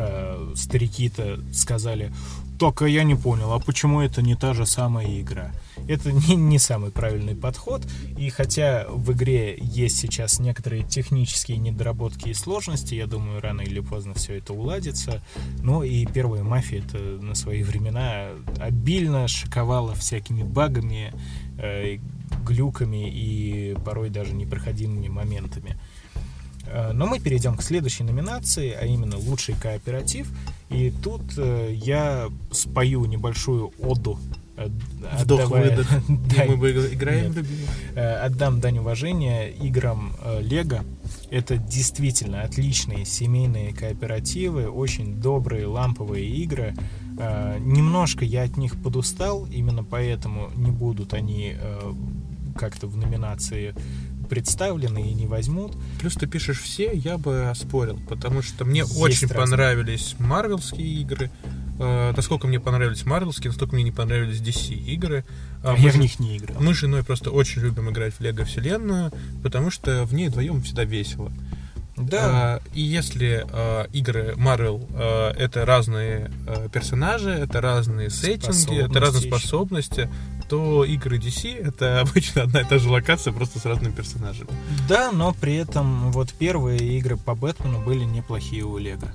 Э, 0.00 0.52
старики-то 0.54 1.40
сказали, 1.52 2.12
только 2.56 2.84
я 2.84 3.02
не 3.02 3.16
понял, 3.16 3.52
а 3.52 3.58
почему 3.58 4.00
это 4.00 4.22
не 4.22 4.36
та 4.36 4.54
же 4.54 4.64
самая 4.64 5.20
игра? 5.20 5.50
Это 5.88 6.12
не, 6.12 6.36
не 6.36 6.60
самый 6.60 6.92
правильный 6.92 7.34
подход, 7.34 7.84
и 8.16 8.30
хотя 8.30 8.86
в 8.88 9.10
игре 9.10 9.58
есть 9.60 9.96
сейчас 9.96 10.38
некоторые 10.38 10.84
технические 10.84 11.58
недоработки 11.58 12.28
и 12.28 12.34
сложности, 12.34 12.94
я 12.94 13.08
думаю, 13.08 13.40
рано 13.40 13.62
или 13.62 13.80
поздно 13.80 14.14
все 14.14 14.38
это 14.38 14.52
уладится, 14.52 15.20
но 15.64 15.82
и 15.82 16.06
первая 16.06 16.44
мафия 16.44 16.78
это 16.78 16.98
на 16.98 17.34
свои 17.34 17.64
времена 17.64 18.28
обильно 18.60 19.26
шиковала 19.26 19.96
всякими 19.96 20.44
багами, 20.44 21.12
э, 21.58 21.98
глюками 22.46 23.10
и 23.10 23.76
порой 23.84 24.10
даже 24.10 24.32
непроходимыми 24.32 25.08
моментами. 25.08 25.76
Э, 26.70 26.92
но 26.92 27.06
мы 27.06 27.18
перейдем 27.18 27.56
к 27.56 27.62
следующей 27.62 28.04
номинации, 28.04 28.72
а 28.72 28.84
именно 28.84 29.16
лучший 29.16 29.54
кооператив. 29.54 30.30
И 30.70 30.92
тут 31.02 31.22
э, 31.36 31.72
я 31.74 32.28
спою 32.50 33.04
небольшую 33.06 33.72
оду 33.80 34.18
э, 34.56 34.68
Вдох-выдох. 35.20 35.88
да, 36.08 36.44
мы 36.46 36.70
играем, 36.70 37.34
Отдам 37.96 38.60
дань 38.60 38.78
уважения 38.78 39.48
играм 39.48 40.14
Лего. 40.40 40.84
Это 41.30 41.56
действительно 41.56 42.42
отличные 42.42 43.04
семейные 43.04 43.72
кооперативы, 43.74 44.68
очень 44.70 45.20
добрые 45.20 45.66
ламповые 45.66 46.26
игры. 46.26 46.74
Немножко 47.60 48.24
я 48.24 48.44
от 48.44 48.56
них 48.56 48.80
подустал, 48.80 49.46
именно 49.46 49.84
поэтому 49.84 50.50
не 50.54 50.70
будут 50.70 51.12
они 51.12 51.56
как-то 52.58 52.86
в 52.86 52.96
номинации 52.96 53.74
представлены 54.28 55.10
и 55.10 55.14
не 55.14 55.26
возьмут. 55.26 55.76
Плюс 56.00 56.14
ты 56.14 56.26
пишешь 56.26 56.60
все, 56.60 56.92
я 56.92 57.18
бы 57.18 57.48
оспорил, 57.48 58.00
потому 58.08 58.42
что 58.42 58.64
мне 58.64 58.80
Есть 58.80 58.98
очень 58.98 59.28
разные. 59.28 59.38
понравились 59.38 60.16
марвелские 60.18 60.86
игры. 61.00 61.30
Э, 61.78 62.12
насколько 62.16 62.46
мне 62.46 62.60
понравились 62.60 63.04
марвелские, 63.04 63.50
настолько 63.50 63.74
мне 63.74 63.84
не 63.84 63.92
понравились 63.92 64.40
DC 64.40 64.74
игры. 64.74 65.24
А 65.62 65.76
я 65.76 65.90
в 65.90 65.96
них 65.96 66.18
не 66.18 66.36
играл. 66.38 66.60
Мы 66.60 66.74
с 66.74 66.78
женой 66.78 67.04
просто 67.04 67.30
очень 67.30 67.62
любим 67.62 67.90
играть 67.90 68.14
в 68.14 68.20
Лего 68.20 68.44
Вселенную, 68.44 69.12
потому 69.42 69.70
что 69.70 70.04
в 70.04 70.14
ней 70.14 70.28
вдвоем 70.28 70.62
всегда 70.62 70.84
весело. 70.84 71.32
Да. 71.98 72.60
и 72.74 72.80
если 72.80 73.44
э, 73.50 73.86
игры 73.92 74.34
Marvel 74.36 74.86
э, 74.94 75.32
это 75.36 75.64
разные 75.66 76.30
э, 76.46 76.68
персонажи, 76.72 77.30
это 77.30 77.60
разные 77.60 78.10
сеттинги, 78.10 78.84
это 78.84 79.00
разные 79.00 79.22
способности, 79.22 80.08
то 80.48 80.84
игры 80.84 81.18
DC 81.18 81.68
это 81.68 82.00
обычно 82.08 82.42
одна 82.42 82.62
и 82.62 82.64
та 82.64 82.78
же 82.78 82.88
локация, 82.88 83.32
просто 83.32 83.58
с 83.58 83.64
разными 83.64 83.92
персонажами. 83.92 84.50
Да, 84.88 85.12
но 85.12 85.32
при 85.32 85.56
этом 85.56 86.10
вот 86.12 86.32
первые 86.32 86.78
игры 86.98 87.16
по 87.16 87.34
Бэтмену 87.34 87.80
были 87.84 88.04
неплохие 88.04 88.64
у 88.64 88.78
Лего. 88.78 89.08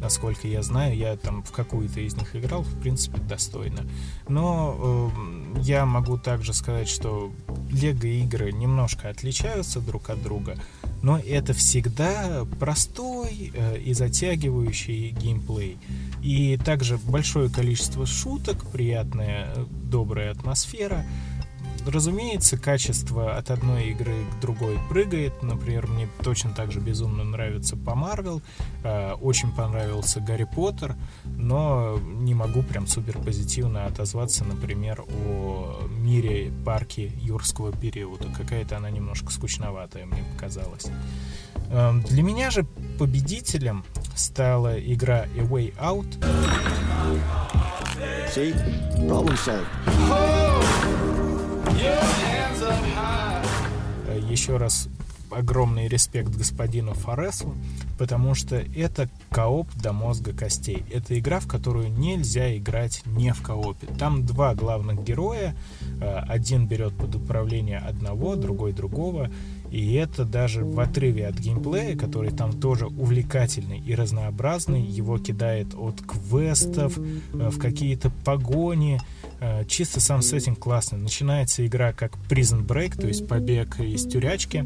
Насколько 0.00 0.46
я 0.46 0.62
знаю, 0.62 0.96
я 0.96 1.16
там 1.16 1.42
в 1.42 1.52
какую-то 1.52 2.00
из 2.00 2.14
них 2.16 2.36
играл, 2.36 2.62
в 2.62 2.80
принципе, 2.80 3.18
достойно. 3.18 3.86
Но 4.28 5.10
э, 5.56 5.60
я 5.62 5.86
могу 5.86 6.18
также 6.18 6.52
сказать, 6.52 6.88
что 6.88 7.32
Лего 7.70 8.06
игры 8.06 8.52
немножко 8.52 9.08
отличаются 9.08 9.80
друг 9.80 10.10
от 10.10 10.22
друга, 10.22 10.56
но 11.02 11.18
это 11.18 11.54
всегда 11.54 12.44
простой 12.58 13.52
э, 13.54 13.78
и 13.78 13.94
затягивающий 13.94 15.10
геймплей. 15.10 15.78
И 16.22 16.56
также 16.58 16.98
большое 16.98 17.48
количество 17.48 18.06
шуток, 18.06 18.66
приятная, 18.70 19.54
добрая 19.84 20.32
атмосфера. 20.32 21.04
Разумеется, 21.88 22.58
качество 22.58 23.36
от 23.36 23.50
одной 23.50 23.88
игры 23.88 24.14
к 24.32 24.40
другой 24.40 24.78
прыгает. 24.88 25.42
Например, 25.42 25.86
мне 25.86 26.08
точно 26.22 26.52
так 26.52 26.72
же 26.72 26.80
безумно 26.80 27.24
нравится 27.24 27.76
по 27.76 27.94
Марвел. 27.94 28.42
Э, 28.82 29.12
очень 29.12 29.52
понравился 29.52 30.20
Гарри 30.20 30.44
Поттер, 30.44 30.96
но 31.24 31.98
не 31.98 32.34
могу 32.34 32.62
прям 32.62 32.86
супер 32.86 33.18
позитивно 33.18 33.86
отозваться, 33.86 34.44
например, 34.44 35.04
о 35.24 35.86
мире 35.88 36.52
парке 36.64 37.12
юрского 37.16 37.72
периода. 37.72 38.28
Какая-то 38.36 38.76
она 38.76 38.90
немножко 38.90 39.30
скучноватая, 39.30 40.06
мне 40.06 40.24
показалась. 40.34 40.86
Эм, 41.70 42.02
для 42.02 42.22
меня 42.22 42.50
же 42.50 42.64
победителем 42.98 43.84
стала 44.14 44.78
игра 44.78 45.26
A 45.36 45.42
Way 45.42 45.74
Out. 45.78 46.06
See? 48.34 48.54
Problem 49.08 49.36
solved. 49.36 51.05
Еще 54.28 54.56
раз 54.56 54.88
огромный 55.30 55.88
респект 55.88 56.30
господину 56.30 56.94
Форесу, 56.94 57.54
потому 57.98 58.34
что 58.34 58.56
это 58.56 59.08
кооп 59.30 59.68
до 59.74 59.92
мозга 59.92 60.32
костей. 60.32 60.84
Это 60.92 61.18
игра, 61.18 61.40
в 61.40 61.46
которую 61.46 61.90
нельзя 61.90 62.56
играть 62.56 63.02
не 63.06 63.32
в 63.32 63.42
коопе. 63.42 63.86
Там 63.98 64.24
два 64.24 64.54
главных 64.54 65.02
героя, 65.02 65.54
э, 66.00 66.18
один 66.28 66.66
берет 66.66 66.96
под 66.96 67.14
управление 67.16 67.78
одного, 67.78 68.36
другой 68.36 68.72
другого, 68.72 69.30
и 69.70 69.94
это 69.94 70.24
даже 70.24 70.64
в 70.64 70.78
отрыве 70.78 71.26
от 71.26 71.36
геймплея, 71.36 71.96
который 71.96 72.30
там 72.30 72.52
тоже 72.52 72.86
увлекательный 72.86 73.80
и 73.80 73.94
разнообразный, 73.94 74.82
его 74.82 75.18
кидает 75.18 75.74
от 75.74 76.00
квестов 76.02 76.98
э, 76.98 77.02
в 77.32 77.58
какие-то 77.58 78.10
погони, 78.24 79.00
чисто 79.68 80.00
сам 80.00 80.22
сеттинг 80.22 80.58
классный. 80.58 80.98
Начинается 80.98 81.66
игра 81.66 81.92
как 81.92 82.12
Prison 82.28 82.66
Break, 82.66 83.00
то 83.00 83.06
есть 83.06 83.26
побег 83.26 83.78
из 83.80 84.06
тюрячки. 84.06 84.64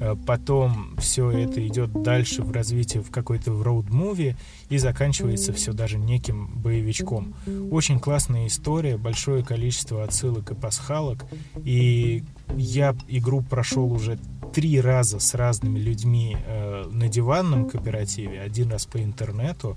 Э, 0.00 0.16
потом 0.26 0.96
все 0.98 1.30
это 1.30 1.66
идет 1.66 2.02
дальше 2.02 2.42
в 2.42 2.50
развитии 2.50 2.98
в 2.98 3.10
какой-то 3.10 3.50
роуд-муви 3.50 4.36
и 4.68 4.78
заканчивается 4.78 5.52
все 5.52 5.72
даже 5.72 5.98
неким 5.98 6.48
боевичком. 6.56 7.34
Очень 7.70 8.00
классная 8.00 8.46
история, 8.46 8.96
большое 8.96 9.44
количество 9.44 10.04
отсылок 10.04 10.50
и 10.50 10.54
пасхалок. 10.54 11.24
И 11.62 12.24
я 12.56 12.94
игру 13.08 13.42
прошел 13.42 13.92
уже 13.92 14.18
три 14.54 14.80
раза 14.80 15.18
с 15.18 15.34
разными 15.34 15.80
людьми 15.80 16.36
э, 16.46 16.84
на 16.90 17.08
диванном 17.08 17.68
кооперативе, 17.68 18.40
один 18.40 18.70
раз 18.70 18.86
по 18.86 19.02
интернету, 19.02 19.76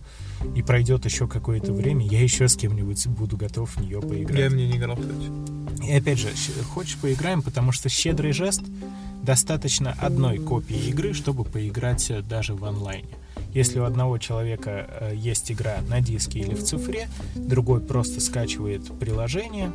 и 0.55 0.61
пройдет 0.61 1.05
еще 1.05 1.27
какое-то 1.27 1.73
время, 1.73 2.05
я 2.05 2.21
еще 2.21 2.47
с 2.47 2.55
кем-нибудь 2.55 3.07
буду 3.07 3.37
готов 3.37 3.75
в 3.75 3.81
нее 3.81 4.01
поиграть. 4.01 4.39
Я 4.39 4.49
в 4.49 4.55
нее 4.55 4.67
не 4.67 4.77
играл, 4.77 4.97
кстати. 4.97 5.87
И 5.87 5.93
опять 5.93 6.19
же, 6.19 6.29
хочешь 6.73 6.97
поиграем, 6.97 7.41
потому 7.41 7.71
что 7.71 7.89
щедрый 7.89 8.33
жест 8.33 8.61
достаточно 9.23 9.95
одной 9.99 10.39
копии 10.39 10.77
игры, 10.89 11.13
чтобы 11.13 11.43
поиграть 11.43 12.09
э, 12.09 12.21
даже 12.21 12.53
в 12.53 12.63
онлайне. 12.65 13.09
Если 13.53 13.79
у 13.79 13.83
одного 13.83 14.17
человека 14.17 14.87
э, 14.89 15.13
есть 15.15 15.51
игра 15.51 15.79
на 15.87 16.01
диске 16.01 16.39
или 16.39 16.53
в 16.53 16.63
цифре, 16.63 17.09
другой 17.35 17.81
просто 17.81 18.21
скачивает 18.21 18.87
приложение 18.99 19.71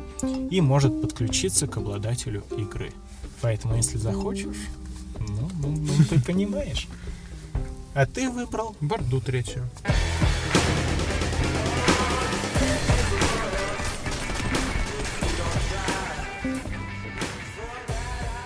и 0.49 0.61
может 0.61 1.01
подключиться 1.01 1.67
к 1.67 1.77
обладателю 1.77 2.43
игры. 2.57 2.91
Поэтому, 3.41 3.75
если 3.75 3.97
захочешь, 3.97 4.55
ну, 5.19 5.49
ну, 5.61 5.67
ну 5.69 6.05
ты 6.09 6.21
понимаешь. 6.25 6.87
А 7.93 8.05
ты 8.05 8.29
выбрал 8.29 8.75
Борду 8.81 9.21
третью. 9.21 9.69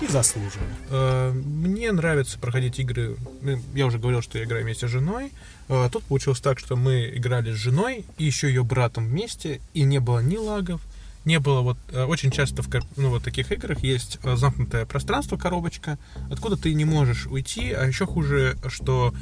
И 0.07 0.11
заслуженно. 0.11 0.65
Э, 0.89 1.31
Мне 1.31 1.91
нравится 1.91 2.37
проходить 2.39 2.79
игры. 2.79 3.17
Ну, 3.41 3.59
Я 3.73 3.85
уже 3.85 3.99
говорил, 3.99 4.21
что 4.21 4.37
я 4.37 4.45
играю 4.45 4.63
вместе 4.63 4.87
с 4.87 4.91
женой. 4.91 5.31
Э, 5.69 5.89
Тут 5.91 6.03
получилось 6.03 6.39
так, 6.39 6.59
что 6.59 6.75
мы 6.75 7.11
играли 7.15 7.51
с 7.51 7.55
женой 7.55 8.05
и 8.17 8.25
еще 8.25 8.47
ее 8.47 8.63
братом 8.63 9.07
вместе, 9.07 9.61
и 9.73 9.83
не 9.83 9.99
было 9.99 10.19
ни 10.19 10.37
лагов, 10.37 10.81
не 11.25 11.39
было 11.39 11.61
вот 11.61 11.77
э, 11.91 12.03
очень 12.03 12.31
часто 12.31 12.61
в 12.63 12.69
ну, 12.95 13.09
вот 13.09 13.23
таких 13.23 13.51
играх 13.51 13.83
есть 13.83 14.19
замкнутое 14.23 14.85
пространство, 14.85 15.37
коробочка, 15.37 15.97
откуда 16.31 16.55
ты 16.57 16.73
не 16.73 16.85
можешь 16.85 17.27
уйти, 17.27 17.71
а 17.71 17.85
еще 17.85 18.05
хуже, 18.05 18.57
что 18.67 19.13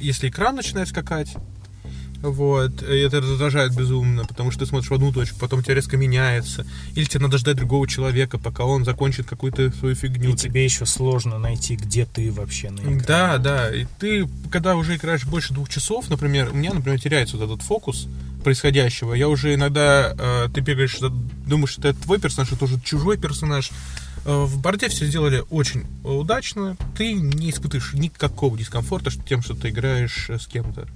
если 0.00 0.28
экран 0.28 0.56
начинает 0.56 0.88
скакать, 0.88 1.34
вот, 2.22 2.82
и 2.82 2.98
это 2.98 3.20
раздражает 3.20 3.74
безумно, 3.74 4.24
потому 4.24 4.50
что 4.50 4.60
ты 4.60 4.66
смотришь 4.66 4.90
в 4.90 4.94
одну 4.94 5.12
точку, 5.12 5.38
потом 5.38 5.62
тебя 5.62 5.74
резко 5.74 5.96
меняется, 5.96 6.66
или 6.94 7.04
тебе 7.04 7.20
надо 7.20 7.38
ждать 7.38 7.56
другого 7.56 7.88
человека, 7.88 8.38
пока 8.38 8.64
он 8.64 8.84
закончит 8.84 9.26
какую-то 9.26 9.72
свою 9.72 9.94
фигню. 9.94 10.30
И 10.30 10.36
тебе 10.36 10.64
еще 10.64 10.84
сложно 10.84 11.38
найти, 11.38 11.76
где 11.76 12.04
ты 12.04 12.30
вообще 12.30 12.70
на 12.70 12.80
экране. 12.80 13.04
Да, 13.06 13.38
да. 13.38 13.74
И 13.74 13.86
ты, 13.98 14.28
когда 14.50 14.76
уже 14.76 14.96
играешь 14.96 15.24
больше 15.24 15.54
двух 15.54 15.68
часов, 15.70 16.10
например, 16.10 16.50
у 16.52 16.56
меня, 16.56 16.74
например, 16.74 17.00
теряется 17.00 17.38
вот 17.38 17.44
этот 17.44 17.62
фокус 17.62 18.06
происходящего. 18.44 19.14
Я 19.14 19.28
уже 19.28 19.54
иногда, 19.54 20.14
э, 20.18 20.48
ты 20.52 20.60
бегаешь, 20.60 20.98
думаешь, 21.46 21.70
что 21.70 21.88
это 21.88 22.02
твой 22.02 22.18
персонаж, 22.18 22.52
это 22.52 22.64
уже 22.64 22.80
чужой 22.80 23.16
персонаж. 23.16 23.70
Э, 24.24 24.44
в 24.44 24.60
борде 24.60 24.88
все 24.88 25.06
сделали 25.06 25.42
очень 25.50 25.84
удачно. 26.04 26.76
Ты 26.96 27.14
не 27.14 27.50
испытываешь 27.50 27.94
никакого 27.94 28.58
дискомфорта 28.58 29.10
тем, 29.26 29.42
что 29.42 29.54
ты 29.54 29.70
играешь 29.70 30.28
с 30.28 30.46
кем-то. 30.46 30.86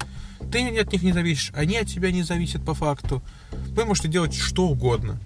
Ты 0.50 0.78
от 0.78 0.92
них 0.92 1.02
не 1.02 1.12
зависишь, 1.12 1.50
они 1.54 1.76
от 1.76 1.88
тебя 1.88 2.10
не 2.10 2.22
зависят 2.22 2.64
по 2.64 2.74
факту. 2.74 3.22
Вы 3.74 3.84
можете 3.84 4.08
делать 4.08 4.34
что 4.34 4.68
угодно. 4.68 5.18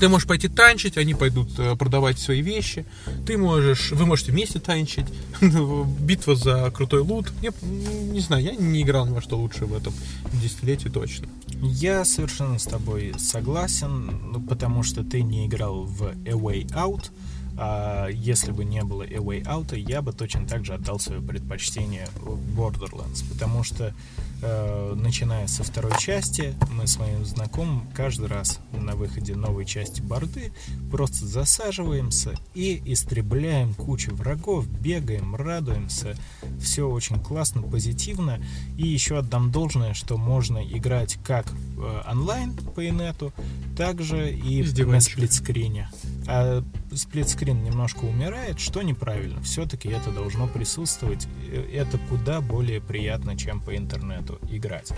Ты 0.00 0.08
можешь 0.08 0.26
пойти 0.26 0.48
танчить, 0.48 0.96
они 0.96 1.14
пойдут 1.14 1.58
э, 1.58 1.76
продавать 1.76 2.18
свои 2.18 2.40
вещи. 2.40 2.84
Ты 3.26 3.36
можешь, 3.36 3.92
вы 3.92 4.06
можете 4.06 4.32
вместе 4.32 4.58
танчить. 4.58 5.06
Битва 6.00 6.34
за 6.34 6.70
крутой 6.70 7.02
лут. 7.02 7.30
Я 7.42 7.52
не 7.62 8.20
знаю, 8.20 8.42
я 8.42 8.56
не 8.56 8.82
играл 8.82 9.06
ни 9.06 9.12
во 9.12 9.20
что 9.20 9.38
лучше 9.38 9.66
в 9.66 9.76
этом 9.76 9.92
десятилетии 10.32 10.88
точно. 10.88 11.28
Я 11.62 12.04
совершенно 12.04 12.58
с 12.58 12.64
тобой 12.64 13.14
согласен, 13.18 14.32
ну, 14.32 14.40
потому 14.40 14.82
что 14.82 15.04
ты 15.04 15.22
не 15.22 15.46
играл 15.46 15.84
в 15.84 16.02
A 16.02 16.32
Way 16.32 16.68
Out. 16.70 17.10
А 17.56 18.08
если 18.08 18.52
бы 18.52 18.64
не 18.64 18.82
было 18.82 19.02
A 19.02 19.16
Way 19.18 19.44
Out, 19.44 19.76
я 19.78 20.02
бы 20.02 20.12
точно 20.12 20.46
так 20.46 20.64
же 20.64 20.74
отдал 20.74 20.98
свое 20.98 21.20
предпочтение 21.20 22.08
Borderlands, 22.56 23.24
потому 23.30 23.62
что 23.62 23.94
начиная 24.42 25.46
со 25.46 25.62
второй 25.62 25.92
части, 25.98 26.54
мы 26.72 26.86
с 26.86 26.98
моим 26.98 27.24
знакомым 27.24 27.88
каждый 27.94 28.26
раз 28.26 28.58
на 28.72 28.96
выходе 28.96 29.36
новой 29.36 29.64
части 29.64 30.00
борды 30.00 30.52
просто 30.90 31.26
засаживаемся 31.26 32.34
и 32.54 32.82
истребляем 32.86 33.74
кучу 33.74 34.14
врагов, 34.14 34.66
бегаем, 34.68 35.34
радуемся, 35.34 36.16
все 36.60 36.88
очень 36.88 37.20
классно, 37.20 37.62
позитивно, 37.62 38.40
и 38.76 38.86
еще 38.86 39.18
отдам 39.18 39.52
должное, 39.52 39.94
что 39.94 40.16
можно 40.16 40.58
играть 40.58 41.18
как 41.24 41.46
э, 41.50 42.02
онлайн 42.10 42.54
по 42.54 42.86
инету, 42.86 43.32
так 43.76 44.02
же 44.02 44.32
и 44.32 44.62
на 44.84 45.00
сплитскрине. 45.00 45.90
А 46.26 46.62
сплитскрин 46.94 47.62
немножко 47.64 48.04
умирает, 48.04 48.60
что 48.60 48.82
неправильно. 48.82 49.40
Все-таки 49.42 49.88
это 49.88 50.10
должно 50.10 50.46
присутствовать. 50.46 51.26
Это 51.72 51.98
куда 52.08 52.40
более 52.40 52.80
приятно, 52.80 53.36
чем 53.36 53.60
по 53.60 53.76
интернету 53.76 54.31
играть. 54.50 54.92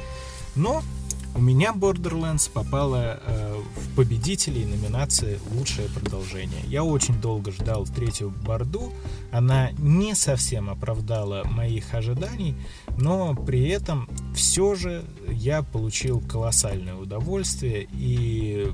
Но 0.55 0.83
у 1.35 1.41
меня 1.41 1.73
Borderlands 1.73 2.49
попала 2.51 3.21
э, 3.27 3.61
в 3.77 3.97
победителей 3.97 4.65
номинации 4.65 5.41
«Лучшее 5.53 5.89
продолжение». 5.89 6.61
Я 6.69 6.85
очень 6.85 7.21
долго 7.21 7.51
ждал 7.51 7.87
третью 7.87 8.31
борду. 8.31 8.93
Она 9.33 9.73
не 9.79 10.15
совсем 10.15 10.71
оправдала 10.71 11.43
моих 11.45 11.93
ожиданий, 11.93 12.55
но 12.97 13.35
при 13.35 13.69
этом 13.69 14.09
все 14.35 14.77
же 14.77 15.05
я 15.29 15.63
получил 15.63 16.21
колоссальное 16.21 16.95
удовольствие 16.95 17.89
и... 17.93 18.73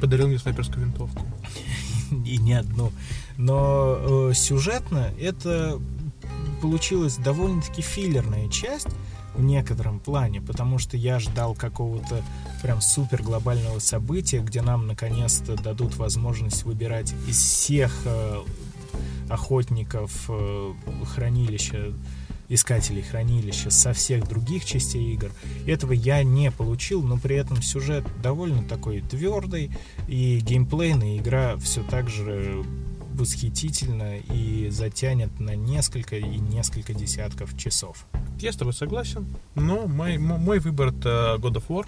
Подарил 0.00 0.28
мне 0.28 0.38
снайперскую 0.38 0.84
винтовку. 0.84 1.22
и 2.24 2.36
не 2.38 2.54
одну. 2.54 2.92
Но 3.36 3.96
э, 3.98 4.32
сюжетно 4.34 5.10
это 5.20 5.80
получилась 6.62 7.16
довольно-таки 7.16 7.82
филлерная 7.82 8.48
часть 8.48 8.88
в 9.36 9.42
некотором 9.42 10.00
плане, 10.00 10.40
потому 10.40 10.78
что 10.78 10.96
я 10.96 11.18
ждал 11.18 11.54
какого-то 11.54 12.22
прям 12.62 12.80
супер 12.80 13.22
глобального 13.22 13.78
события, 13.78 14.40
где 14.40 14.62
нам 14.62 14.86
наконец-то 14.86 15.56
дадут 15.56 15.96
возможность 15.96 16.64
выбирать 16.64 17.14
из 17.28 17.38
всех 17.38 17.92
э, 18.04 18.42
охотников 19.28 20.26
э, 20.28 20.72
хранилища 21.14 21.92
искателей 22.48 23.02
хранилища 23.02 23.70
со 23.70 23.92
всех 23.92 24.28
других 24.28 24.64
частей 24.64 25.12
игр. 25.14 25.30
Этого 25.66 25.92
я 25.92 26.22
не 26.22 26.50
получил, 26.50 27.02
но 27.02 27.18
при 27.18 27.36
этом 27.36 27.62
сюжет 27.62 28.04
довольно 28.22 28.62
такой 28.62 29.00
твердый, 29.00 29.70
и 30.06 30.38
геймплейная 30.38 31.18
игра 31.18 31.56
все 31.56 31.82
так 31.82 32.08
же 32.08 32.64
восхитительно 33.16 34.18
и 34.18 34.68
затянет 34.70 35.40
на 35.40 35.56
несколько 35.56 36.16
и 36.16 36.38
несколько 36.38 36.94
десятков 36.94 37.56
часов. 37.56 38.06
Я 38.40 38.52
с 38.52 38.56
тобой 38.56 38.74
согласен, 38.74 39.26
но 39.54 39.86
мой, 39.86 40.18
мой 40.18 40.58
выбор 40.58 40.88
это 40.88 41.36
God 41.38 41.54
of 41.54 41.64
War. 41.68 41.86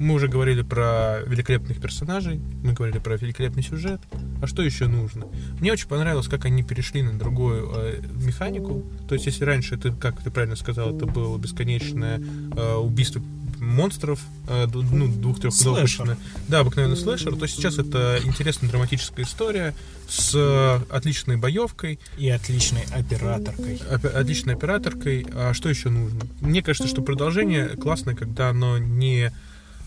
Мы 0.00 0.14
уже 0.14 0.26
говорили 0.26 0.62
про 0.62 1.20
великолепных 1.24 1.80
персонажей, 1.80 2.40
мы 2.64 2.72
говорили 2.72 2.98
про 2.98 3.16
великолепный 3.16 3.62
сюжет. 3.62 4.00
А 4.42 4.48
что 4.48 4.62
еще 4.62 4.88
нужно? 4.88 5.26
Мне 5.60 5.72
очень 5.72 5.86
понравилось, 5.86 6.26
как 6.26 6.46
они 6.46 6.64
перешли 6.64 7.02
на 7.02 7.16
другую 7.16 7.70
э, 7.72 8.00
механику. 8.12 8.82
То 9.08 9.14
есть, 9.14 9.26
если 9.26 9.44
раньше, 9.44 9.76
это, 9.76 9.92
как 9.92 10.20
ты 10.20 10.32
правильно 10.32 10.56
сказал, 10.56 10.96
это 10.96 11.06
было 11.06 11.38
бесконечное 11.38 12.18
э, 12.18 12.74
убийство 12.74 13.22
монстров, 13.64 14.20
э, 14.48 14.66
ну, 14.72 15.08
двух-трехкнопочное. 15.08 16.16
Да, 16.48 16.60
обыкновенный 16.60 16.96
слэшер, 16.96 17.36
то 17.36 17.46
сейчас 17.46 17.78
это 17.78 18.20
интересная 18.24 18.70
драматическая 18.70 19.24
история 19.24 19.74
с 20.08 20.32
э, 20.34 20.80
отличной 20.90 21.36
боевкой. 21.36 21.98
И 22.18 22.28
отличной 22.28 22.84
операторкой. 22.92 23.80
Опе- 23.90 24.08
отличной 24.08 24.54
операторкой. 24.54 25.26
А 25.32 25.54
что 25.54 25.68
еще 25.68 25.88
нужно? 25.90 26.20
Мне 26.40 26.62
кажется, 26.62 26.88
что 26.88 27.02
продолжение 27.02 27.68
классное, 27.68 28.14
когда 28.14 28.50
оно 28.50 28.78
не 28.78 29.32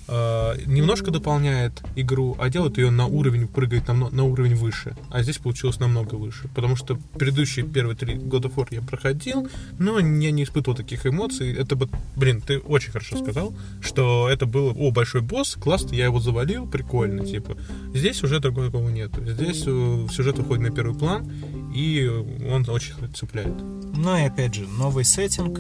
э, 0.07 0.55
немножко 0.65 1.11
дополняет 1.11 1.83
игру, 1.95 2.35
а 2.39 2.49
делает 2.49 2.77
ее 2.77 2.89
на 2.89 3.05
уровень, 3.05 3.47
прыгает 3.47 3.87
на, 3.87 3.93
на 3.93 4.23
уровень 4.23 4.55
выше. 4.55 4.95
А 5.09 5.23
здесь 5.23 5.37
получилось 5.37 5.79
намного 5.79 6.15
выше. 6.15 6.49
Потому 6.55 6.75
что 6.75 6.97
предыдущие 7.17 7.65
первые 7.65 7.95
три 7.95 8.15
God 8.15 8.43
of 8.43 8.55
War 8.55 8.67
я 8.71 8.81
проходил, 8.81 9.47
но 9.79 9.99
я 9.99 10.31
не 10.31 10.43
испытывал 10.43 10.75
таких 10.75 11.05
эмоций. 11.05 11.53
Это 11.53 11.75
бы, 11.75 11.89
блин, 12.15 12.41
ты 12.41 12.59
очень 12.59 12.91
хорошо 12.91 13.17
сказал, 13.17 13.53
что 13.81 14.29
это 14.29 14.45
было, 14.45 14.71
о, 14.71 14.91
большой 14.91 15.21
босс, 15.21 15.55
классно, 15.55 15.95
я 15.95 16.05
его 16.05 16.19
завалил, 16.19 16.67
прикольно, 16.67 17.25
типа. 17.25 17.57
Здесь 17.93 18.23
уже 18.23 18.39
такого 18.39 18.89
нет. 18.89 19.11
Здесь 19.25 19.63
э, 19.65 20.07
сюжет 20.11 20.37
выходит 20.37 20.69
на 20.69 20.75
первый 20.75 20.97
план, 20.97 21.31
и 21.73 22.07
он 22.07 22.65
очень 22.69 22.93
цепляет. 23.13 23.55
Ну 23.95 24.15
и 24.17 24.21
опять 24.21 24.53
же, 24.53 24.67
новый 24.67 25.05
сеттинг, 25.05 25.59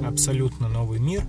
абсолютно 0.00 0.68
новый 0.68 0.98
мир, 0.98 1.24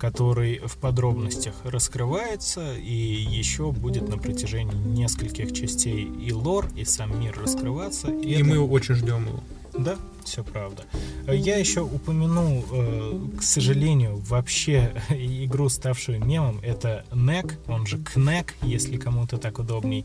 который 0.00 0.58
в 0.66 0.78
подробностях 0.78 1.54
раскрывается 1.64 2.74
и 2.74 2.92
еще 2.94 3.70
будет 3.70 4.08
на 4.08 4.16
протяжении 4.16 4.74
нескольких 4.74 5.52
частей 5.52 6.04
и 6.26 6.32
лор, 6.32 6.66
и 6.74 6.84
сам 6.86 7.20
мир 7.20 7.38
раскрываться. 7.38 8.08
И, 8.10 8.32
это- 8.32 8.44
мы 8.44 8.58
очень 8.60 8.94
ждем 8.94 9.26
его. 9.26 9.40
Да, 9.78 9.96
все 10.24 10.42
правда. 10.42 10.84
Я 11.28 11.58
еще 11.58 11.82
упомяну, 11.82 12.64
э, 12.72 13.20
к 13.38 13.42
сожалению, 13.42 14.16
вообще 14.28 14.92
игру, 15.10 15.68
ставшую 15.68 16.24
мемом, 16.24 16.58
это 16.62 17.04
NEC, 17.12 17.52
он 17.68 17.86
же 17.86 17.98
KNEC, 17.98 18.46
если 18.62 18.96
кому-то 18.96 19.36
так 19.38 19.58
удобней. 19.58 20.04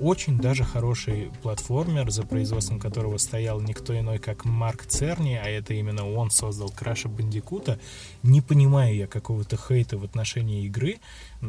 Очень 0.00 0.38
даже 0.38 0.64
хороший 0.64 1.30
платформер, 1.42 2.10
за 2.10 2.24
производством 2.24 2.80
которого 2.80 3.18
стоял 3.18 3.60
никто 3.60 3.98
иной, 3.98 4.18
как 4.18 4.44
Марк 4.44 4.86
Церни, 4.86 5.34
а 5.34 5.48
это 5.48 5.74
именно 5.74 6.08
он 6.10 6.30
создал 6.30 6.70
Краша 6.70 7.08
Бандикута. 7.08 7.78
Не 8.22 8.40
понимаю 8.40 8.94
я 8.94 9.06
какого-то 9.06 9.56
хейта 9.56 9.96
в 9.96 10.04
отношении 10.04 10.66
игры. 10.66 10.98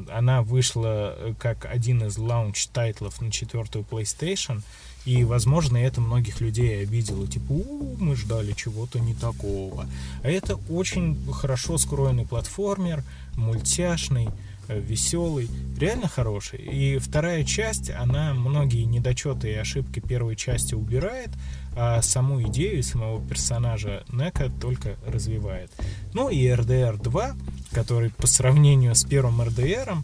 Она 0.09 0.43
вышла 0.43 1.15
э, 1.17 1.33
как 1.39 1.65
один 1.65 2.03
из 2.03 2.17
launch 2.17 2.62
title'ов 2.62 3.21
на 3.21 3.31
четвертую 3.31 3.85
PlayStation, 3.89 4.61
и, 5.05 5.23
возможно, 5.23 5.77
это 5.77 6.01
многих 6.01 6.41
людей 6.41 6.81
обидело. 6.81 7.27
Типа, 7.27 7.51
«У, 7.51 7.95
мы 7.97 8.15
ждали 8.15 8.53
чего-то 8.53 8.99
не 8.99 9.13
такого. 9.13 9.87
А 10.23 10.29
это 10.29 10.55
очень 10.69 11.17
хорошо 11.31 11.77
скроенный 11.77 12.25
платформер, 12.25 13.03
мультяшный, 13.35 14.29
веселый, 14.67 15.49
реально 15.77 16.07
хороший. 16.07 16.59
И 16.59 16.97
вторая 16.97 17.43
часть, 17.43 17.89
она 17.89 18.33
многие 18.33 18.83
недочеты 18.83 19.51
и 19.51 19.55
ошибки 19.55 19.99
первой 19.99 20.35
части 20.35 20.73
убирает, 20.73 21.29
а 21.75 22.01
саму 22.01 22.41
идею 22.43 22.83
самого 22.83 23.21
персонажа 23.21 24.03
Нека 24.09 24.49
только 24.61 24.95
развивает. 25.05 25.71
Ну 26.13 26.29
и 26.29 26.45
RDR 26.45 27.01
2, 27.01 27.35
который 27.71 28.09
по 28.11 28.27
сравнению 28.27 28.95
с 28.95 29.03
первым 29.03 29.41
RDR, 29.41 29.97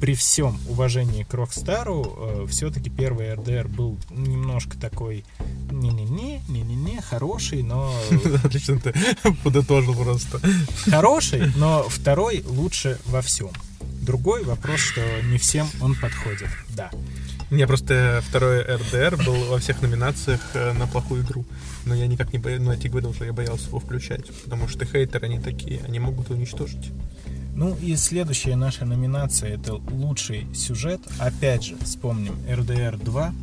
при 0.00 0.14
всем 0.14 0.58
уважении 0.68 1.24
к 1.24 1.34
Рокстару, 1.34 2.16
э, 2.16 2.46
все-таки 2.48 2.88
первый 2.88 3.26
RDR 3.34 3.68
был 3.68 3.98
немножко 4.10 4.78
такой 4.78 5.24
не-не-не, 5.70 6.40
не-не-не, 6.48 7.00
хороший, 7.00 7.62
но... 7.62 7.92
Отлично 8.44 8.78
ты 8.78 8.94
подытожил 9.44 9.94
просто. 9.94 10.40
Хороший, 10.86 11.52
но 11.56 11.82
второй 11.88 12.44
лучше 12.46 12.98
во 13.06 13.22
всем. 13.22 13.50
Другой 14.08 14.42
вопрос, 14.42 14.80
что 14.80 15.02
не 15.24 15.36
всем 15.36 15.68
он 15.82 15.94
подходит. 15.94 16.48
Да. 16.70 16.90
У 17.50 17.54
меня 17.54 17.66
просто 17.66 18.22
второй 18.26 18.62
РДР 18.62 19.22
был 19.22 19.44
во 19.50 19.58
всех 19.58 19.82
номинациях 19.82 20.40
э, 20.54 20.72
на 20.72 20.86
плохую 20.86 21.22
игру. 21.24 21.44
Но 21.84 21.94
я 21.94 22.06
никак 22.06 22.32
не 22.32 22.38
боялся, 22.38 22.64
ну, 22.64 22.72
я 22.72 22.78
тебе 22.78 23.12
что 23.12 23.26
я 23.26 23.34
боялся 23.34 23.66
его 23.66 23.80
включать. 23.80 24.24
Потому 24.44 24.66
что 24.66 24.86
хейтеры, 24.86 25.26
они 25.26 25.38
такие, 25.38 25.82
они 25.86 25.98
могут 25.98 26.30
уничтожить. 26.30 26.90
Ну 27.54 27.76
и 27.82 27.96
следующая 27.96 28.56
наша 28.56 28.86
номинация 28.86 29.56
это 29.56 29.74
лучший 29.74 30.46
сюжет. 30.54 31.02
Опять 31.18 31.64
же, 31.64 31.76
вспомним 31.76 32.32
RDR 32.48 32.96
2, 32.96 33.34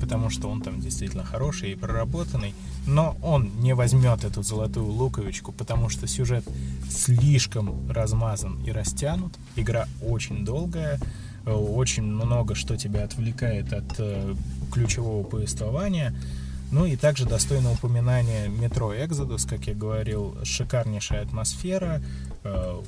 потому 0.00 0.30
что 0.30 0.48
он 0.48 0.62
там 0.62 0.80
действительно 0.80 1.22
хороший 1.22 1.70
и 1.70 1.74
проработанный. 1.76 2.54
Но 2.86 3.16
он 3.20 3.50
не 3.60 3.74
возьмет 3.74 4.24
эту 4.24 4.42
золотую 4.42 4.86
луковичку, 4.86 5.52
потому 5.52 5.88
что 5.88 6.06
сюжет 6.06 6.44
слишком 6.88 7.90
размазан 7.90 8.62
и 8.64 8.70
растянут. 8.70 9.34
Игра 9.56 9.86
очень 10.00 10.44
долгая, 10.44 11.00
э, 11.44 11.52
очень 11.52 12.04
много 12.04 12.54
что 12.54 12.76
тебя 12.76 13.04
отвлекает 13.04 13.72
от 13.72 13.96
э, 13.98 14.34
ключевого 14.72 15.24
повествования. 15.24 16.14
Ну 16.72 16.84
и 16.84 16.96
также 16.96 17.26
достойно 17.26 17.72
упоминания 17.72 18.48
метро 18.48 18.92
Exodus, 18.92 19.48
как 19.48 19.66
я 19.66 19.74
говорил, 19.74 20.36
шикарнейшая 20.44 21.22
атмосфера 21.22 22.02
э, 22.42 22.82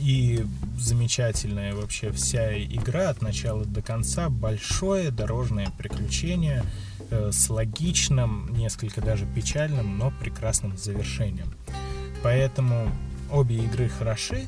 и 0.00 0.44
замечательная 0.78 1.74
вообще 1.74 2.10
вся 2.12 2.56
игра 2.58 3.10
от 3.10 3.22
начала 3.22 3.64
до 3.64 3.80
конца, 3.80 4.28
большое 4.28 5.10
дорожное 5.10 5.70
приключение 5.78 6.64
с 7.10 7.50
логичным, 7.50 8.48
несколько 8.56 9.00
даже 9.00 9.26
печальным, 9.26 9.98
но 9.98 10.12
прекрасным 10.20 10.76
завершением. 10.76 11.52
Поэтому 12.22 12.90
обе 13.30 13.56
игры 13.56 13.88
хороши, 13.88 14.46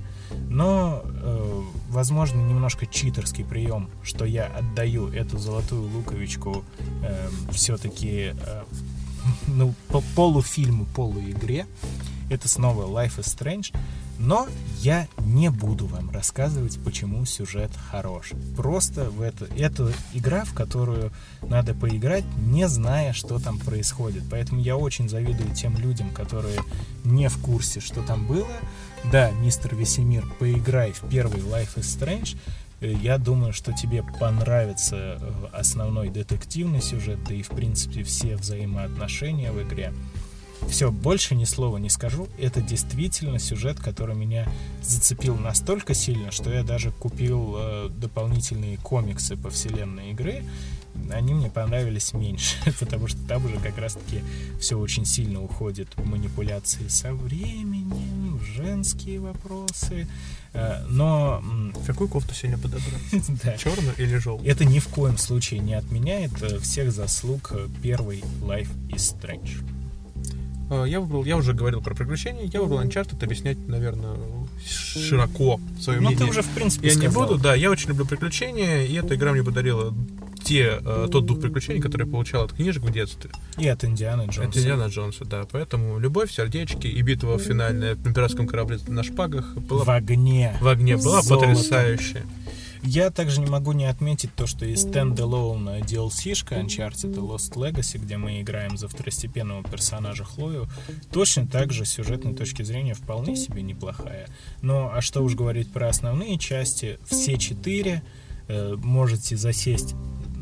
но, 0.48 1.02
э, 1.04 1.62
возможно, 1.88 2.38
немножко 2.38 2.86
читерский 2.86 3.44
прием, 3.44 3.90
что 4.02 4.24
я 4.24 4.46
отдаю 4.46 5.08
эту 5.08 5.38
золотую 5.38 5.88
луковичку 5.90 6.64
э, 7.02 7.28
все-таки 7.52 8.34
э, 8.34 8.64
ну, 9.46 9.74
по 9.88 10.02
полуфильму, 10.14 10.86
полуигре. 10.86 11.66
Это 12.30 12.48
снова 12.48 12.86
Life 12.86 13.18
is 13.18 13.24
Strange. 13.24 13.74
Но 14.18 14.48
я 14.80 15.06
не 15.18 15.50
буду 15.50 15.86
вам 15.86 16.10
рассказывать, 16.10 16.78
почему 16.84 17.24
сюжет 17.24 17.70
хорош. 17.90 18.32
Просто 18.56 19.10
в 19.10 19.22
это, 19.22 19.46
это 19.56 19.92
игра, 20.12 20.44
в 20.44 20.54
которую 20.54 21.12
надо 21.42 21.74
поиграть, 21.74 22.24
не 22.38 22.68
зная, 22.68 23.12
что 23.12 23.38
там 23.38 23.58
происходит. 23.58 24.24
Поэтому 24.30 24.60
я 24.60 24.76
очень 24.76 25.08
завидую 25.08 25.54
тем 25.54 25.76
людям, 25.76 26.10
которые 26.10 26.58
не 27.04 27.28
в 27.28 27.38
курсе, 27.38 27.80
что 27.80 28.02
там 28.02 28.26
было. 28.26 28.48
Да, 29.12 29.30
мистер 29.30 29.74
Весемир, 29.76 30.24
поиграй 30.38 30.92
в 30.92 31.08
первый 31.08 31.40
Life 31.40 31.76
is 31.76 31.82
Strange. 31.82 32.36
Э, 32.80 32.92
Я 32.92 33.18
думаю, 33.18 33.52
что 33.52 33.72
тебе 33.72 34.02
понравится 34.18 34.96
э, 35.20 35.46
основной 35.52 36.08
детективный 36.08 36.80
сюжет, 36.80 37.22
да 37.24 37.34
и 37.34 37.42
в 37.42 37.48
принципе 37.50 38.02
все 38.02 38.36
взаимоотношения 38.36 39.52
в 39.52 39.62
игре. 39.62 39.92
Все, 40.68 40.90
больше 40.90 41.34
ни 41.34 41.44
слова 41.44 41.78
не 41.78 41.90
скажу. 41.90 42.28
Это 42.38 42.60
действительно 42.60 43.38
сюжет, 43.38 43.78
который 43.78 44.14
меня 44.14 44.46
зацепил 44.82 45.36
настолько 45.36 45.94
сильно, 45.94 46.30
что 46.30 46.52
я 46.52 46.62
даже 46.62 46.90
купил 46.90 47.54
э, 47.56 47.88
дополнительные 47.90 48.76
комиксы 48.78 49.36
по 49.36 49.50
вселенной 49.50 50.10
игры. 50.10 50.42
Они 51.10 51.32
мне 51.32 51.48
понравились 51.48 52.12
меньше, 52.12 52.56
потому 52.80 53.06
что 53.06 53.18
там 53.26 53.44
уже 53.46 53.56
как 53.56 53.78
раз-таки 53.78 54.22
все 54.60 54.78
очень 54.78 55.04
сильно 55.04 55.42
уходит 55.42 55.88
в 55.96 56.04
манипуляции 56.04 56.88
со 56.88 57.14
временем, 57.14 58.38
в 58.38 58.44
женские 58.44 59.20
вопросы. 59.20 60.06
Э, 60.52 60.84
Но... 60.88 61.42
Какую 61.86 62.08
кофту 62.08 62.34
сегодня 62.34 62.58
подобрать? 62.58 62.88
Да. 63.44 63.56
Черную 63.56 63.94
или 63.96 64.16
желтую? 64.16 64.50
Это 64.50 64.64
ни 64.64 64.78
в 64.78 64.88
коем 64.88 65.16
случае 65.18 65.60
не 65.60 65.74
отменяет 65.74 66.42
э, 66.42 66.58
всех 66.58 66.92
заслуг 66.92 67.52
э, 67.54 67.68
первой 67.82 68.22
Life 68.42 68.68
is 68.88 69.14
Strange. 69.16 69.77
Э, 70.70 70.84
Я 70.86 71.00
выбрал, 71.00 71.24
я 71.24 71.36
уже 71.36 71.52
говорил 71.54 71.80
про 71.80 71.94
приключения, 71.94 72.44
я 72.44 72.60
выбрал 72.60 72.80
Uncharted 72.82 73.22
объяснять, 73.24 73.58
наверное, 73.68 74.16
широко 74.66 75.60
свое 75.80 76.00
Ну, 76.00 76.08
ты 76.10 76.14
мнение. 76.16 76.30
уже, 76.30 76.42
в 76.42 76.48
принципе, 76.50 76.88
Я 76.88 76.94
не 76.94 77.00
сказал. 77.02 77.26
буду, 77.26 77.38
да, 77.40 77.54
я 77.54 77.70
очень 77.70 77.88
люблю 77.88 78.04
приключения, 78.06 78.84
и 78.84 78.94
эта 78.94 79.14
игра 79.14 79.32
мне 79.32 79.42
подарила 79.42 79.94
те, 80.42 80.78
э, 80.80 81.08
тот 81.10 81.26
дух 81.26 81.40
приключений, 81.40 81.80
который 81.80 82.06
я 82.06 82.10
получал 82.12 82.44
от 82.44 82.52
книжек 82.52 82.82
в 82.82 82.90
детстве. 82.92 83.30
И 83.58 83.66
от 83.68 83.84
Индианы 83.84 84.22
Джонса. 84.30 84.42
От 84.44 84.56
Индиана 84.56 84.86
Джонса, 84.86 85.24
да. 85.24 85.44
Поэтому 85.50 85.98
любовь, 85.98 86.30
сердечки 86.32 86.86
и 86.86 87.02
битва 87.02 87.38
финальная 87.38 87.94
в 87.96 88.06
императорском 88.06 88.46
корабле 88.46 88.78
на 88.88 89.02
шпагах 89.02 89.54
была... 89.56 89.84
В 89.84 89.90
огне. 89.90 90.56
В 90.60 90.68
огне 90.68 90.96
была 90.96 91.22
Золото. 91.22 91.46
потрясающая. 91.48 92.24
Я 92.82 93.10
также 93.10 93.40
не 93.40 93.46
могу 93.46 93.72
не 93.72 93.86
отметить 93.86 94.34
то, 94.34 94.46
что 94.46 94.64
и 94.64 94.74
стендалone 94.74 95.80
DLC-шка 95.80 96.60
Uncharted 96.60 97.14
Lost 97.14 97.54
Legacy, 97.54 97.98
где 97.98 98.16
мы 98.16 98.40
играем 98.40 98.76
за 98.76 98.88
второстепенного 98.88 99.62
персонажа 99.62 100.24
Хлою, 100.24 100.68
точно 101.10 101.46
так 101.46 101.72
же 101.72 101.84
с 101.84 101.90
сюжетной 101.90 102.34
точки 102.34 102.62
зрения 102.62 102.94
вполне 102.94 103.36
себе 103.36 103.62
неплохая. 103.62 104.28
Ну, 104.62 104.90
а 104.92 105.00
что 105.00 105.22
уж 105.22 105.34
говорить 105.34 105.72
про 105.72 105.88
основные 105.88 106.38
части, 106.38 106.98
все 107.06 107.36
четыре 107.36 108.02
э, 108.48 108.76
можете 108.76 109.36
засесть 109.36 109.94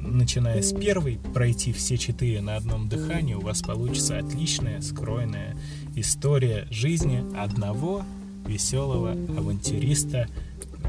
начиная 0.06 0.62
с 0.62 0.72
первой, 0.72 1.18
пройти 1.34 1.72
все 1.72 1.98
четыре 1.98 2.40
на 2.40 2.56
одном 2.56 2.88
дыхании, 2.88 3.34
у 3.34 3.40
вас 3.40 3.62
получится 3.62 4.18
отличная, 4.18 4.80
скроенная 4.80 5.56
история 5.94 6.66
жизни 6.70 7.24
одного 7.36 8.04
веселого 8.46 9.12
авантюриста, 9.12 10.28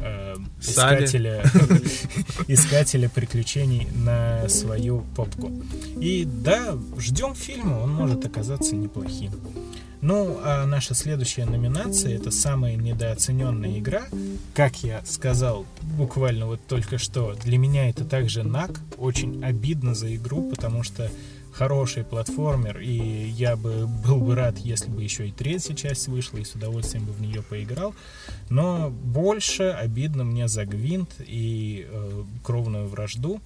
э, 0.01 0.35
искателя, 0.61 1.43
искателя 2.47 3.09
приключений 3.09 3.87
на 3.93 4.47
свою 4.49 5.03
попку. 5.15 5.51
И 5.99 6.25
да, 6.25 6.77
ждем 6.97 7.35
фильма, 7.35 7.79
он 7.79 7.91
может 7.93 8.25
оказаться 8.25 8.75
неплохим. 8.75 9.31
Ну, 10.01 10.37
а 10.43 10.65
наша 10.65 10.93
следующая 10.93 11.45
номинация 11.45 12.15
это 12.15 12.29
самая 12.29 12.75
недооцененная 12.75 13.79
игра. 13.79 14.03
Как 14.53 14.83
я 14.83 15.03
сказал 15.05 15.65
буквально 15.81 16.45
вот 16.45 16.61
только 16.67 16.97
что, 16.99 17.33
для 17.43 17.57
меня 17.57 17.89
это 17.89 18.05
также 18.05 18.43
НАК. 18.43 18.79
Очень 18.97 19.43
обидно 19.43 19.95
за 19.95 20.15
игру, 20.15 20.49
потому 20.49 20.83
что 20.83 21.09
хороший 21.57 22.03
платформер, 22.03 22.79
и 22.79 23.29
я 23.29 23.55
бы 23.55 23.87
был 24.05 24.19
бы 24.19 24.35
рад, 24.35 24.57
если 24.59 24.89
бы 24.89 25.03
еще 25.03 25.27
и 25.27 25.31
третья 25.31 25.73
часть 25.73 26.07
вышла, 26.07 26.37
и 26.37 26.43
с 26.43 26.53
удовольствием 26.53 27.05
бы 27.05 27.11
в 27.11 27.21
нее 27.21 27.41
поиграл. 27.41 27.95
Но 28.49 28.89
больше 28.89 29.63
обидно 29.63 30.23
мне 30.23 30.47
за 30.47 30.65
Гвинт 30.65 31.15
и 31.19 31.87
э, 31.89 32.23
Кровную 32.43 32.87
вражду, 32.87 33.41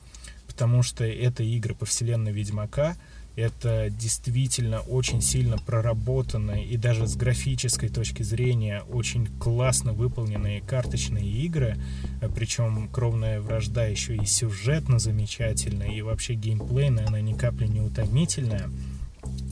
потому 0.48 0.84
что 0.84 1.06
это 1.06 1.44
игры 1.44 1.74
по 1.74 1.86
вселенной 1.86 2.32
Ведьмака, 2.32 2.96
это 3.42 3.90
действительно 3.90 4.80
очень 4.82 5.22
сильно 5.22 5.58
проработанные 5.58 6.66
и 6.66 6.78
даже 6.78 7.08
с 7.08 7.16
графической 7.16 7.90
точки 7.90 8.24
зрения 8.24 8.84
очень 8.90 9.28
классно 9.40 9.94
выполненные 9.94 10.62
карточные 10.62 11.26
игры. 11.26 11.78
А 12.22 12.30
Причем 12.30 12.88
кровная 12.90 13.42
вражда 13.42 13.86
еще 13.86 14.16
и 14.16 14.26
сюжетно 14.26 15.00
замечательная, 15.00 15.90
и 15.90 16.02
вообще 16.02 16.36
геймплейная, 16.36 17.08
она 17.08 17.20
ни 17.22 17.34
капли 17.34 17.68
не 17.68 17.82
утомительная. 17.82 18.70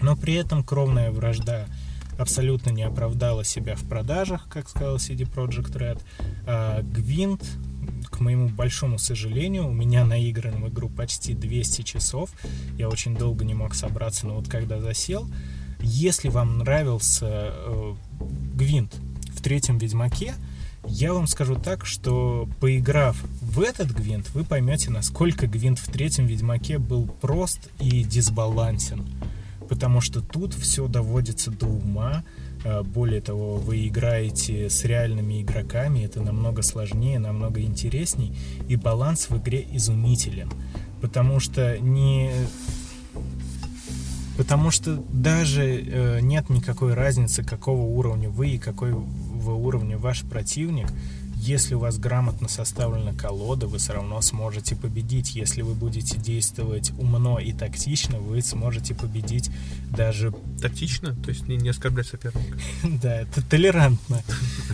Но 0.02 0.16
при 0.16 0.36
этом 0.36 0.64
кровная 0.64 1.12
вражда 1.12 1.68
абсолютно 2.18 2.70
не 2.70 2.84
оправдала 2.84 3.44
себя 3.44 3.76
в 3.76 3.84
продажах, 3.88 4.48
как 4.50 4.70
сказал 4.70 4.98
CD 4.98 5.22
Projekt 5.22 5.74
Red. 5.74 6.02
А 6.46 6.82
Гвинт 6.82 7.44
к 8.20 8.22
моему 8.22 8.50
большому 8.50 9.00
сожалению, 9.00 9.70
у 9.70 9.72
меня 9.72 10.04
наиграно 10.04 10.58
в 10.58 10.68
игру 10.68 10.90
почти 10.90 11.34
200 11.34 11.84
часов. 11.84 12.30
Я 12.78 12.90
очень 12.90 13.16
долго 13.16 13.46
не 13.46 13.54
мог 13.54 13.74
собраться, 13.74 14.28
но 14.28 14.36
вот 14.36 14.50
когда 14.50 14.82
засел, 14.82 15.26
если 15.80 16.28
вам 16.28 16.58
нравился 16.58 17.54
э, 17.54 17.96
Гвинт 18.56 18.94
в 19.30 19.42
третьем 19.42 19.78
Ведьмаке, 19.78 20.34
я 20.86 21.14
вам 21.14 21.28
скажу 21.28 21.56
так, 21.56 21.86
что 21.86 22.50
поиграв 22.60 23.16
в 23.40 23.62
этот 23.62 23.92
Гвинт, 23.92 24.30
вы 24.32 24.44
поймете, 24.44 24.92
насколько 24.92 25.48
Гвинт 25.48 25.80
в 25.80 25.90
третьем 25.90 26.26
Ведьмаке 26.26 26.78
был 26.78 27.08
прост 27.08 27.70
и 27.80 28.04
дисбалансен. 28.04 29.08
Потому 29.70 30.02
что 30.02 30.20
тут 30.20 30.54
все 30.54 30.90
доводится 30.90 31.52
до 31.52 31.68
ума, 31.68 32.26
более 32.94 33.22
того, 33.22 33.56
вы 33.56 33.88
играете 33.88 34.70
с 34.70 34.84
реальными 34.84 35.42
игроками, 35.42 36.04
это 36.04 36.22
намного 36.22 36.62
сложнее, 36.62 37.20
намного 37.20 37.62
интересней, 37.62 38.36
и 38.68 38.76
баланс 38.76 39.30
в 39.30 39.38
игре 39.38 39.66
изумителен. 39.74 40.50
Потому 41.02 41.40
что 41.40 41.80
не... 41.80 42.32
Потому 44.38 44.72
что 44.72 45.04
даже 45.12 45.64
э, 45.66 46.20
нет 46.22 46.50
никакой 46.50 46.94
разницы, 46.94 47.44
какого 47.44 47.82
уровня 47.82 48.30
вы 48.30 48.52
и 48.52 48.58
какого 48.58 49.54
уровня 49.54 49.98
ваш 49.98 50.22
противник 50.22 50.88
если 51.40 51.74
у 51.74 51.80
вас 51.80 51.98
грамотно 51.98 52.50
составлена 52.50 53.14
колода, 53.14 53.66
вы 53.68 53.78
все 53.78 53.94
равно 53.94 54.22
сможете 54.22 54.76
победить. 54.76 55.36
Если 55.36 55.62
вы 55.62 55.74
будете 55.74 56.18
действовать 56.18 56.92
умно 56.98 57.40
и 57.40 57.54
тактично, 57.54 58.20
вы 58.20 58.42
сможете 58.42 58.94
победить 58.94 59.50
даже... 59.90 60.34
Тактично? 60.62 61.16
То 61.16 61.30
есть 61.30 61.48
не, 61.48 61.56
не 61.56 61.70
оскорблять 61.70 62.08
соперника? 62.08 62.60
Да, 63.02 63.22
это 63.22 63.42
толерантно. 63.42 64.22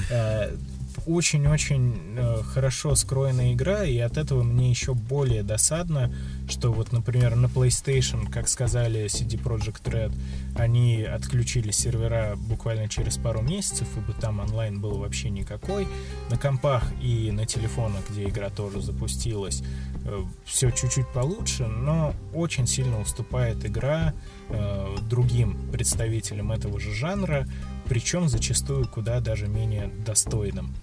Очень-очень 1.06 2.18
э, 2.18 2.42
хорошо 2.44 2.96
скроенная 2.96 3.54
игра, 3.54 3.84
и 3.84 3.98
от 4.00 4.18
этого 4.18 4.42
мне 4.42 4.72
еще 4.72 4.96
более 4.96 5.44
досадно, 5.44 6.12
что 6.50 6.72
вот, 6.72 6.92
например, 6.92 7.36
на 7.36 7.46
PlayStation, 7.46 8.32
как 8.32 8.48
сказали 8.48 9.06
CD 9.06 9.40
Projekt 9.40 9.84
Red, 9.84 10.14
они 10.56 11.04
отключили 11.04 11.70
сервера 11.70 12.36
буквально 12.38 12.90
через 12.90 13.18
пару 13.18 13.42
месяцев, 13.42 13.88
ибо 13.96 14.14
там 14.20 14.40
онлайн 14.40 14.82
был 14.82 14.98
вообще 14.98 15.30
никакой. 15.30 15.88
На 16.32 16.38
компах 16.38 16.84
и 17.02 17.30
на 17.32 17.46
телефонах, 17.46 18.02
где 18.10 18.24
игра 18.24 18.50
тоже 18.50 18.82
запустилась, 18.82 19.62
э, 20.06 20.24
все 20.44 20.72
чуть-чуть 20.72 21.08
получше, 21.10 21.68
но 21.68 22.16
очень 22.34 22.66
сильно 22.66 23.00
уступает 23.00 23.64
игра 23.64 24.14
э, 24.50 24.96
другим 25.08 25.56
представителям 25.72 26.52
этого 26.52 26.80
же 26.80 26.94
жанра, 26.94 27.48
причем 27.88 28.30
зачастую 28.30 28.88
куда 28.88 29.20
даже 29.20 29.48
менее 29.48 29.92
достойным. 30.06 30.74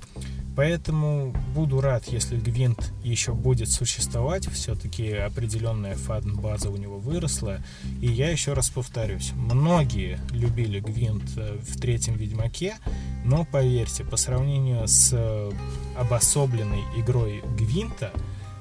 Поэтому 0.55 1.35
буду 1.55 1.81
рад, 1.81 2.09
если 2.09 2.37
Гвинт 2.37 2.93
еще 3.03 3.33
будет 3.33 3.71
существовать, 3.71 4.47
все-таки 4.53 5.11
определенная 5.13 5.97
фан-база 5.97 6.69
у 6.69 6.77
него 6.77 6.99
выросла. 6.99 7.61
И 8.03 8.07
я 8.07 8.31
еще 8.31 8.53
раз 8.53 8.69
повторюсь, 8.69 9.33
многие 9.35 10.21
любили 10.31 10.81
Гвинт 10.81 11.25
э, 11.37 11.59
в 11.59 11.81
третьем 11.81 12.17
Ведьмаке, 12.17 12.77
но 13.25 13.47
поверьте, 13.47 14.05
по 14.05 14.19
сравнению 14.19 14.87
с 14.87 15.11
э, 15.13 15.53
обособленной 15.97 16.83
игрой 16.99 17.43
Гвинта, 17.57 18.13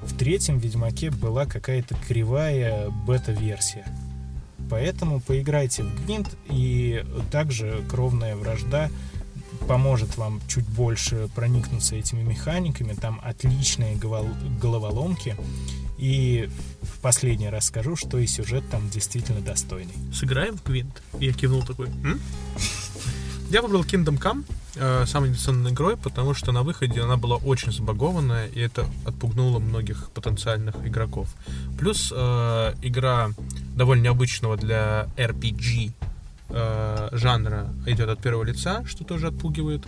в 0.01 0.17
третьем 0.17 0.59
Ведьмаке 0.59 1.11
была 1.11 1.45
какая-то 1.45 1.95
кривая 2.07 2.89
бета-версия. 2.89 3.85
Поэтому 4.71 5.19
поиграйте 5.19 5.83
в 5.83 6.05
Гвинт, 6.05 6.29
и 6.49 7.05
также 7.29 7.83
кровная 7.89 8.37
вражда 8.37 8.89
поможет 9.67 10.17
вам 10.17 10.41
чуть 10.47 10.65
больше 10.65 11.29
проникнуться 11.35 11.97
этими 11.97 12.23
механиками. 12.23 12.93
Там 12.93 13.19
отличные 13.21 13.97
головоломки. 13.97 15.35
И 15.97 16.49
в 16.81 16.99
последний 16.99 17.49
раз 17.49 17.65
скажу, 17.65 17.97
что 17.97 18.17
и 18.17 18.25
сюжет 18.25 18.63
там 18.71 18.89
действительно 18.89 19.41
достойный. 19.41 19.93
Сыграем 20.13 20.57
в 20.57 20.63
Гвинт? 20.63 21.03
Я 21.19 21.33
кивнул 21.33 21.63
такой. 21.63 21.87
М? 21.87 22.21
Я 23.51 23.61
выбрал 23.61 23.81
Kingdom 23.81 24.17
Come 24.17 24.45
э, 24.77 25.05
самой 25.05 25.27
инвестиционной 25.27 25.71
игрой, 25.71 25.97
потому 25.97 26.33
что 26.33 26.53
на 26.53 26.63
выходе 26.63 27.01
она 27.01 27.17
была 27.17 27.35
очень 27.35 27.73
забагованная, 27.73 28.47
и 28.47 28.61
это 28.61 28.85
отпугнуло 29.05 29.59
многих 29.59 30.09
потенциальных 30.11 30.73
игроков. 30.87 31.27
Плюс 31.77 32.13
э, 32.15 32.73
игра 32.81 33.31
довольно 33.75 34.03
необычного 34.03 34.55
для 34.55 35.09
RPG 35.17 35.91
э, 36.47 37.09
жанра 37.11 37.67
идет 37.87 38.07
от 38.07 38.21
первого 38.21 38.45
лица, 38.45 38.85
что 38.85 39.03
тоже 39.03 39.27
отпугивает. 39.27 39.83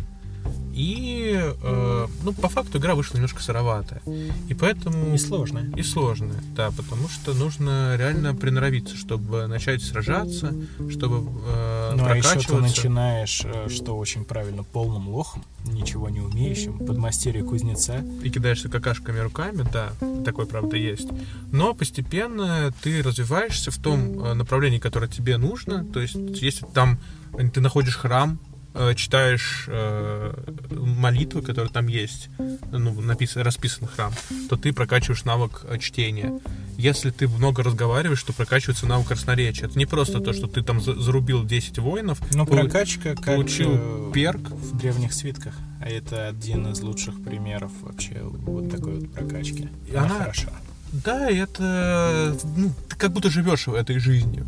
И, 0.73 1.39
э, 1.39 2.07
ну, 2.23 2.33
по 2.33 2.49
факту 2.49 2.79
игра 2.79 2.95
вышла 2.95 3.17
немножко 3.17 3.41
сыроватая. 3.41 4.01
И 4.49 4.55
поэтому... 4.55 5.13
И 5.13 5.17
сложная. 5.19 5.71
И 5.75 5.83
сложная, 5.83 6.41
да, 6.55 6.71
потому 6.71 7.07
что 7.09 7.33
нужно 7.33 7.95
реально 7.95 8.33
приноровиться, 8.33 8.97
чтобы 8.97 9.45
начать 9.45 9.83
сражаться, 9.83 10.53
чтобы 10.89 11.29
э, 11.45 11.93
Ну, 11.95 12.05
а 12.05 12.17
еще 12.17 12.39
ты 12.39 12.55
начинаешь, 12.55 13.43
э, 13.45 13.69
что 13.69 13.95
очень 13.97 14.25
правильно, 14.25 14.63
полным 14.63 15.09
лохом, 15.09 15.43
ничего 15.65 16.09
не 16.09 16.21
умеющим, 16.21 16.79
подмастерье 16.79 17.43
кузнеца. 17.43 18.03
И 18.23 18.29
кидаешься 18.31 18.67
какашками 18.67 19.19
руками, 19.19 19.65
да, 19.71 19.93
такой, 20.25 20.47
правда, 20.47 20.75
есть. 20.75 21.07
Но 21.51 21.75
постепенно 21.75 22.73
ты 22.81 23.03
развиваешься 23.03 23.69
в 23.69 23.77
том 23.77 24.19
э, 24.19 24.33
направлении, 24.33 24.79
которое 24.79 25.07
тебе 25.07 25.37
нужно. 25.37 25.85
То 25.85 25.99
есть, 25.99 26.15
если 26.15 26.65
там 26.73 26.99
ты 27.53 27.61
находишь 27.61 27.95
храм, 27.95 28.39
читаешь 28.95 29.65
э, 29.67 30.33
молитвы, 30.71 31.41
которые 31.41 31.71
там 31.71 31.87
есть, 31.87 32.29
ну, 32.71 33.01
написан, 33.01 33.43
расписан 33.43 33.87
храм, 33.87 34.13
то 34.49 34.57
ты 34.57 34.73
прокачиваешь 34.73 35.23
навык 35.25 35.65
э, 35.65 35.77
чтения. 35.77 36.39
Если 36.77 37.11
ты 37.11 37.27
много 37.27 37.61
разговариваешь, 37.61 38.23
то 38.23 38.33
прокачивается 38.33 38.87
навык 38.87 39.09
красноречия. 39.09 39.67
Это 39.67 39.77
не 39.77 39.85
просто 39.85 40.19
то, 40.19 40.33
что 40.33 40.47
ты 40.47 40.63
там 40.63 40.81
зарубил 40.81 41.43
10 41.43 41.77
воинов. 41.79 42.19
Ну, 42.33 42.45
прокачка 42.45 43.15
как 43.15 43.25
получил 43.25 44.11
перк. 44.11 44.49
В 44.49 44.77
древних 44.77 45.13
свитках. 45.13 45.53
А 45.79 45.87
это 45.87 46.27
один 46.27 46.71
из 46.71 46.81
лучших 46.81 47.23
примеров 47.23 47.71
вообще 47.81 48.21
вот 48.23 48.71
такой 48.71 48.99
вот 48.99 49.13
прокачки. 49.13 49.69
И 49.87 49.95
она, 49.95 50.05
она 50.05 50.19
хороша. 50.19 50.49
Да, 50.93 51.29
это 51.29 52.37
ну, 52.55 52.71
ты 52.89 52.95
как 52.95 53.11
будто 53.11 53.29
живешь 53.29 53.67
этой 53.67 53.99
жизнью. 53.99 54.45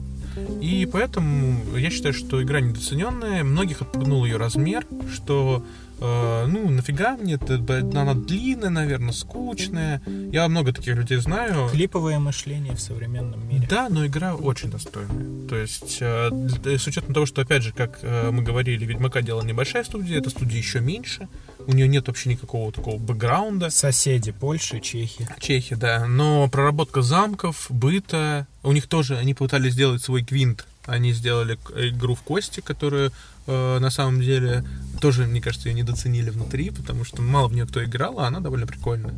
И 0.62 0.88
поэтому 0.92 1.78
я 1.78 1.90
считаю, 1.90 2.14
что 2.14 2.42
игра 2.42 2.60
недооцененная. 2.60 3.44
Многих 3.44 3.82
отпугнул 3.82 4.26
ее 4.26 4.38
размер, 4.38 4.86
что 5.14 5.66
э, 6.00 6.46
ну, 6.48 6.70
нафига 6.70 7.18
мне 7.18 7.36
это, 7.36 7.56
она 7.56 8.14
длинная, 8.14 8.70
наверное, 8.70 9.14
скучная. 9.14 10.02
Я 10.32 10.48
много 10.48 10.74
таких 10.74 10.96
людей 10.96 11.18
знаю. 11.18 11.70
Клиповое 11.70 12.20
мышление 12.20 12.76
в 12.76 12.80
современном 12.82 13.48
мире. 13.48 13.68
Да, 13.70 13.88
но 13.90 14.06
игра 14.06 14.36
очень 14.36 14.70
достойная. 14.70 15.48
То 15.48 15.56
есть, 15.56 15.98
э, 16.02 16.30
с 16.64 16.88
учетом 16.88 17.14
того, 17.14 17.26
что, 17.26 17.42
опять 17.42 17.64
же, 17.64 17.72
как 17.72 18.00
э, 18.02 18.32
мы 18.32 18.44
говорили, 18.44 18.86
Ведьмака 18.86 19.22
делала 19.22 19.44
небольшая 19.44 19.84
студия, 19.84 20.18
эта 20.18 20.30
студия 20.30 20.58
еще 20.58 20.80
меньше, 20.80 21.28
у 21.68 21.74
нее 21.74 21.88
нет 21.88 22.08
вообще 22.08 22.30
никакого 22.30 22.72
такого 22.72 22.98
бэкграунда. 22.98 23.70
Соседи 23.70 24.32
Польши, 24.32 24.80
Чехия. 24.80 25.28
Чехия, 25.40 25.76
да. 25.76 26.06
Но 26.08 26.48
проработка 26.50 27.02
замков, 27.02 27.68
быта, 27.70 28.48
у 28.64 28.72
них 28.72 28.88
тоже, 28.88 29.18
они 29.18 29.34
пытались 29.34 29.74
сделать 29.74 30.02
свой 30.02 30.24
квинт. 30.24 30.66
Они 30.86 31.14
сделали 31.14 31.58
игру 31.76 32.14
в 32.14 32.22
кости, 32.22 32.60
которую 32.60 33.12
э, 33.48 33.80
на 33.80 33.90
самом 33.90 34.22
деле 34.22 34.64
тоже, 35.02 35.26
мне 35.26 35.42
кажется, 35.42 35.68
ее 35.70 35.76
недооценили 35.76 36.30
внутри, 36.30 36.70
потому 36.70 37.04
что 37.04 37.24
мало 37.24 37.48
в 37.48 37.54
нее 37.54 37.66
кто 37.66 37.84
играл, 37.84 38.20
а 38.20 38.28
она 38.28 38.40
довольно 38.40 38.68
прикольная. 38.68 39.16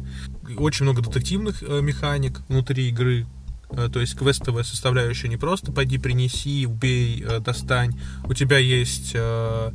Очень 0.57 0.85
много 0.85 1.01
детективных 1.01 1.61
э, 1.63 1.81
механик 1.81 2.39
внутри 2.47 2.87
игры, 2.87 3.25
Э, 3.69 3.89
то 3.91 3.99
есть 3.99 4.15
квестовая 4.17 4.63
составляющая 4.63 5.27
не 5.27 5.37
просто 5.37 5.71
пойди 5.71 5.97
принеси, 5.97 6.65
убей, 6.65 7.23
э, 7.27 7.39
достань. 7.39 7.99
У 8.25 8.33
тебя 8.33 8.57
есть, 8.57 9.11
э, 9.13 9.71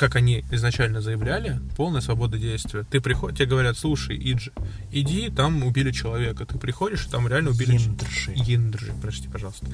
как 0.00 0.16
они 0.16 0.46
изначально 0.50 1.02
заявляли, 1.02 1.60
полная 1.76 2.00
свобода 2.00 2.38
действия. 2.38 2.86
Ты 2.90 3.02
приходишь, 3.02 3.36
тебе 3.36 3.48
говорят, 3.48 3.76
слушай, 3.76 4.16
Иджи, 4.16 4.50
иди, 4.90 5.28
там 5.28 5.62
убили 5.62 5.92
человека. 5.92 6.46
Ты 6.46 6.56
приходишь, 6.56 7.04
там 7.04 7.28
реально 7.28 7.50
убили... 7.50 7.76
Индржи. 7.76 8.32
Индржи, 8.34 8.94
прости, 9.02 9.28
пожалуйста. 9.28 9.66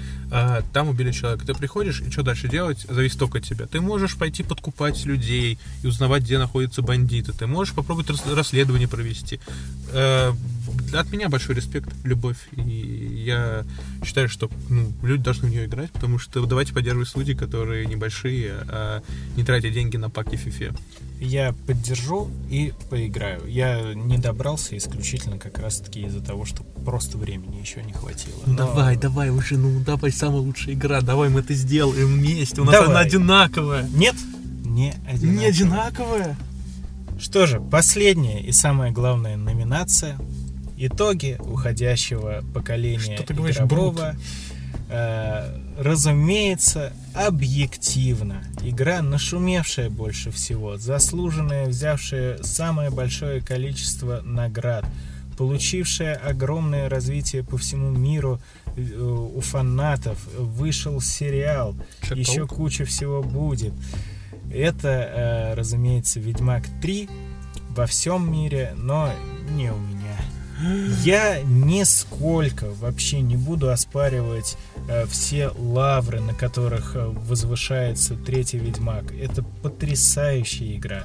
Там 0.73 0.89
убили 0.89 1.13
человека. 1.13 1.47
Ты 1.47 1.55
приходишь, 1.55 2.01
и 2.01 2.11
что 2.11 2.25
дальше 2.25 2.49
делать, 2.49 2.85
зависит 2.89 3.21
только 3.21 3.39
от 3.39 3.45
тебя. 3.45 3.67
Ты 3.67 3.81
можешь 3.81 4.17
пойти 4.17 4.43
подкупать 4.43 5.05
людей 5.05 5.61
и 5.85 5.87
узнавать, 5.87 6.25
где 6.25 6.39
находятся 6.39 6.83
бандиты. 6.83 7.33
Ты 7.33 7.47
можешь 7.47 7.73
попробовать 7.73 8.11
расследование 8.27 8.89
провести 8.89 9.39
от 10.93 11.13
меня 11.13 11.29
большой 11.29 11.55
респект, 11.55 11.91
любовь. 12.05 12.49
И 12.53 13.23
я 13.27 13.65
считаю, 14.05 14.29
что 14.29 14.51
ну, 14.69 14.93
люди 15.03 15.23
должны 15.23 15.49
в 15.49 15.51
нее 15.51 15.67
играть, 15.67 15.91
потому 15.93 16.19
что 16.19 16.45
давайте 16.47 16.73
поддерживать 16.73 17.09
студии, 17.09 17.33
которые 17.33 17.87
небольшие, 17.87 18.55
а 18.69 19.03
не 19.37 19.45
тратя 19.45 19.71
деньги 19.71 19.97
на 19.97 20.11
паки 20.11 20.37
фифе. 20.37 20.73
Я 21.21 21.55
поддержу 21.67 22.31
и 22.51 22.75
поиграю. 22.91 23.47
Я 23.47 23.95
не 23.95 24.19
добрался 24.19 24.77
исключительно 24.77 25.39
как 25.39 25.59
раз-таки 25.59 26.03
из-за 26.03 26.21
того, 26.21 26.45
что 26.45 26.63
просто 26.85 27.17
времени 27.17 27.57
еще 27.57 27.83
не 27.83 27.93
хватило. 27.93 28.37
Ну, 28.45 28.53
Но... 28.53 28.59
Давай, 28.59 28.97
давай 28.97 29.31
уже, 29.31 29.57
ну 29.57 29.81
давай 29.81 30.13
самая 30.13 30.41
лучшая 30.41 30.75
игра, 30.75 31.01
давай 31.01 31.31
мы 31.31 31.41
это 31.41 31.55
сделаем 31.55 32.19
вместе. 32.19 32.61
У 32.61 32.65
нас 32.65 32.75
давай. 32.75 32.91
она 32.91 33.01
одинаковая. 33.01 33.89
Нет, 33.89 34.15
не 34.65 34.91
одинаковая. 35.07 35.39
Не 35.39 35.45
одинаковая. 35.47 36.37
Что 37.19 37.47
же, 37.47 37.61
последняя 37.61 38.43
и 38.43 38.53
самая 38.53 38.93
главная 38.93 39.37
номинация 39.37 40.19
итоги 40.77 41.37
уходящего 41.41 42.45
поколения 42.55 43.17
Что 43.17 43.25
ты 43.25 43.35
говоришь, 43.35 43.59
игрового. 43.59 44.17
Э, 44.89 45.59
разумеется, 45.79 46.93
объективно. 47.15 48.45
Игра, 48.63 49.03
нашумевшая 49.03 49.91
больше 49.91 50.31
всего, 50.31 50.77
заслуженная, 50.77 51.67
взявшая 51.67 52.43
самое 52.43 52.91
большое 52.91 53.41
количество 53.41 54.21
наград, 54.23 54.85
получившая 55.37 56.15
огромное 56.15 56.89
развитие 56.89 57.43
по 57.43 57.59
всему 57.59 57.91
миру 57.91 58.41
э, 58.77 58.81
у 58.81 59.41
фанатов, 59.41 60.25
вышел 60.37 61.01
сериал, 61.01 61.75
Чек 62.03 62.19
еще 62.19 62.47
куча 62.47 62.85
всего 62.85 63.23
будет. 63.23 63.73
Это, 64.53 64.89
э, 64.89 65.55
разумеется, 65.55 66.21
Ведьмак 66.21 66.63
3 66.81 67.09
во 67.71 67.87
всем 67.87 68.31
мире, 68.31 68.73
но 68.77 69.13
не 69.51 69.73
у 69.73 69.77
меня. 69.77 69.96
Я 71.05 71.43
нисколько 71.43 72.71
вообще 72.71 73.21
не 73.21 73.37
буду 73.37 73.71
оспаривать 73.71 74.57
э, 74.89 75.05
все 75.07 75.51
лавры, 75.57 76.21
на 76.21 76.33
которых 76.33 76.97
э, 76.97 77.05
возвышается 77.07 78.15
третий 78.15 78.59
Ведьмак. 78.59 79.13
Это 79.13 79.43
потрясающая 79.63 80.77
игра. 80.77 81.05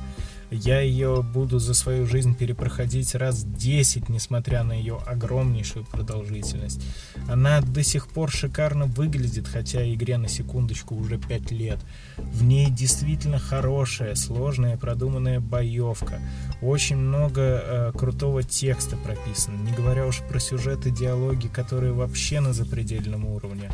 Я 0.51 0.81
ее 0.81 1.23
буду 1.23 1.59
за 1.59 1.73
свою 1.73 2.05
жизнь 2.05 2.35
перепроходить 2.35 3.15
раз 3.15 3.45
10, 3.45 4.09
несмотря 4.09 4.63
на 4.63 4.73
ее 4.73 4.97
огромнейшую 5.05 5.85
продолжительность. 5.85 6.81
Она 7.29 7.61
до 7.61 7.83
сих 7.83 8.09
пор 8.09 8.29
шикарно 8.29 8.85
выглядит, 8.85 9.47
хотя 9.47 9.81
игре 9.93 10.17
на 10.17 10.27
секундочку 10.27 10.95
уже 10.95 11.17
5 11.17 11.51
лет. 11.51 11.79
В 12.17 12.43
ней 12.43 12.69
действительно 12.69 13.39
хорошая, 13.39 14.15
сложная, 14.15 14.75
продуманная 14.75 15.39
боевка. 15.39 16.19
Очень 16.61 16.97
много 16.97 17.41
э, 17.41 17.91
крутого 17.97 18.43
текста 18.43 18.97
прописано, 18.97 19.55
не 19.55 19.71
говоря 19.71 20.05
уж 20.05 20.19
про 20.19 20.37
сюжеты, 20.41 20.91
диалоги, 20.91 21.47
которые 21.47 21.93
вообще 21.93 22.41
на 22.41 22.51
запредельном 22.51 23.25
уровне 23.25 23.71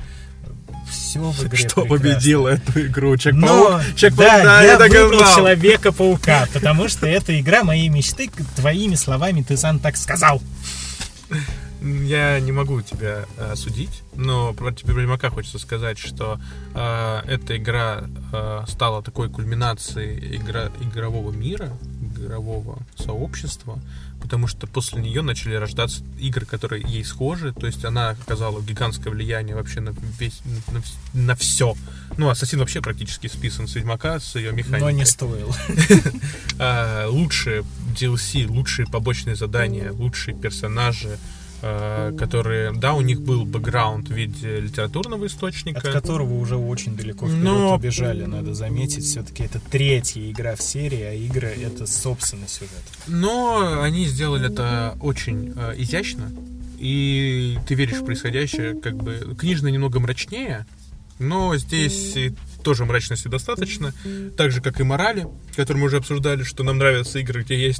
все 0.89 1.19
в 1.19 1.43
игре 1.45 1.67
Что 1.67 1.85
победило 1.85 2.49
эту 2.49 2.85
игру? 2.87 3.17
Человек-паук? 3.17 3.81
Человек 3.95 4.17
да, 4.17 4.63
я, 4.63 4.71
я 4.71 4.77
выбрал 4.77 5.19
Человека-паука, 5.35 6.47
потому 6.53 6.87
что 6.87 7.05
это 7.05 7.39
игра 7.39 7.63
моей 7.63 7.89
мечты. 7.89 8.29
Твоими 8.55 8.95
словами 8.95 9.43
ты 9.43 9.57
сам 9.57 9.79
так 9.79 9.97
сказал. 9.97 10.41
Я 11.81 12.39
не 12.39 12.51
могу 12.51 12.81
тебя 12.81 13.25
э, 13.37 13.55
судить, 13.55 14.01
но 14.15 14.51
про 14.53 14.71
тебе 14.71 14.93
Ведьмака 14.93 15.29
хочется 15.29 15.59
сказать, 15.59 15.99
что 15.99 16.39
э, 16.73 17.21
эта 17.27 17.55
игра 17.55 18.05
э, 18.33 18.63
стала 18.67 19.03
такой 19.03 19.29
кульминацией 19.29 20.37
игра, 20.37 20.69
игрового 20.81 21.31
мира, 21.31 21.71
игрового 22.17 22.79
сообщества, 22.97 23.79
потому 24.21 24.47
что 24.47 24.67
после 24.67 25.01
нее 25.01 25.21
начали 25.21 25.55
рождаться 25.55 26.03
игры, 26.19 26.45
которые 26.45 26.83
ей 26.87 27.05
схожи, 27.05 27.53
то 27.53 27.67
есть 27.67 27.85
она 27.85 28.09
оказала 28.09 28.61
гигантское 28.61 29.11
влияние 29.13 29.55
вообще 29.55 29.79
на 29.79 29.93
весь, 30.19 30.41
на, 30.71 30.81
на 31.13 31.35
все. 31.35 31.75
Ну, 32.17 32.29
Ассасин 32.29 32.59
вообще 32.59 32.81
практически 32.81 33.27
списан 33.27 33.67
с 33.67 33.75
Ведьмака, 33.75 34.19
с 34.19 34.35
ее 34.35 34.51
механикой. 34.51 34.81
Но 34.81 34.91
не 34.91 35.05
стоил. 35.05 35.53
А, 36.59 37.07
лучшие 37.07 37.63
DLC, 37.93 38.47
лучшие 38.47 38.87
побочные 38.87 39.35
задания, 39.35 39.91
лучшие 39.91 40.35
персонажи, 40.35 41.19
которые, 41.61 42.71
да, 42.73 42.93
у 42.93 43.01
них 43.01 43.21
был 43.21 43.45
бэкграунд 43.45 44.09
в 44.09 44.13
виде 44.13 44.59
литературного 44.59 45.25
источника. 45.25 45.79
От 45.79 45.87
которого 45.89 46.33
уже 46.33 46.55
очень 46.55 46.95
далеко 46.95 47.27
вперед 47.27 47.43
Но... 47.43 47.75
убежали, 47.75 48.25
надо 48.25 48.53
заметить. 48.53 49.03
Все-таки 49.03 49.43
это 49.43 49.59
третья 49.59 50.29
игра 50.29 50.55
в 50.55 50.61
серии, 50.61 51.01
а 51.01 51.13
игры— 51.13 51.47
это 51.63 51.87
собственный 51.87 52.47
сюжет. 52.47 52.83
Но 53.07 53.81
они 53.81 54.05
сделали 54.05 54.51
это 54.51 54.97
очень 55.01 55.53
э, 55.55 55.73
изящно, 55.77 56.31
и 56.77 57.57
ты 57.67 57.75
веришь 57.75 57.97
в 57.97 58.05
происходящее, 58.05 58.79
как 58.79 58.95
бы 58.95 59.35
книжно 59.37 59.67
немного 59.67 59.99
мрачнее, 59.99 60.65
но 61.19 61.55
здесь 61.57 62.15
тоже 62.67 62.83
мрачности 62.83 63.29
достаточно, 63.29 63.93
так 64.35 64.51
же, 64.51 64.59
как 64.59 64.81
и 64.81 64.83
морали, 64.83 65.25
которые 65.55 65.79
мы 65.79 65.87
уже 65.87 65.95
обсуждали, 65.95 66.43
что 66.43 66.65
нам 66.65 66.79
нравятся 66.79 67.19
игры, 67.19 67.43
где 67.43 67.57
есть 67.57 67.79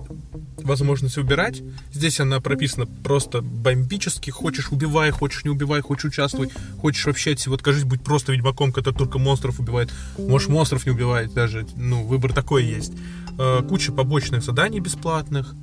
возможность 0.64 1.18
выбирать. 1.18 1.62
Здесь 1.92 2.22
она 2.22 2.40
прописана 2.40 2.86
просто 2.86 3.42
бомбически. 3.42 4.30
Хочешь 4.30 4.70
убивай, 4.72 5.12
хочешь 5.12 5.44
не 5.44 5.50
убивай, 5.50 5.82
хочешь 5.82 6.06
участвуй, 6.06 6.52
хочешь 6.80 7.06
вообще 7.06 7.34
от 7.34 7.40
всего 7.40 7.56
откажись, 7.56 7.84
будь 7.84 8.02
просто 8.02 8.32
ведьмаком, 8.32 8.72
который 8.72 8.96
только 8.96 9.20
монстров 9.20 9.60
убивает. 9.60 9.92
Можешь 10.18 10.48
монстров 10.48 10.86
не 10.86 10.94
убивать 10.94 11.34
даже. 11.34 11.68
Ну, 11.76 12.06
выбор 12.06 12.32
такой 12.32 12.64
есть. 12.64 12.94
Э, 13.38 13.62
куча 13.68 13.92
побочных 13.92 14.42
заданий 14.42 14.80
бесплатных 14.80 15.54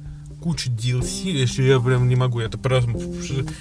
куча 0.44 0.68
DLC, 0.68 1.31
если 1.31 1.62
я 1.62 1.81
прям 1.81 2.06
не 2.06 2.16
могу, 2.16 2.39
это 2.39 2.58
просто... 2.58 2.92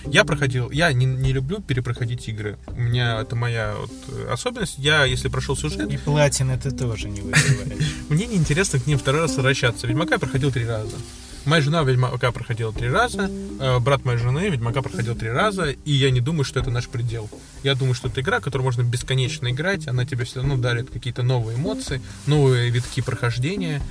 Я 0.05 0.25
проходил, 0.25 0.69
я 0.69 0.91
не, 0.91 1.05
не 1.05 1.31
люблю 1.31 1.61
перепроходить 1.61 2.27
игры. 2.27 2.57
У 2.67 2.81
меня 2.81 3.21
это 3.21 3.37
моя 3.37 3.75
вот 3.79 4.29
особенность. 4.29 4.79
Я, 4.79 5.05
если 5.05 5.29
прошел 5.29 5.55
сюжет... 5.55 5.89
И 5.89 5.95
платины 5.95 6.59
ты 6.59 6.71
тоже 6.71 7.07
не 7.07 7.21
выбиваешь. 7.21 7.93
Мне 8.09 8.25
неинтересно 8.25 8.81
к 8.81 8.85
ним 8.85 8.99
второй 8.99 9.21
раз 9.21 9.37
возвращаться. 9.37 9.87
Ведьмака 9.87 10.15
я 10.15 10.19
проходил 10.19 10.51
три 10.51 10.65
раза. 10.65 10.97
Моя 11.45 11.61
жена 11.61 11.83
Ведьмака 11.83 12.33
проходила 12.33 12.73
три 12.73 12.89
раза, 12.89 13.31
э, 13.59 13.79
брат 13.79 14.03
моей 14.03 14.17
жены 14.17 14.49
Ведьмака 14.49 14.81
проходил 14.81 15.15
три 15.15 15.29
раза, 15.29 15.71
и 15.71 15.91
я 15.91 16.11
не 16.11 16.19
думаю, 16.19 16.43
что 16.43 16.59
это 16.59 16.69
наш 16.69 16.89
предел. 16.89 17.29
Я 17.63 17.75
думаю, 17.75 17.93
что 17.93 18.09
это 18.09 18.19
игра, 18.19 18.41
которую 18.41 18.65
можно 18.65 18.81
бесконечно 18.81 19.49
играть, 19.49 19.87
она 19.87 20.05
тебе 20.05 20.25
все 20.25 20.41
равно 20.41 20.57
дарит 20.57 20.89
какие-то 20.89 21.23
новые 21.23 21.57
эмоции, 21.57 22.01
новые 22.27 22.69
витки 22.69 23.01
прохождения, 23.01 23.81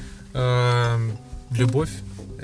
э, 1.52 1.58
любовь 1.58 1.90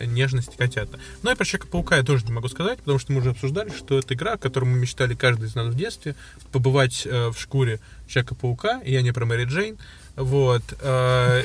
нежность 0.07 0.57
котята. 0.57 0.99
Ну 1.23 1.33
и 1.33 1.35
про 1.35 1.45
Человека-паука 1.45 1.97
я 1.97 2.03
тоже 2.03 2.25
не 2.27 2.33
могу 2.33 2.49
сказать, 2.49 2.79
потому 2.79 2.99
что 2.99 3.13
мы 3.13 3.21
уже 3.21 3.31
обсуждали, 3.31 3.71
что 3.71 3.99
это 3.99 4.15
игра, 4.15 4.35
о 4.35 4.39
которой 4.39 4.67
мы 4.67 4.79
мечтали 4.79 5.15
каждый 5.15 5.49
из 5.49 5.55
нас 5.55 5.67
в 5.67 5.77
детстве, 5.77 6.15
побывать 6.53 7.03
э, 7.05 7.29
в 7.29 7.39
шкуре 7.39 7.81
Человека-паука, 8.07 8.81
и 8.85 8.93
я 8.93 9.03
не 9.03 9.13
про 9.13 9.27
Мэри 9.27 9.45
Джейн. 9.45 9.77
Вот. 10.17 10.63
Э, 10.81 11.43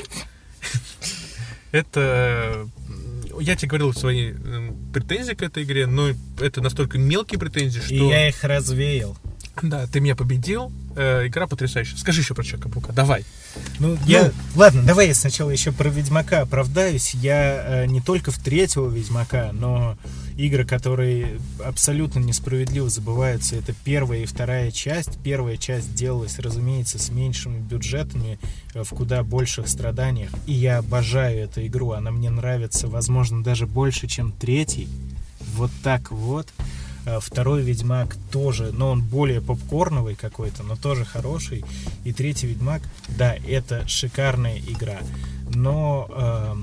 это 1.72 2.68
я 3.40 3.56
тебе 3.56 3.68
говорил 3.68 3.92
свои 3.92 4.32
э, 4.32 4.70
претензии 4.92 5.32
к 5.32 5.42
этой 5.42 5.64
игре, 5.64 5.86
но 5.86 6.10
это 6.40 6.60
настолько 6.60 6.98
мелкие 6.98 7.38
претензии, 7.38 7.80
что... 7.80 7.94
И 7.94 8.08
я 8.08 8.28
их 8.28 8.42
развеял. 8.44 9.16
Да, 9.62 9.86
ты 9.86 10.00
меня 10.00 10.16
победил. 10.16 10.72
Э, 10.96 11.26
игра 11.26 11.46
потрясающая. 11.46 11.96
Скажи 11.96 12.20
еще 12.20 12.34
про 12.34 12.42
Человека-паука, 12.44 12.92
давай. 12.92 13.24
Ну, 13.78 13.96
я... 14.06 14.24
Ну. 14.24 14.32
Ладно, 14.56 14.82
давай 14.82 15.08
я 15.08 15.14
сначала 15.14 15.50
еще 15.50 15.72
про 15.72 15.88
Ведьмака 15.88 16.42
оправдаюсь. 16.42 17.14
Я 17.14 17.82
э, 17.84 17.86
не 17.86 18.00
только 18.00 18.30
в 18.30 18.38
третьего 18.38 18.88
Ведьмака, 18.88 19.50
но 19.52 19.96
игры, 20.36 20.64
которые 20.64 21.40
абсолютно 21.64 22.18
несправедливо 22.18 22.88
забываются, 22.88 23.56
это 23.56 23.74
первая 23.84 24.20
и 24.20 24.26
вторая 24.26 24.70
часть. 24.70 25.18
Первая 25.22 25.56
часть 25.56 25.94
делалась, 25.94 26.38
разумеется, 26.38 26.98
с 26.98 27.10
меньшими 27.10 27.58
бюджетами, 27.58 28.38
э, 28.74 28.82
в 28.82 28.90
куда 28.90 29.22
больших 29.22 29.68
страданиях. 29.68 30.30
И 30.46 30.52
я 30.52 30.78
обожаю 30.78 31.44
эту 31.44 31.64
игру, 31.66 31.92
она 31.92 32.10
мне 32.10 32.30
нравится, 32.30 32.88
возможно, 32.88 33.42
даже 33.42 33.66
больше, 33.66 34.06
чем 34.06 34.32
третий. 34.32 34.88
Вот 35.54 35.70
так 35.82 36.10
вот. 36.10 36.48
Э, 37.06 37.18
второй 37.20 37.62
Ведьмак 37.62 38.16
тоже, 38.30 38.72
но 38.72 38.90
он 38.90 39.02
более 39.02 39.40
попкорновый 39.40 40.14
какой-то, 40.14 40.62
но 40.62 40.76
тоже 40.76 41.04
хороший. 41.04 41.64
И 42.04 42.12
третий 42.12 42.46
Ведьмак, 42.46 42.82
да, 43.08 43.34
это 43.46 43.86
шикарная 43.86 44.58
игра. 44.58 44.98
Но 45.54 46.08
э, 46.10 46.54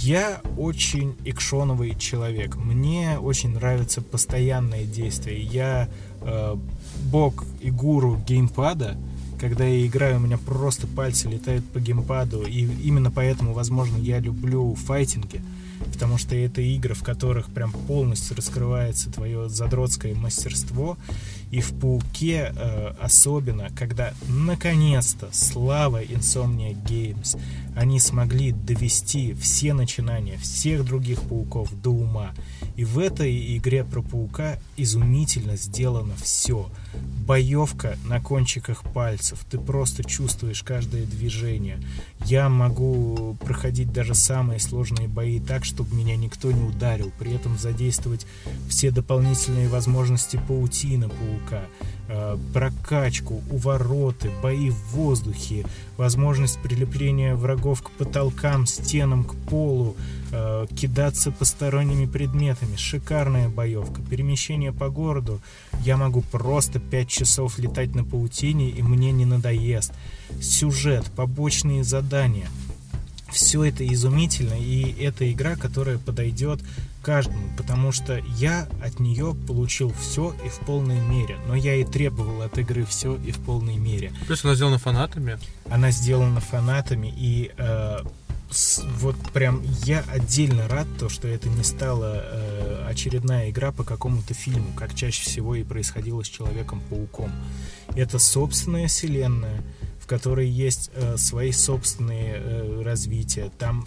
я 0.00 0.40
очень 0.56 1.14
экшоновый 1.24 1.94
человек. 1.96 2.56
Мне 2.56 3.18
очень 3.18 3.50
нравится 3.50 4.02
постоянное 4.02 4.84
действие. 4.84 5.40
Я 5.40 5.88
э, 6.22 6.56
бог 7.04 7.44
и 7.60 7.70
гуру 7.70 8.20
геймпада. 8.26 8.96
Когда 9.40 9.64
я 9.64 9.86
играю, 9.86 10.16
у 10.16 10.20
меня 10.20 10.36
просто 10.36 10.88
пальцы 10.88 11.28
летают 11.28 11.64
по 11.70 11.78
геймпаду. 11.78 12.42
И 12.42 12.64
именно 12.82 13.12
поэтому, 13.12 13.52
возможно, 13.52 13.96
я 13.98 14.18
люблю 14.18 14.74
файтинги 14.74 15.40
потому 15.92 16.18
что 16.18 16.34
это 16.34 16.60
игры, 16.60 16.94
в 16.94 17.02
которых 17.02 17.50
прям 17.50 17.72
полностью 17.72 18.36
раскрывается 18.36 19.10
твое 19.10 19.48
задротское 19.48 20.14
мастерство. 20.14 20.96
И 21.50 21.60
в 21.60 21.72
Пауке 21.78 22.52
э, 22.54 22.94
особенно, 23.00 23.70
когда 23.76 24.12
наконец-то 24.28 25.28
слава 25.32 26.02
Insomnia 26.02 26.76
Games, 26.84 27.38
они 27.74 28.00
смогли 28.00 28.52
довести 28.52 29.34
все 29.34 29.72
начинания 29.72 30.36
всех 30.38 30.84
других 30.84 31.22
пауков 31.22 31.70
до 31.80 31.90
ума. 31.90 32.32
И 32.76 32.84
в 32.84 32.98
этой 32.98 33.56
игре 33.56 33.84
про 33.84 34.02
паука 34.02 34.58
изумительно 34.76 35.56
сделано 35.56 36.14
все. 36.20 36.68
Боевка 37.26 37.96
на 38.04 38.20
кончиках 38.20 38.82
пальцев, 38.82 39.44
ты 39.50 39.58
просто 39.58 40.02
чувствуешь 40.02 40.62
каждое 40.62 41.04
движение. 41.04 41.78
Я 42.24 42.48
могу 42.48 43.36
проходить 43.40 43.92
даже 43.92 44.14
самые 44.14 44.60
сложные 44.60 45.08
бои 45.08 45.38
так, 45.40 45.64
чтобы 45.64 45.94
меня 45.94 46.16
никто 46.16 46.50
не 46.50 46.62
ударил, 46.62 47.12
при 47.18 47.32
этом 47.32 47.58
задействовать 47.58 48.26
все 48.68 48.90
дополнительные 48.90 49.68
возможности 49.68 50.40
паутина 50.48 51.08
паука, 51.08 51.37
э, 52.08 52.36
прокачку, 52.52 53.42
увороты, 53.50 54.30
бои 54.42 54.70
в 54.70 54.78
воздухе, 54.92 55.64
возможность 55.96 56.58
прилепления 56.60 57.34
врагов 57.34 57.82
к 57.82 57.90
потолкам, 57.90 58.66
стенам, 58.66 59.24
к 59.24 59.34
полу, 59.34 59.96
э, 60.32 60.66
кидаться 60.74 61.30
посторонними 61.30 62.06
предметами. 62.06 62.76
Шикарная 62.76 63.48
боевка. 63.48 64.00
Перемещение 64.02 64.72
по 64.72 64.88
городу. 64.88 65.40
Я 65.84 65.96
могу 65.96 66.22
просто 66.22 66.80
5 66.80 67.08
часов 67.08 67.58
летать 67.58 67.94
на 67.94 68.04
паутине, 68.04 68.70
и 68.70 68.82
мне 68.82 69.12
не 69.12 69.24
надоест. 69.24 69.92
Сюжет, 70.40 71.04
побочные 71.16 71.84
задания. 71.84 72.48
Все 73.30 73.64
это 73.64 73.86
изумительно, 73.86 74.54
и 74.54 74.90
это 75.02 75.30
игра, 75.30 75.54
которая 75.56 75.98
подойдет 75.98 76.60
каждому, 77.02 77.48
потому 77.56 77.92
что 77.92 78.20
я 78.36 78.68
от 78.82 79.00
нее 79.00 79.34
получил 79.46 79.92
все 79.92 80.34
и 80.44 80.48
в 80.48 80.58
полной 80.60 81.00
мере, 81.00 81.36
но 81.46 81.54
я 81.54 81.74
и 81.74 81.84
требовал 81.84 82.42
от 82.42 82.58
игры 82.58 82.84
все 82.84 83.16
и 83.16 83.32
в 83.32 83.38
полной 83.38 83.76
мере. 83.76 84.12
Плюс 84.26 84.44
она 84.44 84.54
сделана 84.54 84.78
фанатами. 84.78 85.38
Она 85.70 85.90
сделана 85.90 86.40
фанатами, 86.40 87.12
и 87.16 87.52
э, 87.56 87.98
вот 88.98 89.16
прям 89.32 89.62
я 89.84 90.04
отдельно 90.10 90.68
рад 90.68 90.86
то, 90.98 91.08
что 91.08 91.28
это 91.28 91.48
не 91.48 91.62
стала 91.62 92.22
э, 92.24 92.86
очередная 92.88 93.50
игра 93.50 93.72
по 93.72 93.84
какому-то 93.84 94.34
фильму, 94.34 94.72
как 94.74 94.94
чаще 94.94 95.22
всего 95.22 95.54
и 95.54 95.64
происходило 95.64 96.22
с 96.22 96.28
Человеком-пауком. 96.28 97.30
Это 97.94 98.18
собственная 98.18 98.88
вселенная, 98.88 99.62
в 100.00 100.06
которой 100.06 100.48
есть 100.48 100.90
э, 100.94 101.16
свои 101.18 101.52
собственные 101.52 102.34
э, 102.36 102.82
развития. 102.82 103.50
Там 103.58 103.86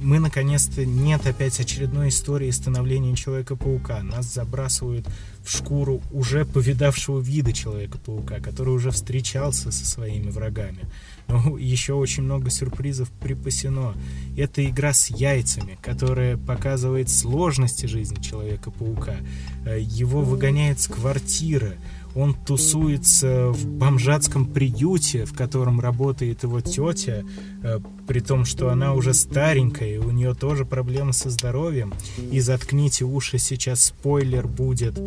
мы 0.00 0.18
наконец-то 0.18 0.84
нет 0.84 1.26
опять 1.26 1.58
очередной 1.60 2.08
истории 2.08 2.50
становления 2.50 3.14
Человека-паука. 3.14 4.02
Нас 4.02 4.32
забрасывают 4.32 5.06
в 5.44 5.50
шкуру 5.50 6.02
уже 6.12 6.44
повидавшего 6.44 7.20
вида 7.20 7.52
Человека-паука, 7.52 8.40
который 8.40 8.74
уже 8.74 8.90
встречался 8.90 9.72
со 9.72 9.86
своими 9.86 10.30
врагами. 10.30 10.80
Но 11.28 11.56
еще 11.56 11.94
очень 11.94 12.24
много 12.24 12.50
сюрпризов 12.50 13.10
припасено. 13.10 13.94
Это 14.36 14.64
игра 14.64 14.92
с 14.92 15.08
яйцами, 15.08 15.78
которая 15.80 16.36
показывает 16.36 17.08
сложности 17.08 17.86
жизни 17.86 18.20
Человека-паука. 18.20 19.16
Э, 19.64 19.80
его 19.80 20.22
выгоняет 20.22 20.80
с 20.80 20.88
квартиры 20.88 21.78
он 22.14 22.34
тусуется 22.34 23.48
в 23.48 23.66
бомжатском 23.66 24.46
приюте, 24.46 25.24
в 25.24 25.34
котором 25.34 25.80
работает 25.80 26.42
его 26.42 26.60
тетя, 26.60 27.22
э, 27.62 27.78
при 28.06 28.20
том, 28.20 28.44
что 28.44 28.70
она 28.70 28.94
уже 28.94 29.14
старенькая, 29.14 30.00
у 30.00 30.10
нее 30.10 30.34
тоже 30.34 30.64
проблемы 30.64 31.12
со 31.12 31.30
здоровьем. 31.30 31.94
И 32.30 32.40
заткните 32.40 33.04
уши, 33.04 33.38
сейчас 33.38 33.84
спойлер 33.86 34.46
будет. 34.46 35.00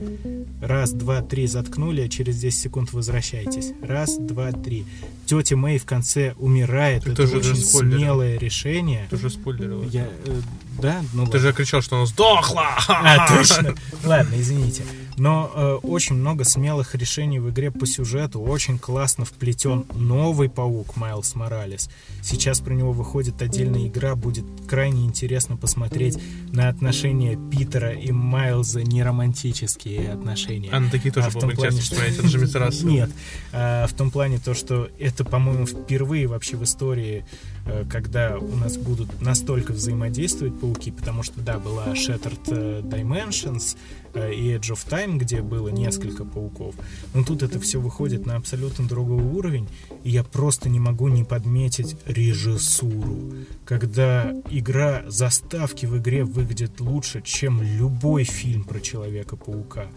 Раз, 0.61 0.91
два, 0.93 1.21
три, 1.21 1.45
заткнули, 1.47 2.01
а 2.01 2.09
через 2.09 2.37
10 2.39 2.59
секунд 2.59 2.93
возвращайтесь. 2.93 3.73
Раз, 3.81 4.17
два, 4.17 4.51
три. 4.51 4.85
Тетя 5.25 5.55
Мэй 5.55 5.77
в 5.77 5.85
конце 5.85 6.33
умирает. 6.39 7.03
Ты 7.03 7.11
Это 7.11 7.23
тоже 7.23 7.37
очень 7.37 7.55
спойлерил. 7.57 7.99
смелое 7.99 8.37
решение. 8.39 9.07
Ты 9.09 9.15
уже 9.17 9.29
спойлерил. 9.29 9.83
Я, 9.83 10.07
э, 10.25 10.41
да? 10.81 11.01
Ну 11.13 11.25
Ты 11.25 11.31
ладно. 11.33 11.39
же 11.39 11.53
кричал, 11.53 11.81
что 11.81 11.97
она 11.97 12.05
сдохла! 12.05 12.69
А, 12.87 13.27
точно. 13.27 13.75
Ладно, 14.03 14.35
извините. 14.39 14.83
Но 15.17 15.51
э, 15.53 15.73
очень 15.83 16.15
много 16.15 16.43
смелых 16.43 16.95
решений 16.95 17.39
в 17.39 17.49
игре 17.49 17.71
по 17.71 17.85
сюжету. 17.85 18.41
Очень 18.41 18.77
классно 18.77 19.25
вплетен 19.25 19.85
новый 19.93 20.49
паук 20.49 20.95
Майлз 20.97 21.35
Моралес. 21.35 21.89
Сейчас 22.21 22.59
про 22.59 22.73
него 22.73 22.91
выходит 22.91 23.41
отдельная 23.41 23.87
игра. 23.87 24.15
Будет 24.15 24.45
крайне 24.67 25.05
интересно 25.05 25.57
посмотреть 25.57 26.17
на 26.51 26.69
отношения 26.69 27.37
Питера 27.51 27.91
и 27.93 28.11
Майлза, 28.11 28.81
не 28.83 29.03
романтические 29.03 30.11
отношения. 30.11 30.69
А 30.71 30.79
на 30.79 30.89
такие 30.89 31.13
тоже 31.13 31.29
в 31.29 31.33
было 31.33 31.41
том 31.41 31.51
плане, 31.51 31.81
что- 31.81 31.95
Джимми 31.95 32.45
Терраса. 32.47 32.85
Нет. 32.85 33.09
А, 33.51 33.87
в 33.87 33.93
том 33.93 34.11
плане 34.11 34.39
то, 34.39 34.53
что 34.53 34.89
это, 34.99 35.23
по-моему, 35.23 35.65
впервые 35.65 36.27
вообще 36.27 36.57
в 36.57 36.63
истории, 36.63 37.25
э, 37.65 37.85
когда 37.89 38.37
у 38.37 38.55
нас 38.55 38.77
будут 38.77 39.21
настолько 39.21 39.71
взаимодействовать 39.71 40.59
пауки, 40.59 40.91
потому 40.91 41.23
что, 41.23 41.39
да, 41.41 41.57
была 41.59 41.87
Shattered 41.93 42.39
э, 42.47 42.81
Dimensions 42.81 43.77
и 44.15 44.55
Edge 44.55 44.71
of 44.71 44.87
Time, 44.87 45.17
где 45.17 45.41
было 45.41 45.69
несколько 45.69 46.25
пауков. 46.25 46.75
Но 47.13 47.23
тут 47.23 47.43
это 47.43 47.59
все 47.59 47.79
выходит 47.79 48.25
на 48.25 48.35
абсолютно 48.35 48.87
другой 48.87 49.23
уровень, 49.23 49.67
и 50.03 50.09
я 50.09 50.23
просто 50.23 50.69
не 50.69 50.79
могу 50.79 51.07
не 51.07 51.23
подметить 51.23 51.95
режиссуру. 52.05 53.33
Когда 53.65 54.33
игра, 54.49 55.03
заставки 55.07 55.85
в 55.85 55.97
игре 55.97 56.23
выглядят 56.23 56.79
лучше, 56.79 57.21
чем 57.21 57.61
любой 57.61 58.23
фильм 58.23 58.63
про 58.63 58.79
Человека-паука 58.79 59.87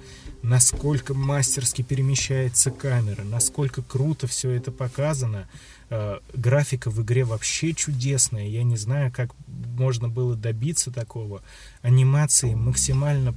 насколько 0.43 1.15
мастерски 1.15 1.83
перемещается 1.83 2.71
камера, 2.71 3.23
насколько 3.25 3.83
круто 3.83 4.27
все 4.27 4.51
это 4.51 4.71
показано. 4.71 5.49
Э, 5.91 6.19
графика 6.35 6.91
в 6.91 7.03
игре 7.03 7.25
вообще 7.25 7.73
чудесная. 7.73 8.47
Я 8.47 8.63
не 8.63 8.77
знаю, 8.77 9.13
как 9.15 9.35
можно 9.47 10.09
было 10.09 10.37
добиться 10.37 10.91
такого. 10.91 11.43
Анимации 11.83 12.55
максимально 12.55 13.35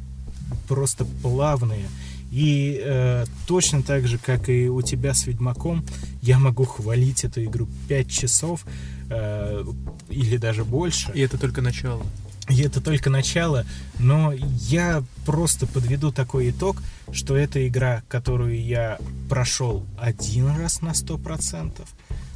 просто 0.67 1.05
плавные. 1.21 1.85
И 2.31 2.81
э, 2.81 3.25
точно 3.45 3.83
так 3.83 4.07
же, 4.07 4.17
как 4.17 4.47
и 4.47 4.69
у 4.69 4.81
тебя 4.81 5.13
с 5.13 5.27
Ведьмаком, 5.27 5.85
я 6.21 6.39
могу 6.39 6.63
хвалить 6.63 7.25
эту 7.25 7.43
игру 7.43 7.67
5 7.89 8.09
часов 8.09 8.65
э, 9.09 9.65
или 10.09 10.37
даже 10.37 10.63
больше. 10.63 11.11
И 11.13 11.19
это 11.19 11.37
только 11.37 11.61
начало. 11.61 12.03
И 12.49 12.61
это 12.61 12.81
только 12.81 13.09
начало, 13.09 13.65
но 13.99 14.33
я 14.33 15.03
просто 15.25 15.67
подведу 15.67 16.11
такой 16.11 16.49
итог, 16.49 16.81
что 17.11 17.35
это 17.35 17.65
игра, 17.67 18.03
которую 18.09 18.61
я 18.61 18.97
прошел 19.29 19.85
один 19.97 20.47
раз 20.47 20.81
на 20.81 20.89
100%, 20.89 21.85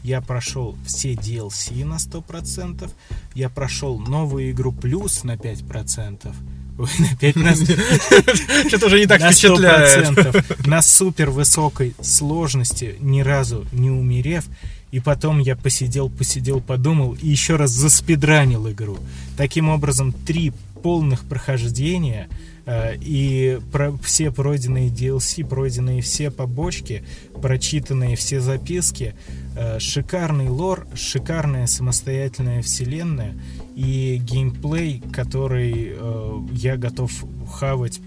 я 0.03 0.21
прошел 0.21 0.77
все 0.85 1.13
DLC 1.13 1.83
на 1.83 1.95
100%, 1.95 2.89
я 3.33 3.49
прошел 3.49 3.97
новую 3.99 4.51
игру 4.51 4.71
плюс 4.71 5.23
на 5.23 5.35
5%, 5.35 6.33
Ой, 6.77 6.89
на 6.99 7.15
5 7.15 7.35
на... 7.37 7.55
Что-то 7.55 8.87
уже 8.87 8.99
не 8.99 9.07
так 9.07 9.21
впечатляет. 9.21 10.09
100%, 10.09 10.67
на 10.67 10.81
супер 10.81 11.29
высокой 11.29 11.95
сложности, 12.01 12.95
ни 12.99 13.21
разу 13.21 13.65
не 13.71 13.89
умерев, 13.89 14.45
и 14.91 14.99
потом 14.99 15.39
я 15.39 15.55
посидел, 15.55 16.09
посидел, 16.09 16.61
подумал 16.61 17.13
и 17.21 17.27
еще 17.27 17.55
раз 17.55 17.71
заспидранил 17.71 18.69
игру. 18.69 18.97
Таким 19.37 19.69
образом, 19.69 20.11
три 20.11 20.53
полных 20.83 21.23
прохождения 21.23 22.29
э, 22.65 22.95
и 23.01 23.59
про, 23.71 23.91
все 24.03 24.29
пройденные 24.31 24.89
DLC, 24.89 25.43
пройденные 25.43 26.01
все 26.01 26.29
побочки, 26.29 27.03
прочитанные 27.41 28.15
все 28.15 28.39
записки, 28.39 29.15
э, 29.55 29.79
шикарный 29.79 30.47
лор, 30.47 30.85
шикарная 30.93 31.67
самостоятельная 31.67 32.61
вселенная 32.61 33.33
и 33.75 34.17
геймплей, 34.23 35.01
который 35.11 35.93
э, 35.95 36.39
я 36.53 36.77
готов 36.77 37.11
хавать, 37.51 37.99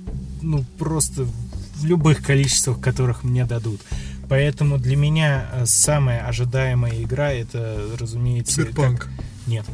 ну, 0.42 0.64
просто 0.78 1.26
в 1.76 1.84
любых 1.84 2.22
количествах, 2.22 2.80
которых 2.80 3.22
мне 3.22 3.44
дадут. 3.44 3.80
Поэтому 4.28 4.78
для 4.78 4.96
меня 4.96 5.48
э, 5.52 5.66
самая 5.66 6.26
ожидаемая 6.26 7.02
игра 7.02 7.32
это, 7.32 7.80
разумеется... 7.98 8.62
Cyberpunk. 8.62 8.96
как- 8.98 9.10
Нет. 9.46 9.66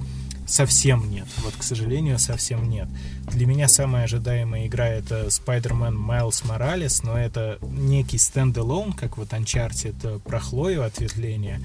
Совсем 0.46 1.10
нет. 1.10 1.26
Вот, 1.42 1.54
к 1.56 1.62
сожалению, 1.62 2.18
совсем 2.18 2.68
нет. 2.68 2.86
Для 3.32 3.46
меня 3.46 3.66
самая 3.66 4.04
ожидаемая 4.04 4.66
игра 4.66 4.86
это 4.86 5.28
Spider-Man 5.28 5.94
Miles 5.96 6.44
Morales, 6.44 7.00
но 7.02 7.16
это 7.18 7.58
некий 7.62 8.18
стендалон, 8.18 8.92
как 8.92 9.16
вот 9.16 9.28
Uncharted 9.32 9.94
э, 10.02 10.18
про 10.18 10.40
Хлою 10.40 10.84
ответвление. 10.84 11.60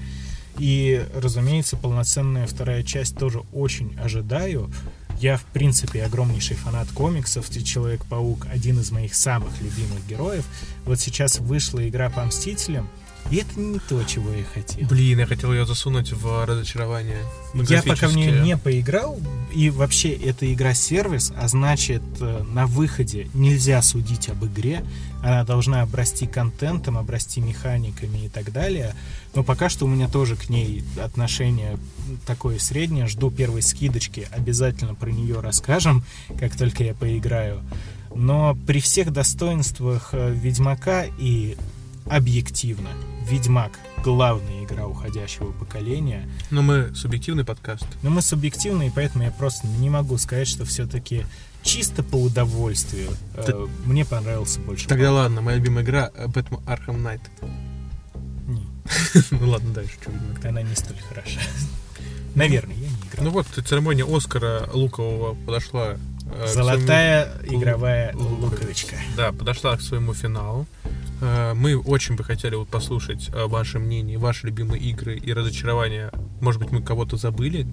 И, 0.60 1.02
разумеется, 1.14 1.78
полноценная 1.78 2.46
вторая 2.46 2.82
часть 2.82 3.16
тоже 3.16 3.40
очень 3.50 3.98
ожидаю. 3.98 4.70
Я, 5.18 5.38
в 5.38 5.44
принципе, 5.44 6.04
огромнейший 6.04 6.54
фанат 6.56 6.86
комиксов. 6.88 7.48
Человек-паук 7.50 8.46
один 8.52 8.78
из 8.78 8.90
моих 8.90 9.14
самых 9.14 9.58
любимых 9.62 10.06
героев. 10.06 10.44
Вот 10.84 11.00
сейчас 11.00 11.38
вышла 11.38 11.88
игра 11.88 12.10
по 12.10 12.22
Мстителям, 12.26 12.90
и 13.30 13.36
это 13.36 13.60
не 13.60 13.78
то, 13.78 14.02
чего 14.04 14.32
я 14.32 14.44
хотел. 14.44 14.86
Блин, 14.88 15.20
я 15.20 15.26
хотел 15.26 15.52
ее 15.52 15.66
засунуть 15.66 16.12
в 16.12 16.44
разочарование. 16.44 17.22
Я 17.54 17.82
пока 17.82 18.08
в 18.08 18.16
нее 18.16 18.40
не 18.40 18.56
поиграл, 18.56 19.18
и 19.52 19.70
вообще 19.70 20.12
эта 20.12 20.52
игра-сервис, 20.52 21.32
а 21.36 21.46
значит, 21.48 22.02
э, 22.20 22.42
на 22.42 22.66
выходе 22.66 23.28
нельзя 23.34 23.82
судить 23.82 24.28
об 24.28 24.44
игре, 24.44 24.84
она 25.22 25.44
должна 25.44 25.82
обрасти 25.82 26.26
контентом, 26.26 26.98
обрасти 26.98 27.40
механиками 27.40 28.26
и 28.26 28.28
так 28.28 28.52
далее, 28.52 28.94
но 29.34 29.44
пока 29.44 29.68
что 29.68 29.84
у 29.84 29.88
меня 29.88 30.08
тоже 30.08 30.36
к 30.36 30.48
ней 30.48 30.84
отношение 31.02 31.78
такое 32.26 32.58
среднее, 32.58 33.06
жду 33.06 33.30
первой 33.30 33.62
скидочки, 33.62 34.26
обязательно 34.30 34.94
про 34.94 35.10
нее 35.10 35.40
расскажем, 35.40 36.04
как 36.38 36.56
только 36.56 36.82
я 36.82 36.94
поиграю, 36.94 37.62
но 38.14 38.56
при 38.66 38.80
всех 38.80 39.12
достоинствах 39.12 40.10
э, 40.12 40.32
Ведьмака 40.32 41.04
и 41.18 41.56
объективно, 42.06 42.90
Ведьмак 43.28 43.72
главная 44.02 44.64
игра 44.64 44.86
уходящего 44.86 45.52
поколения, 45.52 46.28
Но 46.50 46.62
мы 46.62 46.94
субъективный 46.94 47.44
подкаст. 47.44 47.84
но 48.02 48.10
мы 48.10 48.22
субъективны, 48.22 48.86
и 48.86 48.90
поэтому 48.94 49.24
я 49.24 49.30
просто 49.30 49.66
не 49.66 49.90
могу 49.90 50.16
сказать, 50.18 50.48
что 50.48 50.64
все-таки 50.64 51.26
чисто 51.62 52.02
по 52.02 52.16
удовольствию 52.16 53.10
э, 53.34 53.42
Ты- 53.46 53.54
мне 53.84 54.04
понравился 54.06 54.58
больше. 54.60 54.88
Тогда 54.88 55.12
ладно, 55.12 55.42
моя 55.42 55.58
любимая 55.58 55.84
игра 55.84 56.10
э, 56.14 56.26
Batman 56.26 56.64
Arkham 56.64 56.96
Knight. 57.02 57.20
Не. 58.48 58.66
Ну 59.30 59.50
ладно, 59.50 59.72
дальше 59.74 59.92
что 60.00 60.48
Она 60.48 60.62
не 60.62 60.74
столь 60.74 60.96
хороша. 61.08 61.40
Наверное, 62.34 62.74
я 62.76 62.88
не 62.88 62.94
играл. 63.10 63.24
Ну 63.24 63.30
вот, 63.30 63.46
церемония 63.66 64.04
Оскара 64.04 64.68
Лукового 64.72 65.34
подошла... 65.34 65.96
э, 66.32 66.46
Золотая 66.48 67.36
своему- 67.40 67.60
игровая 67.62 68.12
Лу- 68.14 68.40
луковичка. 68.40 68.96
Да, 69.16 69.32
подошла 69.32 69.76
к 69.76 69.82
своему 69.82 70.14
финалу. 70.14 70.66
Э, 71.20 71.54
Мы 71.54 71.76
очень 71.78 72.16
бы 72.16 72.24
хотели 72.24 72.54
вот 72.54 72.68
послушать 72.68 73.30
э, 73.32 73.46
ваше 73.46 73.78
мнение, 73.78 74.18
ваши 74.18 74.46
любимые 74.46 74.82
игры 74.82 75.16
и 75.16 75.32
разочарования. 75.32 76.10
Может 76.40 76.60
быть, 76.60 76.70
мы 76.72 76.82
кого-то 76.82 77.16
забыли, 77.16 77.66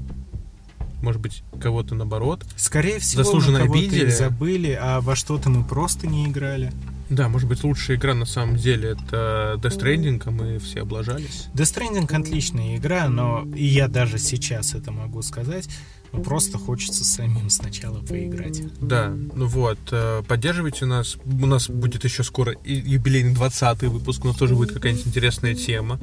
может 1.01 1.22
быть, 1.22 1.43
кого-то 1.61 1.95
наоборот. 1.95 2.43
Скорее 2.56 3.00
всего, 3.00 3.24
заслуженно 3.24 3.59
мы 3.59 3.66
кого-то 3.66 3.80
обидели. 3.85 4.09
забыли, 4.09 4.77
а 4.80 5.00
во 5.01 5.16
что-то 5.16 5.50
мы 5.50 5.64
просто 5.64 6.08
не 6.08 6.27
играли. 6.27 6.72
Да, 7.09 7.30
может 7.30 7.48
быть, 7.48 7.64
лучшая 7.64 7.95
игра 7.95 8.14
на 8.14 8.26
самом 8.26 8.58
деле 8.58 8.90
это 8.90 9.58
Death 9.61 9.77
Stranding, 9.80 10.22
а 10.26 10.32
мы 10.32 10.59
все 10.59 10.82
облажались. 10.82 11.48
Death 11.53 11.74
Stranding 11.74 12.14
отличная 12.14 12.76
игра, 12.76 13.08
но 13.08 13.48
и 13.56 13.64
я 13.64 13.88
даже 13.88 14.17
сейчас 14.17 14.74
это 14.74 14.92
могу 14.92 15.22
сказать, 15.22 15.69
но 16.11 16.22
просто 16.22 16.58
хочется 16.58 17.03
самим 17.03 17.50
сначала 17.50 18.00
поиграть. 18.02 18.61
Да, 18.82 19.10
ну 19.10 19.45
вот, 19.48 19.77
э, 19.92 20.24
поддерживайте 20.27 20.86
нас. 20.86 21.18
У 21.26 21.45
нас 21.45 21.69
будет 21.69 22.03
еще 22.03 22.24
скоро 22.24 22.53
юбилейный 22.64 23.34
20 23.34 23.84
выпуск, 23.84 24.24
у 24.26 24.27
нас 24.27 24.38
тоже 24.38 24.56
будет 24.56 24.72
какая-нибудь 24.72 25.08
интересная 25.08 25.56
тема. 25.56 26.00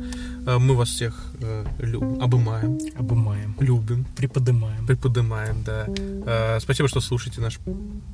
Э, 0.47 0.58
Мы 0.58 0.74
вас 0.74 0.89
всех 0.91 1.33
э, 1.41 1.65
лю- 1.81 2.20
обымаем. 2.20 2.78
Обымаем. 2.97 3.57
Любим. 3.60 4.05
Приподымаем. 4.16 4.86
Приподымаем, 4.86 5.62
да. 5.65 6.58
Спасибо, 6.60 6.89
что 6.89 7.00
слушаете 7.00 7.41
наш 7.41 7.58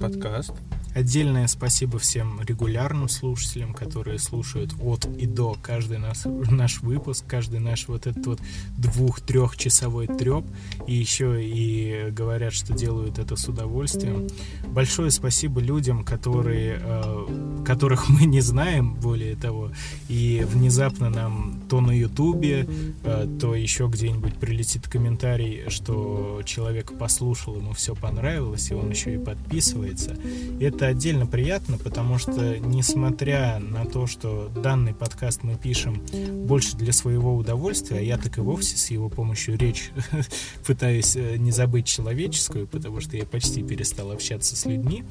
подкаст. 0.00 0.52
Отдельное 0.94 1.46
спасибо 1.46 1.98
всем 1.98 2.40
регулярным 2.42 3.08
слушателям, 3.08 3.74
которые 3.74 4.18
слушают 4.18 4.72
от 4.80 5.04
и 5.06 5.26
до 5.26 5.56
каждый 5.62 5.98
наш, 5.98 6.24
наш 6.24 6.80
выпуск, 6.80 7.24
каждый 7.28 7.60
наш 7.60 7.86
вот 7.88 8.06
этот 8.08 8.26
вот 8.26 8.40
двух-трехчасовой 8.76 10.06
треп, 10.08 10.44
и 10.86 10.94
еще 10.94 11.42
и 11.44 11.79
говорят, 12.10 12.52
что 12.52 12.74
делают 12.74 13.18
это 13.18 13.36
с 13.36 13.48
удовольствием. 13.48 14.28
Большое 14.68 15.10
спасибо 15.10 15.60
людям, 15.60 16.04
которые, 16.04 16.80
э, 16.82 17.62
которых 17.64 18.08
мы 18.08 18.26
не 18.26 18.40
знаем, 18.40 18.94
более 18.94 19.36
того, 19.36 19.70
и 20.08 20.44
внезапно 20.48 21.10
нам 21.10 21.62
то 21.68 21.80
на 21.80 21.92
Ютубе, 21.92 22.66
э, 23.04 23.26
то 23.40 23.54
еще 23.54 23.86
где-нибудь 23.86 24.34
прилетит 24.34 24.88
комментарий, 24.88 25.68
что 25.68 26.42
человек 26.44 26.98
послушал, 26.98 27.56
ему 27.56 27.72
все 27.72 27.94
понравилось, 27.94 28.70
и 28.70 28.74
он 28.74 28.90
еще 28.90 29.14
и 29.14 29.18
подписывается. 29.18 30.16
Это 30.60 30.86
отдельно 30.86 31.26
приятно, 31.26 31.78
потому 31.78 32.18
что, 32.18 32.58
несмотря 32.58 33.58
на 33.58 33.84
то, 33.86 34.06
что 34.06 34.50
данный 34.54 34.94
подкаст 34.94 35.42
мы 35.42 35.56
пишем 35.56 36.02
больше 36.46 36.76
для 36.76 36.92
своего 36.92 37.36
удовольствия, 37.36 37.98
а 37.98 38.02
я 38.02 38.18
так 38.18 38.38
и 38.38 38.40
вовсе 38.40 38.76
с 38.76 38.90
его 38.90 39.08
помощью 39.08 39.56
речь 39.56 39.90
пытаюсь 40.66 41.16
э, 41.16 41.36
не 41.36 41.52
забыть 41.52 41.69
человеческую, 41.78 42.66
потому 42.66 43.00
что 43.00 43.16
я 43.16 43.24
почти 43.24 43.62
перестал 43.62 44.10
общаться 44.12 44.56
с 44.56 44.66
людьми, 44.66 45.04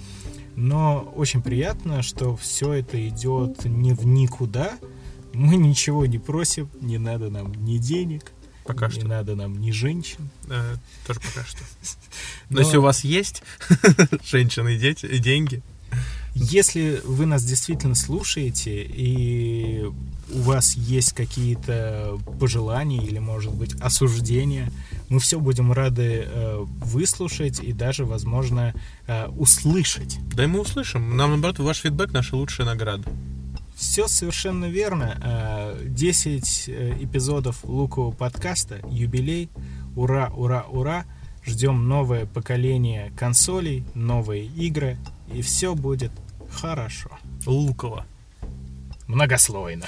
но 0.56 1.12
очень 1.16 1.42
приятно, 1.42 2.02
что 2.04 2.36
все 2.36 2.74
это 2.74 3.08
идет 3.08 3.66
не 3.66 3.94
в 3.94 4.06
никуда, 4.06 4.78
мы 5.34 5.56
ничего 5.56 6.06
не 6.06 6.18
просим, 6.20 6.70
не 6.82 6.98
надо 6.98 7.30
нам 7.30 7.54
ни 7.66 7.78
денег, 7.78 8.32
Пока 8.66 8.88
не 8.88 8.94
что. 9.00 9.08
надо 9.08 9.36
нам 9.36 9.60
ни 9.60 9.72
женщин. 9.72 10.30
Э, 10.50 10.76
Тоже 11.08 11.20
пока 11.22 11.46
что. 11.46 11.60
Но 12.50 12.56
Но- 12.58 12.62
если 12.62 12.78
у 12.78 12.82
вас 12.82 13.04
есть 13.04 13.42
женщины 14.26 14.76
и 14.76 14.78
дети, 14.80 15.06
и 15.06 15.18
деньги, 15.20 15.62
Если 16.36 17.02
вы 17.04 17.26
нас 17.26 17.44
действительно 17.44 17.96
слушаете 17.96 18.84
и 18.84 19.84
у 20.32 20.40
вас 20.42 20.76
есть 20.76 21.14
какие-то 21.14 22.20
пожелания 22.40 23.04
или, 23.04 23.18
может 23.20 23.54
быть, 23.54 23.74
осуждения, 23.82 24.72
мы 25.10 25.20
все 25.20 25.40
будем 25.40 25.72
рады 25.72 26.26
э, 26.26 26.58
выслушать 26.60 27.60
и 27.60 27.74
даже, 27.74 28.06
возможно, 28.06 28.74
э, 29.08 29.28
услышать. 29.28 30.20
да 30.34 30.44
и 30.44 30.48
мы 30.48 30.62
услышим. 30.62 31.18
Нам, 31.18 31.32
наоборот, 31.32 31.60
ваш 31.60 31.80
фидбэк 31.80 32.12
наша 32.12 32.36
лучшая 32.36 32.68
награда. 32.68 33.10
Все 33.76 34.08
совершенно 34.08 34.66
верно. 34.66 35.18
Э, 35.24 35.82
10 35.86 36.66
э, 36.68 36.98
эпизодов 37.00 37.64
лукового 37.64 38.12
подкаста, 38.12 38.82
юбилей. 38.90 39.50
Ура, 39.96 40.32
ура, 40.36 40.66
ура. 40.70 41.06
Ждем 41.46 41.88
новое 41.88 42.26
поколение 42.26 43.12
консолей, 43.18 43.86
новые 43.96 44.46
игры, 44.46 44.98
и 45.34 45.42
все 45.42 45.74
будет 45.74 46.12
хорошо. 46.52 47.10
Луково. 47.46 48.06
Многослойно. 49.08 49.86